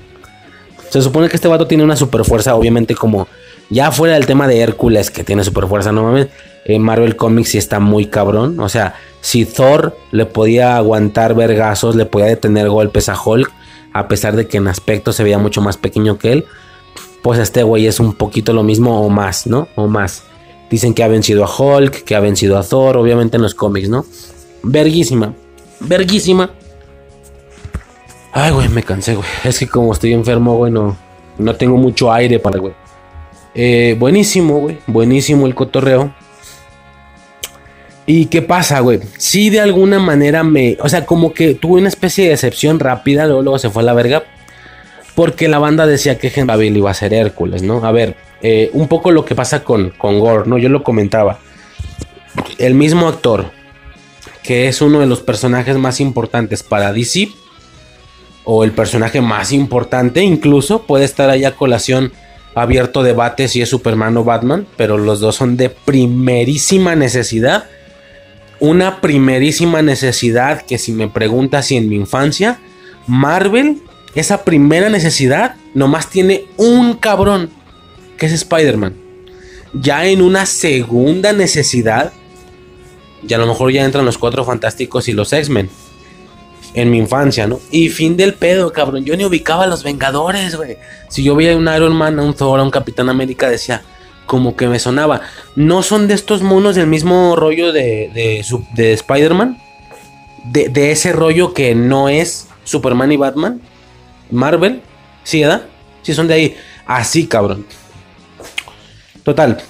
Se 0.90 1.02
supone 1.02 1.30
que 1.30 1.36
este 1.36 1.48
vato 1.48 1.68
tiene 1.68 1.84
una 1.84 1.96
super 1.96 2.24
fuerza, 2.24 2.56
obviamente, 2.56 2.96
como 2.96 3.28
ya 3.70 3.92
fuera 3.92 4.16
del 4.16 4.26
tema 4.26 4.48
de 4.48 4.60
Hércules, 4.60 5.12
que 5.12 5.24
tiene 5.24 5.44
super 5.44 5.68
fuerza. 5.68 5.92
En 6.66 6.82
Marvel 6.82 7.16
Comics 7.16 7.50
sí 7.50 7.58
está 7.58 7.80
muy 7.80 8.06
cabrón. 8.06 8.60
O 8.60 8.70
sea, 8.70 8.96
si 9.22 9.46
Thor 9.46 9.98
le 10.12 10.26
podía 10.26 10.78
aguantar 10.78 11.34
vergazos, 11.34 11.96
le 11.96 12.06
podía 12.06 12.28
detener 12.28 12.70
golpes 12.70 13.10
a 13.10 13.22
Hulk, 13.22 13.52
a 13.94 14.08
pesar 14.08 14.36
de 14.36 14.48
que 14.48 14.58
en 14.58 14.68
aspecto 14.68 15.14
se 15.14 15.24
veía 15.24 15.38
mucho 15.38 15.62
más 15.62 15.78
pequeño 15.78 16.18
que 16.18 16.34
él, 16.34 16.46
pues 17.22 17.40
este 17.40 17.64
güey 17.64 17.88
es 17.88 18.00
un 18.00 18.14
poquito 18.14 18.54
lo 18.54 18.64
mismo 18.64 19.02
o 19.02 19.10
más, 19.10 19.48
¿no? 19.48 19.68
O 19.76 19.88
más. 19.88 20.24
Dicen 20.70 20.94
que 20.94 21.04
ha 21.04 21.08
vencido 21.08 21.44
a 21.44 21.50
Hulk, 21.50 22.04
que 22.04 22.16
ha 22.16 22.20
vencido 22.20 22.58
a 22.58 22.64
Thor, 22.64 22.98
obviamente 22.98 23.38
en 23.38 23.44
los 23.44 23.54
cómics, 23.54 23.90
¿no? 23.90 24.06
Verguísima, 24.64 25.34
verguísima. 25.80 26.52
Ay, 28.32 28.52
güey, 28.52 28.70
me 28.70 28.84
cansé, 28.84 29.16
güey. 29.16 29.28
Es 29.44 29.60
que 29.60 29.68
como 29.68 29.92
estoy 29.92 30.14
enfermo, 30.14 30.56
güey, 30.56 30.72
no, 30.72 30.96
tengo 31.58 31.78
mucho 31.78 32.12
aire 32.12 32.40
para, 32.40 32.60
güey. 32.60 32.74
Eh, 33.54 33.96
buenísimo, 34.00 34.60
güey. 34.60 34.78
Buenísimo 34.88 35.46
el 35.46 35.56
cotorreo. 35.56 36.14
¿Y 38.06 38.26
qué 38.28 38.42
pasa, 38.42 38.80
güey? 38.80 39.00
Sí, 39.18 39.50
de 39.50 39.60
alguna 39.60 40.00
manera 40.00 40.44
me. 40.44 40.78
O 40.82 40.90
sea, 40.90 41.06
como 41.06 41.34
que 41.34 41.54
tuve 41.54 41.80
una 41.80 41.90
especie 41.90 42.26
de 42.26 42.32
decepción 42.32 42.80
rápida, 42.80 43.26
luego, 43.26 43.42
luego 43.42 43.60
se 43.60 43.70
fue 43.70 43.84
a 43.84 43.86
la 43.86 43.94
verga. 43.94 44.24
Porque 45.22 45.48
la 45.48 45.60
banda 45.60 45.86
decía 45.86 46.18
que 46.18 46.34
Henry 46.36 46.70
iba 46.70 46.90
a 46.90 46.96
ser 46.96 47.14
Hércules, 47.14 47.62
¿no? 47.62 47.86
A 47.86 47.92
ver, 47.92 48.16
eh, 48.42 48.72
un 48.74 48.88
poco 48.88 49.12
lo 49.12 49.24
que 49.24 49.36
pasa 49.36 49.64
con, 49.64 49.92
con 49.92 50.20
Gore, 50.20 50.50
¿no? 50.50 50.58
Yo 50.58 50.68
lo 50.68 50.82
comentaba. 50.82 51.38
El 52.58 52.74
mismo 52.74 53.08
actor, 53.08 53.52
que 54.42 54.68
es 54.68 54.82
uno 54.82 55.00
de 55.00 55.06
los 55.06 55.22
personajes 55.22 55.78
más 55.78 56.00
importantes 56.00 56.64
para 56.64 56.92
DC, 56.92 57.30
o 58.46 58.64
el 58.64 58.72
personaje 58.72 59.22
más 59.22 59.52
importante, 59.52 60.24
incluso 60.24 60.88
puede 60.88 61.06
estar 61.06 61.30
ahí 61.30 61.46
a 61.46 61.56
colación 61.56 62.12
abierto 62.56 63.04
debate 63.04 63.48
si 63.48 63.62
es 63.62 63.70
Superman 63.70 64.18
o 64.18 64.24
Batman, 64.24 64.66
pero 64.76 64.98
los 64.98 65.20
dos 65.20 65.36
son 65.36 65.56
de 65.56 65.70
primerísima 65.70 66.96
necesidad 66.96 67.66
una 68.60 69.02
primerísima 69.02 69.84
necesidad 69.84 70.64
que 70.64 70.80
si 70.80 70.94
me 70.94 71.10
preguntas 71.10 71.68
si 71.68 71.78
en 71.78 71.90
mi 71.90 71.96
infancia, 71.96 72.60
Marvel, 73.06 73.84
esa 74.16 74.44
primera 74.44 74.90
necesidad, 74.90 75.56
nomás 75.74 76.10
tiene 76.10 76.46
un 76.58 76.94
cabrón, 76.96 77.50
que 78.18 78.26
es 78.26 78.34
Spider-Man. 78.34 78.96
Ya 79.74 80.06
en 80.06 80.22
una 80.22 80.46
segunda 80.46 81.34
necesidad, 81.34 82.12
y 83.28 83.34
a 83.34 83.38
lo 83.38 83.48
mejor 83.48 83.72
ya 83.72 83.86
entran 83.86 84.06
los 84.06 84.18
cuatro 84.18 84.44
fantásticos 84.44 85.08
y 85.08 85.14
los 85.14 85.32
X-Men. 85.32 85.70
En 86.74 86.90
mi 86.90 86.98
infancia, 86.98 87.48
¿no? 87.48 87.60
Y 87.70 87.90
fin 87.90 88.16
del 88.16 88.34
pedo, 88.34 88.72
cabrón. 88.72 89.04
Yo 89.04 89.18
ni 89.18 89.26
ubicaba 89.26 89.66
a 89.66 89.68
los 89.68 89.84
Vengadores, 89.84 90.56
güey. 90.56 90.78
Si 91.10 91.22
yo 91.22 91.36
veía 91.36 91.58
un 91.58 91.68
Iron 91.68 91.94
Man, 91.94 92.18
un 92.20 92.34
Thor, 92.34 92.62
un 92.62 92.72
Capitán 92.72 93.10
América, 93.10 93.50
decía, 93.50 93.82
como 94.26 94.56
que 94.56 94.68
me 94.68 94.80
sonaba. 94.80 95.20
¿No 95.58 95.84
son 95.84 96.08
de 96.08 96.14
estos 96.14 96.42
monos 96.42 96.76
del 96.76 96.88
mismo 96.88 97.36
rollo 97.36 97.74
de, 97.74 98.10
de, 98.14 98.46
de 98.74 98.94
Spider-Man? 98.94 99.58
De, 100.46 100.92
ese 100.92 101.12
rollo 101.12 101.54
que 101.54 101.76
no 101.76 102.08
es 102.08 102.48
Superman 102.64 103.12
y 103.12 103.18
Batman. 103.18 103.60
Marvel. 104.32 104.82
¿Sí, 105.24 105.42
verdad? 105.42 105.64
Sí, 106.02 106.14
son 106.14 106.28
de 106.28 106.34
ahí. 106.34 106.58
Así, 106.86 107.28
cabrón. 107.28 107.66
Total. 109.24 109.62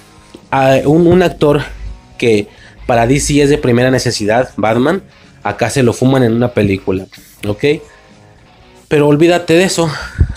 Un, 0.84 1.22
actor 1.22 1.62
que 2.18 2.48
para 2.86 3.06
DC 3.06 3.42
es 3.42 3.50
de 3.50 3.58
primera 3.58 3.90
necesidad, 3.90 4.50
Batman, 4.56 5.02
acá 5.42 5.70
se 5.70 5.82
lo 5.82 5.92
fuman 5.92 6.22
en 6.22 6.32
una 6.32 6.52
película. 6.52 7.06
¿Ok? 7.46 7.64
Pero 8.88 9.08
olvídate 9.08 9.54
de 9.54 9.64
eso. 9.64 9.90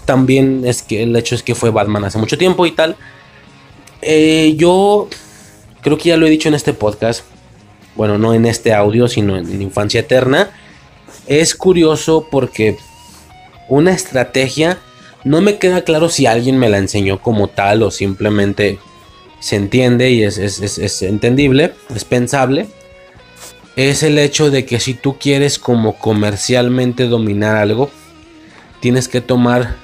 También 0.06 0.64
es 0.66 0.82
que 0.82 1.04
el 1.04 1.16
hecho 1.16 1.36
es 1.36 1.44
que 1.44 1.56
fue 1.56 1.72
Batman 1.72 2.06
hace 2.06 2.18
mucho 2.18 2.38
tiempo 2.38 2.66
y 2.66 2.72
tal. 2.72 2.96
Eh, 4.02 4.54
yo 4.58 5.10
creo 5.82 5.98
que 5.98 6.10
ya 6.10 6.18
lo 6.18 6.28
he 6.28 6.30
dicho 6.30 6.48
en 6.48 6.56
este 6.56 6.74
podcast. 6.74 7.26
Bueno, 7.96 8.18
no 8.18 8.34
en 8.34 8.46
este 8.46 8.74
audio, 8.74 9.08
sino 9.08 9.38
en 9.38 9.62
Infancia 9.62 10.02
Eterna. 10.02 10.50
Es 11.28 11.56
curioso 11.56 12.28
porque 12.30 12.78
una 13.68 13.92
estrategia 13.92 14.80
no 15.26 15.42
me 15.42 15.58
queda 15.58 15.82
claro 15.82 16.10
si 16.10 16.28
alguien 16.28 16.60
me 16.60 16.70
la 16.70 16.78
enseñó 16.78 17.20
como 17.20 17.48
tal 17.48 17.82
o 17.82 17.90
simplemente 17.90 18.80
se 19.40 19.56
entiende 19.56 20.12
y 20.12 20.24
es, 20.24 21.02
entendible, 21.02 21.74
es 21.94 22.06
pensable. 22.06 22.68
Es 23.76 24.04
el 24.04 24.18
hecho 24.20 24.52
de 24.52 24.66
que 24.66 24.80
si 24.80 24.94
tú 24.94 25.18
quieres 25.20 25.60
como 25.60 25.98
comercialmente 25.98 27.08
dominar 27.08 27.56
algo, 27.56 27.90
tienes 28.80 29.08
que 29.08 29.20
tomar, 29.20 29.76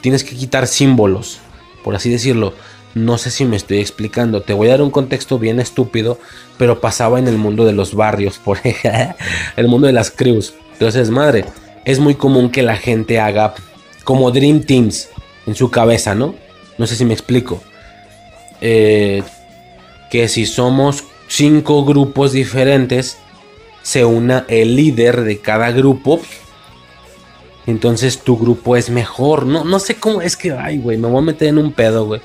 tienes 0.00 0.24
que 0.24 0.36
quitar 0.36 0.66
símbolos, 0.66 1.40
por 1.82 1.94
así 1.96 2.08
decirlo. 2.08 2.54
No 2.94 3.18
sé 3.18 3.30
si 3.30 3.44
me 3.44 3.56
estoy 3.56 3.78
explicando. 3.78 4.42
Te 4.42 4.52
voy 4.52 4.68
a 4.68 4.72
dar 4.72 4.82
un 4.82 4.90
contexto 4.90 5.38
bien 5.38 5.58
estúpido, 5.60 6.18
pero 6.58 6.80
pasaba 6.80 7.18
en 7.18 7.26
el 7.26 7.38
mundo 7.38 7.64
de 7.64 7.72
los 7.72 7.94
barrios, 7.94 8.38
por 8.44 8.58
el 9.56 9.68
mundo 9.68 9.88
de 9.88 9.92
las 9.92 10.10
crews. 10.10 10.54
Entonces, 10.74 11.10
madre, 11.10 11.44
es 11.84 11.98
muy 11.98 12.14
común 12.14 12.50
que 12.50 12.62
la 12.62 12.76
gente 12.76 13.18
haga 13.20 13.54
como 14.04 14.30
Dream 14.30 14.62
Teams 14.62 15.08
en 15.46 15.54
su 15.54 15.70
cabeza, 15.70 16.14
¿no? 16.14 16.34
No 16.78 16.86
sé 16.86 16.96
si 16.96 17.04
me 17.04 17.14
explico. 17.14 17.62
Eh, 18.60 19.22
que 20.10 20.28
si 20.28 20.46
somos 20.46 21.04
cinco 21.28 21.84
grupos 21.84 22.32
diferentes, 22.32 23.18
se 23.82 24.04
una 24.04 24.44
el 24.48 24.76
líder 24.76 25.22
de 25.22 25.40
cada 25.40 25.70
grupo 25.72 26.20
entonces 27.66 28.18
tu 28.20 28.38
grupo 28.38 28.76
es 28.76 28.90
mejor. 28.90 29.46
No, 29.46 29.64
no 29.64 29.78
sé 29.78 29.96
cómo 29.96 30.20
es 30.20 30.36
que, 30.36 30.52
ay, 30.52 30.78
güey, 30.78 30.98
me 30.98 31.08
voy 31.08 31.18
a 31.18 31.26
meter 31.26 31.48
en 31.48 31.58
un 31.58 31.72
pedo, 31.72 32.06
güey. 32.06 32.20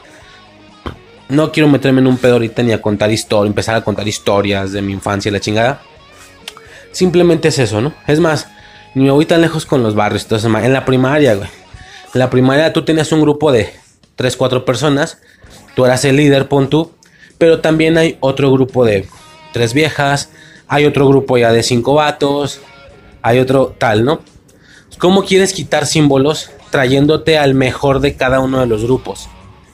No 1.30 1.52
quiero 1.52 1.68
meterme 1.70 2.02
en 2.02 2.08
un 2.08 2.18
pedo 2.18 2.34
ahorita 2.34 2.64
ni 2.64 2.72
a 2.72 2.82
contar 2.82 3.12
historias, 3.12 3.50
empezar 3.50 3.76
a 3.76 3.84
contar 3.84 4.08
historias 4.08 4.72
de 4.72 4.82
mi 4.82 4.94
infancia 4.94 5.30
y 5.30 5.34
la 5.34 5.40
chingada. 5.40 5.82
Simplemente 6.92 7.50
es 7.50 7.60
eso, 7.60 7.82
¿no? 7.82 7.94
Es 8.08 8.20
más, 8.20 8.48
ni 8.98 9.04
me 9.04 9.12
voy 9.12 9.26
tan 9.26 9.42
lejos 9.42 9.68
con 9.68 9.84
los 9.84 9.94
barrios. 9.94 10.24
Entonces, 10.24 10.52
en 10.52 10.74
la 10.74 10.84
primaria, 10.84 11.36
güey. 11.36 11.50
En 12.14 12.20
la 12.20 12.32
primaria 12.32 12.74
tú 12.74 12.84
tenías 12.84 13.12
un 13.12 13.22
grupo 13.22 13.52
de 13.52 13.72
3, 14.16 14.36
4 14.36 14.66
personas. 14.66 15.20
Tú 15.76 15.86
eras 15.86 16.04
el 16.04 16.16
líder, 16.16 16.48
pon 16.48 16.68
tú. 16.68 16.92
Pero 17.38 17.62
también 17.62 18.00
hay 18.00 18.18
otro 18.22 18.52
grupo 18.52 18.86
de 18.86 19.08
tres 19.54 19.76
viejas. 19.76 20.32
Hay 20.68 20.86
otro 20.86 21.08
grupo 21.08 21.38
ya 21.38 21.52
de 21.52 21.62
cinco 21.62 21.94
vatos. 21.94 22.60
Hay 23.22 23.38
otro 23.38 23.76
tal, 23.78 24.04
¿no? 24.04 24.22
¿Cómo 24.98 25.24
quieres 25.24 25.54
quitar 25.54 25.86
símbolos 25.86 26.50
trayéndote 26.72 27.38
al 27.38 27.54
mejor 27.54 28.00
de 28.00 28.16
cada 28.16 28.40
uno 28.40 28.60
de 28.60 28.66
los 28.66 28.84
grupos? 28.84 29.30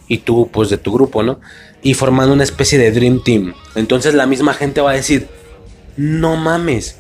Y 0.10 0.18
tú, 0.18 0.50
pues 0.52 0.70
de 0.70 0.78
tu 0.78 0.92
grupo, 0.92 1.24
¿no? 1.24 1.40
Y 1.82 1.94
formando 1.94 2.34
una 2.34 2.44
especie 2.44 2.78
de 2.78 2.92
Dream 2.92 3.24
Team. 3.24 3.54
Entonces 3.76 4.16
la 4.16 4.26
misma 4.26 4.54
gente 4.54 4.82
va 4.82 4.92
a 4.92 4.96
decir, 4.96 5.30
no 5.96 6.36
mames, 6.36 6.98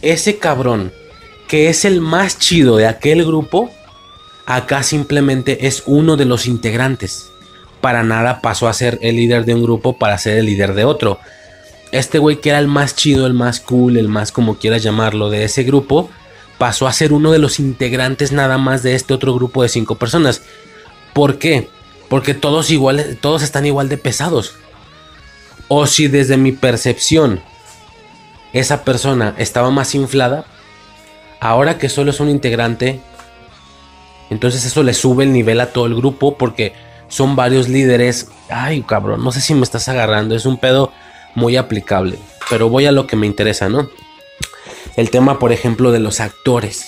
ese 0.00 0.38
cabrón 0.38 0.92
que 1.48 1.68
es 1.68 1.84
el 1.84 2.00
más 2.00 2.38
chido 2.38 2.76
de 2.76 2.86
aquel 2.86 3.24
grupo, 3.24 3.70
acá 4.46 4.82
simplemente 4.82 5.66
es 5.66 5.82
uno 5.86 6.16
de 6.16 6.24
los 6.24 6.46
integrantes. 6.46 7.30
Para 7.80 8.02
nada 8.02 8.40
pasó 8.40 8.68
a 8.68 8.72
ser 8.72 8.98
el 9.02 9.16
líder 9.16 9.44
de 9.44 9.54
un 9.54 9.62
grupo 9.62 9.98
para 9.98 10.18
ser 10.18 10.38
el 10.38 10.46
líder 10.46 10.74
de 10.74 10.84
otro. 10.84 11.18
Este 11.92 12.18
güey 12.18 12.40
que 12.40 12.50
era 12.50 12.58
el 12.58 12.66
más 12.66 12.96
chido, 12.96 13.26
el 13.26 13.34
más 13.34 13.60
cool, 13.60 13.96
el 13.96 14.08
más 14.08 14.32
como 14.32 14.56
quieras 14.56 14.82
llamarlo 14.82 15.30
de 15.30 15.44
ese 15.44 15.62
grupo, 15.62 16.10
pasó 16.58 16.86
a 16.86 16.92
ser 16.92 17.12
uno 17.12 17.32
de 17.32 17.38
los 17.38 17.60
integrantes 17.60 18.32
nada 18.32 18.58
más 18.58 18.82
de 18.82 18.94
este 18.94 19.14
otro 19.14 19.34
grupo 19.34 19.62
de 19.62 19.68
cinco 19.68 19.96
personas. 19.96 20.42
¿Por 21.12 21.38
qué? 21.38 21.68
Porque 22.08 22.34
todos 22.34 22.70
igual, 22.70 23.18
todos 23.20 23.42
están 23.42 23.66
igual 23.66 23.88
de 23.88 23.98
pesados. 23.98 24.54
O 25.68 25.86
si 25.86 26.08
desde 26.08 26.36
mi 26.36 26.52
percepción 26.52 27.40
esa 28.52 28.84
persona 28.84 29.34
estaba 29.38 29.70
más 29.70 29.94
inflada, 29.94 30.46
ahora 31.40 31.78
que 31.78 31.88
solo 31.88 32.10
es 32.10 32.20
un 32.20 32.28
integrante, 32.28 33.00
entonces 34.30 34.64
eso 34.64 34.82
le 34.82 34.94
sube 34.94 35.24
el 35.24 35.32
nivel 35.32 35.60
a 35.60 35.72
todo 35.72 35.86
el 35.86 35.94
grupo 35.94 36.36
porque 36.36 36.72
son 37.08 37.36
varios 37.36 37.68
líderes. 37.68 38.28
Ay, 38.48 38.82
cabrón, 38.82 39.22
no 39.22 39.32
sé 39.32 39.40
si 39.40 39.54
me 39.54 39.62
estás 39.62 39.88
agarrando, 39.88 40.34
es 40.34 40.46
un 40.46 40.58
pedo 40.58 40.92
muy 41.34 41.56
aplicable, 41.56 42.18
pero 42.50 42.68
voy 42.68 42.86
a 42.86 42.92
lo 42.92 43.06
que 43.06 43.16
me 43.16 43.26
interesa, 43.26 43.68
¿no? 43.68 43.88
El 44.96 45.10
tema, 45.10 45.38
por 45.38 45.52
ejemplo, 45.52 45.92
de 45.92 46.00
los 46.00 46.20
actores. 46.20 46.86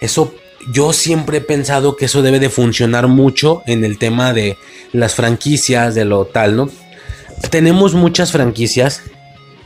Eso 0.00 0.34
yo 0.72 0.92
siempre 0.92 1.38
he 1.38 1.40
pensado 1.40 1.96
que 1.96 2.06
eso 2.06 2.22
debe 2.22 2.40
de 2.40 2.50
funcionar 2.50 3.06
mucho 3.06 3.62
en 3.66 3.84
el 3.84 3.98
tema 3.98 4.32
de 4.32 4.58
las 4.92 5.14
franquicias, 5.14 5.94
de 5.94 6.04
lo 6.04 6.24
tal, 6.24 6.56
¿no? 6.56 6.68
Tenemos 7.50 7.94
muchas 7.94 8.32
franquicias 8.32 9.02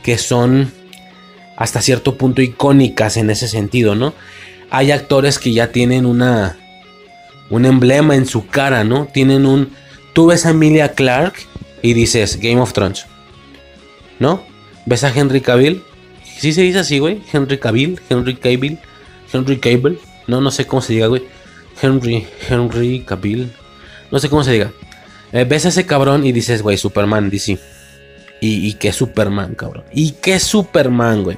que 0.03 0.17
son 0.17 0.71
hasta 1.55 1.81
cierto 1.81 2.17
punto 2.17 2.41
icónicas 2.41 3.17
en 3.17 3.29
ese 3.29 3.47
sentido, 3.47 3.95
¿no? 3.95 4.13
Hay 4.69 4.91
actores 4.91 5.39
que 5.39 5.53
ya 5.53 5.71
tienen 5.71 6.05
una 6.05 6.57
un 7.49 7.65
emblema 7.65 8.15
en 8.15 8.25
su 8.25 8.47
cara, 8.47 8.83
¿no? 8.83 9.07
Tienen 9.13 9.45
un 9.45 9.71
tú 10.13 10.27
ves 10.27 10.45
a 10.45 10.51
Emilia 10.51 10.93
Clark 10.93 11.35
y 11.81 11.93
dices 11.93 12.39
Game 12.41 12.59
of 12.59 12.73
Thrones. 12.73 13.05
¿No? 14.19 14.43
¿Ves 14.85 15.03
a 15.03 15.13
Henry 15.13 15.41
Cavill? 15.41 15.83
Sí 16.23 16.53
se 16.53 16.61
dice 16.61 16.79
así, 16.79 16.99
güey. 16.99 17.21
Henry 17.31 17.57
Cavill, 17.57 17.99
Henry 18.09 18.35
Cavill, 18.35 18.79
Henry 19.31 19.59
Cavill. 19.59 19.99
No, 20.27 20.41
no 20.41 20.51
sé 20.51 20.65
cómo 20.65 20.81
se 20.81 20.93
diga, 20.93 21.07
güey. 21.07 21.23
Henry, 21.81 22.25
Henry 22.49 23.03
Cavill. 23.05 23.51
No 24.11 24.19
sé 24.19 24.29
cómo 24.29 24.43
se 24.43 24.51
diga. 24.51 24.71
Eh, 25.31 25.45
ves 25.45 25.65
a 25.65 25.69
ese 25.69 25.85
cabrón 25.85 26.25
y 26.25 26.31
dices, 26.31 26.61
güey, 26.61 26.77
Superman, 26.77 27.29
DC. 27.29 27.57
Y, 28.45 28.73
qué 28.73 28.91
Superman, 28.91 29.55
cabrón. 29.55 29.85
Y 29.93 30.11
qué 30.11 30.37
Superman, 30.37 31.23
güey. 31.23 31.37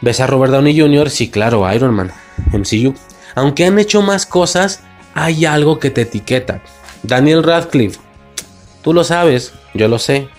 ¿Ves 0.00 0.20
a 0.20 0.26
Robert 0.26 0.50
Downey 0.50 0.80
Jr.? 0.80 1.10
Sí, 1.10 1.28
claro, 1.28 1.70
Iron 1.74 1.92
Man. 1.92 2.10
MCU. 2.52 2.94
Aunque 3.34 3.66
han 3.66 3.78
hecho 3.78 4.00
más 4.00 4.24
cosas, 4.24 4.80
hay 5.12 5.44
algo 5.44 5.78
que 5.78 5.90
te 5.90 6.02
etiqueta. 6.02 6.62
Daniel 7.02 7.42
Radcliffe. 7.42 8.00
Tú 8.80 8.94
lo 8.94 9.04
sabes, 9.04 9.52
yo 9.74 9.88
lo 9.88 9.98
sé. 9.98 10.30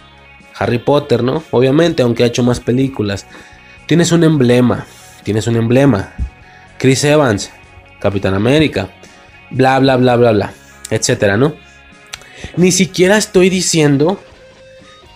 Harry 0.58 0.80
Potter, 0.80 1.22
¿no? 1.22 1.44
Obviamente, 1.52 2.02
aunque 2.02 2.24
ha 2.24 2.28
hecho 2.28 2.42
más 2.42 2.60
películas. 2.60 3.28
Tienes 3.86 4.12
un 4.12 4.24
emblema. 4.24 4.88
Tienes 5.22 5.46
un 5.46 5.58
emblema. 5.58 6.12
Chris 6.80 7.04
Evans. 7.04 7.52
Capitán 8.00 8.34
América. 8.34 8.90
Bla, 9.52 9.78
bla, 9.78 9.96
bla, 9.96 10.16
bla, 10.16 10.32
bla. 10.32 10.54
Etcétera, 10.90 11.38
¿no? 11.38 11.54
Ni 12.58 12.72
siquiera 12.72 13.16
estoy 13.16 13.52
diciendo 13.52 14.20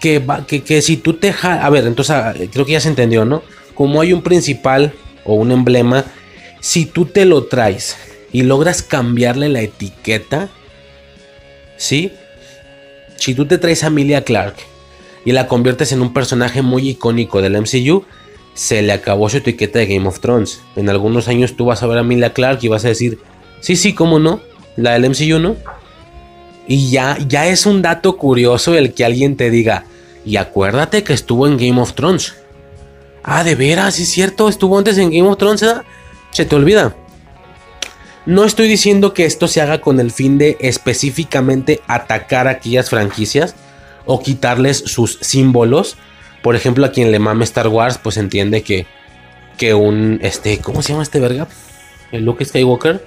que, 0.03 0.21
que, 0.47 0.63
que 0.63 0.81
si 0.81 0.97
tú 0.97 1.13
te... 1.13 1.33
A 1.41 1.69
ver, 1.69 1.87
entonces 1.87 2.13
ah, 2.13 2.33
creo 2.51 2.65
que 2.65 2.73
ya 2.73 2.81
se 2.81 2.89
entendió, 2.89 3.23
¿no? 3.23 3.41
Como 3.73 4.01
hay 4.01 4.11
un 4.11 4.21
principal 4.21 4.91
o 5.23 5.35
un 5.35 5.49
emblema, 5.53 6.03
si 6.59 6.85
tú 6.85 7.05
te 7.05 7.23
lo 7.23 7.45
traes 7.45 7.95
y 8.33 8.43
logras 8.43 8.83
cambiarle 8.83 9.47
la 9.47 9.61
etiqueta, 9.61 10.49
¿sí? 11.77 12.11
Si 13.15 13.33
tú 13.33 13.45
te 13.45 13.57
traes 13.57 13.85
a 13.85 13.87
Emilia 13.87 14.25
Clark 14.25 14.55
y 15.23 15.31
la 15.31 15.47
conviertes 15.47 15.93
en 15.93 16.01
un 16.01 16.11
personaje 16.11 16.61
muy 16.61 16.89
icónico 16.89 17.41
del 17.41 17.61
MCU, 17.61 18.03
se 18.55 18.81
le 18.81 18.91
acabó 18.91 19.29
su 19.29 19.37
etiqueta 19.37 19.79
de 19.79 19.85
Game 19.85 20.05
of 20.05 20.19
Thrones. 20.19 20.59
En 20.75 20.89
algunos 20.89 21.29
años 21.29 21.55
tú 21.55 21.63
vas 21.63 21.81
a 21.81 21.87
ver 21.87 21.99
a 21.99 22.01
Emilia 22.01 22.33
Clark 22.33 22.59
y 22.61 22.67
vas 22.67 22.83
a 22.83 22.89
decir, 22.89 23.19
sí, 23.61 23.77
sí, 23.77 23.93
cómo 23.93 24.19
no, 24.19 24.41
la 24.75 24.99
del 24.99 25.09
MCU 25.09 25.39
no. 25.39 25.55
Y 26.67 26.89
ya, 26.89 27.17
ya 27.25 27.47
es 27.47 27.65
un 27.65 27.81
dato 27.81 28.17
curioso 28.17 28.75
el 28.75 28.93
que 28.93 29.05
alguien 29.05 29.37
te 29.37 29.49
diga, 29.49 29.85
y 30.25 30.37
acuérdate 30.37 31.03
que 31.03 31.13
estuvo 31.13 31.47
en 31.47 31.57
Game 31.57 31.79
of 31.81 31.93
Thrones. 31.93 32.35
Ah, 33.23 33.43
de 33.43 33.55
veras, 33.55 33.99
es 33.99 34.09
cierto, 34.09 34.49
estuvo 34.49 34.77
antes 34.77 34.97
en 34.97 35.09
Game 35.09 35.27
of 35.27 35.37
Thrones, 35.37 35.63
¿eh? 35.63 35.75
Se 36.31 36.45
te 36.45 36.55
olvida. 36.55 36.95
No 38.25 38.45
estoy 38.45 38.67
diciendo 38.67 39.13
que 39.13 39.25
esto 39.25 39.47
se 39.47 39.61
haga 39.61 39.81
con 39.81 39.99
el 39.99 40.11
fin 40.11 40.37
de 40.37 40.57
específicamente 40.61 41.81
atacar 41.87 42.47
a 42.47 42.51
aquellas 42.51 42.89
franquicias 42.89 43.55
o 44.05 44.21
quitarles 44.21 44.77
sus 44.77 45.17
símbolos. 45.21 45.97
Por 46.41 46.55
ejemplo, 46.55 46.85
a 46.85 46.91
quien 46.91 47.11
le 47.11 47.19
mame 47.19 47.43
Star 47.43 47.67
Wars, 47.67 47.97
pues 47.97 48.17
entiende 48.17 48.63
que, 48.63 48.87
que 49.57 49.73
un, 49.73 50.19
este, 50.21 50.59
¿cómo 50.59 50.81
se 50.81 50.89
llama 50.89 51.03
este 51.03 51.19
verga? 51.19 51.47
El 52.11 52.23
Luke 52.23 52.45
Skywalker. 52.45 53.05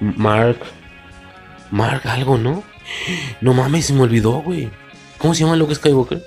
Mark. 0.00 0.58
Mark 1.70 2.02
algo, 2.06 2.38
¿no? 2.38 2.62
No 3.40 3.54
mames, 3.54 3.86
se 3.86 3.92
me 3.92 4.02
olvidó, 4.02 4.42
güey. 4.42 4.70
¿Cómo 5.24 5.34
se 5.34 5.40
llama 5.40 5.56
Luke 5.56 5.74
Skywalker? 5.74 6.22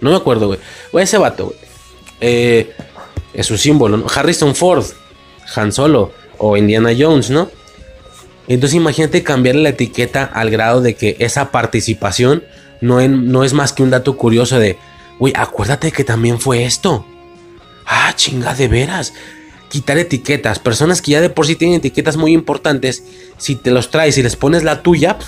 No 0.00 0.10
me 0.10 0.16
acuerdo, 0.16 0.46
güey. 0.46 0.60
O 0.92 1.00
ese 1.00 1.18
vato, 1.18 1.46
güey. 1.46 1.58
Eh, 2.20 2.72
es 3.34 3.44
su 3.44 3.58
símbolo, 3.58 3.96
¿no? 3.96 4.06
Harrison 4.14 4.54
Ford, 4.54 4.84
Han 5.56 5.72
Solo 5.72 6.12
o 6.36 6.56
Indiana 6.56 6.90
Jones, 6.96 7.28
¿no? 7.30 7.50
Entonces 8.46 8.76
imagínate 8.76 9.24
cambiarle 9.24 9.62
la 9.64 9.68
etiqueta 9.70 10.22
al 10.22 10.48
grado 10.48 10.80
de 10.80 10.94
que 10.94 11.16
esa 11.18 11.50
participación 11.50 12.44
no, 12.80 13.00
no 13.08 13.42
es 13.42 13.52
más 13.52 13.72
que 13.72 13.82
un 13.82 13.90
dato 13.90 14.16
curioso 14.16 14.60
de, 14.60 14.78
güey, 15.18 15.32
acuérdate 15.36 15.90
que 15.90 16.04
también 16.04 16.38
fue 16.38 16.62
esto. 16.62 17.04
Ah, 17.84 18.12
chinga, 18.14 18.54
de 18.54 18.68
veras. 18.68 19.12
Quitar 19.70 19.98
etiquetas. 19.98 20.60
Personas 20.60 21.02
que 21.02 21.10
ya 21.10 21.20
de 21.20 21.30
por 21.30 21.48
sí 21.48 21.56
tienen 21.56 21.78
etiquetas 21.78 22.16
muy 22.16 22.32
importantes, 22.32 23.02
si 23.38 23.56
te 23.56 23.72
los 23.72 23.90
traes 23.90 24.16
y 24.18 24.22
les 24.22 24.36
pones 24.36 24.62
la 24.62 24.84
tuya, 24.84 25.18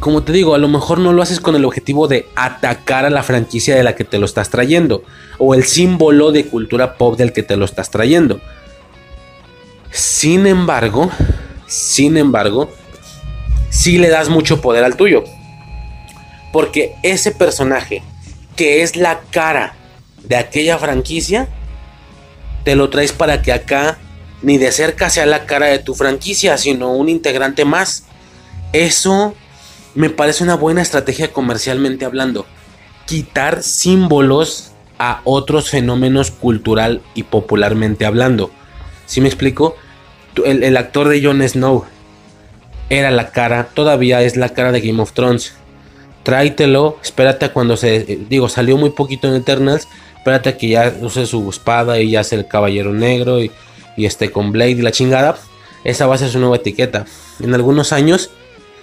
como 0.00 0.22
te 0.22 0.32
digo, 0.32 0.54
a 0.54 0.58
lo 0.58 0.68
mejor 0.68 0.98
no 0.98 1.12
lo 1.12 1.22
haces 1.22 1.40
con 1.40 1.54
el 1.54 1.64
objetivo 1.64 2.08
de 2.08 2.26
atacar 2.34 3.04
a 3.04 3.10
la 3.10 3.22
franquicia 3.22 3.76
de 3.76 3.84
la 3.84 3.94
que 3.94 4.04
te 4.04 4.18
lo 4.18 4.26
estás 4.26 4.50
trayendo 4.50 5.04
o 5.38 5.54
el 5.54 5.64
símbolo 5.64 6.32
de 6.32 6.46
cultura 6.46 6.96
pop 6.96 7.16
del 7.16 7.32
que 7.32 7.42
te 7.42 7.56
lo 7.56 7.64
estás 7.64 7.90
trayendo. 7.90 8.40
Sin 9.90 10.46
embargo, 10.46 11.10
sin 11.66 12.16
embargo, 12.16 12.70
sí 13.70 13.98
le 13.98 14.08
das 14.08 14.28
mucho 14.28 14.60
poder 14.60 14.84
al 14.84 14.96
tuyo. 14.96 15.24
Porque 16.52 16.94
ese 17.02 17.30
personaje 17.30 18.02
que 18.56 18.82
es 18.82 18.96
la 18.96 19.20
cara 19.30 19.74
de 20.24 20.36
aquella 20.36 20.78
franquicia, 20.78 21.48
te 22.64 22.74
lo 22.74 22.90
traes 22.90 23.12
para 23.12 23.42
que 23.42 23.52
acá 23.52 23.98
ni 24.42 24.58
de 24.58 24.72
cerca 24.72 25.10
sea 25.10 25.26
la 25.26 25.46
cara 25.46 25.66
de 25.66 25.78
tu 25.78 25.94
franquicia, 25.94 26.58
sino 26.58 26.92
un 26.92 27.08
integrante 27.08 27.64
más. 27.64 28.04
Eso 28.72 29.34
me 29.96 30.10
parece 30.10 30.44
una 30.44 30.54
buena 30.54 30.82
estrategia 30.82 31.32
comercialmente 31.32 32.04
hablando. 32.04 32.46
Quitar 33.06 33.62
símbolos 33.62 34.72
a 34.98 35.22
otros 35.24 35.70
fenómenos 35.70 36.30
cultural 36.30 37.00
y 37.14 37.24
popularmente 37.24 38.04
hablando. 38.04 38.50
¿Sí 39.06 39.20
me 39.20 39.28
explico? 39.28 39.74
El, 40.44 40.76
actor 40.76 41.08
de 41.08 41.24
Jon 41.24 41.42
Snow 41.48 41.84
era 42.90 43.10
la 43.10 43.30
cara, 43.30 43.68
todavía 43.72 44.22
es 44.22 44.36
la 44.36 44.50
cara 44.50 44.70
de 44.70 44.82
Game 44.82 45.00
of 45.00 45.12
Thrones. 45.12 45.54
Tráitelo, 46.24 46.98
espérate 47.02 47.46
a 47.46 47.52
cuando 47.52 47.76
se. 47.78 48.18
Digo, 48.28 48.50
salió 48.50 48.76
muy 48.76 48.90
poquito 48.90 49.28
en 49.28 49.34
Eternals, 49.34 49.88
espérate 50.18 50.58
que 50.58 50.68
ya 50.68 50.94
use 51.00 51.24
su 51.24 51.48
espada 51.48 52.00
y 52.00 52.10
ya 52.10 52.22
sea 52.22 52.38
el 52.38 52.48
caballero 52.48 52.92
negro 52.92 53.40
y, 53.42 53.50
y 53.96 54.04
esté 54.04 54.30
con 54.30 54.52
Blade 54.52 54.72
y 54.72 54.82
la 54.82 54.92
chingada. 54.92 55.38
Esa 55.84 56.06
va 56.06 56.16
a 56.16 56.18
ser 56.18 56.28
su 56.28 56.38
nueva 56.38 56.56
etiqueta. 56.56 57.06
En 57.40 57.54
algunos 57.54 57.92
años, 57.92 58.30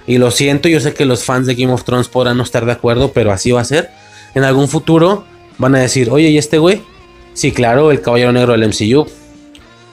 y 0.05 0.17
lo 0.17 0.31
siento, 0.31 0.67
yo 0.67 0.80
sé 0.80 0.93
que 0.93 1.05
los 1.05 1.23
fans 1.23 1.47
de 1.47 1.55
Game 1.55 1.71
of 1.71 1.84
Thrones 1.84 2.09
podrán 2.09 2.38
no 2.38 2.43
estar 2.43 2.65
de 2.65 2.71
acuerdo, 2.71 3.11
pero 3.13 3.31
así 3.31 3.51
va 3.51 3.61
a 3.61 3.65
ser. 3.65 3.89
En 4.35 4.43
algún 4.43 4.67
futuro 4.67 5.25
van 5.57 5.75
a 5.75 5.80
decir, 5.80 6.09
oye, 6.09 6.30
¿y 6.30 6.38
este 6.38 6.57
güey? 6.57 6.81
Sí, 7.34 7.51
claro, 7.51 7.91
el 7.91 8.01
caballero 8.01 8.31
negro 8.31 8.53
del 8.53 8.67
MCU. 8.67 9.07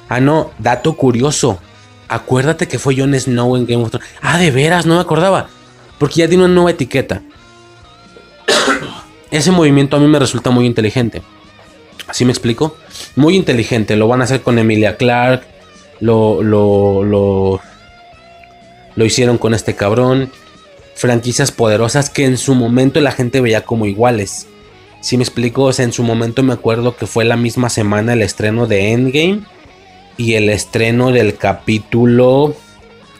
Ah, 0.09 0.21
no, 0.21 0.51
dato 0.59 0.95
curioso. 0.95 1.59
Acuérdate 2.09 2.67
que 2.67 2.79
fue 2.79 2.97
Jon 2.97 3.19
Snow 3.19 3.57
en 3.57 3.67
Game 3.67 3.83
of 3.83 3.91
Thrones. 3.91 4.09
Ah, 4.21 4.39
de 4.39 4.51
veras, 4.51 4.85
no 4.85 4.97
me 4.97 5.01
acordaba. 5.01 5.49
Porque 5.99 6.17
ya 6.17 6.29
tiene 6.29 6.45
una 6.45 6.55
nueva 6.55 6.73
etiqueta. 6.73 7.23
Ese 9.31 9.53
movimiento 9.53 9.97
a 9.97 10.01
mí 10.01 10.09
me 10.09 10.19
resulta 10.19 10.51
muy 10.51 10.67
inteligente. 10.67 11.23
¿Así 12.09 12.25
me 12.25 12.33
explico? 12.33 12.77
Muy 13.15 13.37
inteligente. 13.37 13.95
Lo 13.95 14.09
van 14.09 14.21
a 14.21 14.25
hacer 14.25 14.43
con 14.43 14.59
Emilia 14.59 14.97
Clark. 14.97 15.47
Lo, 16.01 16.43
lo, 16.43 17.05
lo, 17.05 17.61
lo 18.97 19.05
hicieron 19.05 19.39
con 19.39 19.55
este 19.55 19.75
cabrón. 19.75 20.31
Franquicias 20.95 21.53
poderosas 21.53 22.11
que 22.11 22.25
en 22.25 22.37
su 22.37 22.55
momento 22.55 23.01
la 23.01 23.13
gente 23.13 23.41
veía 23.41 23.63
como 23.63 23.87
iguales. 23.87 24.47
¿Sí 25.01 25.17
me 25.17 25.23
explico? 25.23 25.65
O 25.65 25.73
sea, 25.73 25.85
en 25.85 25.93
su 25.93 26.03
momento 26.03 26.43
me 26.43 26.53
acuerdo 26.53 26.97
que 26.97 27.07
fue 27.07 27.25
la 27.25 27.37
misma 27.37 27.71
semana 27.71 28.13
el 28.13 28.23
estreno 28.23 28.67
de 28.67 28.93
Endgame 28.93 29.41
y 30.19 30.35
el 30.35 30.51
estreno 30.51 31.11
del 31.13 31.39
capítulo, 31.39 32.55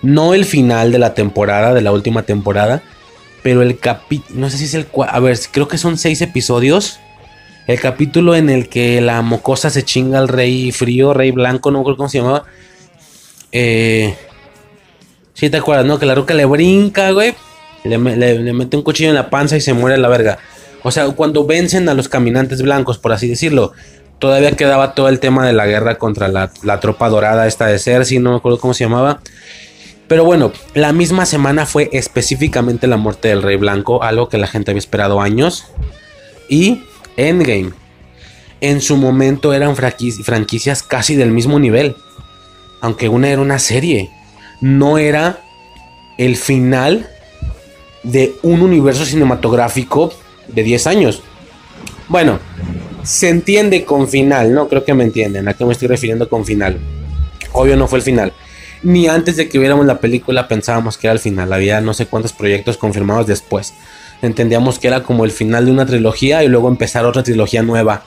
no 0.03 0.35
el 0.35 0.45
final 0.45 0.93
de 0.93 0.99
la 0.99 1.15
temporada, 1.15 1.73
de 1.73 1.81
la 1.81 1.93
última 1.93 2.25
temporada, 2.25 2.83
pero 3.43 3.63
el 3.63 3.79
capítulo, 3.79 4.39
no 4.39 4.51
sé 4.51 4.59
si 4.59 4.65
es 4.65 4.75
el, 4.75 4.87
a 5.09 5.19
ver, 5.21 5.39
creo 5.51 5.67
que 5.67 5.79
son 5.79 5.97
seis 5.97 6.21
episodios. 6.21 7.01
El 7.67 7.81
capítulo 7.81 8.35
en 8.35 8.51
el 8.51 8.69
que 8.69 9.01
la 9.01 9.23
mocosa 9.23 9.71
se 9.71 9.85
chinga 9.85 10.19
al 10.19 10.29
rey 10.29 10.73
frío, 10.73 11.15
rey 11.15 11.31
blanco, 11.31 11.71
no 11.71 11.79
me 11.79 11.83
acuerdo 11.83 11.97
cómo 11.99 12.09
se 12.09 12.19
llamaba. 12.19 12.45
Eh, 13.53 14.17
si 15.41 15.49
te 15.49 15.57
acuerdas, 15.57 15.87
¿no? 15.87 15.99
Que 15.99 16.05
la 16.05 16.15
roca 16.15 16.35
le 16.35 16.45
brinca, 16.45 17.13
güey. 17.13 17.35
Le, 17.85 17.97
le, 17.97 18.53
mete 18.53 18.77
un 18.77 18.83
cuchillo 18.83 19.09
en 19.09 19.15
la 19.15 19.31
panza 19.31 19.57
y 19.57 19.63
se 19.63 19.73
muere 19.73 19.97
la 19.97 20.09
verga. 20.09 20.39
O 20.83 20.91
sea, 20.91 21.07
cuando 21.13 21.47
vencen 21.47 21.89
a 21.89 21.95
los 21.95 22.11
caminantes 22.11 22.61
blancos, 22.61 22.99
por 22.99 23.13
así 23.13 23.27
decirlo, 23.27 23.73
todavía 24.19 24.53
quedaba 24.53 24.95
todo 24.95 25.09
el 25.09 25.19
tema 25.19 25.47
de 25.47 25.55
la 25.55 25.67
guerra 25.67 25.97
contra 25.97 26.29
la, 26.29 26.51
tropa 26.81 27.09
dorada 27.09 27.47
esta 27.47 27.69
de 27.69 27.79
Cersei, 27.79 28.19
no 28.19 28.33
me 28.33 28.37
acuerdo 28.37 28.61
cómo 28.61 28.75
se 28.75 28.85
llamaba. 28.85 29.23
Pero 30.09 30.27
bueno, 30.27 30.53
la 30.75 30.93
misma 30.93 31.25
semana 31.25 31.65
fue 31.65 31.89
específicamente 31.95 32.87
la 32.87 32.99
muerte 32.99 33.29
del 33.29 33.43
Rey 33.43 33.57
Blanco, 33.57 34.03
algo 34.03 34.29
que 34.29 34.37
la 34.37 34.47
gente 34.47 34.73
había 34.73 34.81
esperado 34.81 35.23
años. 35.23 35.69
Y 36.51 36.83
Endgame. 37.17 37.71
En 38.61 38.83
su 38.83 38.99
momento 38.99 39.55
eran 39.55 39.75
franquicias 39.75 40.83
casi 40.83 41.15
del 41.15 41.31
mismo 41.31 41.59
nivel. 41.59 41.97
Aunque 42.83 43.09
una 43.09 43.31
era 43.31 43.41
una 43.41 43.59
serie. 43.59 44.11
No 44.61 44.99
era 44.99 45.41
el 46.19 46.37
final 46.37 47.09
de 48.03 48.35
un 48.43 48.63
universo 48.63 49.05
cinematográfico 49.05 50.13
de 50.49 50.63
10 50.63 50.87
años. 50.87 51.23
Bueno, 52.09 52.39
se 53.03 53.29
entiende 53.29 53.85
con 53.85 54.09
final, 54.09 54.53
¿no? 54.53 54.69
Creo 54.69 54.85
que 54.85 54.95
me 54.95 55.05
entienden. 55.05 55.49
¿A 55.49 55.55
qué 55.55 55.65
me 55.65 55.73
estoy 55.73 55.89
refiriendo 55.89 56.29
con 56.29 56.45
final? 56.45 56.79
Obvio 57.53 57.77
no 57.77 57.89
fue 57.89 57.99
el 57.99 58.05
final. 58.05 58.33
Ni 58.83 59.09
antes 59.09 59.37
de 59.37 59.49
que 59.49 59.59
viéramos 59.59 59.87
la 59.87 60.01
película 60.01 60.49
pensábamos 60.49 60.97
que 60.97 61.07
era 61.07 61.13
el 61.13 61.21
final. 61.21 61.53
Había 61.53 61.81
no 61.81 61.95
sé 61.95 62.07
cuántos 62.07 62.33
proyectos 62.33 62.77
confirmados 62.77 63.27
después. 63.27 63.75
Entendíamos 64.23 64.79
que 64.79 64.89
era 64.89 65.03
como 65.03 65.25
el 65.25 65.31
final 65.31 65.67
de 65.67 65.73
una 65.73 65.87
trilogía 65.87 66.43
y 66.45 66.49
luego 66.49 66.69
empezar 66.69 67.05
otra 67.05 67.23
trilogía 67.23 67.63
nueva. 67.63 68.05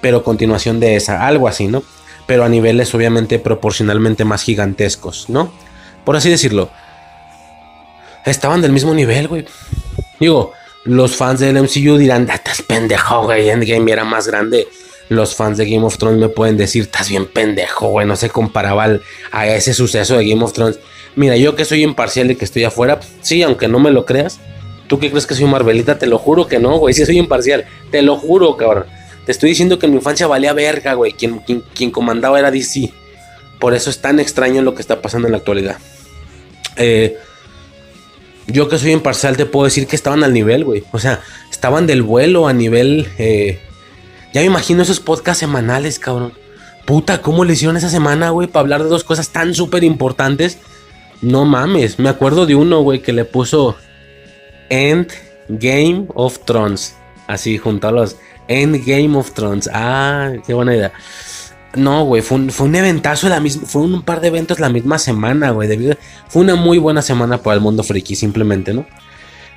Pero 0.00 0.22
continuación 0.22 0.78
de 0.80 0.96
esa. 0.96 1.26
Algo 1.26 1.48
así, 1.48 1.66
¿no? 1.66 1.82
Pero 2.26 2.44
a 2.44 2.48
niveles 2.48 2.94
obviamente 2.94 3.38
proporcionalmente 3.38 4.24
más 4.24 4.42
gigantescos, 4.42 5.28
¿no? 5.28 5.52
Por 6.06 6.14
así 6.14 6.30
decirlo. 6.30 6.70
Estaban 8.24 8.62
del 8.62 8.70
mismo 8.70 8.94
nivel, 8.94 9.26
güey. 9.26 9.44
Digo, 10.20 10.52
los 10.84 11.16
fans 11.16 11.40
del 11.40 11.60
MCU 11.60 11.98
dirán, 11.98 12.30
estás 12.30 12.62
pendejo, 12.62 13.24
güey, 13.24 13.50
Endgame 13.50 13.90
era 13.90 14.04
más 14.04 14.28
grande. 14.28 14.68
Los 15.08 15.34
fans 15.34 15.58
de 15.58 15.68
Game 15.68 15.84
of 15.84 15.98
Thrones 15.98 16.20
me 16.20 16.28
pueden 16.28 16.56
decir, 16.56 16.84
estás 16.84 17.08
bien 17.08 17.26
pendejo, 17.26 17.88
güey, 17.88 18.06
no 18.06 18.14
se 18.14 18.30
comparaba 18.30 19.00
a 19.32 19.46
ese 19.48 19.74
suceso 19.74 20.16
de 20.16 20.28
Game 20.28 20.44
of 20.44 20.52
Thrones. 20.52 20.78
Mira, 21.16 21.36
yo 21.36 21.56
que 21.56 21.64
soy 21.64 21.82
imparcial 21.82 22.30
y 22.30 22.36
que 22.36 22.44
estoy 22.44 22.62
afuera, 22.62 23.00
sí, 23.20 23.42
aunque 23.42 23.66
no 23.66 23.80
me 23.80 23.90
lo 23.90 24.04
creas. 24.04 24.38
¿Tú 24.86 25.00
qué 25.00 25.10
crees 25.10 25.26
que 25.26 25.34
soy 25.34 25.46
Marvelita? 25.46 25.98
Te 25.98 26.06
lo 26.06 26.18
juro 26.18 26.46
que 26.46 26.60
no, 26.60 26.78
güey, 26.78 26.94
sí 26.94 27.04
soy 27.04 27.18
imparcial. 27.18 27.64
Te 27.90 28.02
lo 28.02 28.16
juro, 28.16 28.56
cabrón. 28.56 28.86
Te 29.24 29.32
estoy 29.32 29.50
diciendo 29.50 29.80
que 29.80 29.86
en 29.86 29.92
mi 29.92 29.98
infancia 29.98 30.28
valía 30.28 30.52
verga, 30.52 30.94
güey. 30.94 31.10
Quien, 31.10 31.40
quien 31.74 31.90
comandaba 31.90 32.38
era 32.38 32.52
DC. 32.52 32.92
Por 33.58 33.74
eso 33.74 33.90
es 33.90 34.00
tan 34.00 34.20
extraño 34.20 34.62
lo 34.62 34.76
que 34.76 34.82
está 34.82 35.02
pasando 35.02 35.26
en 35.26 35.32
la 35.32 35.38
actualidad. 35.38 35.78
Eh, 36.76 37.16
yo 38.46 38.68
que 38.68 38.78
soy 38.78 38.92
imparcial 38.92 39.36
te 39.36 39.46
puedo 39.46 39.64
decir 39.64 39.86
que 39.86 39.96
estaban 39.96 40.22
al 40.22 40.32
nivel, 40.32 40.64
güey. 40.64 40.84
O 40.92 40.98
sea, 40.98 41.20
estaban 41.50 41.86
del 41.86 42.02
vuelo 42.02 42.48
a 42.48 42.52
nivel... 42.52 43.08
Eh, 43.18 43.60
ya 44.32 44.40
me 44.42 44.46
imagino 44.46 44.82
esos 44.82 45.00
podcasts 45.00 45.40
semanales, 45.40 45.98
cabrón. 45.98 46.32
Puta, 46.84 47.22
¿cómo 47.22 47.44
le 47.44 47.54
hicieron 47.54 47.76
esa 47.76 47.88
semana, 47.88 48.30
güey? 48.30 48.46
Para 48.48 48.60
hablar 48.60 48.82
de 48.84 48.88
dos 48.88 49.02
cosas 49.02 49.30
tan 49.30 49.54
súper 49.54 49.82
importantes. 49.82 50.58
No 51.22 51.44
mames, 51.44 51.98
me 51.98 52.08
acuerdo 52.08 52.46
de 52.46 52.54
uno, 52.54 52.82
güey, 52.82 53.00
que 53.00 53.12
le 53.12 53.24
puso 53.24 53.76
End 54.68 55.08
Game 55.48 56.06
of 56.14 56.40
Thrones. 56.44 56.94
Así, 57.26 57.58
junto 57.58 57.88
a 57.88 58.06
End 58.48 58.84
Game 58.86 59.16
of 59.16 59.32
Thrones. 59.32 59.68
Ah, 59.72 60.32
qué 60.46 60.54
buena 60.54 60.76
idea. 60.76 60.92
No, 61.76 62.04
güey, 62.04 62.22
fue 62.22 62.38
un, 62.38 62.74
eventazo 62.74 63.28
la 63.28 63.38
misma, 63.38 63.66
fue 63.66 63.82
un 63.82 64.02
par 64.02 64.20
de 64.20 64.28
eventos 64.28 64.58
la 64.60 64.68
misma 64.68 64.98
semana, 64.98 65.50
güey. 65.50 65.96
Fue 66.28 66.42
una 66.42 66.56
muy 66.56 66.78
buena 66.78 67.02
semana 67.02 67.38
para 67.38 67.54
el 67.54 67.60
mundo 67.60 67.82
friki, 67.82 68.16
simplemente, 68.16 68.72
¿no? 68.72 68.86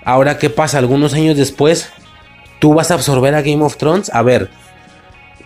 Ahora, 0.03 0.37
¿qué 0.37 0.49
pasa? 0.49 0.77
Algunos 0.77 1.13
años 1.13 1.37
después, 1.37 1.89
¿tú 2.59 2.73
vas 2.73 2.91
a 2.91 2.95
absorber 2.95 3.35
a 3.35 3.41
Game 3.41 3.63
of 3.63 3.77
Thrones? 3.77 4.11
A 4.13 4.21
ver, 4.21 4.49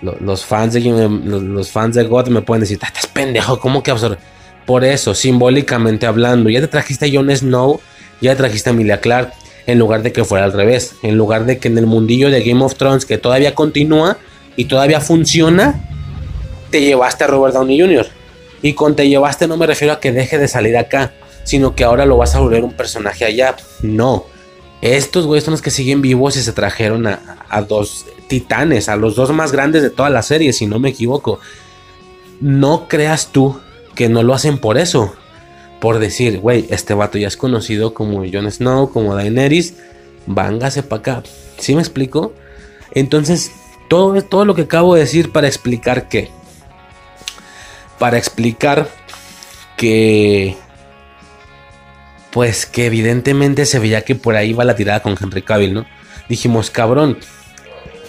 los, 0.01 0.45
fans 0.45 0.73
de 0.73 0.81
los, 0.81 1.71
fans 1.71 1.95
de 1.95 2.03
God 2.03 2.27
me 2.27 2.41
pueden 2.41 2.61
decir, 2.61 2.79
estás 2.81 3.07
pendejo, 3.07 3.59
¿cómo 3.59 3.83
que 3.83 3.91
absorbe? 3.91 4.17
Por 4.65 4.83
eso, 4.83 5.13
simbólicamente 5.13 6.05
hablando, 6.05 6.49
ya 6.49 6.61
te 6.61 6.67
trajiste 6.67 7.05
a 7.05 7.09
Jon 7.11 7.29
Snow, 7.35 7.79
ya 8.21 8.31
te 8.31 8.37
trajiste 8.37 8.69
a 8.69 8.73
Emilia 8.73 9.01
Clark, 9.01 9.33
en 9.65 9.79
lugar 9.79 10.01
de 10.01 10.11
que 10.11 10.23
fuera 10.23 10.45
al 10.45 10.53
revés, 10.53 10.95
en 11.03 11.17
lugar 11.17 11.45
de 11.45 11.57
que 11.57 11.67
en 11.67 11.77
el 11.77 11.85
mundillo 11.85 12.29
de 12.29 12.43
Game 12.43 12.63
of 12.63 12.75
Thrones, 12.75 13.05
que 13.05 13.17
todavía 13.17 13.55
continúa 13.55 14.17
y 14.55 14.65
todavía 14.65 14.99
funciona, 14.99 15.81
te 16.73 16.81
llevaste 16.81 17.23
a 17.23 17.27
Robert 17.27 17.53
Downey 17.53 17.79
Jr. 17.79 18.07
Y 18.63 18.73
con 18.73 18.95
te 18.95 19.07
llevaste 19.07 19.47
no 19.47 19.57
me 19.57 19.67
refiero 19.67 19.93
a 19.93 19.99
que 19.99 20.11
deje 20.11 20.39
de 20.39 20.47
salir 20.47 20.75
acá, 20.75 21.13
sino 21.43 21.75
que 21.75 21.83
ahora 21.83 22.07
lo 22.07 22.17
vas 22.17 22.33
a 22.33 22.39
volver 22.39 22.63
un 22.63 22.73
personaje 22.73 23.25
allá. 23.25 23.55
No. 23.83 24.25
Estos 24.81 25.27
güeyes 25.27 25.43
son 25.43 25.51
los 25.51 25.61
que 25.61 25.69
siguen 25.69 26.01
vivos 26.01 26.35
y 26.35 26.41
se 26.41 26.51
trajeron 26.51 27.05
a, 27.05 27.61
dos 27.69 28.07
titanes, 28.27 28.89
a 28.89 28.95
los 28.95 29.15
dos 29.15 29.31
más 29.31 29.51
grandes 29.51 29.83
de 29.83 29.91
toda 29.91 30.09
la 30.09 30.23
serie, 30.23 30.51
si 30.51 30.65
no 30.65 30.79
me 30.79 30.89
equivoco. 30.89 31.39
No 32.41 32.87
creas 32.87 33.27
tú 33.27 33.59
que 33.93 34.09
no 34.09 34.23
lo 34.23 34.33
hacen 34.33 34.57
por 34.57 34.79
eso. 34.79 35.13
Por 35.79 35.99
decir, 35.99 36.39
güey, 36.39 36.65
este 36.71 36.95
vato 36.95 37.19
ya 37.19 37.27
es 37.27 37.37
conocido 37.37 37.93
como 37.93 38.23
Jon 38.25 38.51
Snow, 38.51 38.89
como 38.89 39.13
Daenerys. 39.13 39.75
Vángase 40.25 40.81
para 40.81 40.99
acá. 41.01 41.23
¿Sí 41.59 41.75
me 41.75 41.81
explico? 41.81 42.33
Entonces, 42.95 43.51
todo, 43.89 44.19
todo 44.23 44.43
lo 44.43 44.55
que 44.55 44.63
acabo 44.63 44.95
de 44.95 45.01
decir 45.01 45.31
para 45.31 45.47
explicar 45.47 46.09
que 46.09 46.31
para 48.03 48.17
explicar 48.17 48.89
que 49.77 50.57
pues 52.31 52.65
que 52.65 52.85
evidentemente 52.85 53.65
se 53.65 53.79
veía 53.79 54.01
que 54.01 54.13
por 54.13 54.35
ahí 54.35 54.51
va 54.51 54.65
la 54.65 54.75
tirada 54.75 55.01
con 55.01 55.15
Henry 55.17 55.41
Cavill, 55.41 55.73
¿no? 55.73 55.85
Dijimos, 56.27 56.69
cabrón, 56.69 57.17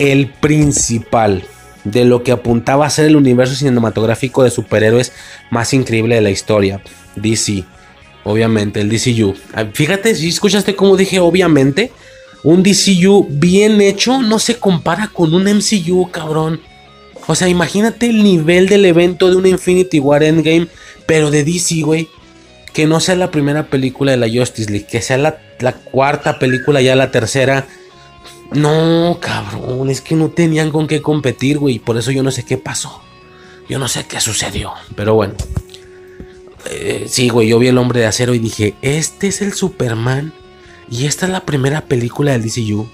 el 0.01 0.33
principal 0.33 1.45
de 1.85 2.05
lo 2.05 2.25
que 2.25 2.33
apuntaba 2.33 2.85
a 2.87 2.91
ser 2.91 3.05
el 3.05 3.15
universo 3.15 3.55
cinematográfico 3.55 4.43
de 4.43 4.51
superhéroes 4.51 5.13
más 5.51 5.73
increíble 5.73 6.17
de 6.17 6.23
la 6.23 6.31
historia, 6.31 6.83
DC, 7.15 7.63
obviamente, 8.25 8.81
el 8.81 8.89
DCU. 8.89 9.37
Ah, 9.55 9.67
fíjate, 9.73 10.17
si 10.17 10.29
escuchaste 10.29 10.75
cómo 10.75 10.97
dije, 10.97 11.21
obviamente, 11.21 11.93
un 12.43 12.65
DCU 12.65 13.29
bien 13.31 13.81
hecho 13.81 14.21
no 14.23 14.41
se 14.41 14.59
compara 14.59 15.07
con 15.07 15.35
un 15.35 15.45
MCU, 15.45 16.11
cabrón. 16.11 16.61
O 17.27 17.35
sea, 17.35 17.49
imagínate 17.49 18.07
el 18.07 18.23
nivel 18.23 18.69
del 18.69 18.85
evento 18.85 19.31
de 19.31 19.37
una 19.37 19.49
Infinity 19.49 19.99
War 19.99 20.23
Endgame, 20.23 20.69
pero 21.07 21.31
de 21.31 21.45
DC, 21.45 21.83
güey. 21.83 22.09
Que 22.73 22.87
no 22.87 23.01
sea 23.01 23.15
la 23.15 23.31
primera 23.31 23.69
película 23.69 24.11
de 24.11 24.19
la 24.19 24.29
Justice 24.29 24.71
League, 24.71 24.87
que 24.87 25.01
sea 25.01 25.17
la, 25.17 25.39
cuarta 25.91 26.39
película, 26.39 26.83
ya 26.83 26.97
la 26.97 27.11
tercera. 27.11 27.67
No, 28.53 29.19
cabrón, 29.21 29.91
es 29.91 30.01
que 30.01 30.17
no 30.17 30.31
tenían 30.31 30.71
con 30.71 30.87
qué 30.87 31.01
competir, 31.01 31.59
güey. 31.59 31.79
Por 31.79 31.97
eso 31.97 32.11
yo 32.11 32.23
no 32.23 32.31
sé 32.31 32.45
qué 32.45 32.59
pasó. 32.59 33.01
Yo 33.69 33.79
no 33.79 33.89
sé 33.89 34.07
qué 34.07 34.21
sucedió. 34.21 34.73
Pero 34.97 35.15
bueno. 35.15 35.35
Eh, 36.71 37.07
sí, 37.09 37.29
güey, 37.29 37.49
yo 37.49 37.59
vi 37.59 37.69
el 37.69 37.79
hombre 37.79 38.01
de 38.01 38.07
acero 38.07 38.35
y 38.35 38.39
dije, 38.39 38.75
este 38.83 39.29
es 39.29 39.41
el 39.41 39.53
Superman. 39.53 40.33
Y 40.91 41.07
esta 41.07 41.27
es 41.27 41.33
la 41.33 41.47
primera 41.47 41.83
película 41.83 42.33
del 42.33 42.43
DCU. 42.43 42.89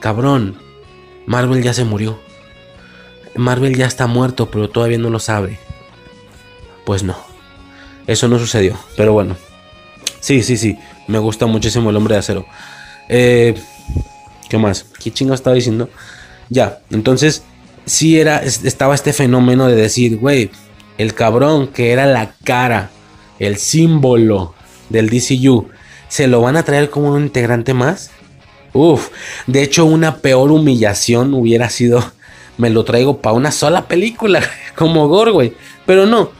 Cabrón, 0.00 0.56
Marvel 1.26 1.62
ya 1.62 1.74
se 1.74 1.84
murió. 1.84 2.18
Marvel 3.36 3.76
ya 3.76 3.86
está 3.86 4.06
muerto, 4.06 4.50
pero 4.50 4.70
todavía 4.70 4.98
no 4.98 5.10
lo 5.10 5.18
sabe. 5.18 5.58
Pues 6.84 7.02
no. 7.02 7.16
Eso 8.06 8.28
no 8.28 8.38
sucedió. 8.38 8.78
Pero 8.96 9.12
bueno. 9.12 9.36
Sí, 10.20 10.42
sí, 10.42 10.56
sí. 10.56 10.78
Me 11.06 11.18
gusta 11.18 11.46
muchísimo 11.46 11.90
el 11.90 11.96
hombre 11.96 12.14
de 12.14 12.20
acero. 12.20 12.46
Eh, 13.08 13.54
¿Qué 14.48 14.58
más? 14.58 14.86
¿Qué 15.02 15.10
chingo 15.10 15.34
estaba 15.34 15.54
diciendo? 15.54 15.88
Ya, 16.48 16.80
entonces 16.90 17.44
sí 17.86 18.18
era, 18.18 18.42
estaba 18.42 18.94
este 18.94 19.12
fenómeno 19.12 19.68
de 19.68 19.76
decir, 19.76 20.18
güey, 20.18 20.50
el 20.98 21.14
cabrón 21.14 21.68
que 21.68 21.92
era 21.92 22.06
la 22.06 22.34
cara, 22.44 22.90
el 23.38 23.56
símbolo 23.56 24.54
del 24.88 25.08
DCU, 25.08 25.68
¿se 26.08 26.26
lo 26.26 26.40
van 26.40 26.56
a 26.56 26.64
traer 26.64 26.90
como 26.90 27.12
un 27.12 27.22
integrante 27.22 27.74
más? 27.74 28.10
Uf, 28.72 29.08
de 29.46 29.62
hecho 29.62 29.84
una 29.84 30.18
peor 30.18 30.52
humillación 30.52 31.34
hubiera 31.34 31.70
sido, 31.70 32.12
me 32.60 32.70
lo 32.70 32.84
traigo 32.84 33.18
para 33.18 33.34
una 33.34 33.50
sola 33.50 33.88
película, 33.88 34.42
como 34.76 35.08
Gore, 35.08 35.32
güey. 35.32 35.54
Pero 35.86 36.06
no, 36.06 36.30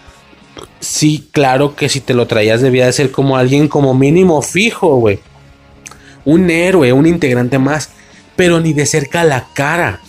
sí, 0.79 1.29
claro 1.33 1.75
que 1.75 1.89
si 1.89 2.01
te 2.01 2.15
lo 2.15 2.27
traías 2.27 2.61
debía 2.61 2.87
de 2.87 2.93
ser 2.93 3.11
como 3.11 3.37
alguien 3.37 3.67
como 3.67 3.95
mínimo 3.95 4.43
fijo, 4.43 4.97
güey. 4.97 5.19
Un 6.25 6.51
héroe, 6.51 6.93
un 6.93 7.07
integrante 7.07 7.59
más, 7.59 7.91
pero 8.37 8.61
ni 8.61 8.75
de 8.75 8.87
cerca 8.87 9.25
la 9.25 9.47
cara. 9.55 10.01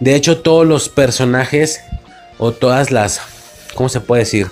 De 0.00 0.14
hecho, 0.14 0.38
todos 0.38 0.66
los 0.66 0.88
personajes 0.88 1.80
o 2.38 2.52
todas 2.52 2.90
las, 2.90 3.20
¿cómo 3.74 3.88
se 3.88 4.00
puede 4.00 4.22
decir? 4.22 4.48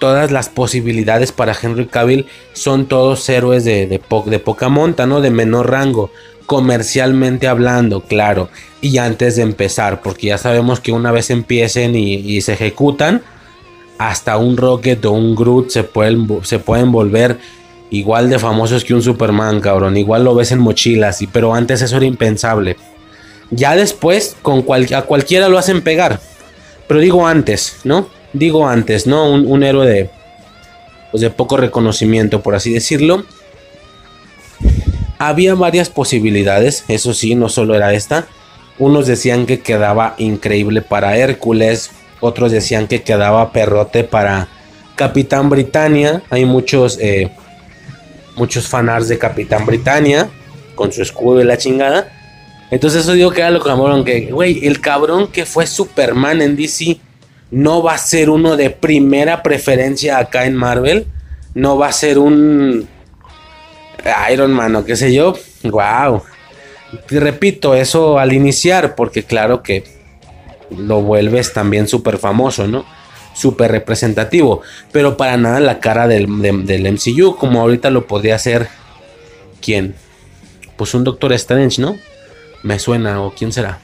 Todas 0.00 0.30
las 0.32 0.48
posibilidades 0.48 1.30
para 1.30 1.56
Henry 1.60 1.86
Cavill 1.86 2.26
son 2.52 2.86
todos 2.86 3.28
héroes 3.28 3.64
de, 3.64 3.86
de, 3.86 4.00
de 4.26 4.38
poca 4.38 4.68
monta, 4.68 5.06
¿no? 5.06 5.20
De 5.20 5.30
menor 5.30 5.70
rango, 5.70 6.10
comercialmente 6.50 7.46
hablando, 7.46 8.00
claro. 8.00 8.48
Y 8.80 8.98
antes 8.98 9.36
de 9.36 9.42
empezar, 9.42 10.02
porque 10.02 10.26
ya 10.26 10.36
sabemos 10.36 10.80
que 10.80 10.90
una 10.90 11.12
vez 11.12 11.30
empiecen 11.30 11.94
y, 11.94 12.40
se 12.40 12.54
ejecutan, 12.54 13.22
hasta 13.98 14.36
un 14.36 14.56
Rocket 14.56 15.04
o 15.04 15.12
un 15.12 15.36
Groot 15.36 15.70
se 15.70 15.84
pueden, 15.84 16.26
se 16.42 16.58
pueden 16.58 16.90
volver 16.90 17.38
igual 17.90 18.28
de 18.28 18.40
famosos 18.40 18.84
que 18.84 18.94
un 18.94 19.00
Superman, 19.00 19.60
cabrón. 19.60 19.96
Igual 19.96 20.24
lo 20.24 20.34
ves 20.34 20.50
en 20.50 20.58
mochilas, 20.58 21.22
y, 21.22 21.28
pero 21.28 21.54
antes 21.54 21.82
eso 21.82 21.98
era 21.98 22.06
impensable. 22.06 22.76
Ya 23.52 23.76
después, 23.76 24.34
con 24.42 24.64
a 24.92 25.02
cualquiera 25.02 25.48
lo 25.48 25.56
hacen 25.56 25.82
pegar. 25.82 26.18
Pero 26.88 26.98
digo 26.98 27.28
antes, 27.28 27.76
¿no? 27.84 28.08
Digo 28.32 28.66
antes, 28.66 29.06
¿no? 29.06 29.30
Un, 29.30 29.62
héroe 29.62 29.86
de, 29.86 30.10
pues 31.12 31.20
de 31.20 31.30
poco 31.30 31.56
reconocimiento, 31.56 32.42
por 32.42 32.56
así 32.56 32.72
decirlo. 32.72 33.24
Había 35.22 35.54
varias 35.54 35.90
posibilidades, 35.90 36.86
eso 36.88 37.12
sí, 37.12 37.34
no 37.34 37.50
solo 37.50 37.74
era 37.74 37.92
esta. 37.92 38.26
Unos 38.78 39.06
decían 39.06 39.44
que 39.44 39.60
quedaba 39.60 40.14
increíble 40.16 40.80
para 40.80 41.14
Hércules, 41.14 41.90
otros 42.20 42.50
decían 42.50 42.86
que 42.86 43.02
quedaba 43.02 43.52
perrote 43.52 44.02
para 44.02 44.48
Capitán 44.96 45.50
Britannia. 45.50 46.22
Hay 46.30 46.46
muchos, 46.46 46.96
eh, 47.02 47.30
muchos 48.34 48.66
fanarts 48.66 49.08
de 49.08 49.18
Capitán 49.18 49.66
Britannia 49.66 50.30
con 50.74 50.90
su 50.90 51.02
escudo 51.02 51.42
y 51.42 51.44
la 51.44 51.58
chingada. 51.58 52.10
Entonces 52.70 53.02
eso 53.02 53.12
digo 53.12 53.30
que 53.30 53.42
era 53.42 53.50
lo 53.50 53.60
cabrón 53.60 54.06
que, 54.06 54.30
güey, 54.32 54.66
el 54.66 54.80
cabrón 54.80 55.26
que 55.26 55.44
fue 55.44 55.66
Superman 55.66 56.40
en 56.40 56.56
DC 56.56 56.98
no 57.50 57.82
va 57.82 57.92
a 57.92 57.98
ser 57.98 58.30
uno 58.30 58.56
de 58.56 58.70
primera 58.70 59.42
preferencia 59.42 60.16
acá 60.16 60.46
en 60.46 60.56
Marvel. 60.56 61.04
No 61.52 61.76
va 61.76 61.88
a 61.88 61.92
ser 61.92 62.18
un 62.18 62.88
Iron 64.32 64.52
Man 64.52 64.76
o 64.76 64.84
qué 64.84 64.96
sé 64.96 65.12
yo. 65.12 65.34
Wow. 65.64 66.22
Y 67.10 67.18
repito, 67.18 67.74
eso 67.74 68.18
al 68.18 68.32
iniciar, 68.32 68.94
porque 68.94 69.22
claro 69.24 69.62
que 69.62 69.84
lo 70.76 71.02
vuelves 71.02 71.52
también 71.52 71.88
súper 71.88 72.18
famoso, 72.18 72.66
¿no? 72.66 72.84
Súper 73.34 73.70
representativo, 73.70 74.62
pero 74.92 75.16
para 75.16 75.36
nada 75.36 75.60
la 75.60 75.78
cara 75.78 76.08
del, 76.08 76.26
del, 76.66 76.92
MCU, 76.92 77.36
como 77.36 77.60
ahorita 77.60 77.90
lo 77.90 78.06
podría 78.06 78.34
hacer, 78.34 78.68
¿quién? 79.60 79.94
Pues 80.76 80.94
un 80.94 81.04
Doctor 81.04 81.32
Strange, 81.34 81.80
¿no? 81.80 81.96
Me 82.62 82.78
suena, 82.78 83.22
o 83.22 83.32
quién 83.32 83.52
será. 83.52 83.78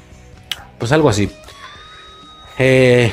Pues 0.78 0.92
algo 0.92 1.08
así. 1.08 1.30
Eh, 2.58 3.12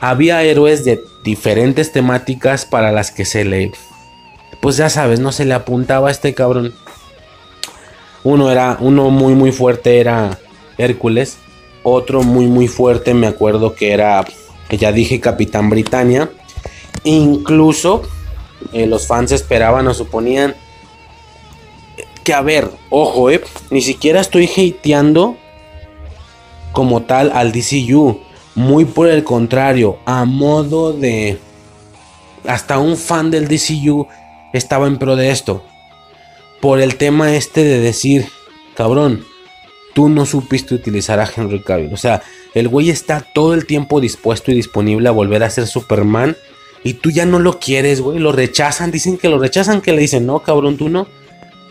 había 0.00 0.42
héroes 0.42 0.84
de 0.84 1.00
diferentes 1.24 1.92
temáticas 1.92 2.64
para 2.64 2.92
las 2.92 3.10
que 3.10 3.24
se 3.24 3.44
le... 3.44 3.72
Pues 4.60 4.76
ya 4.76 4.90
sabes, 4.90 5.20
no 5.20 5.32
se 5.32 5.44
le 5.44 5.54
apuntaba 5.54 6.08
a 6.08 6.10
este 6.10 6.34
cabrón. 6.34 6.74
Uno 8.22 8.50
era, 8.50 8.76
uno 8.80 9.10
muy 9.10 9.34
muy 9.34 9.52
fuerte 9.52 10.00
era 10.00 10.38
Hércules. 10.76 11.38
Otro 11.82 12.22
muy 12.22 12.46
muy 12.46 12.68
fuerte 12.68 13.14
me 13.14 13.26
acuerdo 13.26 13.74
que 13.74 13.92
era, 13.92 14.24
ya 14.70 14.92
dije, 14.92 15.20
Capitán 15.20 15.70
Britannia. 15.70 16.30
Incluso 17.04 18.02
eh, 18.72 18.86
los 18.86 19.06
fans 19.06 19.32
esperaban 19.32 19.88
o 19.88 19.94
suponían 19.94 20.54
que, 22.24 22.34
a 22.34 22.42
ver, 22.42 22.70
ojo, 22.90 23.30
eh, 23.30 23.42
ni 23.70 23.80
siquiera 23.80 24.20
estoy 24.20 24.46
hateando 24.46 25.36
como 26.72 27.02
tal 27.02 27.32
al 27.34 27.52
DCU. 27.52 28.20
Muy 28.54 28.84
por 28.84 29.08
el 29.08 29.24
contrario, 29.24 29.98
a 30.04 30.24
modo 30.24 30.92
de... 30.92 31.38
Hasta 32.46 32.78
un 32.78 32.96
fan 32.96 33.30
del 33.30 33.48
DCU 33.48 34.06
estaba 34.52 34.86
en 34.86 34.98
pro 34.98 35.16
de 35.16 35.30
esto. 35.30 35.64
Por 36.60 36.80
el 36.80 36.96
tema 36.96 37.34
este 37.34 37.64
de 37.64 37.80
decir, 37.80 38.26
cabrón, 38.74 39.24
tú 39.94 40.08
no 40.08 40.26
supiste 40.26 40.74
utilizar 40.74 41.20
a 41.20 41.30
Henry 41.34 41.60
Cavill. 41.60 41.92
O 41.92 41.96
sea, 41.96 42.22
el 42.54 42.68
güey 42.68 42.90
está 42.90 43.24
todo 43.34 43.54
el 43.54 43.66
tiempo 43.66 44.00
dispuesto 44.00 44.50
y 44.50 44.54
disponible 44.54 45.08
a 45.08 45.12
volver 45.12 45.42
a 45.42 45.50
ser 45.50 45.66
Superman. 45.66 46.36
Y 46.82 46.94
tú 46.94 47.10
ya 47.10 47.26
no 47.26 47.38
lo 47.38 47.58
quieres, 47.58 48.00
güey. 48.00 48.18
Lo 48.18 48.32
rechazan, 48.32 48.90
dicen 48.90 49.18
que 49.18 49.28
lo 49.28 49.38
rechazan, 49.38 49.80
que 49.80 49.92
le 49.92 50.00
dicen, 50.00 50.26
no, 50.26 50.40
cabrón, 50.40 50.76
tú 50.76 50.88
no. 50.88 51.06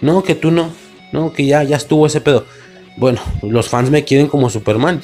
No, 0.01 0.23
que 0.23 0.35
tú 0.35 0.51
no. 0.51 0.71
No, 1.11 1.33
que 1.33 1.45
ya, 1.45 1.63
ya 1.63 1.77
estuvo 1.77 2.05
ese 2.05 2.21
pedo. 2.21 2.45
Bueno, 2.97 3.19
los 3.41 3.69
fans 3.69 3.89
me 3.89 4.03
quieren 4.03 4.27
como 4.27 4.49
Superman. 4.49 5.01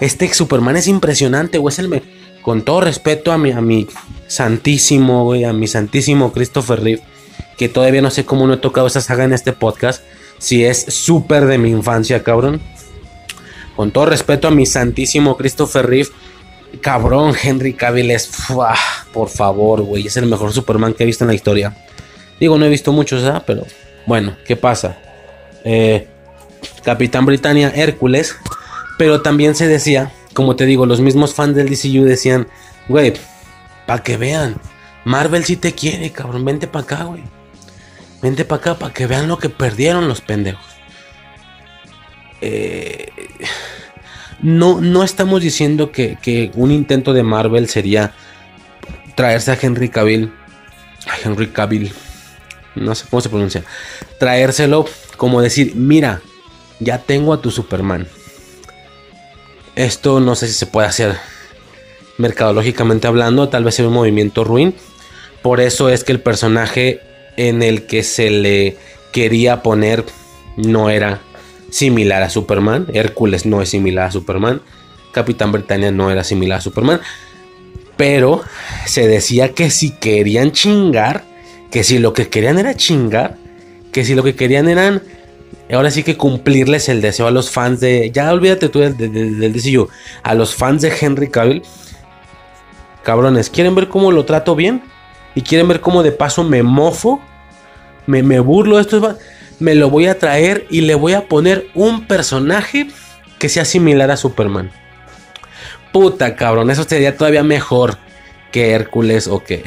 Este 0.00 0.32
Superman 0.32 0.76
es 0.76 0.86
impresionante, 0.86 1.58
güey. 1.58 1.72
Es 1.72 1.78
el 1.78 2.02
Con 2.42 2.62
todo 2.62 2.80
respeto 2.80 3.32
a 3.32 3.38
mi, 3.38 3.50
a 3.52 3.60
mi 3.60 3.86
santísimo, 4.26 5.24
güey, 5.24 5.44
a 5.44 5.52
mi 5.52 5.66
santísimo 5.66 6.32
Christopher 6.32 6.82
Reeve. 6.82 7.02
Que 7.58 7.68
todavía 7.68 8.00
no 8.00 8.10
sé 8.10 8.24
cómo 8.24 8.46
no 8.46 8.54
he 8.54 8.58
tocado 8.58 8.86
esa 8.86 9.00
saga 9.00 9.24
en 9.24 9.32
este 9.32 9.52
podcast 9.52 10.02
si 10.38 10.64
es 10.64 10.86
súper 10.88 11.46
de 11.46 11.58
mi 11.58 11.70
infancia, 11.70 12.22
cabrón. 12.22 12.60
Con 13.76 13.92
todo 13.92 14.06
respeto 14.06 14.48
a 14.48 14.50
mi 14.50 14.66
santísimo 14.66 15.36
Christopher 15.36 15.86
Reeve, 15.86 16.08
cabrón, 16.80 17.34
Henry 17.40 17.74
Cavill 17.74 18.10
es, 18.10 18.30
por 19.12 19.28
favor, 19.28 19.82
güey, 19.82 20.06
es 20.06 20.16
el 20.16 20.26
mejor 20.26 20.52
Superman 20.52 20.94
que 20.94 21.04
he 21.04 21.06
visto 21.06 21.24
en 21.24 21.28
la 21.28 21.34
historia. 21.34 21.76
Digo, 22.40 22.58
no 22.58 22.64
he 22.64 22.70
visto 22.70 22.92
muchos, 22.92 23.22
¿ah? 23.24 23.44
Pero 23.46 23.66
bueno, 24.06 24.34
¿qué 24.46 24.56
pasa? 24.56 24.98
Eh, 25.64 26.08
Capitán 26.82 27.26
Britannia, 27.26 27.70
Hércules, 27.74 28.34
pero 28.98 29.20
también 29.20 29.54
se 29.54 29.68
decía, 29.68 30.10
como 30.40 30.56
te 30.56 30.64
digo, 30.64 30.86
los 30.86 31.02
mismos 31.02 31.34
fans 31.34 31.54
del 31.54 31.68
DCU 31.68 32.02
decían, 32.02 32.48
güey, 32.88 33.12
para 33.86 34.02
que 34.02 34.16
vean, 34.16 34.56
Marvel 35.04 35.44
sí 35.44 35.56
te 35.56 35.74
quiere, 35.74 36.12
cabrón, 36.12 36.46
vente 36.46 36.66
para 36.66 36.82
acá, 36.82 37.04
güey. 37.04 37.22
Vente 38.22 38.46
para 38.46 38.60
acá 38.60 38.78
para 38.78 38.94
que 38.94 39.06
vean 39.06 39.28
lo 39.28 39.36
que 39.36 39.50
perdieron 39.50 40.08
los 40.08 40.22
pendejos. 40.22 40.64
Eh, 42.40 43.12
no, 44.40 44.80
no 44.80 45.04
estamos 45.04 45.42
diciendo 45.42 45.92
que, 45.92 46.50
un 46.54 46.70
intento 46.70 47.12
de 47.12 47.22
Marvel 47.22 47.68
sería 47.68 48.14
traerse 49.16 49.52
a 49.52 49.58
Henry 49.60 49.90
Cavill. 49.90 50.32
A 51.06 51.28
Henry 51.28 51.48
Cavill. 51.48 51.92
No 52.76 52.94
sé 52.94 53.04
cómo 53.10 53.20
se 53.20 53.28
pronuncia. 53.28 53.62
Traérselo 54.18 54.86
como 55.18 55.42
decir, 55.42 55.74
mira, 55.76 56.22
ya 56.78 56.96
tengo 56.96 57.34
a 57.34 57.42
tu 57.42 57.50
Superman. 57.50 58.08
Esto 59.80 60.20
no 60.20 60.34
sé 60.34 60.46
si 60.46 60.52
se 60.52 60.66
puede 60.66 60.88
hacer 60.88 61.16
mercadológicamente 62.18 63.06
hablando. 63.06 63.48
Tal 63.48 63.64
vez 63.64 63.76
sea 63.76 63.88
un 63.88 63.94
movimiento 63.94 64.44
ruin. 64.44 64.74
Por 65.40 65.58
eso 65.58 65.88
es 65.88 66.04
que 66.04 66.12
el 66.12 66.20
personaje 66.20 67.00
en 67.38 67.62
el 67.62 67.86
que 67.86 68.02
se 68.02 68.28
le 68.28 68.76
quería 69.10 69.62
poner 69.62 70.04
no 70.58 70.90
era 70.90 71.22
similar 71.70 72.22
a 72.22 72.28
Superman. 72.28 72.88
Hércules 72.92 73.46
no 73.46 73.62
es 73.62 73.70
similar 73.70 74.08
a 74.08 74.12
Superman. 74.12 74.60
Capitán 75.12 75.50
Britannia 75.50 75.90
no 75.90 76.10
era 76.10 76.24
similar 76.24 76.58
a 76.58 76.60
Superman. 76.60 77.00
Pero 77.96 78.42
se 78.84 79.08
decía 79.08 79.54
que 79.54 79.70
si 79.70 79.92
querían 79.92 80.52
chingar, 80.52 81.24
que 81.70 81.84
si 81.84 81.98
lo 81.98 82.12
que 82.12 82.28
querían 82.28 82.58
era 82.58 82.76
chingar, 82.76 83.38
que 83.92 84.04
si 84.04 84.14
lo 84.14 84.24
que 84.24 84.34
querían 84.34 84.68
eran, 84.68 85.02
ahora 85.74 85.90
sí 85.90 86.02
que 86.02 86.16
cumplirles 86.16 86.88
el 86.88 87.00
deseo 87.00 87.26
a 87.26 87.30
los 87.30 87.50
fans 87.50 87.80
de, 87.80 88.10
ya 88.10 88.32
olvídate 88.32 88.68
tú 88.68 88.80
del, 88.80 88.96
del, 88.96 89.88
a 90.22 90.34
los 90.34 90.54
fans 90.54 90.82
de 90.82 90.92
Henry 91.00 91.30
Cavill. 91.30 91.62
Cabrones, 93.02 93.48
¿quieren 93.50 93.74
ver 93.74 93.88
cómo 93.88 94.12
lo 94.12 94.24
trato 94.24 94.54
bien? 94.54 94.82
y 95.34 95.42
quieren 95.42 95.68
ver 95.68 95.80
cómo 95.80 96.02
de 96.02 96.12
paso 96.12 96.44
me 96.44 96.62
mofo, 96.62 97.20
me, 98.06 98.22
me 98.22 98.40
burlo 98.40 98.80
esto, 98.80 99.16
me 99.58 99.74
lo 99.74 99.90
voy 99.90 100.06
a 100.06 100.18
traer 100.18 100.66
y 100.70 100.82
le 100.82 100.94
voy 100.94 101.12
a 101.12 101.28
poner 101.28 101.68
un 101.74 102.06
personaje 102.06 102.88
que 103.38 103.48
sea 103.48 103.64
similar 103.64 104.10
a 104.10 104.16
Superman. 104.16 104.70
Puta, 105.92 106.36
cabrón, 106.36 106.70
eso 106.70 106.84
sería 106.84 107.16
todavía 107.16 107.42
mejor 107.42 107.98
que 108.52 108.70
Hércules 108.70 109.26
o 109.26 109.42
que, 109.42 109.64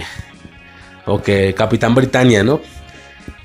o 1.05 1.21
que 1.21 1.53
Capitán 1.53 1.95
Britannia, 1.95 2.43
¿no? 2.43 2.61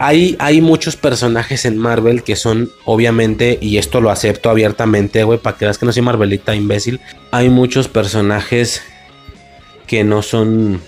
Hay, 0.00 0.36
hay 0.38 0.60
muchos 0.60 0.94
personajes 0.94 1.64
en 1.64 1.76
Marvel 1.76 2.22
que 2.22 2.36
son, 2.36 2.70
obviamente, 2.84 3.58
y 3.60 3.78
esto 3.78 4.00
lo 4.00 4.10
acepto 4.10 4.48
abiertamente, 4.48 5.24
güey, 5.24 5.40
para 5.40 5.58
que 5.58 5.64
veas 5.64 5.76
que 5.76 5.86
no 5.86 5.92
soy 5.92 6.02
Marvelita 6.02 6.54
imbécil. 6.54 7.00
Hay 7.32 7.48
muchos 7.48 7.88
personajes 7.88 8.82
que 9.88 10.04
no 10.04 10.22
son, 10.22 10.80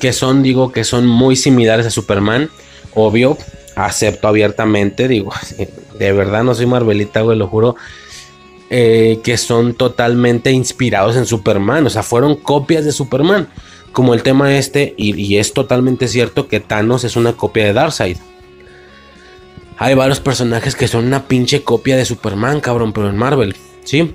que 0.00 0.12
son, 0.12 0.42
digo, 0.42 0.72
que 0.72 0.82
son 0.82 1.06
muy 1.06 1.36
similares 1.36 1.86
a 1.86 1.90
Superman. 1.90 2.50
Obvio, 2.94 3.38
acepto 3.76 4.26
abiertamente, 4.26 5.06
digo, 5.06 5.32
de 5.98 6.12
verdad 6.12 6.42
no 6.42 6.54
soy 6.54 6.66
Marvelita, 6.66 7.20
güey, 7.20 7.38
lo 7.38 7.46
juro. 7.46 7.76
Eh, 8.68 9.20
que 9.22 9.36
son 9.36 9.74
totalmente 9.74 10.50
inspirados 10.50 11.14
en 11.14 11.24
Superman, 11.24 11.86
o 11.86 11.90
sea, 11.90 12.02
fueron 12.02 12.34
copias 12.34 12.84
de 12.84 12.90
Superman. 12.90 13.48
Como 13.92 14.12
el 14.12 14.24
tema 14.24 14.56
este, 14.56 14.92
y, 14.96 15.14
y 15.14 15.38
es 15.38 15.52
totalmente 15.52 16.08
cierto 16.08 16.48
que 16.48 16.58
Thanos 16.58 17.04
es 17.04 17.14
una 17.14 17.34
copia 17.34 17.64
de 17.64 17.72
Darkseid. 17.72 18.16
Hay 19.78 19.94
varios 19.94 20.20
personajes 20.20 20.74
que 20.74 20.88
son 20.88 21.06
una 21.06 21.28
pinche 21.28 21.62
copia 21.62 21.96
de 21.96 22.04
Superman, 22.04 22.60
cabrón, 22.60 22.92
pero 22.92 23.10
en 23.10 23.16
Marvel, 23.16 23.56
¿sí? 23.84 24.14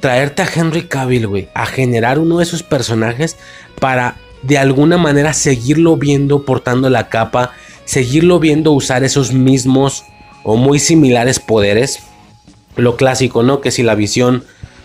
Traerte 0.00 0.42
a 0.42 0.48
Henry 0.54 0.86
Cavill, 0.86 1.26
güey, 1.26 1.48
a 1.54 1.66
generar 1.66 2.18
uno 2.18 2.38
de 2.38 2.44
esos 2.44 2.62
personajes 2.62 3.36
para 3.80 4.16
de 4.42 4.58
alguna 4.58 4.96
manera 4.96 5.32
seguirlo 5.32 5.96
viendo 5.96 6.44
portando 6.44 6.88
la 6.88 7.08
capa, 7.08 7.52
seguirlo 7.84 8.38
viendo 8.38 8.72
usar 8.72 9.02
esos 9.02 9.32
mismos 9.32 10.04
o 10.44 10.56
muy 10.56 10.78
similares 10.78 11.40
poderes. 11.40 12.00
Lo 12.76 12.96
clásico, 12.96 13.42
¿no? 13.42 13.60
Que 13.60 13.70
si 13.70 13.82
la 13.82 13.94
visión, 13.94 14.44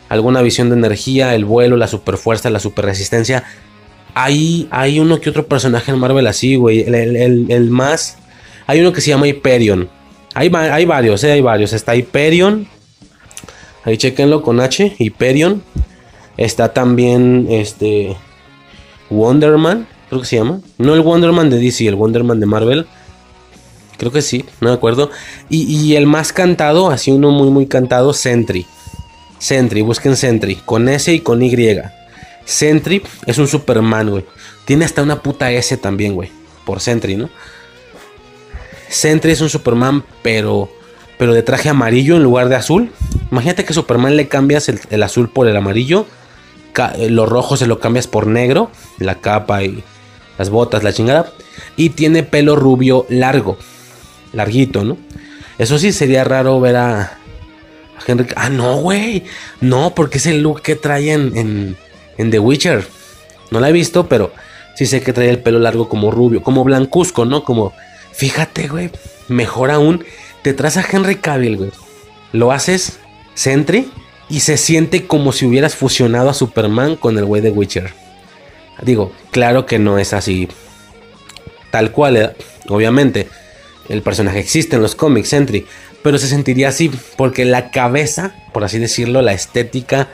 alguna 0.09 0.41
visión 0.41 0.69
de 0.69 0.77
energía, 0.77 1.35
el 1.35 1.45
vuelo, 1.45 1.77
la 1.77 1.87
superfuerza, 1.87 2.49
la 2.49 2.59
superresistencia. 2.59 3.43
Hay, 4.13 4.67
hay 4.71 4.99
uno 4.99 5.19
que 5.19 5.29
otro 5.29 5.45
personaje 5.45 5.91
en 5.91 5.99
Marvel 5.99 6.25
así, 6.27 6.55
güey. 6.55 6.81
El, 6.81 7.69
más. 7.69 8.17
Hay 8.71 8.79
uno 8.79 8.93
que 8.93 9.01
se 9.01 9.09
llama 9.09 9.27
Hyperion. 9.27 9.89
Hay, 10.33 10.49
hay 10.55 10.85
varios, 10.85 11.21
¿eh? 11.25 11.33
Hay 11.33 11.41
varios. 11.41 11.73
Está 11.73 11.93
Hyperion. 11.93 12.69
Ahí 13.83 13.97
chequenlo 13.97 14.41
con 14.43 14.61
H. 14.61 14.95
Hyperion. 14.97 15.61
Está 16.37 16.71
también 16.71 17.47
este. 17.49 18.15
Wonderman. 19.09 19.89
Creo 20.07 20.21
que 20.21 20.27
se 20.27 20.37
llama. 20.37 20.61
No 20.77 20.93
el 20.93 21.01
Wonderman 21.01 21.49
de 21.49 21.59
DC, 21.59 21.85
el 21.85 21.95
Wonderman 21.95 22.39
de 22.39 22.45
Marvel. 22.45 22.87
Creo 23.97 24.13
que 24.13 24.21
sí, 24.21 24.45
no 24.61 24.69
me 24.69 24.73
acuerdo. 24.73 25.11
Y, 25.49 25.95
el 25.95 26.07
más 26.07 26.31
cantado, 26.31 26.91
así 26.91 27.11
uno 27.11 27.29
muy, 27.29 27.49
muy 27.49 27.65
cantado, 27.67 28.13
Sentry. 28.13 28.65
Sentry, 29.37 29.81
busquen 29.81 30.15
Sentry, 30.15 30.55
con 30.55 30.87
S 30.87 31.13
y 31.13 31.19
con 31.19 31.43
Y. 31.43 31.53
Sentry 32.45 33.03
es 33.25 33.37
un 33.37 33.49
Superman, 33.49 34.11
güey. 34.11 34.25
Tiene 34.63 34.85
hasta 34.85 35.03
una 35.03 35.21
puta 35.21 35.51
S 35.51 35.75
también, 35.75 36.15
güey. 36.15 36.31
Por 36.65 36.79
Sentry, 36.79 37.17
¿no? 37.17 37.29
Sentry 38.91 39.31
es 39.31 39.41
un 39.41 39.49
Superman, 39.49 40.03
pero, 40.21 40.69
pero 41.17 41.33
de 41.33 41.43
traje 41.43 41.69
amarillo 41.69 42.17
en 42.17 42.23
lugar 42.23 42.49
de 42.49 42.55
azul. 42.55 42.91
Imagínate 43.31 43.63
que 43.63 43.73
Superman 43.73 44.17
le 44.17 44.27
cambias 44.27 44.69
el, 44.69 45.03
azul 45.03 45.29
por 45.29 45.47
el 45.47 45.55
amarillo. 45.55 46.05
Los 47.09 47.29
rojos 47.29 47.59
se 47.59 47.67
lo 47.67 47.79
cambias 47.79 48.07
por 48.07 48.27
negro. 48.27 48.69
La 48.99 49.15
capa 49.15 49.63
y 49.63 49.83
las 50.37 50.49
botas, 50.49 50.83
la 50.83 50.91
chingada. 50.91 51.31
Y 51.77 51.91
tiene 51.91 52.23
pelo 52.23 52.55
rubio 52.57 53.05
largo 53.09 53.57
larguito, 54.33 54.83
¿no? 54.83 54.97
Eso 55.57 55.79
sí 55.79 55.93
sería 55.93 56.23
raro 56.23 56.59
ver 56.59 56.75
a, 56.75 57.01
a 57.01 57.11
Henry. 58.05 58.27
Ah, 58.35 58.49
no, 58.49 58.77
güey. 58.77 59.23
No, 59.61 59.95
porque 59.95 60.17
es 60.17 60.25
el 60.25 60.41
look 60.41 60.61
que 60.61 60.75
trae 60.75 61.13
en, 61.13 61.77
en, 62.17 62.31
The 62.31 62.39
Witcher. 62.39 62.85
No 63.51 63.59
la 63.59 63.69
he 63.69 63.71
visto, 63.71 64.07
pero 64.07 64.33
sí 64.75 64.85
sé 64.85 65.01
que 65.01 65.13
trae 65.13 65.29
el 65.29 65.39
pelo 65.39 65.59
largo 65.59 65.87
como 65.87 66.11
rubio, 66.11 66.43
como 66.43 66.63
blancuzco, 66.63 67.25
¿no? 67.25 67.43
Como, 67.43 67.73
fíjate, 68.13 68.67
güey. 68.67 68.89
Mejor 69.27 69.71
aún, 69.71 70.03
te 70.41 70.53
traes 70.53 70.77
a 70.77 70.85
Henry 70.89 71.15
Cavill, 71.15 71.57
güey. 71.57 71.71
Lo 72.33 72.51
haces 72.51 72.99
Sentry 73.33 73.89
y 74.29 74.41
se 74.41 74.57
siente 74.57 75.07
como 75.07 75.31
si 75.31 75.45
hubieras 75.45 75.75
fusionado 75.75 76.29
a 76.29 76.33
Superman 76.33 76.95
con 76.95 77.17
el 77.17 77.25
güey 77.25 77.41
de 77.41 77.51
Witcher. 77.51 77.93
Digo, 78.81 79.11
claro 79.31 79.65
que 79.65 79.79
no 79.79 79.99
es 79.99 80.13
así. 80.13 80.47
Tal 81.69 81.91
cual, 81.91 82.17
¿eh? 82.17 82.31
obviamente 82.67 83.27
el 83.89 84.01
personaje 84.01 84.39
existe 84.39 84.75
en 84.75 84.81
los 84.81 84.95
cómics, 84.95 85.29
Sentry, 85.29 85.65
pero 86.01 86.17
se 86.17 86.27
sentiría 86.27 86.69
así 86.69 86.91
porque 87.17 87.45
la 87.45 87.71
cabeza, 87.71 88.35
por 88.53 88.63
así 88.63 88.79
decirlo, 88.79 89.21
la 89.21 89.33
estética 89.33 90.07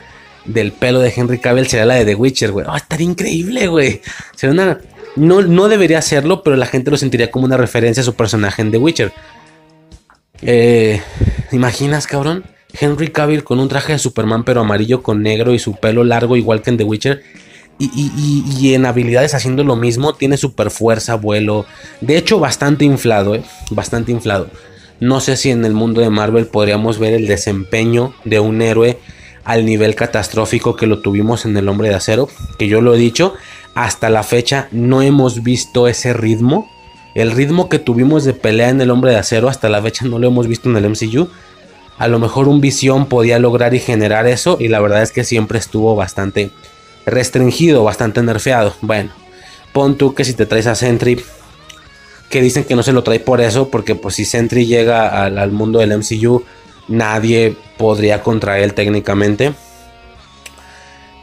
del 0.44 0.72
pelo 0.72 1.00
de 1.00 1.12
Henry 1.14 1.38
Cavill 1.38 1.68
sería 1.68 1.86
la 1.86 1.94
de 1.94 2.04
The 2.04 2.14
Witcher, 2.14 2.52
güey. 2.52 2.66
Oh, 2.68 2.76
estaría 2.76 3.06
increíble, 3.06 3.68
güey. 3.68 4.02
Sería 4.34 4.52
una... 4.52 4.78
No, 5.16 5.42
no 5.42 5.68
debería 5.68 5.98
hacerlo, 5.98 6.42
pero 6.42 6.56
la 6.56 6.66
gente 6.66 6.90
lo 6.90 6.96
sentiría 6.96 7.30
como 7.30 7.46
una 7.46 7.56
referencia 7.56 8.02
a 8.02 8.04
su 8.04 8.14
personaje 8.14 8.62
en 8.62 8.70
The 8.70 8.78
Witcher. 8.78 9.12
Eh, 10.42 11.00
¿Imaginas, 11.52 12.06
cabrón? 12.06 12.44
Henry 12.78 13.08
Cavill 13.08 13.44
con 13.44 13.60
un 13.60 13.68
traje 13.68 13.94
de 13.94 13.98
Superman 13.98 14.44
pero 14.44 14.60
amarillo 14.60 15.02
con 15.02 15.22
negro 15.22 15.54
y 15.54 15.58
su 15.58 15.74
pelo 15.74 16.04
largo 16.04 16.36
igual 16.36 16.62
que 16.62 16.70
en 16.70 16.76
The 16.76 16.84
Witcher. 16.84 17.22
Y, 17.80 18.74
en 18.74 18.86
habilidades 18.86 19.34
haciendo 19.34 19.62
lo 19.62 19.76
mismo, 19.76 20.12
tiene 20.12 20.36
super 20.36 20.70
fuerza, 20.70 21.14
vuelo. 21.14 21.64
De 22.00 22.16
hecho, 22.16 22.40
bastante 22.40 22.84
inflado, 22.84 23.36
¿eh? 23.36 23.44
Bastante 23.70 24.10
inflado. 24.10 24.50
No 24.98 25.20
sé 25.20 25.36
si 25.36 25.50
en 25.50 25.64
el 25.64 25.74
mundo 25.74 26.00
de 26.00 26.10
Marvel 26.10 26.46
podríamos 26.46 26.98
ver 26.98 27.14
el 27.14 27.28
desempeño 27.28 28.14
de 28.24 28.40
un 28.40 28.62
héroe 28.62 28.98
al 29.44 29.64
nivel 29.64 29.94
catastrófico 29.94 30.74
que 30.74 30.88
lo 30.88 31.02
tuvimos 31.02 31.44
en 31.44 31.56
el 31.56 31.68
Hombre 31.68 31.88
de 31.90 31.94
Acero. 31.94 32.28
Que 32.58 32.66
yo 32.66 32.80
lo 32.80 32.96
he 32.96 32.98
dicho, 32.98 33.34
hasta 33.84 34.10
la 34.10 34.24
fecha 34.24 34.66
no 34.72 35.02
hemos 35.02 35.44
visto 35.44 35.86
ese 35.86 36.12
ritmo. 36.12 36.68
El 37.14 37.30
ritmo 37.30 37.68
que 37.68 37.78
tuvimos 37.78 38.24
de 38.24 38.34
pelea 38.34 38.70
en 38.70 38.80
el 38.80 38.90
Hombre 38.90 39.12
de 39.12 39.18
Acero 39.18 39.48
hasta 39.48 39.68
la 39.68 39.80
fecha 39.80 40.04
no 40.04 40.18
lo 40.18 40.26
hemos 40.26 40.48
visto 40.48 40.68
en 40.68 40.76
el 40.76 40.90
MCU. 40.90 41.28
A 41.96 42.08
lo 42.08 42.18
mejor 42.18 42.48
un 42.48 42.60
visión 42.60 43.06
podía 43.06 43.38
lograr 43.38 43.74
y 43.74 43.78
generar 43.78 44.26
eso 44.26 44.56
y 44.58 44.66
la 44.66 44.80
verdad 44.80 45.02
es 45.02 45.12
que 45.12 45.22
siempre 45.22 45.60
estuvo 45.60 45.94
bastante 45.94 46.50
restringido, 47.06 47.84
bastante 47.84 48.20
nerfeado. 48.20 48.74
Bueno, 48.80 49.10
pon 49.72 49.96
tú 49.96 50.12
que 50.12 50.24
si 50.24 50.34
te 50.34 50.44
traes 50.44 50.66
a 50.66 50.74
Sentry, 50.74 51.22
que 52.30 52.42
dicen 52.42 52.64
que 52.64 52.74
no 52.74 52.82
se 52.82 52.92
lo 52.92 53.04
trae 53.04 53.20
por 53.20 53.40
eso, 53.40 53.68
porque 53.68 53.94
pues 53.94 54.16
si 54.16 54.24
Sentry 54.24 54.66
llega 54.66 55.24
al, 55.24 55.52
mundo 55.52 55.78
del 55.78 55.96
MCU, 55.96 56.42
nadie 56.88 57.56
podría 57.76 58.24
contra 58.24 58.58
él 58.58 58.74
técnicamente. 58.74 59.52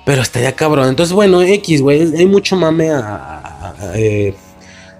Pero 0.06 0.22
estaría 0.22 0.56
cabrón. 0.56 0.90
Entonces, 0.90 1.14
bueno, 1.14 1.42
X, 1.42 1.82
güey. 1.82 2.16
Hay 2.16 2.25
mucho 2.25 2.56
mame 2.56 2.92
a, 2.92 3.74
eh, 3.95 4.35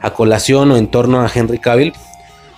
a, 0.02 0.12
colación 0.12 0.72
o 0.72 0.78
en 0.78 0.88
torno 0.88 1.22
a 1.22 1.32
Henry 1.34 1.60
Cavill. 1.60 1.94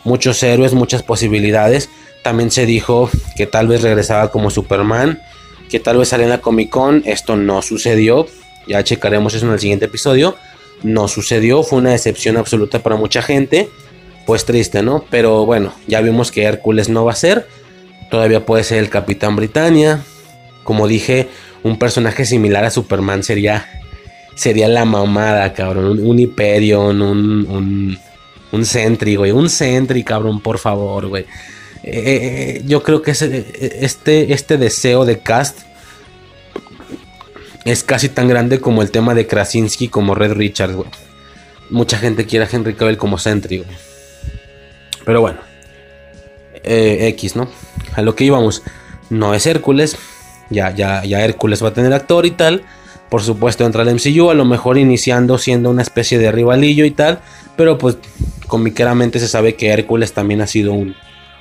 Muchos 0.03 0.41
héroes, 0.43 0.73
muchas 0.73 1.03
posibilidades. 1.03 1.89
También 2.23 2.49
se 2.49 2.65
dijo 2.65 3.09
que 3.35 3.45
tal 3.45 3.67
vez 3.67 3.81
regresaba 3.81 4.31
como 4.31 4.49
Superman 4.49 5.19
que 5.69 5.79
tal 5.79 5.97
vez 5.97 6.09
sale 6.09 6.23
en 6.23 6.29
la 6.29 6.39
Comic 6.39 6.69
Con. 6.69 7.03
Esto 7.05 7.35
no 7.35 7.61
sucedió. 7.61 8.27
Ya 8.67 8.83
checaremos 8.83 9.33
eso 9.33 9.45
en 9.45 9.53
el 9.53 9.59
siguiente 9.59 9.85
episodio. 9.85 10.35
No 10.83 11.07
sucedió, 11.07 11.63
fue 11.63 11.79
una 11.79 11.91
decepción 11.91 12.37
absoluta 12.37 12.79
para 12.79 12.95
mucha 12.95 13.21
gente. 13.21 13.69
Pues 14.25 14.45
triste, 14.45 14.83
¿no? 14.83 15.05
Pero 15.09 15.45
bueno, 15.45 15.73
ya 15.87 16.01
vimos 16.01 16.31
que 16.31 16.43
Hércules 16.43 16.89
no 16.89 17.05
va 17.05 17.13
a 17.13 17.15
ser. 17.15 17.47
Todavía 18.11 18.45
puede 18.45 18.63
ser 18.63 18.79
el 18.79 18.89
Capitán 18.89 19.35
Britannia. 19.35 20.03
Como 20.63 20.87
dije, 20.87 21.29
un 21.67 21.77
personaje 21.77 22.25
similar 22.25 22.65
a 22.65 22.71
Superman 22.71 23.23
sería 23.23 23.67
sería 24.35 24.67
la 24.67 24.85
mamada, 24.85 25.51
cabrón. 25.53 25.99
Un, 25.99 26.19
Hyperion, 26.19 27.01
un, 27.01 27.47
un, 27.49 27.99
un 28.51 28.65
Sentry, 28.65 29.15
güey. 29.15 29.31
Un 29.31 29.49
Sentry, 29.49 30.03
cabrón, 30.03 30.41
por 30.41 30.59
favor, 30.59 31.07
güey. 31.07 31.25
Eh, 31.83 32.61
yo 32.65 32.83
creo 32.83 33.01
que 33.01 33.11
este, 33.11 34.33
este 34.33 34.57
deseo 34.57 35.05
de 35.05 35.19
cast 35.19 35.59
es 37.65 37.83
casi 37.83 38.09
tan 38.09 38.27
grande 38.27 38.59
como 38.59 38.81
el 38.81 38.91
tema 38.91 39.13
de 39.13 39.27
Krasinski 39.27 39.89
como 39.89 40.15
Red 40.15 40.33
Richards, 40.33 40.75
Mucha 41.69 41.97
gente 41.97 42.25
quiere 42.25 42.45
a 42.45 42.49
Henry 42.49 42.75
Cavill 42.75 42.95
como 42.95 43.17
Sentry, 43.17 43.65
Pero 45.05 45.19
bueno. 45.19 45.39
Eh, 46.63 47.07
X, 47.09 47.35
¿no? 47.35 47.49
A 47.93 48.01
lo 48.01 48.15
que 48.15 48.23
íbamos. 48.23 48.63
No 49.09 49.33
es 49.33 49.45
Hércules. 49.45 49.97
Ya, 50.49 50.73
ya, 50.73 51.03
ya 51.03 51.23
Hércules 51.23 51.63
va 51.63 51.69
a 51.69 51.73
tener 51.73 51.93
actor 51.93 52.25
y 52.25 52.31
tal. 52.31 52.63
Por 53.09 53.21
supuesto 53.21 53.65
entra 53.65 53.83
el 53.83 53.95
MCU. 53.95 54.29
A 54.29 54.33
lo 54.33 54.45
mejor 54.45 54.77
iniciando 54.77 55.37
siendo 55.37 55.69
una 55.69 55.81
especie 55.81 56.17
de 56.17 56.31
rivalillo 56.31 56.85
y 56.85 56.91
tal. 56.91 57.19
Pero 57.55 57.77
pues 57.77 57.97
comiqueramente 58.47 59.19
se 59.19 59.27
sabe 59.27 59.55
que 59.55 59.69
Hércules 59.69 60.13
también 60.13 60.41
ha 60.41 60.47
sido 60.47 60.73
un, 60.73 60.95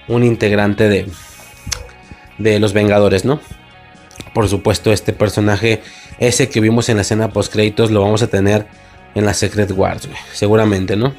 un 0.09 0.25
integrante 0.25 0.89
de, 0.89 1.07
de 2.39 2.59
los 2.61 2.73
Vengadores, 2.73 3.25
¿no? 3.25 3.41
Por 4.35 4.49
supuesto, 4.49 4.93
este 4.93 5.13
personaje, 5.13 5.83
ese 6.19 6.49
que 6.49 6.61
vimos 6.61 6.89
en 6.89 6.97
la 6.97 7.03
escena 7.03 7.31
post 7.31 7.53
créditos, 7.53 7.91
lo 7.91 8.03
vamos 8.03 8.23
a 8.23 8.27
tener 8.27 8.67
en 9.15 9.25
la 9.25 9.33
Secret 9.33 9.71
Wars, 9.71 10.09
seguramente, 10.33 10.97
¿no? 10.97 11.15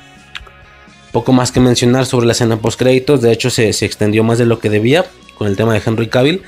Poco 1.11 1.31
más 1.31 1.51
que 1.51 1.59
mencionar 1.59 2.05
sobre 2.05 2.27
la 2.27 2.33
escena 2.33 2.57
post 2.57 2.77
créditos, 2.77 3.21
de 3.21 3.31
hecho 3.31 3.49
se, 3.49 3.73
se, 3.73 3.85
extendió 3.85 4.23
más 4.23 4.37
de 4.37 4.45
lo 4.45 4.59
que 4.59 4.69
debía 4.69 5.05
con 5.35 5.47
el 5.47 5.55
tema 5.55 5.73
de 5.73 5.81
Henry 5.83 6.09
Cavill, 6.09 6.43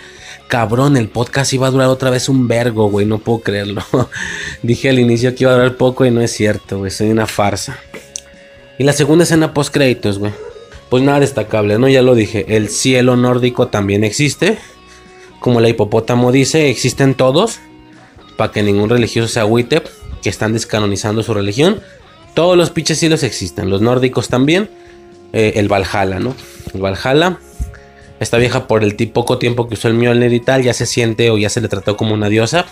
cabrón, 0.49 0.97
el 0.97 1.09
podcast 1.09 1.53
iba 1.53 1.67
a 1.67 1.71
durar 1.71 1.87
otra 1.87 2.09
vez 2.09 2.27
un 2.27 2.47
vergo, 2.47 2.89
güey, 2.89 3.05
no 3.05 3.19
puedo 3.19 3.39
creerlo. 3.39 3.83
Dije 4.63 4.89
al 4.89 4.99
inicio 4.99 5.33
que 5.33 5.43
iba 5.43 5.51
a 5.51 5.55
durar 5.55 5.77
poco 5.77 6.05
y 6.05 6.11
no 6.11 6.21
es 6.21 6.31
cierto, 6.31 6.79
güey, 6.79 6.91
soy 6.91 7.11
una 7.11 7.27
farsa. 7.27 7.77
Y 8.79 8.83
la 8.83 8.91
segunda 8.91 9.23
escena 9.23 9.53
post 9.53 9.71
créditos, 9.71 10.17
güey. 10.17 10.33
Pues 10.89 11.03
nada 11.03 11.19
destacable, 11.19 11.77
¿no? 11.77 11.87
Ya 11.87 12.01
lo 12.01 12.15
dije, 12.15 12.57
el 12.57 12.69
cielo 12.69 13.15
nórdico 13.15 13.67
también 13.67 14.03
existe. 14.03 14.57
Como 15.39 15.61
la 15.61 15.69
hipopótamo 15.69 16.31
dice, 16.31 16.71
existen 16.71 17.13
todos. 17.13 17.59
Para 18.35 18.51
que 18.51 18.63
ningún 18.63 18.89
religioso 18.89 19.27
se 19.27 19.39
agüite, 19.39 19.83
que 20.23 20.29
están 20.29 20.53
descanonizando 20.53 21.21
su 21.21 21.35
religión. 21.35 21.79
Todos 22.33 22.57
los 22.57 22.71
pinches 22.71 22.97
cielos 22.97 23.21
existen, 23.21 23.69
los 23.69 23.81
nórdicos 23.81 24.29
también. 24.29 24.67
Eh, 25.31 25.53
el 25.57 25.67
Valhalla, 25.67 26.19
¿no? 26.19 26.35
El 26.73 26.81
Valhalla 26.81 27.37
esta 28.19 28.37
vieja, 28.37 28.67
por 28.67 28.83
el 28.83 28.95
poco 29.09 29.37
tiempo 29.37 29.67
que 29.67 29.75
usó 29.75 29.87
el 29.87 29.93
Mjolnir 29.93 30.33
y 30.33 30.41
tal, 30.41 30.61
ya 30.61 30.73
se 30.73 30.85
siente 30.85 31.29
o 31.29 31.37
ya 31.37 31.49
se 31.49 31.61
le 31.61 31.69
trató 31.69 31.95
como 31.95 32.13
una 32.13 32.27
diosa. 32.27 32.65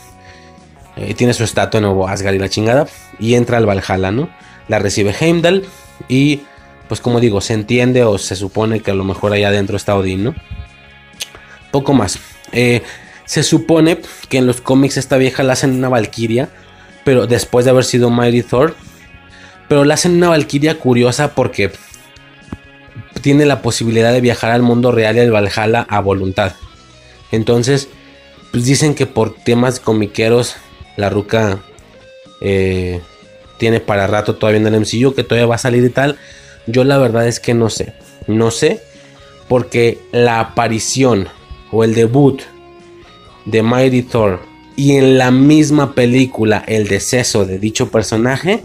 Eh, 0.97 1.13
tiene 1.13 1.33
su 1.33 1.43
estatua 1.43 1.77
en 1.77 1.83
Nuevo 1.83 2.07
Asgard 2.07 2.35
y 2.35 2.39
la 2.39 2.49
chingada. 2.49 2.87
Y 3.19 3.35
entra 3.35 3.57
al 3.57 3.65
Valhalla, 3.65 4.11
¿no? 4.11 4.29
La 4.67 4.79
recibe 4.79 5.15
Heimdall. 5.17 5.65
Y, 6.09 6.41
pues 6.89 6.99
como 6.99 7.19
digo, 7.19 7.39
se 7.39 7.53
entiende 7.53 8.03
o 8.03 8.17
se 8.17 8.35
supone 8.35 8.81
que 8.81 8.91
a 8.91 8.93
lo 8.93 9.05
mejor 9.05 9.31
allá 9.31 9.47
adentro 9.47 9.77
está 9.77 9.95
Odín, 9.95 10.25
¿no? 10.25 10.35
Poco 11.71 11.93
más. 11.93 12.19
Eh, 12.51 12.81
se 13.25 13.43
supone 13.43 13.99
que 14.29 14.39
en 14.39 14.47
los 14.47 14.59
cómics 14.59 14.97
esta 14.97 15.17
vieja 15.17 15.43
la 15.43 15.53
hacen 15.53 15.75
una 15.75 15.87
valquiria. 15.87 16.49
Pero 17.05 17.25
después 17.25 17.63
de 17.63 17.71
haber 17.71 17.85
sido 17.85 18.09
Mighty 18.09 18.43
Thor. 18.43 18.75
Pero 19.69 19.85
la 19.85 19.93
hacen 19.93 20.15
una 20.15 20.29
valquiria 20.29 20.77
curiosa 20.77 21.35
porque 21.35 21.71
tiene 23.19 23.45
la 23.45 23.61
posibilidad 23.61 24.11
de 24.11 24.21
viajar 24.21 24.51
al 24.51 24.61
mundo 24.61 24.91
real 24.91 25.15
y 25.15 25.19
al 25.19 25.31
Valhalla 25.31 25.85
a 25.89 25.99
voluntad. 26.01 26.53
Entonces, 27.31 27.89
pues 28.51 28.65
dicen 28.65 28.95
que 28.95 29.05
por 29.05 29.33
temas 29.33 29.79
comiqueros, 29.79 30.55
la 30.95 31.09
ruca 31.09 31.59
eh, 32.41 33.01
tiene 33.57 33.79
para 33.79 34.07
rato 34.07 34.35
todavía 34.35 34.61
en 34.61 34.67
el 34.67 34.81
MCU, 34.81 35.13
que 35.13 35.23
todavía 35.23 35.47
va 35.47 35.55
a 35.55 35.59
salir 35.59 35.83
y 35.83 35.89
tal. 35.89 36.17
Yo 36.65 36.83
la 36.83 36.97
verdad 36.97 37.27
es 37.27 37.39
que 37.39 37.53
no 37.53 37.69
sé. 37.69 37.93
No 38.27 38.51
sé, 38.51 38.81
porque 39.47 39.99
la 40.11 40.39
aparición 40.39 41.27
o 41.71 41.83
el 41.83 41.93
debut 41.93 42.41
de 43.45 43.63
Mighty 43.63 44.03
Thor 44.03 44.41
y 44.75 44.97
en 44.97 45.17
la 45.17 45.31
misma 45.31 45.95
película 45.95 46.63
el 46.67 46.87
deceso 46.87 47.45
de 47.45 47.57
dicho 47.57 47.89
personaje 47.89 48.61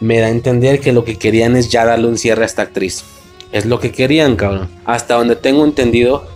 me 0.00 0.18
da 0.18 0.26
a 0.26 0.30
entender 0.30 0.80
que 0.80 0.92
lo 0.92 1.04
que 1.04 1.18
querían 1.18 1.56
es 1.56 1.68
ya 1.68 1.84
darle 1.84 2.06
un 2.06 2.16
cierre 2.16 2.44
a 2.44 2.46
esta 2.46 2.62
actriz. 2.62 3.04
Es 3.52 3.66
lo 3.66 3.80
que 3.80 3.92
querían, 3.92 4.36
cabrón. 4.36 4.68
Hasta 4.84 5.14
donde 5.14 5.36
tengo 5.36 5.64
entendido, 5.64 6.26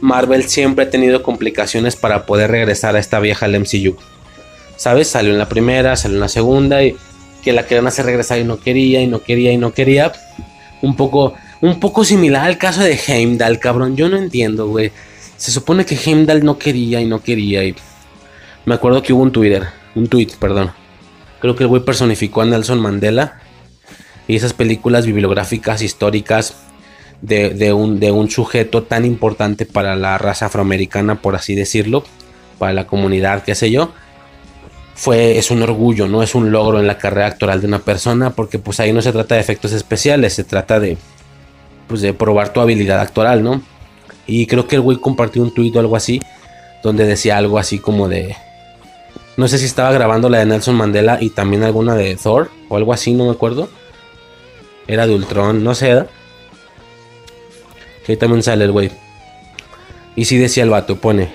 Marvel 0.00 0.44
siempre 0.44 0.84
ha 0.84 0.90
tenido 0.90 1.22
complicaciones 1.22 1.96
para 1.96 2.26
poder 2.26 2.50
regresar 2.50 2.96
a 2.96 2.98
esta 2.98 3.20
vieja 3.20 3.46
al 3.46 3.58
MCU. 3.58 3.96
¿Sabes? 4.76 5.08
Salió 5.08 5.32
en 5.32 5.38
la 5.38 5.48
primera, 5.48 5.96
salió 5.96 6.16
en 6.16 6.20
la 6.20 6.28
segunda 6.28 6.82
y 6.82 6.96
que 7.42 7.52
la 7.52 7.66
querían 7.66 7.86
hacer 7.86 8.06
regresar 8.06 8.38
y 8.38 8.44
no 8.44 8.58
quería 8.58 9.00
y 9.00 9.06
no 9.06 9.22
quería 9.22 9.52
y 9.52 9.56
no 9.56 9.72
quería. 9.72 10.12
Un 10.82 10.96
poco, 10.96 11.34
un 11.60 11.78
poco 11.78 12.04
similar 12.04 12.44
al 12.44 12.58
caso 12.58 12.82
de 12.82 12.98
Heimdall, 13.06 13.60
cabrón. 13.60 13.96
Yo 13.96 14.08
no 14.08 14.16
entiendo, 14.16 14.68
güey. 14.68 14.90
Se 15.36 15.50
supone 15.50 15.84
que 15.84 15.96
Heimdall 15.96 16.44
no 16.44 16.58
quería 16.58 17.00
y 17.00 17.06
no 17.06 17.22
quería 17.22 17.64
y 17.64 17.74
me 18.64 18.74
acuerdo 18.74 19.02
que 19.02 19.12
hubo 19.12 19.22
un 19.22 19.32
Twitter, 19.32 19.64
un 19.94 20.08
tweet, 20.08 20.30
perdón. 20.38 20.72
Creo 21.40 21.54
que 21.54 21.64
el 21.64 21.68
güey 21.68 21.84
personificó 21.84 22.40
a 22.40 22.46
Nelson 22.46 22.80
Mandela 22.80 23.40
y 24.26 24.36
esas 24.36 24.52
películas 24.52 25.06
bibliográficas 25.06 25.82
históricas 25.82 26.54
de, 27.20 27.72
un, 27.72 28.00
de 28.00 28.10
un 28.10 28.30
sujeto 28.30 28.82
tan 28.82 29.04
importante 29.04 29.64
para 29.66 29.96
la 29.96 30.18
raza 30.18 30.46
afroamericana, 30.46 31.16
por 31.16 31.34
así 31.34 31.54
decirlo, 31.54 32.04
para 32.58 32.72
la 32.72 32.86
comunidad, 32.86 33.42
qué 33.42 33.54
sé 33.54 33.70
yo, 33.70 33.92
fue, 34.94 35.38
es 35.38 35.50
un 35.50 35.62
orgullo, 35.62 36.06
no 36.06 36.22
es 36.22 36.34
un 36.34 36.52
logro 36.52 36.80
en 36.80 36.86
la 36.86 36.98
carrera 36.98 37.28
actoral 37.28 37.60
de 37.60 37.66
una 37.66 37.78
persona, 37.80 38.30
porque 38.30 38.58
pues 38.58 38.78
ahí 38.80 38.92
no 38.92 39.02
se 39.02 39.12
trata 39.12 39.34
de 39.34 39.40
efectos 39.40 39.72
especiales, 39.72 40.34
se 40.34 40.44
trata 40.44 40.78
de, 40.78 40.98
pues, 41.88 42.00
de 42.00 42.12
probar 42.12 42.52
tu 42.52 42.60
habilidad 42.60 43.00
actoral, 43.00 43.42
¿no? 43.42 43.62
Y 44.26 44.46
creo 44.46 44.68
que 44.68 44.76
el 44.76 44.82
güey 44.82 44.98
compartió 44.98 45.42
un 45.42 45.52
tuit 45.52 45.74
o 45.76 45.80
algo 45.80 45.96
así, 45.96 46.20
donde 46.82 47.06
decía 47.06 47.38
algo 47.38 47.58
así 47.58 47.78
como 47.78 48.08
de... 48.08 48.36
No 49.36 49.48
sé 49.48 49.58
si 49.58 49.64
estaba 49.64 49.90
grabando 49.90 50.28
la 50.28 50.38
de 50.38 50.46
Nelson 50.46 50.76
Mandela 50.76 51.18
y 51.20 51.30
también 51.30 51.64
alguna 51.64 51.96
de 51.96 52.14
Thor 52.14 52.50
o 52.68 52.76
algo 52.76 52.92
así, 52.92 53.14
no 53.14 53.24
me 53.24 53.32
acuerdo 53.32 53.68
era 54.86 55.06
de 55.06 55.14
Ultron, 55.14 55.64
no 55.64 55.74
sé. 55.74 56.04
Ahí 58.06 58.16
también 58.16 58.42
sale 58.42 58.64
el 58.64 58.72
güey. 58.72 58.90
Y 60.16 60.26
si 60.26 60.36
decía 60.36 60.62
el 60.62 60.70
vato, 60.70 60.96
pone. 60.96 61.30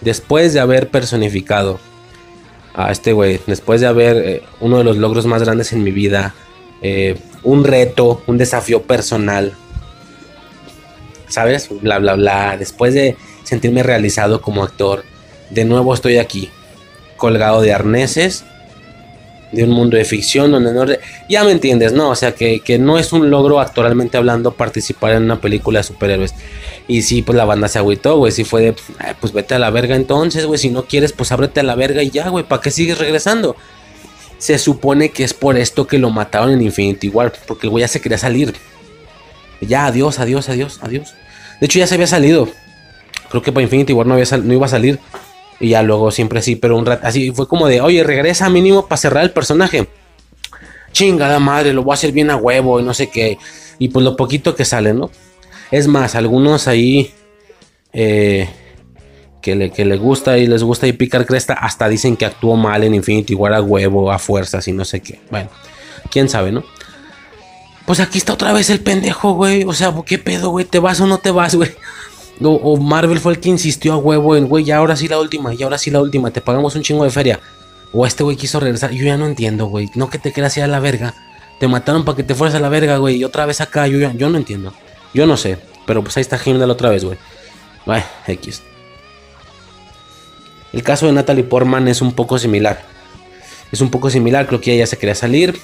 Después 0.00 0.52
de 0.52 0.60
haber 0.60 0.88
personificado 0.88 1.78
a 2.74 2.90
este 2.90 3.12
güey, 3.12 3.40
después 3.46 3.80
de 3.80 3.86
haber 3.86 4.16
eh, 4.16 4.42
uno 4.60 4.78
de 4.78 4.84
los 4.84 4.96
logros 4.96 5.26
más 5.26 5.42
grandes 5.42 5.72
en 5.72 5.84
mi 5.84 5.92
vida, 5.92 6.34
eh, 6.80 7.18
un 7.44 7.64
reto, 7.64 8.22
un 8.26 8.38
desafío 8.38 8.82
personal, 8.82 9.54
¿sabes? 11.28 11.68
Bla, 11.80 11.98
bla, 11.98 12.14
bla. 12.14 12.56
Después 12.56 12.94
de 12.94 13.16
sentirme 13.44 13.82
realizado 13.82 14.42
como 14.42 14.64
actor, 14.64 15.04
de 15.50 15.64
nuevo 15.64 15.94
estoy 15.94 16.18
aquí, 16.18 16.50
colgado 17.16 17.60
de 17.60 17.72
arneses 17.72 18.44
de 19.52 19.64
un 19.64 19.70
mundo 19.70 19.96
de 19.96 20.04
ficción 20.04 20.50
donde 20.50 20.72
no... 20.72 20.84
Ya 21.28 21.44
me 21.44 21.52
entiendes, 21.52 21.92
¿no? 21.92 22.10
O 22.10 22.14
sea, 22.14 22.32
que, 22.32 22.78
no 22.80 22.98
es 22.98 23.12
un 23.12 23.30
logro 23.30 23.60
actualmente 23.60 24.16
hablando 24.16 24.52
participar 24.52 25.12
en 25.12 25.24
una 25.24 25.40
película 25.40 25.80
de 25.80 25.84
superhéroes. 25.84 26.34
Y 26.88 27.02
sí, 27.02 27.22
pues 27.22 27.36
la 27.36 27.44
banda 27.44 27.68
se 27.68 27.78
agüitó, 27.78 28.16
güey. 28.16 28.32
Sí 28.32 28.44
fue 28.44 28.62
de, 28.62 28.74
pues 29.20 29.32
vete 29.32 29.54
a 29.54 29.58
la 29.58 29.70
verga 29.70 29.94
entonces, 29.94 30.46
güey. 30.46 30.58
Si 30.58 30.70
no 30.70 30.84
quieres, 30.84 31.12
pues 31.12 31.30
ábrete 31.30 31.60
a 31.60 31.62
la 31.62 31.74
verga 31.74 32.02
y 32.02 32.10
ya, 32.10 32.28
güey. 32.28 32.44
¿Para 32.44 32.62
qué 32.62 32.70
sigues 32.70 32.98
regresando? 32.98 33.54
Se 34.38 34.58
supone 34.58 35.10
que 35.10 35.22
es 35.22 35.34
por 35.34 35.56
esto 35.56 35.86
que 35.86 35.98
lo 35.98 36.10
mataron 36.10 36.50
en 36.50 36.62
Infinity 36.62 37.08
War. 37.08 37.32
Porque 37.46 37.66
el 37.66 37.70
güey 37.70 37.82
ya 37.82 37.88
se 37.88 38.00
quería 38.00 38.18
salir. 38.18 38.54
Ya, 39.60 39.86
adiós, 39.86 40.18
adiós, 40.18 40.48
adiós, 40.48 40.80
adiós. 40.82 41.14
De 41.60 41.66
hecho, 41.66 41.78
ya 41.78 41.86
se 41.86 41.94
había 41.94 42.06
salido. 42.06 42.48
Creo 43.28 43.42
que 43.42 43.52
para 43.52 43.62
Infinity 43.62 43.92
War 43.92 44.06
no 44.06 44.18
iba 44.18 44.66
a 44.66 44.68
salir. 44.68 44.98
Y 45.62 45.68
ya 45.68 45.82
luego 45.84 46.10
siempre 46.10 46.42
sí, 46.42 46.56
pero 46.56 46.76
un 46.76 46.84
rato 46.84 47.06
así 47.06 47.30
fue 47.30 47.46
como 47.46 47.68
de, 47.68 47.80
oye, 47.80 48.02
regresa 48.02 48.50
mínimo 48.50 48.86
para 48.88 48.96
cerrar 48.96 49.22
el 49.22 49.30
personaje. 49.30 49.86
Chingada 50.90 51.38
madre, 51.38 51.72
lo 51.72 51.84
voy 51.84 51.92
a 51.92 51.94
hacer 51.94 52.10
bien 52.10 52.30
a 52.30 52.36
huevo 52.36 52.80
y 52.80 52.82
no 52.82 52.92
sé 52.92 53.08
qué. 53.10 53.38
Y 53.78 53.88
pues 53.88 54.04
lo 54.04 54.16
poquito 54.16 54.56
que 54.56 54.64
sale, 54.64 54.92
¿no? 54.92 55.08
Es 55.70 55.86
más, 55.86 56.16
algunos 56.16 56.66
ahí 56.66 57.12
eh, 57.92 58.48
que, 59.40 59.54
le, 59.54 59.70
que 59.70 59.84
le 59.84 59.96
gusta 59.98 60.36
y 60.36 60.48
les 60.48 60.64
gusta 60.64 60.88
y 60.88 60.94
picar 60.94 61.26
cresta, 61.26 61.54
hasta 61.54 61.88
dicen 61.88 62.16
que 62.16 62.26
actuó 62.26 62.56
mal 62.56 62.82
en 62.82 62.96
Infinity 62.96 63.36
War 63.36 63.54
a 63.54 63.62
huevo, 63.62 64.10
a 64.10 64.18
fuerzas 64.18 64.66
y 64.66 64.72
no 64.72 64.84
sé 64.84 65.00
qué. 65.00 65.20
Bueno, 65.30 65.48
quién 66.10 66.28
sabe, 66.28 66.50
¿no? 66.50 66.64
Pues 67.86 68.00
aquí 68.00 68.18
está 68.18 68.32
otra 68.32 68.52
vez 68.52 68.68
el 68.68 68.80
pendejo, 68.80 69.34
güey. 69.34 69.62
O 69.62 69.72
sea, 69.72 69.94
¿qué 70.04 70.18
pedo, 70.18 70.50
güey? 70.50 70.64
¿Te 70.64 70.80
vas 70.80 71.00
o 71.00 71.06
no 71.06 71.18
te 71.18 71.30
vas, 71.30 71.54
güey? 71.54 71.70
O, 72.44 72.76
Marvel 72.76 73.20
fue 73.20 73.32
el 73.32 73.40
que 73.40 73.48
insistió 73.48 73.92
a 73.92 73.96
huevo 73.96 74.36
en, 74.36 74.48
güey, 74.48 74.64
ya 74.64 74.78
ahora 74.78 74.96
sí 74.96 75.08
la 75.08 75.18
última, 75.18 75.54
y 75.54 75.62
ahora 75.62 75.78
sí 75.78 75.90
la 75.90 76.00
última, 76.00 76.30
te 76.30 76.40
pagamos 76.40 76.74
un 76.74 76.82
chingo 76.82 77.04
de 77.04 77.10
feria. 77.10 77.40
O 77.92 78.06
este 78.06 78.22
güey 78.22 78.36
quiso 78.36 78.58
regresar. 78.58 78.90
Yo 78.90 79.04
ya 79.04 79.16
no 79.16 79.26
entiendo, 79.26 79.66
güey. 79.66 79.90
No 79.94 80.08
que 80.08 80.18
te 80.18 80.32
quieras 80.32 80.56
ir 80.56 80.62
a 80.62 80.66
la 80.66 80.80
verga. 80.80 81.14
Te 81.60 81.68
mataron 81.68 82.04
para 82.04 82.16
que 82.16 82.22
te 82.22 82.34
fueras 82.34 82.54
a 82.54 82.60
la 82.60 82.68
verga, 82.68 82.96
güey. 82.96 83.16
Y 83.16 83.24
otra 83.24 83.44
vez 83.44 83.60
acá, 83.60 83.86
yo, 83.86 83.98
yo 83.98 84.30
no 84.30 84.38
entiendo. 84.38 84.72
Yo 85.12 85.26
no 85.26 85.36
sé. 85.36 85.58
Pero 85.86 86.02
pues 86.02 86.16
ahí 86.16 86.22
está 86.22 86.40
Heimdall 86.42 86.70
otra 86.70 86.88
vez, 86.88 87.04
güey. 87.04 87.18
Ay, 87.86 88.02
X. 88.26 88.62
El 90.72 90.82
caso 90.82 91.06
de 91.06 91.12
Natalie 91.12 91.44
Portman 91.44 91.86
es 91.88 92.00
un 92.00 92.12
poco 92.12 92.38
similar. 92.38 92.80
Es 93.70 93.80
un 93.80 93.90
poco 93.90 94.10
similar, 94.10 94.46
creo 94.46 94.60
que 94.60 94.74
ella 94.74 94.86
se 94.86 94.96
quería 94.96 95.14
salir. 95.14 95.58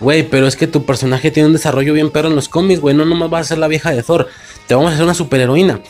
Güey, 0.00 0.28
pero 0.28 0.46
es 0.46 0.56
que 0.56 0.66
tu 0.66 0.84
personaje 0.84 1.30
tiene 1.30 1.46
un 1.46 1.54
desarrollo 1.54 1.94
bien 1.94 2.10
perro 2.10 2.28
en 2.28 2.36
los 2.36 2.48
cómics, 2.48 2.80
güey. 2.80 2.94
No 2.94 3.06
nomás 3.06 3.32
va 3.32 3.38
a 3.38 3.44
ser 3.44 3.58
la 3.58 3.68
vieja 3.68 3.90
de 3.90 4.02
Thor. 4.02 4.28
Te 4.66 4.74
vamos 4.74 4.90
a 4.90 4.94
hacer 4.94 5.04
una 5.04 5.14
superheroína. 5.14 5.80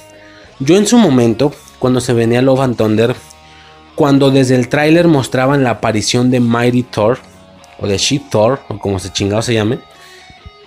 Yo 0.58 0.76
en 0.76 0.86
su 0.86 0.98
momento, 0.98 1.52
cuando 1.78 2.00
se 2.00 2.12
venía 2.12 2.42
Love 2.42 2.60
and 2.60 2.76
Thunder, 2.76 3.16
cuando 3.94 4.30
desde 4.30 4.54
el 4.54 4.68
tráiler 4.68 5.08
mostraban 5.08 5.64
la 5.64 5.70
aparición 5.70 6.30
de 6.30 6.40
Mighty 6.40 6.82
Thor, 6.82 7.18
o 7.78 7.86
de 7.86 7.98
She 7.98 8.20
Thor, 8.30 8.60
o 8.68 8.78
como 8.78 8.98
se 8.98 9.12
chingado 9.12 9.42
se 9.42 9.54
llame, 9.54 9.78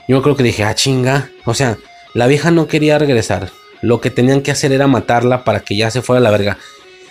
yo 0.08 0.22
creo 0.24 0.36
que 0.36 0.44
dije, 0.44 0.64
ah, 0.64 0.74
chinga. 0.74 1.30
O 1.46 1.54
sea, 1.54 1.78
la 2.16 2.26
vieja 2.26 2.50
no 2.50 2.68
quería 2.68 2.98
regresar. 2.98 3.52
Lo 3.82 4.02
que 4.02 4.10
tenían 4.10 4.42
que 4.42 4.52
hacer 4.52 4.72
era 4.72 4.88
matarla 4.88 5.44
para 5.44 5.60
que 5.60 5.78
ya 5.78 5.92
se 5.92 6.02
fuera 6.02 6.20
a 6.20 6.24
la 6.24 6.32
verga. 6.32 6.58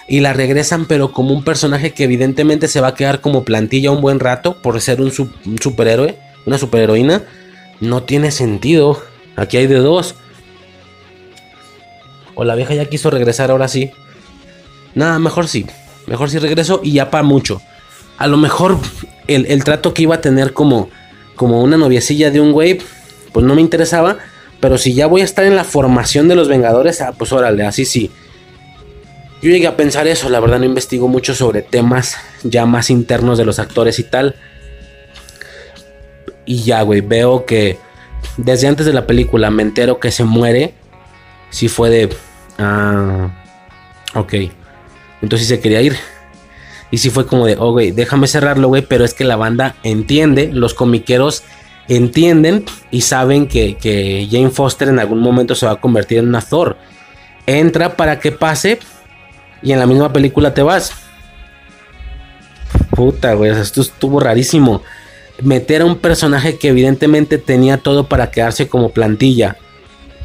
Y 0.08 0.20
la 0.20 0.32
regresan, 0.32 0.86
pero 0.86 1.12
como 1.12 1.32
un 1.32 1.44
personaje 1.44 1.92
que 1.92 2.04
evidentemente 2.04 2.66
se 2.66 2.80
va 2.80 2.88
a 2.88 2.94
quedar 2.94 3.20
como 3.20 3.44
plantilla 3.44 3.92
un 3.92 4.00
buen 4.00 4.18
rato 4.18 4.60
por 4.60 4.80
ser 4.80 5.00
un, 5.00 5.12
un 5.46 5.58
superhéroe, 5.58 6.18
una 6.46 6.58
superheroína. 6.58 7.22
No 7.80 8.02
tiene 8.02 8.32
sentido. 8.32 9.00
Aquí 9.36 9.58
hay 9.58 9.68
de 9.68 9.76
dos. 9.76 10.16
O 12.40 12.44
la 12.44 12.54
vieja 12.54 12.72
ya 12.72 12.84
quiso 12.84 13.10
regresar 13.10 13.50
ahora 13.50 13.66
sí. 13.66 13.90
Nada, 14.94 15.18
mejor 15.18 15.48
sí. 15.48 15.66
Mejor 16.06 16.30
sí 16.30 16.38
regreso 16.38 16.80
y 16.84 16.92
ya 16.92 17.10
para 17.10 17.24
mucho. 17.24 17.60
A 18.16 18.28
lo 18.28 18.36
mejor 18.36 18.78
el, 19.26 19.64
trato 19.64 19.92
que 19.92 20.02
iba 20.02 20.14
a 20.14 20.20
tener 20.20 20.52
como, 20.52 20.88
como 21.34 21.60
una 21.60 21.76
noviecilla 21.76 22.30
de 22.30 22.40
un 22.40 22.52
güey, 22.52 22.78
pues 23.32 23.44
no 23.44 23.56
me 23.56 23.60
interesaba. 23.60 24.18
Pero 24.60 24.78
si 24.78 24.94
ya 24.94 25.08
voy 25.08 25.22
a 25.22 25.24
estar 25.24 25.46
en 25.46 25.56
la 25.56 25.64
formación 25.64 26.28
de 26.28 26.36
los 26.36 26.46
Vengadores, 26.46 27.00
ah, 27.00 27.12
pues 27.18 27.32
órale, 27.32 27.66
así 27.66 27.84
sí. 27.84 28.08
Yo 29.42 29.50
llegué 29.50 29.66
a 29.66 29.76
pensar 29.76 30.06
eso, 30.06 30.28
la 30.28 30.38
verdad 30.38 30.60
no 30.60 30.64
investigo 30.64 31.08
mucho 31.08 31.34
sobre 31.34 31.62
temas 31.62 32.18
ya 32.44 32.66
más 32.66 32.88
internos 32.88 33.36
de 33.36 33.46
los 33.46 33.58
actores 33.58 33.98
y 33.98 34.04
tal. 34.04 34.36
Y 36.46 36.62
ya, 36.62 36.82
güey, 36.82 37.00
veo 37.00 37.46
que 37.46 37.78
desde 38.36 38.68
antes 38.68 38.86
de 38.86 38.92
la 38.92 39.08
película 39.08 39.50
me 39.50 39.64
entero 39.64 39.98
que 39.98 40.12
se 40.12 40.22
muere. 40.22 40.74
Si 41.50 41.66
fue 41.66 41.90
de... 41.90 42.27
Ah, 42.58 43.30
ok. 44.14 44.34
Entonces 45.22 45.48
se 45.48 45.60
quería 45.60 45.80
ir. 45.80 45.96
Y 46.90 46.98
si 46.98 47.10
fue 47.10 47.26
como 47.26 47.46
de, 47.46 47.56
oh, 47.58 47.72
güey, 47.72 47.90
déjame 47.90 48.26
cerrarlo, 48.26 48.68
güey. 48.68 48.82
Pero 48.82 49.04
es 49.04 49.14
que 49.14 49.24
la 49.24 49.36
banda 49.36 49.76
entiende, 49.82 50.50
los 50.52 50.74
comiqueros 50.74 51.42
entienden 51.88 52.64
y 52.90 53.00
saben 53.00 53.48
que, 53.48 53.76
que 53.76 54.28
Jane 54.30 54.50
Foster 54.50 54.88
en 54.88 54.98
algún 54.98 55.20
momento 55.20 55.54
se 55.54 55.66
va 55.66 55.72
a 55.72 55.80
convertir 55.80 56.18
en 56.18 56.28
una 56.28 56.40
Thor. 56.40 56.76
Entra 57.46 57.96
para 57.96 58.20
que 58.20 58.32
pase 58.32 58.78
y 59.62 59.72
en 59.72 59.78
la 59.78 59.86
misma 59.86 60.12
película 60.12 60.54
te 60.54 60.62
vas. 60.62 60.92
Puta, 62.90 63.34
güey, 63.34 63.50
esto 63.52 63.80
estuvo 63.80 64.20
rarísimo. 64.20 64.82
Meter 65.42 65.82
a 65.82 65.86
un 65.86 65.98
personaje 65.98 66.58
que 66.58 66.68
evidentemente 66.68 67.38
tenía 67.38 67.78
todo 67.78 68.08
para 68.08 68.30
quedarse 68.30 68.68
como 68.68 68.90
plantilla. 68.90 69.56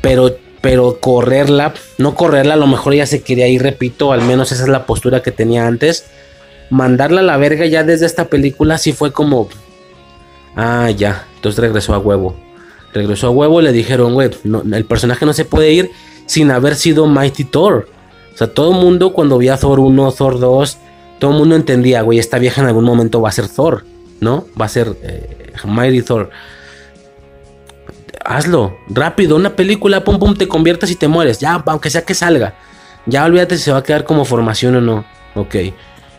Pero, 0.02 0.36
pero 0.64 1.02
correrla, 1.02 1.74
no 1.98 2.16
correrla, 2.16 2.54
a 2.54 2.58
lo 2.58 2.68
mejor 2.68 2.94
ya 2.94 3.06
se 3.06 3.22
quería 3.22 3.50
ir, 3.50 3.62
repito, 3.62 4.14
al 4.14 4.22
menos 4.22 4.54
esa 4.54 4.64
es 4.64 4.70
la 4.70 4.86
postura 4.86 5.22
que 5.22 5.34
tenía 5.34 5.68
antes. 5.68 6.06
Mandarla 6.70 7.20
a 7.20 7.24
la 7.24 7.36
verga 7.36 7.66
ya 7.66 7.84
desde 7.84 8.06
esta 8.06 8.30
película 8.30 8.78
sí 8.78 8.94
fue 8.94 9.12
como... 9.12 9.50
Ah, 10.56 10.90
ya. 10.90 11.28
Entonces 11.36 11.60
regresó 11.60 11.94
a 11.94 11.98
huevo. 11.98 12.38
Regresó 12.94 13.28
a 13.28 13.32
huevo 13.32 13.60
y 13.60 13.66
le 13.66 13.74
dijeron, 13.74 14.14
güey, 14.14 14.30
el 14.72 14.86
personaje 14.86 15.26
no 15.26 15.34
se 15.34 15.44
puede 15.44 15.74
ir 15.74 15.92
sin 16.28 16.50
haber 16.50 16.76
sido 16.76 17.08
Mighty 17.08 17.44
Thor. 17.44 17.90
O 18.34 18.38
sea, 18.38 18.48
todo 18.48 18.72
el 18.72 18.80
mundo 18.80 19.12
cuando 19.12 19.38
veía 19.40 19.58
Thor 19.58 19.82
1, 19.82 20.14
Thor 20.14 20.40
2, 20.40 20.78
todo 21.20 21.32
el 21.32 21.38
mundo 21.38 21.58
entendía, 21.58 22.04
güey, 22.04 22.20
esta 22.20 22.40
vieja 22.40 22.62
en 22.62 22.68
algún 22.68 22.86
momento 22.86 23.20
va 23.20 23.28
a 23.28 23.34
ser 23.34 23.50
Thor, 23.50 23.84
¿no? 24.22 24.46
Va 24.60 24.68
a 24.68 24.70
ser 24.70 24.96
eh, 25.04 25.52
Mighty 25.66 26.04
Thor. 26.04 26.30
Hazlo, 28.26 28.78
rápido, 28.88 29.36
una 29.36 29.56
película, 29.56 30.04
pum, 30.04 30.18
pum, 30.20 30.36
te 30.36 30.48
conviertes 30.48 30.92
y 30.92 30.96
te 30.96 31.08
mueres. 31.08 31.40
Ya, 31.40 31.62
aunque 31.66 31.90
sea 31.90 32.04
que 32.04 32.14
salga. 32.14 32.56
Ya 33.06 33.26
olvídate 33.26 33.58
si 33.58 33.64
se 33.64 33.72
va 33.72 33.80
a 33.80 33.84
quedar 33.84 34.06
como 34.06 34.26
formación 34.26 34.76
o 34.76 34.82
no. 34.82 35.06
Ok, 35.36 35.56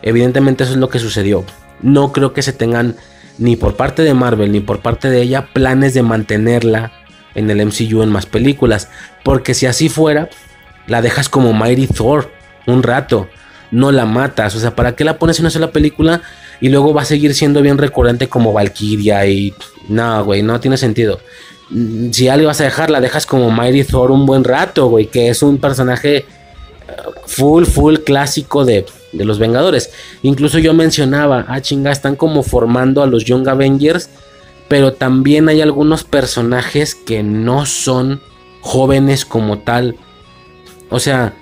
evidentemente 0.01 0.63
eso 0.63 0.73
es 0.73 0.79
lo 0.79 0.89
que 0.89 0.99
sucedió. 0.99 1.43
No 1.81 2.11
creo 2.11 2.33
que 2.33 2.41
se 2.41 2.53
tengan 2.53 2.95
ni 3.37 3.55
por 3.55 3.75
parte 3.75 4.01
de 4.01 4.13
Marvel 4.13 4.51
ni 4.51 4.59
por 4.59 4.79
parte 4.79 5.09
de 5.09 5.21
ella 5.21 5.49
planes 5.51 5.93
de 5.93 6.03
mantenerla 6.03 6.91
en 7.33 7.49
el 7.49 7.65
MCU 7.65 8.01
en 8.01 8.09
más 8.09 8.25
películas. 8.25 8.89
Porque 9.23 9.53
si 9.53 9.65
así 9.65 9.89
fuera, 9.89 10.29
la 10.87 11.01
dejas 11.01 11.29
como 11.29 11.53
Mighty 11.53 11.87
Thor 11.87 12.31
un 12.67 12.83
rato. 12.83 13.27
No 13.71 13.91
la 13.91 14.05
matas. 14.05 14.55
O 14.55 14.59
sea, 14.59 14.75
¿para 14.75 14.95
qué 14.95 15.03
la 15.03 15.17
pones 15.17 15.39
en 15.39 15.43
una 15.43 15.49
sola 15.49 15.71
película? 15.71 16.21
Y 16.61 16.69
luego 16.69 16.93
va 16.93 17.01
a 17.01 17.05
seguir 17.05 17.33
siendo 17.33 17.61
bien 17.61 17.77
recurrente 17.77 18.29
como 18.29 18.53
Valkyria 18.53 19.25
y... 19.25 19.53
No, 19.89 20.23
güey, 20.23 20.43
no 20.43 20.59
tiene 20.59 20.77
sentido. 20.77 21.19
Si 22.11 22.27
algo 22.27 22.47
vas 22.47 22.61
a 22.61 22.65
dejar, 22.65 22.89
la 22.89 23.01
dejas 23.01 23.25
como 23.25 23.51
Mighty 23.51 23.83
Thor 23.83 24.11
un 24.11 24.25
buen 24.25 24.43
rato, 24.43 24.87
güey. 24.87 25.07
Que 25.07 25.29
es 25.29 25.41
un 25.41 25.57
personaje 25.57 26.25
uh, 26.87 27.11
full, 27.27 27.65
full 27.65 27.97
clásico 27.97 28.65
de, 28.65 28.85
de 29.13 29.25
los 29.25 29.39
Vengadores. 29.39 29.91
Incluso 30.21 30.59
yo 30.59 30.73
mencionaba, 30.73 31.45
ah, 31.47 31.61
chinga, 31.61 31.91
están 31.91 32.15
como 32.15 32.43
formando 32.43 33.01
a 33.01 33.07
los 33.07 33.25
Young 33.25 33.47
Avengers. 33.47 34.09
Pero 34.67 34.93
también 34.93 35.47
hay 35.49 35.61
algunos 35.61 36.03
personajes 36.03 36.95
que 36.95 37.23
no 37.23 37.65
son 37.65 38.21
jóvenes 38.61 39.25
como 39.25 39.59
tal. 39.59 39.95
O 40.89 40.99
sea, 40.99 41.33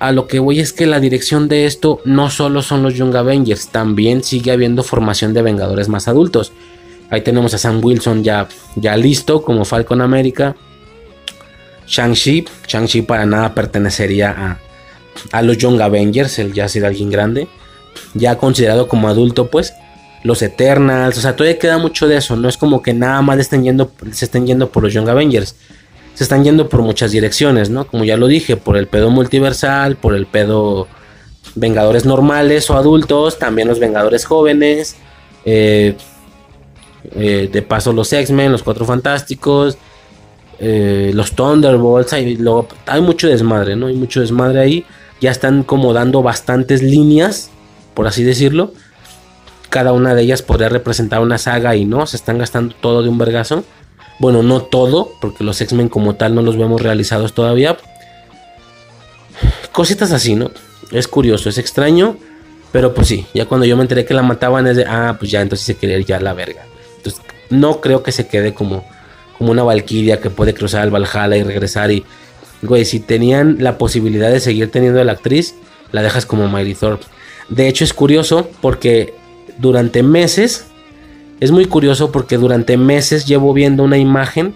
a 0.00 0.12
lo 0.12 0.26
que 0.26 0.38
voy 0.38 0.60
es 0.60 0.72
que 0.72 0.86
la 0.86 0.98
dirección 0.98 1.46
de 1.46 1.66
esto 1.66 2.00
no 2.06 2.30
solo 2.30 2.62
son 2.62 2.82
los 2.82 2.94
Young 2.94 3.14
Avengers, 3.14 3.68
también 3.68 4.24
sigue 4.24 4.50
habiendo 4.50 4.82
formación 4.82 5.34
de 5.34 5.42
Vengadores 5.42 5.88
más 5.88 6.08
adultos. 6.08 6.52
Ahí 7.10 7.22
tenemos 7.22 7.52
a 7.54 7.58
Sam 7.58 7.80
Wilson 7.82 8.22
ya, 8.22 8.48
ya 8.76 8.96
listo 8.96 9.42
como 9.42 9.64
Falcon 9.64 10.00
América. 10.00 10.56
Shang-Chi, 11.86 12.46
Shang-Chi 12.68 13.02
para 13.02 13.26
nada 13.26 13.54
pertenecería 13.54 14.30
a, 14.30 14.58
a 15.32 15.42
los 15.42 15.58
Young 15.58 15.80
Avengers, 15.80 16.38
él 16.38 16.52
ya 16.52 16.68
será 16.68 16.88
alguien 16.88 17.10
grande. 17.10 17.48
Ya 18.14 18.38
considerado 18.38 18.88
como 18.88 19.08
adulto, 19.08 19.50
pues. 19.50 19.74
Los 20.22 20.42
Eternals, 20.42 21.18
o 21.18 21.20
sea, 21.20 21.34
todavía 21.34 21.58
queda 21.58 21.78
mucho 21.78 22.06
de 22.06 22.16
eso. 22.16 22.36
No 22.36 22.48
es 22.48 22.56
como 22.56 22.82
que 22.82 22.92
nada 22.92 23.22
más 23.22 23.38
estén 23.38 23.64
yendo, 23.64 23.90
se 24.12 24.26
estén 24.26 24.46
yendo 24.46 24.70
por 24.70 24.82
los 24.82 24.92
Young 24.92 25.08
Avengers 25.08 25.56
se 26.20 26.24
están 26.24 26.44
yendo 26.44 26.68
por 26.68 26.82
muchas 26.82 27.12
direcciones, 27.12 27.70
¿no? 27.70 27.86
Como 27.86 28.04
ya 28.04 28.18
lo 28.18 28.26
dije, 28.26 28.58
por 28.58 28.76
el 28.76 28.86
pedo 28.88 29.08
multiversal, 29.08 29.96
por 29.96 30.14
el 30.14 30.26
pedo 30.26 30.86
Vengadores 31.54 32.04
normales 32.04 32.68
o 32.68 32.76
adultos, 32.76 33.38
también 33.38 33.68
los 33.68 33.78
Vengadores 33.78 34.26
jóvenes, 34.26 34.96
eh, 35.46 35.96
eh, 37.14 37.48
de 37.50 37.62
paso 37.62 37.92
los 37.92 38.12
X-Men, 38.12 38.52
los 38.52 38.62
Cuatro 38.62 38.84
Fantásticos, 38.84 39.78
eh, 40.58 41.10
los 41.14 41.32
Thunderbolts, 41.32 42.12
hay, 42.12 42.38
hay 42.86 43.00
mucho 43.00 43.28
desmadre, 43.28 43.76
¿no? 43.76 43.86
Hay 43.86 43.94
mucho 43.94 44.20
desmadre 44.20 44.60
ahí, 44.60 44.84
ya 45.20 45.30
están 45.30 45.62
como 45.62 45.92
dando 45.92 46.22
bastantes 46.22 46.82
líneas, 46.82 47.50
por 47.94 48.06
así 48.06 48.22
decirlo. 48.22 48.72
Cada 49.70 49.92
una 49.92 50.14
de 50.14 50.22
ellas 50.22 50.42
podría 50.42 50.68
representar 50.68 51.20
una 51.20 51.38
saga 51.38 51.76
y 51.76 51.84
no, 51.84 52.06
se 52.06 52.16
están 52.16 52.38
gastando 52.38 52.74
todo 52.80 53.02
de 53.02 53.08
un 53.08 53.18
vergazo. 53.18 53.64
Bueno, 54.18 54.42
no 54.42 54.62
todo, 54.62 55.12
porque 55.20 55.44
los 55.44 55.60
X-Men 55.60 55.88
como 55.88 56.16
tal 56.16 56.34
no 56.34 56.42
los 56.42 56.58
vemos 56.58 56.82
realizados 56.82 57.32
todavía. 57.32 57.78
Cositas 59.72 60.12
así, 60.12 60.34
¿no? 60.34 60.50
Es 60.90 61.08
curioso, 61.08 61.48
es 61.48 61.56
extraño. 61.56 62.16
Pero 62.72 62.94
pues 62.94 63.08
sí, 63.08 63.26
ya 63.34 63.46
cuando 63.46 63.66
yo 63.66 63.76
me 63.76 63.82
enteré 63.82 64.04
que 64.04 64.14
la 64.14 64.22
mataban 64.22 64.66
es 64.66 64.76
de, 64.76 64.84
ah, 64.86 65.16
pues 65.18 65.30
ya 65.30 65.40
entonces 65.40 65.66
se 65.66 65.76
quería 65.76 65.98
ir 65.98 66.04
ya 66.04 66.20
la 66.20 66.34
verga. 66.34 66.64
No 67.50 67.80
creo 67.80 68.02
que 68.02 68.12
se 68.12 68.26
quede 68.26 68.54
como, 68.54 68.84
como 69.36 69.50
una 69.50 69.62
valquiria 69.62 70.20
que 70.20 70.30
puede 70.30 70.54
cruzar 70.54 70.82
al 70.82 70.90
Valhalla 70.90 71.36
y 71.36 71.42
regresar 71.42 71.90
y... 71.90 72.04
Güey, 72.62 72.84
si 72.84 73.00
tenían 73.00 73.56
la 73.60 73.78
posibilidad 73.78 74.30
de 74.30 74.38
seguir 74.38 74.70
teniendo 74.70 75.00
a 75.00 75.04
la 75.04 75.12
actriz, 75.12 75.54
la 75.92 76.02
dejas 76.02 76.26
como 76.26 76.48
Miley 76.48 76.74
Thorpe. 76.74 77.06
De 77.48 77.68
hecho 77.68 77.84
es 77.84 77.94
curioso 77.94 78.50
porque 78.60 79.14
durante 79.58 80.02
meses 80.02 80.66
es 81.40 81.50
muy 81.52 81.64
curioso 81.64 82.12
porque 82.12 82.36
durante 82.36 82.76
meses 82.76 83.26
llevo 83.26 83.54
viendo 83.54 83.82
una 83.82 83.96
imagen 83.96 84.54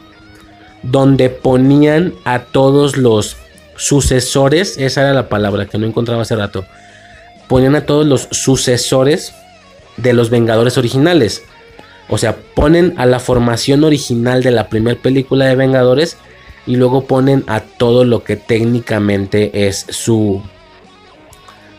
donde 0.82 1.30
ponían 1.30 2.12
a 2.24 2.40
todos 2.40 2.98
los 2.98 3.38
sucesores, 3.76 4.76
esa 4.76 5.00
era 5.00 5.14
la 5.14 5.30
palabra 5.30 5.66
que 5.66 5.78
no 5.78 5.86
encontraba 5.86 6.22
hace 6.22 6.36
rato, 6.36 6.66
ponían 7.48 7.74
a 7.74 7.86
todos 7.86 8.06
los 8.06 8.28
sucesores 8.30 9.32
de 9.96 10.12
los 10.12 10.28
Vengadores 10.28 10.76
originales. 10.76 11.42
O 12.08 12.18
sea, 12.18 12.36
ponen 12.36 12.94
a 12.96 13.06
la 13.06 13.18
formación 13.18 13.84
original 13.84 14.42
de 14.42 14.50
la 14.50 14.68
primera 14.68 15.00
película 15.00 15.46
de 15.46 15.56
Vengadores 15.56 16.16
y 16.66 16.76
luego 16.76 17.06
ponen 17.06 17.44
a 17.46 17.60
todo 17.60 18.04
lo 18.04 18.24
que 18.24 18.36
técnicamente 18.36 19.66
es 19.66 19.86
su 19.88 20.42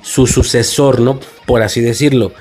su 0.02 0.28
sucesor, 0.28 1.00
¿no? 1.02 1.20
Por 1.46 1.64
así 1.64 1.82
decirlo. 1.82 2.32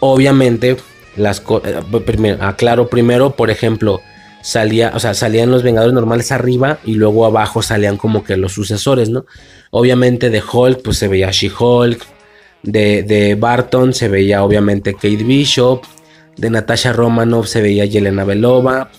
Obviamente 0.00 0.76
las 1.16 1.42
eh, 1.64 2.38
aclaro 2.40 2.88
primero, 2.88 3.32
por 3.36 3.50
ejemplo, 3.50 4.00
salía, 4.42 4.92
o 4.94 5.00
sea, 5.00 5.14
salían 5.14 5.50
los 5.50 5.62
Vengadores 5.62 5.94
normales 5.94 6.32
arriba 6.32 6.78
y 6.84 6.94
luego 6.94 7.26
abajo 7.26 7.62
salían 7.62 7.96
como 7.96 8.24
que 8.24 8.36
los 8.36 8.52
sucesores, 8.52 9.10
¿no? 9.10 9.26
Obviamente 9.70 10.30
de 10.30 10.42
Hulk, 10.42 10.82
pues 10.82 10.98
se 10.98 11.08
veía 11.08 11.30
She-Hulk, 11.30 12.02
de, 12.62 13.02
de, 13.02 13.34
Barton 13.34 13.92
se 13.92 14.08
veía 14.08 14.42
obviamente 14.42 14.94
Kate 14.94 15.24
Bishop, 15.24 15.82
de 16.36 16.50
Natasha 16.50 16.92
Romanoff 16.92 17.48
se 17.48 17.62
veía 17.62 17.84
Yelena 17.84 18.24
Belova, 18.24 18.90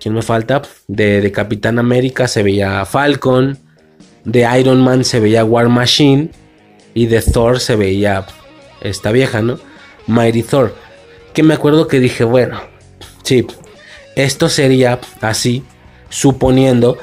¿quién 0.00 0.14
me 0.14 0.22
falta? 0.22 0.62
De, 0.88 1.20
de 1.20 1.32
Capitán 1.32 1.78
América 1.78 2.28
se 2.28 2.42
veía 2.42 2.84
Falcon, 2.84 3.58
de 4.24 4.46
Iron 4.58 4.82
Man 4.82 5.04
se 5.04 5.20
veía 5.20 5.44
War 5.44 5.68
Machine 5.68 6.30
y 6.94 7.06
de 7.06 7.22
Thor 7.22 7.60
se 7.60 7.76
veía 7.76 8.26
esta 8.80 9.12
vieja, 9.12 9.42
¿no? 9.42 9.58
Mighty 10.06 10.42
Thor 10.42 10.86
que 11.36 11.42
me 11.42 11.52
acuerdo 11.52 11.86
que 11.86 12.00
dije, 12.00 12.24
bueno, 12.24 12.62
sí, 13.22 13.46
esto 14.14 14.48
sería 14.48 14.98
así, 15.20 15.62
suponiendo... 16.08 16.96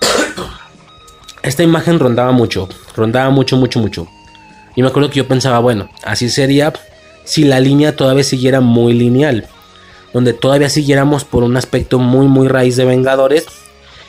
Esta 1.44 1.62
imagen 1.62 2.00
rondaba 2.00 2.32
mucho, 2.32 2.68
rondaba 2.96 3.30
mucho, 3.30 3.56
mucho, 3.56 3.78
mucho. 3.78 4.08
Y 4.74 4.82
me 4.82 4.88
acuerdo 4.88 5.08
que 5.08 5.18
yo 5.18 5.28
pensaba, 5.28 5.60
bueno, 5.60 5.88
así 6.02 6.28
sería 6.28 6.72
si 7.24 7.44
la 7.44 7.60
línea 7.60 7.96
todavía 7.96 8.24
siguiera 8.24 8.60
muy 8.60 8.94
lineal. 8.94 9.46
Donde 10.12 10.32
todavía 10.32 10.68
siguiéramos 10.68 11.24
por 11.24 11.42
un 11.42 11.56
aspecto 11.56 11.98
muy, 11.98 12.26
muy 12.26 12.48
raíz 12.48 12.76
de 12.76 12.84
Vengadores. 12.84 13.46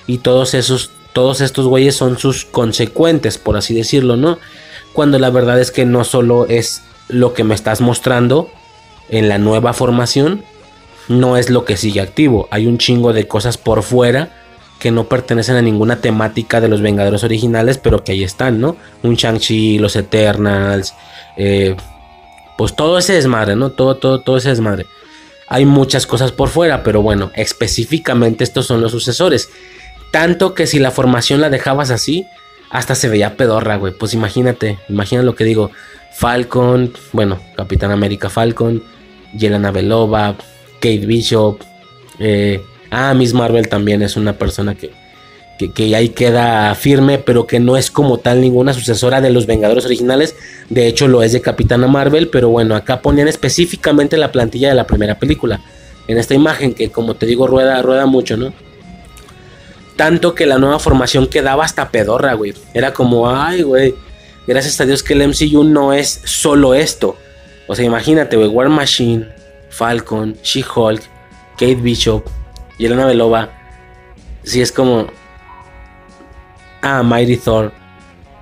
Y 0.08 0.18
todos 0.18 0.54
esos, 0.54 0.92
todos 1.14 1.42
estos 1.42 1.68
güeyes 1.68 1.96
son 1.96 2.18
sus 2.18 2.46
consecuentes, 2.46 3.38
por 3.38 3.56
así 3.56 3.74
decirlo, 3.74 4.18
¿no? 4.18 4.38
Cuando 4.92 5.18
la 5.18 5.30
verdad 5.30 5.60
es 5.60 5.72
que 5.72 5.86
no 5.86 6.04
solo 6.04 6.46
es 6.48 6.82
lo 7.08 7.34
que 7.34 7.44
me 7.44 7.56
estás 7.56 7.80
mostrando, 7.80 8.50
en 9.10 9.30
la 9.30 9.38
nueva 9.38 9.74
formación, 9.74 10.44
no 11.08 11.38
es 11.38 11.50
lo 11.50 11.66
que 11.66 11.78
sigue 11.78 12.02
activo. 12.02 12.48
Hay 12.52 12.68
un 12.68 12.78
chingo 12.78 13.14
de 13.14 13.28
cosas 13.28 13.58
por 13.58 13.84
fuera 13.84 14.30
que 14.80 14.92
no 14.92 15.06
pertenecen 15.06 15.56
a 15.56 15.62
ninguna 15.62 16.02
temática 16.02 16.60
de 16.60 16.68
los 16.68 16.82
Vengadores 16.82 17.24
originales, 17.24 17.78
pero 17.78 18.04
que 18.04 18.14
ahí 18.14 18.24
están, 18.24 18.60
¿no? 18.60 18.76
Un 19.02 19.16
Shang-Chi, 19.16 19.80
los 19.80 19.96
Eternals, 19.96 20.94
eh, 21.38 21.76
pues 22.58 22.76
todo 22.76 22.98
ese 22.98 23.14
desmadre, 23.14 23.56
¿no? 23.56 23.72
Todo, 23.72 23.96
todo, 23.96 24.22
todo 24.22 24.38
ese 24.38 24.50
desmadre. 24.50 24.86
Hay 25.48 25.66
muchas 25.66 26.08
cosas 26.08 26.32
por 26.32 26.50
fuera, 26.50 26.84
pero 26.84 27.02
bueno, 27.02 27.32
específicamente 27.36 28.44
estos 28.44 28.66
son 28.66 28.82
los 28.82 28.92
sucesores. 28.92 29.50
Tanto 30.12 30.54
que 30.54 30.68
si 30.68 30.80
la 30.80 30.92
formación 30.92 31.42
la 31.42 31.50
dejabas 31.50 31.92
así, 31.92 32.26
hasta 32.70 32.96
se 32.96 33.10
veía 33.10 33.38
pedorra, 33.38 33.78
güey. 33.78 33.94
Pues 33.94 34.14
imagínate, 34.14 34.80
imagina 34.90 35.22
lo 35.22 35.36
que 35.36 35.44
digo. 35.44 35.72
Falcon, 36.12 36.94
bueno, 37.12 37.40
Capitán 37.56 37.92
América 37.92 38.30
Falcon, 38.30 38.84
Yelena 39.36 39.72
Belova, 39.72 40.36
Kate 40.76 41.06
Bishop, 41.06 41.60
eh, 42.20 42.62
ah, 42.92 43.14
Miss 43.14 43.34
Marvel 43.34 43.68
también 43.68 44.02
es 44.04 44.16
una 44.16 44.34
persona 44.34 44.76
que, 44.76 44.92
que, 45.58 45.96
ahí 45.96 46.10
queda 46.10 46.74
firme, 46.76 47.20
pero 47.20 47.48
que 47.48 47.60
no 47.60 47.78
es 47.78 47.92
como 47.92 48.18
tal 48.18 48.42
ninguna 48.42 48.74
sucesora 48.74 49.22
de 49.22 49.30
los 49.30 49.46
Vengadores 49.46 49.86
originales. 49.86 50.36
De 50.70 50.88
hecho, 50.88 51.08
lo 51.08 51.24
es 51.24 51.32
de 51.32 51.42
Capitana 51.42 51.88
Marvel, 51.88 52.30
pero 52.30 52.50
bueno, 52.50 52.76
acá 52.76 53.02
ponían 53.02 53.28
específicamente 53.28 54.18
la 54.18 54.32
plantilla 54.32 54.70
de 54.70 54.76
la 54.76 54.88
primera 54.88 55.20
película. 55.20 55.62
En 56.08 56.18
esta 56.18 56.34
imagen 56.34 56.74
que, 56.74 56.92
como 56.92 57.16
te 57.16 57.26
digo, 57.26 57.48
rueda, 57.48 57.82
rueda 57.82 58.06
mucho, 58.06 58.36
¿no? 58.36 58.54
Tanto 59.96 60.34
que 60.34 60.46
la 60.46 60.58
nueva 60.58 60.80
formación 60.80 61.28
quedaba 61.28 61.64
hasta 61.64 61.90
pedorra, 61.90 62.34
güey. 62.34 62.54
Era 62.74 62.94
como, 62.94 63.30
ay, 63.30 63.62
güey. 63.62 63.96
Gracias 64.48 64.82
a 64.82 64.86
Dios 64.86 65.04
que 65.04 65.14
el 65.14 65.28
MCU 65.28 65.64
no 65.64 65.94
es 65.94 66.22
solo 66.26 66.74
esto. 66.74 67.16
O 67.68 67.76
sea, 67.76 67.86
imagínate, 67.86 68.36
güey. 68.36 68.50
War 68.50 68.70
Machine, 68.70 69.28
Falcon, 69.70 70.36
She-Hulk, 70.44 71.02
Kate 71.54 71.76
Bishop, 71.76 72.26
Yelena 72.78 73.06
Belova. 73.06 73.50
Si 74.44 74.62
es 74.62 74.72
como. 74.72 75.08
Ah, 76.84 77.02
Mighty 77.02 77.38
Thor. 77.38 77.72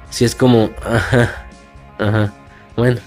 Si 0.09 0.25
es 0.25 0.35
como. 0.35 0.71
Ajá. 0.83 1.47
Ajá. 1.97 2.33
Bueno. 2.75 2.99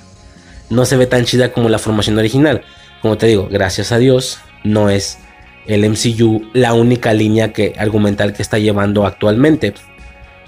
No 0.70 0.86
se 0.86 0.96
ve 0.96 1.06
tan 1.06 1.24
chida 1.24 1.52
como 1.52 1.68
la 1.68 1.78
formación 1.78 2.16
original. 2.16 2.62
Como 3.02 3.18
te 3.18 3.26
digo, 3.26 3.48
gracias 3.50 3.92
a 3.92 3.98
Dios, 3.98 4.38
no 4.62 4.88
es 4.88 5.18
el 5.66 5.88
MCU 5.88 6.48
la 6.52 6.72
única 6.72 7.12
línea 7.12 7.52
que, 7.52 7.74
argumental 7.78 8.32
que 8.32 8.42
está 8.42 8.58
llevando 8.58 9.06
actualmente. 9.06 9.74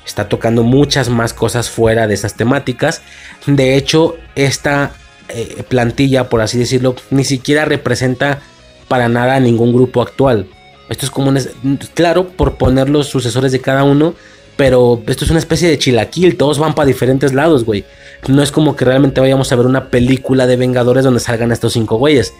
Está 0.06 0.28
tocando 0.28 0.62
muchas 0.62 1.08
más 1.08 1.34
cosas 1.34 1.68
fuera 1.68 2.06
de 2.06 2.14
esas 2.14 2.34
temáticas. 2.34 3.02
De 3.46 3.76
hecho, 3.76 4.16
esta 4.36 4.92
eh, 5.28 5.64
plantilla, 5.68 6.28
por 6.28 6.40
así 6.40 6.58
decirlo, 6.58 6.94
ni 7.10 7.24
siquiera 7.24 7.64
representa 7.64 8.40
para 8.88 9.08
nada 9.08 9.34
a 9.34 9.40
ningún 9.40 9.72
grupo 9.72 10.00
actual. 10.00 10.48
Esto 10.88 11.06
es 11.06 11.10
como 11.10 11.30
un, 11.30 11.78
claro, 11.94 12.28
por 12.28 12.56
poner 12.56 12.88
los 12.88 13.08
sucesores 13.08 13.50
de 13.50 13.60
cada 13.60 13.82
uno, 13.82 14.14
pero 14.56 15.02
esto 15.06 15.24
es 15.24 15.30
una 15.30 15.38
especie 15.38 15.68
de 15.68 15.78
chilaquil, 15.78 16.36
todos 16.36 16.58
van 16.58 16.74
para 16.74 16.86
diferentes 16.86 17.32
lados, 17.32 17.64
güey. 17.64 17.84
No 18.28 18.42
es 18.42 18.50
como 18.50 18.76
que 18.76 18.84
realmente 18.84 19.20
vayamos 19.20 19.52
a 19.52 19.56
ver 19.56 19.66
una 19.66 19.90
película 19.90 20.46
de 20.46 20.56
Vengadores 20.56 21.04
donde 21.04 21.20
salgan 21.20 21.52
estos 21.52 21.74
cinco 21.74 21.96
güeyes. 21.96 22.34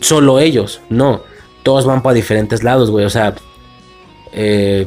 Solo 0.00 0.40
ellos, 0.40 0.80
no 0.88 1.22
todos 1.64 1.86
van 1.86 2.02
para 2.02 2.14
diferentes 2.14 2.62
lados, 2.62 2.92
güey. 2.92 3.04
O 3.04 3.10
sea, 3.10 3.34
eh, 4.32 4.86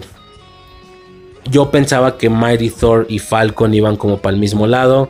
yo 1.51 1.69
pensaba 1.69 2.17
que 2.17 2.29
Mighty 2.29 2.69
Thor 2.69 3.05
y 3.09 3.19
Falcon 3.19 3.73
iban 3.73 3.97
como 3.97 4.19
para 4.19 4.35
el 4.35 4.39
mismo 4.39 4.65
lado. 4.67 5.09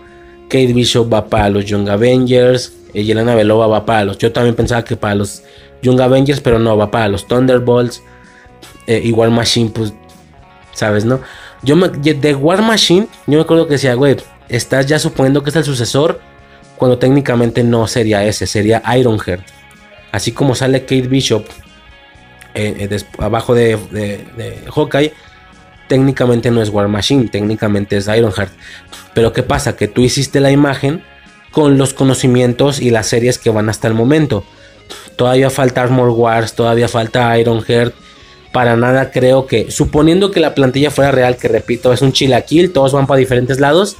Kate 0.50 0.74
Bishop 0.74 1.14
va 1.14 1.27
para 1.27 1.52
los 1.52 1.66
Young 1.66 1.90
Avengers. 1.90 2.74
Y 2.94 3.03
Yelena 3.03 3.36
Belova 3.36 3.68
va 3.68 3.86
para 3.86 4.06
los. 4.06 4.18
Yo 4.18 4.32
también 4.32 4.56
pensaba 4.56 4.84
que 4.84 4.95
para 4.95 5.14
los 5.14 5.44
Young 5.84 6.02
Avengers, 6.02 6.40
pero 6.40 6.58
no, 6.58 6.76
va 6.77 6.90
para 6.90 7.10
los 7.10 7.27
Thunderbolts. 7.27 8.02
Eh, 8.88 9.11
War 9.11 9.30
Machine, 9.30 9.69
pues, 9.69 9.94
¿sabes, 10.77 11.06
no? 11.06 11.22
Yo 11.64 11.75
me, 11.75 11.89
de 11.89 12.35
War 12.35 12.61
Machine, 12.61 13.07
yo 13.25 13.38
me 13.39 13.41
acuerdo 13.41 13.65
que 13.65 13.73
decía, 13.73 13.95
güey, 13.95 14.15
estás 14.47 14.85
ya 14.85 14.99
suponiendo 14.99 15.41
que 15.43 15.49
es 15.49 15.56
el 15.56 15.64
sucesor. 15.64 16.22
Cuando 16.77 16.99
técnicamente 16.99 17.64
no 17.64 17.88
sería 17.88 18.23
ese, 18.23 18.45
sería 18.45 18.83
Ironheart. 18.95 19.41
Así 20.11 20.31
como 20.31 20.53
sale 20.53 20.81
Kate 20.81 21.07
Bishop 21.07 21.43
eh, 22.53 22.88
eh, 22.91 22.99
abajo 23.17 23.56
de, 23.56 23.80
Hawkeye, 24.72 25.14
técnicamente 25.88 26.51
no 26.51 26.61
es 26.61 26.69
War 26.69 26.88
Machine, 26.88 27.27
técnicamente 27.30 27.97
es 27.97 28.07
Ironheart. 28.07 28.51
Pero 29.15 29.33
¿qué 29.33 29.41
pasa? 29.41 29.75
Que 29.75 29.88
tú 29.88 30.01
hiciste 30.01 30.39
la 30.39 30.51
imagen 30.51 31.03
con 31.51 31.80
los 31.80 31.95
conocimientos 31.95 32.80
y 32.80 32.91
las 32.91 33.07
series 33.07 33.39
que 33.39 33.49
van 33.49 33.69
hasta 33.69 33.88
el 33.88 33.95
momento. 33.95 34.45
Todavía 35.15 35.49
falta 35.49 35.81
Armor 35.81 36.09
Wars, 36.11 36.53
todavía 36.53 36.88
falta 36.88 37.35
Ironheart. 37.39 37.95
Para 38.58 38.76
nada 38.76 39.11
creo 39.11 39.45
que, 39.45 39.69
suponiendo 39.69 40.32
que 40.32 40.40
la 40.40 40.56
plantilla 40.56 40.90
fuera 40.90 41.11
real, 41.11 41.38
que 41.38 41.48
repito, 41.48 41.94
es 41.94 42.02
un 42.02 42.11
chilaquil, 42.11 42.74
todos 42.74 42.92
van 42.92 43.06
para 43.06 43.19
diferentes 43.19 43.60
lados. 43.60 43.98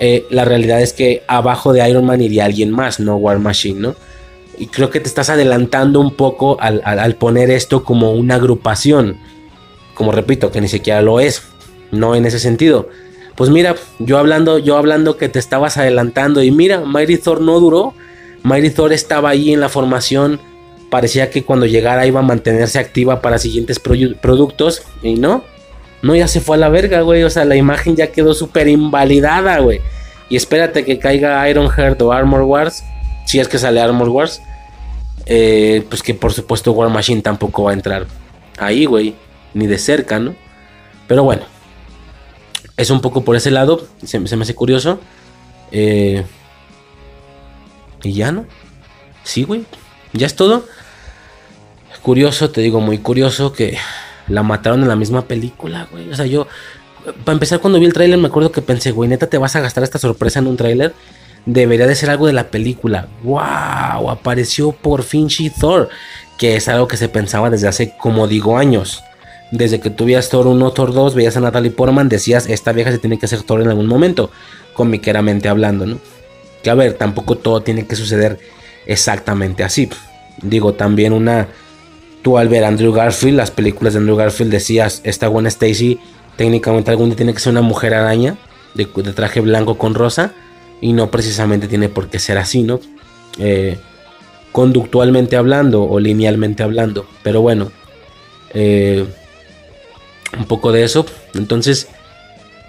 Eh, 0.00 0.26
la 0.28 0.44
realidad 0.44 0.82
es 0.82 0.92
que 0.92 1.22
abajo 1.28 1.72
de 1.72 1.88
Iron 1.88 2.04
Man 2.04 2.20
iría 2.20 2.46
alguien 2.46 2.72
más, 2.72 2.98
no 2.98 3.14
War 3.14 3.38
Machine, 3.38 3.78
¿no? 3.78 3.94
Y 4.58 4.66
creo 4.66 4.90
que 4.90 4.98
te 4.98 5.06
estás 5.06 5.30
adelantando 5.30 6.00
un 6.00 6.16
poco 6.16 6.56
al, 6.60 7.14
poner 7.14 7.48
esto 7.48 7.84
como 7.84 8.10
una 8.10 8.34
agrupación. 8.34 9.18
Como 9.94 10.10
repito, 10.10 10.50
que 10.50 10.60
ni 10.60 10.66
siquiera 10.66 11.00
lo 11.00 11.20
es. 11.20 11.44
No 11.92 12.16
en 12.16 12.26
ese 12.26 12.40
sentido. 12.40 12.88
Pues 13.36 13.50
mira, 13.50 13.76
yo 14.00 14.18
hablando, 14.18 14.58
yo 14.58 14.76
hablando 14.76 15.16
que 15.16 15.28
te 15.28 15.38
estabas 15.38 15.76
adelantando. 15.76 16.42
Y 16.42 16.50
mira, 16.50 16.80
Mighty 16.80 17.18
Thor 17.18 17.40
no 17.40 17.60
duró. 17.60 17.94
Mighty 18.42 18.70
Thor 18.70 18.92
estaba 18.92 19.28
ahí 19.30 19.52
en 19.52 19.60
la 19.60 19.68
formación. 19.68 20.40
Parecía 20.94 21.28
que 21.28 21.42
cuando 21.42 21.66
llegara 21.66 22.06
iba 22.06 22.20
a 22.20 22.22
mantenerse 22.22 22.78
activa 22.78 23.20
para 23.20 23.38
siguientes 23.38 23.80
productos. 23.80 24.82
Y 25.02 25.14
no. 25.14 25.42
No, 26.02 26.14
ya 26.14 26.28
se 26.28 26.40
fue 26.40 26.54
a 26.54 26.60
la 26.60 26.68
verga, 26.68 27.00
güey. 27.00 27.24
O 27.24 27.30
sea, 27.30 27.44
la 27.44 27.56
imagen 27.56 27.96
ya 27.96 28.12
quedó 28.12 28.32
súper 28.32 28.68
invalidada, 28.68 29.58
güey. 29.58 29.80
Y 30.28 30.36
espérate 30.36 30.84
que 30.84 31.00
caiga 31.00 31.48
Ironheart 31.48 32.00
o 32.02 32.12
Armor 32.12 32.42
Wars 32.42 32.84
si 33.24 33.40
es 33.40 33.48
que 33.48 33.58
sale 33.58 33.80
Armor 33.80 34.08
Wars, 34.08 34.42
eh, 35.26 35.84
pues 35.88 36.02
que 36.02 36.14
por 36.14 36.32
supuesto 36.32 36.72
War 36.72 36.90
Machine 36.90 37.22
tampoco 37.22 37.64
va 37.64 37.70
a 37.70 37.74
entrar 37.74 38.06
ahí, 38.58 38.84
güey, 38.84 39.14
ni 39.54 39.66
de 39.66 39.78
cerca, 39.78 40.18
¿no? 40.18 40.34
Pero 41.08 41.24
bueno, 41.24 41.42
es 42.76 42.90
un 42.90 43.00
poco 43.00 43.24
por 43.24 43.36
ese 43.36 43.50
lado, 43.50 43.86
se, 44.04 44.18
me 44.18 44.42
hace 44.42 44.54
curioso. 44.54 45.00
Eh, 45.72 46.24
y 48.02 48.12
ya, 48.12 48.30
¿no? 48.32 48.46
Sí, 49.22 49.44
güey, 49.44 49.64
ya 50.12 50.26
es 50.26 50.36
todo. 50.36 50.64
Curioso, 52.04 52.50
te 52.50 52.60
digo, 52.60 52.80
muy 52.80 52.98
curioso 52.98 53.52
que 53.52 53.76
la 54.28 54.44
mataron 54.44 54.82
en 54.82 54.88
la 54.88 54.94
misma 54.96 55.22
película, 55.22 55.88
güey. 55.90 56.08
O 56.10 56.14
sea, 56.14 56.26
yo, 56.26 56.46
para 57.24 57.32
empezar, 57.32 57.58
cuando 57.58 57.80
vi 57.80 57.86
el 57.86 57.92
tráiler 57.92 58.18
me 58.18 58.28
acuerdo 58.28 58.52
que 58.52 58.62
pensé, 58.62 58.92
güey, 58.92 59.10
neta, 59.10 59.26
te 59.26 59.38
vas 59.38 59.56
a 59.56 59.60
gastar 59.60 59.82
esta 59.82 59.98
sorpresa 59.98 60.38
en 60.38 60.46
un 60.46 60.56
tráiler 60.56 60.94
debería 61.46 61.86
de 61.86 61.94
ser 61.94 62.10
algo 62.10 62.26
de 62.26 62.32
la 62.32 62.48
película. 62.48 63.08
¡Wow! 63.22 64.10
Apareció 64.10 64.72
por 64.72 65.02
fin 65.02 65.28
She-Thor, 65.28 65.88
que 66.38 66.56
es 66.56 66.68
algo 66.68 66.88
que 66.88 66.96
se 66.96 67.08
pensaba 67.08 67.50
desde 67.50 67.68
hace, 67.68 67.94
como 67.98 68.26
digo, 68.26 68.56
años. 68.56 69.02
Desde 69.50 69.80
que 69.80 69.90
tuvieras 69.90 70.30
Thor 70.30 70.46
1, 70.46 70.70
Thor 70.72 70.92
2, 70.92 71.14
veías 71.14 71.36
a 71.36 71.40
Natalie 71.40 71.70
Portman, 71.70 72.08
decías, 72.08 72.48
esta 72.48 72.72
vieja 72.72 72.90
se 72.90 72.98
tiene 72.98 73.18
que 73.18 73.26
hacer 73.26 73.42
Thor 73.42 73.60
en 73.60 73.68
algún 73.68 73.86
momento, 73.86 74.30
comiqueramente 74.72 75.48
hablando, 75.48 75.86
¿no? 75.86 75.98
Que 76.62 76.70
a 76.70 76.74
ver, 76.74 76.94
tampoco 76.94 77.36
todo 77.36 77.60
tiene 77.62 77.86
que 77.86 77.94
suceder 77.94 78.38
exactamente 78.86 79.62
así. 79.64 79.88
Digo, 80.42 80.74
también 80.74 81.12
una... 81.12 81.48
Tú 82.24 82.38
al 82.38 82.48
ver 82.48 82.64
Andrew 82.64 82.92
Garfield, 82.92 83.36
las 83.36 83.52
películas 83.52 83.92
de 83.92 84.00
Andrew 84.00 84.16
Garfield 84.16 84.50
decías, 84.50 85.02
esta 85.04 85.28
buena 85.28 85.48
Stacy 85.48 86.00
técnicamente 86.36 86.90
algún 86.90 87.10
día 87.10 87.16
tiene 87.16 87.34
que 87.34 87.38
ser 87.38 87.52
una 87.52 87.60
mujer 87.60 87.94
araña 87.94 88.36
de 88.74 88.86
traje 88.86 89.40
blanco 89.40 89.78
con 89.78 89.94
rosa 89.94 90.32
y 90.80 90.94
no 90.94 91.10
precisamente 91.10 91.68
tiene 91.68 91.90
por 91.90 92.08
qué 92.08 92.18
ser 92.18 92.38
así, 92.38 92.62
¿no? 92.62 92.80
Eh, 93.38 93.78
conductualmente 94.52 95.36
hablando 95.36 95.84
o 95.84 96.00
linealmente 96.00 96.62
hablando, 96.62 97.06
pero 97.22 97.42
bueno, 97.42 97.70
eh, 98.54 99.04
un 100.38 100.46
poco 100.46 100.72
de 100.72 100.84
eso. 100.84 101.04
Entonces, 101.34 101.88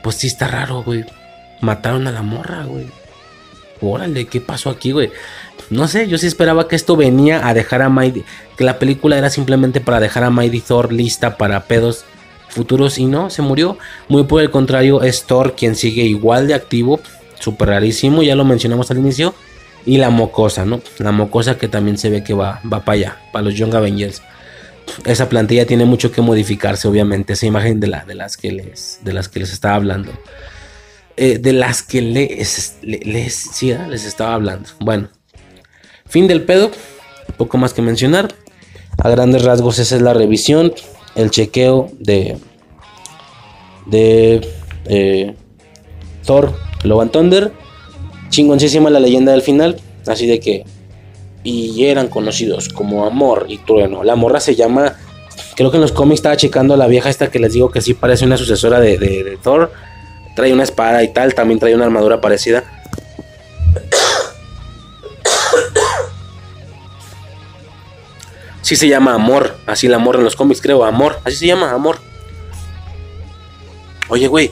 pues 0.03 0.17
sí 0.17 0.27
está 0.27 0.47
raro, 0.47 0.83
güey. 0.83 1.05
Mataron 1.61 2.07
a 2.07 2.11
la 2.11 2.23
morra, 2.23 2.65
güey. 2.65 2.87
Órale, 3.81 4.25
¿qué 4.25 4.41
pasó 4.41 4.69
aquí, 4.69 4.91
güey? 4.91 5.11
No 5.69 5.87
sé, 5.87 6.07
yo 6.07 6.17
sí 6.17 6.27
esperaba 6.27 6.67
que 6.67 6.75
esto 6.75 6.95
venía 6.95 7.47
a 7.47 7.53
dejar 7.53 7.81
a 7.81 7.89
Mighty. 7.89 8.23
Que 8.57 8.63
la 8.63 8.79
película 8.79 9.17
era 9.17 9.29
simplemente 9.29 9.81
para 9.81 9.99
dejar 9.99 10.23
a 10.23 10.29
Mighty 10.29 10.61
Thor 10.61 10.93
lista 10.93 11.37
para 11.37 11.65
pedos 11.65 12.05
futuros 12.49 12.97
y 12.97 13.05
no, 13.05 13.29
se 13.29 13.41
murió. 13.41 13.77
Muy 14.07 14.23
por 14.23 14.41
el 14.41 14.51
contrario, 14.51 15.01
es 15.03 15.23
Thor 15.23 15.55
quien 15.55 15.75
sigue 15.75 16.03
igual 16.03 16.47
de 16.47 16.53
activo 16.53 16.99
súper 17.39 17.69
rarísimo, 17.69 18.23
ya 18.23 18.35
lo 18.35 18.45
mencionamos 18.45 18.89
al 18.91 18.97
inicio. 18.97 19.33
Y 19.85 19.97
la 19.97 20.09
mocosa, 20.09 20.65
¿no? 20.65 20.81
La 20.97 21.11
mocosa 21.11 21.59
que 21.59 21.67
también 21.67 21.99
se 21.99 22.09
ve 22.09 22.23
que 22.23 22.33
va, 22.33 22.59
va 22.65 22.83
para 22.83 22.93
allá, 22.93 23.17
para 23.31 23.45
los 23.45 23.53
Young 23.53 23.75
Avengers. 23.75 24.23
Esa 25.05 25.29
plantilla 25.29 25.67
tiene 25.67 25.85
mucho 25.85 26.11
que 26.11 26.21
modificarse, 26.21 26.87
obviamente. 26.87 27.33
Esa 27.33 27.45
imagen 27.45 27.79
de, 27.79 27.87
la, 27.87 28.03
de, 28.03 28.15
las, 28.15 28.35
que 28.35 28.51
les, 28.51 28.99
de 29.03 29.13
las 29.13 29.29
que 29.29 29.41
les 29.41 29.53
estaba 29.53 29.75
hablando. 29.75 30.11
Eh, 31.17 31.37
de 31.37 31.53
las 31.53 31.83
que 31.83 32.01
les, 32.01 32.79
sí, 33.53 33.75
les 33.89 34.05
estaba 34.05 34.33
hablando. 34.33 34.69
Bueno, 34.79 35.09
fin 36.05 36.27
del 36.27 36.43
pedo. 36.43 36.71
poco 37.37 37.57
más 37.57 37.73
que 37.73 37.81
mencionar. 37.81 38.33
A 38.97 39.09
grandes 39.09 39.43
rasgos 39.43 39.79
esa 39.79 39.95
es 39.97 40.01
la 40.01 40.13
revisión, 40.13 40.73
el 41.15 41.31
chequeo 41.31 41.89
de 41.99 42.37
de 43.85 44.47
eh, 44.85 45.35
Thor, 46.25 46.53
Love 46.83 47.11
Thunder. 47.11 47.51
Chingoncísima 48.29 48.89
la 48.89 48.99
leyenda 48.99 49.31
del 49.31 49.41
final, 49.41 49.77
así 50.07 50.25
de 50.25 50.39
que 50.39 50.65
y 51.43 51.85
eran 51.85 52.07
conocidos 52.07 52.69
como 52.69 53.05
Amor 53.05 53.45
y 53.47 53.59
Trueno. 53.59 54.03
La 54.03 54.15
morra 54.15 54.39
se 54.39 54.55
llama, 54.55 54.95
creo 55.55 55.69
que 55.69 55.77
en 55.77 55.81
los 55.81 55.91
cómics 55.91 56.19
estaba 56.19 56.35
checando 56.35 56.73
a 56.73 56.77
la 56.77 56.87
vieja 56.87 57.09
esta 57.09 57.29
que 57.29 57.37
les 57.37 57.53
digo 57.53 57.69
que 57.69 57.81
sí 57.81 57.93
parece 57.93 58.25
una 58.25 58.35
sucesora 58.35 58.79
de, 58.79 58.97
de 58.97 59.37
Thor. 59.41 59.71
Trae 60.35 60.51
una 60.51 60.63
espada 60.63 61.03
y 61.03 61.13
tal, 61.13 61.35
también 61.35 61.59
trae 61.59 61.75
una 61.75 61.85
armadura 61.85 62.19
parecida. 62.19 62.63
Sí 68.65 68.75
se 68.75 68.87
llama 68.87 69.13
Amor, 69.13 69.55
así 69.67 69.85
el 69.85 69.93
amor 69.93 70.15
en 70.15 70.23
los 70.23 70.35
cómics, 70.35 70.59
creo, 70.59 70.85
Amor, 70.85 71.19
así 71.23 71.35
se 71.35 71.45
llama, 71.45 71.69
Amor. 71.69 71.99
Oye, 74.09 74.27
güey, 74.27 74.49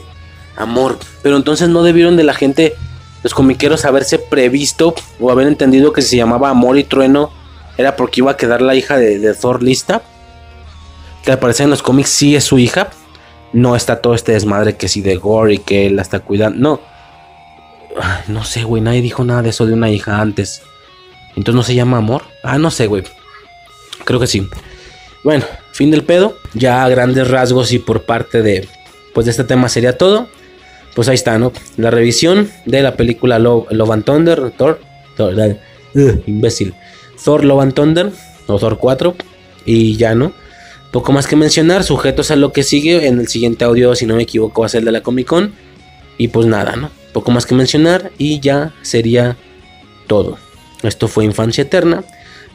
Amor, 0.56 1.00
pero 1.20 1.36
entonces 1.36 1.68
no 1.68 1.82
debieron 1.82 2.16
de 2.16 2.22
la 2.22 2.32
gente, 2.32 2.76
los 3.24 3.34
comiqueros, 3.34 3.84
haberse 3.84 4.20
previsto 4.20 4.94
o 5.18 5.32
haber 5.32 5.48
entendido 5.48 5.92
que 5.92 6.00
si 6.00 6.10
se 6.10 6.16
llamaba 6.18 6.48
Amor 6.48 6.78
y 6.78 6.84
Trueno 6.84 7.32
era 7.76 7.96
porque 7.96 8.20
iba 8.20 8.30
a 8.30 8.36
quedar 8.36 8.62
la 8.62 8.76
hija 8.76 8.96
de, 8.98 9.34
Thor 9.34 9.64
lista. 9.64 10.02
Que 11.24 11.32
al 11.32 11.40
parecer 11.40 11.64
en 11.64 11.70
los 11.70 11.82
cómics 11.82 12.10
sí 12.10 12.36
es 12.36 12.44
su 12.44 12.60
hija. 12.60 12.90
No 13.52 13.74
está 13.74 14.00
todo 14.00 14.14
este 14.14 14.30
desmadre 14.30 14.76
que 14.76 14.86
si 14.86 15.00
de 15.00 15.16
Gore 15.16 15.54
y 15.54 15.58
que 15.58 15.86
él 15.86 15.96
la 15.96 16.02
está 16.02 16.20
cuidando. 16.20 16.56
No. 16.60 16.80
no 18.28 18.44
sé, 18.44 18.62
güey. 18.62 18.80
Nadie 18.80 19.02
dijo 19.02 19.24
nada 19.24 19.42
de 19.42 19.48
eso 19.48 19.66
de 19.66 19.72
una 19.72 19.90
hija 19.90 20.20
antes. 20.20 20.62
Entonces 21.30 21.56
no 21.56 21.64
se 21.64 21.74
llama 21.74 21.96
amor. 21.96 22.22
Ah, 22.44 22.58
no 22.58 22.70
sé, 22.70 22.86
güey. 22.86 23.02
Creo 24.04 24.20
que 24.20 24.26
sí. 24.26 24.46
Bueno, 25.22 25.44
fin 25.72 25.90
del 25.90 26.04
pedo. 26.04 26.36
Ya 26.52 26.84
a 26.84 26.88
grandes 26.88 27.28
rasgos 27.28 27.72
y 27.72 27.78
por 27.78 28.02
parte 28.02 28.42
de, 28.42 28.68
pues 29.12 29.26
de 29.26 29.30
este 29.30 29.44
tema 29.44 29.68
sería 29.68 29.98
todo. 29.98 30.28
Pues 30.94 31.08
ahí 31.08 31.14
está, 31.14 31.38
¿no? 31.38 31.52
La 31.76 31.90
revisión 31.90 32.50
de 32.66 32.82
la 32.82 32.96
película 32.96 33.38
Love, 33.38 33.90
and 33.90 34.04
Thunder, 34.04 34.52
Thor, 34.52 34.80
Thor 35.16 35.34
imbécil. 36.26 36.74
Thor 37.24 37.44
Love 37.44 37.72
Thunder, 37.74 38.12
o 38.46 38.58
Thor 38.58 38.78
4, 38.78 39.16
y 39.64 39.96
ya, 39.96 40.14
¿no? 40.14 40.32
Poco 40.92 41.10
más 41.10 41.26
que 41.26 41.34
mencionar, 41.34 41.82
sujetos 41.82 42.30
a 42.30 42.36
lo 42.36 42.52
que 42.52 42.62
sigue 42.62 43.08
en 43.08 43.18
el 43.18 43.26
siguiente 43.26 43.64
audio, 43.64 43.96
si 43.96 44.06
no 44.06 44.14
me 44.14 44.22
equivoco, 44.22 44.60
va 44.60 44.66
a 44.66 44.68
ser 44.68 44.80
el 44.80 44.84
de 44.84 44.92
la 44.92 45.00
Comic 45.00 45.26
Con. 45.26 45.52
Y 46.18 46.28
pues 46.28 46.46
nada, 46.46 46.76
¿no? 46.76 46.90
Poco 47.12 47.32
más 47.32 47.46
que 47.46 47.56
mencionar 47.56 48.12
y 48.16 48.38
ya 48.38 48.72
sería 48.82 49.36
todo. 50.06 50.38
Esto 50.84 51.08
fue 51.08 51.24
Infancia 51.24 51.62
Eterna 51.62 52.04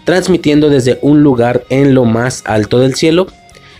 transmitiendo 0.09 0.71
desde 0.71 0.97
un 1.03 1.21
lugar 1.21 1.65
en 1.69 1.93
lo 1.93 2.03
más 2.03 2.41
alto 2.47 2.79
del 2.79 2.95
cielo, 2.95 3.27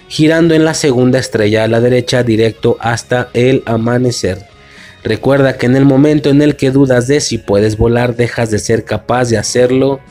girando 0.08 0.54
en 0.54 0.64
la 0.64 0.76
segunda 0.76 1.18
estrella 1.18 1.64
a 1.64 1.68
la 1.68 1.80
derecha 1.80 2.22
directo 2.22 2.78
hasta 2.82 3.30
el 3.34 3.64
amanecer. 3.66 4.46
Recuerda 5.04 5.58
que 5.58 5.66
en 5.66 5.76
el 5.76 5.86
momento 5.86 6.30
en 6.30 6.44
el 6.44 6.56
que 6.56 6.70
dudas 6.70 7.08
de 7.08 7.20
si 7.20 7.40
puedes 7.40 7.78
volar, 7.78 8.16
dejas 8.16 8.52
de 8.52 8.60
ser 8.60 8.86
capaz 8.86 9.30
de 9.30 9.40
hacerlo 9.40 10.02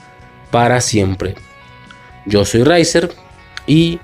para 0.50 0.80
siempre. 0.80 1.36
Yo 2.26 2.44
soy 2.44 2.64
Riser 2.64 3.12
y 3.68 4.00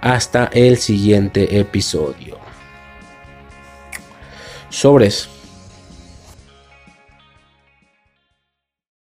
hasta 0.00 0.48
el 0.52 0.76
siguiente 0.76 1.58
episodio. 1.58 2.38
Sobres. 4.70 5.37